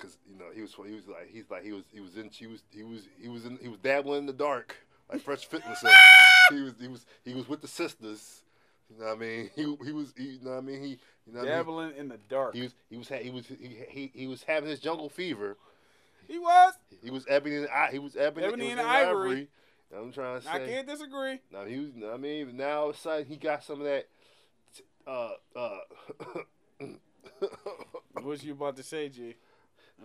Cause 0.00 0.16
you 0.30 0.38
know 0.38 0.44
he 0.54 0.62
was 0.62 0.74
he 0.74 0.94
was 0.94 1.08
like 1.08 1.28
he's 1.28 1.50
like 1.50 1.64
he 1.64 1.72
was 1.72 1.82
he 1.92 1.98
was 1.98 2.16
in 2.16 2.30
he 2.30 2.46
was 2.46 2.62
he 2.70 2.84
was 2.84 3.08
he 3.20 3.28
was 3.28 3.44
in 3.44 3.58
he 3.60 3.66
was 3.66 3.80
dabbling 3.80 4.20
in 4.20 4.26
the 4.26 4.32
dark 4.32 4.76
like 5.10 5.20
Fresh 5.22 5.46
Fit 5.46 5.62
was 5.66 5.78
he 6.50 6.60
was 6.60 6.74
he 6.80 6.88
was 6.88 7.06
he 7.24 7.34
was 7.34 7.48
with 7.48 7.60
the 7.62 7.68
sisters. 7.68 8.42
You 8.90 9.00
know 9.00 9.06
what 9.06 9.16
I 9.16 9.20
mean? 9.20 9.50
He 9.56 9.62
he 9.84 9.92
was 9.92 10.14
he, 10.16 10.22
you 10.24 10.38
know 10.44 10.52
what 10.52 10.58
I 10.58 10.60
mean? 10.60 10.82
He 10.82 10.88
you 11.26 11.32
know 11.32 11.40
what 11.40 11.48
I 11.48 11.50
mean? 11.50 11.58
Dabbling 11.58 11.96
in 11.96 12.08
the 12.08 12.18
dark. 12.28 12.54
He 12.54 12.62
was 12.62 12.74
he 12.88 12.96
was 12.96 13.08
he 13.08 13.30
was 13.30 13.46
he, 13.46 13.76
he, 13.88 14.10
he 14.14 14.26
was 14.28 14.44
having 14.44 14.68
his 14.68 14.78
jungle 14.80 15.08
fever. 15.08 15.56
He 16.28 16.38
was. 16.38 16.74
He 17.02 17.10
was 17.10 17.24
ebony 17.28 17.56
and 17.56 17.68
I 17.68 17.90
he 17.90 17.98
was 17.98 18.14
ebony, 18.16 18.46
Ebony 18.46 18.64
he 18.64 18.70
was 18.70 18.78
and 18.78 18.80
in 18.80 18.86
ivory. 18.86 19.48
I'm 19.96 20.12
trying 20.12 20.40
to 20.40 20.50
I 20.50 20.58
can't 20.58 20.86
disagree. 20.86 21.40
Now 21.50 21.64
he 21.64 21.78
was. 21.78 21.90
I 22.12 22.18
mean, 22.18 22.56
now 22.56 22.80
all 22.80 22.90
of 22.90 22.96
a 22.96 22.98
sudden 22.98 23.26
he 23.26 23.36
got 23.36 23.64
some 23.64 23.80
of 23.80 23.86
that. 23.86 24.08
Uh 25.06 25.30
uh. 25.56 25.78
What 28.22 28.42
you 28.42 28.52
about 28.52 28.76
to 28.76 28.82
say, 28.82 29.08
G? 29.08 29.36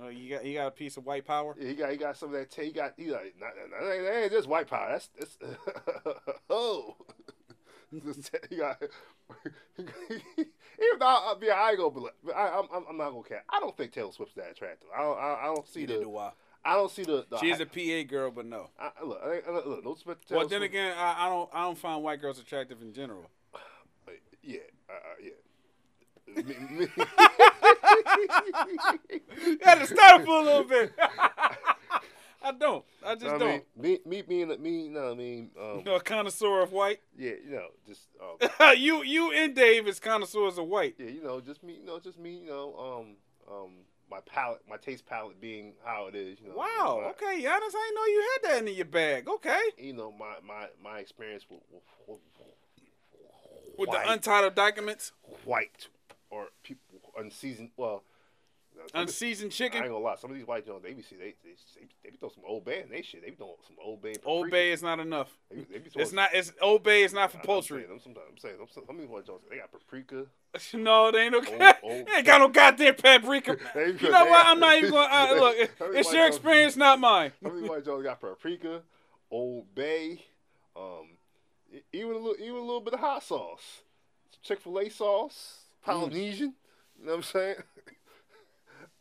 Oh, 0.02 0.08
you 0.08 0.30
got 0.30 0.46
you 0.46 0.54
got 0.56 0.68
a 0.68 0.72
piece 0.72 0.98
of 0.98 1.06
white 1.06 1.26
power. 1.26 1.56
Yeah, 1.60 1.68
he 1.68 1.76
got 1.76 1.92
he 1.92 1.98
got 1.98 2.18
some 2.18 2.30
of 2.30 2.36
that. 2.36 2.52
T- 2.52 2.66
he 2.66 2.72
got 2.72 2.94
he 2.98 3.12
like 3.12 3.36
not, 3.40 3.52
that 3.56 3.94
ain't, 3.94 4.04
that 4.06 4.24
ain't 4.24 4.32
just 4.32 4.48
white 4.48 4.68
power. 4.68 4.90
That's 4.92 5.10
that's 5.18 5.38
oh. 6.50 6.96
Just 8.06 8.26
t- 8.32 8.38
he 8.50 8.56
got 8.58 8.82
even 9.78 11.00
though 11.00 11.06
I, 11.06 11.34
I, 11.36 11.40
mean, 11.40 11.52
I 11.52 11.70
ain't 11.70 11.78
gonna 11.78 11.92
believe, 11.92 12.12
I, 12.36 12.48
I'm 12.50 12.66
I'm 12.74 12.84
I'm 12.90 12.98
not 12.98 13.12
gonna 13.12 13.24
care. 13.24 13.44
I 13.50 13.60
don't 13.60 13.76
think 13.78 13.92
Taylor 13.92 14.12
Swift's 14.12 14.36
that 14.36 14.52
attractive. 14.52 14.88
I 14.96 15.02
don't 15.02 15.18
I, 15.18 15.40
I 15.44 15.46
don't 15.46 15.68
see 15.68 15.82
Neither 15.82 16.00
the 16.00 16.06
do 16.06 16.18
I. 16.18 16.32
I 16.66 16.76
don't 16.76 16.90
see 16.92 17.04
the. 17.04 17.26
the 17.30 17.38
She's 17.40 17.60
a 17.60 17.66
PA 17.66 18.04
girl, 18.10 18.32
but 18.32 18.46
no. 18.46 18.70
I, 18.80 18.92
I- 19.00 19.04
look, 19.06 19.22
I, 19.24 19.42
I- 19.50 19.52
look, 19.66 19.84
to 19.84 20.28
Taylor 20.28 20.40
Well, 20.40 20.48
then 20.48 20.60
Swift. 20.62 20.64
again, 20.74 20.94
I, 20.98 21.26
I 21.26 21.30
don't 21.30 21.50
I 21.54 21.62
don't 21.64 21.78
find 21.78 22.02
white 22.04 22.22
girls 22.22 22.40
attractive 22.40 22.82
in 22.82 22.94
general. 22.94 23.26
yeah, 24.44 24.60
uh, 24.90 24.94
uh, 24.94 25.16
yeah. 25.22 25.32
You 29.46 29.58
had 29.62 29.80
to 29.80 29.88
stop 29.88 30.24
for 30.24 30.40
a 30.40 30.42
little 30.42 30.64
bit. 30.64 30.94
I 32.44 32.52
don't. 32.52 32.84
I 33.06 33.16
just 33.16 33.26
I 33.28 33.38
mean, 33.38 33.40
don't. 33.40 33.64
me, 33.82 34.00
me 34.06 34.22
being 34.22 34.62
me, 34.62 34.82
you 34.84 34.90
know, 34.92 35.04
what 35.04 35.12
I 35.12 35.16
mean, 35.16 35.50
um, 35.60 35.78
You 35.80 35.84
know, 35.84 35.96
a 35.96 36.02
connoisseur 36.02 36.62
of 36.62 36.72
white. 36.74 37.00
yeah, 37.18 37.32
you 37.44 37.52
know, 37.52 37.68
just, 37.88 38.08
um, 38.22 38.76
you 38.78 39.02
you 39.04 39.32
and 39.32 39.56
Dave 39.56 39.88
is 39.88 40.00
connoisseurs 40.00 40.58
of 40.58 40.66
white. 40.68 40.96
yeah, 40.98 41.10
you 41.10 41.24
know, 41.24 41.40
just 41.40 41.64
me, 41.64 41.76
you 41.80 41.86
know, 41.86 42.00
just 42.00 42.20
me, 42.20 42.32
you 42.44 42.48
know, 42.50 42.76
um, 42.78 43.16
um, 43.56 43.72
my 44.12 44.20
palate, 44.26 44.62
my 44.70 44.78
taste 44.78 45.06
palate 45.06 45.40
being 45.40 45.74
how 45.86 46.08
it 46.08 46.16
is, 46.16 46.40
you 46.42 46.50
know. 46.50 46.56
Wow. 46.56 47.00
my- 47.04 47.10
Okay, 47.12 47.42
Giannis, 47.42 47.74
I 47.74 47.90
didn't 47.90 47.96
know 47.96 48.06
you 48.06 48.30
had 48.34 48.52
that 48.62 48.68
in 48.70 48.76
your 48.76 48.86
bag. 48.86 49.28
Okay. 49.28 49.62
You 49.78 49.94
know, 49.94 50.12
my 50.12 50.36
my 50.46 50.68
my 50.84 51.00
experience 51.00 51.46
with, 51.50 51.62
with, 51.72 51.82
with 52.08 52.20
With 53.78 53.90
white, 53.90 54.06
the 54.06 54.12
untitled 54.12 54.56
documents. 54.56 55.14
white 55.46 55.88
or 56.30 56.48
people 56.64 56.84
unseasoned. 57.18 57.72
Well, 57.78 58.04
some 58.92 59.02
of- 59.02 59.10
I 59.10 59.50
chicken. 59.50 59.84
ain't 59.84 59.92
gonna 59.92 60.04
lie. 60.04 60.16
Some 60.16 60.32
of 60.32 60.38
these 60.38 60.46
white 60.48 60.66
Jones, 60.66 60.84
they 60.84 60.94
be 60.94 61.02
see 61.02 61.16
they 61.16 61.36
they, 61.44 61.52
they, 61.76 61.88
they 62.04 62.10
be 62.12 62.18
throwing 62.18 62.34
some 62.34 62.44
old 62.48 62.66
bay 62.66 62.82
in 62.82 62.90
they 62.90 63.02
shit. 63.02 63.22
They 63.24 63.30
be 63.32 63.36
throwing 63.36 63.54
some 63.66 63.76
old 63.84 64.02
bay. 64.02 64.14
Old. 64.26 64.50
Bay 64.50 64.72
is 64.72 64.82
not 64.84 65.00
enough. 65.00 65.30
They, 65.50 65.58
be- 65.58 65.64
they 65.72 65.78
be 65.80 65.90
It's 65.96 66.12
not. 66.12 66.30
It's 66.34 66.52
Old 66.62 66.84
Bay 66.84 67.04
is 67.04 67.14
not 67.14 67.32
for 67.32 67.38
I'm 67.38 67.44
poultry. 67.44 67.80
saying, 67.82 67.92
I'm, 67.94 68.00
sometimes, 68.00 68.26
I'm 68.32 68.38
saying, 68.38 68.56
some, 68.74 68.84
some 68.86 68.96
of 68.96 69.02
these 69.02 69.10
white 69.10 69.26
Jones, 69.26 69.42
they 69.50 69.58
got 69.58 69.72
paprika. 69.72 70.26
No, 70.76 71.12
they 71.12 71.22
ain't 71.24 71.32
no. 71.32 71.40
Old- 71.40 71.50
old- 71.84 72.08
they 72.08 72.14
ain't 72.18 72.26
got 72.26 72.40
no 72.40 72.48
goddamn 72.48 72.96
paprika. 72.96 73.58
You 73.76 74.12
know 74.12 74.26
what? 74.26 74.46
I'm 74.46 74.60
not 74.60 74.78
even 74.78 74.92
going. 74.92 75.10
to 75.10 75.34
they- 75.34 75.40
Look, 75.40 75.58
it's 75.96 76.12
your 76.14 76.24
Jones- 76.26 76.36
experience, 76.36 76.76
not 76.76 77.00
mine. 77.00 77.32
Some 77.44 77.52
of 77.56 77.60
these 77.62 77.70
white 77.70 77.86
Jones 77.86 78.04
got 78.04 78.22
paprika, 78.22 78.82
Old 79.32 79.74
Bay, 79.74 80.24
um, 80.76 81.10
even 81.92 82.12
a 82.12 82.18
little, 82.18 82.36
even 82.40 82.56
a 82.58 82.60
little 82.62 82.82
bit 82.82 82.94
of 82.94 83.00
hot 83.00 83.24
sauce, 83.24 83.82
Chick 84.44 84.62
Fil 84.62 84.78
A 84.80 84.90
sauce, 84.90 85.62
Polynesian. 85.84 86.54
You 87.00 87.06
know 87.08 87.12
what 87.14 87.18
I'm 87.18 87.24
saying? 87.24 87.56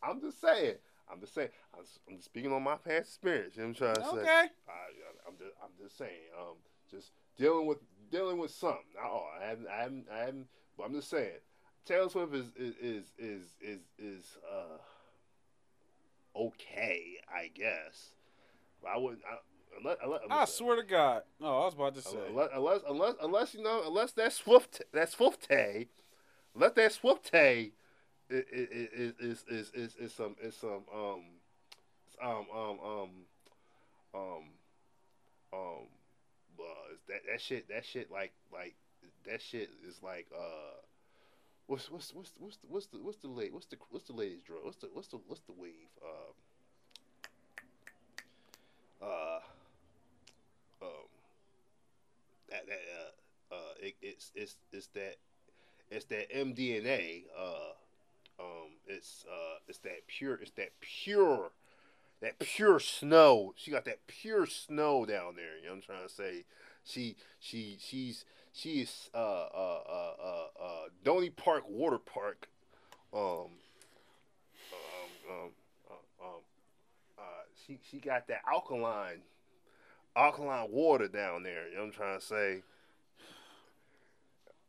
I'm 0.03 0.21
just 0.21 0.41
saying. 0.41 0.77
I'm 1.11 1.21
just 1.21 1.35
saying. 1.35 1.49
I'm 1.75 1.85
I'm 2.09 2.17
just 2.17 2.27
speaking 2.27 2.53
on 2.53 2.63
my 2.63 2.77
past 2.77 3.09
experience. 3.09 3.57
You 3.57 3.63
know 3.63 3.69
what 3.69 3.83
I'm 3.83 3.95
trying 3.95 3.95
to 3.95 4.11
say? 4.11 4.21
Okay. 4.21 4.47
I'm 5.27 5.35
just, 5.39 5.53
I'm 5.63 5.71
just 5.83 5.99
saying. 5.99 6.11
Um, 6.39 6.57
just 6.91 7.11
dealing 7.39 7.67
with 7.67 7.79
dealing 8.11 8.39
with 8.39 8.51
something. 8.51 8.85
All. 9.03 9.29
I 9.41 9.47
haven't, 9.47 9.69
I 9.69 9.83
haven't, 9.83 10.07
I 10.13 10.19
haven't. 10.19 10.47
But 10.77 10.85
I'm 10.85 10.95
just 10.95 11.11
saying. 11.11 11.41
Taylor 11.85 12.09
Swift 12.09 12.35
is 12.35 12.47
is 12.57 12.75
is 12.81 13.05
is 13.19 13.43
is, 13.61 13.81
is 13.99 14.25
uh 14.51 14.79
okay, 16.39 17.17
I 17.29 17.51
guess. 17.53 18.15
But 18.81 18.93
I 18.95 18.99
wouldn't. 18.99 19.23
I, 19.25 19.37
unless, 19.79 19.97
unless, 20.03 20.21
I 20.31 20.45
swear 20.45 20.77
to 20.77 20.83
God. 20.83 21.23
No, 21.41 21.47
I 21.47 21.65
was 21.65 21.75
about 21.75 21.95
to 21.97 22.03
say. 22.03 22.19
unless, 22.29 22.51
unless 22.55 22.81
unless 22.89 23.15
unless 23.23 23.55
you 23.55 23.63
know 23.63 23.83
unless 23.87 24.13
that 24.13 24.33
Swift 24.33 24.83
that 24.93 25.11
Swifty, 25.11 25.89
let 26.55 26.77
that 26.77 26.93
Is 28.33 28.89
is 28.95 29.15
is 29.21 29.45
is 29.49 29.71
is, 29.75 29.95
is 29.97 30.15
some 30.15 30.37
is 30.43 30.57
some 30.57 30.85
um 30.95 31.21
um 32.23 32.47
um 32.51 32.79
um 32.81 33.11
um 34.15 34.45
um 35.53 35.87
uh, 36.59 36.65
that 37.09 37.21
that 37.31 37.41
shit 37.43 37.69
that 37.69 37.85
shit 37.85 38.11
like 38.11 38.33
like 38.51 38.75
that 39.27 39.43
shit 39.43 39.69
is 39.87 40.03
like 40.03 40.29
uh 40.35 40.81
what's 41.67 41.91
what's 41.91 42.15
what's 42.15 42.33
what's 42.39 42.57
the, 42.57 42.67
what's 42.69 42.87
the 42.87 42.99
what's 43.03 43.19
the 43.19 43.29
late 43.29 43.53
what's 43.53 43.67
the 43.67 43.77
what's 43.91 44.07
the 44.07 44.15
latest 44.15 44.47
drug? 44.47 44.61
What's 44.65 44.79
the 44.79 44.89
what's 44.95 45.09
the 45.09 45.19
what's 45.27 45.43
the 45.43 45.53
wave 45.53 45.91
uh 46.03 46.33
uh 49.05 49.41
um 50.81 51.09
that 52.49 52.67
that 52.67 52.81
uh 53.53 53.55
uh 53.55 53.75
it, 53.79 53.95
it's 54.01 54.33
it's 54.35 54.57
it's 54.73 54.87
that 54.89 55.17
it's 55.91 56.07
that 56.07 56.33
MDMA 56.33 57.25
uh 57.39 57.73
um 58.39 58.79
it's 58.87 59.25
uh 59.31 59.59
it's 59.69 59.79
that 59.79 60.07
pure 60.07 60.35
it's 60.35 60.51
that 60.53 60.71
pure 60.81 61.51
that 62.21 62.39
pure 62.39 62.79
snow 62.79 63.53
she 63.57 63.71
got 63.71 63.85
that 63.85 64.07
pure 64.07 64.47
snow 64.47 65.05
down 65.05 65.37
there 65.37 65.57
you 65.59 65.65
know 65.65 65.71
what 65.71 65.77
I'm 65.77 65.83
trying 65.83 66.09
to 66.09 66.13
say 66.13 66.45
she 66.85 67.17
she 67.39 67.77
she's 67.81 68.25
she's 68.53 69.11
uh 69.15 69.19
uh 69.19 69.83
uh 69.89 70.15
uh 70.23 70.65
uh 70.65 70.83
Donny 71.05 71.31
Park 71.31 71.65
Water 71.69 71.99
Park 71.99 72.49
um 73.13 73.21
um 74.73 75.21
um 75.31 75.51
uh, 75.91 76.25
um 76.25 76.41
uh 77.19 77.23
she 77.67 77.79
she 77.91 77.99
got 77.99 78.29
that 78.29 78.43
alkaline 78.51 79.23
alkaline 80.17 80.71
water 80.71 81.09
down 81.09 81.43
there. 81.43 81.69
You 81.69 81.75
know 81.77 81.81
what 81.83 81.87
I'm 81.87 81.93
trying 81.93 82.19
to 82.21 82.25
say? 82.25 82.63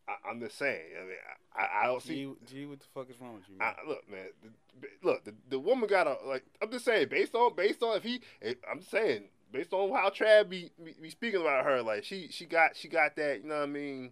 I, 0.07 0.29
I'm 0.29 0.39
just 0.39 0.57
saying. 0.57 0.81
I 0.99 1.05
mean, 1.05 1.15
I, 1.55 1.83
I 1.83 1.87
don't 1.87 2.01
see. 2.01 2.15
G, 2.15 2.33
G, 2.45 2.65
what 2.65 2.79
the 2.79 2.85
fuck 2.93 3.09
is 3.09 3.19
wrong 3.21 3.35
with 3.35 3.43
you, 3.49 3.57
man? 3.57 3.73
I, 3.77 3.87
look, 3.87 4.09
man. 4.09 4.25
The, 4.41 4.87
look, 5.03 5.23
the, 5.23 5.33
the 5.49 5.59
woman 5.59 5.87
got 5.87 6.07
a 6.07 6.17
like. 6.25 6.43
I'm 6.61 6.71
just 6.71 6.85
saying, 6.85 7.07
based 7.09 7.35
on 7.35 7.55
based 7.55 7.81
on 7.83 7.97
if 7.97 8.03
he, 8.03 8.21
if, 8.41 8.57
I'm 8.69 8.81
saying 8.81 9.25
based 9.51 9.71
on 9.71 9.91
how 9.91 10.09
Trav 10.09 10.49
be, 10.49 10.71
be 10.83 10.95
be 11.01 11.09
speaking 11.09 11.39
about 11.39 11.65
her, 11.65 11.81
like 11.81 12.03
she 12.03 12.27
she 12.29 12.45
got 12.45 12.75
she 12.75 12.89
got 12.89 13.15
that. 13.15 13.43
You 13.43 13.49
know 13.49 13.57
what 13.59 13.63
I 13.63 13.67
mean? 13.67 14.11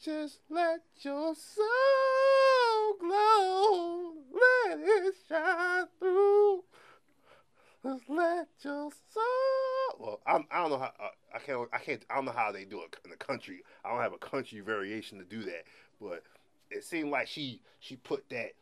Just 0.00 0.40
let 0.50 0.82
your 1.00 1.34
soul 1.34 1.64
glow, 3.00 4.12
let 4.32 4.78
it 4.78 5.14
shine 5.28 5.86
through. 5.98 6.64
Just 7.82 8.08
let 8.08 8.48
your 8.62 8.90
soul. 9.12 9.98
Well, 9.98 10.20
I'm, 10.26 10.44
I 10.50 10.60
don't 10.60 10.70
know 10.70 10.78
how 10.78 10.92
uh, 11.00 11.08
I 11.34 11.38
can't 11.38 11.68
I 11.72 11.78
can't 11.78 12.02
I 12.08 12.14
don't 12.16 12.26
know 12.26 12.32
how 12.32 12.52
they 12.52 12.64
do 12.64 12.80
it 12.82 12.96
in 13.04 13.10
the 13.10 13.16
country. 13.16 13.62
I 13.84 13.90
don't 13.90 14.00
have 14.00 14.12
a 14.12 14.18
country 14.18 14.60
variation 14.60 15.18
to 15.18 15.24
do 15.24 15.42
that, 15.42 15.64
but 16.00 16.22
it 16.70 16.84
seemed 16.84 17.10
like 17.10 17.26
she 17.26 17.60
she 17.80 17.96
put 17.96 18.28
that 18.30 18.52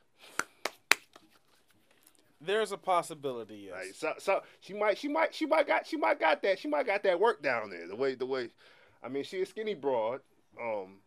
There's 2.40 2.73
a 2.73 2.78
possibility, 2.78 3.69
yes. 3.69 3.74
like 3.74 3.94
so, 3.94 4.12
so 4.19 4.43
she 4.61 4.74
might 4.74 4.99
she 4.99 5.09
might 5.09 5.35
she 5.35 5.47
might 5.47 5.66
got 5.66 5.86
she 5.86 5.97
might 5.97 6.19
got 6.19 6.43
that 6.43 6.59
she 6.59 6.69
might 6.69 6.86
got 6.86 7.03
that 7.05 7.20
work 7.20 7.43
down 7.43 7.70
there 7.70 7.86
the 7.86 7.97
way 7.97 8.15
the 8.15 8.27
way 8.27 8.49
I 9.03 9.09
mean 9.09 9.24
she 9.24 9.43
a 9.43 9.47
skinny 9.47 9.74
broad 9.74 10.20
um 10.61 10.99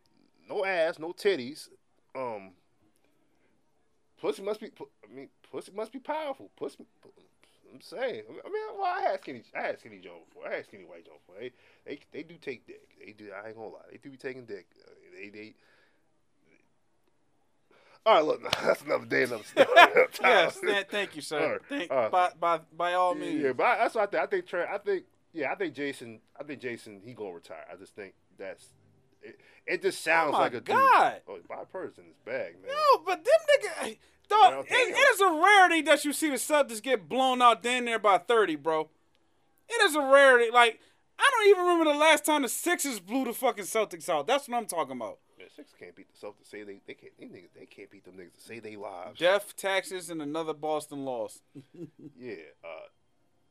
no 0.47 0.63
ass 0.65 0.99
no 0.99 1.11
titties 1.11 1.69
um 2.15 2.51
pussy 4.21 4.43
must 4.43 4.59
be 4.61 4.71
I 4.79 5.13
mean 5.13 5.29
pussy 5.51 5.71
must 5.73 5.91
be 5.91 5.99
powerful 5.99 6.51
pussy 6.55 6.85
I'm 7.73 7.81
saying 7.81 8.23
I 8.29 8.49
mean 8.49 8.63
well 8.77 8.85
I 8.85 9.01
had 9.11 9.19
skinny 9.21 9.43
I 9.55 9.61
had 9.61 9.79
skinny 9.79 9.99
Joe 9.99 10.19
before 10.27 10.47
I 10.51 10.55
had 10.55 10.65
skinny 10.65 10.85
white 10.85 11.05
Joe 11.05 11.19
before 11.25 11.41
they 11.41 11.51
they 11.85 11.99
they 12.11 12.23
do 12.23 12.35
take 12.41 12.65
dick 12.65 12.81
they 13.03 13.11
do 13.11 13.29
I 13.31 13.47
ain't 13.47 13.57
gonna 13.57 13.69
lie 13.69 13.79
they 13.91 13.97
do 13.97 14.09
be 14.09 14.17
taking 14.17 14.45
dick 14.45 14.67
Uh, 14.79 14.91
they 15.15 15.29
they 15.29 15.55
all 18.05 18.15
right 18.15 18.25
look 18.25 18.51
that's 18.63 18.81
another 18.83 19.05
day 19.05 19.23
another 19.23 19.43
story 19.43 19.67
yes, 20.21 20.59
thank 20.89 21.15
you, 21.15 21.21
sir. 21.21 21.39
All 21.39 21.51
right, 21.51 21.61
Thank, 21.69 21.91
all 21.91 21.97
right. 21.97 22.11
by, 22.11 22.29
by, 22.39 22.59
by 22.75 22.93
all 22.93 23.15
means. 23.15 23.41
Yeah, 23.41 23.53
but 23.53 23.63
I, 23.63 23.77
that's 23.77 23.95
what 23.95 24.03
I 24.03 24.07
think. 24.07 24.23
I 24.23 24.27
think 24.27 24.45
Trey. 24.47 24.65
I 24.71 24.77
think 24.77 25.03
yeah. 25.33 25.51
I 25.51 25.55
think 25.55 25.73
Jason. 25.73 26.19
I 26.39 26.43
think 26.43 26.61
Jason. 26.61 27.01
He 27.03 27.13
gonna 27.13 27.33
retire. 27.33 27.65
I 27.71 27.75
just 27.75 27.95
think 27.95 28.13
that's. 28.37 28.69
It, 29.21 29.39
it 29.65 29.81
just 29.81 30.03
sounds 30.03 30.35
oh 30.35 30.39
like 30.39 30.53
a 30.53 30.57
dude. 30.57 30.67
God. 30.67 31.21
Oh, 31.27 31.39
a 31.49 31.65
purse 31.65 31.97
in 31.97 32.05
his 32.05 32.17
bag, 32.25 32.55
man. 32.61 32.71
No, 32.71 33.01
but 33.05 33.23
them 33.23 33.33
nigga, 33.49 33.97
Well, 34.29 34.61
it, 34.61 34.71
it 34.71 35.13
is 35.13 35.21
a 35.21 35.31
rarity 35.31 35.81
that 35.83 36.05
you 36.05 36.13
see 36.13 36.29
the 36.29 36.35
Celtics 36.35 36.81
get 36.81 37.07
blown 37.09 37.41
out 37.41 37.63
down 37.63 37.85
there 37.85 37.99
by 37.99 38.17
30, 38.17 38.55
bro. 38.57 38.89
It 39.69 39.81
is 39.83 39.95
a 39.95 40.01
rarity. 40.01 40.51
Like, 40.51 40.79
I 41.17 41.29
don't 41.31 41.49
even 41.49 41.63
remember 41.63 41.93
the 41.93 41.99
last 41.99 42.25
time 42.25 42.41
the 42.41 42.49
Sixers 42.49 42.99
blew 42.99 43.25
the 43.25 43.33
fucking 43.33 43.65
Celtics 43.65 44.09
out. 44.09 44.27
That's 44.27 44.47
what 44.47 44.57
I'm 44.57 44.65
talking 44.65 44.97
about. 44.97 45.19
Man, 45.37 45.47
six 45.53 45.73
can't 45.77 45.95
beat 45.95 46.07
the 46.09 46.27
Celtics. 46.27 46.49
Say 46.49 46.63
they 46.63 46.81
they 46.87 46.93
can't. 46.93 47.11
These 47.19 47.29
niggas 47.29 47.49
they 47.57 47.65
can't 47.65 47.91
beat 47.91 48.05
them 48.05 48.15
niggas 48.15 48.35
to 48.35 48.41
say 48.41 48.59
they 48.59 48.75
lives. 48.75 49.19
Death, 49.19 49.55
taxes, 49.57 50.09
and 50.09 50.21
another 50.21 50.53
Boston 50.53 51.03
loss. 51.05 51.41
Yeah. 52.17 52.35
Uh. 52.63 52.87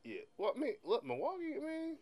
Yeah. 0.02 0.20
Well, 0.38 0.54
I 0.56 0.60
mean, 0.60 0.74
look, 0.84 1.04
Milwaukee. 1.04 1.54
I 1.56 1.60
mean, 1.60 1.96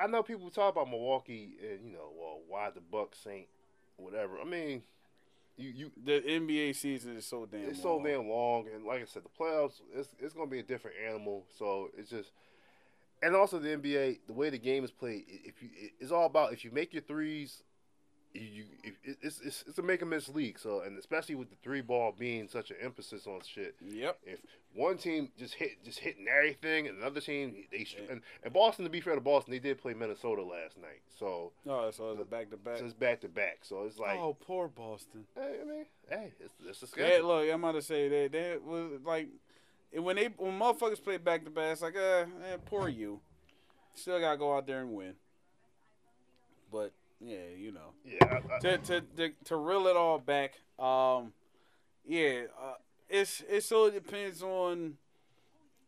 I 0.00 0.06
know 0.06 0.22
people 0.22 0.50
talk 0.50 0.72
about 0.74 0.88
Milwaukee 0.90 1.54
and 1.62 1.86
you 1.86 1.92
know, 1.92 2.10
well, 2.16 2.40
why 2.48 2.70
the 2.70 2.80
Bucks 2.80 3.26
ain't 3.28 3.48
whatever. 3.96 4.38
I 4.40 4.44
mean, 4.44 4.82
you 5.60 5.70
you 5.70 5.90
The 6.04 6.20
NBA 6.20 6.74
season 6.76 7.16
is 7.16 7.26
so 7.26 7.46
damn 7.46 7.70
it's 7.70 7.82
so 7.82 8.02
damn 8.02 8.28
long, 8.28 8.66
and 8.74 8.84
like 8.84 9.02
I 9.02 9.04
said, 9.04 9.22
the 9.24 9.42
playoffs 9.42 9.80
it's 9.94 10.08
it's 10.18 10.34
gonna 10.34 10.50
be 10.50 10.60
a 10.60 10.62
different 10.64 10.96
animal. 11.06 11.44
So 11.58 11.90
it's 11.96 12.10
just, 12.10 12.30
and 13.22 13.36
also 13.36 13.58
the 13.58 13.68
NBA, 13.68 14.20
the 14.26 14.32
way 14.32 14.50
the 14.50 14.58
game 14.58 14.84
is 14.84 14.90
played, 14.90 15.24
if 15.28 15.62
you 15.62 15.68
it's 15.98 16.12
all 16.12 16.26
about 16.26 16.52
if 16.52 16.64
you 16.64 16.70
make 16.70 16.92
your 16.92 17.02
threes, 17.02 17.62
you, 18.32 18.64
you 18.84 18.92
it's 19.22 19.40
it's 19.40 19.64
it's 19.66 19.78
a 19.78 19.82
make 19.82 20.00
and 20.02 20.10
miss 20.10 20.28
league. 20.28 20.58
So 20.58 20.80
and 20.82 20.98
especially 20.98 21.34
with 21.34 21.50
the 21.50 21.56
three 21.62 21.80
ball 21.80 22.14
being 22.16 22.48
such 22.48 22.70
an 22.70 22.76
emphasis 22.80 23.26
on 23.26 23.40
shit, 23.42 23.74
Yep. 23.84 24.18
if 24.24 24.40
one 24.74 24.96
team 24.98 25.30
just 25.38 25.54
hit 25.54 25.82
just 25.84 25.98
hitting 25.98 26.26
everything, 26.28 26.86
and 26.86 26.98
another 26.98 27.20
team 27.20 27.54
they 27.72 27.86
and, 28.08 28.20
and 28.44 28.52
Boston 28.52 28.84
to 28.84 28.90
be 28.90 29.00
fair 29.00 29.14
to 29.16 29.20
Boston, 29.20 29.52
they 29.52 29.58
did 29.58 29.78
play 29.78 29.94
Minnesota 29.94 30.42
last 30.42 30.78
night, 30.78 31.02
so. 31.18 31.50
Oh, 31.66 31.90
so 31.90 32.12
it's 32.12 32.20
a 32.20 32.24
back 32.24 32.50
to 32.50 32.56
back. 32.56 32.78
So 32.78 32.84
it's 32.84 32.94
back 32.94 33.20
to 33.22 33.28
back, 33.28 33.58
so 33.62 33.82
it's 33.84 33.98
like, 33.98 34.18
Oh, 34.18 34.36
poor 34.38 34.68
Boston. 34.68 35.24
hey, 35.34 35.56
I 35.60 35.64
mean, 35.64 35.86
hey, 36.08 36.32
it's, 36.38 36.54
it's 36.64 36.82
a 36.82 36.86
Yeah, 37.00 37.06
schedule. 37.08 37.26
look, 37.28 37.48
I'm 37.52 37.64
about 37.64 37.72
to 37.72 37.82
say 37.82 38.08
that 38.08 38.32
they 38.32 38.56
was 38.64 39.00
like 39.04 39.28
when 39.92 40.14
they 40.14 40.26
when 40.36 40.56
motherfuckers 40.56 41.02
play 41.02 41.16
back 41.16 41.44
to 41.44 41.50
back, 41.50 41.72
it's 41.72 41.82
like, 41.82 41.96
uh, 41.96 42.26
eh, 42.46 42.56
poor 42.64 42.88
you. 42.88 43.20
Still 43.94 44.20
gotta 44.20 44.38
go 44.38 44.56
out 44.56 44.68
there 44.68 44.82
and 44.82 44.92
win. 44.92 45.14
But 46.70 46.92
yeah, 47.20 47.36
you 47.56 47.72
know, 47.72 47.92
yeah, 48.04 48.18
I, 48.22 48.54
I, 48.54 48.58
to 48.60 48.78
to 48.78 49.00
to, 49.16 49.30
to 49.44 49.56
reel 49.56 49.86
it 49.86 49.96
all 49.96 50.18
back, 50.18 50.54
um, 50.78 51.32
yeah, 52.06 52.44
uh, 52.60 52.74
it's 53.08 53.42
it 53.48 53.62
so 53.62 53.90
depends 53.90 54.42
on 54.42 54.94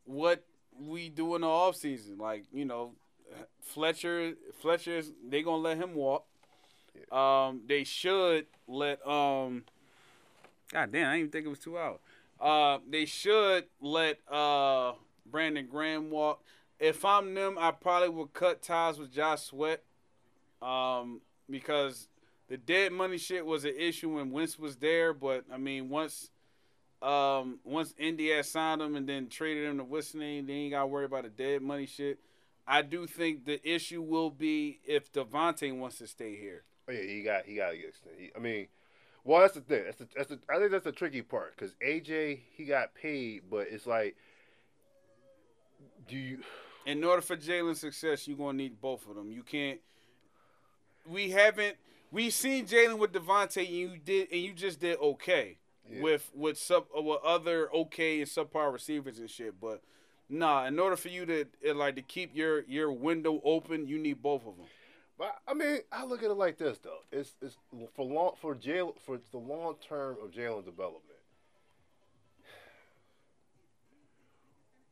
what 0.05 0.45
we 0.79 1.09
do 1.09 1.35
in 1.35 1.41
the 1.41 1.47
off 1.47 1.77
season. 1.77 2.19
Like 2.19 2.45
you 2.53 2.65
know, 2.65 2.93
Fletcher 3.61 4.35
Fletcher's 4.61 5.13
they 5.27 5.43
gonna 5.43 5.57
let 5.57 5.79
him 5.79 5.95
walk. 5.95 6.27
Um, 7.11 7.63
they 7.67 7.85
should 7.85 8.47
let 8.69 9.07
um. 9.07 9.65
God 10.73 10.93
damn, 10.93 11.09
I 11.09 11.13
didn't 11.13 11.19
even 11.19 11.31
think 11.31 11.47
it 11.47 11.51
was 11.51 11.59
two 11.59 11.79
hours. 11.79 12.01
Uh, 12.41 12.79
they 12.89 13.05
should 13.05 13.65
let 13.81 14.19
uh 14.31 14.93
Brandon 15.25 15.67
Graham 15.67 16.11
walk. 16.11 16.43
If 16.79 17.05
I'm 17.05 17.35
them, 17.35 17.57
I 17.59 17.71
probably 17.71 18.09
would 18.09 18.35
cut 18.35 18.61
ties 18.61 18.99
with 18.99 19.13
Josh 19.13 19.43
Sweat. 19.43 19.83
Um, 20.62 21.20
because 21.51 22.09
the 22.48 22.56
dead 22.56 22.93
money 22.93 23.18
shit 23.18 23.44
was 23.44 23.64
an 23.64 23.74
issue 23.76 24.14
when 24.14 24.30
Wentz 24.30 24.59
was 24.59 24.76
there, 24.76 25.12
but 25.12 25.44
I 25.52 25.59
mean 25.59 25.89
once 25.89 26.30
um 27.01 27.59
once 27.64 27.94
had 27.98 28.47
signed 28.47 28.80
him 28.80 28.94
and 28.94 29.09
then 29.09 29.28
traded 29.28 29.68
him 29.68 29.78
to 29.78 29.84
Whistling, 29.84 30.47
they 30.47 30.52
ain't 30.52 30.72
got 30.72 30.82
to 30.82 30.86
worry 30.86 31.05
about 31.05 31.24
the 31.24 31.30
dead 31.30 31.62
money 31.62 31.86
shit. 31.86 32.18
I 32.66 32.82
do 32.82 33.06
think 33.06 33.44
the 33.44 33.60
issue 33.68 34.02
will 34.02 34.30
be 34.30 34.78
if 34.84 35.12
DeVonta 35.12 35.76
wants 35.76 35.98
to 35.98 36.06
stay 36.06 36.36
here. 36.36 36.62
Oh, 36.89 36.93
yeah, 36.93 37.02
he 37.02 37.22
got 37.22 37.47
he 37.47 37.56
got 37.56 37.70
to 37.70 37.76
get 37.76 37.89
extended. 37.89 38.30
I 38.36 38.39
mean, 38.39 38.68
well, 39.24 39.40
that's 39.40 39.55
the 39.55 39.60
thing. 39.60 39.84
That's 39.84 39.98
the, 39.98 40.09
that's 40.16 40.28
the 40.28 40.39
I 40.48 40.59
think 40.59 40.70
that's 40.70 40.84
the 40.84 40.93
tricky 40.93 41.22
part 41.22 41.56
because 41.56 41.74
AJ 41.84 42.40
he 42.55 42.64
got 42.64 42.94
paid, 42.94 43.43
but 43.51 43.66
it's 43.70 43.86
like, 43.86 44.16
do 46.09 46.16
you? 46.16 46.39
In 46.84 47.05
order 47.05 47.22
for 47.22 47.36
Jalen's 47.36 47.80
success, 47.80 48.26
you're 48.26 48.36
gonna 48.36 48.59
need 48.59 48.80
both 48.80 49.09
of 49.09 49.14
them. 49.14 49.30
You 49.30 49.43
can't. 49.43 49.80
We 51.07 51.31
haven't. 51.31 51.77
We 52.11 52.31
seen 52.31 52.66
Jalen 52.66 52.99
with 52.99 53.12
DeVonta, 53.12 53.59
and 53.59 53.69
you 53.69 53.97
did, 53.99 54.29
and 54.31 54.41
you 54.41 54.53
just 54.53 54.81
did 54.81 54.99
okay 54.99 55.59
Yeah. 55.91 56.03
with 56.03 56.31
with 56.35 56.59
sub 56.59 56.87
with 56.95 57.20
other 57.24 57.73
okay 57.73 58.20
and 58.20 58.29
subpar 58.29 58.73
receivers 58.73 59.19
and 59.19 59.31
shit. 59.31 59.59
But 59.61 59.83
nah, 60.29 60.66
in 60.66 60.79
order 60.79 60.97
for 60.97 61.09
you 61.09 61.24
to 61.27 61.47
uh, 61.69 61.74
like 61.74 61.97
to 61.97 62.03
keep 62.03 62.35
your 62.37 62.62
your 62.65 62.93
window 62.93 63.41
open, 63.45 63.89
you 63.89 63.99
need 63.99 64.23
both 64.23 64.47
of 64.47 64.57
them. 64.57 64.66
But 65.19 65.37
I 65.49 65.55
mean, 65.55 65.81
I 65.91 66.05
look 66.05 66.23
at 66.23 66.31
it 66.31 66.35
like 66.35 66.59
this 66.59 66.79
though. 66.79 67.01
It's 67.11 67.35
it's 67.41 67.57
for 67.95 68.05
long 68.05 68.33
for 68.41 68.55
jail 68.55 68.95
for 69.05 69.19
the 69.31 69.39
long 69.39 69.77
term 69.89 70.16
of 70.23 70.31
Jalen's 70.33 70.65
development. 70.66 71.19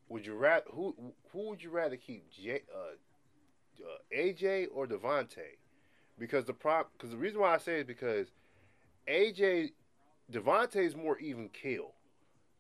Would 0.09 0.27
you 0.27 0.35
rather 0.35 0.65
who 0.73 0.95
who 1.32 1.51
would 1.51 1.62
you 1.62 1.70
rather 1.70 1.97
keep, 1.97 2.31
J, 2.31 2.62
uh, 2.74 3.85
uh, 3.85 3.99
AJ 4.16 4.66
or 4.74 4.87
DeVonta? 4.87 5.39
Because 6.20 6.44
the 6.44 6.52
prop 6.52 6.92
because 6.92 7.10
the 7.10 7.16
reason 7.16 7.40
why 7.40 7.55
I 7.55 7.59
say 7.59 7.76
it 7.76 7.80
is 7.80 7.86
because 7.86 8.26
AJ 9.09 9.72
DeVonta 10.30 10.76
is 10.76 10.94
more 10.94 11.18
even 11.18 11.48
kill. 11.48 11.94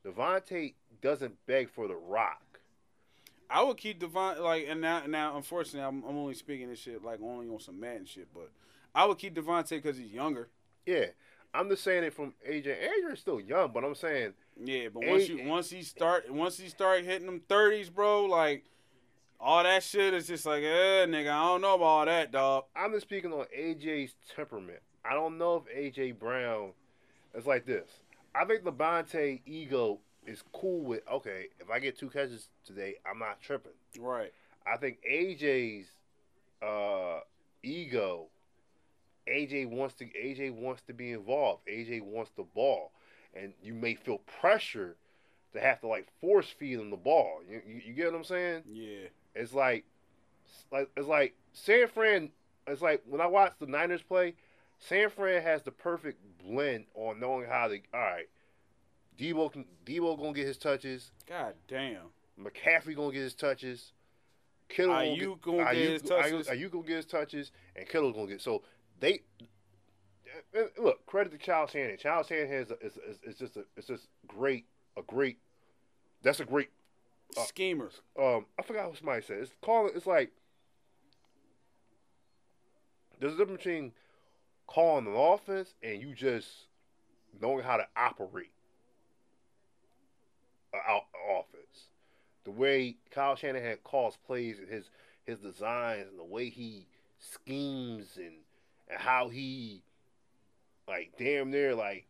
DeVonta 0.04 0.72
doesn't 1.02 1.34
beg 1.46 1.68
for 1.68 1.86
the 1.86 1.94
rock. 1.94 2.60
I 3.50 3.62
would 3.62 3.76
keep 3.76 3.98
Devon 3.98 4.42
like, 4.42 4.66
and 4.68 4.80
now 4.80 5.02
now 5.06 5.36
unfortunately, 5.36 5.86
I'm, 5.86 6.02
I'm 6.08 6.16
only 6.16 6.34
speaking 6.34 6.68
this 6.68 6.78
shit 6.78 7.04
like 7.04 7.20
only 7.22 7.48
on 7.48 7.60
some 7.60 7.78
Madden 7.78 8.06
shit, 8.06 8.28
but 8.32 8.50
I 8.94 9.04
would 9.04 9.18
keep 9.18 9.34
DeVonta 9.34 9.70
because 9.70 9.98
he's 9.98 10.12
younger. 10.12 10.48
Yeah, 10.86 11.06
I'm 11.52 11.68
just 11.68 11.84
saying 11.84 12.04
it 12.04 12.14
from 12.14 12.32
AJ. 12.48 12.64
AJ 12.64 13.12
is 13.12 13.20
still 13.20 13.40
young, 13.40 13.72
but 13.72 13.84
I'm 13.84 13.94
saying 13.94 14.32
Yeah, 14.64 14.88
but 14.94 15.04
once 15.04 15.28
A- 15.28 15.32
you 15.32 15.48
once 15.48 15.68
he 15.68 15.82
start 15.82 16.32
once 16.32 16.58
he 16.58 16.68
start 16.68 17.04
hitting 17.04 17.26
them 17.26 17.42
thirties, 17.46 17.90
bro, 17.90 18.24
like 18.24 18.64
all 19.40 19.62
that 19.62 19.82
shit 19.82 20.12
is 20.12 20.26
just 20.26 20.44
like, 20.44 20.62
eh, 20.62 21.06
nigga, 21.06 21.30
I 21.30 21.44
don't 21.46 21.62
know 21.62 21.74
about 21.74 21.84
all 21.84 22.04
that, 22.04 22.30
dog. 22.30 22.64
I'm 22.76 22.92
just 22.92 23.06
speaking 23.06 23.32
on 23.32 23.46
AJ's 23.58 24.14
temperament. 24.36 24.80
I 25.04 25.14
don't 25.14 25.38
know 25.38 25.64
if 25.64 25.96
AJ 25.96 26.18
Brown 26.18 26.72
is 27.34 27.46
like 27.46 27.64
this. 27.64 27.88
I 28.34 28.44
think 28.44 28.64
Levante 28.64 29.40
ego 29.46 29.98
is 30.26 30.44
cool 30.52 30.82
with 30.82 31.00
okay. 31.10 31.46
If 31.58 31.70
I 31.70 31.78
get 31.78 31.98
two 31.98 32.10
catches 32.10 32.48
today, 32.66 32.96
I'm 33.10 33.18
not 33.18 33.40
tripping. 33.40 33.72
Right. 33.98 34.32
I 34.66 34.76
think 34.76 34.98
AJ's 35.10 35.86
uh, 36.62 37.20
ego. 37.62 38.26
AJ 39.26 39.70
wants 39.70 39.94
to. 39.96 40.04
AJ 40.04 40.52
wants 40.52 40.82
to 40.82 40.92
be 40.92 41.12
involved. 41.12 41.66
AJ 41.66 42.02
wants 42.02 42.30
the 42.36 42.42
ball, 42.42 42.92
and 43.34 43.54
you 43.62 43.72
may 43.72 43.94
feel 43.94 44.18
pressure 44.40 44.96
to 45.54 45.60
have 45.60 45.80
to 45.80 45.88
like 45.88 46.08
force 46.20 46.48
feed 46.48 46.78
him 46.78 46.90
the 46.90 46.96
ball. 46.96 47.40
You, 47.48 47.62
you, 47.66 47.80
you 47.86 47.92
get 47.94 48.12
what 48.12 48.18
I'm 48.18 48.24
saying? 48.24 48.62
Yeah. 48.70 49.08
It's 49.34 49.54
like, 49.54 49.84
like 50.72 50.90
it's 50.96 51.08
like 51.08 51.34
San 51.52 51.88
Fran. 51.88 52.30
It's 52.66 52.82
like 52.82 53.02
when 53.06 53.20
I 53.20 53.26
watch 53.26 53.54
the 53.58 53.66
Niners 53.66 54.02
play, 54.02 54.34
San 54.78 55.10
Fran 55.10 55.42
has 55.42 55.62
the 55.62 55.70
perfect 55.70 56.20
blend 56.44 56.86
on 56.94 57.20
knowing 57.20 57.48
how 57.48 57.68
to. 57.68 57.78
All 57.94 58.00
right, 58.00 58.28
Deebo 59.18 59.52
can 59.52 59.64
Deebo 59.84 60.18
gonna 60.18 60.32
get 60.32 60.46
his 60.46 60.58
touches. 60.58 61.12
God 61.28 61.54
damn. 61.68 62.10
McCaffrey 62.40 62.96
gonna 62.96 63.12
get 63.12 63.22
his 63.22 63.34
touches. 63.34 63.92
Kittle 64.68 64.94
gonna 64.94 65.06
Aiyuk 65.06 65.40
gonna 65.40 65.74
get 65.74 65.90
his 65.90 66.02
touches. 66.02 66.48
Aiyuk, 66.48 66.56
Aiyuk 66.56 66.70
gonna 66.70 66.86
get 66.86 66.96
his 66.96 67.06
touches, 67.06 67.52
and 67.76 67.88
Kittle 67.88 68.12
gonna 68.12 68.28
get. 68.28 68.40
So 68.40 68.62
they 69.00 69.22
eh, 70.54 70.58
eh, 70.60 70.64
look 70.78 71.04
credit 71.06 71.32
to 71.32 71.38
Kyle 71.38 71.66
Shanahan. 71.66 71.98
Charles 71.98 72.30
a, 72.30 72.34
is, 72.34 72.70
is, 72.70 73.20
is 73.24 73.36
just 73.36 73.56
a 73.56 73.64
it's 73.76 73.86
just 73.86 74.08
great 74.26 74.66
a 74.96 75.02
great. 75.02 75.38
That's 76.22 76.40
a 76.40 76.44
great 76.44 76.70
Uh, 77.36 77.44
Schemers. 77.44 78.00
um, 78.18 78.46
I 78.58 78.62
forgot 78.62 78.88
what 78.88 78.98
somebody 78.98 79.22
said. 79.22 79.38
It's 79.38 79.52
calling. 79.62 79.92
It's 79.94 80.06
like 80.06 80.32
there's 83.20 83.34
a 83.34 83.36
difference 83.36 83.62
between 83.62 83.92
calling 84.66 85.06
an 85.06 85.14
offense 85.14 85.74
and 85.82 86.00
you 86.00 86.14
just 86.14 86.48
knowing 87.40 87.62
how 87.64 87.76
to 87.76 87.86
operate 87.96 88.52
a 90.72 90.76
out 90.90 91.04
offense. 91.30 91.88
The 92.44 92.50
way 92.50 92.96
Kyle 93.10 93.36
Shanahan 93.36 93.78
calls 93.84 94.16
plays 94.26 94.58
and 94.58 94.68
his 94.68 94.90
his 95.26 95.38
designs 95.38 96.08
and 96.08 96.18
the 96.18 96.24
way 96.24 96.48
he 96.48 96.86
schemes 97.18 98.16
and 98.16 98.34
and 98.88 98.98
how 98.98 99.28
he 99.28 99.82
like 100.88 101.12
damn 101.18 101.50
near 101.50 101.74
like 101.74 102.06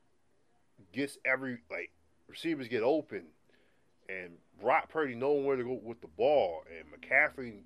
gets 0.93 1.19
every 1.25 1.59
like 1.71 1.91
receivers 2.29 2.69
get 2.69 2.83
open 2.83 3.25
and 4.09 4.31
Brock 4.61 4.89
Purdy 4.89 5.15
knowing 5.15 5.45
where 5.45 5.57
to 5.57 5.65
go 5.65 5.81
with 5.83 6.01
the 6.01 6.09
ball, 6.09 6.65
and 6.69 6.87
McCaffrey 6.91 7.61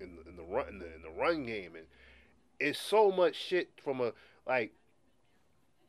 in 0.00 0.16
the, 0.16 0.28
in 0.28 0.36
the 0.36 0.42
run 0.42 0.68
in 0.68 0.78
the, 0.78 0.94
in 0.94 1.02
the 1.02 1.10
run 1.10 1.44
game, 1.46 1.74
and 1.74 1.86
it's 2.60 2.80
so 2.80 3.10
much 3.10 3.34
shit 3.34 3.70
from 3.82 4.00
a 4.00 4.12
like. 4.46 4.72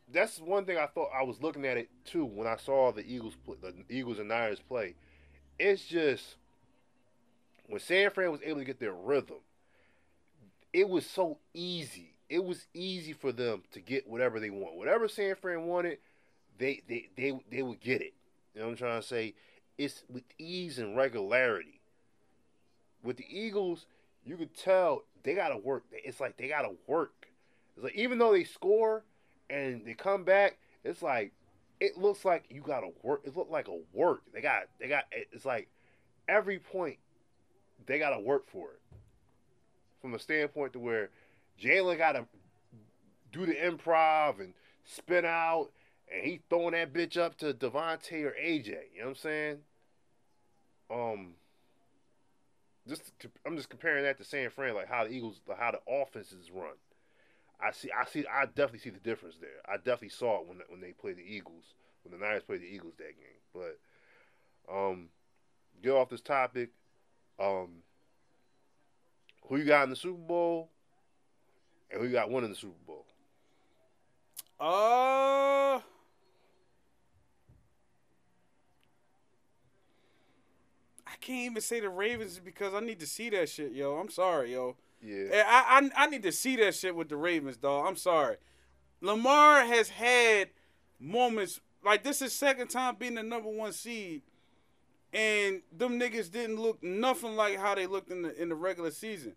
That's 0.10 0.40
one 0.40 0.64
thing 0.64 0.78
I 0.78 0.86
thought 0.86 1.10
I 1.14 1.24
was 1.24 1.42
looking 1.42 1.66
at 1.66 1.76
it 1.76 1.90
too 2.06 2.24
when 2.24 2.48
I 2.48 2.56
saw 2.56 2.94
the 2.94 3.06
Eagles 3.06 3.36
pl- 3.46 3.58
the 3.62 3.74
Eagles 3.90 4.20
and 4.20 4.30
Niners 4.30 4.62
play. 4.62 4.96
It's 5.60 5.86
just 5.86 6.36
when 7.68 7.82
San 7.82 8.10
Fran 8.12 8.32
was 8.32 8.42
able 8.44 8.60
to 8.60 8.66
get 8.66 8.80
their 8.80 8.94
rhythm, 8.94 9.38
it 10.72 10.88
was 10.88 11.06
so 11.06 11.40
easy. 11.54 12.14
It 12.30 12.44
was 12.44 12.68
easy 12.74 13.14
for 13.14 13.32
them 13.32 13.64
to 13.72 13.82
get 13.82 14.08
whatever 14.08 14.40
they 14.40 14.50
want. 14.50 14.76
Whatever 14.76 15.08
San 15.08 15.36
Fran 15.36 15.66
wanted, 15.66 15.98
they 16.58 16.82
they 16.88 17.10
they, 17.18 17.38
they 17.52 17.62
would 17.62 17.82
get 17.82 18.02
it. 18.02 18.14
You 18.54 18.62
know 18.62 18.68
what 18.68 18.72
I'm 18.72 18.78
trying 18.78 19.02
to 19.02 19.08
say? 19.08 19.34
It's 19.78 20.04
with 20.10 20.24
ease 20.38 20.80
and 20.80 20.98
regularity. 20.98 21.82
With 23.04 23.18
the 23.18 23.26
Eagles, 23.30 23.86
you 24.26 24.36
could 24.38 24.56
tell 24.56 25.04
they 25.24 25.36
gotta 25.36 25.58
work. 25.58 25.84
It's 25.92 26.20
like 26.20 26.38
they 26.38 26.48
gotta 26.48 26.72
work. 26.88 27.28
It's 27.76 27.84
like 27.84 27.96
even 27.96 28.18
though 28.18 28.34
they 28.34 28.44
score 28.44 29.04
and 29.50 29.86
they 29.86 29.94
come 29.94 30.24
back, 30.24 30.58
it's 30.84 31.02
like 31.02 31.32
it 31.80 31.98
looks 31.98 32.26
like 32.26 32.46
you 32.50 32.62
gotta 32.62 32.90
work. 33.04 33.22
It 33.24 33.38
looked 33.38 33.52
like 33.52 33.68
a 33.68 33.80
work. 33.94 34.24
They 34.34 34.42
got 34.42 34.64
they 34.80 34.88
got. 34.88 35.06
It's 35.12 35.46
like 35.46 35.70
every 36.28 36.60
point 36.60 36.98
they 37.86 38.00
gotta 38.00 38.20
work 38.20 38.50
for 38.50 38.72
it. 38.72 38.82
From 40.02 40.14
a 40.14 40.20
standpoint 40.20 40.74
to 40.74 40.80
where 40.80 41.10
Jalen 41.62 41.98
gotta 41.98 42.26
do 43.32 43.46
the 43.46 43.54
improv 43.54 44.40
and 44.40 44.54
spin 44.84 45.26
out 45.26 45.70
and 46.12 46.26
he 46.26 46.42
throwing 46.50 46.72
that 46.72 46.94
bitch 46.94 47.18
up 47.18 47.38
to 47.38 47.54
DeVonta 47.54 48.24
or 48.24 48.36
AJ. 48.42 48.68
You 48.94 49.00
know 49.00 49.06
what 49.06 49.10
I'm 49.10 49.16
saying? 49.16 49.58
Um, 50.90 51.34
just 52.88 53.12
I'm 53.46 53.58
just 53.58 53.70
comparing 53.70 54.04
that 54.04 54.18
to 54.18 54.24
San 54.24 54.50
Fran, 54.50 54.76
like 54.76 54.88
how 54.88 55.04
the 55.04 55.12
Eagles, 55.12 55.42
how 55.60 55.72
the 55.72 55.82
offenses 55.92 56.50
run. 56.54 56.76
I 57.60 57.72
see, 57.72 57.90
I 57.92 58.06
see, 58.06 58.26
I 58.32 58.46
definitely 58.46 58.80
see 58.80 58.92
the 58.92 59.00
difference 59.00 59.36
there. 59.42 59.50
I 59.68 59.78
definitely 59.78 60.10
saw 60.10 60.42
it 60.42 60.48
when 60.48 60.60
when 60.70 60.80
they 60.80 60.92
played 60.92 61.18
the 61.18 61.24
Eagles, 61.24 61.64
when 62.04 62.18
the 62.18 62.26
Niners 62.26 62.44
played 62.44 62.62
the 62.62 62.66
Eagles 62.66 62.94
that 62.98 63.16
game. 63.18 63.42
But 63.54 63.80
um, 64.74 65.10
get 65.82 65.92
off 65.92 66.10
this 66.10 66.22
topic. 66.22 66.70
Um, 67.40 67.84
who 69.48 69.58
you 69.58 69.66
got 69.66 69.84
in 69.84 69.90
the 69.90 69.96
Super 69.96 70.18
Bowl, 70.18 70.70
and 71.92 72.00
who 72.00 72.08
you 72.08 72.14
got 72.14 72.32
winning 72.32 72.50
the 72.50 72.56
Super 72.56 72.74
Bowl? 72.86 73.06
Uh 74.60 75.80
can't 81.22 81.52
even 81.52 81.62
say 81.62 81.80
the 81.80 81.90
Ravens 81.90 82.40
because 82.44 82.74
I 82.74 82.80
need 82.80 83.00
to 83.00 83.08
see 83.08 83.30
that 83.32 83.50
shit, 83.50 83.72
yo. 83.72 83.96
I'm 83.96 84.10
sorry, 84.10 84.54
yo. 84.54 84.76
Yeah, 85.02 85.44
I, 85.46 85.90
I 85.96 86.04
I 86.04 86.08
need 86.08 86.24
to 86.24 86.32
see 86.32 86.56
that 86.58 86.76
shit 86.76 86.96
with 86.96 87.10
the 87.10 87.18
Ravens, 87.18 87.58
dog. 87.58 87.86
I'm 87.88 87.96
sorry. 87.96 88.38
Lamar 89.02 89.64
has 89.66 89.90
had 89.90 90.50
moments 91.00 91.60
like 91.84 92.04
this 92.04 92.22
is 92.22 92.34
second 92.34 92.70
time 92.70 92.96
being 92.98 93.16
the 93.16 93.24
number 93.24 93.50
one 93.50 93.72
seed, 93.72 94.24
and 95.14 95.62
them 95.76 96.00
niggas 96.00 96.32
didn't 96.32 96.60
look 96.60 96.82
nothing 96.84 97.36
like 97.36 97.58
how 97.58 97.76
they 97.76 97.86
looked 97.86 98.10
in 98.10 98.24
the 98.24 98.42
in 98.42 98.50
the 98.50 98.56
regular 98.56 98.92
season. 98.92 99.34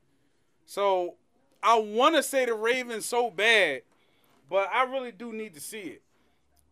So 0.65 1.17
I 1.63 1.79
want 1.79 2.15
to 2.17 2.23
say 2.23 2.47
the 2.47 2.55
Ravens 2.55 3.05
so 3.05 3.31
bad, 3.31 3.83
but 4.49 4.69
I 4.73 4.85
really 4.85 5.13
do 5.13 5.33
need 5.33 5.55
to 5.55 5.61
see 5.61 5.99
it. 5.99 6.03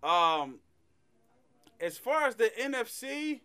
Um, 0.03 0.61
as 1.81 1.99
far 1.99 2.27
as 2.27 2.37
the 2.37 2.51
NFC, 2.59 3.41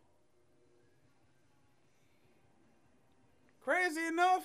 crazy 3.63 4.05
enough, 4.07 4.43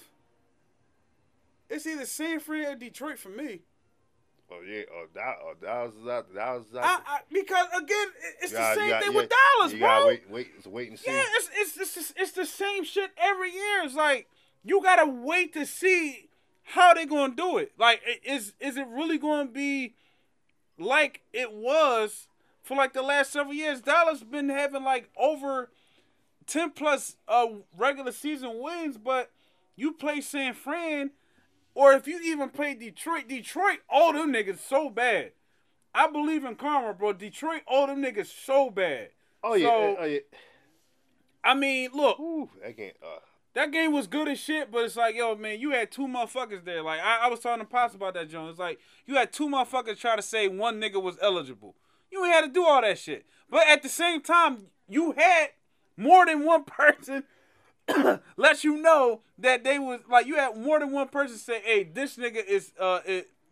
it's 1.71 1.87
either 1.87 2.07
San 2.07 2.41
Fran 2.41 2.73
or 2.73 2.77
Detroit 2.77 3.19
for 3.19 3.29
me. 3.29 3.61
Oh 4.51 4.61
yeah, 4.67 4.83
oh 4.91 5.07
that, 5.15 5.35
oh 5.45 5.53
Dallas 5.61 5.95
is 5.95 6.07
out. 6.09 6.35
Dallas 6.35 6.67
is 6.71 6.75
out. 6.77 6.85
I, 6.85 7.01
I, 7.07 7.21
because 7.31 7.67
again, 7.77 8.07
it- 8.23 8.35
it's 8.43 8.53
gotta- 8.53 8.75
the 8.77 8.81
same 8.81 8.89
gotta- 8.91 9.05
thing 9.05 9.13
yeah, 9.15 9.21
with 9.21 9.31
Dallas, 9.59 9.73
you 9.75 9.79
bro. 9.81 10.07
wait, 10.07 10.31
wait, 10.31 10.49
it's 10.57 10.67
wait 10.67 10.89
and 10.89 10.99
see. 10.99 11.11
Yeah, 11.11 11.23
it's 11.37 11.51
it's, 11.55 11.77
it's 11.77 11.97
it's 11.99 12.13
it's 12.17 12.33
the 12.33 12.47
same 12.47 12.85
shit 12.85 13.11
every 13.19 13.53
year. 13.53 13.83
It's 13.85 13.95
like 13.95 14.27
you 14.65 14.83
gotta 14.83 15.05
wait 15.07 15.53
to 15.53 15.67
see 15.67 16.31
how 16.63 16.95
they 16.95 17.05
gonna 17.05 17.35
do 17.35 17.59
it. 17.59 17.73
Like, 17.79 18.01
is 18.25 18.55
is 18.59 18.79
it 18.79 18.87
really 18.89 19.19
gonna 19.19 19.51
be 19.51 19.95
like 20.79 21.21
it 21.35 21.53
was 21.53 22.29
for 22.63 22.75
like 22.75 22.95
the 22.95 23.03
last 23.03 23.31
several 23.33 23.55
years? 23.55 23.83
Dallas 23.83 24.23
been 24.23 24.49
having 24.49 24.83
like 24.83 25.11
over 25.19 25.71
ten 26.49 26.71
plus 26.71 27.17
uh 27.29 27.47
regular 27.77 28.11
season 28.11 28.61
wins, 28.61 28.99
but 28.99 29.31
you 29.77 29.93
play 29.93 30.21
San 30.21 30.55
Fran, 30.55 31.13
or 31.75 31.93
if 31.93 32.09
you 32.09 32.21
even 32.25 32.49
play 32.49 32.75
Detroit, 32.75 33.29
Detroit, 33.29 33.79
all 33.89 34.13
them 34.13 34.33
niggas 34.33 34.59
so 34.59 34.91
bad. 34.91 35.33
I 35.95 36.11
believe 36.11 36.45
in 36.45 36.57
karma, 36.57 36.93
bro. 36.95 37.13
Detroit, 37.13 37.63
all 37.67 37.87
them 37.87 38.03
niggas 38.03 38.27
so 38.27 38.71
bad. 38.71 39.11
oh 39.45 39.55
yeah, 39.55 39.69
so- 39.69 39.97
oh 40.01 40.05
yeah. 40.05 40.19
I 41.45 41.55
mean, 41.55 41.91
look, 41.95 42.19
Ooh, 42.19 42.51
that 42.63 42.77
game. 42.77 42.93
Uh, 43.03 43.21
that 43.55 43.73
game 43.73 43.93
was 43.93 44.07
good 44.07 44.29
as 44.29 44.39
shit, 44.39 44.71
but 44.71 44.85
it's 44.85 44.97
like, 44.97 45.17
yo, 45.17 45.35
man, 45.35 45.59
you 45.59 45.71
had 45.71 45.91
two 45.91 46.07
motherfuckers 46.07 46.65
there. 46.65 46.83
Like, 46.83 47.01
I, 47.01 47.25
I 47.25 47.29
was 47.29 47.41
talking 47.41 47.65
to 47.65 47.69
Pops 47.69 47.95
about 47.95 48.15
that, 48.15 48.29
Jones. 48.29 48.51
It's 48.51 48.59
like, 48.59 48.79
you 49.07 49.17
had 49.17 49.33
two 49.33 49.49
motherfuckers 49.49 49.99
try 49.99 50.15
to 50.15 50.23
say 50.23 50.47
one 50.47 50.81
nigga 50.81 51.03
was 51.03 51.17
eligible. 51.23 51.75
You 52.11 52.25
ain't 52.25 52.35
had 52.35 52.41
to 52.43 52.49
do 52.53 52.65
all 52.65 52.83
that 52.83 52.99
shit. 52.99 53.25
But 53.51 53.67
at 53.67 53.83
the 53.83 53.89
same 53.89 54.21
time, 54.21 54.67
you 54.89 55.13
had 55.13 55.49
more 55.99 56.25
than 56.25 56.45
one 56.45 56.65
person 56.65 57.25
let 58.37 58.65
you 58.65 58.77
know 58.77 59.21
that 59.39 59.65
they 59.65 59.79
was 59.79 60.01
like 60.09 60.27
you 60.27 60.37
had 60.37 60.57
more 60.57 60.79
than 60.79 60.93
one 60.93 61.09
person 61.09 61.37
say, 61.37 61.61
"Hey, 61.65 61.85
this 61.85 62.17
nigga 62.17 62.45
is 62.45 62.73
uh 62.79 63.01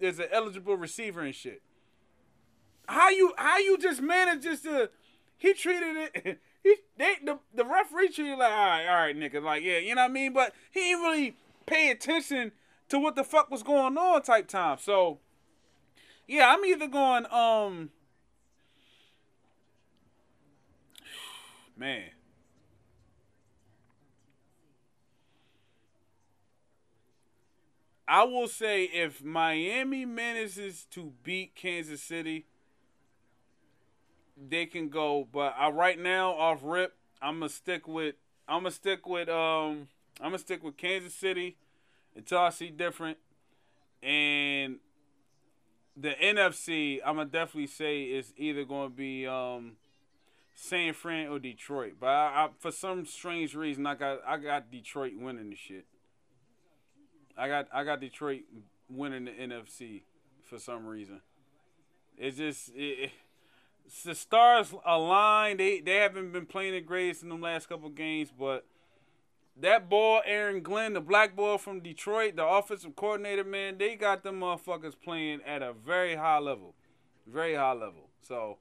is, 0.01 0.18
an 0.18 0.27
eligible 0.32 0.77
receiver 0.77 1.20
and 1.23 1.35
shit." 1.35 1.62
How 2.89 3.10
you 3.10 3.32
how 3.36 3.59
you 3.59 3.78
just 3.78 4.01
managed 4.01 4.43
just 4.43 4.64
to 4.64 4.90
he 5.36 5.55
treated 5.55 6.10
it 6.14 6.39
he 6.62 6.77
they 6.97 7.16
the, 7.24 7.39
the 7.55 7.64
referee 7.64 8.09
treated 8.09 8.39
like 8.39 8.52
all 8.52 8.66
right 8.66 8.86
all 8.86 8.94
right 8.94 9.16
nigga 9.16 9.43
like 9.43 9.62
yeah 9.62 9.78
you 9.78 9.94
know 9.94 10.02
what 10.02 10.10
I 10.10 10.14
mean 10.14 10.32
but 10.32 10.55
he 10.70 10.81
didn't 10.81 11.02
really 11.02 11.36
pay 11.66 11.90
attention 11.90 12.52
to 12.89 12.98
what 12.98 13.16
the 13.16 13.24
fuck 13.24 13.51
was 13.51 13.62
going 13.62 13.98
on 13.98 14.23
type 14.23 14.47
time 14.48 14.78
so 14.81 15.18
yeah 16.28 16.55
I'm 16.55 16.64
either 16.64 16.86
going 16.86 17.27
um 17.32 17.90
man 21.77 22.10
I 28.09 28.24
will 28.24 28.49
say 28.49 28.85
if 28.85 29.23
Miami 29.23 30.05
manages 30.05 30.87
to 30.93 31.12
beat 31.24 31.55
Kansas 31.57 32.03
City, 32.03 32.47
they 34.37 34.66
can 34.66 34.89
go. 34.89 35.27
But 35.31 35.55
I, 35.59 35.70
right 35.70 35.99
now, 35.99 36.33
off 36.33 36.61
rip, 36.62 36.95
I'm 37.20 37.41
gonna 37.41 37.49
stick 37.49 37.89
with 37.89 38.15
I'm 38.49 38.61
gonna 38.61 38.70
stick 38.70 39.07
with 39.07 39.28
um 39.28 39.89
I'm 40.20 40.28
gonna 40.28 40.39
stick 40.39 40.62
with 40.62 40.77
Kansas 40.77 41.15
City 41.15 41.57
until 42.15 42.39
I 42.39 42.51
see 42.51 42.70
different. 42.70 43.19
And 44.03 44.77
the 45.97 46.11
NFC, 46.11 47.01
I'm 47.05 47.16
gonna 47.16 47.28
definitely 47.28 47.66
say 47.66 48.05
is 48.05 48.33
either 48.37 48.65
gonna 48.65 48.91
be 48.91 49.27
um 49.27 49.73
San 50.55 50.95
Fran 50.95 51.28
or 51.28 51.39
Detroit. 51.39 51.95
But 51.99 52.09
I, 52.09 52.45
I, 52.45 52.49
for 52.59 52.70
some 52.70 53.05
strange 53.05 53.55
reason, 53.55 53.87
I 53.87 53.95
got 53.95 54.20
I 54.27 54.37
got 54.37 54.70
Detroit 54.70 55.12
winning 55.16 55.51
the 55.51 55.57
shit. 55.57 55.87
I 57.36 57.48
got 57.48 57.68
I 57.72 57.84
got 57.84 58.00
Detroit 58.00 58.42
winning 58.88 59.26
the 59.26 59.32
NFC 59.32 60.02
for 60.44 60.58
some 60.58 60.86
reason. 60.86 61.20
It's 62.16 62.38
just 62.38 62.70
it, 62.74 63.10
the 64.04 64.14
stars 64.14 64.74
aligned. 64.84 65.60
They 65.60 65.80
they 65.80 65.96
haven't 65.96 66.32
been 66.32 66.46
playing 66.46 66.74
the 66.74 66.80
greatest 66.80 67.22
in 67.22 67.28
the 67.28 67.36
last 67.36 67.68
couple 67.68 67.88
games, 67.90 68.32
but 68.36 68.64
that 69.58 69.88
ball, 69.88 70.20
Aaron 70.24 70.62
Glenn, 70.62 70.92
the 70.92 71.00
black 71.00 71.34
boy 71.34 71.56
from 71.56 71.80
Detroit, 71.80 72.36
the 72.36 72.46
offensive 72.46 72.94
coordinator, 72.94 73.44
man, 73.44 73.78
they 73.78 73.96
got 73.96 74.22
them 74.22 74.40
motherfuckers 74.40 74.94
playing 75.02 75.40
at 75.46 75.62
a 75.62 75.72
very 75.72 76.14
high 76.14 76.38
level, 76.38 76.74
very 77.26 77.54
high 77.54 77.72
level. 77.72 78.10
So, 78.20 78.58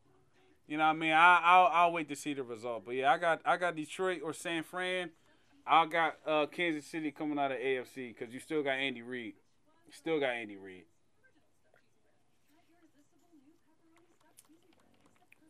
you 0.68 0.78
know, 0.78 0.86
what 0.86 0.92
I 0.92 0.94
mean, 0.94 1.12
I 1.12 1.42
I'll, 1.44 1.68
I'll 1.68 1.92
wait 1.92 2.08
to 2.10 2.16
see 2.16 2.34
the 2.34 2.44
result. 2.44 2.86
But 2.86 2.96
yeah, 2.96 3.12
I 3.12 3.18
got 3.18 3.42
I 3.46 3.58
got 3.58 3.76
Detroit 3.76 4.22
or 4.24 4.34
San 4.34 4.64
Fran. 4.64 5.12
I 5.68 5.86
got 5.88 6.18
uh, 6.28 6.46
Kansas 6.48 6.86
City 6.86 7.12
coming 7.12 7.40
out 7.40 7.52
of 7.52 7.58
AFC 7.58 8.16
because 8.16 8.34
you 8.34 8.40
still 8.40 8.62
got 8.64 8.74
Andy 8.74 9.02
Reid. 9.02 9.34
Still 9.92 10.20
got 10.20 10.30
Andy 10.32 10.58
Reid. 10.58 10.84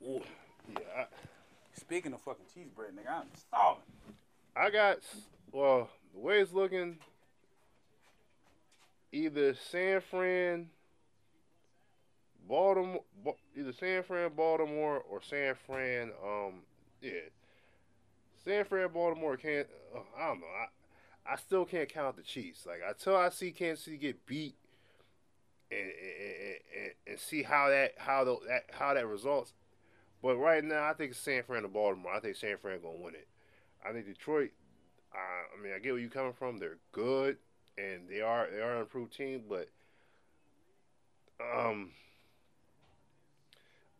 Ooh. 0.04 0.22
yeah, 0.72 0.80
I, 0.98 1.06
Speaking 1.74 2.14
of 2.14 2.22
fucking 2.22 2.46
cheese 2.54 2.70
bread, 2.76 2.92
nigga, 2.92 3.12
I'm 3.12 3.28
starving. 3.36 3.84
I 4.56 4.70
got 4.70 5.00
well 5.52 5.90
the 6.14 6.20
way 6.20 6.40
it's 6.40 6.54
looking. 6.54 6.98
Either 9.12 9.54
San 9.56 10.02
Fran, 10.02 10.68
Baltimore, 12.48 13.04
Ba- 13.24 13.32
either 13.56 13.74
San 13.74 14.04
Fran, 14.04 14.32
Baltimore, 14.36 15.04
or 15.10 15.22
San 15.22 15.56
Fran. 15.66 16.12
Um, 16.24 16.54
yeah, 17.02 17.12
San 18.46 18.64
Fran, 18.66 18.90
Baltimore 18.90 19.38
can't. 19.38 19.68
Uh, 19.94 20.00
I 20.18 20.28
don't 20.28 20.40
know. 20.40 20.48
I 20.48 21.34
I 21.34 21.36
still 21.38 21.66
can't 21.66 21.90
count 21.90 22.16
the 22.16 22.22
Chiefs. 22.22 22.66
Like 22.66 22.82
until 22.88 23.16
I 23.16 23.30
see 23.30 23.52
Kansas 23.52 23.86
City 23.86 23.98
get 23.98 24.26
beat, 24.26 24.56
and 25.72 25.80
and, 25.80 26.56
and, 26.84 26.92
and 27.08 27.20
see 27.20 27.44
how 27.44 27.70
that 27.70 27.94
how 27.98 28.24
the, 28.24 28.38
that 28.48 28.64
how 28.72 28.94
that 28.94 29.08
results. 29.08 29.54
But 30.22 30.38
right 30.38 30.64
now, 30.64 30.88
I 30.88 30.94
think 30.94 31.12
it's 31.12 31.20
San 31.20 31.44
Fran 31.44 31.64
and 31.64 31.74
Baltimore. 31.74 32.14
I 32.14 32.20
think 32.20 32.36
San 32.36 32.58
Fran 32.58 32.82
gonna 32.82 33.02
win 33.02 33.16
it. 33.16 33.28
I 33.84 33.92
think 33.92 34.06
Detroit. 34.06 34.52
Uh, 35.14 35.58
I 35.58 35.64
mean, 35.64 35.74
I 35.74 35.80
get 35.80 35.94
where 35.94 36.02
you're 36.02 36.10
coming 36.10 36.34
from. 36.34 36.58
They're 36.58 36.78
good, 36.92 37.38
and 37.78 38.08
they 38.10 38.22
are 38.22 38.48
they 38.52 38.62
are 38.62 38.76
an 38.76 38.82
improved 38.82 39.16
team, 39.16 39.44
but 39.50 39.70
um, 41.42 41.92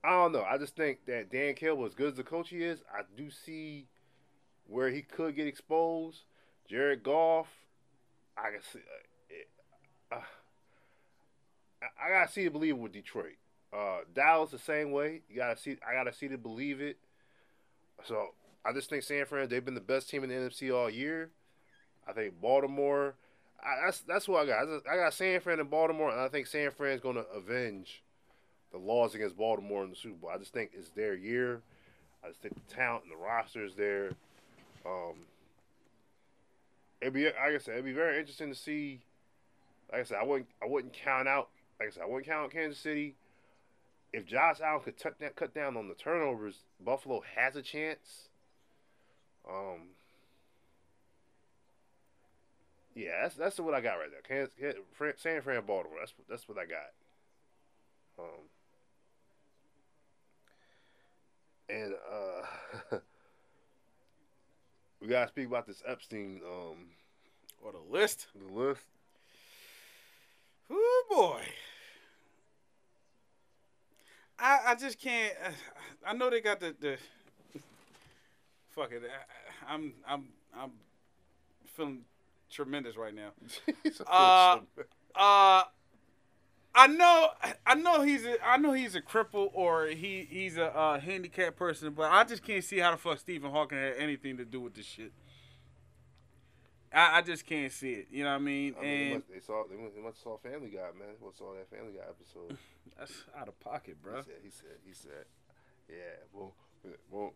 I 0.04 0.10
don't 0.12 0.34
know. 0.34 0.44
I 0.44 0.58
just 0.58 0.76
think 0.76 1.06
that 1.08 1.32
Dan 1.32 1.56
Campbell, 1.56 1.86
as 1.86 1.96
good 1.96 2.12
as 2.12 2.18
the 2.18 2.24
coach 2.24 2.50
he 2.50 2.64
is, 2.64 2.82
I 2.94 3.02
do 3.18 3.32
see 3.32 3.88
where 4.68 4.90
he 4.90 5.02
could 5.02 5.36
get 5.36 5.48
exposed. 5.48 6.24
Jared 6.70 7.04
Goff, 7.04 7.48
I 8.38 8.52
can 8.52 8.62
see. 8.62 8.80
Uh, 10.12 10.16
I, 11.82 12.10
gotta 12.10 12.32
see 12.32 12.44
to 12.46 12.50
believe 12.50 12.78
with 12.78 12.92
Detroit. 12.92 13.38
Uh, 13.72 14.00
Dallas 14.14 14.52
the 14.52 14.60
same 14.60 14.92
way. 14.92 15.22
You 15.30 15.36
gotta 15.36 15.58
see. 15.58 15.78
I 15.88 15.94
gotta 15.94 16.14
see 16.14 16.28
to 16.28 16.38
believe 16.38 16.82
it. 16.82 16.98
So 18.04 18.30
I 18.66 18.74
just 18.74 18.90
think 18.90 19.04
San 19.04 19.26
Fran. 19.26 19.50
They've 19.50 19.64
been 19.64 19.76
the 19.76 19.82
best 19.82 20.10
team 20.10 20.24
in 20.24 20.30
the 20.30 20.36
NFC 20.36 20.76
all 20.76 20.90
year. 20.90 21.30
I 22.08 22.14
think 22.14 22.40
Baltimore. 22.42 23.16
I, 23.64 23.86
that's 23.86 24.00
that's 24.02 24.28
what 24.28 24.44
I 24.44 24.46
got. 24.46 24.68
I, 24.68 24.94
I 24.94 24.98
got 24.98 25.14
San 25.14 25.40
Fran 25.40 25.60
and 25.60 25.70
Baltimore, 25.70 26.12
and 26.12 26.20
I 26.20 26.28
think 26.28 26.48
San 26.48 26.72
Fran's 26.72 27.02
to 27.02 27.26
avenge 27.36 28.04
the 28.72 28.78
laws 28.78 29.16
against 29.16 29.38
Baltimore 29.38 29.84
in 29.84 29.90
the 29.90 29.96
Super 29.96 30.16
Bowl. 30.16 30.32
I 30.34 30.38
just 30.38 30.54
think 30.54 30.72
it's 30.74 30.90
their 30.90 31.16
year. 31.16 31.62
I 32.24 32.30
just 32.30 32.42
think 32.42 32.56
the 32.56 32.76
talent 32.76 33.04
and 33.04 33.12
the 33.12 33.24
roster 33.24 33.64
is 33.64 33.76
there. 33.76 34.12
Um, 34.86 35.26
it'd 37.02 37.14
be 37.14 37.26
like 37.26 37.36
I 37.38 37.58
said, 37.58 37.74
it'd 37.74 37.86
be 37.86 37.94
very 37.94 38.20
interesting 38.20 38.50
to 38.50 38.56
see. 38.56 39.02
Like 39.92 40.02
I 40.02 40.04
said, 40.04 40.18
I 40.22 40.26
wouldn't 40.26 40.50
I 40.62 40.66
wouldn't 40.66 40.94
count 40.94 41.28
out. 41.28 41.50
Like 41.80 41.90
I 41.90 41.92
said, 41.92 42.04
I 42.04 42.06
wouldn't 42.06 42.26
count 42.26 42.52
Kansas 42.52 42.80
City. 42.80 43.16
If 44.14 44.26
Josh 44.26 44.62
Allen 44.62 44.82
could 44.84 44.98
cut 45.02 45.20
that 45.20 45.36
cut 45.36 45.54
down 45.54 45.76
on 45.78 45.88
the 45.88 45.94
turnovers, 45.96 46.60
Buffalo 46.84 47.22
has 47.36 47.56
a 47.56 47.62
chance. 47.62 48.30
Um, 49.48 49.90
yeah, 52.96 53.24
that's 53.24 53.36
that's 53.36 53.60
what 53.60 53.74
I 53.74 53.82
got 53.82 53.96
right 53.96 54.10
there. 54.10 54.22
Kansas, 54.22 54.82
Fran, 54.94 55.14
San 55.18 55.42
Fran, 55.42 55.66
Baltimore. 55.66 55.98
That's 56.00 56.14
that's 56.30 56.48
what 56.48 56.58
I 56.58 56.66
got. 56.66 56.94
Um, 58.18 58.48
and 61.70 61.94
uh, 62.12 62.98
we 65.02 65.08
gotta 65.08 65.28
speak 65.28 65.48
about 65.48 65.66
this 65.68 65.82
Epstein 65.88 66.42
um 66.46 66.88
Or 67.62 67.72
the 67.72 67.80
list. 67.80 68.28
the 68.36 68.54
list. 68.54 68.82
Oh 70.70 71.04
boy. 71.10 71.42
I 74.40 74.60
I 74.68 74.76
just 74.76 75.00
can't. 75.00 75.34
Uh, 75.46 75.52
I 76.08 76.14
know 76.14 76.30
they 76.30 76.42
got 76.42 76.60
the 76.60 76.76
the. 76.80 76.98
Fuck 78.72 78.92
it. 78.92 79.04
I, 79.06 79.74
I'm 79.74 79.94
I'm 80.08 80.28
I'm 80.58 80.72
feeling 81.76 82.02
tremendous 82.50 82.98
right 82.98 83.14
now. 83.14 83.30
Uh, 84.08 84.58
Uh, 85.16 85.64
I 86.78 86.88
know, 86.88 87.30
I 87.66 87.76
know 87.76 88.02
he's 88.02 88.26
a, 88.26 88.36
I 88.46 88.58
know 88.58 88.74
he's 88.74 88.96
a 88.96 89.02
cripple 89.02 89.50
or 89.54 89.86
he 89.86 90.28
he's 90.30 90.58
a 90.58 90.76
uh, 90.76 91.00
handicapped 91.00 91.56
person, 91.56 91.94
but 91.94 92.12
I 92.12 92.26
just 92.26 92.44
can't 92.44 92.64
see 92.64 92.80
how 92.80 92.92
the 92.92 92.98
fuck 92.98 93.18
Stephen 93.18 93.50
Hawking 93.50 93.78
had 93.78 93.94
anything 93.98 94.36
to 94.38 94.46
do 94.46 94.60
with 94.60 94.74
this 94.74 94.86
shit. 94.86 95.14
I, 96.94 97.20
I 97.20 97.22
just 97.22 97.46
can't 97.46 97.72
see 97.72 97.94
it. 97.94 98.08
You 98.12 98.26
know 98.26 98.32
what 98.32 98.36
I 98.36 98.40
mean? 98.40 98.76
I 98.78 98.82
mean, 98.82 98.90
they, 98.90 99.04
and 99.06 99.14
must, 99.16 99.34
they 99.34 99.40
saw 99.40 99.64
they 99.70 99.78
must, 99.78 99.96
they 99.96 100.02
must 100.02 100.22
saw 100.22 100.38
Family 100.38 100.70
Guy, 100.70 100.92
man. 101.00 101.08
They 101.18 101.26
must 101.26 101.38
saw 101.38 101.54
that 101.54 101.70
Family 101.70 101.94
Guy 101.94 102.04
episode. 102.10 102.58
that's 102.98 103.24
out 103.38 103.48
of 103.48 103.60
pocket, 103.62 104.02
bro. 104.04 104.18
He 104.18 104.24
said, 104.24 104.36
he 104.44 104.50
said, 104.50 104.78
he 104.86 104.94
said, 104.94 105.26
yeah, 105.90 105.96
well, 106.34 106.54
well. 107.10 107.34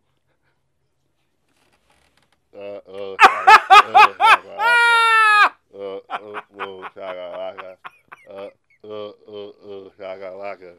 Uh, 2.52 2.58
uh, 2.58 3.16
uh, 3.22 3.58
uh, 3.70 4.30
uh, 5.72 5.78
uh, 5.78 5.78
whoa, 5.78 5.78
shaka 5.78 5.78
laka, 5.78 5.78
uh, 5.78 5.78
uh, 5.78 6.00
uh, 6.10 6.40
uh, 6.58 6.88
shaka 6.94 7.24
laka, 7.38 7.76
uh, 8.28 8.32
uh, 8.32 8.48
shaka 8.82 10.28
laka, 10.36 10.72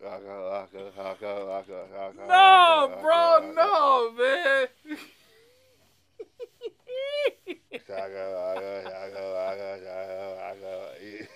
shaka 0.00 0.32
laka, 0.46 1.82
shaka 1.88 2.12
No, 2.18 2.88
laka, 2.88 3.00
bro, 3.02 3.22
shaka 3.40 3.52
no, 3.54 4.12
man. 4.12 4.66
Shaka 7.86 8.22
laka, 8.36 8.70
shaka 8.84 9.20
laka, 9.20 9.68
shaka 9.84 10.16
laka. 10.36 10.72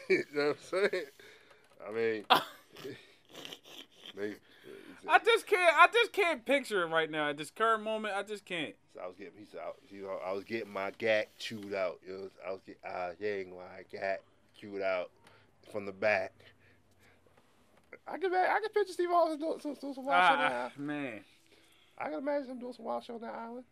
You 0.09 0.25
know 0.35 0.47
what 0.49 0.57
I'm 0.57 0.91
saying? 0.91 1.07
I 1.87 1.91
mean, 1.93 2.25
they, 4.17 4.31
uh, 4.31 4.35
I 5.09 5.19
just 5.19 5.47
can't. 5.47 5.77
I 5.77 5.87
just 5.93 6.13
can't 6.13 6.45
picture 6.47 6.83
it 6.83 6.87
right 6.87 7.11
now 7.11 7.29
at 7.29 7.37
this 7.37 7.51
current 7.51 7.83
moment. 7.83 8.15
I 8.17 8.23
just 8.23 8.45
can't. 8.47 8.75
So 8.95 9.01
I 9.03 9.07
was 9.07 9.17
getting, 9.17 9.35
he 9.39 9.45
said, 9.45 9.61
I, 9.65 9.73
you 9.95 10.03
know, 10.03 10.19
I 10.25 10.33
was 10.33 10.45
getting 10.45 10.73
my 10.73 10.93
gat 10.97 11.37
chewed 11.39 11.75
out. 11.75 12.01
You 12.07 12.13
know, 12.13 12.31
I 12.47 12.53
was 12.53 12.61
getting, 12.65 12.81
uh, 12.87 13.11
getting 13.21 13.51
my 13.51 13.83
gat 13.91 14.23
chewed 14.65 14.83
out 14.83 15.11
from 15.73 15.87
the 15.87 15.93
back. 15.93 16.33
I 18.07 18.19
can, 18.19 18.33
I 18.35 18.59
can 18.61 18.71
picture 18.75 18.93
Steve 18.93 19.11
Austin 19.11 19.39
doing 19.39 19.61
some, 19.61 19.77
some, 19.81 19.95
some 19.95 20.05
wild 20.05 20.25
shit 20.25 20.33
on 20.33 20.39
that 20.39 20.53
Ah, 20.53 20.59
island. 20.61 20.73
man. 20.79 21.21
I 21.97 22.05
can 22.05 22.15
imagine 22.19 22.51
him 22.51 22.59
doing 22.59 22.73
some 22.73 22.85
wild 22.85 23.05
shit 23.05 23.15
on 23.15 23.21
that 23.23 23.35
island. 23.35 23.65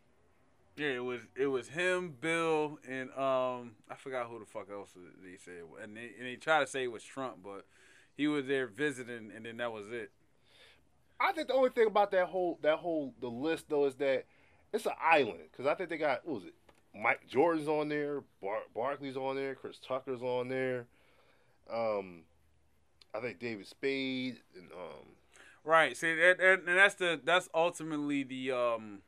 Yeah, 0.76 0.88
it 0.88 1.04
was 1.04 1.20
it 1.36 1.46
was 1.48 1.68
him, 1.68 2.14
Bill, 2.18 2.78
and 2.88 3.10
um 3.10 3.72
I 3.90 3.94
forgot 3.98 4.26
who 4.28 4.38
the 4.38 4.46
fuck 4.46 4.70
else 4.72 4.88
they 5.22 5.36
said, 5.44 5.64
and 5.82 5.94
they 5.94 6.12
and 6.18 6.26
they 6.26 6.36
tried 6.36 6.60
to 6.60 6.66
say 6.66 6.84
it 6.84 6.92
was 6.92 7.04
Trump, 7.04 7.38
but 7.44 7.66
he 8.16 8.26
was 8.26 8.46
there 8.46 8.66
visiting, 8.66 9.30
and 9.36 9.44
then 9.44 9.58
that 9.58 9.70
was 9.70 9.88
it. 9.90 10.10
I 11.20 11.32
think 11.32 11.48
the 11.48 11.54
only 11.54 11.68
thing 11.70 11.88
about 11.88 12.10
that 12.12 12.26
whole, 12.26 12.58
that 12.62 12.78
whole, 12.78 13.12
the 13.20 13.28
list 13.28 13.66
though 13.68 13.84
is 13.84 13.96
that 13.96 14.24
it's 14.72 14.86
an 14.86 14.92
island. 14.98 15.40
Cause 15.54 15.66
I 15.66 15.74
think 15.74 15.90
they 15.90 15.98
got, 15.98 16.26
what 16.26 16.36
was 16.36 16.44
it? 16.44 16.54
Mike 16.94 17.26
Jordan's 17.28 17.68
on 17.68 17.88
there, 17.88 18.22
Bar- 18.42 18.64
Barkley's 18.74 19.16
on 19.16 19.36
there, 19.36 19.54
Chris 19.54 19.78
Tucker's 19.78 20.22
on 20.22 20.48
there. 20.48 20.86
Um, 21.72 22.22
I 23.14 23.20
think 23.20 23.38
David 23.38 23.66
Spade 23.66 24.40
and 24.54 24.70
um, 24.72 25.06
Right. 25.64 25.96
See, 25.96 26.14
that, 26.14 26.38
that, 26.38 26.62
and 26.66 26.78
that's 26.78 26.96
the 26.96 27.20
that's 27.22 27.48
ultimately 27.54 28.24
the 28.24 28.50
um, 28.52 28.98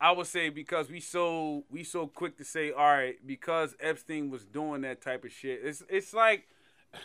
I 0.00 0.12
would 0.12 0.26
say 0.26 0.48
because 0.48 0.88
we 0.88 1.00
so 1.00 1.64
we 1.68 1.82
so 1.82 2.06
quick 2.06 2.36
to 2.38 2.44
say 2.44 2.70
all 2.70 2.84
right 2.84 3.16
because 3.26 3.74
Epstein 3.80 4.30
was 4.30 4.44
doing 4.44 4.82
that 4.82 5.02
type 5.02 5.24
of 5.24 5.32
shit. 5.32 5.60
It's 5.64 5.82
it's 5.88 6.14
like 6.14 6.46
I 6.94 6.98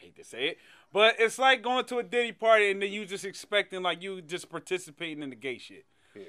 hate 0.00 0.16
to 0.16 0.24
say 0.24 0.48
it, 0.48 0.58
but 0.92 1.16
it's 1.18 1.38
like 1.38 1.62
going 1.62 1.84
to 1.86 1.98
a 1.98 2.02
Diddy 2.02 2.32
party 2.32 2.70
and 2.70 2.80
then 2.80 2.90
you 2.90 3.04
just 3.04 3.26
expecting 3.26 3.82
like 3.82 4.02
you 4.02 4.22
just 4.22 4.48
participating 4.48 5.22
in 5.22 5.30
the 5.30 5.36
gay 5.36 5.58
shit. 5.58 5.84
yeah. 6.14 6.22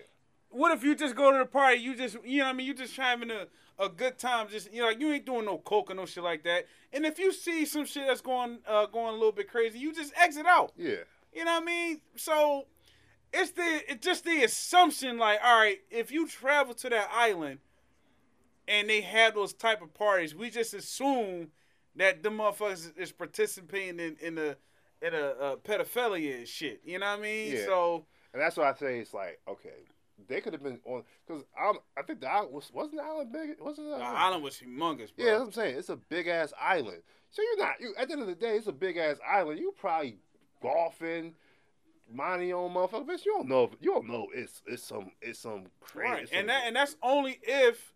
What 0.56 0.72
if 0.72 0.84
you 0.84 0.96
just 0.96 1.16
go 1.16 1.32
to 1.32 1.38
the 1.40 1.46
party? 1.46 1.80
You 1.80 1.96
just, 1.96 2.18
you 2.24 2.40
know, 2.40 2.46
what 2.46 2.50
I 2.52 2.54
mean, 2.54 2.66
you 2.68 2.74
just 2.74 2.96
having 2.96 3.30
a, 3.30 3.48
a 3.78 3.90
good 3.90 4.18
time. 4.18 4.48
Just, 4.50 4.72
you 4.74 4.82
know, 4.82 4.88
like 4.88 5.00
you 5.00 5.12
ain't 5.12 5.26
doing 5.26 5.46
no 5.46 5.58
coke 5.58 5.92
or 5.92 5.96
no 5.96 6.06
shit 6.06 6.24
like 6.24 6.44
that. 6.44 6.66
And 6.94 7.06
if 7.06 7.20
you 7.20 7.34
see 7.34 7.66
some 7.66 7.86
shit 7.86 8.08
that's 8.08 8.22
going, 8.22 8.60
uh, 8.66 8.86
going 8.86 9.10
a 9.10 9.18
little 9.18 9.34
bit 9.34 9.50
crazy, 9.50 9.80
you 9.80 9.94
just 9.94 10.14
exit 10.16 10.46
out. 10.46 10.72
Yeah. 10.78 11.04
You 11.34 11.44
know 11.44 11.56
what 11.56 11.64
I 11.64 11.66
mean? 11.66 12.02
So 12.16 12.68
it's 13.34 13.52
the, 13.52 13.82
it's 13.90 14.06
just 14.06 14.24
the 14.24 14.44
assumption, 14.44 15.18
like, 15.18 15.40
all 15.44 15.58
right, 15.58 15.80
if 15.92 16.12
you 16.12 16.28
travel 16.28 16.74
to 16.76 16.90
that 16.90 17.10
island 17.12 17.60
and 18.68 18.90
they 18.90 19.02
have 19.02 19.36
those 19.36 19.54
type 19.54 19.82
of 19.82 19.94
parties, 19.94 20.34
we 20.34 20.50
just 20.50 20.74
assume 20.74 21.50
that 21.98 22.24
the 22.24 22.30
motherfuckers 22.30 22.98
is 22.98 23.12
participating 23.12 24.00
in 24.00 24.18
in 24.22 24.38
a 24.38 24.56
in 25.02 25.14
a, 25.14 25.28
uh 25.40 25.56
pedophilia 25.58 26.38
and 26.40 26.48
shit. 26.48 26.82
You 26.84 27.00
know 27.00 27.06
what 27.06 27.20
I 27.20 27.22
mean? 27.22 27.54
Yeah. 27.54 27.66
So 27.66 28.06
And 28.34 28.42
that's 28.42 28.58
why 28.58 28.70
I 28.70 28.74
say 28.74 29.00
it's 29.00 29.14
like, 29.14 29.40
okay, 29.48 29.70
they 30.28 30.42
could 30.42 30.54
have 30.54 30.64
been 30.64 30.80
on 30.86 31.04
because 31.28 31.44
I 31.58 32.02
think 32.04 32.22
the 32.22 32.32
island 32.32 32.54
was 32.54 32.72
wasn't 32.74 32.98
the 32.98 33.04
island 33.04 33.32
big? 33.32 33.56
Wasn't 33.60 33.88
the 33.90 33.98
the 33.98 34.04
island 34.04 34.44
was 34.44 34.56
humongous, 34.56 35.16
bro. 35.16 35.26
Yeah, 35.26 35.32
that's 35.32 35.40
what 35.40 35.46
I'm 35.48 35.52
saying. 35.54 35.78
It's 35.78 35.90
a 35.90 35.96
big 35.96 36.28
ass 36.28 36.54
island. 36.60 37.02
So 37.30 37.42
you're 37.42 37.58
not 37.66 37.80
you 37.80 37.94
at 37.98 38.08
the 38.08 38.14
end 38.14 38.22
of 38.22 38.28
the 38.28 38.36
day, 38.36 38.56
it's 38.56 38.68
a 38.68 38.72
big 38.72 38.98
ass 38.98 39.18
island. 39.28 39.60
You 39.60 39.74
probably 39.78 40.18
golfing, 40.62 41.34
minding 42.12 42.54
on 42.54 42.74
motherfucker, 42.74 43.06
bitch. 43.06 43.26
You 43.26 43.34
don't 43.34 43.48
know 43.50 43.64
if 43.66 43.72
you 43.82 43.92
don't 43.92 44.08
know 44.08 44.28
it's 44.34 44.62
it's 44.66 44.84
some 44.84 45.12
it's 45.22 45.40
some 45.40 45.66
crazy. 45.82 46.12
right 46.12 46.30
and 46.32 46.50
that 46.50 46.64
and 46.68 46.76
that's 46.76 46.96
only 47.04 47.40
if 47.44 47.94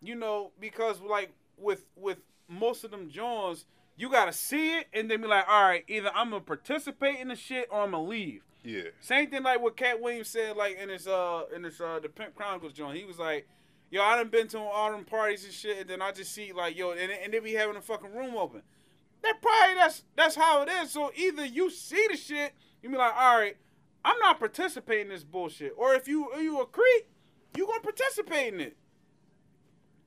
you 0.00 0.14
know 0.14 0.52
because 0.58 1.00
like 1.00 1.32
with 1.56 1.84
with 1.96 2.18
most 2.48 2.84
of 2.84 2.90
them 2.90 3.08
joints 3.08 3.64
you 3.96 4.10
gotta 4.10 4.32
see 4.32 4.78
it 4.78 4.86
and 4.92 5.10
then 5.10 5.20
be 5.20 5.28
like 5.28 5.44
all 5.48 5.62
right 5.62 5.84
either 5.86 6.10
i'm 6.14 6.30
gonna 6.30 6.40
participate 6.40 7.18
in 7.20 7.28
the 7.28 7.36
shit 7.36 7.68
or 7.70 7.82
i'm 7.82 7.90
gonna 7.92 8.02
leave 8.02 8.42
yeah, 8.62 8.82
same 9.00 9.30
thing 9.30 9.42
like 9.42 9.60
what 9.60 9.76
Katt 9.76 10.00
Williams 10.00 10.28
said 10.28 10.56
like 10.56 10.78
in 10.78 10.88
his 10.88 11.06
uh 11.06 11.44
in 11.54 11.64
his 11.64 11.80
uh 11.80 11.98
the 12.00 12.08
Pimp 12.08 12.34
Chronicles 12.34 12.72
joint. 12.72 12.96
He 12.96 13.04
was 13.04 13.18
like 13.18 13.48
yo 13.90 14.02
I 14.02 14.16
done 14.16 14.28
been 14.28 14.48
to 14.48 14.58
all 14.58 14.92
them 14.92 15.04
parties 15.04 15.44
and 15.44 15.52
shit 15.52 15.78
and 15.78 15.88
then 15.88 16.02
I 16.02 16.12
just 16.12 16.32
see 16.32 16.52
like 16.52 16.76
yo 16.76 16.92
and, 16.92 17.10
and 17.10 17.32
they 17.32 17.38
be 17.38 17.54
having 17.54 17.76
a 17.76 17.80
fucking 17.80 18.14
room 18.14 18.36
open. 18.36 18.62
That 19.22 19.40
probably 19.40 19.76
that's 19.76 20.04
that's 20.16 20.36
how 20.36 20.62
it 20.62 20.68
is. 20.68 20.90
So 20.90 21.10
either 21.16 21.44
you 21.44 21.70
see 21.70 22.06
the 22.10 22.16
shit 22.16 22.52
you 22.82 22.90
be 22.90 22.96
like 22.96 23.14
all 23.16 23.38
right 23.38 23.56
I'm 24.04 24.18
not 24.18 24.38
participating 24.38 25.06
in 25.06 25.12
this 25.12 25.24
bullshit. 25.24 25.74
Or 25.76 25.94
if 25.94 26.06
you 26.06 26.30
if 26.34 26.42
you 26.42 26.60
a 26.60 26.66
creep 26.66 27.06
you 27.56 27.66
gonna 27.66 27.80
participate 27.80 28.54
in 28.54 28.60
it. 28.60 28.76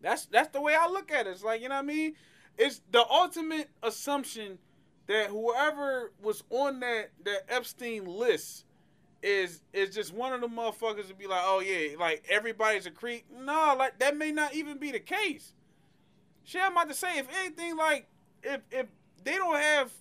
That's 0.01 0.25
that's 0.25 0.49
the 0.49 0.61
way 0.61 0.75
I 0.79 0.87
look 0.87 1.11
at 1.11 1.27
it. 1.27 1.31
It's 1.31 1.43
like 1.43 1.61
you 1.61 1.69
know 1.69 1.75
what 1.75 1.83
I 1.83 1.87
mean? 1.87 2.15
It's 2.57 2.81
the 2.91 3.03
ultimate 3.09 3.69
assumption 3.81 4.59
that 5.07 5.29
whoever 5.29 6.11
was 6.21 6.43
on 6.49 6.79
that 6.81 7.11
that 7.25 7.45
Epstein 7.49 8.05
list 8.05 8.65
is 9.21 9.61
is 9.73 9.93
just 9.95 10.13
one 10.13 10.33
of 10.33 10.41
the 10.41 10.47
motherfuckers 10.47 11.07
to 11.07 11.13
be 11.13 11.27
like, 11.27 11.41
oh 11.43 11.59
yeah, 11.59 11.95
like 11.97 12.23
everybody's 12.29 12.85
a 12.85 12.91
creep. 12.91 13.25
No, 13.31 13.75
like 13.77 13.99
that 13.99 14.17
may 14.17 14.31
not 14.31 14.53
even 14.53 14.77
be 14.77 14.91
the 14.91 14.99
case. 14.99 15.53
Shit, 16.43 16.61
I'm 16.61 16.73
about 16.73 16.89
to 16.89 16.93
say, 16.93 17.17
if 17.17 17.27
anything, 17.39 17.77
like 17.77 18.07
if 18.43 18.61
if 18.71 18.87
they 19.23 19.35
don't 19.35 19.57
have 19.57 19.91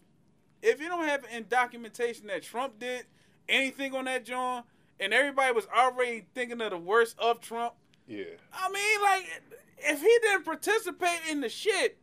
if 0.63 0.81
you 0.81 0.89
don't 0.89 1.07
have 1.07 1.25
in 1.35 1.47
documentation 1.49 2.27
that 2.29 2.43
Trump 2.43 2.79
did 2.79 3.05
anything 3.49 3.95
on 3.95 4.05
that 4.07 4.25
John, 4.25 4.63
and 5.01 5.13
everybody 5.13 5.53
was 5.53 5.67
already 5.67 6.25
thinking 6.35 6.61
of 6.61 6.71
the 6.71 6.79
worst 6.79 7.17
of 7.19 7.41
Trump, 7.41 7.75
yeah. 8.07 8.25
I 8.53 8.71
mean, 8.71 9.03
like, 9.03 9.43
if 9.79 10.01
he 10.01 10.19
didn't 10.23 10.45
participate 10.45 11.21
in 11.31 11.41
the 11.41 11.49
shit, 11.49 11.99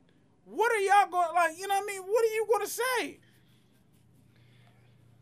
what 0.50 0.72
are 0.72 0.78
y'all 0.80 1.10
going 1.12 1.34
like? 1.36 1.58
You 1.58 1.68
know 1.68 1.76
what 1.76 1.84
I 1.84 1.88
mean? 1.88 2.02
What 2.04 2.24
are 2.24 2.34
you 2.34 2.46
going 2.48 2.66
to 2.66 2.72
say? 2.72 3.20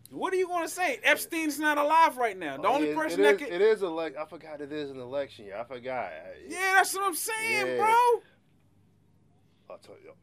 What 0.09 0.33
are 0.33 0.37
you 0.37 0.47
going 0.47 0.65
to 0.65 0.73
say? 0.73 0.99
Epstein's 1.03 1.59
not 1.59 1.77
alive 1.77 2.17
right 2.17 2.37
now. 2.37 2.57
The 2.57 2.67
Oh, 2.67 2.75
only 2.75 2.89
yeah, 2.89 2.95
person 2.95 3.19
it 3.19 3.23
that 3.23 3.41
is, 3.41 3.47
can. 3.47 3.53
it 3.55 3.61
is 3.61 3.81
elect. 3.83 4.17
I 4.17 4.25
forgot 4.25 4.61
it 4.61 4.71
is 4.71 4.89
an 4.89 4.99
election 4.99 5.45
year. 5.45 5.57
I 5.57 5.63
forgot. 5.65 6.11
Yeah, 6.47 6.73
that's 6.75 6.93
what 6.93 7.03
I'm 7.03 7.15
saying, 7.15 7.67
Yeah. 7.67 7.77
bro. 7.77 8.21
I'll 9.69 9.77
tell 9.79 9.95
you. 10.03 10.13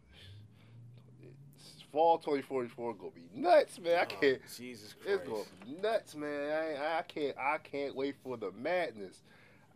Fall 1.93 2.19
2044 2.19 2.95
gonna 2.95 3.11
be 3.13 3.29
nuts, 3.33 3.79
man. 3.79 3.99
I 3.99 4.03
oh, 4.03 4.07
can't. 4.21 4.41
Jesus 4.57 4.95
Christ. 4.95 5.21
It's 5.21 5.29
gonna 5.29 5.45
be 5.65 5.81
nuts, 5.81 6.17
man. 6.17 6.51
I, 6.51 6.99
I 6.99 7.03
can't. 7.03 7.37
I 7.39 7.59
can't 7.59 7.95
wait 7.95 8.17
for 8.25 8.37
the 8.37 8.51
madness. 8.51 9.23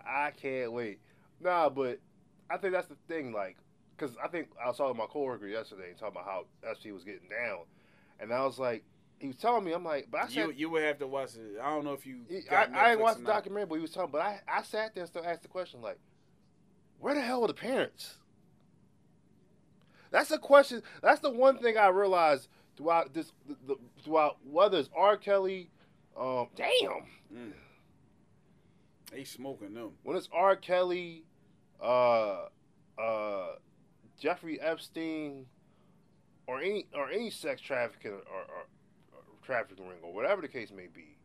I 0.04 0.32
can't 0.32 0.72
wait. 0.72 0.98
Nah, 1.40 1.68
but 1.68 2.00
I 2.50 2.56
think 2.56 2.72
that's 2.72 2.88
the 2.88 2.96
thing. 3.06 3.32
Like, 3.32 3.56
cause 3.98 4.16
I 4.22 4.28
think 4.28 4.48
I 4.62 4.68
was 4.68 4.76
talking 4.78 4.94
to 4.94 4.98
my 4.98 5.06
coworker 5.06 5.46
yesterday 5.46 5.90
and 5.90 5.98
talking 5.98 6.20
about 6.20 6.24
how 6.26 6.44
SP 6.64 6.92
was 6.92 7.04
getting 7.04 7.28
down, 7.28 7.60
and 8.20 8.32
I 8.32 8.44
was 8.44 8.58
like, 8.58 8.84
he 9.18 9.26
was 9.26 9.36
telling 9.36 9.64
me, 9.64 9.72
I'm 9.72 9.84
like, 9.84 10.08
but 10.10 10.20
I 10.22 10.28
said, 10.28 10.34
You 10.36 10.52
you 10.52 10.70
would 10.70 10.82
have 10.84 10.98
to 11.00 11.06
watch 11.06 11.34
it. 11.34 11.58
I 11.62 11.68
don't 11.70 11.84
know 11.84 11.92
if 11.92 12.06
you. 12.06 12.20
I, 12.50 12.54
I 12.54 12.66
Netflix 12.66 13.00
watched 13.00 13.18
the 13.18 13.24
documentary, 13.26 13.66
but 13.66 13.74
he 13.76 13.80
was 13.82 13.90
talking. 13.90 14.12
But 14.12 14.20
I, 14.22 14.40
I 14.48 14.62
sat 14.62 14.94
there 14.94 15.02
and 15.02 15.08
still 15.08 15.24
asked 15.26 15.42
the 15.42 15.48
question, 15.48 15.82
like, 15.82 15.98
where 17.00 17.14
the 17.14 17.20
hell 17.20 17.40
were 17.42 17.48
the 17.48 17.54
parents? 17.54 18.14
That's 20.10 20.28
the 20.30 20.38
question. 20.38 20.82
That's 21.02 21.20
the 21.20 21.30
one 21.30 21.58
thing 21.58 21.76
I 21.76 21.88
realized 21.88 22.48
throughout 22.76 23.12
this, 23.12 23.32
the, 23.46 23.56
the, 23.66 23.76
throughout 24.02 24.36
whether 24.48 24.78
it's 24.78 24.88
R. 24.96 25.16
Kelly, 25.16 25.70
um, 26.18 26.48
damn, 26.56 27.04
Mm. 27.34 27.52
They 29.12 29.24
smoking 29.24 29.74
them. 29.74 29.90
when 30.02 30.16
it's 30.16 30.28
R. 30.32 30.56
Kelly, 30.56 31.24
uh, 31.82 32.46
uh, 32.98 33.46
Jeffrey 34.18 34.60
Epstein, 34.60 35.46
or 36.46 36.60
any 36.60 36.86
or 36.94 37.10
any 37.10 37.30
sex 37.30 37.60
trafficking 37.60 38.12
or, 38.12 38.16
or, 38.16 38.66
or 39.12 39.22
trafficking 39.42 39.86
ring 39.86 39.98
or 40.02 40.12
whatever 40.12 40.42
the 40.42 40.48
case 40.48 40.70
may 40.70 40.86
be, 40.86 41.16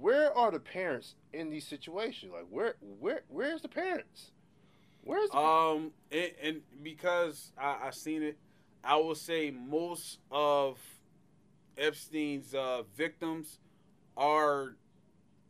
where 0.00 0.36
are 0.36 0.50
the 0.50 0.60
parents 0.60 1.14
in 1.32 1.50
these 1.50 1.66
situations? 1.66 2.32
Like 2.32 2.46
where 2.50 2.74
where 3.00 3.22
where's 3.28 3.62
the 3.62 3.68
parents? 3.68 4.32
Where's 5.02 5.30
the 5.30 5.38
Um, 5.38 5.92
and, 6.12 6.32
and 6.42 6.60
because 6.82 7.52
I, 7.58 7.76
I 7.84 7.90
seen 7.90 8.22
it, 8.22 8.36
I 8.84 8.96
will 8.96 9.14
say 9.14 9.50
most 9.50 10.18
of 10.30 10.78
Epstein's 11.76 12.54
uh, 12.54 12.82
victims 12.96 13.58
are 14.16 14.76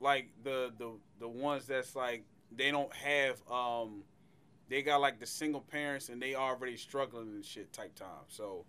like 0.01 0.31
the 0.45 0.73
the 0.79 0.93
the 1.19 1.29
ones 1.29 1.67
that's 1.67 1.97
like 1.97 2.25
they 2.53 2.71
don't 2.71 2.93
have 2.95 3.41
um 3.51 4.03
they 4.69 4.83
got 4.83 5.01
like 5.01 5.19
the 5.19 5.27
single 5.27 5.61
parents 5.61 6.09
and 6.09 6.21
they 6.21 6.35
already 6.35 6.77
struggling 6.77 7.29
and 7.29 7.45
shit 7.45 7.73
type 7.73 7.95
time. 7.95 8.27
So 8.29 8.65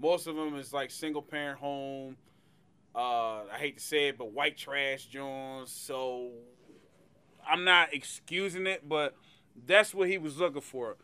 most 0.00 0.26
of 0.26 0.36
them 0.36 0.56
is 0.56 0.72
like 0.72 0.90
single 0.90 1.22
parent 1.22 1.58
home. 1.58 2.16
Uh, 2.94 3.44
I 3.52 3.58
hate 3.58 3.78
to 3.78 3.82
say 3.82 4.08
it, 4.08 4.18
but 4.18 4.32
white 4.32 4.56
trash 4.56 5.06
Jones. 5.06 5.70
So 5.70 6.30
I'm 7.48 7.64
not 7.64 7.94
excusing 7.94 8.66
it, 8.66 8.88
but 8.88 9.14
that's 9.66 9.94
what 9.94 10.08
he 10.08 10.18
was 10.18 10.38
looking 10.38 10.60
for. 10.60 10.96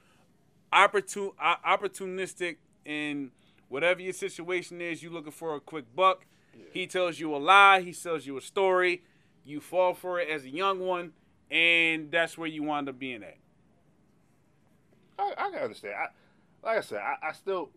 Opportun- 0.72 1.32
opportunistic 1.38 2.56
in 2.84 3.30
whatever 3.68 4.00
your 4.00 4.12
situation 4.12 4.80
is. 4.80 5.02
You 5.02 5.10
looking 5.10 5.32
for 5.32 5.54
a 5.54 5.60
quick 5.60 5.84
buck. 5.94 6.26
He 6.72 6.86
tells 6.86 7.20
you 7.20 7.34
a 7.34 7.38
lie. 7.38 7.80
He 7.80 7.92
tells 7.92 8.26
you 8.26 8.36
a 8.36 8.40
story. 8.40 9.02
You 9.44 9.60
fall 9.60 9.94
for 9.94 10.20
it 10.20 10.28
as 10.28 10.44
a 10.44 10.50
young 10.50 10.80
one, 10.80 11.12
and 11.50 12.10
that's 12.10 12.36
where 12.36 12.48
you 12.48 12.64
wind 12.64 12.88
up 12.88 12.98
being 12.98 13.22
at. 13.22 13.36
I, 15.18 15.32
I 15.36 15.50
can 15.50 15.60
understand. 15.60 15.94
I, 15.94 16.06
like 16.66 16.78
I 16.78 16.80
said, 16.80 16.98
I, 16.98 17.28
I 17.28 17.32
still, 17.32 17.70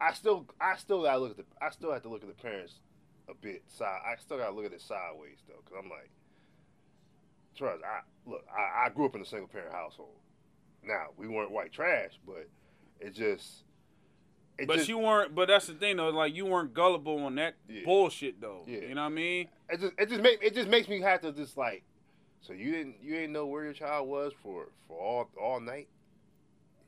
I 0.00 0.12
still, 0.12 0.46
I 0.60 0.76
still 0.76 1.02
gotta 1.02 1.18
look 1.18 1.30
at 1.32 1.36
the. 1.38 1.44
I 1.60 1.70
still 1.70 1.92
have 1.92 2.02
to 2.02 2.08
look 2.08 2.22
at 2.22 2.28
the 2.28 2.42
parents 2.42 2.80
a 3.28 3.34
bit 3.34 3.62
side. 3.68 4.00
I 4.06 4.16
still 4.20 4.38
gotta 4.38 4.54
look 4.54 4.64
at 4.66 4.72
it 4.72 4.80
sideways 4.80 5.38
though, 5.48 5.54
because 5.64 5.78
I'm 5.82 5.90
like, 5.90 6.10
trust. 7.56 7.82
I 7.84 8.00
look. 8.28 8.44
I, 8.50 8.86
I 8.86 8.88
grew 8.90 9.06
up 9.06 9.14
in 9.14 9.20
a 9.20 9.26
single 9.26 9.48
parent 9.48 9.72
household. 9.72 10.16
Now 10.82 11.06
we 11.16 11.28
weren't 11.28 11.50
white 11.50 11.72
trash, 11.72 12.12
but 12.26 12.48
it 13.00 13.14
just. 13.14 13.64
It 14.58 14.66
But 14.66 14.76
just, 14.76 14.88
you 14.88 14.98
weren't. 14.98 15.34
But 15.34 15.48
that's 15.48 15.66
the 15.66 15.74
thing 15.74 15.96
though. 15.96 16.10
Like 16.10 16.34
you 16.34 16.46
weren't 16.46 16.74
gullible 16.74 17.18
on 17.24 17.34
that 17.36 17.54
Yeah. 17.68 17.82
bullshit 17.84 18.40
though. 18.40 18.64
Yeah. 18.66 18.80
You 18.80 18.94
know 18.94 19.02
what 19.02 19.06
I 19.12 19.14
mean? 19.14 19.48
it 19.70 19.80
just 19.80 19.92
it 19.98 20.08
just 20.08 20.20
make 20.22 20.42
it 20.42 20.54
just 20.54 20.68
makes 20.68 20.88
me 20.88 21.00
have 21.00 21.20
to 21.22 21.32
just 21.32 21.56
like 21.56 21.82
so 22.40 22.52
you 22.52 22.70
didn't 22.72 22.96
you 23.02 23.14
didn't 23.14 23.32
know 23.32 23.46
where 23.46 23.64
your 23.64 23.72
child 23.72 24.08
was 24.08 24.32
for 24.42 24.68
for 24.88 24.98
all 24.98 25.28
all 25.40 25.60
night 25.60 25.88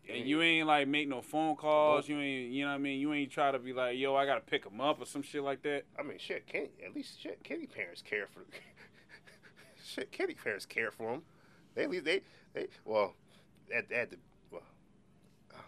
And 0.09 0.27
you 0.27 0.43
ain't 0.43 0.67
like 0.67 0.89
make 0.89 1.09
no 1.09 1.23
phone 1.23 1.55
calls. 1.57 2.09
You 2.09 2.19
ain't. 2.19 2.53
You 2.53 2.65
know 2.65 2.71
what 2.71 2.75
I 2.75 2.79
mean? 2.79 2.99
You 2.99 3.13
ain't 3.13 3.31
try 3.31 3.53
to 3.53 3.59
be 3.59 3.73
like, 3.73 3.97
yo, 3.99 4.17
I 4.17 4.27
gotta 4.27 4.41
pick 4.41 4.65
him 4.67 4.81
up 4.81 5.01
or 5.01 5.07
some 5.07 5.23
shit 5.23 5.43
like 5.45 5.63
that. 5.63 5.85
I 5.99 6.03
mean 6.03 6.19
shit 6.19 6.47
Kenny 6.47 6.71
at 6.85 6.95
least 6.95 7.21
shit 7.21 7.43
Kenny 7.45 7.67
parents 7.67 8.03
care 8.03 8.27
for 8.27 8.41
shit 9.85 10.11
Kenny 10.11 10.35
parents 10.35 10.67
care 10.67 10.91
for 10.91 11.15
him 11.15 11.23
they 11.75 11.85
at 11.85 11.91
least 11.91 12.05
they 12.05 12.23
they 12.55 12.67
well 12.85 13.15
at 13.75 13.91
at 13.93 14.11
the 14.11 14.17
well 14.51 14.63
I'm 15.53 15.59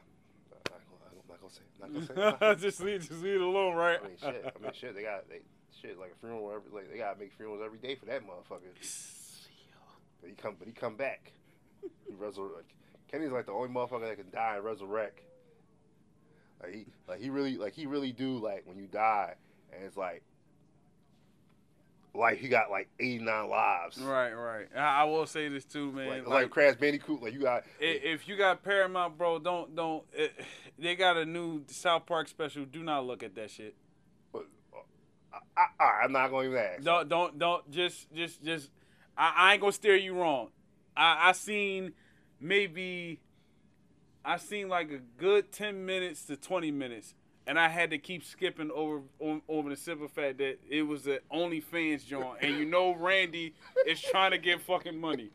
not 0.71 0.81
gonna, 0.89 1.11
I'm 1.11 1.29
not 1.29 1.41
gonna 1.41 1.53
say 1.53 1.63
I'm 1.83 1.93
not 1.93 2.41
gonna 2.41 2.57
say 2.57 2.63
just 2.69 2.81
leave, 2.81 3.09
just 3.09 3.23
leave 3.23 3.35
it 3.37 3.41
alone, 3.41 3.75
right? 3.75 3.99
I 4.03 4.07
mean 4.07 4.17
shit 4.21 4.55
I 4.57 4.63
mean 4.63 4.73
shit 4.73 4.95
they 4.95 5.03
got 5.03 5.29
they 5.29 5.41
shit 5.81 5.99
like 5.99 6.13
a 6.13 6.19
funeral 6.19 6.51
every 6.55 6.71
like 6.73 6.91
they 6.91 6.99
gotta 6.99 7.19
make 7.19 7.33
funerals 7.33 7.61
every 7.65 7.79
day 7.79 7.95
for 7.95 8.07
that 8.07 8.23
motherfucker 8.23 8.73
But 10.25 10.31
he 10.31 10.37
come, 10.37 10.55
but 10.59 10.67
he 10.67 10.73
come 10.73 10.97
back. 10.97 11.33
He 11.83 12.15
resurrect. 12.15 12.71
Kenny's 13.13 13.31
like 13.31 13.45
the 13.45 13.53
only 13.53 13.69
motherfucker 13.69 14.09
that 14.09 14.17
can 14.17 14.31
die 14.33 14.55
and 14.57 14.65
resurrect. 14.65 15.21
Like 16.63 16.73
he, 16.75 16.87
like 17.07 17.21
he 17.21 17.29
really, 17.29 17.59
like 17.59 17.75
he 17.75 17.85
really 17.85 18.11
do 18.11 18.39
like 18.39 18.63
when 18.65 18.79
you 18.79 18.87
die, 18.87 19.35
and 19.71 19.85
it's 19.85 19.99
like, 19.99 20.23
like 22.15 22.39
he 22.39 22.49
got 22.49 22.71
like 22.71 22.89
eighty 23.01 23.23
nine 23.23 23.51
lives. 23.51 23.99
Right, 24.01 24.33
right. 24.33 24.67
I, 24.75 25.03
I 25.03 25.05
will 25.05 25.27
say 25.27 25.49
this 25.49 25.67
too, 25.67 25.93
man. 25.93 26.09
Like, 26.09 26.27
Like, 26.27 26.35
like 26.45 26.51
Crash 26.51 26.77
Bandicoot, 26.77 27.23
like 27.23 27.35
you 27.35 27.41
got. 27.41 27.65
i- 27.81 27.85
if 27.85 28.27
you 28.27 28.37
got 28.39 28.63
Paramount, 28.63 29.19
bro, 29.19 29.39
don't 29.39 29.77
don't. 29.77 30.05
It, 30.15 30.33
they 30.79 30.97
got 30.97 31.19
a 31.19 31.27
new 31.27 31.65
South 31.67 32.07
Park 32.07 32.29
special. 32.29 32.65
Do 32.65 32.83
not 32.83 33.05
look 33.07 33.23
at 33.23 33.35
that 33.35 33.51
shit. 33.51 33.75
Uh, 34.35 34.39
I, 35.57 35.67
I, 35.85 36.01
I'm 36.05 36.13
not 36.13 36.31
going 36.31 36.51
to 36.51 36.57
even 36.57 36.65
ask. 36.65 36.83
Don't 36.83 37.09
don't 37.11 37.39
don't 37.39 37.71
just 37.71 38.11
just 38.15 38.43
just. 38.43 38.71
I, 39.17 39.33
I 39.37 39.53
ain't 39.53 39.61
gonna 39.61 39.73
steer 39.73 39.97
you 39.97 40.15
wrong. 40.15 40.49
I 40.97 41.31
I 41.31 41.33
seen 41.33 41.93
maybe. 42.41 43.21
I 44.25 44.39
seen 44.39 44.69
like 44.69 44.91
a 44.91 45.01
good 45.19 45.53
ten 45.53 45.85
minutes 45.85 46.25
to 46.27 46.37
twenty 46.37 46.71
minutes, 46.71 47.15
and 47.47 47.59
I 47.59 47.69
had 47.69 47.91
to 47.91 47.99
keep 47.99 48.25
skipping 48.25 48.71
over 48.71 49.03
on, 49.21 49.43
over 49.49 49.69
the 49.69 49.77
simple 49.77 50.09
fact 50.09 50.39
that 50.39 50.59
it 50.69 50.83
was 50.83 51.07
an 51.07 51.19
OnlyFans 51.33 52.07
joint, 52.07 52.39
and 52.41 52.57
you 52.57 52.65
know 52.65 52.95
Randy 52.95 53.55
is 53.87 54.01
trying 54.01 54.31
to 54.31 54.39
get 54.39 54.61
fucking 54.61 54.99
money, 54.99 55.31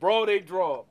bro. 0.00 0.26
They 0.26 0.40
draw. 0.40 0.84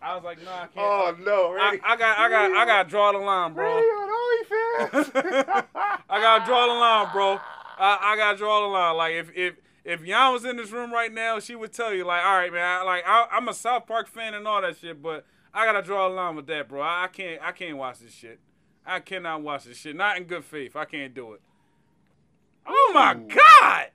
I 0.00 0.14
was 0.14 0.24
like, 0.24 0.42
nah, 0.44 0.54
I 0.54 0.66
can't. 0.66 0.72
Oh 0.76 1.16
no, 1.20 1.52
I, 1.52 1.54
Randy. 1.54 1.80
I 1.84 1.96
got 1.96 2.18
I 2.18 2.28
got 2.28 2.50
I 2.52 2.66
got 2.66 2.82
to 2.84 2.88
draw 2.88 3.12
the 3.12 3.18
line, 3.18 3.54
bro. 3.54 3.64
Randy 3.64 3.88
on 3.88 4.08
OnlyFans. 4.08 5.64
I 6.10 6.20
gotta 6.20 6.44
draw 6.44 6.66
the 6.66 6.72
line, 6.72 7.12
bro. 7.12 7.38
I, 7.78 7.98
I 8.00 8.16
gotta 8.16 8.38
draw 8.38 8.60
the 8.62 8.66
line. 8.66 8.96
Like 8.96 9.14
if 9.14 9.30
if 9.36 9.54
if 9.88 10.04
Yan 10.04 10.34
was 10.34 10.44
in 10.44 10.58
this 10.58 10.70
room 10.70 10.92
right 10.92 11.12
now, 11.12 11.40
she 11.40 11.56
would 11.56 11.72
tell 11.72 11.94
you 11.94 12.04
like, 12.04 12.22
all 12.22 12.36
right, 12.36 12.52
man. 12.52 12.80
I, 12.80 12.82
like 12.82 13.04
I, 13.06 13.26
I'm 13.32 13.48
a 13.48 13.54
South 13.54 13.86
Park 13.86 14.06
fan 14.06 14.34
and 14.34 14.46
all 14.46 14.60
that 14.60 14.76
shit, 14.76 15.02
but 15.02 15.24
I 15.54 15.64
gotta 15.64 15.82
draw 15.82 16.06
a 16.06 16.10
line 16.12 16.36
with 16.36 16.46
that, 16.48 16.68
bro. 16.68 16.82
I, 16.82 17.04
I 17.04 17.08
can't 17.08 17.40
I 17.42 17.52
can't 17.52 17.78
watch 17.78 18.00
this 18.00 18.12
shit. 18.12 18.38
I 18.84 19.00
cannot 19.00 19.42
watch 19.42 19.64
this 19.64 19.78
shit. 19.78 19.96
Not 19.96 20.18
in 20.18 20.24
good 20.24 20.44
faith. 20.44 20.76
I 20.76 20.84
can't 20.84 21.14
do 21.14 21.32
it. 21.32 21.40
Oh 22.66 22.92
my 22.94 23.14
Ooh. 23.14 23.28
god. 23.28 23.86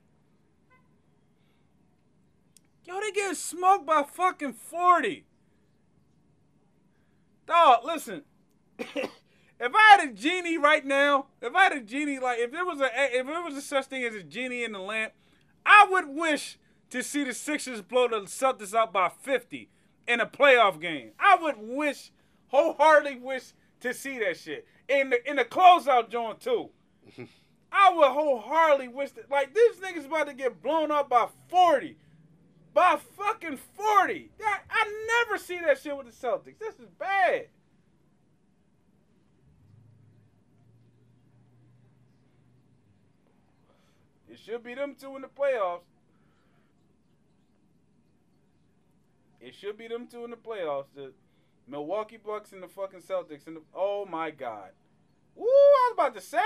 Yo, 2.85 2.99
they 2.99 3.11
getting 3.11 3.35
smoked 3.35 3.85
by 3.85 4.03
fucking 4.03 4.53
40. 4.53 5.25
Dog, 7.45 7.85
listen. 7.85 8.23
if 8.79 9.09
I 9.59 9.97
had 9.97 10.09
a 10.09 10.11
genie 10.11 10.57
right 10.57 10.83
now, 10.83 11.27
if 11.39 11.53
I 11.53 11.65
had 11.65 11.73
a 11.73 11.81
genie, 11.81 12.17
like 12.17 12.39
if 12.39 12.51
there 12.51 12.65
was 12.65 12.81
a 12.81 12.89
if 13.15 13.27
there 13.27 13.43
was 13.43 13.55
a 13.55 13.61
such 13.61 13.85
thing 13.85 14.03
as 14.03 14.15
a 14.15 14.23
genie 14.23 14.63
in 14.63 14.71
the 14.71 14.79
lamp, 14.79 15.13
I 15.65 15.87
would 15.89 16.07
wish 16.07 16.57
to 16.89 17.01
see 17.01 17.23
the 17.23 17.33
Sixers 17.33 17.81
blow 17.81 18.07
the 18.07 18.21
Celtics 18.21 18.73
out 18.73 18.93
by 18.93 19.09
50 19.09 19.69
in 20.07 20.19
a 20.19 20.25
playoff 20.25 20.79
game. 20.79 21.11
I 21.19 21.35
would 21.35 21.55
wish, 21.57 22.11
wholeheartedly 22.47 23.19
wish 23.19 23.53
to 23.79 23.93
see 23.93 24.19
that 24.19 24.37
shit. 24.37 24.67
In 24.87 25.09
the 25.09 25.29
in 25.29 25.37
the 25.37 25.45
closeout 25.45 26.09
joint 26.09 26.39
too. 26.39 26.69
I 27.71 27.91
would 27.93 28.07
wholeheartedly 28.07 28.89
wish 28.89 29.11
that 29.11 29.31
like 29.31 29.53
this 29.53 29.77
nigga's 29.77 30.05
about 30.05 30.27
to 30.27 30.33
get 30.33 30.61
blown 30.61 30.91
up 30.91 31.09
by 31.09 31.27
40. 31.49 31.97
By 32.73 32.99
fucking 33.17 33.57
40. 33.57 34.31
That, 34.39 34.63
I 34.69 35.25
never 35.25 35.37
see 35.37 35.59
that 35.59 35.79
shit 35.79 35.95
with 35.95 36.07
the 36.07 36.27
Celtics. 36.27 36.57
This 36.59 36.75
is 36.75 36.89
bad. 36.97 37.47
It 44.33 44.39
should 44.39 44.63
be 44.63 44.73
them 44.73 44.95
two 44.99 45.15
in 45.15 45.21
the 45.21 45.27
playoffs. 45.27 45.81
It 49.39 49.53
should 49.53 49.77
be 49.77 49.87
them 49.87 50.07
two 50.07 50.25
in 50.25 50.31
the 50.31 50.37
playoffs. 50.37 50.87
The 50.95 51.13
Milwaukee 51.67 52.17
Bucks 52.17 52.51
and 52.51 52.63
the 52.63 52.67
fucking 52.67 53.01
Celtics. 53.01 53.45
And 53.45 53.57
the, 53.57 53.61
oh 53.75 54.07
my 54.09 54.31
God. 54.31 54.69
Woo! 55.35 55.45
I 55.45 55.91
was 55.91 55.93
about 55.93 56.15
to 56.15 56.21
say. 56.21 56.39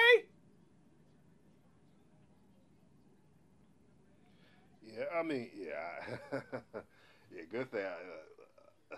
yeah, 4.85 5.05
I 5.17 5.23
mean, 5.23 5.49
yeah, 5.57 6.39
yeah. 7.33 7.41
Good 7.49 7.71
thing. 7.71 7.85
I, 7.85 8.95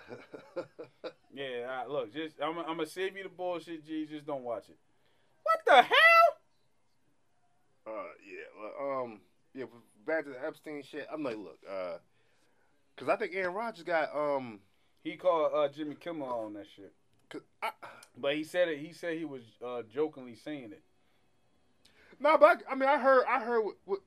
uh, 0.62 0.64
Yeah, 1.32 1.84
look, 1.88 2.12
just 2.12 2.38
I'm, 2.42 2.58
I'm 2.58 2.66
gonna 2.66 2.88
save 2.88 3.16
you 3.16 3.22
the 3.22 3.30
bullshit, 3.30 3.86
G. 3.86 4.08
Just 4.10 4.26
don't 4.26 4.44
watch 4.44 4.68
it. 4.68 4.78
What 5.44 5.60
the 5.66 5.84
hell? 5.84 6.39
Uh, 7.88 7.92
yeah, 8.26 8.46
well, 8.80 9.04
um, 9.04 9.20
yeah. 9.54 9.66
Back 10.06 10.26
to 10.26 10.32
the 10.32 10.46
Epstein 10.46 10.82
shit. 10.84 11.08
I'm 11.14 11.24
like, 11.24 11.38
look, 11.38 11.60
uh, 11.70 11.98
cause 12.98 13.10
I 13.10 13.16
think 13.16 13.34
Aaron 13.36 13.54
Rodgers 13.54 13.84
got 13.84 14.16
um, 14.16 14.60
He 15.04 15.16
called 15.18 15.52
uh, 15.54 15.68
Jimmy 15.70 15.96
Kimmel 15.96 16.28
on 16.28 16.54
that 16.54 16.66
shit, 16.76 16.94
I, 17.62 17.72
but 18.18 18.36
he 18.36 18.44
said 18.44 18.70
it. 18.70 18.80
He 18.80 18.94
said 18.94 19.18
he 19.18 19.26
was 19.26 19.44
uh, 19.66 19.84
jokingly 19.94 20.36
saying 20.36 20.72
it. 20.72 20.84
no, 22.20 22.38
but 22.38 22.64
I, 22.70 22.74
I 22.74 22.76
mean, 22.76 22.90
I 22.90 22.98
heard, 22.98 23.24
I 23.28 23.40
heard 23.40 23.64
what, 23.64 23.76
what 23.86 24.00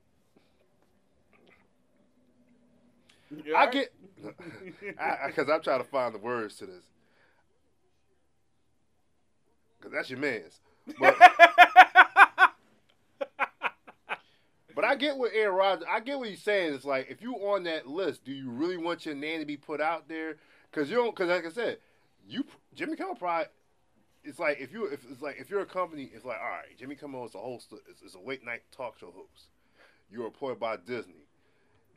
I 3.55 3.65
alright? 3.65 3.71
get, 3.71 3.93
I, 4.99 5.31
cause 5.31 5.47
I'm 5.51 5.61
trying 5.61 5.79
to 5.81 5.87
find 5.89 6.13
the 6.13 6.19
words 6.19 6.55
to 6.57 6.65
this, 6.65 6.83
cause 9.81 9.91
that's 9.93 10.09
your 10.09 10.19
man's. 10.19 10.59
But, 10.99 11.15
but 14.75 14.83
I 14.83 14.95
get 14.95 15.17
what 15.17 15.31
Aaron 15.33 15.55
Rodgers. 15.55 15.87
I 15.89 15.99
get 15.99 16.17
what 16.17 16.29
he's 16.29 16.41
saying. 16.41 16.73
It's 16.73 16.85
like 16.85 17.07
if 17.09 17.21
you 17.21 17.35
on 17.35 17.63
that 17.63 17.87
list, 17.87 18.25
do 18.25 18.31
you 18.31 18.49
really 18.49 18.77
want 18.77 19.05
your 19.05 19.15
name 19.15 19.39
to 19.39 19.45
be 19.45 19.57
put 19.57 19.81
out 19.81 20.07
there? 20.07 20.37
Cause 20.71 20.89
you 20.89 20.95
don't. 20.95 21.15
Cause 21.15 21.27
like 21.27 21.45
I 21.45 21.49
said, 21.49 21.77
you 22.27 22.45
Jimmy 22.73 22.95
Kimmel 22.95 23.15
probably. 23.15 23.47
It's 24.23 24.39
like 24.39 24.59
if 24.59 24.71
you 24.71 24.85
if 24.85 25.05
it's 25.11 25.21
like 25.21 25.37
if 25.39 25.49
you're 25.49 25.61
a 25.61 25.65
company, 25.65 26.09
it's 26.13 26.25
like 26.25 26.37
all 26.41 26.49
right, 26.49 26.77
Jimmy 26.77 26.95
Kimmel 26.95 27.25
is 27.25 27.35
a 27.35 27.39
host, 27.39 27.73
is, 27.73 28.01
is 28.01 28.15
a 28.15 28.19
late 28.19 28.43
night 28.45 28.61
talk 28.71 28.97
show 28.97 29.11
host. 29.15 29.49
You're 30.09 30.25
employed 30.25 30.59
by 30.59 30.77
Disney. 30.77 31.27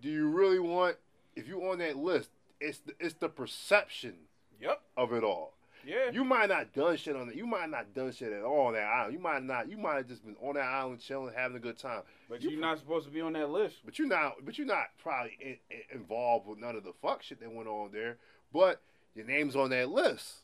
Do 0.03 0.11
you 0.11 0.29
really 0.29 0.59
want 0.59 0.97
if 1.35 1.49
you 1.49 1.61
on 1.71 1.79
that 1.79 1.97
list? 1.97 2.31
It's 2.61 2.79
the, 2.79 2.95
it's 2.99 3.15
the 3.15 3.29
perception 3.29 4.15
yep. 4.61 4.81
of 4.97 5.13
it 5.13 5.23
all. 5.23 5.56
Yeah. 5.87 6.11
You 6.13 6.25
might 6.25 6.49
not 6.49 6.73
done 6.75 6.97
shit 6.97 7.15
on 7.15 7.29
it. 7.29 7.37
You 7.37 7.47
might 7.47 7.71
not 7.71 7.95
done 7.95 8.11
shit 8.13 8.33
at 8.33 8.43
all 8.43 8.67
on 8.67 8.73
that 8.75 8.83
island. 8.83 9.15
You 9.15 9.21
might 9.21 9.45
not. 9.45 9.71
You 9.71 9.77
might 9.79 9.95
have 9.95 10.09
just 10.09 10.25
been 10.25 10.37
on 10.43 10.55
that 10.57 10.65
island 10.65 11.01
chilling, 11.01 11.33
having 11.35 11.57
a 11.57 11.61
good 11.61 11.79
time. 11.79 12.03
but 12.29 12.43
you 12.43 12.51
you're 12.51 12.61
not 12.61 12.79
supposed 12.79 13.07
to 13.07 13.13
be 13.13 13.21
on 13.21 13.35
that 13.35 13.51
list. 13.51 13.77
But 13.85 13.99
you're 13.99 14.09
not. 14.09 14.45
But 14.45 14.59
you're 14.59 14.67
not 14.67 14.87
probably 15.01 15.39
in, 15.41 15.57
in- 15.71 16.01
involved 16.01 16.49
with 16.49 16.59
none 16.59 16.75
of 16.75 16.83
the 16.83 16.93
fuck 17.01 17.23
shit 17.23 17.41
that 17.41 17.53
went 17.53 17.69
on 17.69 17.91
there. 17.93 18.17
But 18.53 18.83
your 19.15 19.27
name's 19.27 19.55
on 19.55 19.71
that 19.71 19.91
list. 19.91 20.39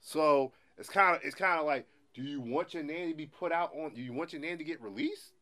So 0.00 0.52
it's 0.78 0.88
kind 0.88 1.14
of 1.16 1.22
it's 1.22 1.34
kind 1.34 1.60
of 1.60 1.66
like, 1.66 1.86
do 2.14 2.22
you 2.22 2.40
want 2.40 2.72
your 2.72 2.82
name 2.82 3.10
to 3.10 3.16
be 3.16 3.26
put 3.26 3.52
out 3.52 3.72
on? 3.74 3.92
Do 3.94 4.00
you 4.00 4.14
want 4.14 4.32
your 4.32 4.40
name 4.40 4.56
to 4.56 4.64
get 4.64 4.80
released? 4.80 5.32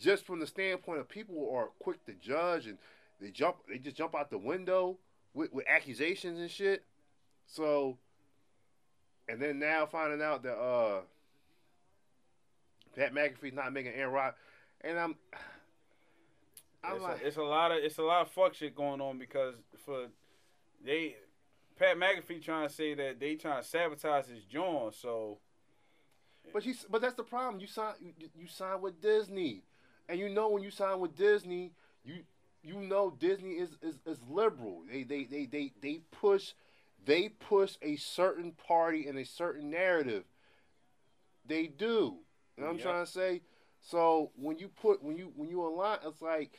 Just 0.00 0.26
from 0.26 0.40
the 0.40 0.46
standpoint 0.46 0.98
of 0.98 1.08
people 1.08 1.34
who 1.34 1.54
are 1.54 1.68
quick 1.78 2.04
to 2.06 2.14
judge 2.14 2.66
and 2.66 2.78
they 3.20 3.30
jump, 3.30 3.56
they 3.68 3.78
just 3.78 3.96
jump 3.96 4.14
out 4.14 4.30
the 4.30 4.38
window 4.38 4.96
with, 5.34 5.52
with 5.52 5.66
accusations 5.68 6.40
and 6.40 6.50
shit. 6.50 6.84
So, 7.50 7.98
and 9.28 9.40
then 9.40 9.58
now 9.58 9.86
finding 9.86 10.22
out 10.22 10.42
that 10.44 10.56
uh, 10.56 11.00
Pat 12.96 13.12
McAfee's 13.12 13.54
not 13.54 13.72
making 13.72 13.92
Aaron 13.92 14.12
Rod, 14.12 14.34
and 14.82 14.98
I'm, 14.98 15.16
I'm 16.84 16.94
it's, 16.94 17.02
like, 17.02 17.22
a, 17.22 17.26
it's 17.26 17.36
a 17.36 17.42
lot 17.42 17.72
of 17.72 17.78
it's 17.78 17.98
a 17.98 18.02
lot 18.02 18.22
of 18.22 18.30
fuck 18.30 18.54
shit 18.54 18.74
going 18.74 19.00
on 19.00 19.18
because 19.18 19.54
for 19.84 20.06
they 20.84 21.16
Pat 21.78 21.96
McAfee 21.96 22.42
trying 22.42 22.68
to 22.68 22.74
say 22.74 22.94
that 22.94 23.18
they 23.18 23.34
trying 23.34 23.62
to 23.62 23.68
sabotage 23.68 24.26
his 24.26 24.44
joint. 24.44 24.94
So 24.94 25.38
But 26.52 26.64
you, 26.64 26.74
but 26.88 27.00
that's 27.00 27.14
the 27.14 27.22
problem. 27.22 27.60
You 27.60 27.66
sign, 27.66 27.94
you, 28.00 28.12
you 28.38 28.46
sign 28.46 28.80
with 28.80 29.00
Disney, 29.00 29.62
and 30.08 30.18
you 30.18 30.28
know 30.28 30.48
when 30.50 30.62
you 30.62 30.70
sign 30.70 31.00
with 31.00 31.16
Disney, 31.16 31.72
you 32.04 32.22
you 32.62 32.80
know 32.80 33.14
Disney 33.18 33.52
is 33.52 33.70
is, 33.82 33.98
is 34.06 34.18
liberal. 34.28 34.82
They, 34.90 35.02
they 35.02 35.24
they 35.24 35.46
they 35.46 35.72
they 35.80 36.00
push, 36.10 36.52
they 37.04 37.28
push 37.28 37.76
a 37.82 37.96
certain 37.96 38.52
party 38.52 39.06
and 39.06 39.18
a 39.18 39.24
certain 39.24 39.70
narrative. 39.70 40.24
They 41.46 41.66
do. 41.66 42.18
You 42.56 42.62
know 42.62 42.66
what 42.66 42.70
I'm 42.70 42.76
Yep. 42.76 42.84
trying 42.84 43.04
to 43.04 43.10
say? 43.10 43.42
So 43.80 44.30
when 44.36 44.58
you 44.58 44.68
put 44.68 45.02
when 45.02 45.16
you 45.16 45.32
when 45.34 45.48
you 45.48 45.62
align, 45.62 45.98
it's 46.04 46.20
like 46.20 46.58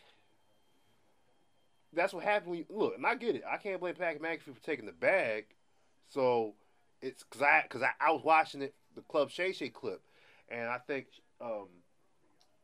that's 1.94 2.14
what 2.14 2.24
happened. 2.24 2.52
When 2.52 2.60
you, 2.60 2.66
look, 2.70 2.95
and 2.95 3.06
I 3.06 3.16
get 3.16 3.36
it. 3.36 3.44
I 3.50 3.58
can't 3.58 3.80
blame 3.80 3.95
Pat 3.95 4.20
McAfee 4.22 4.56
for 4.56 4.64
taking 4.64 4.86
the 4.86 4.92
bag. 4.92 5.45
So 6.10 6.56
it's 7.02 7.24
because 7.24 7.42
I 7.42 7.61
because 7.64 7.84
I, 7.84 7.92
I 8.00 8.11
was 8.11 8.24
watching 8.24 8.61
it 8.61 8.74
the 8.95 9.02
Club 9.02 9.30
Shay 9.30 9.52
Shay 9.53 9.70
clip, 9.70 10.02
and 10.50 10.68
I 10.68 10.78
think 10.80 11.08
um, 11.40 11.68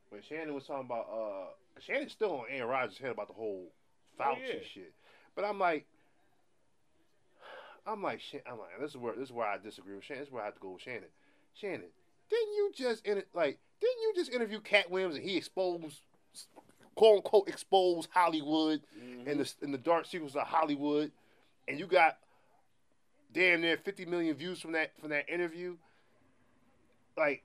when 0.10 0.22
Shannon 0.22 0.54
was 0.54 0.66
talking 0.66 0.86
about 0.86 1.08
uh 1.12 1.80
Shannon's 1.80 2.12
still 2.12 2.32
on 2.40 2.46
Aaron 2.50 2.70
Rodgers' 2.70 2.98
head 2.98 3.12
about 3.12 3.28
the 3.28 3.34
whole 3.34 3.72
Fauci 4.20 4.36
Oh, 4.38 4.38
yeah. 4.48 4.60
shit, 4.74 4.94
but 5.36 5.46
I'm 5.46 5.60
like. 5.60 5.86
I'm 7.88 8.04
like, 8.04 8.20
I'm 8.46 8.60
like, 8.60 8.80
this 8.80 8.92
is 8.92 8.98
where 8.98 9.16
this 9.16 9.30
is 9.30 9.34
where 9.34 9.48
I 9.48 9.58
disagree 9.58 9.96
with 9.96 10.04
Shannon. 10.04 10.22
This 10.22 10.28
is 10.28 10.34
where 10.34 10.44
I 10.44 10.46
have 10.46 10.56
to 10.56 10.60
go 10.60 10.72
with 10.72 10.82
Shannon. 10.82 11.10
Shannon, 11.54 11.90
didn't 12.30 12.54
you 12.54 12.72
just 12.76 13.06
in 13.06 13.24
like 13.34 13.60
didn't 13.80 14.02
you 14.02 14.14
just 14.16 14.32
interview 14.32 14.60
Katt 14.60 14.92
Williams 14.92 15.16
and 15.16 15.24
he 15.24 15.38
exposed 15.38 16.02
quote 16.96 17.18
unquote 17.18 17.48
exposed 17.48 18.10
Hollywood 18.12 18.82
mm-hmm. 19.00 19.30
and 19.30 19.40
the 19.40 19.54
and 19.62 19.74
the 19.74 19.78
dark 19.78 20.06
secrets 20.06 20.36
of 20.36 20.46
Hollywood, 20.48 21.12
and 21.68 21.80
you 21.80 21.88
got 21.88 22.18
damn 23.34 23.62
near 23.62 23.78
50 23.78 24.06
million 24.06 24.36
views 24.36 24.60
from 24.60 24.74
that 24.74 24.92
from 25.00 25.10
that 25.10 25.30
interview. 25.30 25.78
Like 27.16 27.44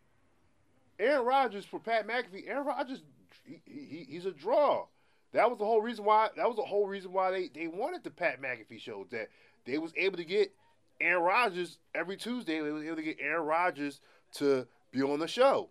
Aaron 0.98 1.24
Rodgers 1.24 1.64
for 1.64 1.78
Pat 1.78 2.06
McAfee, 2.06 2.48
Aaron 2.48 2.66
Rodgers, 2.66 3.02
he, 3.44 3.60
he, 3.64 4.06
he's 4.08 4.26
a 4.26 4.32
draw. 4.32 4.86
That 5.32 5.48
was 5.48 5.58
the 5.58 5.64
whole 5.64 5.80
reason 5.80 6.04
why. 6.04 6.28
That 6.36 6.46
was 6.46 6.56
the 6.56 6.62
whole 6.62 6.86
reason 6.86 7.12
why 7.12 7.30
they, 7.30 7.48
they 7.48 7.66
wanted 7.66 8.04
the 8.04 8.10
Pat 8.10 8.40
McAfee 8.40 8.80
show. 8.80 9.06
That 9.10 9.28
they 9.64 9.78
was 9.78 9.92
able 9.96 10.18
to 10.18 10.24
get 10.24 10.52
Aaron 11.00 11.22
Rodgers 11.22 11.78
every 11.94 12.16
Tuesday. 12.16 12.60
They 12.60 12.70
was 12.70 12.84
able 12.84 12.96
to 12.96 13.02
get 13.02 13.18
Aaron 13.20 13.46
Rodgers 13.46 14.00
to 14.34 14.66
be 14.90 15.02
on 15.02 15.20
the 15.20 15.28
show. 15.28 15.70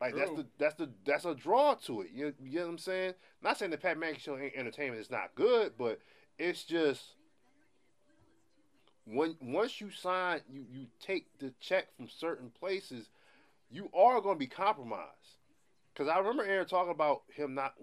Like 0.00 0.14
that's 0.14 0.30
the 0.30 0.46
that's 0.58 0.74
the 0.74 0.90
that's 1.06 1.24
a 1.24 1.34
draw 1.34 1.74
to 1.86 2.02
it. 2.02 2.08
You, 2.14 2.34
you 2.42 2.50
get 2.50 2.64
what 2.64 2.70
I'm 2.70 2.78
saying? 2.78 3.14
Not 3.42 3.58
saying 3.58 3.70
the 3.70 3.78
Pat 3.78 3.98
McAfee 3.98 4.20
show 4.20 4.38
ain't 4.38 4.54
entertainment 4.54 5.00
is 5.00 5.10
not 5.10 5.34
good, 5.34 5.72
but 5.78 6.00
it's 6.38 6.64
just 6.64 7.02
when 9.06 9.36
once 9.40 9.80
you 9.80 9.90
sign, 9.90 10.40
you 10.50 10.64
you 10.70 10.86
take 11.00 11.26
the 11.38 11.52
check 11.60 11.94
from 11.96 12.08
certain 12.08 12.50
places, 12.50 13.08
you 13.70 13.88
are 13.94 14.20
going 14.20 14.34
to 14.34 14.38
be 14.38 14.46
compromised. 14.46 15.38
Because 15.92 16.08
I 16.08 16.18
remember 16.18 16.44
Aaron 16.44 16.66
talking 16.66 16.92
about 16.92 17.22
him 17.34 17.54
not 17.54 17.74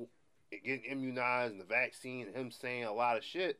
getting 0.64 0.86
immunized 0.92 1.54
and 1.54 1.62
the 1.62 1.66
vaccine, 1.66 2.28
and 2.28 2.36
him 2.36 2.52
saying 2.52 2.84
a 2.86 2.94
lot 2.94 3.18
of 3.18 3.24
shit, 3.24 3.60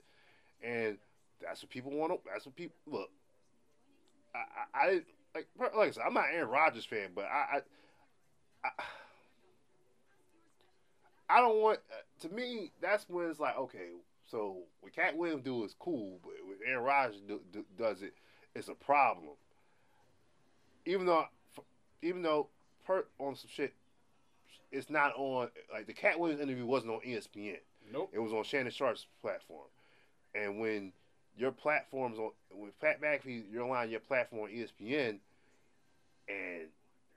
and 0.62 0.98
that's 1.42 1.62
what 1.62 1.70
people 1.70 1.92
want. 1.92 2.12
to 2.14 2.20
That's 2.32 2.46
what 2.46 2.56
people 2.56 2.76
look. 2.86 3.10
I 4.36 4.40
I, 4.78 4.86
I 4.88 5.02
like 5.36 5.48
like 5.76 5.90
I 5.90 5.92
said, 5.92 6.04
I'm 6.06 6.14
not 6.14 6.26
Aaron 6.34 6.50
Rodgers 6.50 6.86
fan, 6.86 7.10
but 7.16 7.26
I. 7.26 7.58
I 7.58 7.62
I, 8.66 8.70
I 11.30 11.42
don't 11.42 11.62
want. 11.62 11.80
uh, 11.92 12.28
To 12.28 12.34
me, 12.34 12.72
that's 12.82 13.06
when 13.10 13.30
it's 13.30 13.40
like, 13.40 13.58
okay, 13.58 13.90
so 14.26 14.58
what 14.82 14.94
Katt 14.94 15.18
Williams 15.18 15.44
do 15.44 15.64
is 15.64 15.76
cool, 15.80 16.20
but 16.24 16.34
when 16.48 16.58
Aaron 16.68 16.84
Rodgers 16.84 17.22
do, 17.28 17.42
do, 17.52 17.66
does 17.78 18.02
it, 18.02 18.14
it's 18.56 18.68
a 18.68 18.74
problem. 18.74 19.32
Even 20.86 21.06
though, 21.06 21.26
even 22.02 22.22
though, 22.22 22.50
per, 22.86 23.06
on 23.20 23.36
some 23.36 23.50
shit, 23.52 23.74
it's 24.74 24.90
not 24.90 25.14
on. 25.16 25.50
Like 25.72 25.88
the 25.88 25.94
Katt 25.94 26.20
Williams 26.20 26.42
interview 26.42 26.66
wasn't 26.66 26.92
on 26.92 27.00
ESPN. 27.00 27.60
Nope. 27.92 28.10
It 28.12 28.20
was 28.20 28.34
on 28.34 28.44
Shannon 28.44 28.72
Sharpe's 28.72 29.06
platform, 29.22 29.68
and 30.36 30.60
when 30.60 30.92
your 31.38 31.52
platform's 31.52 32.20
on, 32.20 32.32
when 32.52 32.72
Pat 32.82 33.02
McAfee, 33.02 33.46
you're 33.52 33.70
on 33.70 33.90
your 33.90 34.00
platform 34.00 34.44
on 34.44 34.50
ESPN, 34.50 35.20
and 36.28 36.68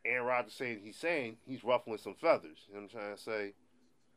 Aaron 0.04 0.26
Rodgers 0.26 0.52
saying 0.52 0.80
he's 0.84 0.96
saying 0.96 1.36
he's 1.46 1.64
ruffling 1.64 1.98
some 1.98 2.14
feathers. 2.14 2.58
You 2.68 2.74
know 2.74 2.82
what 2.82 2.94
I'm 2.94 3.00
trying 3.00 3.16
to 3.16 3.22
say? 3.22 3.52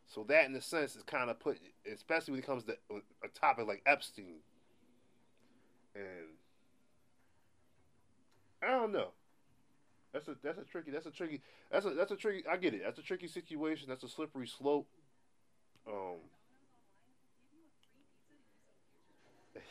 So 0.08 0.24
that, 0.28 0.46
in 0.46 0.56
a 0.56 0.62
sense, 0.62 0.96
is 0.96 1.04
kind 1.04 1.30
of 1.30 1.40
put, 1.40 1.60
especially 1.92 2.32
when 2.34 2.40
it 2.40 2.46
comes 2.46 2.64
to 2.64 2.78
a 3.24 3.28
topic 3.40 3.68
like 3.68 3.84
Epstein. 3.86 4.40
And 5.96 6.04
I 8.64 8.72
don't 8.72 8.92
know. 8.92 9.10
That's 10.14 10.28
a 10.28 10.36
that's 10.44 10.58
a 10.58 10.64
tricky 10.64 10.92
that's 10.92 11.06
a 11.06 11.12
tricky 11.12 11.42
that's 11.72 11.86
a 11.86 11.92
that's 11.92 12.12
a 12.12 12.16
tricky 12.16 12.44
I 12.48 12.58
get 12.58 12.74
it 12.74 12.82
that's 12.84 12.98
a 12.98 13.04
tricky 13.04 13.28
situation 13.28 13.88
that's 13.90 14.04
a 14.04 14.10
slippery 14.10 14.48
slope. 14.48 14.88
Um. 15.88 16.18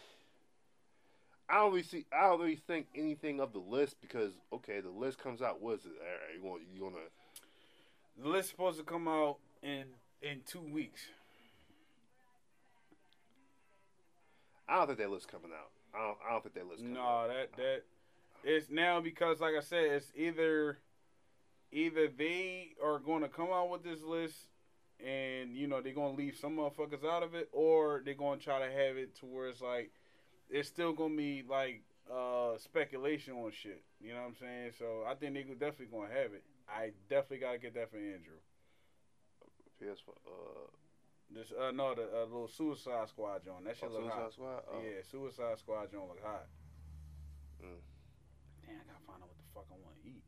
I 1.51 1.55
don't 1.57 1.71
really 1.71 1.83
see. 1.83 2.05
I 2.13 2.29
don't 2.29 2.41
really 2.41 2.57
think 2.57 2.87
anything 2.95 3.41
of 3.41 3.53
the 3.53 3.59
list 3.59 3.97
because 4.01 4.33
okay, 4.53 4.81
the 4.81 4.91
list 4.91 5.19
comes 5.19 5.43
out. 5.43 5.61
What 5.61 5.79
is 5.81 5.87
it? 5.87 5.93
All 6.01 6.07
right, 6.07 6.37
you 6.37 6.43
want 6.43 6.63
you 6.73 6.81
gonna 6.81 6.97
The 8.23 8.29
list 8.29 8.51
supposed 8.51 8.79
to 8.79 8.85
come 8.85 9.09
out 9.09 9.39
in 9.63 9.85
in 10.23 10.43
two 10.47 10.61
weeks. 10.61 11.03
I 14.69 14.77
don't 14.77 14.87
think 14.89 14.99
that 14.99 15.11
list 15.11 15.29
coming 15.29 15.51
out. 15.53 15.71
I 15.95 16.07
don't. 16.07 16.19
I 16.29 16.33
don't 16.33 16.43
think 16.43 16.55
that 16.55 16.67
list. 16.69 16.79
Coming 16.83 16.95
No, 16.95 17.01
out. 17.01 17.29
that 17.29 17.57
that 17.57 17.83
it's 18.45 18.71
now 18.71 19.01
because 19.01 19.41
like 19.41 19.55
I 19.57 19.61
said, 19.61 19.85
it's 19.85 20.13
either 20.17 20.79
either 21.73 22.09
they 22.09 22.71
are 22.83 22.99
going 22.99 23.23
to 23.23 23.29
come 23.29 23.49
out 23.53 23.71
with 23.71 23.85
this 23.85 24.03
list 24.03 24.37
and 25.05 25.55
you 25.57 25.67
know 25.67 25.81
they're 25.81 25.93
going 25.93 26.17
to 26.17 26.23
leave 26.23 26.37
some 26.37 26.57
motherfuckers 26.57 27.05
out 27.05 27.23
of 27.23 27.35
it, 27.35 27.49
or 27.53 28.03
they're 28.05 28.15
going 28.15 28.39
to 28.39 28.45
try 28.45 28.59
to 28.59 28.73
have 28.73 28.97
it 28.97 29.17
to 29.21 29.27
where 29.27 29.49
it's 29.49 29.61
like 29.61 29.93
it's 30.51 30.69
still 30.69 30.93
going 30.93 31.13
to 31.13 31.17
be 31.17 31.45
like 31.49 31.83
uh 32.13 32.57
speculation 32.59 33.35
on 33.35 33.53
shit. 33.53 33.83
You 34.01 34.15
know 34.15 34.21
what 34.21 34.29
I'm 34.29 34.37
saying? 34.41 34.71
So 34.79 35.05
I 35.07 35.15
think 35.15 35.35
they're 35.35 35.43
definitely 35.55 35.87
going 35.87 36.09
to 36.09 36.15
have 36.15 36.33
it. 36.33 36.43
I 36.69 36.93
definitely 37.09 37.39
got 37.39 37.53
to 37.53 37.59
get 37.59 37.75
that 37.75 37.91
for 37.91 37.97
Andrew. 37.97 38.41
PS. 39.79 40.01
for 40.01 40.15
Uh, 40.27 40.67
This 41.31 41.53
uh 41.53 41.71
no 41.71 41.95
the 41.95 42.03
uh, 42.03 42.25
little 42.25 42.49
Suicide 42.49 43.09
Squad 43.09 43.45
joint. 43.45 43.65
That 43.65 43.77
shit 43.77 43.89
oh, 43.91 43.95
look 43.95 44.03
Suicide 44.03 44.23
hot. 44.23 44.33
Squad. 44.33 44.63
Oh. 44.73 44.81
Yeah, 44.83 45.03
Suicide 45.11 45.59
Squad 45.59 45.93
joint 45.93 46.09
look 46.09 46.23
hot. 46.25 46.47
Mm. 47.63 47.81
Damn, 48.69 48.77
I 48.77 48.85
gotta 48.93 49.05
find 49.07 49.23
out 49.23 49.29
what 49.29 49.39
the 49.39 49.49
fuck 49.55 49.67
I 49.73 49.77
want 49.83 49.97
to 50.03 50.09
eat. 50.09 50.23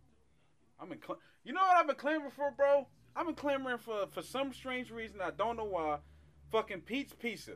I've 0.81 0.89
been, 0.89 0.99
cl- 1.07 1.21
you 1.45 1.53
know 1.53 1.61
what 1.61 1.77
I've 1.77 1.87
been 1.87 1.97
clamoring 1.97 2.33
for, 2.33 2.51
bro? 2.51 2.87
I've 3.15 3.27
been 3.27 3.35
clamoring 3.35 3.79
for 3.79 4.07
for 4.07 4.23
some 4.23 4.53
strange 4.53 4.91
reason 4.91 5.21
I 5.21 5.31
don't 5.31 5.57
know 5.57 5.65
why. 5.65 5.99
Fucking 6.51 6.83
Pete's 6.83 7.13
Pizza. 7.13 7.53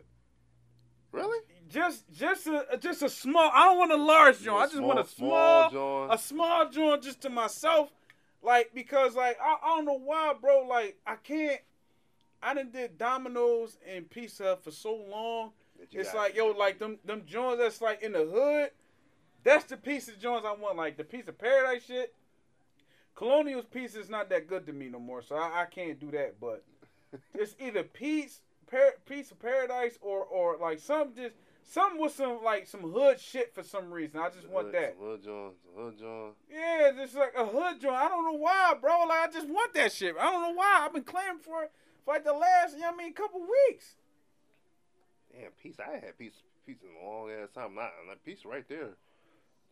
Really? 1.12 1.38
Just 1.68 2.10
just 2.12 2.46
a 2.48 2.78
just 2.80 3.02
a 3.02 3.08
small. 3.08 3.50
I 3.54 3.66
don't 3.66 3.78
want 3.78 3.92
a 3.92 3.96
large 3.96 4.40
joint. 4.40 4.62
I 4.62 4.66
just 4.66 4.82
want 4.82 4.98
a 4.98 5.04
small, 5.04 5.70
joint. 5.70 6.12
a 6.12 6.18
small 6.18 6.68
joint 6.68 7.02
just 7.02 7.20
to 7.22 7.30
myself. 7.30 7.90
Like 8.42 8.72
because 8.74 9.14
like 9.14 9.38
I, 9.40 9.56
I 9.62 9.76
don't 9.76 9.84
know 9.84 9.98
why, 9.98 10.34
bro. 10.38 10.66
Like 10.68 10.98
I 11.06 11.14
can't. 11.16 11.60
I 12.42 12.52
done 12.52 12.70
did 12.72 12.98
Domino's 12.98 13.78
and 13.88 14.10
Pizza 14.10 14.58
for 14.62 14.70
so 14.70 14.94
long. 14.94 15.52
It's 15.92 16.12
like 16.14 16.36
yo, 16.36 16.48
like 16.48 16.78
them 16.78 16.98
them 17.04 17.22
joints 17.24 17.58
that's 17.58 17.80
like 17.80 18.02
in 18.02 18.12
the 18.12 18.24
hood. 18.24 18.70
That's 19.44 19.64
the 19.64 19.76
piece 19.76 20.08
of 20.08 20.18
joints 20.18 20.46
I 20.48 20.52
want, 20.52 20.76
like 20.76 20.96
the 20.96 21.04
piece 21.04 21.28
of 21.28 21.38
paradise 21.38 21.84
shit. 21.84 22.14
Colonial's 23.14 23.66
piece 23.66 23.94
is 23.94 24.08
not 24.10 24.28
that 24.30 24.48
good 24.48 24.66
to 24.66 24.72
me 24.72 24.88
no 24.88 24.98
more, 24.98 25.22
so 25.22 25.36
I, 25.36 25.62
I 25.62 25.66
can't 25.66 26.00
do 26.00 26.10
that. 26.12 26.40
But 26.40 26.64
it's 27.34 27.54
either 27.60 27.82
piece, 27.84 28.40
par- 28.70 28.94
piece 29.06 29.30
of 29.30 29.38
paradise, 29.38 29.98
or 30.00 30.24
or 30.24 30.56
like 30.56 30.80
some 30.80 31.14
just 31.14 31.36
some 31.62 31.98
with 31.98 32.12
some 32.14 32.42
like 32.42 32.66
some 32.66 32.80
hood 32.80 33.20
shit 33.20 33.54
for 33.54 33.62
some 33.62 33.90
reason. 33.92 34.18
I 34.18 34.30
just 34.30 34.48
want 34.48 34.66
Hood- 34.66 34.74
that. 34.74 34.96
Hood 34.98 35.22
joint. 35.22 35.54
Hood 35.76 35.98
joint. 35.98 36.34
Yeah, 36.50 36.90
just 36.96 37.14
like 37.14 37.34
a 37.36 37.44
hood 37.46 37.80
joint. 37.80 37.94
I 37.96 38.08
don't 38.08 38.24
know 38.24 38.38
why, 38.38 38.74
bro. 38.80 39.04
Like 39.08 39.28
I 39.28 39.32
just 39.32 39.48
want 39.48 39.74
that 39.74 39.92
shit. 39.92 40.16
I 40.18 40.30
don't 40.32 40.42
know 40.42 40.54
why. 40.54 40.80
I've 40.84 40.92
been 40.94 41.04
claiming 41.04 41.40
for 41.42 41.62
it 41.64 41.70
for 42.04 42.14
like 42.14 42.24
the 42.24 42.32
last, 42.32 42.74
you 42.74 42.80
know 42.80 42.86
what 42.90 43.00
I 43.00 43.04
mean, 43.04 43.12
couple 43.14 43.40
weeks. 43.68 43.94
Damn, 45.32 45.50
pizza. 45.62 45.82
I 45.86 46.04
had 46.04 46.18
pizza 46.18 46.40
pizza 46.66 46.86
in 46.86 47.06
a 47.06 47.08
long 47.08 47.30
ass 47.30 47.50
time. 47.54 47.74
Not 47.74 47.90
not 48.08 48.24
pizza 48.24 48.48
right 48.48 48.68
there, 48.68 48.90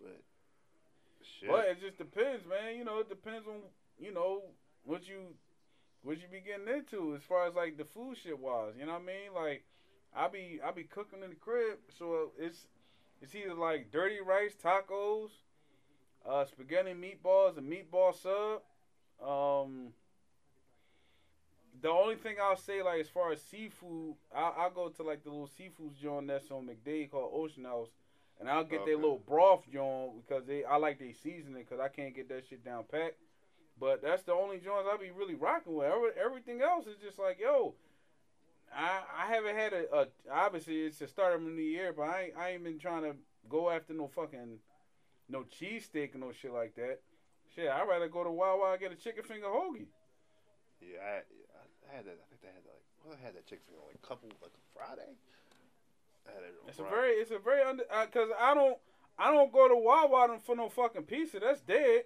but 0.03 0.21
shit. 1.25 1.49
But 1.49 1.67
it 1.67 1.81
just 1.81 1.99
depends, 1.99 2.45
man. 2.47 2.77
You 2.77 2.85
know, 2.85 2.99
it 3.01 3.09
depends 3.09 3.47
on 3.47 3.61
you 3.99 4.13
know 4.13 4.43
what 4.85 5.09
you 5.09 5.35
what 6.03 6.19
you 6.19 6.25
be 6.31 6.41
getting 6.41 6.69
into 6.69 7.15
as 7.15 7.23
far 7.23 7.47
as 7.47 7.55
like 7.55 7.77
the 7.77 7.85
food 7.85 8.17
shit 8.23 8.39
wise. 8.39 8.75
You 8.79 8.87
know 8.87 8.93
what 8.93 9.03
I 9.03 9.07
mean? 9.07 9.35
Like 9.35 9.65
I 10.15 10.29
be 10.29 10.61
I 10.65 10.73
be 10.73 10.85
cooking 10.85 11.23
in 11.23 11.31
the 11.31 11.37
crib, 11.37 11.79
so 11.97 12.33
it's 12.39 12.67
it's 13.21 13.35
either 13.35 13.55
like 13.55 13.93
dirty 13.93 14.21
rice, 14.21 14.55
tacos, 14.63 15.31
uh, 16.29 16.45
spaghetti 16.45 16.93
meatballs, 16.93 17.57
a 17.57 17.61
meatball 17.61 18.15
sub. 18.15 18.63
Um, 19.27 19.93
the 21.81 21.89
only 21.89 22.17
thing 22.17 22.37
I'll 22.43 22.57
say, 22.57 22.83
like 22.83 23.01
as 23.01 23.09
far 23.09 23.33
as 23.33 23.41
seafood, 23.41 24.17
I'll, 24.35 24.55
I'll 24.59 24.71
go 24.71 24.89
to 24.89 25.03
like 25.03 25.23
the 25.23 25.31
little 25.31 25.47
seafood 25.47 25.95
joint 26.01 26.27
that's 26.27 26.51
on 26.51 26.67
MacDade 26.67 27.11
called 27.11 27.33
Ocean 27.35 27.65
House, 27.65 27.89
and 28.43 28.51
I'll 28.51 28.65
get 28.65 28.85
their 28.85 28.97
little 28.97 29.23
broth 29.25 29.63
joint 29.73 30.27
because 30.27 30.45
they 30.47 30.65
I 30.65 30.77
like 30.77 30.99
their 30.99 31.15
seasoning 31.15 31.63
because 31.63 31.79
I 31.79 31.87
can't 31.87 32.15
get 32.15 32.29
that 32.29 32.45
shit 32.49 32.65
down 32.65 32.85
pat. 32.91 33.15
But 33.79 34.03
that's 34.03 34.25
the 34.25 34.33
only 34.33 34.59
joints 34.59 34.89
I 34.93 34.97
be 34.97 35.13
really 35.13 35.37
rocking 35.37 35.75
with. 35.75 35.93
Everything 36.23 36.61
else 36.61 36.87
is 36.87 36.97
just 37.03 37.21
like, 37.21 37.39
yo, 37.41 37.75
I 38.75 39.01
I 39.17 39.33
haven't 39.33 39.57
had 39.57 39.73
a, 39.73 39.95
a 39.95 40.07
obviously 40.31 40.83
it's 40.83 40.99
the 40.99 41.07
start 41.07 41.35
of 41.35 41.45
the 41.45 41.51
new 41.51 41.63
year, 41.63 41.93
but 41.97 42.03
I 42.03 42.23
ain't, 42.23 42.37
I 42.37 42.51
ain't 42.51 42.65
been 42.65 42.81
trying 42.81 43.05
to 43.05 43.15
go 43.49 43.71
after 43.71 43.95
no 43.95 44.09
fucking 44.09 44.59
no 45.29 45.45
cheesesteak 45.45 46.13
and 46.13 46.21
no 46.21 46.33
shit 46.33 46.53
like 46.53 46.75
that. 46.75 46.99
Shit, 47.55 47.69
I'd 47.71 47.89
rather 47.89 48.09
go 48.09 48.25
to 48.25 48.31
Wawa 48.31 48.73
and 48.73 48.81
get 48.81 48.93
a 48.93 48.97
chicken 48.97 49.23
finger 49.23 49.47
hoagie. 49.47 49.87
Yeah, 50.81 50.99
I, 50.99 51.23
I 51.87 51.97
had 51.97 52.07
that. 52.07 52.19
I 52.19 52.27
think 52.27 52.43
they 52.43 52.49
had 52.49 52.65
that, 52.65 52.75
like 52.75 52.87
well, 53.07 53.15
I 53.15 53.25
had 53.25 53.37
that 53.37 53.47
chicken 53.47 53.63
finger 53.69 53.83
like 53.87 54.03
a 54.03 54.07
couple 54.07 54.29
like 54.43 54.51
Friday. 54.75 55.15
I 56.27 56.33
had 56.33 56.43
it 56.45 56.55
on 56.63 56.69
It's 56.69 56.79
a 56.79 56.85
very, 56.85 57.11
it's 57.13 57.31
a 57.31 57.39
very 57.39 57.63
under, 57.63 57.85
uh, 57.91 58.07
cause 58.07 58.29
I 58.39 58.55
don't, 58.55 58.77
I 59.19 59.31
don't 59.31 59.53
go 59.53 59.69
to 59.69 59.77
Wawa 59.77 60.39
for 60.45 60.57
no 60.57 60.69
fucking 60.69 61.03
pizza. 61.05 61.41
That's 61.41 61.61
dead. 61.61 62.05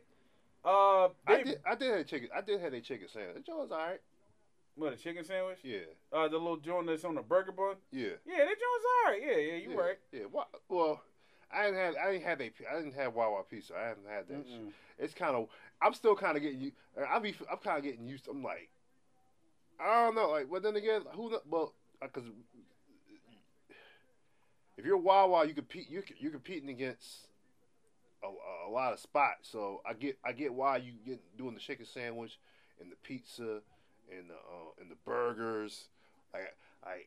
Uh, 0.65 1.09
I 1.27 1.43
did. 1.45 1.61
I 1.65 1.75
did 1.77 1.97
have 1.97 2.07
chicken. 2.07 2.29
I 2.37 2.41
did 2.41 2.61
have 2.61 2.73
a 2.73 2.81
chicken 2.81 3.07
sandwich. 3.09 3.45
It 3.49 3.55
was 3.55 3.71
alright. 3.71 4.01
what 4.75 4.93
a 4.93 4.97
chicken 4.97 5.23
sandwich? 5.25 5.59
Yeah, 5.63 5.79
Uh, 6.13 6.27
the 6.27 6.39
little 6.39 6.57
joint 6.57 6.89
that's 6.89 7.05
on 7.05 7.15
the 7.15 7.23
burger 7.23 7.53
bun. 7.53 7.77
yeah. 7.93 8.09
Yeah, 8.27 8.39
that 8.39 8.47
joint's 8.49 8.87
alright. 9.05 9.23
Yeah, 9.23 9.37
yeah, 9.37 9.55
you 9.59 9.71
yeah, 9.71 9.77
right. 9.77 9.99
Yeah. 10.11 10.43
Well, 10.69 11.01
I 11.53 11.67
didn't 11.67 11.79
have. 11.79 11.95
I 12.05 12.13
didn't 12.13 12.25
have 12.25 12.41
a. 12.41 12.51
I 12.73 12.77
didn't 12.79 12.95
have 12.95 13.15
Wawa 13.15 13.45
pizza. 13.49 13.75
I 13.77 13.87
haven't 13.87 14.09
had 14.09 14.27
that. 14.29 14.45
Shit. 14.49 14.61
Mm-mm. 14.61 14.73
It's 14.99 15.15
kind 15.15 15.37
of. 15.37 15.49
I'm 15.81 15.95
still 15.95 16.17
kind 16.17 16.37
of 16.37 16.43
getting 16.43 16.61
you. 16.61 16.73
I 17.09 17.21
be. 17.21 17.37
I'm 17.49 17.59
kind 17.59 17.79
of 17.79 17.85
getting 17.85 18.09
used. 18.09 18.27
I'm 18.29 18.43
like. 18.43 18.69
I 19.79 20.07
don't 20.07 20.17
know. 20.17 20.31
Like, 20.31 20.51
but 20.51 20.65
then 20.65 20.75
again, 20.75 21.03
who? 21.13 21.39
Well, 21.49 21.75
because 22.03 22.25
if 24.77 24.85
you're 24.85 24.97
Wawa, 24.97 25.47
you 25.47 25.55
compete. 25.55 25.91
You 25.91 26.03
you're 26.19 26.33
competing 26.33 26.69
against 26.69 27.29
a, 28.23 28.69
a 28.69 28.71
lot 28.71 28.93
of 28.93 29.01
spots. 29.01 29.49
So 29.51 29.81
I 29.89 29.95
get 29.95 30.19
I 30.25 30.33
get 30.33 30.53
why 30.53 30.79
you 30.79 30.93
get 31.05 31.21
doing 31.37 31.55
the 31.55 31.61
chicken 31.61 31.87
sandwich 31.87 32.39
and 32.81 32.91
the 32.91 32.97
pizza 33.03 33.61
and 34.11 34.31
the 34.31 34.35
uh, 34.35 34.81
and 34.81 34.91
the 34.91 34.97
burgers. 35.05 35.89
Like 36.33 36.55
I. 36.85 37.03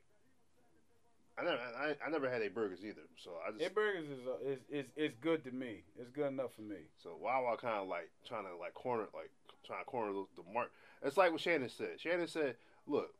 I 1.37 1.43
never, 1.43 1.57
I, 1.57 1.95
I 2.05 2.09
never 2.09 2.29
had 2.29 2.41
a 2.41 2.49
burgers 2.49 2.79
either, 2.83 2.99
so 3.23 3.31
I 3.47 3.51
just 3.51 3.59
Their 3.59 3.69
burgers 3.69 4.09
is, 4.09 4.27
uh, 4.27 4.45
is 4.45 4.59
is 4.69 4.85
is 4.97 5.11
good 5.21 5.45
to 5.45 5.51
me. 5.51 5.83
It's 5.97 6.09
good 6.09 6.27
enough 6.27 6.53
for 6.53 6.63
me. 6.63 6.89
So 7.01 7.11
Wawa 7.17 7.55
kind 7.55 7.77
of 7.77 7.87
like 7.87 8.09
trying 8.27 8.43
to 8.43 8.57
like 8.59 8.73
corner 8.73 9.05
like 9.13 9.31
trying 9.65 9.79
to 9.79 9.85
corner 9.85 10.11
the, 10.11 10.25
the 10.35 10.53
mark. 10.53 10.69
It's 11.01 11.15
like 11.15 11.31
what 11.31 11.39
Shannon 11.39 11.69
said. 11.69 11.91
Shannon 12.01 12.27
said, 12.27 12.57
"Look, 12.85 13.13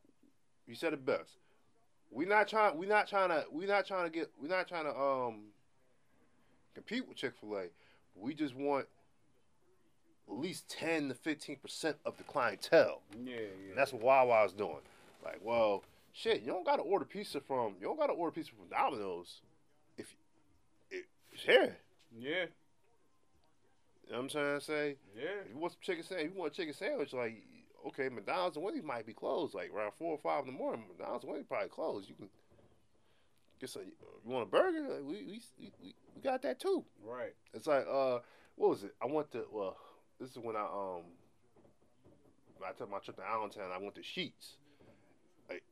you 0.66 0.74
said 0.74 0.92
it 0.92 1.06
best. 1.06 1.30
We 2.10 2.24
not 2.24 2.48
trying. 2.48 2.76
We 2.76 2.86
not 2.86 3.08
trying 3.08 3.28
to. 3.28 3.44
We 3.52 3.66
not 3.66 3.86
trying 3.86 4.04
to 4.04 4.10
get. 4.10 4.30
We 4.40 4.48
not 4.48 4.68
trying 4.68 4.84
to 4.84 4.98
um 4.98 5.44
compete 6.74 7.06
with 7.06 7.16
Chick 7.16 7.34
Fil 7.40 7.56
A. 7.56 7.64
We 8.14 8.34
just 8.34 8.54
want 8.54 8.86
at 10.28 10.36
least 10.38 10.68
ten 10.68 11.08
to 11.08 11.14
fifteen 11.14 11.56
percent 11.56 11.96
of 12.04 12.16
the 12.16 12.24
clientele. 12.24 13.02
Yeah, 13.24 13.34
yeah. 13.34 13.68
And 13.70 13.78
that's 13.78 13.92
what 13.92 14.02
Wawa's 14.02 14.52
doing. 14.52 14.82
Like, 15.24 15.40
well, 15.42 15.84
shit, 16.12 16.42
you 16.42 16.48
don't 16.48 16.64
got 16.64 16.76
to 16.76 16.82
order 16.82 17.04
pizza 17.04 17.40
from. 17.40 17.74
You 17.80 17.86
don't 17.86 17.98
got 17.98 18.08
to 18.08 18.12
order 18.12 18.32
pizza 18.32 18.52
from 18.52 18.68
Domino's. 18.68 19.40
If, 19.96 20.14
if 20.90 21.04
here, 21.32 21.76
yeah, 22.18 22.46
you 24.06 24.12
know 24.12 24.16
what 24.16 24.18
I'm 24.18 24.28
trying 24.28 24.58
to 24.58 24.64
say. 24.64 24.96
yeah. 25.16 25.44
If 25.44 25.52
you 25.52 25.58
want 25.58 25.74
some 25.74 25.80
chicken 25.82 26.04
sandwich, 26.04 26.26
if 26.26 26.34
you 26.34 26.40
want 26.40 26.52
a 26.52 26.56
chicken 26.56 26.74
sandwich, 26.74 27.12
like 27.12 27.42
okay, 27.88 28.08
McDonald's 28.08 28.56
and 28.56 28.64
Wendy's 28.64 28.84
might 28.84 29.06
be 29.06 29.12
closed, 29.12 29.54
like 29.54 29.70
around 29.74 29.92
four 29.98 30.12
or 30.12 30.18
five 30.18 30.46
in 30.46 30.52
the 30.52 30.58
morning. 30.58 30.84
McDonald's 30.88 31.24
and 31.24 31.32
Wendy's 31.32 31.48
probably 31.48 31.68
closed. 31.68 32.08
You 32.08 32.14
can 32.14 32.28
get 33.60 33.70
some. 33.70 33.82
You 33.82 34.30
want 34.30 34.48
a 34.48 34.50
burger? 34.50 34.82
Like, 34.82 35.04
we, 35.04 35.24
we 35.24 35.42
we 35.58 35.72
we 36.14 36.22
got 36.22 36.42
that 36.42 36.60
too. 36.60 36.84
Right. 37.04 37.34
It's 37.54 37.66
like 37.66 37.86
uh, 37.90 38.20
what 38.56 38.70
was 38.70 38.84
it? 38.84 38.94
I 39.02 39.06
went 39.06 39.30
to 39.32 39.44
well, 39.50 39.76
this 40.20 40.30
is 40.30 40.38
when 40.38 40.56
I 40.56 40.62
um, 40.62 41.02
I 42.66 42.72
took 42.72 42.90
my 42.90 42.98
trip 42.98 43.16
to 43.16 43.26
Allentown. 43.26 43.70
I 43.74 43.78
went 43.78 43.94
to 43.96 44.02
Sheetz. 44.02 44.56
Like 45.48 45.62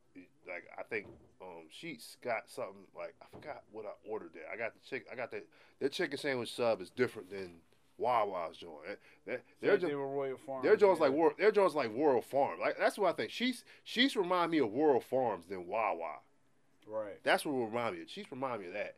like 0.47 0.65
I 0.77 0.83
think 0.83 1.07
um 1.41 1.67
Sheetz 1.71 2.17
got 2.21 2.49
something 2.49 2.85
like 2.95 3.15
I 3.21 3.25
forgot 3.31 3.63
what 3.71 3.85
I 3.85 4.09
ordered 4.09 4.31
there. 4.33 4.43
I 4.51 4.57
got 4.57 4.73
the 4.73 4.79
chick. 4.87 5.05
I 5.11 5.15
got 5.15 5.31
the 5.31 5.43
their 5.79 5.89
chicken 5.89 6.17
sandwich 6.17 6.53
sub 6.53 6.81
is 6.81 6.89
different 6.89 7.29
than 7.29 7.61
Wawa's 7.99 8.57
joint. 8.57 8.73
That 8.87 8.97
They're 9.25 9.41
they're 9.61 9.77
just. 9.77 9.87
they 9.89 9.95
were 9.95 10.07
Royal 10.07 10.37
Farms. 10.37 10.63
Their 10.63 10.75
joints 10.75 10.99
yeah. 10.99 11.07
like 11.07 11.15
World. 11.15 11.33
Their 11.37 11.51
joints 11.51 11.75
like 11.75 11.91
Royal 11.95 12.21
Farm. 12.21 12.59
Like 12.59 12.77
that's 12.79 12.97
what 12.97 13.09
I 13.09 13.13
think. 13.13 13.31
She's 13.31 13.63
she's 13.83 14.15
remind 14.15 14.51
me 14.51 14.59
of 14.59 14.73
Royal 14.73 14.99
Farms 15.01 15.45
than 15.47 15.67
Wawa. 15.67 16.15
Right. 16.87 17.19
That's 17.23 17.45
what 17.45 17.51
remind 17.53 17.95
me. 17.95 18.01
of. 18.03 18.09
She's 18.09 18.31
remind 18.31 18.61
me 18.61 18.67
of 18.67 18.73
that. 18.73 18.95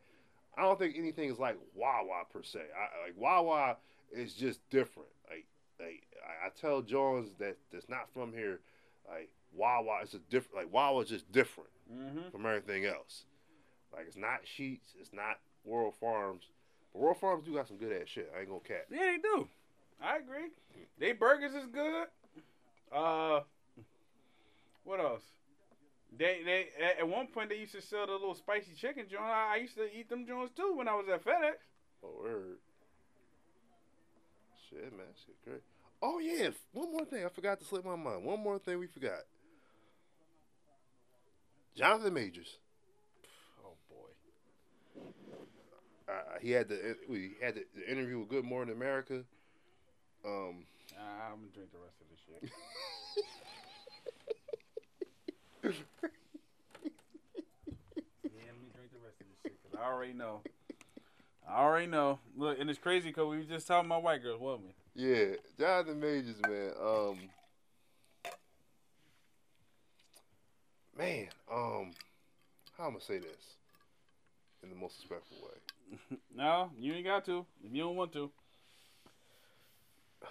I 0.56 0.62
don't 0.62 0.78
think 0.78 0.94
anything 0.96 1.30
is 1.30 1.38
like 1.38 1.56
Wawa 1.74 2.24
per 2.32 2.42
se. 2.42 2.60
I, 2.60 3.06
like 3.06 3.14
Wawa 3.16 3.76
is 4.12 4.34
just 4.34 4.60
different. 4.70 5.08
Like 5.28 5.46
like 5.80 6.02
I, 6.24 6.46
I 6.46 6.50
tell 6.50 6.82
Jones 6.82 7.30
that 7.38 7.56
that's 7.72 7.88
not 7.88 8.08
from 8.14 8.32
here. 8.32 8.60
Like 9.08 9.30
Wawa 9.54 10.00
is 10.02 10.14
a 10.14 10.18
different. 10.30 10.56
Like 10.64 10.72
Wawa 10.72 11.02
is 11.02 11.08
just 11.08 11.30
different 11.32 11.68
Mm-hmm. 11.92 12.30
from 12.30 12.46
everything 12.46 12.86
else. 12.86 13.24
Like 13.92 14.06
it's 14.06 14.16
not 14.16 14.44
Sheetz. 14.46 14.94
It's 14.98 15.12
not 15.12 15.40
Royal 15.66 15.90
Farms. 15.92 16.44
But 16.92 17.00
Royal 17.00 17.14
Farms 17.14 17.44
do 17.44 17.54
got 17.54 17.68
some 17.68 17.76
good 17.78 17.92
ass 17.92 18.08
shit. 18.08 18.32
I 18.36 18.40
ain't 18.40 18.48
gonna 18.48 18.60
cap. 18.60 18.86
Yeah, 18.90 18.98
they 19.00 19.18
do. 19.22 19.48
I 20.02 20.16
agree. 20.18 20.48
They 20.98 21.12
burgers 21.12 21.54
is 21.54 21.66
good. 21.72 22.06
Uh, 22.92 23.40
what 24.84 25.00
else? 25.00 25.22
They 26.16 26.42
they 26.44 26.68
at- 26.82 26.98
at 26.98 27.08
one 27.08 27.26
point 27.28 27.48
they 27.48 27.56
used 27.56 27.72
to 27.72 27.80
sell 27.80 28.06
the 28.06 28.12
little 28.12 28.34
spicy 28.34 28.74
chicken 28.76 29.06
joint. 29.08 29.22
I, 29.24 29.54
I 29.54 29.56
used 29.56 29.76
to 29.76 29.84
eat 29.96 30.08
them 30.10 30.26
joints 30.26 30.52
too 30.54 30.74
when 30.76 30.88
I 30.88 30.94
was 30.94 31.06
at 31.08 31.24
FedEx. 31.24 31.54
Oh, 32.04 32.20
word. 32.22 32.58
Shit, 34.68 34.92
man, 34.96 35.06
shit 35.24 35.36
great. 35.44 35.62
Oh 36.02 36.18
yeah, 36.18 36.50
one 36.72 36.90
more 36.92 37.04
thing 37.04 37.24
I 37.24 37.28
forgot 37.28 37.60
to 37.60 37.64
slip 37.64 37.84
my 37.84 37.96
mind. 37.96 38.24
One 38.24 38.40
more 38.40 38.58
thing 38.58 38.78
we 38.78 38.86
forgot. 38.88 39.20
Jonathan 41.76 42.12
Majors. 42.12 42.58
Oh 43.64 43.76
boy. 43.88 45.02
Uh, 46.08 46.38
he 46.40 46.50
had 46.50 46.68
the 46.68 46.96
we 47.08 47.32
had 47.40 47.54
the, 47.54 47.64
the 47.76 47.90
interview 47.90 48.18
with 48.18 48.28
Good 48.28 48.44
Morning 48.44 48.74
America. 48.74 49.22
Um, 50.24 50.64
I'm 50.98 51.36
gonna 51.36 51.52
drink 51.54 51.70
the 51.72 51.78
rest 51.78 51.96
of 52.00 52.08
this 52.10 52.20
shit. 52.26 52.50
yeah, 55.64 55.70
let 58.46 58.62
me 58.62 58.70
drink 58.74 58.92
the 58.92 58.98
rest 58.98 59.20
of 59.20 59.26
this 59.28 59.38
shit 59.42 59.62
because 59.62 59.78
I 59.78 59.84
already 59.84 60.12
know. 60.12 60.40
I 61.48 61.60
already 61.60 61.86
know. 61.86 62.18
Look, 62.36 62.58
and 62.60 62.68
it's 62.68 62.78
crazy 62.78 63.08
because 63.08 63.28
we 63.28 63.38
were 63.38 63.44
just 63.44 63.66
talking 63.66 63.86
about 63.86 64.02
white 64.02 64.22
girls, 64.22 64.40
wasn't 64.40 64.66
we? 64.66 64.74
yeah, 64.94 65.36
Jonathan 65.58 66.00
Majors, 66.00 66.40
man. 66.46 66.72
Um, 66.82 67.18
man, 70.96 71.28
um, 71.50 71.90
how 72.76 72.84
I'm 72.84 72.92
gonna 72.92 73.00
say 73.00 73.18
this 73.18 73.56
in 74.62 74.70
the 74.70 74.76
most 74.76 74.98
respectful 75.00 75.38
way. 75.42 75.71
No, 76.34 76.70
you 76.78 76.94
ain't 76.94 77.04
got 77.04 77.24
to. 77.26 77.44
If 77.64 77.72
you 77.74 77.82
don't 77.82 77.96
want 77.96 78.12
to. 78.14 78.30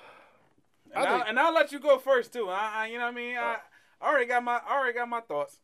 And, 0.94 1.06
I 1.08 1.18
think- 1.18 1.30
and 1.30 1.40
I'll 1.40 1.54
let 1.54 1.72
you 1.72 1.80
go 1.80 1.98
first 2.00 2.34
too. 2.34 2.50
I, 2.50 2.72
I 2.84 2.88
you 2.88 2.98
know 2.98 3.06
what 3.06 3.14
I 3.14 3.16
mean? 3.16 3.38
I, 3.38 3.58
I 4.02 4.10
already 4.10 4.26
got 4.26 4.44
my 4.44 4.60
I 4.68 4.78
already 4.78 4.98
got 4.98 5.08
my 5.08 5.22
thoughts. 5.22 5.58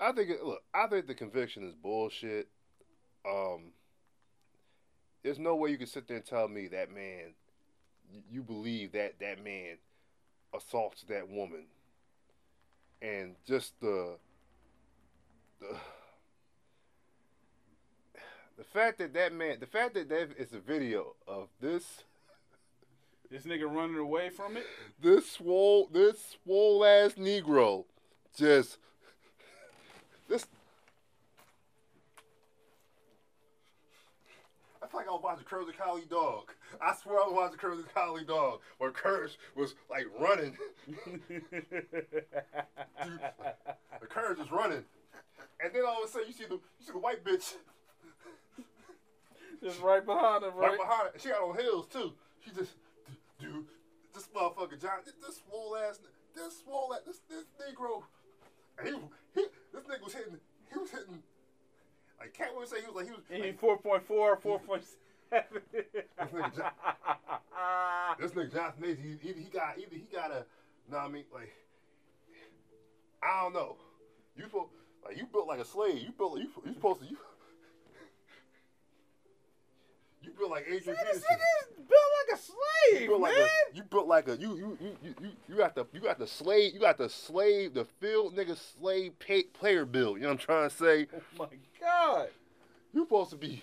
I 0.00 0.10
think 0.12 0.28
it, 0.30 0.42
look, 0.42 0.62
I 0.74 0.88
think 0.88 1.06
the 1.06 1.14
conviction 1.14 1.62
is 1.62 1.74
bullshit. 1.74 2.48
Um, 3.28 3.72
there's 5.22 5.38
no 5.38 5.54
way 5.54 5.70
you 5.70 5.78
can 5.78 5.86
sit 5.86 6.08
there 6.08 6.16
and 6.16 6.26
tell 6.26 6.48
me 6.48 6.66
that 6.68 6.92
man, 6.92 7.34
you 8.30 8.42
believe 8.42 8.92
that 8.92 9.20
that 9.20 9.42
man 9.42 9.78
assaults 10.54 11.04
that 11.08 11.28
woman, 11.28 11.66
and 13.00 13.36
just 13.46 13.78
the 13.80 14.16
the 15.60 15.76
the 18.56 18.64
fact 18.64 18.98
that 18.98 19.12
that 19.12 19.34
man, 19.34 19.58
the 19.60 19.66
fact 19.66 19.94
that 19.94 20.08
that 20.08 20.30
is 20.38 20.52
a 20.52 20.58
video 20.58 21.14
of 21.28 21.48
this. 21.60 22.04
This 23.30 23.42
nigga 23.42 23.64
running 23.64 23.98
away 23.98 24.30
from 24.30 24.56
it. 24.56 24.64
This 25.02 25.32
swole, 25.32 25.88
this 25.92 26.36
swole 26.44 26.84
ass 26.84 27.14
Negro, 27.14 27.84
just 28.36 28.78
this. 30.28 30.46
That's 34.80 34.94
like 34.94 35.08
I 35.08 35.10
was 35.10 35.22
watching 35.24 35.44
Curly 35.44 35.72
Collie 35.72 36.04
Dog. 36.08 36.52
I 36.80 36.94
swear 36.94 37.18
I 37.18 37.26
was 37.26 37.34
watching 37.34 37.58
Curly 37.58 37.82
Collie 37.92 38.24
Dog, 38.24 38.60
where 38.78 38.92
Courage 38.92 39.36
was 39.56 39.74
like 39.90 40.06
running. 40.20 40.56
the 41.28 41.42
Courage 44.08 44.38
is 44.38 44.52
running, 44.52 44.84
and 45.60 45.74
then 45.74 45.82
all 45.86 46.04
of 46.04 46.08
a 46.08 46.12
sudden 46.12 46.28
you 46.28 46.32
see 46.32 46.44
the 46.44 46.54
you 46.54 46.86
see 46.86 46.92
the 46.92 46.98
white 46.98 47.24
bitch 47.24 47.54
just 49.62 49.80
right 49.80 50.04
behind 50.04 50.44
him, 50.44 50.54
right, 50.54 50.70
right? 50.70 50.78
behind 50.78 51.10
her. 51.12 51.18
She 51.18 51.28
got 51.28 51.42
on 51.42 51.58
heels 51.58 51.86
too. 51.92 52.12
She 52.44 52.50
just 52.52 52.72
dude, 53.40 53.64
this 54.14 54.28
motherfucker 54.34 54.80
John 54.80 55.00
this, 55.04 55.14
this 55.24 55.40
swole 55.48 55.76
ass 55.76 55.98
this 56.34 56.58
swole 56.62 56.94
ass 56.94 57.00
this 57.06 57.20
this 57.28 57.44
Negro 57.60 58.02
he, 58.84 58.90
he 59.34 59.46
this 59.72 59.84
nigga 59.84 60.04
was 60.04 60.14
hitting 60.14 60.36
he 60.72 60.78
was 60.78 60.90
hitting 60.90 61.22
like 62.20 62.34
can't 62.34 62.52
really 62.54 62.66
say 62.66 62.80
he 62.80 62.86
was 62.86 62.96
like 62.96 63.06
he 63.06 63.12
was 63.12 63.22
He 63.28 63.42
like, 63.42 63.60
4.4, 63.60 64.40
4.7. 64.42 64.82
this 65.30 66.30
nigga 66.32 66.56
John- 66.56 66.72
this 68.20 68.30
nigga 68.32 68.52
Johnson 68.52 68.80
Mason, 68.80 69.18
he, 69.20 69.28
he, 69.28 69.32
he 69.40 69.50
got 69.50 69.78
either 69.78 69.94
he 69.96 70.06
got 70.12 70.30
a, 70.30 70.44
know 70.90 70.98
what 70.98 71.00
I 71.00 71.08
mean, 71.08 71.24
like, 71.32 71.52
I 73.22 73.42
don't 73.42 73.54
know. 73.54 73.76
You 74.36 74.44
supposed 74.44 74.70
like 75.04 75.16
you 75.16 75.26
built 75.32 75.48
like 75.48 75.60
a 75.60 75.64
slave. 75.64 75.98
You 75.98 76.12
built 76.16 76.38
you 76.38 76.48
you 76.64 76.72
supposed 76.74 77.00
to 77.00 77.06
you. 77.06 77.16
You 80.22 80.24
built 80.38 80.50
like 80.50 80.64
Adrian 80.64 80.96
This 81.12 81.24
Peterson. 81.24 81.36
built 81.76 82.00
like 82.28 82.38
a 82.38 82.42
slave, 82.42 83.02
You 83.02 83.08
built 83.08 83.20
like 83.20 83.34
man. 83.36 83.48
a 83.72 83.76
you 83.76 83.82
built 83.84 84.06
like 84.06 84.28
a 84.28 84.36
you 84.36 84.56
you 84.56 84.78
you 84.80 84.96
you 85.02 85.14
you, 85.20 85.28
you 85.48 85.56
got 85.56 85.74
the 85.74 85.86
you 85.92 86.00
got 86.00 86.18
the 86.18 86.26
slave 86.26 86.74
you 86.74 86.80
got 86.80 86.98
the 86.98 87.08
slave 87.08 87.74
the 87.74 87.84
field 88.00 88.36
nigga 88.36 88.56
slave 88.56 89.18
pay, 89.18 89.42
player 89.44 89.84
build. 89.84 90.16
You 90.16 90.22
know 90.22 90.28
what 90.28 90.32
I'm 90.34 90.38
trying 90.38 90.70
to 90.70 90.76
say? 90.76 91.06
oh 91.14 91.20
my 91.38 91.46
god. 91.80 92.28
You 92.92 93.04
supposed 93.04 93.30
to 93.30 93.36
be 93.36 93.62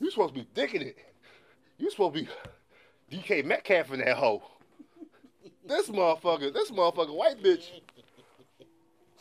you 0.00 0.10
supposed 0.10 0.34
to 0.34 0.40
be 0.40 0.48
dicking 0.54 0.82
it. 0.82 0.98
You 1.78 1.90
supposed 1.90 2.14
to 2.14 2.22
be 2.22 2.28
DK 3.16 3.44
Metcalf 3.44 3.92
in 3.92 4.00
that 4.00 4.16
hoe. 4.16 4.42
This 5.66 5.88
motherfucker, 5.88 6.52
this 6.52 6.70
motherfucker 6.70 7.14
white 7.14 7.42
bitch. 7.42 7.68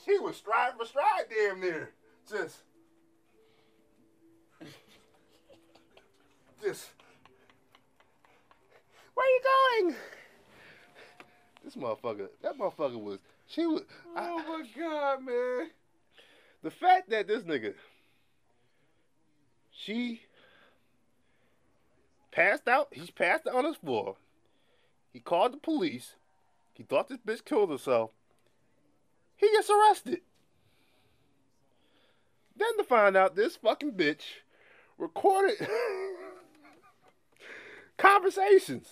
She 0.05 0.19
was 0.19 0.35
stride 0.35 0.73
for 0.77 0.85
stride 0.85 1.25
damn 1.30 1.61
near. 1.61 1.91
Just 2.30 2.57
just 6.64 6.90
Where 9.14 9.27
you 9.27 9.42
going? 9.82 9.95
This 11.64 11.75
motherfucker, 11.75 12.30
that 12.42 12.58
motherfucker 12.58 13.01
was 13.01 13.19
she 13.48 13.66
was 13.66 13.82
I- 14.16 14.30
Oh 14.30 14.38
my 14.40 14.64
god, 14.77 15.24
man. 15.24 15.69
the 16.61 16.72
fact 16.72 17.09
that 17.09 17.27
this 17.27 17.43
nigga 17.43 17.74
she 19.72 20.22
passed 22.32 22.67
out 22.67 22.88
he's 22.92 23.11
passed 23.11 23.48
out 23.48 23.56
on 23.56 23.66
his 23.66 23.75
floor. 23.75 24.16
He 25.11 25.19
called 25.19 25.53
the 25.53 25.58
police. 25.58 26.16
He 26.74 26.83
thought 26.83 27.08
this 27.08 27.19
bitch 27.19 27.45
killed 27.45 27.69
herself. 27.69 28.11
He 29.35 29.48
gets 29.51 29.69
arrested. 29.69 30.22
Then 32.56 32.77
to 32.77 32.83
find 32.83 33.16
out 33.17 33.35
this 33.35 33.56
fucking 33.58 33.92
bitch 33.93 34.22
recorded 34.98 35.56
conversations 38.03 38.88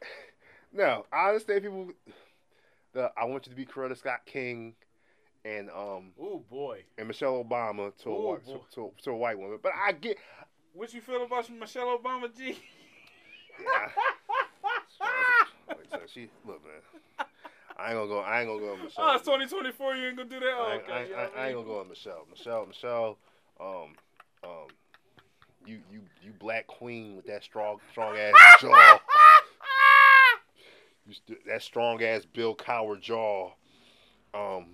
now 0.72 1.04
i 1.12 1.28
understand 1.28 1.62
people 1.62 1.90
the 2.92 3.10
i 3.16 3.24
want 3.24 3.46
you 3.46 3.50
to 3.50 3.56
be 3.56 3.66
coretta 3.66 3.96
scott 3.96 4.20
king 4.26 4.74
and 5.44 5.68
um 5.70 6.12
Oh 6.20 6.42
boy. 6.50 6.82
and 6.98 7.06
Michelle 7.06 7.44
Obama 7.44 7.96
to 8.02 8.10
a, 8.10 8.12
Oh, 8.12 8.30
white, 8.32 8.44
to, 8.46 8.60
to, 8.74 8.90
to 9.04 9.10
a 9.10 9.16
white 9.16 9.38
woman. 9.38 9.58
But 9.62 9.72
I 9.80 9.92
get, 9.92 10.18
What 10.74 10.92
you 10.92 11.00
feel 11.00 11.22
about 11.24 11.48
Michelle 11.50 11.96
Obama, 11.96 12.36
G? 12.36 12.58
yeah, 13.62 13.88
she 16.12 16.28
look 16.44 16.60
man. 16.64 17.26
I 17.78 17.90
ain't 17.90 17.94
gonna 17.94 18.08
go. 18.08 18.18
I 18.20 18.40
ain't 18.40 18.48
gonna 18.48 18.60
go 18.60 18.72
with 18.72 18.84
Michelle. 18.84 19.04
Oh, 19.06 19.14
it's 19.14 19.24
2024. 19.24 19.94
You 19.96 20.06
ain't 20.08 20.16
gonna 20.16 20.28
do 20.28 20.40
that. 20.40 20.52
Oh, 20.56 20.64
I, 20.68 20.74
ain't- 20.74 20.82
okay. 20.82 21.14
I, 21.14 21.20
I, 21.20 21.24
I 21.44 21.46
ain't 21.48 21.54
gonna 21.56 21.66
go 21.68 21.78
with 21.78 21.88
Michelle. 21.90 22.26
Michelle, 22.30 22.66
Michelle, 22.66 23.18
um, 23.60 23.94
um, 24.42 24.66
you 25.66 25.78
you 25.90 26.00
you 26.22 26.32
black 26.38 26.66
queen 26.66 27.16
with 27.16 27.26
that 27.26 27.42
strong 27.42 27.78
strong 27.90 28.16
ass 28.16 28.34
jaw. 28.60 28.98
You 31.06 31.14
st- 31.14 31.46
that 31.46 31.62
strong 31.62 32.02
ass 32.02 32.24
Bill 32.24 32.54
Cowher 32.54 33.00
jaw. 33.00 33.52
Um, 34.34 34.66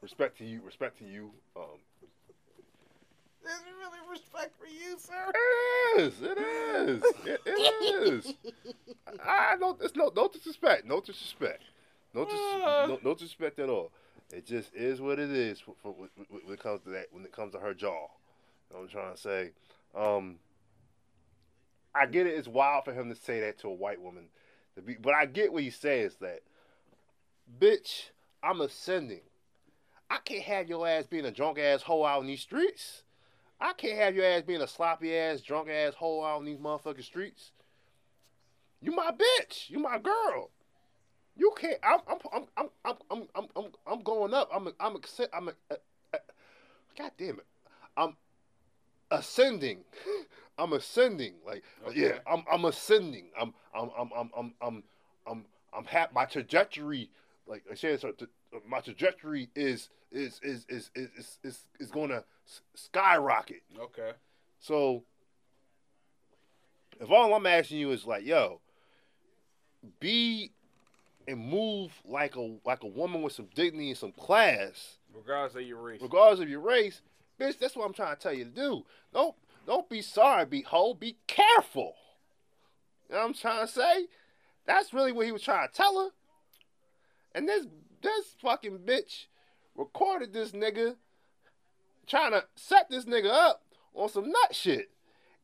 respect 0.00 0.38
to 0.38 0.44
you. 0.44 0.60
Respect 0.64 0.98
to 0.98 1.04
you. 1.04 1.30
Um, 1.56 1.64
there's 3.44 3.60
really 3.78 3.98
respect 4.10 4.54
for 4.58 4.66
you, 4.66 4.96
sir. 4.98 5.32
It 5.34 6.00
is. 6.00 6.22
It 6.22 6.38
is. 6.38 7.02
It, 7.26 7.40
it 7.44 8.02
is. 8.26 8.34
I 9.22 9.56
no. 9.60 9.76
It's 9.80 9.94
no. 9.94 10.10
No 10.14 10.28
disrespect. 10.28 10.86
No 10.86 11.00
disrespect. 11.00 11.62
No, 12.14 12.24
dis, 12.26 12.34
no, 12.34 12.98
no 13.02 13.14
disrespect 13.14 13.58
at 13.58 13.70
all. 13.70 13.90
It 14.32 14.46
just 14.46 14.74
is 14.74 15.00
what 15.00 15.18
it 15.18 15.30
is 15.30 15.60
for, 15.60 15.74
for, 15.82 15.92
when, 15.92 16.08
it 16.48 16.60
comes 16.60 16.80
to 16.84 16.90
that. 16.90 17.06
When 17.12 17.24
it 17.24 17.32
comes 17.32 17.52
to 17.52 17.58
her 17.58 17.74
jaw, 17.74 18.08
you 18.08 18.74
know 18.74 18.80
what 18.80 18.82
I'm 18.82 18.88
trying 18.88 19.14
to 19.14 19.20
say. 19.20 19.50
Um, 19.94 20.36
I 21.94 22.06
get 22.06 22.26
it. 22.26 22.30
It's 22.30 22.48
wild 22.48 22.84
for 22.84 22.94
him 22.94 23.10
to 23.10 23.14
say 23.14 23.40
that 23.40 23.58
to 23.58 23.68
a 23.68 23.74
white 23.74 24.00
woman, 24.00 24.24
be, 24.86 24.96
but 25.00 25.12
I 25.14 25.26
get 25.26 25.52
what 25.52 25.62
he 25.62 25.70
says. 25.70 26.16
That, 26.22 26.40
bitch, 27.60 28.08
I'm 28.42 28.62
ascending. 28.62 29.20
I 30.08 30.16
can't 30.24 30.44
have 30.44 30.68
your 30.68 30.88
ass 30.88 31.06
being 31.06 31.26
a 31.26 31.30
drunk 31.30 31.58
ass 31.58 31.82
hoe 31.82 32.04
out 32.04 32.22
in 32.22 32.26
these 32.26 32.40
streets. 32.40 33.02
I 33.60 33.74
can't 33.74 33.98
have 33.98 34.16
your 34.16 34.24
ass 34.24 34.42
being 34.42 34.62
a 34.62 34.66
sloppy 34.66 35.14
ass, 35.16 35.42
drunk 35.42 35.68
ass 35.68 35.94
hoe 35.94 36.24
out 36.24 36.40
in 36.40 36.46
these 36.46 36.58
motherfucking 36.58 37.04
streets. 37.04 37.52
You 38.80 38.92
my 38.92 39.10
bitch. 39.10 39.68
You 39.68 39.78
my 39.78 39.98
girl. 39.98 40.50
You 41.36 41.52
can't. 41.58 41.78
I'm. 41.82 42.00
I'm. 42.08 42.18
I'm. 42.56 42.68
I'm. 42.84 42.96
I'm. 43.10 43.48
I'm. 43.56 43.66
I'm, 43.86 44.02
going 44.02 44.34
up. 44.34 44.50
I'm. 44.54 44.68
I'm. 44.78 44.96
accept- 44.96 45.34
I'm. 45.34 45.48
A, 45.48 45.52
uh, 45.70 45.76
uh, 46.14 46.18
God 46.98 47.10
damn 47.18 47.38
it. 47.38 47.46
I'm 47.96 48.16
ascending. 49.10 49.84
I'm 50.58 50.72
ascending. 50.72 51.34
Like 51.46 51.64
yeah. 51.94 52.18
I'm. 52.26 52.44
I'm 52.50 52.64
ascending. 52.64 53.30
I'm. 53.40 53.54
I'm. 53.74 53.90
I'm. 53.98 54.10
I'm. 54.16 54.30
I'm. 54.36 54.54
I'm. 54.60 54.82
I'm. 55.26 55.44
I'm 55.76 55.84
happy. 55.84 56.12
My 56.14 56.26
trajectory. 56.26 57.10
Like 57.46 57.64
I 57.70 57.74
said, 57.74 58.00
so 58.00 58.12
my 58.68 58.80
trajectory 58.80 59.50
is 59.56 59.88
is 60.12 60.38
is 60.42 60.66
is 60.68 60.90
is 60.94 61.10
is 61.16 61.38
is, 61.42 61.66
is 61.80 61.90
going 61.90 62.10
to 62.10 62.24
skyrocket. 62.74 63.62
Okay. 63.78 64.12
So, 64.60 65.02
if 67.00 67.10
all 67.10 67.34
I'm 67.34 67.46
asking 67.46 67.78
you 67.78 67.90
is 67.90 68.06
like, 68.06 68.24
yo, 68.24 68.60
be 69.98 70.52
and 71.28 71.38
move 71.38 71.92
like 72.04 72.36
a 72.36 72.56
like 72.64 72.82
a 72.82 72.86
woman 72.88 73.22
with 73.22 73.32
some 73.32 73.48
dignity 73.54 73.90
and 73.90 73.98
some 73.98 74.12
class, 74.12 74.98
Regardless 75.14 75.54
of 75.56 75.62
your 75.68 75.80
race. 75.80 76.00
regardless 76.02 76.40
of 76.40 76.48
your 76.48 76.60
race, 76.60 77.00
bitch. 77.40 77.58
That's 77.58 77.76
what 77.76 77.84
I'm 77.86 77.92
trying 77.94 78.16
to 78.16 78.20
tell 78.22 78.32
you 78.32 78.44
to 78.44 78.50
do. 78.50 78.84
Don't 79.12 79.34
don't 79.66 79.88
be 79.88 80.02
sorry, 80.02 80.44
be 80.46 80.62
whole. 80.62 80.94
Be 80.94 81.16
careful. 81.26 81.94
You 83.08 83.14
know 83.14 83.20
what 83.22 83.26
I'm 83.28 83.34
trying 83.34 83.66
to 83.66 83.72
say? 83.72 84.06
That's 84.66 84.92
really 84.94 85.12
what 85.12 85.26
he 85.26 85.32
was 85.32 85.42
trying 85.42 85.68
to 85.68 85.74
tell 85.74 86.02
her. 86.04 86.10
And 87.34 87.48
this 87.48 87.66
this 88.02 88.34
fucking 88.40 88.78
bitch 88.80 89.26
recorded 89.76 90.32
this 90.32 90.52
nigga 90.52 90.96
trying 92.06 92.32
to 92.32 92.44
set 92.56 92.90
this 92.90 93.04
nigga 93.04 93.30
up 93.30 93.62
on 93.94 94.08
some 94.08 94.30
nut 94.30 94.54
shit. 94.54 94.90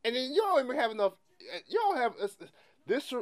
And 0.04 0.14
then 0.16 0.32
you 0.32 0.40
don't 0.42 0.64
even 0.64 0.76
have 0.76 0.90
enough. 0.90 1.12
You 1.68 1.78
don't 1.78 1.96
have 1.96 2.12
it's- 2.14 2.36
this. 2.86 3.12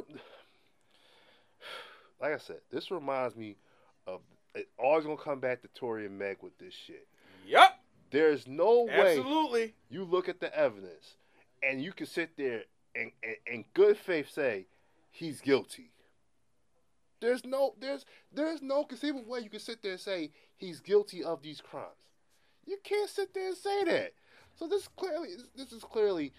Like 2.21 2.33
I 2.33 2.37
said, 2.37 2.57
this 2.71 2.91
reminds 2.91 3.35
me 3.35 3.57
of. 4.05 4.21
It 4.55 4.69
always 4.79 5.03
gonna 5.05 5.17
come 5.17 5.39
back 5.39 5.61
to 5.61 5.67
Tory 5.67 6.07
and 6.07 6.17
Meg 6.17 6.37
with 6.41 6.57
this 6.57 6.73
shit. 6.73 7.07
Yep. 7.45 7.79
There's 8.09 8.47
no 8.47 8.85
way 8.85 9.17
Absolutely. 9.17 9.75
you 9.89 10.03
look 10.03 10.29
at 10.29 10.39
the 10.39 10.55
evidence 10.57 11.17
and 11.61 11.81
you 11.81 11.91
can 11.91 12.05
sit 12.05 12.37
there 12.37 12.63
and, 12.95 13.11
and, 13.23 13.35
and 13.45 13.65
good 13.73 13.97
faith 13.97 14.31
say 14.31 14.65
he's 15.11 15.41
guilty. 15.41 15.91
There's 17.19 17.45
no 17.45 17.73
there's 17.79 18.05
there's 18.31 18.61
no 18.61 18.83
conceivable 18.83 19.29
way 19.29 19.39
you 19.39 19.49
can 19.49 19.59
sit 19.59 19.81
there 19.81 19.93
and 19.93 20.01
say 20.01 20.31
he's 20.55 20.79
guilty 20.79 21.23
of 21.23 21.41
these 21.41 21.61
crimes. 21.61 22.11
You 22.65 22.77
can't 22.83 23.09
sit 23.09 23.33
there 23.33 23.47
and 23.47 23.57
say 23.57 23.83
that. 23.85 24.13
So 24.55 24.67
this 24.67 24.87
clearly 24.87 25.29
this 25.55 25.71
is 25.71 25.83
clearly 25.83 26.33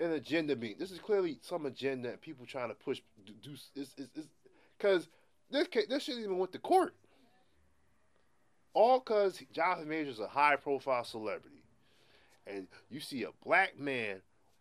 an 0.00 0.12
agenda 0.12 0.56
meeting. 0.56 0.78
This 0.78 0.90
is 0.90 0.98
clearly 0.98 1.38
some 1.42 1.66
agenda 1.66 2.10
and 2.10 2.20
people 2.20 2.46
trying 2.46 2.68
to 2.68 2.74
push 2.74 3.00
do, 3.26 3.32
do 3.42 3.52
is 3.52 3.94
is 3.98 4.28
because 4.78 5.08
this 5.52 5.68
ca- 5.68 5.86
this 5.88 6.02
shouldn't 6.04 6.24
even 6.24 6.38
went 6.38 6.52
to 6.52 6.58
court. 6.58 6.94
All 8.74 8.98
because 8.98 9.40
Jonathan 9.52 9.88
Majors 9.88 10.14
is 10.14 10.20
a 10.20 10.26
high 10.26 10.56
profile 10.56 11.04
celebrity 11.04 11.62
and 12.46 12.66
you 12.90 13.00
see 13.00 13.22
a 13.22 13.30
black 13.44 13.78
man 13.78 14.16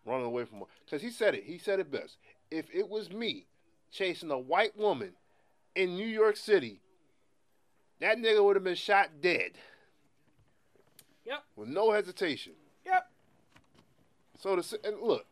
running 0.05 0.25
away 0.25 0.45
from 0.45 0.63
because 0.85 1.01
he 1.01 1.09
said 1.09 1.33
it 1.33 1.43
he 1.45 1.57
said 1.57 1.79
it 1.79 1.91
best 1.91 2.17
if 2.51 2.65
it 2.73 2.89
was 2.89 3.11
me 3.11 3.45
chasing 3.91 4.29
a 4.29 4.37
white 4.37 4.77
woman 4.77 5.13
in 5.75 5.95
new 5.95 6.05
york 6.05 6.35
city 6.37 6.79
that 7.99 8.17
nigga 8.17 8.43
would 8.43 8.55
have 8.55 8.63
been 8.63 8.75
shot 8.75 9.09
dead 9.21 9.51
Yep. 11.25 11.43
With 11.55 11.69
no 11.69 11.91
hesitation. 11.91 12.53
Yep. 12.85 13.09
So 14.39 14.55
the 14.55 14.79
and 14.83 15.01
look, 15.01 15.25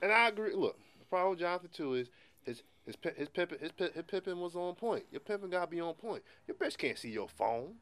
and 0.00 0.12
I 0.12 0.28
agree. 0.28 0.54
Look, 0.54 0.78
the 0.98 1.04
problem 1.06 1.30
with 1.30 1.40
Jonathan 1.40 1.70
too 1.72 1.94
is 1.94 2.08
his 2.44 2.62
his 2.86 2.96
his 3.16 3.28
pimping 3.28 3.58
his, 3.60 3.72
pi- 3.72 3.90
his 3.94 4.04
pimping 4.06 4.40
was 4.40 4.56
on 4.56 4.74
point. 4.74 5.04
Your 5.10 5.20
pimping 5.20 5.50
gotta 5.50 5.70
be 5.70 5.80
on 5.80 5.94
point. 5.94 6.22
Your 6.46 6.56
bitch 6.56 6.76
can't 6.76 6.98
see 6.98 7.10
your 7.10 7.28
phone. 7.28 7.74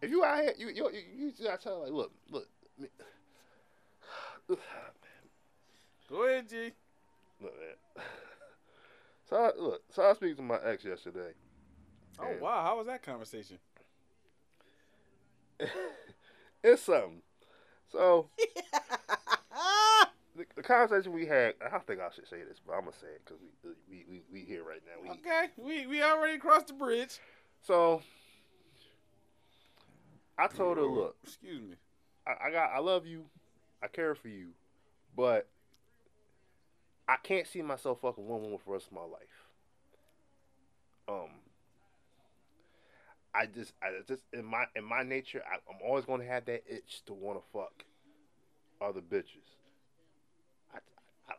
If 0.00 0.10
you 0.10 0.24
out 0.24 0.42
here, 0.42 0.54
you 0.58 0.68
you 0.68 0.90
you, 0.92 1.32
you 1.38 1.44
gotta 1.44 1.62
tell 1.62 1.78
her 1.80 1.84
like, 1.86 1.92
look, 1.92 2.12
look, 2.30 2.48
me- 2.78 2.88
Go 6.08 6.24
ahead, 6.28 6.48
G. 6.48 6.72
look, 7.40 7.54
man. 7.58 8.04
So 9.28 9.36
I, 9.36 9.50
look, 9.58 9.82
so 9.88 10.02
I 10.02 10.12
speaking 10.12 10.36
to 10.36 10.42
my 10.42 10.58
ex 10.62 10.84
yesterday. 10.84 11.32
Oh 12.20 12.34
wow, 12.38 12.62
how 12.62 12.76
was 12.76 12.86
that 12.86 13.02
conversation? 13.02 13.58
It's 16.64 16.82
something. 16.82 17.22
So 17.90 18.28
the, 20.42 20.62
the 20.62 20.62
conversation 20.62 21.12
we 21.12 21.26
had, 21.26 21.54
I 21.64 21.70
don't 21.70 21.86
think 21.86 22.00
I 22.00 22.10
should 22.14 22.28
say 22.28 22.38
this, 22.48 22.60
but 22.64 22.74
I'm 22.74 22.80
gonna 22.80 22.92
say 22.92 23.08
it 23.08 23.22
because 23.24 23.40
we, 23.88 24.04
we 24.04 24.04
we 24.08 24.22
we 24.32 24.40
here 24.40 24.64
right 24.64 24.80
now. 24.86 25.02
We, 25.02 25.10
Okay, 25.10 25.48
we 25.56 25.86
we 25.86 26.02
already 26.02 26.38
crossed 26.38 26.68
the 26.68 26.72
bridge. 26.74 27.18
So 27.62 28.02
I 30.38 30.48
told 30.48 30.78
her, 30.78 30.84
look, 30.84 31.16
Excuse 31.22 31.62
me. 31.62 31.76
I, 32.26 32.48
I 32.48 32.50
got, 32.50 32.70
I 32.74 32.78
love 32.78 33.06
you, 33.06 33.24
I 33.82 33.88
care 33.88 34.14
for 34.14 34.28
you, 34.28 34.48
but 35.16 35.48
I 37.08 37.16
can't 37.22 37.46
see 37.46 37.62
myself 37.62 38.00
fucking 38.00 38.26
one 38.26 38.42
woman 38.42 38.58
for 38.58 38.66
the 38.66 38.72
rest 38.72 38.86
of 38.86 38.92
my 38.92 39.02
life. 39.02 39.48
Um, 41.08 41.30
I 43.34 43.46
just, 43.46 43.72
I 43.82 43.90
just 44.06 44.22
in 44.32 44.44
my 44.44 44.64
in 44.76 44.84
my 44.84 45.02
nature, 45.02 45.42
I, 45.46 45.56
I'm 45.70 45.80
always 45.84 46.04
going 46.04 46.20
to 46.20 46.26
have 46.26 46.44
that 46.46 46.62
itch 46.68 47.02
to 47.06 47.12
want 47.12 47.38
to 47.38 47.44
fuck 47.52 47.84
other 48.80 49.00
bitches. 49.00 49.61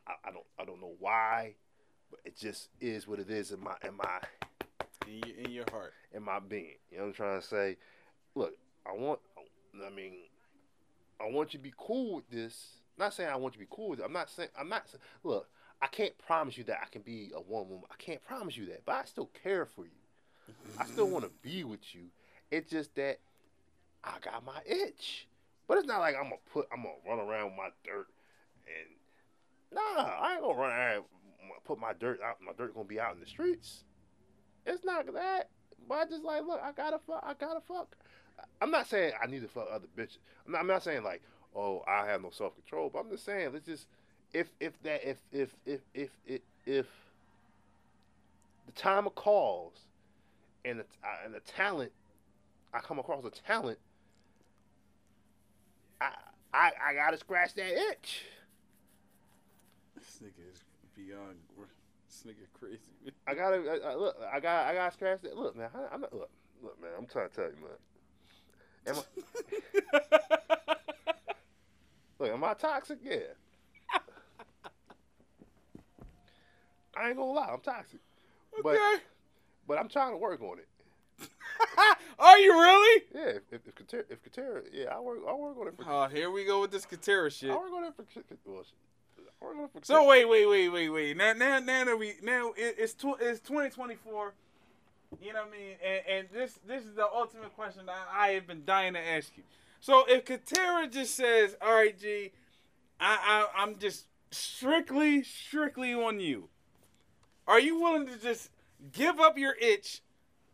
I, 0.07 0.29
I, 0.29 0.31
don't, 0.31 0.45
I 0.59 0.65
don't 0.65 0.81
know 0.81 0.93
why, 0.99 1.55
but 2.09 2.19
it 2.25 2.37
just 2.37 2.69
is 2.81 3.07
what 3.07 3.19
it 3.19 3.29
is 3.29 3.51
in 3.51 3.59
my 3.63 3.75
in 3.87 3.95
my 3.95 4.19
In 5.07 5.21
your, 5.27 5.37
in 5.37 5.51
your 5.51 5.65
heart. 5.71 5.93
in 6.13 6.23
my 6.23 6.39
being. 6.39 6.75
You 6.91 6.97
know 6.97 7.03
what 7.03 7.09
I'm 7.09 7.13
trying 7.15 7.41
to 7.41 7.47
say? 7.47 7.77
Look, 8.35 8.53
I 8.85 8.93
want, 8.93 9.19
I 9.85 9.89
mean, 9.89 10.13
I 11.21 11.29
want 11.31 11.53
you 11.53 11.59
to 11.59 11.63
be 11.63 11.73
cool 11.77 12.15
with 12.15 12.29
this. 12.29 12.77
not 12.97 13.13
saying 13.13 13.29
I 13.29 13.35
want 13.35 13.53
you 13.55 13.59
to 13.61 13.65
be 13.65 13.75
cool 13.75 13.89
with 13.89 13.99
it. 13.99 14.05
I'm 14.05 14.13
not 14.13 14.29
saying, 14.29 14.49
I'm 14.59 14.69
not, 14.69 14.85
look, 15.23 15.47
I 15.81 15.87
can't 15.87 16.17
promise 16.17 16.57
you 16.57 16.63
that 16.65 16.79
I 16.81 16.87
can 16.91 17.01
be 17.01 17.31
a 17.35 17.39
one 17.41 17.67
woman. 17.69 17.85
I 17.91 17.95
can't 17.97 18.23
promise 18.25 18.55
you 18.57 18.65
that, 18.67 18.85
but 18.85 18.95
I 18.95 19.05
still 19.05 19.29
care 19.43 19.65
for 19.65 19.85
you. 19.85 19.91
I 20.79 20.85
still 20.85 21.07
want 21.07 21.25
to 21.25 21.31
be 21.41 21.63
with 21.63 21.93
you. 21.93 22.03
It's 22.51 22.69
just 22.69 22.95
that 22.95 23.19
I 24.03 24.13
got 24.23 24.45
my 24.45 24.59
itch. 24.65 25.27
But 25.67 25.77
it's 25.77 25.87
not 25.87 25.99
like 25.99 26.15
I'm 26.15 26.23
gonna 26.23 26.35
put, 26.51 26.67
I'm 26.73 26.83
gonna 26.83 26.95
run 27.07 27.19
around 27.25 27.45
with 27.51 27.55
my 27.57 27.69
dirt 27.85 28.07
and 28.67 28.89
nah, 29.73 30.03
I 30.03 30.33
ain't 30.33 30.41
gonna 30.41 30.57
run 30.57 30.71
and 30.71 31.03
put 31.65 31.79
my 31.79 31.93
dirt 31.93 32.19
out. 32.21 32.37
My 32.45 32.53
dirt 32.57 32.73
gonna 32.73 32.87
be 32.87 32.99
out 32.99 33.13
in 33.13 33.19
the 33.19 33.25
streets. 33.25 33.83
It's 34.65 34.83
not 34.83 35.11
that. 35.13 35.49
But 35.87 35.95
I 35.95 36.05
just 36.05 36.23
like, 36.23 36.43
look, 36.45 36.61
I 36.63 36.71
gotta 36.71 36.99
fuck. 36.99 37.23
I 37.23 37.33
gotta 37.33 37.61
fuck. 37.61 37.95
I'm 38.61 38.71
not 38.71 38.87
saying 38.87 39.13
I 39.21 39.27
need 39.27 39.41
to 39.41 39.47
fuck 39.47 39.67
other 39.71 39.87
bitches. 39.97 40.17
I'm 40.45 40.53
not, 40.53 40.61
I'm 40.61 40.67
not 40.67 40.83
saying 40.83 41.03
like, 41.03 41.21
oh, 41.55 41.83
I 41.87 42.05
have 42.07 42.21
no 42.21 42.29
self 42.29 42.55
control. 42.55 42.89
But 42.91 42.99
I'm 42.99 43.09
just 43.09 43.25
saying, 43.25 43.51
let's 43.53 43.65
just, 43.65 43.87
if 44.33 44.49
if 44.59 44.81
that 44.83 45.07
if 45.07 45.17
if 45.31 45.55
if 45.65 45.81
if 45.93 46.09
if, 46.25 46.41
if 46.65 46.87
the 48.65 48.71
time 48.73 49.05
of 49.05 49.15
calls 49.15 49.73
and 50.65 50.79
the 50.79 50.83
uh, 51.03 51.25
and 51.25 51.33
the 51.33 51.41
talent, 51.41 51.91
I 52.73 52.79
come 52.79 52.99
across 52.99 53.25
a 53.25 53.29
talent. 53.29 53.79
I 56.01 56.11
I 56.53 56.71
I 56.89 56.93
gotta 56.93 57.17
scratch 57.17 57.53
that 57.55 57.91
itch. 57.91 58.25
This 60.13 60.29
nigga 60.29 60.53
is 60.53 60.61
beyond. 60.95 61.37
This 62.07 62.23
nigga 62.27 62.45
crazy. 62.53 62.91
I 63.25 63.33
gotta 63.33 63.57
I, 63.57 63.91
I, 63.91 63.95
look. 63.95 64.15
I 64.31 64.39
got 64.39 64.67
I 64.67 64.73
gotta 64.75 64.93
scratch 64.93 65.21
that. 65.21 65.35
Look, 65.35 65.55
man. 65.55 65.69
I, 65.73 65.93
I'm 65.93 66.01
not 66.01 66.13
look. 66.13 66.29
Look, 66.61 66.79
man. 66.79 66.91
I'm 66.97 67.07
trying 67.07 67.29
to 67.29 67.35
tell 67.35 67.45
you, 67.45 67.57
man. 67.61 67.71
Am 68.85 68.95
I, 68.95 70.75
look, 72.19 72.31
am 72.31 72.43
I 72.43 72.53
toxic? 72.53 72.99
Yeah. 73.01 73.17
I 76.95 77.07
ain't 77.07 77.17
gonna 77.17 77.31
lie. 77.31 77.49
I'm 77.51 77.61
toxic, 77.61 77.99
but 78.61 78.75
okay. 78.75 79.03
but 79.67 79.79
I'm 79.79 79.89
trying 79.89 80.11
to 80.11 80.17
work 80.17 80.41
on 80.41 80.59
it. 80.59 80.67
Are 82.19 82.37
you 82.37 82.53
really? 82.53 83.03
Yeah. 83.15 83.29
If 83.29 83.41
if 83.51 83.67
if 83.67 83.75
Katera, 83.75 84.03
if 84.09 84.23
Katera 84.23 84.61
yeah, 84.71 84.95
I 84.95 84.99
work 84.99 85.19
I 85.27 85.33
work 85.33 85.57
on 85.59 85.67
it 85.69 85.75
for. 85.75 85.85
Oh, 85.87 86.07
here 86.07 86.29
we 86.29 86.45
go 86.45 86.61
with 86.61 86.69
this 86.69 86.85
Katera 86.85 87.31
shit. 87.31 87.49
I 87.49 87.55
work 87.55 87.73
on 87.73 87.85
it 87.85 87.93
for. 87.95 88.05
Well, 88.45 88.63
So 89.81 90.07
wait, 90.07 90.25
wait, 90.25 90.45
wait, 90.45 90.69
wait, 90.69 90.89
wait. 90.89 91.17
Now, 91.17 91.33
now, 91.33 91.59
now 91.59 91.85
that 91.85 91.97
we 91.97 92.13
now 92.21 92.53
it, 92.55 92.75
it's 92.77 92.93
tw- 92.93 93.19
it's 93.19 93.39
2024. 93.41 94.33
You 95.21 95.33
know 95.33 95.39
what 95.39 95.49
I 95.49 95.51
mean? 95.51 95.75
And, 95.85 96.01
and 96.07 96.27
this 96.33 96.59
this 96.65 96.85
is 96.85 96.95
the 96.95 97.05
ultimate 97.05 97.53
question 97.55 97.85
that 97.85 98.07
I 98.11 98.29
have 98.29 98.47
been 98.47 98.63
dying 98.65 98.93
to 98.93 98.99
ask 98.99 99.31
you. 99.35 99.43
So 99.79 100.05
if 100.07 100.25
Katera 100.25 100.91
just 100.91 101.15
says, 101.15 101.55
"All 101.61 101.73
right, 101.73 101.97
G, 101.99 102.31
I, 102.99 103.47
I 103.55 103.61
I'm 103.61 103.77
just 103.77 104.07
strictly 104.31 105.23
strictly 105.23 105.93
on 105.93 106.19
you," 106.19 106.49
are 107.47 107.59
you 107.59 107.79
willing 107.79 108.07
to 108.07 108.17
just 108.17 108.49
give 108.91 109.19
up 109.19 109.37
your 109.37 109.55
itch 109.59 110.01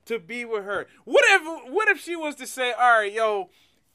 to 0.06 0.19
be 0.19 0.45
with 0.45 0.64
her? 0.64 0.88
What 1.06 1.24
if 1.27 1.72
what 1.72 1.88
if 1.90 2.00
she 2.01 2.16
was 2.16 2.35
to 2.35 2.48
say, 2.48 2.72
"All 2.72 3.00
right, 3.00 3.14
yo." 3.14 3.50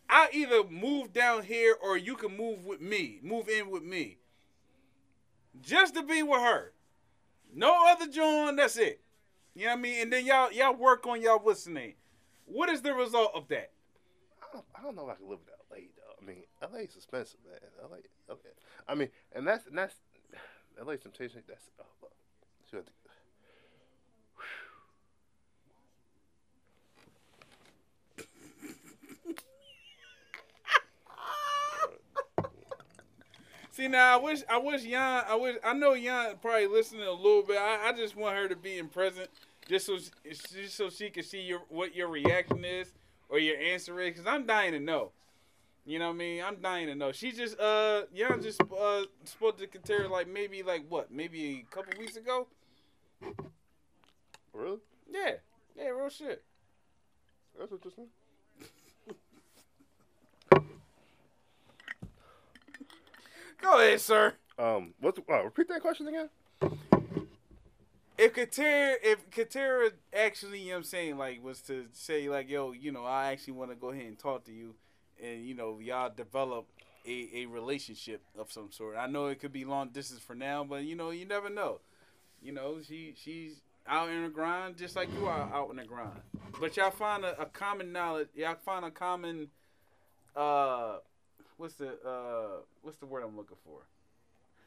I 0.06 0.28
either 0.34 0.64
move 0.64 1.14
down 1.14 1.44
here 1.44 1.74
or 1.82 1.96
you 1.96 2.14
can 2.14 2.36
move 2.36 2.66
with 2.66 2.78
me, 2.78 3.20
move 3.22 3.48
in 3.48 3.70
with 3.70 3.82
me 3.82 4.18
just 5.64 5.94
to 5.94 6.02
be 6.02 6.22
with 6.22 6.40
her. 6.40 6.72
No 7.54 7.88
other 7.88 8.06
John, 8.06 8.56
that's 8.56 8.76
it. 8.76 9.00
You 9.54 9.66
know 9.66 9.72
what 9.72 9.78
I 9.78 9.82
mean? 9.82 10.02
And 10.02 10.12
then 10.12 10.26
y'all 10.26 10.50
y'all 10.52 10.74
work 10.74 11.06
on 11.06 11.22
y'all 11.22 11.40
name. 11.68 11.94
What 12.46 12.68
is 12.68 12.82
the 12.82 12.92
result 12.92 13.30
of 13.34 13.48
that? 13.48 13.70
I 14.42 14.46
don't, 14.52 14.64
I 14.78 14.82
don't 14.82 14.96
know 14.96 15.08
if 15.08 15.14
I 15.14 15.14
can 15.16 15.28
live 15.28 15.38
in 15.46 15.54
LA 15.70 15.84
though. 15.96 16.14
I 16.20 16.26
mean, 16.26 16.42
LA 16.60 16.80
is 16.80 16.96
expensive, 16.96 17.38
man. 17.48 17.58
LA, 17.80 17.96
LA. 18.28 18.36
I 18.88 18.94
mean, 18.94 19.08
and 19.32 19.46
that's 19.46 19.66
and 19.66 19.78
that's 19.78 19.94
LA 20.84 20.96
temptation. 20.96 21.42
That's 21.48 21.70
oh, 21.80 22.08
you 22.72 22.78
have 22.78 22.86
to- 22.86 22.92
See 33.74 33.88
now, 33.88 34.16
I 34.16 34.22
wish 34.22 34.44
I 34.48 34.56
wish 34.58 34.84
Yan, 34.84 35.24
I 35.28 35.34
wish 35.34 35.56
I 35.64 35.72
know 35.72 35.94
Yan 35.94 36.36
probably 36.40 36.68
listening 36.68 37.08
a 37.08 37.10
little 37.10 37.42
bit. 37.42 37.56
I, 37.58 37.88
I 37.88 37.92
just 37.92 38.14
want 38.14 38.36
her 38.36 38.46
to 38.46 38.54
be 38.54 38.78
in 38.78 38.86
present, 38.86 39.28
just 39.68 39.86
so 39.86 39.98
just 40.24 40.76
so 40.76 40.90
she 40.90 41.10
can 41.10 41.24
see 41.24 41.40
your 41.40 41.58
what 41.70 41.92
your 41.92 42.06
reaction 42.06 42.64
is 42.64 42.92
or 43.28 43.40
your 43.40 43.56
answer 43.58 43.98
is, 43.98 44.10
because 44.10 44.28
I'm 44.28 44.46
dying 44.46 44.74
to 44.74 44.78
know. 44.78 45.10
You 45.84 45.98
know 45.98 46.06
what 46.06 46.14
I 46.14 46.18
mean? 46.18 46.44
I'm 46.44 46.60
dying 46.62 46.86
to 46.86 46.94
know. 46.94 47.10
She 47.10 47.32
just 47.32 47.58
uh 47.58 48.02
Yan 48.14 48.40
just 48.40 48.60
uh 48.62 49.02
spoke 49.24 49.58
to 49.58 49.66
Katera 49.66 50.08
like 50.08 50.28
maybe 50.28 50.62
like 50.62 50.84
what 50.88 51.10
maybe 51.10 51.66
a 51.68 51.74
couple 51.74 51.98
weeks 51.98 52.14
ago. 52.14 52.46
Really? 54.52 54.78
Yeah, 55.10 55.32
yeah, 55.76 55.88
real 55.88 56.10
shit. 56.10 56.44
That's 57.58 57.72
interesting. 57.72 58.06
Go 63.64 63.80
ahead, 63.80 63.98
sir. 63.98 64.34
Um, 64.58 64.92
what's 65.00 65.18
uh, 65.18 65.42
repeat 65.42 65.68
that 65.68 65.80
question 65.80 66.06
again? 66.06 66.28
if 68.18 68.34
Katera, 68.34 68.94
if 69.02 69.30
Katera 69.30 69.90
actually, 70.12 70.58
you 70.58 70.66
know 70.66 70.72
what 70.72 70.76
I'm 70.76 70.84
saying, 70.84 71.16
like, 71.16 71.42
was 71.42 71.62
to 71.62 71.86
say, 71.94 72.28
like, 72.28 72.50
yo, 72.50 72.72
you 72.72 72.92
know, 72.92 73.06
I 73.06 73.32
actually 73.32 73.54
want 73.54 73.70
to 73.70 73.74
go 73.74 73.88
ahead 73.88 74.04
and 74.04 74.18
talk 74.18 74.44
to 74.44 74.52
you, 74.52 74.74
and, 75.22 75.46
you 75.46 75.54
know, 75.54 75.78
y'all 75.80 76.12
develop 76.14 76.66
a, 77.06 77.30
a 77.34 77.46
relationship 77.46 78.20
of 78.38 78.52
some 78.52 78.70
sort. 78.70 78.98
I 78.98 79.06
know 79.06 79.28
it 79.28 79.40
could 79.40 79.52
be 79.52 79.64
long 79.64 79.88
distance 79.88 80.20
for 80.20 80.34
now, 80.34 80.62
but, 80.62 80.84
you 80.84 80.94
know, 80.94 81.08
you 81.08 81.24
never 81.24 81.48
know. 81.48 81.80
You 82.42 82.52
know, 82.52 82.76
she 82.86 83.14
she's 83.16 83.62
out 83.86 84.10
in 84.10 84.24
the 84.24 84.28
grind 84.28 84.76
just 84.76 84.94
like 84.94 85.08
you 85.18 85.26
are 85.26 85.50
out 85.54 85.70
in 85.70 85.76
the 85.76 85.84
grind. 85.84 86.20
But 86.60 86.76
y'all 86.76 86.90
find 86.90 87.24
a, 87.24 87.40
a 87.40 87.46
common 87.46 87.92
knowledge, 87.92 88.28
y'all 88.34 88.56
find 88.62 88.84
a 88.84 88.90
common, 88.90 89.48
uh, 90.36 90.98
what's 91.56 91.74
the, 91.74 91.90
uh, 92.06 92.60
what's 92.82 92.98
the 92.98 93.06
word 93.06 93.22
I'm 93.24 93.36
looking 93.36 93.56
for? 93.64 93.80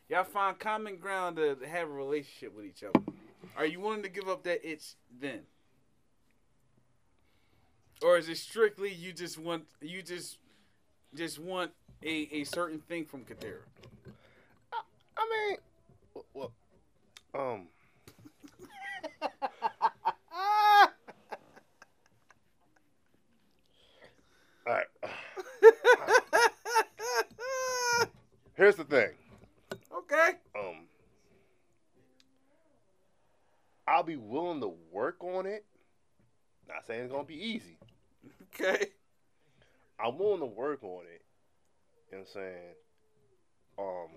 Y'all 0.09 0.23
find 0.23 0.57
common 0.57 0.97
ground 0.97 1.35
to 1.35 1.57
have 1.69 1.89
a 1.89 1.91
relationship 1.91 2.55
with 2.55 2.65
each 2.65 2.83
other. 2.83 3.03
Are 3.57 3.65
you 3.65 3.79
willing 3.79 4.03
to 4.03 4.09
give 4.09 4.29
up 4.29 4.43
that 4.43 4.65
itch 4.65 4.95
then? 5.19 5.41
Or 8.01 8.17
is 8.17 8.29
it 8.29 8.37
strictly 8.37 8.93
you 8.93 9.11
just 9.11 9.37
want 9.37 9.65
you 9.81 10.03
just 10.03 10.37
just 11.15 11.39
want 11.39 11.71
a, 12.03 12.29
a 12.31 12.43
certain 12.43 12.79
thing 12.79 13.05
from 13.05 13.21
Katera? 13.21 13.61
I 15.17 15.49
mean, 15.49 16.23
well, 16.33 16.51
um, 17.33 17.67
Here's 28.57 28.75
the 28.75 28.83
thing. 28.85 29.11
Okay. 29.95 30.31
Um, 30.57 30.87
I'll 33.87 34.01
be 34.01 34.15
willing 34.15 34.61
to 34.61 34.73
work 34.91 35.23
on 35.23 35.45
it. 35.45 35.63
Not 36.67 36.87
saying 36.87 37.03
it's 37.03 37.11
gonna 37.11 37.23
be 37.23 37.35
easy. 37.35 37.77
Okay. 38.55 38.87
I'm 40.03 40.17
willing 40.17 40.39
to 40.39 40.47
work 40.47 40.83
on 40.83 41.03
it. 41.05 41.21
You 42.11 42.17
know 42.17 42.23
what 42.23 42.29
I'm 42.29 42.33
saying? 42.33 42.73
Um. 43.77 44.09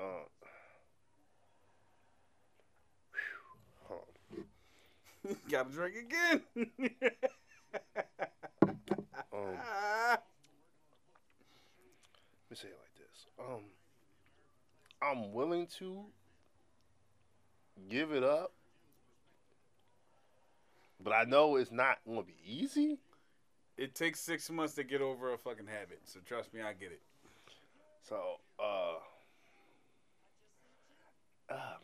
Uh. 0.00 0.26
Gotta 5.50 5.70
drink 5.70 5.96
again. 5.96 6.42
Um. 9.32 9.58
Ah. 12.56 12.64
Me 12.64 12.68
say 12.68 12.68
it 12.68 12.78
like 12.80 12.96
this. 12.96 13.26
Um, 13.38 13.62
I'm 15.02 15.32
willing 15.32 15.66
to 15.78 16.06
give 17.90 18.12
it 18.12 18.24
up, 18.24 18.52
but 21.02 21.12
I 21.12 21.24
know 21.24 21.56
it's 21.56 21.72
not 21.72 21.98
going 22.06 22.20
to 22.20 22.26
be 22.26 22.36
easy. 22.46 22.98
it 23.76 23.94
takes 23.94 24.20
six 24.20 24.50
months 24.50 24.74
to 24.74 24.84
get 24.84 25.02
over 25.02 25.32
a 25.34 25.38
fucking 25.38 25.66
habit. 25.66 26.00
So 26.04 26.20
trust 26.26 26.54
me, 26.54 26.62
I 26.62 26.72
get 26.72 26.92
it. 26.92 27.02
So, 28.08 28.16
uh, 28.60 28.98
ah 31.50 31.76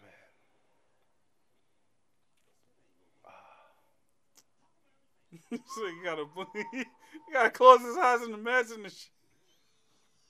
man, 5.50 5.60
so 5.66 5.82
you 5.86 6.04
gotta 6.04 6.26
you 6.74 6.84
gotta 7.32 7.50
close 7.50 7.80
his 7.82 7.96
eyes 7.96 8.22
and 8.22 8.34
imagine 8.34 8.82
the 8.84 8.90
shit. 8.90 9.10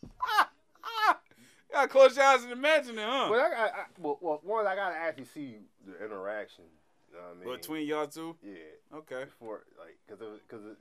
Gotta 1.72 1.88
close 1.88 2.16
your 2.16 2.26
eyes 2.26 2.42
and 2.42 2.52
imagine 2.52 2.98
it, 2.98 3.04
huh? 3.04 3.28
well, 3.30 3.40
I, 3.40 3.62
I, 3.62 3.64
I 3.64 3.84
well, 3.98 4.18
well, 4.20 4.40
one, 4.44 4.66
I 4.66 4.74
gotta 4.74 4.96
actually 4.96 5.24
see 5.24 5.56
the 5.86 6.04
interaction. 6.04 6.64
You 7.10 7.16
know 7.16 7.24
what 7.24 7.36
I 7.42 7.44
mean? 7.46 7.60
Between 7.60 7.86
y'all 7.86 8.06
two? 8.06 8.36
yeah, 8.42 8.98
Okay. 8.98 9.24
before 9.24 9.64
like, 9.78 9.96
cause 10.08 10.20
it, 10.20 10.48
cause 10.48 10.60
it, 10.64 10.76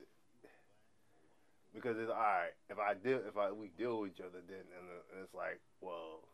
because 1.73 1.97
it's 1.97 2.09
all 2.09 2.17
right. 2.17 2.51
If 2.69 2.77
I 2.79 2.93
deal, 2.93 3.21
if 3.27 3.37
I 3.37 3.51
we 3.51 3.71
deal 3.77 4.01
with 4.01 4.11
each 4.11 4.19
other, 4.19 4.43
then 4.47 4.59
and, 4.59 4.87
and 5.15 5.23
it's 5.23 5.33
like, 5.33 5.59
well, 5.79 6.27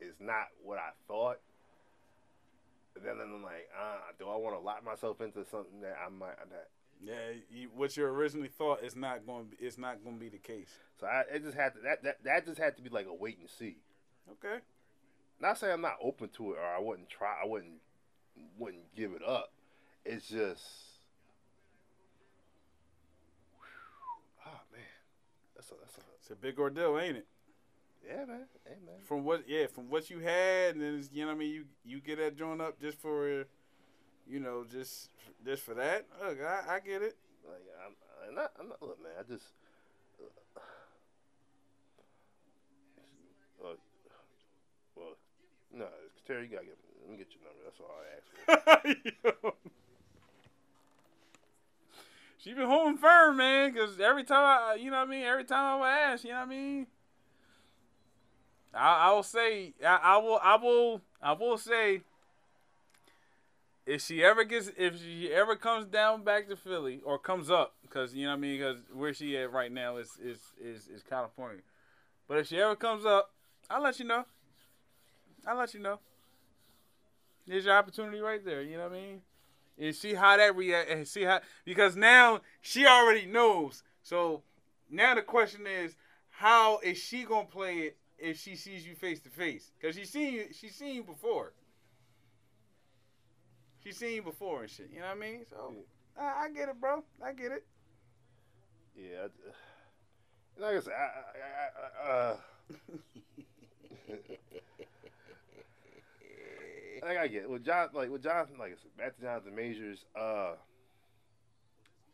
it's 0.00 0.20
not 0.20 0.48
what 0.62 0.78
I 0.78 0.90
thought. 1.06 1.40
But 2.94 3.04
then 3.04 3.16
I'm 3.22 3.42
like, 3.42 3.68
uh, 3.72 4.12
do 4.18 4.28
I 4.28 4.36
want 4.36 4.56
to 4.56 4.60
lock 4.60 4.84
myself 4.84 5.20
into 5.20 5.44
something 5.50 5.80
that 5.80 5.96
I 5.96 6.08
might 6.10 6.36
that? 6.36 6.68
Yeah, 7.04 7.14
you, 7.50 7.68
what 7.74 7.96
you 7.96 8.04
originally 8.04 8.48
thought 8.48 8.84
is 8.84 8.94
not 8.94 9.26
going. 9.26 9.48
to 9.50 9.64
It's 9.64 9.76
not 9.76 10.04
going 10.04 10.16
to 10.16 10.20
be 10.20 10.28
the 10.28 10.38
case. 10.38 10.70
So 11.00 11.06
I, 11.06 11.24
it 11.34 11.42
just 11.42 11.56
had 11.56 11.74
to 11.74 11.80
that, 11.80 12.04
that 12.04 12.24
that 12.24 12.46
just 12.46 12.58
had 12.58 12.76
to 12.76 12.82
be 12.82 12.90
like 12.90 13.06
a 13.06 13.14
wait 13.14 13.38
and 13.40 13.50
see. 13.50 13.78
Okay. 14.30 14.62
Not 15.40 15.58
saying 15.58 15.72
I'm 15.72 15.80
not 15.80 15.96
open 16.00 16.28
to 16.36 16.52
it 16.52 16.58
or 16.58 16.64
I 16.64 16.78
wouldn't 16.80 17.10
try. 17.10 17.34
I 17.42 17.46
wouldn't 17.46 17.80
wouldn't 18.56 18.94
give 18.94 19.12
it 19.12 19.22
up. 19.26 19.52
It's 20.04 20.28
just, 20.28 20.62
oh 24.46 24.60
man, 24.72 24.82
that's 25.56 25.70
a 25.70 25.74
that's 25.80 25.96
a 25.98 26.00
It's 26.20 26.30
a 26.30 26.36
big 26.36 26.58
ordeal, 26.58 26.98
ain't 26.98 27.18
it? 27.18 27.26
yeah 28.06 28.24
man, 28.24 28.46
hey 28.66 28.76
man. 28.84 28.96
From 29.04 29.24
what, 29.24 29.48
yeah, 29.48 29.66
from 29.66 29.88
what 29.88 30.10
you 30.10 30.18
had, 30.18 30.74
and 30.74 30.82
then 30.82 31.08
you 31.12 31.22
know, 31.22 31.28
what 31.28 31.36
I 31.36 31.38
mean, 31.38 31.50
you 31.50 31.64
you 31.84 32.00
get 32.00 32.18
that 32.18 32.36
joint 32.36 32.60
up 32.60 32.80
just 32.80 32.98
for, 33.00 33.44
you 34.28 34.40
know, 34.40 34.64
just 34.70 35.10
just 35.44 35.62
for 35.62 35.74
that. 35.74 36.06
Look, 36.24 36.38
I, 36.40 36.76
I 36.76 36.80
get 36.80 37.02
it. 37.02 37.16
Like 37.46 37.62
I'm, 37.84 37.92
I'm 38.28 38.34
not, 38.34 38.52
I'm 38.58 38.68
not. 38.68 38.82
Look, 38.82 39.02
man, 39.02 39.12
I 39.18 39.22
just. 39.30 39.44
Uh, 43.64 43.74
well, 44.96 45.16
no, 45.72 45.86
Terry, 46.26 46.42
you 46.44 46.48
gotta 46.48 46.64
get. 46.66 46.78
Let 47.02 47.10
me 47.10 47.16
get 47.16 47.28
your 47.34 47.42
number. 47.44 47.62
That's 47.64 47.80
all 47.80 47.98
I 47.98 48.04
ask 48.16 48.26
for. 49.42 49.52
she 52.38 52.54
been 52.54 52.66
holding 52.66 52.96
firm, 52.96 53.36
man. 53.36 53.74
Cause 53.74 54.00
every 54.00 54.24
time 54.24 54.44
I, 54.44 54.74
you 54.76 54.90
know 54.90 54.98
what 54.98 55.08
I 55.08 55.10
mean. 55.10 55.24
Every 55.24 55.44
time 55.44 55.64
I 55.64 55.76
would 55.76 55.86
ask, 55.86 56.24
you 56.24 56.30
know 56.30 56.36
what 56.36 56.46
I 56.46 56.48
mean. 56.50 56.86
I, 58.74 59.08
I 59.08 59.12
will 59.12 59.22
say, 59.22 59.74
I, 59.84 59.98
I 60.02 60.16
will, 60.18 60.40
I 60.42 60.56
will, 60.56 61.00
I 61.22 61.32
will 61.32 61.58
say. 61.58 62.02
If 63.84 64.02
she 64.02 64.22
ever 64.22 64.44
gets, 64.44 64.70
if 64.76 65.00
she 65.00 65.32
ever 65.32 65.56
comes 65.56 65.86
down 65.86 66.22
back 66.22 66.48
to 66.48 66.56
Philly 66.56 67.00
or 67.04 67.18
comes 67.18 67.50
up, 67.50 67.74
because 67.82 68.14
you 68.14 68.24
know 68.24 68.30
what 68.30 68.36
I 68.36 68.40
mean, 68.40 68.58
because 68.58 68.76
where 68.92 69.12
she 69.12 69.36
at 69.36 69.52
right 69.52 69.72
now 69.72 69.96
is 69.96 70.10
is 70.22 70.38
is 70.60 70.86
is 70.86 71.02
California. 71.02 71.62
But 72.28 72.38
if 72.38 72.46
she 72.46 72.60
ever 72.60 72.76
comes 72.76 73.04
up, 73.04 73.32
I'll 73.68 73.82
let 73.82 73.98
you 73.98 74.04
know. 74.04 74.24
I'll 75.46 75.56
let 75.56 75.74
you 75.74 75.80
know. 75.80 75.98
There's 77.46 77.64
your 77.64 77.76
opportunity 77.76 78.20
right 78.20 78.44
there. 78.44 78.62
You 78.62 78.76
know 78.76 78.84
what 78.84 78.92
I 78.92 79.00
mean? 79.00 79.22
And 79.78 79.94
see 79.94 80.14
how 80.14 80.36
that 80.36 80.54
react. 80.54 80.88
And 80.88 81.08
see 81.08 81.22
how 81.24 81.40
because 81.64 81.96
now 81.96 82.40
she 82.60 82.86
already 82.86 83.26
knows. 83.26 83.82
So 84.02 84.42
now 84.88 85.16
the 85.16 85.22
question 85.22 85.66
is, 85.66 85.96
how 86.30 86.78
is 86.78 86.98
she 86.98 87.24
gonna 87.24 87.46
play 87.46 87.78
it 87.78 87.96
if 88.16 88.38
she 88.38 88.54
sees 88.54 88.86
you 88.86 88.94
face 88.94 89.20
to 89.22 89.28
face? 89.28 89.72
Because 89.80 89.96
she 89.96 90.04
seen 90.04 90.34
you. 90.34 90.44
She 90.52 90.68
seen 90.68 90.94
you 90.94 91.02
before. 91.02 91.52
She 93.84 93.92
seen 93.92 94.14
you 94.14 94.22
before 94.22 94.62
and 94.62 94.70
shit. 94.70 94.90
You 94.92 95.00
know 95.00 95.06
what 95.06 95.16
I 95.16 95.20
mean? 95.20 95.40
So 95.50 95.74
I, 96.18 96.44
I 96.44 96.50
get 96.50 96.68
it, 96.68 96.80
bro. 96.80 97.02
I 97.24 97.32
get 97.32 97.52
it. 97.52 97.64
Yeah. 98.96 99.26
I, 100.58 100.62
like 100.62 100.76
I 100.76 100.80
said, 100.80 100.92
I, 100.92 101.10
I, 101.48 102.08
I, 102.08 102.10
uh, 102.10 102.36
like 107.06 107.16
I 107.18 107.26
get 107.26 107.48
with 107.50 107.64
John, 107.64 107.88
like 107.94 108.10
with 108.10 108.22
Jonathan, 108.22 108.58
like 108.58 108.72
I 108.72 108.76
said, 108.76 108.96
back 108.96 109.16
to 109.16 109.22
Jonathan 109.22 109.54
Majors. 109.54 110.04
Uh, 110.14 110.52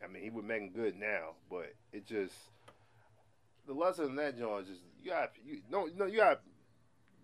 I 0.03 0.07
mean, 0.07 0.23
he 0.23 0.29
would 0.29 0.45
make 0.45 0.61
him 0.61 0.69
good 0.69 0.95
now, 0.95 1.35
but 1.49 1.75
it 1.91 2.07
just 2.07 2.33
the 3.67 3.73
lesson 3.73 4.05
in 4.05 4.15
that, 4.15 4.39
John, 4.39 4.61
is 4.61 4.69
just 4.69 4.81
you 5.03 5.11
got 5.11 5.31
you 5.45 5.61
no 5.69 5.89
no 5.95 6.05
you 6.05 6.17
got 6.17 6.41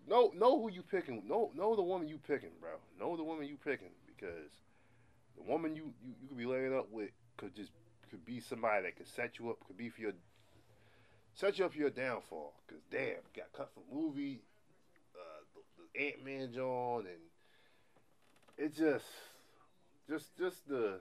know 0.06 0.30
know 0.36 0.60
who 0.60 0.70
you 0.70 0.82
picking. 0.82 1.26
Know 1.26 1.50
know 1.54 1.74
the 1.74 1.82
woman 1.82 2.06
you 2.08 2.18
picking, 2.18 2.52
bro. 2.60 2.72
Know 3.00 3.16
the 3.16 3.24
woman 3.24 3.48
you 3.48 3.56
picking 3.64 3.88
because 4.16 4.50
the 5.36 5.42
woman 5.42 5.76
you 5.76 5.92
you, 6.02 6.14
you 6.20 6.28
could 6.28 6.38
be 6.38 6.46
laying 6.46 6.74
up 6.74 6.88
with 6.90 7.10
could 7.36 7.54
just 7.54 7.72
could 8.10 8.24
be 8.24 8.40
somebody 8.40 8.84
that 8.84 8.96
could 8.96 9.08
set 9.08 9.38
you 9.38 9.50
up. 9.50 9.58
Could 9.66 9.76
be 9.76 9.88
for 9.90 10.00
your 10.00 10.12
set 11.36 11.58
you 11.58 11.66
up 11.66 11.72
for 11.72 11.78
your 11.78 11.90
downfall. 11.90 12.54
Cause 12.68 12.80
damn, 12.90 13.22
got 13.36 13.52
cut 13.56 13.70
from 13.72 13.82
movie, 13.92 14.40
uh, 15.14 15.42
the, 15.54 15.60
the 15.82 16.06
Ant 16.06 16.24
Man 16.24 16.52
John, 16.52 17.06
and 17.06 17.22
it 18.56 18.74
just, 18.74 19.04
just, 20.08 20.36
just 20.38 20.66
the, 20.66 21.00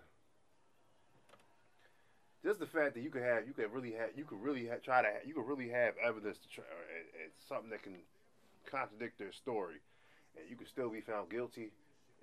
just 2.43 2.59
the 2.59 2.65
fact 2.65 2.95
that 2.95 3.01
you 3.01 3.09
could 3.09 3.23
have, 3.23 3.47
you 3.47 3.53
could 3.53 3.71
really 3.71 3.93
have, 3.93 4.09
you 4.15 4.25
could 4.25 4.41
really 4.41 4.69
try 4.83 5.01
to, 5.01 5.09
you 5.25 5.33
could 5.33 5.47
really 5.47 5.69
have 5.69 5.93
evidence 6.05 6.37
to 6.37 6.49
try, 6.49 6.65
and, 6.65 7.23
and 7.23 7.31
something 7.47 7.69
that 7.69 7.81
can 7.81 7.95
contradict 8.69 9.17
their 9.17 9.31
story, 9.31 9.79
and 10.35 10.49
you 10.49 10.57
could 10.57 10.67
still 10.67 10.89
be 10.89 10.99
found 10.99 11.29
guilty, 11.29 11.71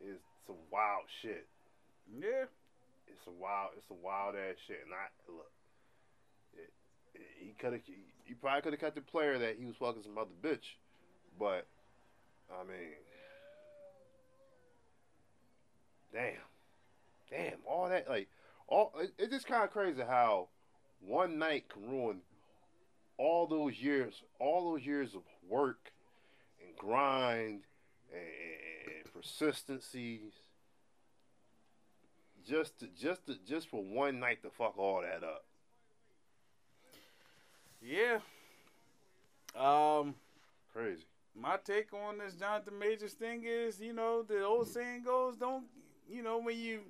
is 0.03 0.19
some 0.47 0.57
wild 0.71 1.07
shit. 1.23 1.47
Yeah. 2.13 2.47
It's 3.07 3.27
a 3.27 3.31
wild, 3.31 3.71
it's 3.77 3.91
a 3.91 3.95
wild 3.95 4.35
ass 4.35 4.57
shit. 4.67 4.81
And 4.85 4.93
I 4.95 5.07
look, 5.31 5.51
it, 6.55 6.73
it, 7.15 7.27
he 7.39 7.55
could 7.59 7.73
have, 7.73 7.83
he, 8.25 8.35
probably 8.35 8.63
could 8.63 8.73
have 8.73 8.81
kept 8.81 8.95
the 8.95 9.03
player 9.03 9.39
that 9.39 9.57
he 9.59 9.67
was 9.67 9.77
fucking 9.79 10.03
some 10.03 10.19
other 10.19 10.31
bitch, 10.43 10.77
but 11.39 11.67
I 12.51 12.65
mean, 12.65 12.97
damn, 16.13 16.33
damn, 17.31 17.59
all 17.67 17.89
that 17.89 18.09
like, 18.09 18.29
all 18.69 18.93
it, 18.99 19.13
it's 19.19 19.33
just 19.33 19.47
kind 19.47 19.65
of 19.65 19.71
crazy 19.71 20.03
how 20.03 20.49
one 21.01 21.39
night 21.39 21.69
can 21.69 21.89
ruin 21.91 22.21
all 23.19 23.47
those 23.47 23.75
years, 23.79 24.23
all 24.41 24.73
those 24.73 24.85
years 24.85 25.15
of 25.15 25.23
work 25.49 25.93
and 26.61 26.77
grind 26.77 27.63
and, 28.13 28.21
and 28.21 28.72
persistencies 29.23 30.33
just 32.47 32.81
to, 32.81 32.89
just 32.89 33.27
to, 33.27 33.37
just 33.47 33.69
for 33.69 33.83
one 33.83 34.19
night 34.19 34.43
to 34.43 34.51
fuck 34.51 34.77
all 34.77 35.03
that 35.03 35.23
up. 35.23 35.45
Yeah. 37.81 38.19
Um, 39.57 40.15
Crazy. 40.73 41.05
my 41.35 41.57
take 41.65 41.93
on 41.93 42.19
this 42.19 42.35
Jonathan 42.35 42.79
Majors 42.79 43.13
thing 43.13 43.45
is, 43.47 43.81
you 43.81 43.93
know, 43.93 44.23
the 44.23 44.45
old 44.45 44.69
saying 44.69 45.05
goes, 45.05 45.37
don't, 45.37 45.65
you 46.09 46.23
know, 46.23 46.39
when 46.39 46.59
you 46.59 46.81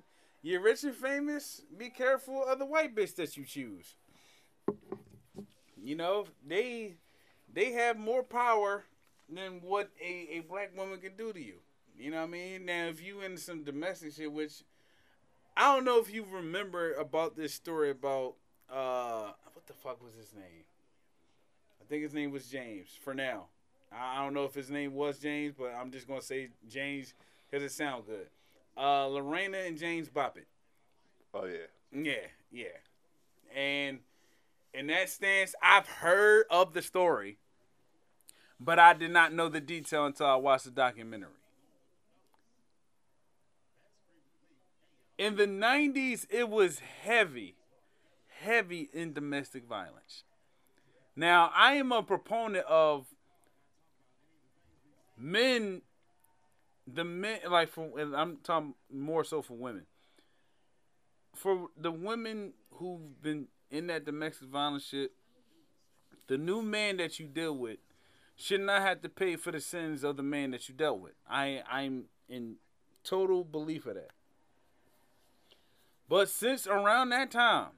you're 0.41 0.61
rich 0.61 0.83
and 0.83 0.95
famous, 0.95 1.61
be 1.77 1.89
careful 1.89 2.43
of 2.45 2.59
the 2.59 2.65
white 2.65 2.95
bitch 2.95 3.15
that 3.15 3.37
you 3.37 3.45
choose. 3.45 3.95
You 5.81 5.95
know, 5.95 6.25
they 6.45 6.95
they 7.53 7.71
have 7.73 7.97
more 7.97 8.23
power 8.23 8.83
than 9.29 9.61
what 9.61 9.89
a, 10.01 10.37
a 10.37 10.39
black 10.41 10.75
woman 10.75 10.99
can 10.99 11.15
do 11.17 11.31
to 11.31 11.41
you. 11.41 11.55
You 11.97 12.11
know 12.11 12.17
what 12.17 12.29
I 12.29 12.31
mean? 12.31 12.65
Now, 12.65 12.87
if 12.87 13.01
you 13.01 13.21
into 13.21 13.41
some 13.41 13.63
domestic 13.63 14.13
shit, 14.13 14.31
which 14.31 14.63
I 15.55 15.73
don't 15.73 15.85
know 15.85 15.99
if 15.99 16.13
you 16.13 16.25
remember 16.29 16.93
about 16.93 17.35
this 17.35 17.53
story 17.53 17.91
about 17.91 18.35
uh 18.71 19.31
what 19.53 19.67
the 19.67 19.73
fuck 19.73 20.03
was 20.03 20.13
his 20.15 20.33
name? 20.33 20.65
I 21.81 21.85
think 21.87 22.03
his 22.03 22.13
name 22.13 22.31
was 22.31 22.47
James 22.47 22.89
for 23.03 23.13
now. 23.13 23.45
I 23.91 24.23
don't 24.23 24.33
know 24.33 24.45
if 24.45 24.55
his 24.55 24.69
name 24.69 24.95
was 24.95 25.19
James, 25.19 25.53
but 25.57 25.73
I'm 25.73 25.91
just 25.91 26.07
gonna 26.07 26.21
say 26.21 26.49
James 26.67 27.13
because 27.49 27.63
it 27.63 27.73
sounds 27.73 28.05
good. 28.07 28.27
Uh, 28.75 29.05
Lorena 29.07 29.59
and 29.59 29.77
James 29.77 30.09
Bobbitt. 30.09 30.45
Oh 31.33 31.45
yeah. 31.45 31.67
Yeah, 31.91 32.27
yeah. 32.51 33.55
And 33.55 33.99
in 34.73 34.87
that 34.87 35.09
stance, 35.09 35.53
I've 35.61 35.87
heard 35.87 36.45
of 36.49 36.73
the 36.73 36.81
story, 36.81 37.37
but 38.59 38.79
I 38.79 38.93
did 38.93 39.11
not 39.11 39.31
know 39.31 39.47
the 39.47 39.61
detail 39.61 40.07
until 40.07 40.25
I 40.25 40.35
watched 40.35 40.65
the 40.65 40.71
documentary. 40.71 41.29
In 45.17 45.35
the 45.35 45.45
90s, 45.45 46.25
it 46.29 46.49
was 46.49 46.79
heavy, 46.79 47.55
heavy 48.41 48.89
in 48.93 49.13
domestic 49.13 49.65
violence. 49.65 50.23
Now, 51.15 51.51
I 51.55 51.73
am 51.73 51.91
a 51.91 52.01
proponent 52.01 52.65
of 52.65 53.05
men, 55.17 55.83
the 56.87 57.03
men, 57.03 57.39
like, 57.49 57.69
for, 57.69 57.91
I'm 57.97 58.37
talking 58.43 58.73
more 58.91 59.23
so 59.23 59.41
for 59.41 59.53
women 59.53 59.85
for 61.35 61.69
the 61.77 61.91
women 61.91 62.53
who've 62.71 63.21
been 63.21 63.47
in 63.71 63.87
that 63.87 64.05
domestic 64.05 64.47
violence 64.47 64.85
shit, 64.85 65.11
the 66.27 66.37
new 66.37 66.61
man 66.61 66.97
that 66.97 67.19
you 67.19 67.27
deal 67.27 67.57
with 67.57 67.79
should 68.35 68.61
not 68.61 68.81
have 68.81 69.01
to 69.01 69.09
pay 69.09 69.35
for 69.35 69.51
the 69.51 69.59
sins 69.59 70.03
of 70.03 70.17
the 70.17 70.23
man 70.23 70.51
that 70.51 70.69
you 70.69 70.75
dealt 70.75 70.99
with. 70.99 71.13
I 71.29 71.61
I'm 71.69 72.05
in 72.29 72.55
total 73.03 73.43
belief 73.43 73.85
of 73.85 73.95
that. 73.95 74.11
But 76.13 76.29
since 76.29 76.67
around 76.67 77.09
that 77.09 77.31
time, 77.31 77.69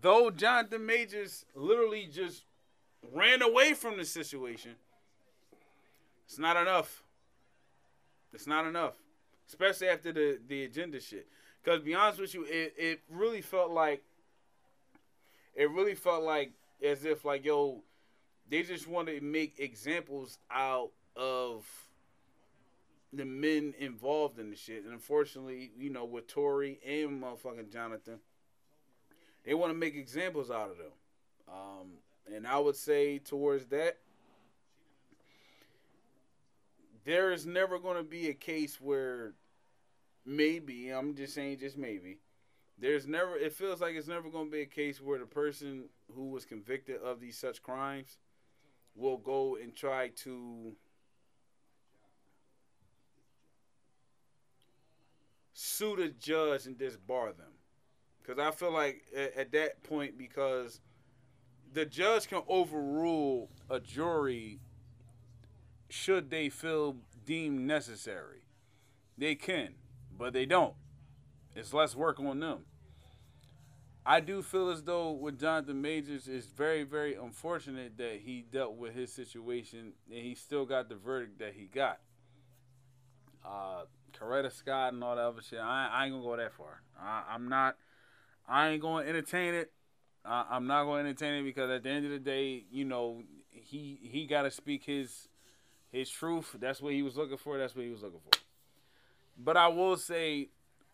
though 0.00 0.30
Jonathan 0.30 0.86
Majors 0.86 1.44
literally 1.54 2.08
just 2.10 2.44
ran 3.12 3.42
away 3.42 3.74
from 3.74 3.98
the 3.98 4.06
situation, 4.06 4.76
it's 6.24 6.38
not 6.38 6.56
enough. 6.56 7.02
It's 8.32 8.46
not 8.46 8.64
enough 8.64 8.94
especially 9.52 9.88
after 9.88 10.12
the 10.14 10.38
the 10.48 10.64
agenda 10.64 10.98
shit. 10.98 11.26
Because 11.62 11.82
be 11.82 11.94
honest 11.94 12.18
with 12.18 12.32
you, 12.32 12.44
it 12.44 12.72
it 12.78 13.00
really 13.10 13.42
felt 13.42 13.70
like 13.70 14.02
it 15.54 15.70
really 15.70 15.94
felt 15.94 16.24
like 16.24 16.52
as 16.82 17.04
if 17.04 17.22
like 17.22 17.44
yo, 17.44 17.82
they 18.48 18.62
just 18.62 18.88
want 18.88 19.08
to 19.08 19.20
make 19.20 19.58
examples 19.58 20.38
out 20.50 20.90
of 21.16 21.66
the 23.12 23.24
men 23.24 23.74
involved 23.78 24.38
in 24.38 24.50
the 24.50 24.56
shit. 24.56 24.84
And 24.84 24.92
unfortunately, 24.92 25.70
you 25.76 25.90
know, 25.90 26.04
with 26.04 26.26
Tory 26.26 26.78
and 26.86 27.22
motherfucking 27.22 27.72
Jonathan, 27.72 28.18
they 29.44 29.54
want 29.54 29.70
to 29.70 29.78
make 29.78 29.94
examples 29.94 30.50
out 30.50 30.70
of 30.70 30.78
them. 30.78 30.92
Um, 31.48 31.88
and 32.34 32.46
I 32.46 32.58
would 32.58 32.76
say 32.76 33.18
towards 33.18 33.66
that, 33.66 33.98
there 37.04 37.32
is 37.32 37.46
never 37.46 37.78
going 37.78 37.96
to 37.96 38.08
be 38.08 38.28
a 38.28 38.34
case 38.34 38.80
where 38.80 39.32
maybe 40.24 40.90
I'm 40.90 41.14
just 41.14 41.34
saying, 41.34 41.58
just 41.58 41.76
maybe. 41.76 42.18
There's 42.78 43.06
never. 43.06 43.36
It 43.36 43.52
feels 43.52 43.80
like 43.80 43.94
it's 43.94 44.08
never 44.08 44.30
going 44.30 44.46
to 44.46 44.50
be 44.50 44.62
a 44.62 44.66
case 44.66 45.00
where 45.00 45.18
the 45.18 45.26
person 45.26 45.88
who 46.14 46.30
was 46.30 46.44
convicted 46.44 47.00
of 47.02 47.20
these 47.20 47.38
such 47.38 47.62
crimes 47.62 48.18
will 48.94 49.18
go 49.18 49.56
and 49.56 49.74
try 49.74 50.08
to 50.08 50.72
sue 55.62 55.96
the 55.96 56.08
judge 56.08 56.66
and 56.66 56.78
disbar 56.78 57.36
them. 57.36 57.52
Because 58.20 58.38
I 58.38 58.50
feel 58.50 58.72
like 58.72 59.02
at, 59.16 59.36
at, 59.36 59.52
that 59.52 59.82
point, 59.82 60.16
because 60.16 60.80
the 61.72 61.84
judge 61.84 62.28
can 62.28 62.42
overrule 62.48 63.50
a 63.68 63.80
jury 63.80 64.60
should 65.88 66.30
they 66.30 66.48
feel 66.48 66.96
deemed 67.24 67.60
necessary. 67.60 68.42
They 69.18 69.34
can 69.34 69.74
but 70.22 70.32
they 70.32 70.46
don't. 70.46 70.74
It's 71.54 71.74
less 71.74 71.94
work 71.94 72.20
on 72.20 72.40
them. 72.40 72.60
I 74.04 74.20
do 74.20 74.42
feel 74.42 74.70
as 74.70 74.82
though 74.82 75.10
with 75.10 75.38
Jonathan 75.38 75.80
Majors, 75.80 76.26
it's 76.26 76.46
very, 76.46 76.82
very 76.82 77.14
unfortunate 77.14 77.96
that 77.98 78.20
he 78.24 78.44
dealt 78.50 78.76
with 78.76 78.94
his 78.94 79.12
situation 79.12 79.92
and 80.10 80.18
he 80.18 80.34
still 80.34 80.64
got 80.64 80.88
the 80.88 80.96
verdict 80.96 81.38
that 81.38 81.54
he 81.54 81.66
got. 81.66 81.98
Uh, 83.44 83.82
Coretta 84.12 84.52
Scott 84.52 84.92
and 84.92 85.02
all 85.02 85.16
that 85.16 85.22
other 85.22 85.42
shit. 85.42 85.58
I, 85.60 85.88
I 85.92 86.04
ain't 86.04 86.14
gonna 86.14 86.24
go 86.24 86.36
that 86.36 86.52
far. 86.52 86.82
I, 87.00 87.34
am 87.34 87.48
not. 87.48 87.76
I 88.48 88.68
ain't 88.68 88.82
gonna 88.82 89.06
entertain 89.06 89.54
it. 89.54 89.72
I, 90.24 90.46
I'm 90.50 90.66
not 90.66 90.84
gonna 90.84 91.00
entertain 91.00 91.34
it 91.34 91.42
because 91.42 91.70
at 91.70 91.82
the 91.82 91.90
end 91.90 92.04
of 92.04 92.12
the 92.12 92.18
day, 92.18 92.64
you 92.70 92.84
know, 92.84 93.22
he 93.50 93.98
he 94.02 94.26
got 94.26 94.42
to 94.42 94.50
speak 94.50 94.84
his 94.84 95.28
his 95.90 96.10
truth. 96.10 96.56
That's 96.58 96.80
what 96.80 96.92
he 96.92 97.02
was 97.02 97.16
looking 97.16 97.36
for. 97.36 97.58
That's 97.58 97.74
what 97.74 97.84
he 97.84 97.90
was 97.90 98.02
looking 98.02 98.20
for. 98.20 98.38
But 99.36 99.56
I 99.56 99.68
will 99.68 99.96
say, 99.96 100.48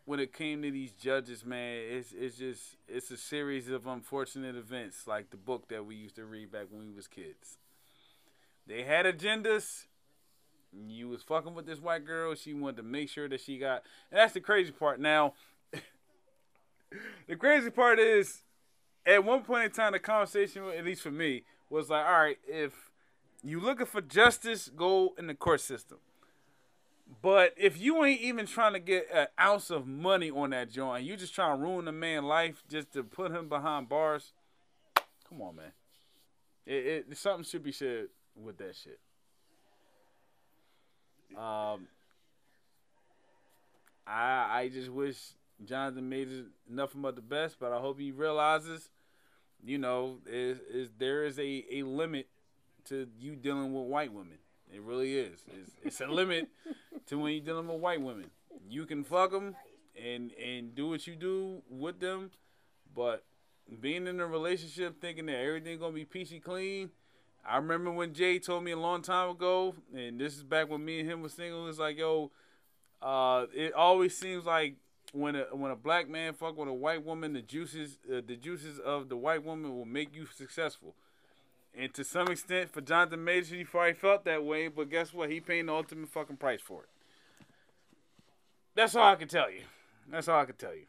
when 0.05 0.21
it 0.21 0.33
came 0.33 0.63
to 0.63 0.71
these 0.71 0.93
judges, 0.93 1.45
man, 1.45 1.83
it's 1.91 2.13
it's 2.13 2.39
just 2.39 2.77
it's 2.89 3.11
a 3.11 3.17
series 3.17 3.69
of 3.69 3.87
unfortunate 3.87 4.57
events, 4.57 5.07
like 5.07 5.31
the 5.31 5.37
book 5.37 5.69
that 5.69 5.85
we 5.85 5.97
used 5.97 6.17
to 6.17 6.25
read 6.25 6.51
back 6.51 6.67
when 6.71 6.87
we 6.87 6.95
was 6.95 7.07
kids. 7.07 7.59
They 8.67 8.85
had 8.85 9.07
agendas. 9.07 9.87
You 10.73 11.09
was 11.09 11.23
fucking 11.23 11.55
with 11.55 11.67
this 11.67 11.81
white 11.81 12.05
girl. 12.05 12.35
She 12.35 12.53
wanted 12.55 12.79
to 12.79 12.83
make 12.83 13.09
sure 13.09 13.29
that 13.29 13.41
she 13.41 13.59
got. 13.59 13.83
And 14.11 14.19
that's 14.19 14.35
the 14.35 14.41
crazy 14.41 14.71
part. 14.71 15.01
Now, 15.01 15.35
the 17.27 17.37
crazy 17.37 17.71
part 17.71 17.99
is, 17.99 18.43
at 19.07 19.25
one 19.25 19.43
point 19.43 19.65
in 19.65 19.71
time, 19.71 19.93
the 19.93 19.99
conversation, 19.99 20.65
at 20.77 20.85
least 20.85 21.03
for 21.03 21.11
me, 21.11 21.45
was 21.71 21.89
like, 21.89 22.05
all 22.05 22.13
right, 22.13 22.39
if 22.47 22.91
you 23.43 23.61
looking 23.61 23.87
for 23.87 24.01
justice, 24.01 24.71
go 24.75 25.15
in 25.19 25.27
the 25.27 25.35
court 25.35 25.61
system. 25.61 25.99
But 27.23 27.55
if 27.57 27.81
you 27.81 28.05
ain't 28.05 28.21
even 28.21 28.47
trying 28.47 28.75
to 28.75 28.79
get 28.79 29.09
an 29.13 29.29
ounce 29.41 29.71
of 29.71 29.87
money 29.87 30.31
on 30.31 30.51
that 30.51 30.71
joint, 30.71 31.05
you 31.05 31.17
just 31.17 31.35
trying 31.35 31.57
to 31.57 31.63
ruin 31.63 31.89
a 31.89 31.93
man's 31.93 32.25
life 32.25 32.63
just 32.69 32.93
to 32.93 33.03
put 33.03 33.33
him 33.33 33.49
behind 33.49 33.89
bars. 33.89 34.33
Come 35.29 35.41
on, 35.41 35.57
man. 35.57 35.73
It, 36.67 37.07
it 37.11 37.17
something 37.17 37.45
should 37.45 37.63
be 37.63 37.73
said 37.73 38.09
with 38.37 38.59
that 38.59 38.77
shit. 38.77 39.01
Um, 41.37 41.87
I 44.07 44.61
I 44.61 44.71
just 44.73 44.91
wish 44.91 45.17
Jonathan 45.65 46.09
made 46.09 46.29
it 46.29 46.47
nothing 46.69 47.03
but 47.03 47.17
the 47.17 47.23
best, 47.23 47.57
but 47.61 47.73
I 47.73 47.79
hope 47.79 47.99
he 47.99 48.11
realizes, 48.11 48.91
you 49.65 49.79
know, 49.79 50.19
is 50.27 50.59
is 50.71 50.89
there 50.99 51.25
is 51.25 51.39
a, 51.39 51.65
a 51.71 51.83
limit 51.83 52.29
to 52.87 53.07
you 53.21 53.37
dealing 53.37 53.75
with 53.75 53.85
white 53.85 54.13
women. 54.13 54.39
It 54.73 54.83
really 54.83 55.17
is. 55.17 55.41
It's, 55.49 55.71
it's 55.83 56.01
a 56.01 56.07
limit 56.07 56.49
to 57.07 57.19
when 57.19 57.33
you're 57.33 57.45
dealing 57.45 57.69
with 57.69 57.81
white 57.81 58.01
women. 58.01 58.31
You 58.69 58.87
can 58.87 59.05
fuck 59.05 59.31
them 59.31 59.57
and 60.03 60.33
and 60.33 60.75
do 60.75 60.89
what 60.89 61.07
you 61.07 61.17
do 61.17 61.63
with 61.69 62.01
them, 62.01 62.31
but 62.95 63.25
being 63.81 64.07
in 64.07 64.21
a 64.21 64.27
relationship 64.27 65.01
thinking 65.01 65.27
that 65.27 65.37
everything 65.37 65.79
gonna 65.79 65.93
be 65.93 66.05
peachy 66.05 66.41
clean. 66.41 66.91
I 67.49 67.57
remember 67.57 67.91
when 67.91 68.13
Jay 68.13 68.39
told 68.39 68.63
me 68.65 68.73
a 68.73 68.79
long 68.79 69.01
time 69.01 69.31
ago, 69.31 69.75
and 69.95 70.21
this 70.21 70.37
is 70.37 70.43
back 70.43 70.69
when 70.69 70.85
me 70.85 71.01
and 71.01 71.11
him 71.11 71.23
was 71.23 71.33
single. 71.33 71.67
It's 71.69 71.79
like, 71.79 71.97
yo, 71.97 72.31
uh, 73.01 73.47
it 73.55 73.73
always 73.73 74.17
seems 74.17 74.45
like 74.45 74.77
when 75.13 75.35
a 75.37 75.45
when 75.53 75.71
a 75.71 75.77
black 75.77 76.09
man 76.09 76.35
fuck 76.35 76.59
with 76.59 76.69
a 76.69 76.73
white 76.73 77.05
woman, 77.05 77.33
the 77.33 77.41
juices 77.41 77.99
uh, 78.13 78.21
the 78.27 78.37
juices 78.37 78.79
of 78.79 79.09
the 79.09 79.17
white 79.17 79.45
woman 79.45 79.75
will 79.75 79.87
make 79.87 80.15
you 80.15 80.27
successful. 80.27 80.95
And 81.77 81.93
to 81.95 82.05
some 82.05 82.29
extent, 82.29 82.71
for 82.71 82.81
Jonathan 82.81 83.25
Major, 83.25 83.55
he 83.55 83.65
probably 83.65 83.95
felt 83.95 84.25
that 84.25 84.45
way, 84.45 84.69
but 84.69 84.91
guess 84.91 85.13
what? 85.15 85.31
He 85.31 85.41
paid 85.41 85.69
the 85.69 85.73
ultimate 85.73 86.09
fucking 86.09 86.37
price 86.37 86.61
for 86.61 86.83
it. 86.83 86.89
That's 88.75 88.95
all 88.95 89.13
I 89.13 89.15
can 89.15 89.29
tell 89.29 89.51
you. 89.51 89.63
That's 90.11 90.29
all 90.29 90.41
I 90.41 90.45
can 90.45 90.57
tell 90.57 90.75
you. 90.75 90.87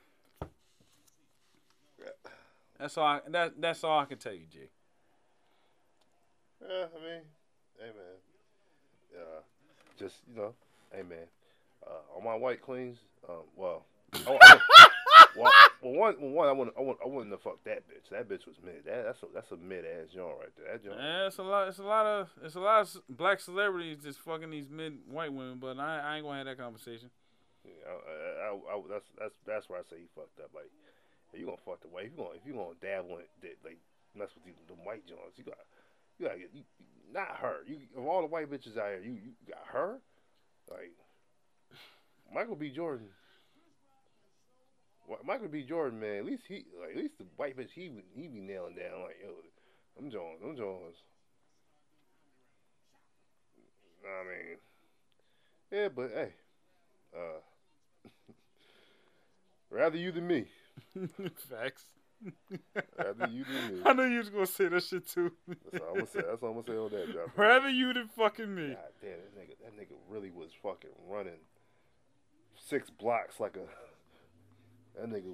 That's 2.77 2.97
all. 2.97 3.05
I, 3.05 3.19
that 3.29 3.61
that's 3.61 3.83
all 3.83 3.99
I 3.99 4.05
can 4.05 4.17
tell 4.17 4.33
you, 4.33 4.45
G. 4.51 4.59
Yeah, 6.61 6.85
I 6.85 6.99
mean, 6.99 7.21
hey 7.79 7.91
man, 7.95 8.15
uh, 9.15 9.41
just 9.97 10.15
you 10.29 10.35
know, 10.35 10.53
hey 10.91 11.03
man, 11.03 11.27
uh, 11.85 12.17
on 12.17 12.23
my 12.23 12.35
white 12.35 12.61
queens, 12.61 12.97
um, 13.27 13.43
well, 13.55 13.85
well, 14.27 14.39
well, 15.35 15.51
one, 15.81 16.15
well, 16.19 16.31
one, 16.31 16.49
I 16.49 16.51
want, 16.51 16.73
I 16.77 16.81
want, 16.81 16.97
I 17.03 17.07
wouldn't 17.07 17.31
have 17.31 17.41
fucked 17.41 17.65
that 17.65 17.87
bitch. 17.87 18.09
That 18.11 18.27
bitch 18.27 18.45
was 18.45 18.57
mid. 18.63 18.83
That, 18.85 19.05
that's 19.05 19.23
a, 19.23 19.27
that's 19.33 19.51
a 19.51 19.57
mid 19.57 19.85
ass 19.85 20.11
joint 20.13 20.35
right 20.39 20.53
there. 20.57 20.73
That 20.73 20.83
joint. 20.83 20.99
Yeah, 20.99 21.27
it's 21.27 21.37
a 21.37 21.43
lot. 21.43 21.67
It's 21.67 21.79
a 21.79 21.83
lot 21.83 22.05
of, 22.05 22.29
it's 22.43 22.55
a 22.55 22.59
lot 22.59 22.81
of 22.81 23.01
black 23.07 23.39
celebrities 23.39 23.99
just 24.03 24.19
fucking 24.19 24.49
these 24.49 24.69
mid 24.69 24.97
white 25.07 25.31
women. 25.31 25.59
But 25.59 25.79
I, 25.79 25.99
I 25.99 26.15
ain't 26.17 26.25
gonna 26.25 26.37
have 26.37 26.47
that 26.47 26.57
conversation. 26.57 27.09
Yeah, 27.63 27.71
I, 27.87 28.51
I, 28.51 28.75
I, 28.75 28.81
that's 28.89 29.07
that's 29.17 29.35
that's 29.45 29.69
where 29.69 29.79
I 29.79 29.83
say 29.89 30.03
he 30.03 30.07
fucked 30.15 30.39
up. 30.39 30.51
Like, 30.53 30.71
if 31.33 31.39
you 31.39 31.45
gonna 31.45 31.63
fuck 31.65 31.81
the 31.81 31.87
white, 31.87 32.07
if 32.07 32.11
you 32.11 32.17
gonna 32.17 32.35
if 32.35 32.43
you 32.45 32.53
gonna 32.53 32.79
dabble 32.81 33.23
in 33.23 33.27
that, 33.41 33.55
like 33.63 33.79
mess 34.17 34.33
with 34.35 34.43
the, 34.43 34.53
the 34.67 34.79
white 34.83 35.05
joints, 35.05 35.37
you 35.37 35.45
got, 35.45 35.59
you 36.19 36.27
gotta 36.27 36.39
you, 36.53 36.63
not 37.11 37.37
her. 37.37 37.57
You 37.65 37.77
of 37.97 38.05
all 38.05 38.21
the 38.21 38.27
white 38.27 38.51
bitches 38.51 38.77
out 38.77 38.89
here, 38.89 39.01
you 39.03 39.13
you 39.13 39.31
got 39.47 39.65
her, 39.71 39.99
like 40.69 40.91
Michael 42.33 42.55
B. 42.55 42.69
Jordan 42.69 43.07
Michael 45.25 45.47
B. 45.47 45.63
Jordan, 45.63 45.99
man, 45.99 46.17
at 46.17 46.25
least 46.25 46.43
he, 46.47 46.65
like, 46.79 46.91
at 46.91 46.97
least 46.97 47.17
the 47.17 47.25
white 47.35 47.57
bitch, 47.57 47.71
he 47.73 47.91
he 48.15 48.27
be 48.27 48.39
nailing 48.39 48.75
down 48.75 49.01
like, 49.01 49.17
yo, 49.23 49.31
them 49.95 50.11
Jones, 50.11 50.41
them 50.41 50.55
Jones. 50.55 50.95
I 54.05 54.23
mean, 54.27 54.57
yeah, 55.71 55.87
but 55.89 56.11
hey, 56.13 56.33
uh, 57.15 58.09
rather 59.69 59.97
you 59.97 60.11
than 60.11 60.27
me, 60.27 60.45
Facts. 61.49 61.83
Rather 62.97 63.27
you 63.27 63.45
than 63.45 63.75
me. 63.75 63.81
I 63.85 63.93
knew 63.93 64.03
you 64.03 64.17
was 64.19 64.29
gonna 64.29 64.45
say 64.45 64.67
that 64.67 64.83
shit 64.83 65.07
too. 65.07 65.31
That's 65.47 65.83
all 65.83 65.89
I'm 65.89 65.93
gonna 65.95 66.07
say. 66.07 66.21
That's 66.27 66.43
all 66.43 66.49
I'm 66.49 66.61
gonna 66.61 66.67
say 66.67 66.77
on 66.77 66.89
that 66.91 67.13
job. 67.13 67.29
Rather 67.35 67.69
you 67.69 67.93
than 67.93 68.07
fucking 68.07 68.53
me. 68.53 68.69
God 68.69 68.77
damn, 69.01 69.11
that 69.11 69.35
nigga, 69.37 69.55
that 69.63 69.77
nigga 69.77 69.95
really 70.09 70.31
was 70.31 70.51
fucking 70.61 70.89
running 71.07 71.39
six 72.55 72.89
blocks 72.89 73.39
like 73.39 73.55
a. 73.57 73.61
That 74.99 75.09
nigga, 75.09 75.33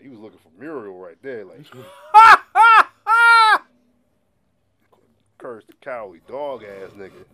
he 0.00 0.08
was 0.08 0.20
looking 0.20 0.38
for 0.38 0.50
Muriel 0.58 0.96
right 0.96 1.20
there, 1.22 1.44
like 1.44 1.66
Courage 5.38 5.66
the 5.66 5.74
cowardly 5.80 6.20
dog 6.28 6.62
ass 6.62 6.90
nigga. 6.96 7.24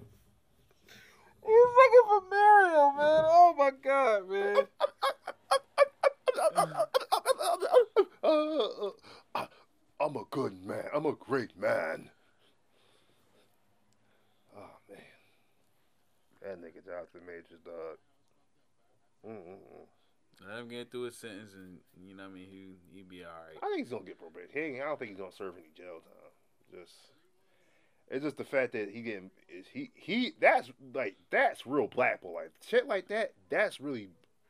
He's 1.47 1.69
looking 1.77 2.05
for 2.09 2.23
Mario, 2.31 2.93
man. 2.97 3.25
Oh 3.27 3.55
my 3.59 3.71
god, 3.83 4.29
man. 4.31 4.67
Uh, 8.25 8.91
uh, 9.35 9.47
I'm 10.01 10.17
a 10.17 10.25
good 10.31 10.65
man. 10.65 10.85
I'm 10.95 11.05
a 11.05 11.13
great 11.13 11.59
man. 11.61 12.09
Oh 14.57 14.71
man, 14.89 14.99
that 16.43 16.59
nigga 16.63 16.85
Jonathan 16.85 17.21
Majors, 17.27 17.61
dog. 17.65 17.99
Mm-mm-mm. 19.27 20.49
Let 20.49 20.59
him 20.59 20.69
get 20.69 20.91
through 20.91 21.03
his 21.03 21.17
sentence, 21.17 21.53
and 21.55 21.79
you 22.03 22.15
know 22.15 22.25
what 22.25 22.31
I 22.31 22.35
mean. 22.35 22.47
He 22.51 22.97
he 22.97 23.03
be 23.03 23.25
all 23.25 23.31
right. 23.31 23.59
I 23.63 23.67
think 23.67 23.81
he's 23.81 23.91
gonna 23.91 24.05
get 24.05 24.19
probation. 24.19 24.51
He 24.53 24.61
ain't, 24.61 24.83
I 24.83 24.87
don't 24.87 24.99
think 24.99 25.11
he's 25.11 25.21
gonna 25.21 25.31
serve 25.31 25.55
any 25.57 25.69
jail 25.77 26.01
time. 26.01 26.81
Just 26.81 26.93
it's 28.11 28.25
just 28.25 28.37
the 28.37 28.45
fact 28.45 28.73
that 28.73 28.91
he 28.91 29.03
getting 29.03 29.31
is 29.49 29.67
he 29.73 29.91
he 29.95 30.33
that's 30.41 30.71
like 30.95 31.17
that's 31.31 31.67
real 31.67 31.89
blackball 31.89 32.35
like 32.35 32.53
shit 32.67 32.89
like 32.89 33.09
that. 33.09 33.33
That's 33.51 33.81
really 33.81 34.09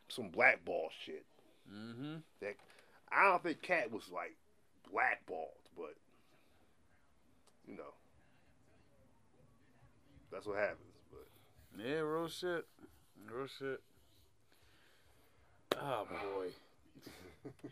some 0.09 0.29
blackball 0.29 0.91
shit. 1.05 1.25
Mm-hmm. 1.73 2.17
That 2.41 2.55
I 3.15 3.25
don't 3.25 3.43
think 3.43 3.63
Katt 3.63 3.93
was 3.93 4.11
like 4.13 4.37
blackballed, 4.91 5.49
but 5.77 5.95
you 7.69 7.77
know 7.77 7.95
that's 10.33 10.47
what 10.47 10.59
happens. 10.59 10.79
But 11.11 11.85
Yeah, 11.85 12.01
real 12.01 12.29
shit. 12.29 12.67
Real 13.31 13.47
shit. 13.47 13.81
Oh 15.81 16.07
boy. 16.11 17.51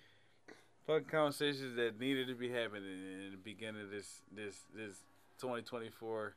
Fucking 0.86 1.08
conversations 1.08 1.76
that 1.76 1.98
needed 2.00 2.28
to 2.28 2.34
be 2.34 2.50
happening 2.50 2.84
in 2.84 3.30
the 3.32 3.36
beginning 3.36 3.82
of 3.82 3.90
this 3.90 4.22
this 4.34 4.60
this 4.74 4.96
2024 5.40 6.34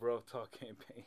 Bruv 0.00 0.26
Talk 0.30 0.50
campaign. 0.52 1.04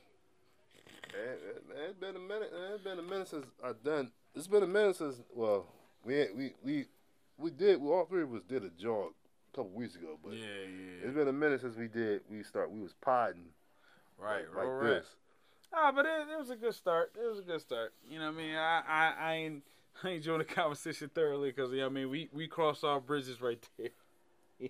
Man, 1.13 1.37
it, 1.49 1.63
it's 1.87 1.99
been 1.99 2.15
a 2.15 2.19
minute. 2.19 2.51
It's 2.73 2.83
been 2.83 2.99
a 2.99 3.03
minute 3.03 3.27
since 3.27 3.45
I've 3.63 3.83
done. 3.83 4.11
It's 4.35 4.47
been 4.47 4.63
a 4.63 4.67
minute 4.67 4.95
since. 4.95 5.21
Well, 5.33 5.67
we 6.03 6.27
we 6.35 6.53
we 6.63 6.85
we 7.37 7.49
did. 7.51 7.81
We 7.81 7.89
all 7.89 8.05
three 8.05 8.23
of 8.23 8.33
us 8.33 8.41
did 8.47 8.63
a 8.63 8.69
jog 8.69 9.11
a 9.53 9.55
couple 9.55 9.71
weeks 9.71 9.95
ago, 9.95 10.17
but 10.23 10.33
Yeah, 10.33 10.39
yeah. 10.39 11.05
it's 11.07 11.15
been 11.15 11.27
a 11.27 11.33
minute 11.33 11.61
since 11.61 11.75
we 11.75 11.87
did. 11.87 12.21
We 12.29 12.43
start. 12.43 12.71
We 12.71 12.81
was 12.81 12.93
podding 13.01 13.49
Right, 14.17 14.45
like, 14.55 14.65
right, 14.67 14.83
this. 14.89 15.07
Ah, 15.73 15.91
but 15.93 16.05
it, 16.05 16.11
it 16.31 16.37
was 16.39 16.49
a 16.51 16.55
good 16.55 16.75
start. 16.75 17.13
It 17.21 17.27
was 17.27 17.39
a 17.39 17.41
good 17.41 17.59
start. 17.59 17.93
You 18.07 18.19
know 18.19 18.25
what 18.27 18.35
I 18.35 18.37
mean? 18.37 18.55
I 18.55 18.81
I, 18.87 19.13
I 19.19 19.33
ain't 19.35 19.63
I 20.03 20.07
ain't 20.09 20.17
enjoying 20.17 20.39
the 20.39 20.45
conversation 20.45 21.09
thoroughly 21.13 21.49
because 21.51 21.71
you 21.71 21.79
know 21.79 21.87
I 21.87 21.89
mean 21.89 22.09
we 22.09 22.29
we 22.31 22.47
crossed 22.47 22.83
our 22.83 22.99
bridges 23.01 23.41
right 23.41 23.63
there. 23.77 23.89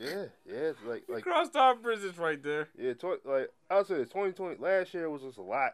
Yeah, 0.00 0.26
yeah. 0.46 0.54
It's 0.54 0.78
like 0.86 1.02
we 1.08 1.14
like 1.14 1.24
crossed 1.24 1.56
our 1.56 1.74
bridges 1.74 2.16
right 2.18 2.40
there. 2.40 2.68
yeah. 2.78 2.92
Tw- 2.94 3.24
like 3.24 3.48
I 3.68 3.82
say, 3.82 4.04
twenty 4.04 4.30
twenty. 4.32 4.56
Last 4.56 4.94
year 4.94 5.10
was 5.10 5.22
just 5.22 5.38
a 5.38 5.42
lot. 5.42 5.72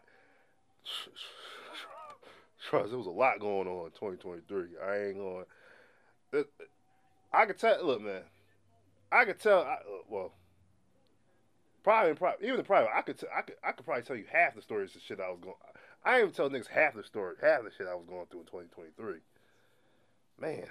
Trust, 2.68 2.90
there 2.90 2.98
was 2.98 3.06
a 3.06 3.10
lot 3.10 3.40
going 3.40 3.68
on 3.68 3.86
in 3.86 3.92
twenty 3.92 4.16
twenty 4.16 4.40
three. 4.48 4.68
I 4.82 5.06
ain't 5.06 5.18
going. 5.18 5.44
It, 6.32 6.46
I 7.32 7.44
could 7.46 7.58
tell. 7.58 7.84
Look, 7.84 8.00
man. 8.00 8.22
I 9.12 9.24
could 9.24 9.38
tell. 9.38 9.60
I, 9.60 9.74
uh, 9.74 10.02
well, 10.08 10.32
probably, 11.82 12.14
pri- 12.14 12.36
even 12.42 12.58
in 12.58 12.64
private, 12.64 12.90
I 12.94 13.02
could, 13.02 13.18
t- 13.18 13.26
I 13.36 13.42
could, 13.42 13.56
I 13.62 13.72
could 13.72 13.84
probably 13.84 14.02
tell 14.02 14.16
you 14.16 14.24
half 14.30 14.54
the 14.54 14.62
stories 14.62 14.96
of 14.96 15.02
shit 15.02 15.20
I 15.20 15.30
was 15.30 15.38
going. 15.40 15.54
I 16.04 16.14
ain't 16.16 16.22
even 16.22 16.34
tell 16.34 16.50
niggas 16.50 16.68
half 16.68 16.94
the 16.94 17.04
story, 17.04 17.36
half 17.40 17.62
the 17.62 17.70
shit 17.70 17.86
I 17.86 17.94
was 17.94 18.06
going 18.08 18.26
through 18.26 18.40
in 18.40 18.46
2023. 18.46 19.20
Man, 20.40 20.66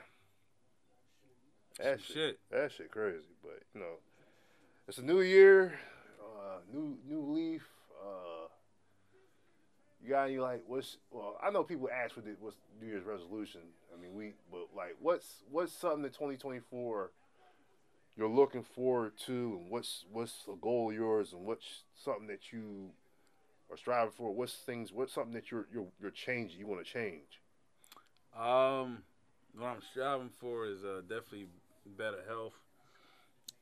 that 1.80 2.02
shit, 2.02 2.16
shit. 2.16 2.40
that 2.52 2.72
shit 2.72 2.92
crazy. 2.92 3.20
But 3.42 3.62
you 3.74 3.80
know, 3.80 3.96
it's 4.88 4.98
a 4.98 5.04
new 5.04 5.22
year, 5.22 5.80
uh, 6.20 6.58
new 6.72 6.98
new 7.08 7.34
leaf. 7.34 7.64
Uh, 8.04 8.33
you 10.04 10.10
got 10.10 10.26
any 10.26 10.38
like 10.38 10.64
what's? 10.68 10.98
Well, 11.12 11.38
I 11.42 11.50
know 11.50 11.64
people 11.64 11.90
ask 11.90 12.14
for 12.16 12.22
the 12.22 12.36
what's 12.40 12.58
New 12.82 12.88
Year's 12.88 13.06
resolution. 13.06 13.62
I 13.96 14.02
mean, 14.02 14.14
we 14.14 14.34
but 14.52 14.68
like 14.76 14.96
what's 15.00 15.44
what's 15.50 15.72
something 15.72 16.02
that 16.04 16.14
2024 16.14 17.12
you're 18.16 18.30
looking 18.30 18.64
forward 18.64 19.14
to, 19.26 19.60
and 19.60 19.72
what's 19.72 20.06
what's 20.12 20.46
a 20.52 20.56
goal 20.56 20.90
of 20.90 20.96
yours, 20.96 21.34
and 21.34 21.46
what's 21.46 21.84
something 21.96 22.28
that 22.28 22.52
you 22.52 22.90
are 23.72 23.78
striving 23.78 24.12
for? 24.12 24.32
What's 24.32 24.54
things? 24.54 24.92
What's 24.92 25.14
something 25.14 25.34
that 25.34 25.52
you're 25.52 25.68
you're 25.74 25.88
you're 26.02 26.12
changing? 26.12 26.60
You 26.60 26.68
want 26.68 26.86
to 26.86 26.92
change? 26.92 27.42
Um, 28.38 29.04
what 29.58 29.68
I'm 29.68 29.82
striving 29.92 30.32
for 30.40 30.66
is 30.66 30.84
uh, 30.84 31.02
definitely 31.02 31.48
better 31.98 32.20
health. 32.28 32.54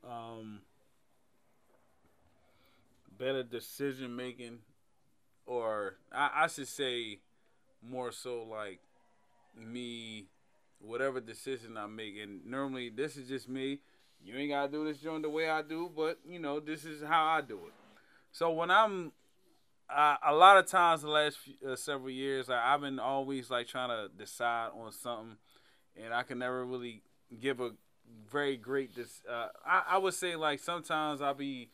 Um, 0.04 0.60
better 3.18 3.42
decision 3.42 4.14
making, 4.16 4.58
or 5.46 5.96
I, 6.12 6.44
I 6.44 6.46
should 6.46 6.68
say, 6.68 7.18
more 7.82 8.12
so 8.12 8.44
like 8.44 8.80
me, 9.56 10.26
whatever 10.80 11.20
decision 11.20 11.76
I 11.76 11.86
make. 11.86 12.14
And 12.22 12.46
normally, 12.46 12.90
this 12.90 13.16
is 13.16 13.28
just 13.28 13.48
me. 13.48 13.80
You 14.24 14.36
ain't 14.36 14.50
gotta 14.50 14.70
do 14.70 14.84
this 14.84 14.98
joint 14.98 15.22
the 15.22 15.30
way 15.30 15.50
I 15.50 15.62
do, 15.62 15.90
but 15.94 16.18
you 16.28 16.38
know, 16.38 16.60
this 16.60 16.84
is 16.84 17.02
how 17.02 17.26
I 17.26 17.40
do 17.40 17.56
it. 17.56 17.72
So 18.30 18.50
when 18.52 18.70
I'm 18.70 19.12
a 19.90 20.32
lot 20.32 20.56
of 20.56 20.66
times 20.66 21.02
the 21.02 21.08
last 21.08 21.38
few, 21.38 21.54
uh, 21.68 21.76
several 21.76 22.10
years, 22.10 22.48
I've 22.48 22.80
been 22.80 22.98
always 22.98 23.50
like 23.50 23.66
trying 23.66 23.90
to 23.90 24.08
decide 24.16 24.70
on 24.78 24.92
something, 24.92 25.36
and 26.02 26.14
I 26.14 26.22
can 26.22 26.38
never 26.38 26.64
really 26.64 27.02
give 27.40 27.60
a 27.60 27.72
very 28.30 28.56
great. 28.56 28.94
Dis- 28.94 29.22
uh, 29.28 29.48
I, 29.66 29.82
I 29.90 29.98
would 29.98 30.14
say 30.14 30.36
like 30.36 30.60
sometimes 30.60 31.20
I'll 31.20 31.34
be 31.34 31.70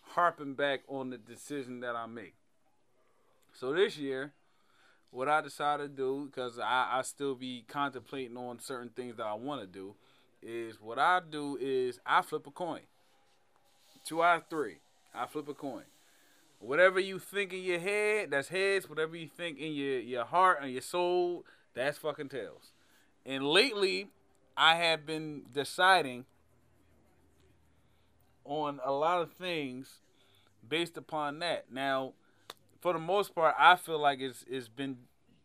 harping 0.00 0.54
back 0.54 0.80
on 0.88 1.10
the 1.10 1.18
decision 1.18 1.80
that 1.80 1.96
I 1.96 2.06
make. 2.06 2.34
So 3.54 3.72
this 3.72 3.96
year, 3.96 4.32
what 5.12 5.28
I 5.28 5.40
decided 5.40 5.96
to 5.96 5.96
do, 5.96 6.26
because 6.26 6.58
I, 6.58 6.88
I 6.92 7.02
still 7.02 7.36
be 7.36 7.64
contemplating 7.68 8.36
on 8.36 8.58
certain 8.58 8.88
things 8.88 9.16
that 9.16 9.26
I 9.26 9.34
want 9.34 9.60
to 9.60 9.66
do, 9.66 9.94
is 10.42 10.80
what 10.80 10.98
I 10.98 11.20
do 11.28 11.56
is 11.60 12.00
I 12.04 12.22
flip 12.22 12.46
a 12.48 12.50
coin. 12.50 12.80
Two 14.04 14.22
out 14.22 14.38
of 14.38 14.48
three, 14.50 14.78
I 15.14 15.26
flip 15.26 15.48
a 15.48 15.54
coin. 15.54 15.84
Whatever 16.58 16.98
you 16.98 17.18
think 17.18 17.52
in 17.52 17.62
your 17.62 17.78
head, 17.78 18.30
that's 18.32 18.48
heads. 18.48 18.88
Whatever 18.88 19.16
you 19.16 19.28
think 19.28 19.58
in 19.58 19.72
your, 19.72 20.00
your 20.00 20.24
heart 20.24 20.58
and 20.60 20.72
your 20.72 20.82
soul, 20.82 21.44
that's 21.74 21.98
fucking 21.98 22.30
tails. 22.30 22.72
And 23.24 23.46
lately, 23.46 24.08
I 24.56 24.76
have 24.76 25.06
been 25.06 25.42
deciding 25.52 26.24
on 28.44 28.80
a 28.84 28.92
lot 28.92 29.20
of 29.20 29.32
things 29.32 30.00
based 30.66 30.96
upon 30.96 31.38
that. 31.38 31.66
Now, 31.70 32.14
for 32.84 32.92
the 32.92 32.98
most 32.98 33.34
part, 33.34 33.54
I 33.58 33.76
feel 33.76 33.98
like 33.98 34.20
it's 34.20 34.44
it's 34.46 34.68
been 34.68 34.98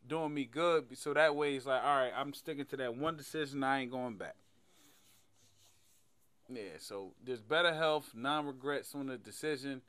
doing 0.05 0.33
me 0.33 0.43
good. 0.43 0.87
So 0.97 1.13
that 1.13 1.37
way, 1.37 1.55
it's 1.55 1.65
like, 1.65 1.81
all 1.81 1.95
right, 1.95 2.11
I'm 2.13 2.33
sticking 2.33 2.65
to 2.65 2.75
that 2.75 2.97
one 2.97 3.15
decision. 3.15 3.63
I 3.63 3.79
ain't 3.79 3.91
going 3.91 4.17
back. 4.17 4.35
Yeah. 6.53 6.79
So 6.79 7.13
there's 7.25 7.39
better 7.39 7.73
health, 7.73 8.11
non 8.13 8.45
regrets 8.45 8.93
on 8.93 9.07
the 9.07 9.17
decision, 9.17 9.81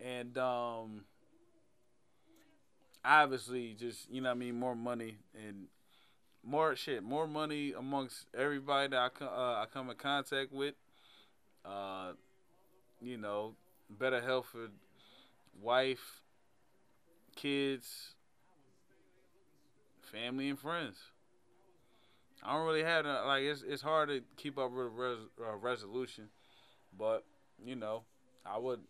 and 0.00 0.38
um, 0.38 1.04
obviously 3.04 3.74
just 3.78 4.10
you 4.10 4.22
know 4.22 4.30
I 4.30 4.34
mean 4.34 4.58
more 4.58 4.74
money 4.74 5.16
and 5.46 5.66
more 6.42 6.74
shit, 6.74 7.02
more 7.02 7.26
money 7.26 7.74
amongst 7.78 8.24
everybody 8.34 8.88
that 8.88 8.98
I 8.98 9.08
come 9.10 9.28
uh, 9.28 9.60
I 9.60 9.66
come 9.70 9.90
in 9.90 9.96
contact 9.96 10.50
with. 10.50 10.74
Uh, 11.66 12.12
you 13.02 13.18
know, 13.18 13.56
better 13.90 14.22
health 14.22 14.46
for 14.50 14.68
wife, 15.60 16.21
kids, 17.42 18.14
family, 20.00 20.48
and 20.48 20.58
friends. 20.58 20.96
I 22.42 22.54
don't 22.54 22.66
really 22.66 22.82
have 22.82 23.06
a, 23.06 23.24
like 23.26 23.42
it's 23.42 23.62
it's 23.62 23.82
hard 23.82 24.08
to 24.08 24.22
keep 24.36 24.58
up 24.58 24.72
with 24.72 24.92
res, 24.94 25.18
uh, 25.40 25.56
resolution, 25.56 26.28
but 26.96 27.24
you 27.64 27.76
know, 27.76 28.02
I 28.46 28.58
would 28.58 28.80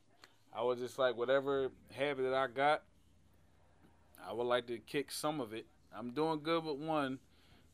I 0.55 0.63
would 0.63 0.79
just 0.79 0.99
like 0.99 1.17
whatever 1.17 1.71
habit 1.91 2.23
that 2.23 2.35
I 2.35 2.47
got, 2.47 2.83
I 4.29 4.33
would 4.33 4.45
like 4.47 4.67
to 4.67 4.79
kick 4.79 5.11
some 5.11 5.41
of 5.41 5.53
it 5.53 5.67
I'm 5.97 6.11
doing 6.11 6.41
good 6.43 6.65
with 6.65 6.77
one. 6.77 7.19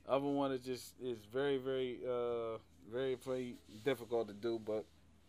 Other 0.08 0.26
one 0.26 0.52
is 0.52 0.60
just 0.60 0.94
is 1.02 1.18
very 1.32 1.58
very 1.58 2.00
uh 2.08 2.58
very 2.90 3.16
very 3.16 3.56
difficult 3.84 4.28
to 4.28 4.34
do, 4.34 4.60
but 4.64 4.84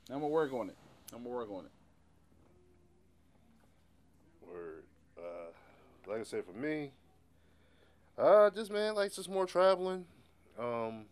I'm 0.10 0.16
gonna 0.16 0.28
work 0.28 0.53
on 0.53 0.69
it. 0.69 0.78
I'm 1.14 1.24
gonna 1.24 1.36
work 1.36 1.50
on 1.52 1.66
it. 1.66 1.72
Word. 4.48 4.84
Like 6.10 6.22
I 6.22 6.24
said, 6.24 6.44
for 6.44 6.58
me, 6.58 6.92
uh, 8.18 8.50
just 8.50 8.72
man, 8.72 8.96
likes 8.96 9.16
just 9.16 9.30
more 9.30 9.46
traveling. 9.46 10.06
Um, 10.58 11.06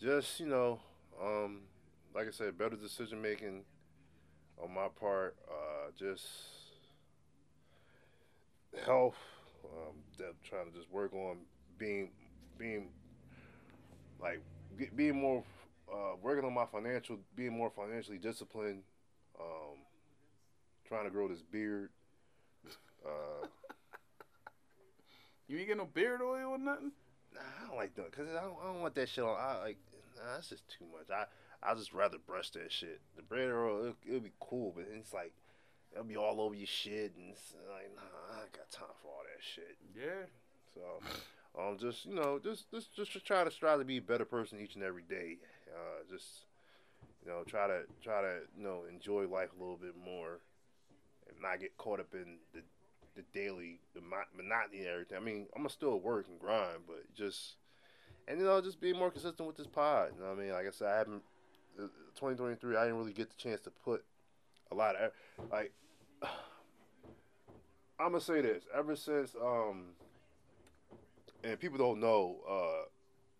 just 0.00 0.40
you 0.40 0.46
know, 0.46 0.80
um, 1.22 1.60
like 2.12 2.26
I 2.26 2.32
said, 2.32 2.58
better 2.58 2.74
decision 2.74 3.22
making 3.22 3.62
on 4.60 4.74
my 4.74 4.88
part. 4.98 5.36
Uh, 5.48 5.92
just 5.96 6.26
health. 8.84 9.14
Um, 9.64 9.94
that 10.18 10.34
trying 10.42 10.70
to 10.70 10.76
just 10.76 10.90
work 10.90 11.14
on 11.14 11.38
being 11.78 12.10
being 12.58 12.88
like 14.20 14.42
get, 14.76 14.96
being 14.96 15.20
more 15.20 15.44
uh, 15.88 16.16
working 16.20 16.44
on 16.44 16.52
my 16.52 16.66
financial, 16.66 17.18
being 17.36 17.56
more 17.56 17.70
financially 17.70 18.18
disciplined. 18.18 18.82
Um, 19.40 19.78
trying 20.84 21.04
to 21.04 21.10
grow 21.10 21.28
this 21.28 21.42
beard. 21.42 21.90
Uh, 23.04 23.46
You 25.48 25.58
ain't 25.58 25.68
get 25.68 25.76
no 25.76 25.84
beard 25.84 26.22
oil 26.22 26.52
or 26.52 26.58
nothing. 26.58 26.92
nah, 27.34 27.40
I 27.40 27.66
don't 27.68 27.76
like 27.76 27.94
that 27.96 28.10
because 28.10 28.28
I 28.28 28.40
don't, 28.40 28.56
I 28.62 28.72
don't 28.72 28.80
want 28.80 28.94
that 28.94 29.08
shit 29.08 29.22
on. 29.22 29.36
I 29.38 29.58
like 29.58 29.76
nah, 30.16 30.34
that's 30.34 30.48
just 30.48 30.66
too 30.68 30.86
much. 30.90 31.10
I 31.10 31.26
I 31.62 31.74
just 31.74 31.92
rather 31.92 32.16
brush 32.18 32.50
that 32.52 32.72
shit. 32.72 33.00
The 33.16 33.22
beard 33.22 33.54
oil, 33.54 33.80
it'll, 33.80 33.96
it'll 34.08 34.20
be 34.20 34.32
cool, 34.40 34.72
but 34.74 34.86
it's 34.90 35.12
like 35.12 35.34
it'll 35.92 36.04
be 36.04 36.16
all 36.16 36.40
over 36.40 36.54
your 36.54 36.66
shit, 36.66 37.14
and 37.16 37.30
it's 37.30 37.54
like 37.70 37.90
nah, 37.94 38.36
I 38.36 38.42
ain't 38.44 38.52
got 38.52 38.70
time 38.70 38.94
for 39.02 39.08
all 39.08 39.22
that 39.24 39.42
shit. 39.42 39.76
Yeah. 39.94 40.24
So, 40.74 41.60
um, 41.60 41.76
just 41.78 42.06
you 42.06 42.14
know, 42.14 42.40
just 42.42 42.70
just 42.70 42.94
just 42.94 43.12
to 43.12 43.20
try 43.20 43.44
to 43.44 43.50
strive 43.50 43.78
to 43.80 43.84
be 43.84 43.98
a 43.98 44.02
better 44.02 44.24
person 44.24 44.58
each 44.58 44.74
and 44.74 44.84
every 44.84 45.02
day. 45.02 45.36
Uh, 45.68 46.02
just 46.10 46.46
you 47.22 47.30
know, 47.30 47.42
try 47.46 47.66
to 47.66 47.82
try 48.02 48.22
to 48.22 48.38
you 48.56 48.64
know 48.64 48.84
enjoy 48.90 49.26
life 49.26 49.50
a 49.54 49.60
little 49.60 49.76
bit 49.76 49.96
more, 50.02 50.40
and 51.28 51.36
not 51.42 51.60
get 51.60 51.76
caught 51.76 52.00
up 52.00 52.14
in 52.14 52.38
the 52.54 52.62
the 53.14 53.22
daily 53.32 53.80
monotony 54.36 54.80
and 54.80 54.88
everything. 54.88 55.16
I 55.16 55.20
mean, 55.20 55.46
I'm 55.54 55.62
gonna 55.62 55.70
still 55.70 56.00
work 56.00 56.26
and 56.28 56.38
grind, 56.38 56.80
but 56.86 57.12
just 57.14 57.56
and 58.28 58.38
you 58.38 58.44
know, 58.44 58.60
just 58.60 58.80
be 58.80 58.92
more 58.92 59.10
consistent 59.10 59.46
with 59.46 59.56
this 59.56 59.66
pod. 59.66 60.10
You 60.14 60.22
know 60.22 60.30
what 60.30 60.38
I 60.38 60.42
mean? 60.42 60.52
Like 60.52 60.66
I 60.66 60.70
said, 60.70 60.88
I 60.88 60.98
haven't. 60.98 61.22
uh, 61.78 61.88
2023, 62.14 62.76
I 62.76 62.84
didn't 62.84 62.98
really 62.98 63.12
get 63.12 63.30
the 63.30 63.36
chance 63.36 63.60
to 63.62 63.70
put 63.70 64.04
a 64.70 64.74
lot 64.74 64.96
of 64.96 65.12
like. 65.50 65.72
I'm 67.98 68.08
gonna 68.12 68.20
say 68.20 68.40
this. 68.40 68.64
Ever 68.74 68.96
since 68.96 69.34
um, 69.40 69.90
and 71.44 71.58
people 71.58 71.78
don't 71.78 72.00
know 72.00 72.38
uh, 72.48 72.84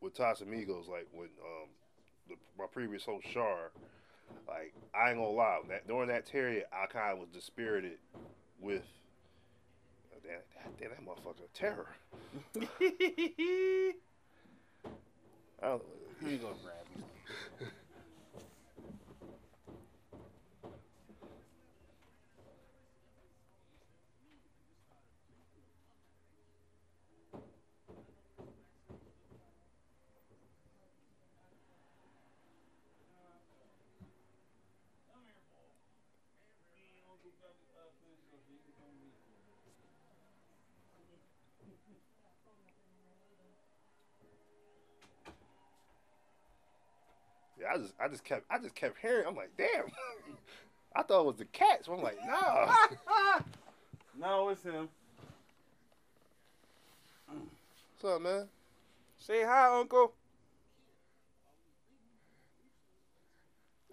with 0.00 0.14
Casamigos, 0.16 0.88
like 0.88 1.08
when 1.12 1.28
um, 1.44 1.68
the, 2.28 2.34
my 2.58 2.66
previous 2.70 3.04
host 3.04 3.26
Shar, 3.32 3.72
like 4.46 4.74
I 4.94 5.10
ain't 5.10 5.18
gonna 5.18 5.30
lie, 5.30 5.58
that 5.68 5.88
during 5.88 6.08
that 6.08 6.30
period, 6.30 6.64
I 6.72 6.86
kind 6.86 7.12
of 7.12 7.18
was 7.18 7.28
dispirited 7.28 7.98
with. 8.60 8.84
Damn, 10.22 10.40
damn, 10.78 10.90
that 10.90 11.04
motherfucker 11.04 11.44
a 11.44 11.58
terror. 11.58 11.88
I 15.62 15.68
don't, 15.68 15.82
I 16.24 16.28
ain't 16.28 16.42
gonna 16.42 16.54
I 48.02 48.08
just, 48.08 48.24
kept, 48.24 48.44
I 48.50 48.58
just 48.58 48.74
kept 48.74 48.98
hearing. 48.98 49.26
I'm 49.26 49.36
like, 49.36 49.52
damn. 49.56 49.84
I 50.96 51.02
thought 51.02 51.20
it 51.20 51.26
was 51.26 51.36
the 51.36 51.44
cat, 51.46 51.84
so 51.84 51.94
I'm 51.94 52.02
like, 52.02 52.18
nah. 52.26 52.74
No, 54.20 54.50
it's 54.50 54.62
him. 54.62 54.88
What's 57.26 58.16
up, 58.16 58.20
man? 58.20 58.48
Say 59.18 59.42
hi, 59.42 59.78
Uncle. 59.78 60.12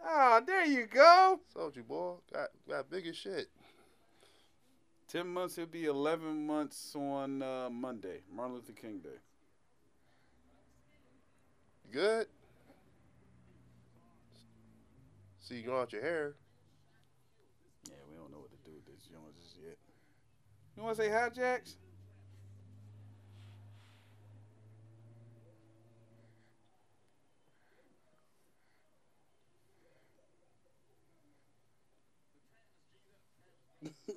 Ah, 0.05 0.41
there 0.45 0.65
you 0.65 0.87
go. 0.87 1.39
With 1.55 1.77
you, 1.77 1.83
boy? 1.83 2.15
Got, 2.33 2.49
got 2.67 2.89
big 2.89 3.07
as 3.07 3.15
shit. 3.15 3.47
Ten 5.07 5.27
months. 5.27 5.57
It'll 5.57 5.69
be 5.69 5.85
eleven 5.85 6.45
months 6.45 6.93
on 6.95 7.41
uh, 7.41 7.69
Monday, 7.71 8.21
Martin 8.33 8.55
Luther 8.55 8.73
King 8.73 8.99
Day. 8.99 9.09
You 11.87 11.93
good? 11.93 12.27
See 15.49 15.55
you 15.55 15.63
growing 15.63 15.81
out 15.81 15.91
your 15.91 16.03
hair. 16.03 16.35
Yeah, 17.85 17.95
we 18.07 18.15
don't 18.15 18.31
know 18.31 18.37
what 18.37 18.51
to 18.51 18.57
do 18.69 18.75
with 18.75 18.85
this 18.85 19.07
Jones 19.07 19.35
just 19.41 19.57
yet. 19.57 19.77
You 20.77 20.83
want 20.83 20.95
to 20.95 21.01
say 21.01 21.09
hi, 21.09 21.27
Jax? 21.29 21.75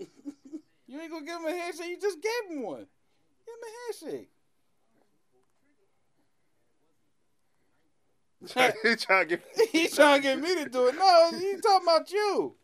you 0.86 1.00
ain't 1.00 1.10
gonna 1.10 1.24
give 1.24 1.40
him 1.40 1.46
a 1.46 1.50
handshake. 1.50 1.88
You 1.88 1.98
just 1.98 2.18
gave 2.20 2.50
him 2.50 2.62
one. 2.62 2.86
Give 3.46 3.54
him 3.54 3.64
a 3.64 4.10
handshake. 4.10 4.31
he 8.82 8.96
trying 8.96 9.28
to 9.28 9.36
get. 9.36 9.42
He's 9.72 9.94
trying 9.94 10.20
to 10.20 10.28
get 10.28 10.40
me 10.40 10.54
to 10.56 10.68
do 10.68 10.88
it. 10.88 10.96
No, 10.96 11.30
he's 11.38 11.60
talking 11.60 11.86
about 11.86 12.10
you. 12.10 12.54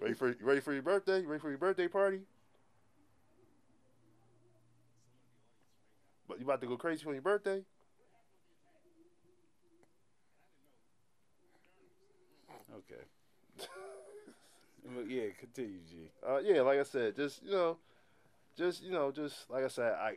Ready 0.00 0.14
for 0.14 0.28
you 0.28 0.36
ready 0.42 0.60
for 0.60 0.72
your 0.72 0.82
birthday? 0.82 1.24
Ready 1.24 1.40
for 1.40 1.48
your 1.48 1.58
birthday 1.58 1.88
party? 1.88 2.20
But 6.28 6.38
you 6.38 6.44
about 6.44 6.60
to 6.60 6.66
go 6.66 6.76
crazy 6.76 7.02
for 7.02 7.12
your 7.12 7.22
birthday? 7.22 7.62
Okay. 12.72 13.02
Well, 14.86 15.06
yeah, 15.06 15.30
continue, 15.40 15.78
G. 15.88 16.10
Uh, 16.28 16.40
yeah, 16.44 16.60
like 16.60 16.78
I 16.78 16.82
said, 16.82 17.16
just 17.16 17.42
you 17.42 17.52
know, 17.52 17.78
just 18.54 18.82
you 18.82 18.92
know, 18.92 19.10
just 19.10 19.48
like 19.48 19.64
I 19.64 19.68
said, 19.68 19.94
I 19.94 20.16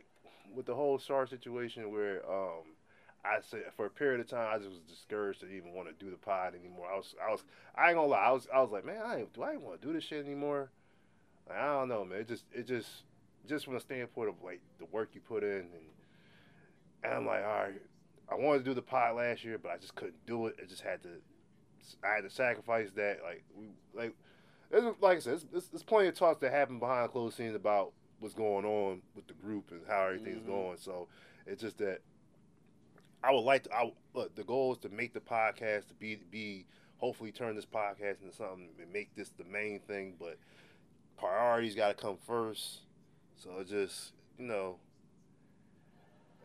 with 0.54 0.66
the 0.66 0.74
whole 0.74 0.98
SAR 0.98 1.26
situation 1.26 1.90
where 1.90 2.20
um, 2.30 2.64
I 3.24 3.38
said 3.40 3.64
for 3.76 3.86
a 3.86 3.90
period 3.90 4.20
of 4.20 4.28
time 4.28 4.48
I 4.52 4.58
just 4.58 4.70
was 4.70 4.80
discouraged 4.88 5.40
to 5.40 5.48
even 5.48 5.72
want 5.74 5.88
to 5.88 6.04
do 6.04 6.10
the 6.10 6.16
pod 6.16 6.54
anymore. 6.54 6.88
I 6.92 6.96
was, 6.96 7.14
I 7.26 7.30
was, 7.30 7.44
I 7.74 7.88
ain't 7.88 7.96
gonna 7.96 8.08
lie, 8.08 8.18
I 8.18 8.30
was, 8.30 8.46
I 8.54 8.60
was 8.60 8.70
like, 8.70 8.84
man, 8.84 9.02
I 9.04 9.18
ain't, 9.18 9.32
do 9.32 9.42
I 9.42 9.50
even 9.54 9.62
want 9.64 9.80
to 9.80 9.86
do 9.86 9.92
this 9.92 10.04
shit 10.04 10.24
anymore? 10.24 10.70
Like, 11.48 11.58
I 11.58 11.66
don't 11.74 11.88
know, 11.88 12.04
man. 12.04 12.20
It 12.20 12.28
just, 12.28 12.44
it 12.52 12.66
just, 12.66 12.88
just 13.48 13.64
from 13.64 13.74
the 13.74 13.80
standpoint 13.80 14.28
of 14.28 14.36
like 14.42 14.60
the 14.78 14.86
work 14.86 15.10
you 15.14 15.20
put 15.20 15.42
in, 15.42 15.50
and, 15.50 15.88
and 17.04 17.12
I'm 17.12 17.26
like, 17.26 17.44
all 17.44 17.62
right, 17.62 17.82
I 18.30 18.34
wanted 18.34 18.58
to 18.60 18.64
do 18.64 18.74
the 18.74 18.82
pod 18.82 19.16
last 19.16 19.44
year, 19.44 19.58
but 19.58 19.72
I 19.72 19.78
just 19.78 19.94
couldn't 19.94 20.24
do 20.26 20.46
it. 20.46 20.56
I 20.62 20.66
just 20.66 20.82
had 20.82 21.02
to, 21.02 21.08
I 22.04 22.14
had 22.16 22.24
to 22.24 22.30
sacrifice 22.30 22.90
that. 22.96 23.18
Like 23.24 23.42
we, 23.56 23.68
like 23.94 24.14
there's, 24.70 24.84
like 25.00 25.16
I 25.16 25.20
said, 25.20 25.40
there's, 25.50 25.68
there's, 25.68 25.82
plenty 25.82 26.08
of 26.08 26.14
talks 26.14 26.40
that 26.40 26.52
happen 26.52 26.78
behind 26.78 27.10
closed 27.10 27.36
scenes 27.36 27.56
about 27.56 27.92
what's 28.20 28.34
going 28.34 28.64
on 28.64 29.00
with 29.14 29.26
the 29.26 29.34
group 29.34 29.70
and 29.70 29.80
how 29.88 30.06
everything's 30.06 30.42
Mhm. 30.42 30.46
going. 30.46 30.76
So 30.78 31.08
it's 31.46 31.62
just 31.62 31.78
that 31.78 32.00
I 33.22 33.32
would 33.32 33.40
like 33.40 33.64
to. 33.64 33.74
I, 33.74 33.92
look, 34.14 34.34
the 34.34 34.44
goal 34.44 34.72
is 34.72 34.78
to 34.78 34.88
make 34.88 35.12
the 35.14 35.20
podcast 35.20 35.88
to 35.88 35.94
be 35.98 36.16
be 36.30 36.66
hopefully 36.98 37.32
turn 37.32 37.54
this 37.56 37.66
podcast 37.66 38.22
into 38.22 38.34
something 38.36 38.68
and 38.80 38.92
make 38.92 39.14
this 39.16 39.30
the 39.38 39.44
main 39.44 39.80
thing. 39.80 40.14
But 40.18 40.38
priorities 41.18 41.74
got 41.74 41.88
to 41.88 41.94
come 41.94 42.16
first. 42.26 42.80
So 43.36 43.58
it 43.60 43.68
just 43.68 44.12
you 44.38 44.46
know. 44.46 44.76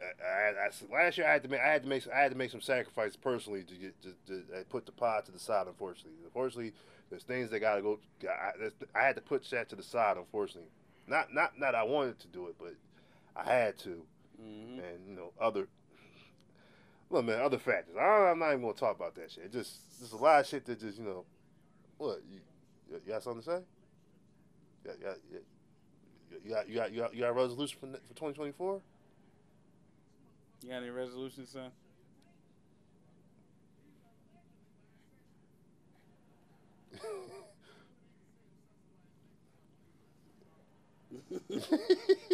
I, 0.02 0.26
I, 0.28 0.68
I- 0.68 1.04
last 1.04 1.18
year 1.18 1.28
I 1.28 1.32
had 1.34 1.44
to 1.44 1.50
make 1.50 1.62
I 1.62 1.72
had 1.72 1.84
to 1.84 1.88
make 1.90 2.08
I 2.14 2.20
had 2.20 2.32
to 2.32 2.38
make 2.38 2.52
some 2.52 2.62
sacrifices 2.62 3.16
personally 3.16 3.64
to 3.64 3.76
get 3.76 4.02
to, 4.02 4.10
to, 4.28 4.44
put 4.70 4.86
the 4.86 4.92
pod 4.92 5.26
to 5.26 5.32
the 5.32 5.40
side. 5.40 5.68
Unfortunately, 5.68 6.18
unfortunately, 6.26 6.74
there's 7.10 7.24
things 7.24 7.50
that 7.52 7.60
gotta 7.60 7.82
go. 7.82 8.00
I, 8.24 8.70
I 9.00 9.04
had 9.06 9.16
to 9.16 9.22
put 9.22 9.50
that 9.52 9.70
to 9.70 9.76
the 9.76 9.84
side. 9.84 10.18
Unfortunately, 10.18 10.70
not 11.08 11.34
not 11.34 11.58
not 11.58 11.76
I 11.76 11.84
wanted 11.84 12.20
to 12.20 12.28
do 12.28 12.48
it, 12.48 12.56
but 12.60 12.74
I 13.36 13.44
had 13.46 13.78
to, 13.80 14.02
Mm-hmm. 14.42 14.80
and 14.80 15.08
you 15.08 15.16
know 15.16 15.32
other. 15.40 15.68
Look, 17.10 17.26
man, 17.26 17.42
other 17.42 17.60
factors. 17.60 17.96
I, 18.00 18.32
I'm 18.32 18.40
not 18.40 18.50
even 18.50 18.62
gonna 18.62 18.74
talk 18.74 18.96
about 18.96 19.16
that 19.16 19.32
shit. 19.32 19.46
It 19.46 19.52
just 19.52 20.00
there's 20.00 20.14
a 20.14 20.18
lot 20.18 20.42
of 20.42 20.48
shit 20.48 20.66
that 20.66 20.80
just 20.80 20.98
you 20.98 21.06
know. 21.06 21.26
What 21.98 22.22
you 22.30 22.40
you 22.92 23.00
got 23.08 23.24
something 23.24 23.44
to 23.44 23.50
say? 23.50 23.60
Yeah, 24.86 24.92
yeah, 25.02 25.14
yeah. 25.32 25.40
You 26.44 26.50
got 26.50 26.70
you 26.70 26.76
got 26.76 26.92
you 26.92 27.02
got, 27.02 27.14
you 27.14 27.22
got 27.22 27.30
a 27.30 27.34
resolution 27.34 27.78
for 27.80 27.88
for 27.88 28.16
2024? 28.16 28.82
You 30.64 30.70
got 30.70 30.78
any 30.78 30.90
resolutions, 30.90 31.50
son? 31.50 31.72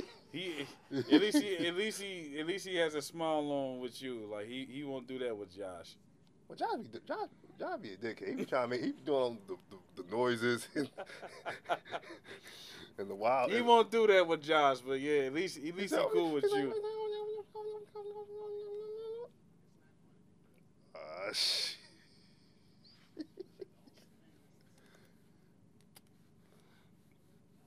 He 0.39 0.65
at 0.95 1.21
least 1.21 1.41
he 1.41 1.67
at 1.67 1.75
least 1.75 2.01
he 2.01 2.39
at 2.39 2.47
least 2.47 2.65
he 2.65 2.75
has 2.77 2.95
a 2.95 3.01
smile 3.01 3.51
on 3.51 3.79
with 3.79 4.01
you. 4.01 4.29
Like 4.31 4.47
he, 4.47 4.65
he 4.71 4.83
won't 4.85 5.05
do 5.05 5.19
that 5.19 5.35
with 5.35 5.53
Josh. 5.55 5.95
Well, 6.47 6.55
John 6.57 6.83
be 6.83 6.99
John, 7.05 7.27
John 7.59 7.81
be 7.81 7.93
a 7.93 7.97
dickhead. 7.97 8.29
He 8.29 8.35
be 8.35 8.45
trying 8.45 8.69
to 8.69 8.75
make 8.75 8.81
he 8.81 8.91
be 8.93 9.01
doing 9.05 9.37
the, 9.47 9.57
the, 9.69 10.03
the 10.03 10.15
noises 10.15 10.65
and, 10.75 10.89
and 12.97 13.09
the 13.09 13.15
wild. 13.15 13.51
He 13.51 13.61
won't 13.61 13.91
do 13.91 14.07
that 14.07 14.25
with 14.25 14.41
Josh, 14.41 14.79
but 14.79 15.01
yeah, 15.01 15.23
at 15.23 15.33
least 15.33 15.57
at 15.57 15.75
least 15.75 15.93
he 15.93 16.01
cool 16.13 16.31
with 16.31 16.45
you. 16.45 16.73
Uh, 20.95 21.33
sh- 21.33 21.75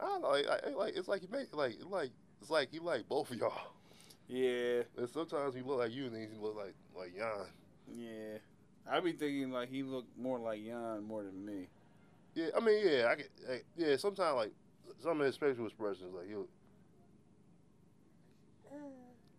I 0.01 0.05
don't 0.07 0.23
know. 0.23 0.31
Like, 0.31 0.47
like, 0.47 0.76
like 0.76 0.97
it's 0.97 1.09
like 1.09 1.20
he 1.20 1.26
make 1.31 1.55
like 1.55 1.76
like 1.91 2.10
it's 2.43 2.51
like 2.51 2.73
he 2.73 2.81
like 2.81 3.09
both 3.09 3.31
of 3.31 3.39
y'all. 3.39 3.53
Yeah, 4.29 4.83
And 4.97 5.09
sometimes 5.09 5.55
he 5.55 5.62
look 5.62 5.79
like 5.79 5.93
you, 5.93 6.07
and 6.07 6.15
then 6.15 6.29
he 6.33 6.39
look 6.41 6.57
like 6.57 6.75
like 6.97 7.15
Jan. 7.17 7.47
yeah. 7.95 8.39
I 8.91 8.99
be 8.99 9.12
thinking 9.12 9.53
like 9.53 9.71
he 9.71 9.85
looked 9.85 10.19
more 10.19 10.39
like 10.39 10.65
Jan 10.65 11.05
more 11.05 11.23
than 11.23 11.47
me. 11.47 11.69
Yeah, 12.35 12.49
I 12.57 12.61
mean, 12.61 12.81
yeah, 12.85 13.09
I 13.11 13.15
get, 13.15 13.31
like, 13.49 13.65
yeah. 13.77 13.97
Sometimes 13.97 14.37
like 14.37 14.53
some 15.01 15.21
of 15.21 15.27
his 15.27 15.37
facial 15.37 15.67
expressions, 15.67 16.12
like 16.15 16.29
he'll. 16.29 16.49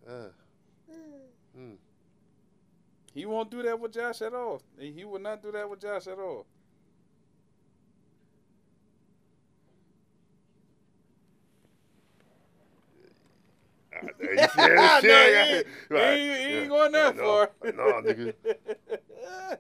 Uh, 0.08 0.28
mm. 1.58 1.76
He 3.14 3.26
won't 3.26 3.50
do 3.50 3.64
that 3.64 3.80
with 3.80 3.94
Josh 3.94 4.22
at 4.22 4.34
all. 4.34 4.62
He 4.78 5.04
would 5.04 5.22
not 5.22 5.42
do 5.42 5.52
that 5.52 5.70
with 5.70 5.82
Josh 5.82 6.08
at 6.08 6.20
all. 6.20 6.46
Ah, 14.02 15.00
there 15.02 15.58
you 15.58 15.64
No, 15.90 16.12
he 16.12 16.30
ain't- 16.30 16.40
he 16.50 16.50
he 16.50 16.54
ain't 16.60 16.70
going 16.70 16.92
that 16.94 17.16
no, 17.16 17.24
far. 17.24 17.50
No, 17.64 18.02
nigga. 18.02 18.34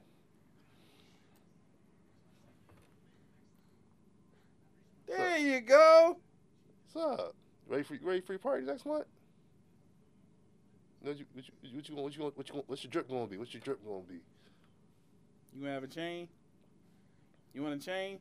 there 5.08 5.38
you 5.38 5.62
go. 5.62 6.18
What's 6.92 7.20
up? 7.20 7.36
Ready 7.68 7.84
for 7.84 7.98
ready 8.02 8.22
for 8.22 8.34
your 8.34 8.40
party 8.40 8.66
next 8.66 8.86
month? 8.86 9.06
What 11.02 11.18
you 11.18 11.26
what 11.34 11.46
you 11.48 11.54
what 11.62 11.90
you 11.90 11.96
what 11.96 12.16
you 12.18 12.24
what 12.36 12.50
you 12.50 12.64
what's 12.68 12.84
your 12.84 12.92
drip 12.92 13.10
gonna 13.10 13.28
be? 13.28 13.38
What's 13.38 13.54
your 13.54 13.62
drip 13.62 13.84
gonna 13.86 14.04
be? 14.08 14.16
You 15.54 15.62
gonna 15.62 15.74
have 15.74 15.84
a 15.84 15.88
chain? 15.88 16.28
You 17.54 17.64
want 17.64 17.82
a 17.82 17.86
chain? 17.86 18.20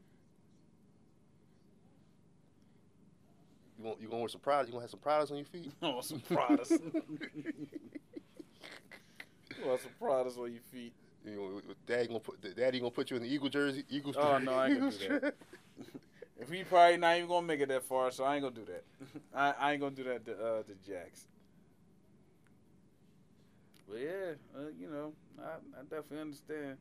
You 3.82 3.88
want 3.88 4.00
you 4.00 4.08
gonna 4.08 4.20
wear 4.20 4.28
some 4.28 4.40
Pradas? 4.40 4.66
You 4.66 4.72
gonna 4.72 4.82
have 4.82 4.90
some 4.90 5.00
Pradas 5.00 5.30
on 5.32 5.38
your 5.38 5.46
feet? 5.46 5.72
I 5.82 5.88
want 5.88 6.04
some 6.04 6.20
Pradas. 6.20 6.70
you 6.70 6.86
want 9.66 9.80
some 9.80 9.90
Pradas 10.00 10.38
on 10.38 10.52
your 10.52 10.62
feet. 10.70 10.92
You 11.24 11.36
know, 11.36 11.60
daddy 11.84 12.06
gonna 12.06 12.20
put 12.20 12.56
daddy 12.56 12.78
gonna 12.78 12.92
put 12.92 13.10
you 13.10 13.16
in 13.16 13.24
the 13.24 13.28
eagle 13.28 13.48
jersey, 13.48 13.84
Eagles. 13.90 14.16
Oh, 14.16 14.38
no, 14.38 14.52
I 14.52 14.68
ain't 14.68 14.78
gonna 14.78 14.92
do 14.92 15.20
that. 15.20 15.34
If 16.40 16.50
he 16.50 16.64
probably 16.64 16.96
not 16.96 17.16
even 17.18 17.28
gonna 17.28 17.46
make 17.46 17.60
it 17.60 17.68
that 17.68 17.84
far, 17.84 18.10
so 18.10 18.24
I 18.24 18.34
ain't 18.34 18.42
gonna 18.42 18.56
do 18.56 18.64
that. 18.64 18.82
I, 19.32 19.54
I 19.60 19.72
ain't 19.72 19.80
gonna 19.80 19.94
do 19.94 20.02
that 20.04 20.26
to 20.26 20.32
uh, 20.32 20.62
to 20.64 20.74
Jax. 20.84 21.26
But 23.88 24.00
yeah, 24.00 24.32
uh, 24.56 24.70
you 24.76 24.88
know, 24.90 25.12
I, 25.40 25.52
I 25.78 25.82
definitely 25.82 26.20
understand. 26.20 26.78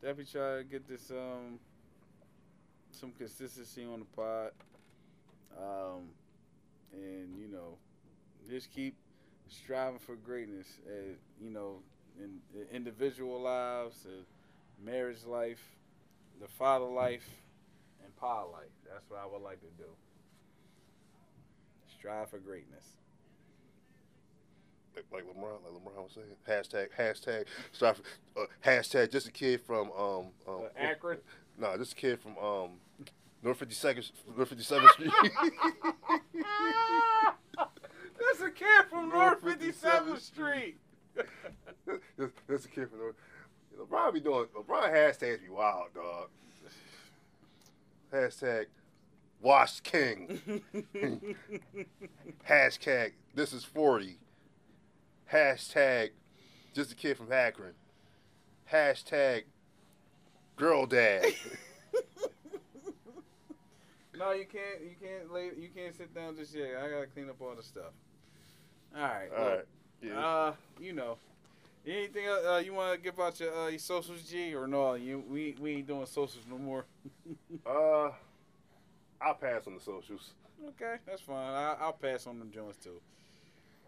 Definitely 0.00 0.32
try 0.32 0.56
to 0.58 0.64
get 0.64 0.88
this 0.88 1.10
um 1.10 1.58
some 2.90 3.12
consistency 3.12 3.84
on 3.84 3.98
the 3.98 4.06
pod. 4.16 4.52
Um, 5.58 6.10
and 6.92 7.36
you 7.38 7.48
know, 7.48 7.76
just 8.48 8.70
keep 8.70 8.94
striving 9.48 9.98
for 9.98 10.16
greatness. 10.16 10.66
As 10.88 11.16
you 11.40 11.50
know, 11.50 11.76
in, 12.18 12.40
in 12.54 12.66
individual 12.74 13.40
lives, 13.40 13.96
the 14.02 14.24
marriage 14.84 15.24
life, 15.26 15.62
the 16.40 16.48
father 16.48 16.86
life, 16.86 17.28
and 18.04 18.14
pod 18.16 18.50
life. 18.52 18.70
That's 18.90 19.08
what 19.08 19.20
I 19.20 19.26
would 19.26 19.42
like 19.42 19.60
to 19.60 19.66
do. 19.78 19.88
Strive 21.98 22.30
for 22.30 22.38
greatness. 22.38 22.84
Like, 24.96 25.04
like 25.12 25.24
LeBron, 25.24 25.58
like 25.64 25.82
LeBron 25.82 26.02
was 26.02 26.12
saying. 26.14 26.26
Hashtag 26.48 26.88
hashtag 26.98 27.44
for, 27.72 27.94
uh, 28.40 28.46
hashtag 28.64 29.12
just 29.12 29.28
a 29.28 29.32
kid 29.32 29.60
from 29.60 29.90
um 29.92 30.26
um 30.48 30.62
Uh, 30.64 30.78
Akron. 30.78 31.18
no 31.58 31.76
just 31.76 31.92
a 31.92 31.96
kid 31.96 32.18
from 32.18 32.36
um 32.38 32.70
North 33.42 33.58
Fifty 33.58 33.74
Second 33.74 34.10
North 34.36 34.48
Fifty 34.48 34.64
Seventh 34.64 34.92
Street. 34.92 35.10
That's 38.30 38.42
a 38.42 38.50
kid 38.50 38.84
from 38.88 39.08
North 39.08 39.42
57th 39.42 40.20
Street. 40.20 40.78
that's, 41.16 42.32
that's 42.46 42.64
a 42.64 42.68
kid 42.68 42.88
from 42.90 42.98
North. 42.98 43.14
LeBron 43.78 44.12
be 44.14 44.20
doing 44.20 44.46
LeBron 44.56 44.92
hashtags 44.92 45.42
be 45.42 45.48
wild, 45.48 45.88
dog. 45.94 46.28
Hashtag 48.12 48.66
Wash 49.40 49.80
King. 49.80 50.62
Hashtag 52.48 53.12
this 53.34 53.52
is 53.52 53.64
40. 53.64 54.18
Hashtag 55.32 56.10
just 56.74 56.92
a 56.92 56.94
kid 56.94 57.16
from 57.16 57.32
Akron. 57.32 57.72
Hashtag 58.70 59.44
girl 60.56 60.86
dad. 60.86 61.24
no, 64.20 64.32
you 64.32 64.44
can't. 64.44 64.82
You 64.82 64.94
can't 65.00 65.32
lay. 65.32 65.50
You 65.58 65.68
can't 65.74 65.96
sit 65.96 66.14
down 66.14 66.36
just 66.36 66.54
yet. 66.54 66.68
I 66.78 66.88
gotta 66.90 67.06
clean 67.06 67.28
up 67.28 67.40
all 67.40 67.54
the 67.56 67.62
stuff. 67.62 67.92
All 68.94 69.02
right. 69.02 69.28
All 69.36 69.44
look, 69.44 69.54
right. 69.56 69.64
Yeah. 70.02 70.26
Uh, 70.26 70.54
you 70.78 70.92
know, 70.92 71.16
anything 71.86 72.26
else, 72.26 72.44
uh, 72.46 72.62
you 72.64 72.74
want 72.74 72.94
to 72.94 73.00
give 73.00 73.18
out 73.18 73.38
your 73.40 73.54
uh, 73.54 73.68
your 73.68 73.78
socials, 73.78 74.22
G, 74.22 74.54
or 74.54 74.66
no? 74.66 74.94
You 74.94 75.24
we 75.28 75.56
we 75.60 75.76
ain't 75.76 75.86
doing 75.86 76.06
socials 76.06 76.44
no 76.48 76.58
more. 76.58 76.84
Uh, 77.66 78.10
I'll 79.20 79.34
pass 79.34 79.66
on 79.66 79.74
the 79.74 79.80
socials. 79.80 80.32
Okay, 80.70 80.96
that's 81.06 81.20
fine. 81.20 81.36
I, 81.36 81.76
I'll 81.80 81.92
pass 81.92 82.26
on 82.26 82.38
them 82.38 82.50
joints 82.50 82.78
too. 82.78 83.00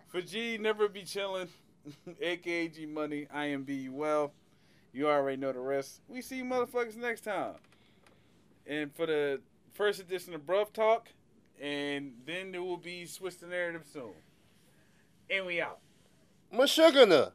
For 0.08 0.20
G, 0.20 0.58
never 0.58 0.88
be 0.88 1.04
chilling, 1.04 1.48
aka 2.20 2.68
G 2.68 2.86
Money. 2.86 3.26
I 3.32 3.46
am 3.46 3.62
be 3.62 3.88
well. 3.88 4.32
You 4.92 5.08
already 5.08 5.38
know 5.38 5.52
the 5.52 5.60
rest. 5.60 6.00
We 6.08 6.20
see 6.20 6.36
you 6.36 6.44
motherfuckers 6.44 6.96
next 6.96 7.22
time. 7.22 7.54
And 8.66 8.94
for 8.94 9.06
the 9.06 9.40
first 9.72 10.00
edition 10.00 10.34
of 10.34 10.42
Bruv 10.42 10.72
Talk, 10.72 11.08
and 11.60 12.12
then 12.26 12.52
there 12.52 12.62
will 12.62 12.76
be 12.76 13.06
Switch 13.06 13.38
the 13.38 13.46
Narrative 13.46 13.84
soon. 13.90 14.12
And 15.30 15.46
we 15.46 15.60
out. 15.60 15.78
Mashugana. 16.52 17.32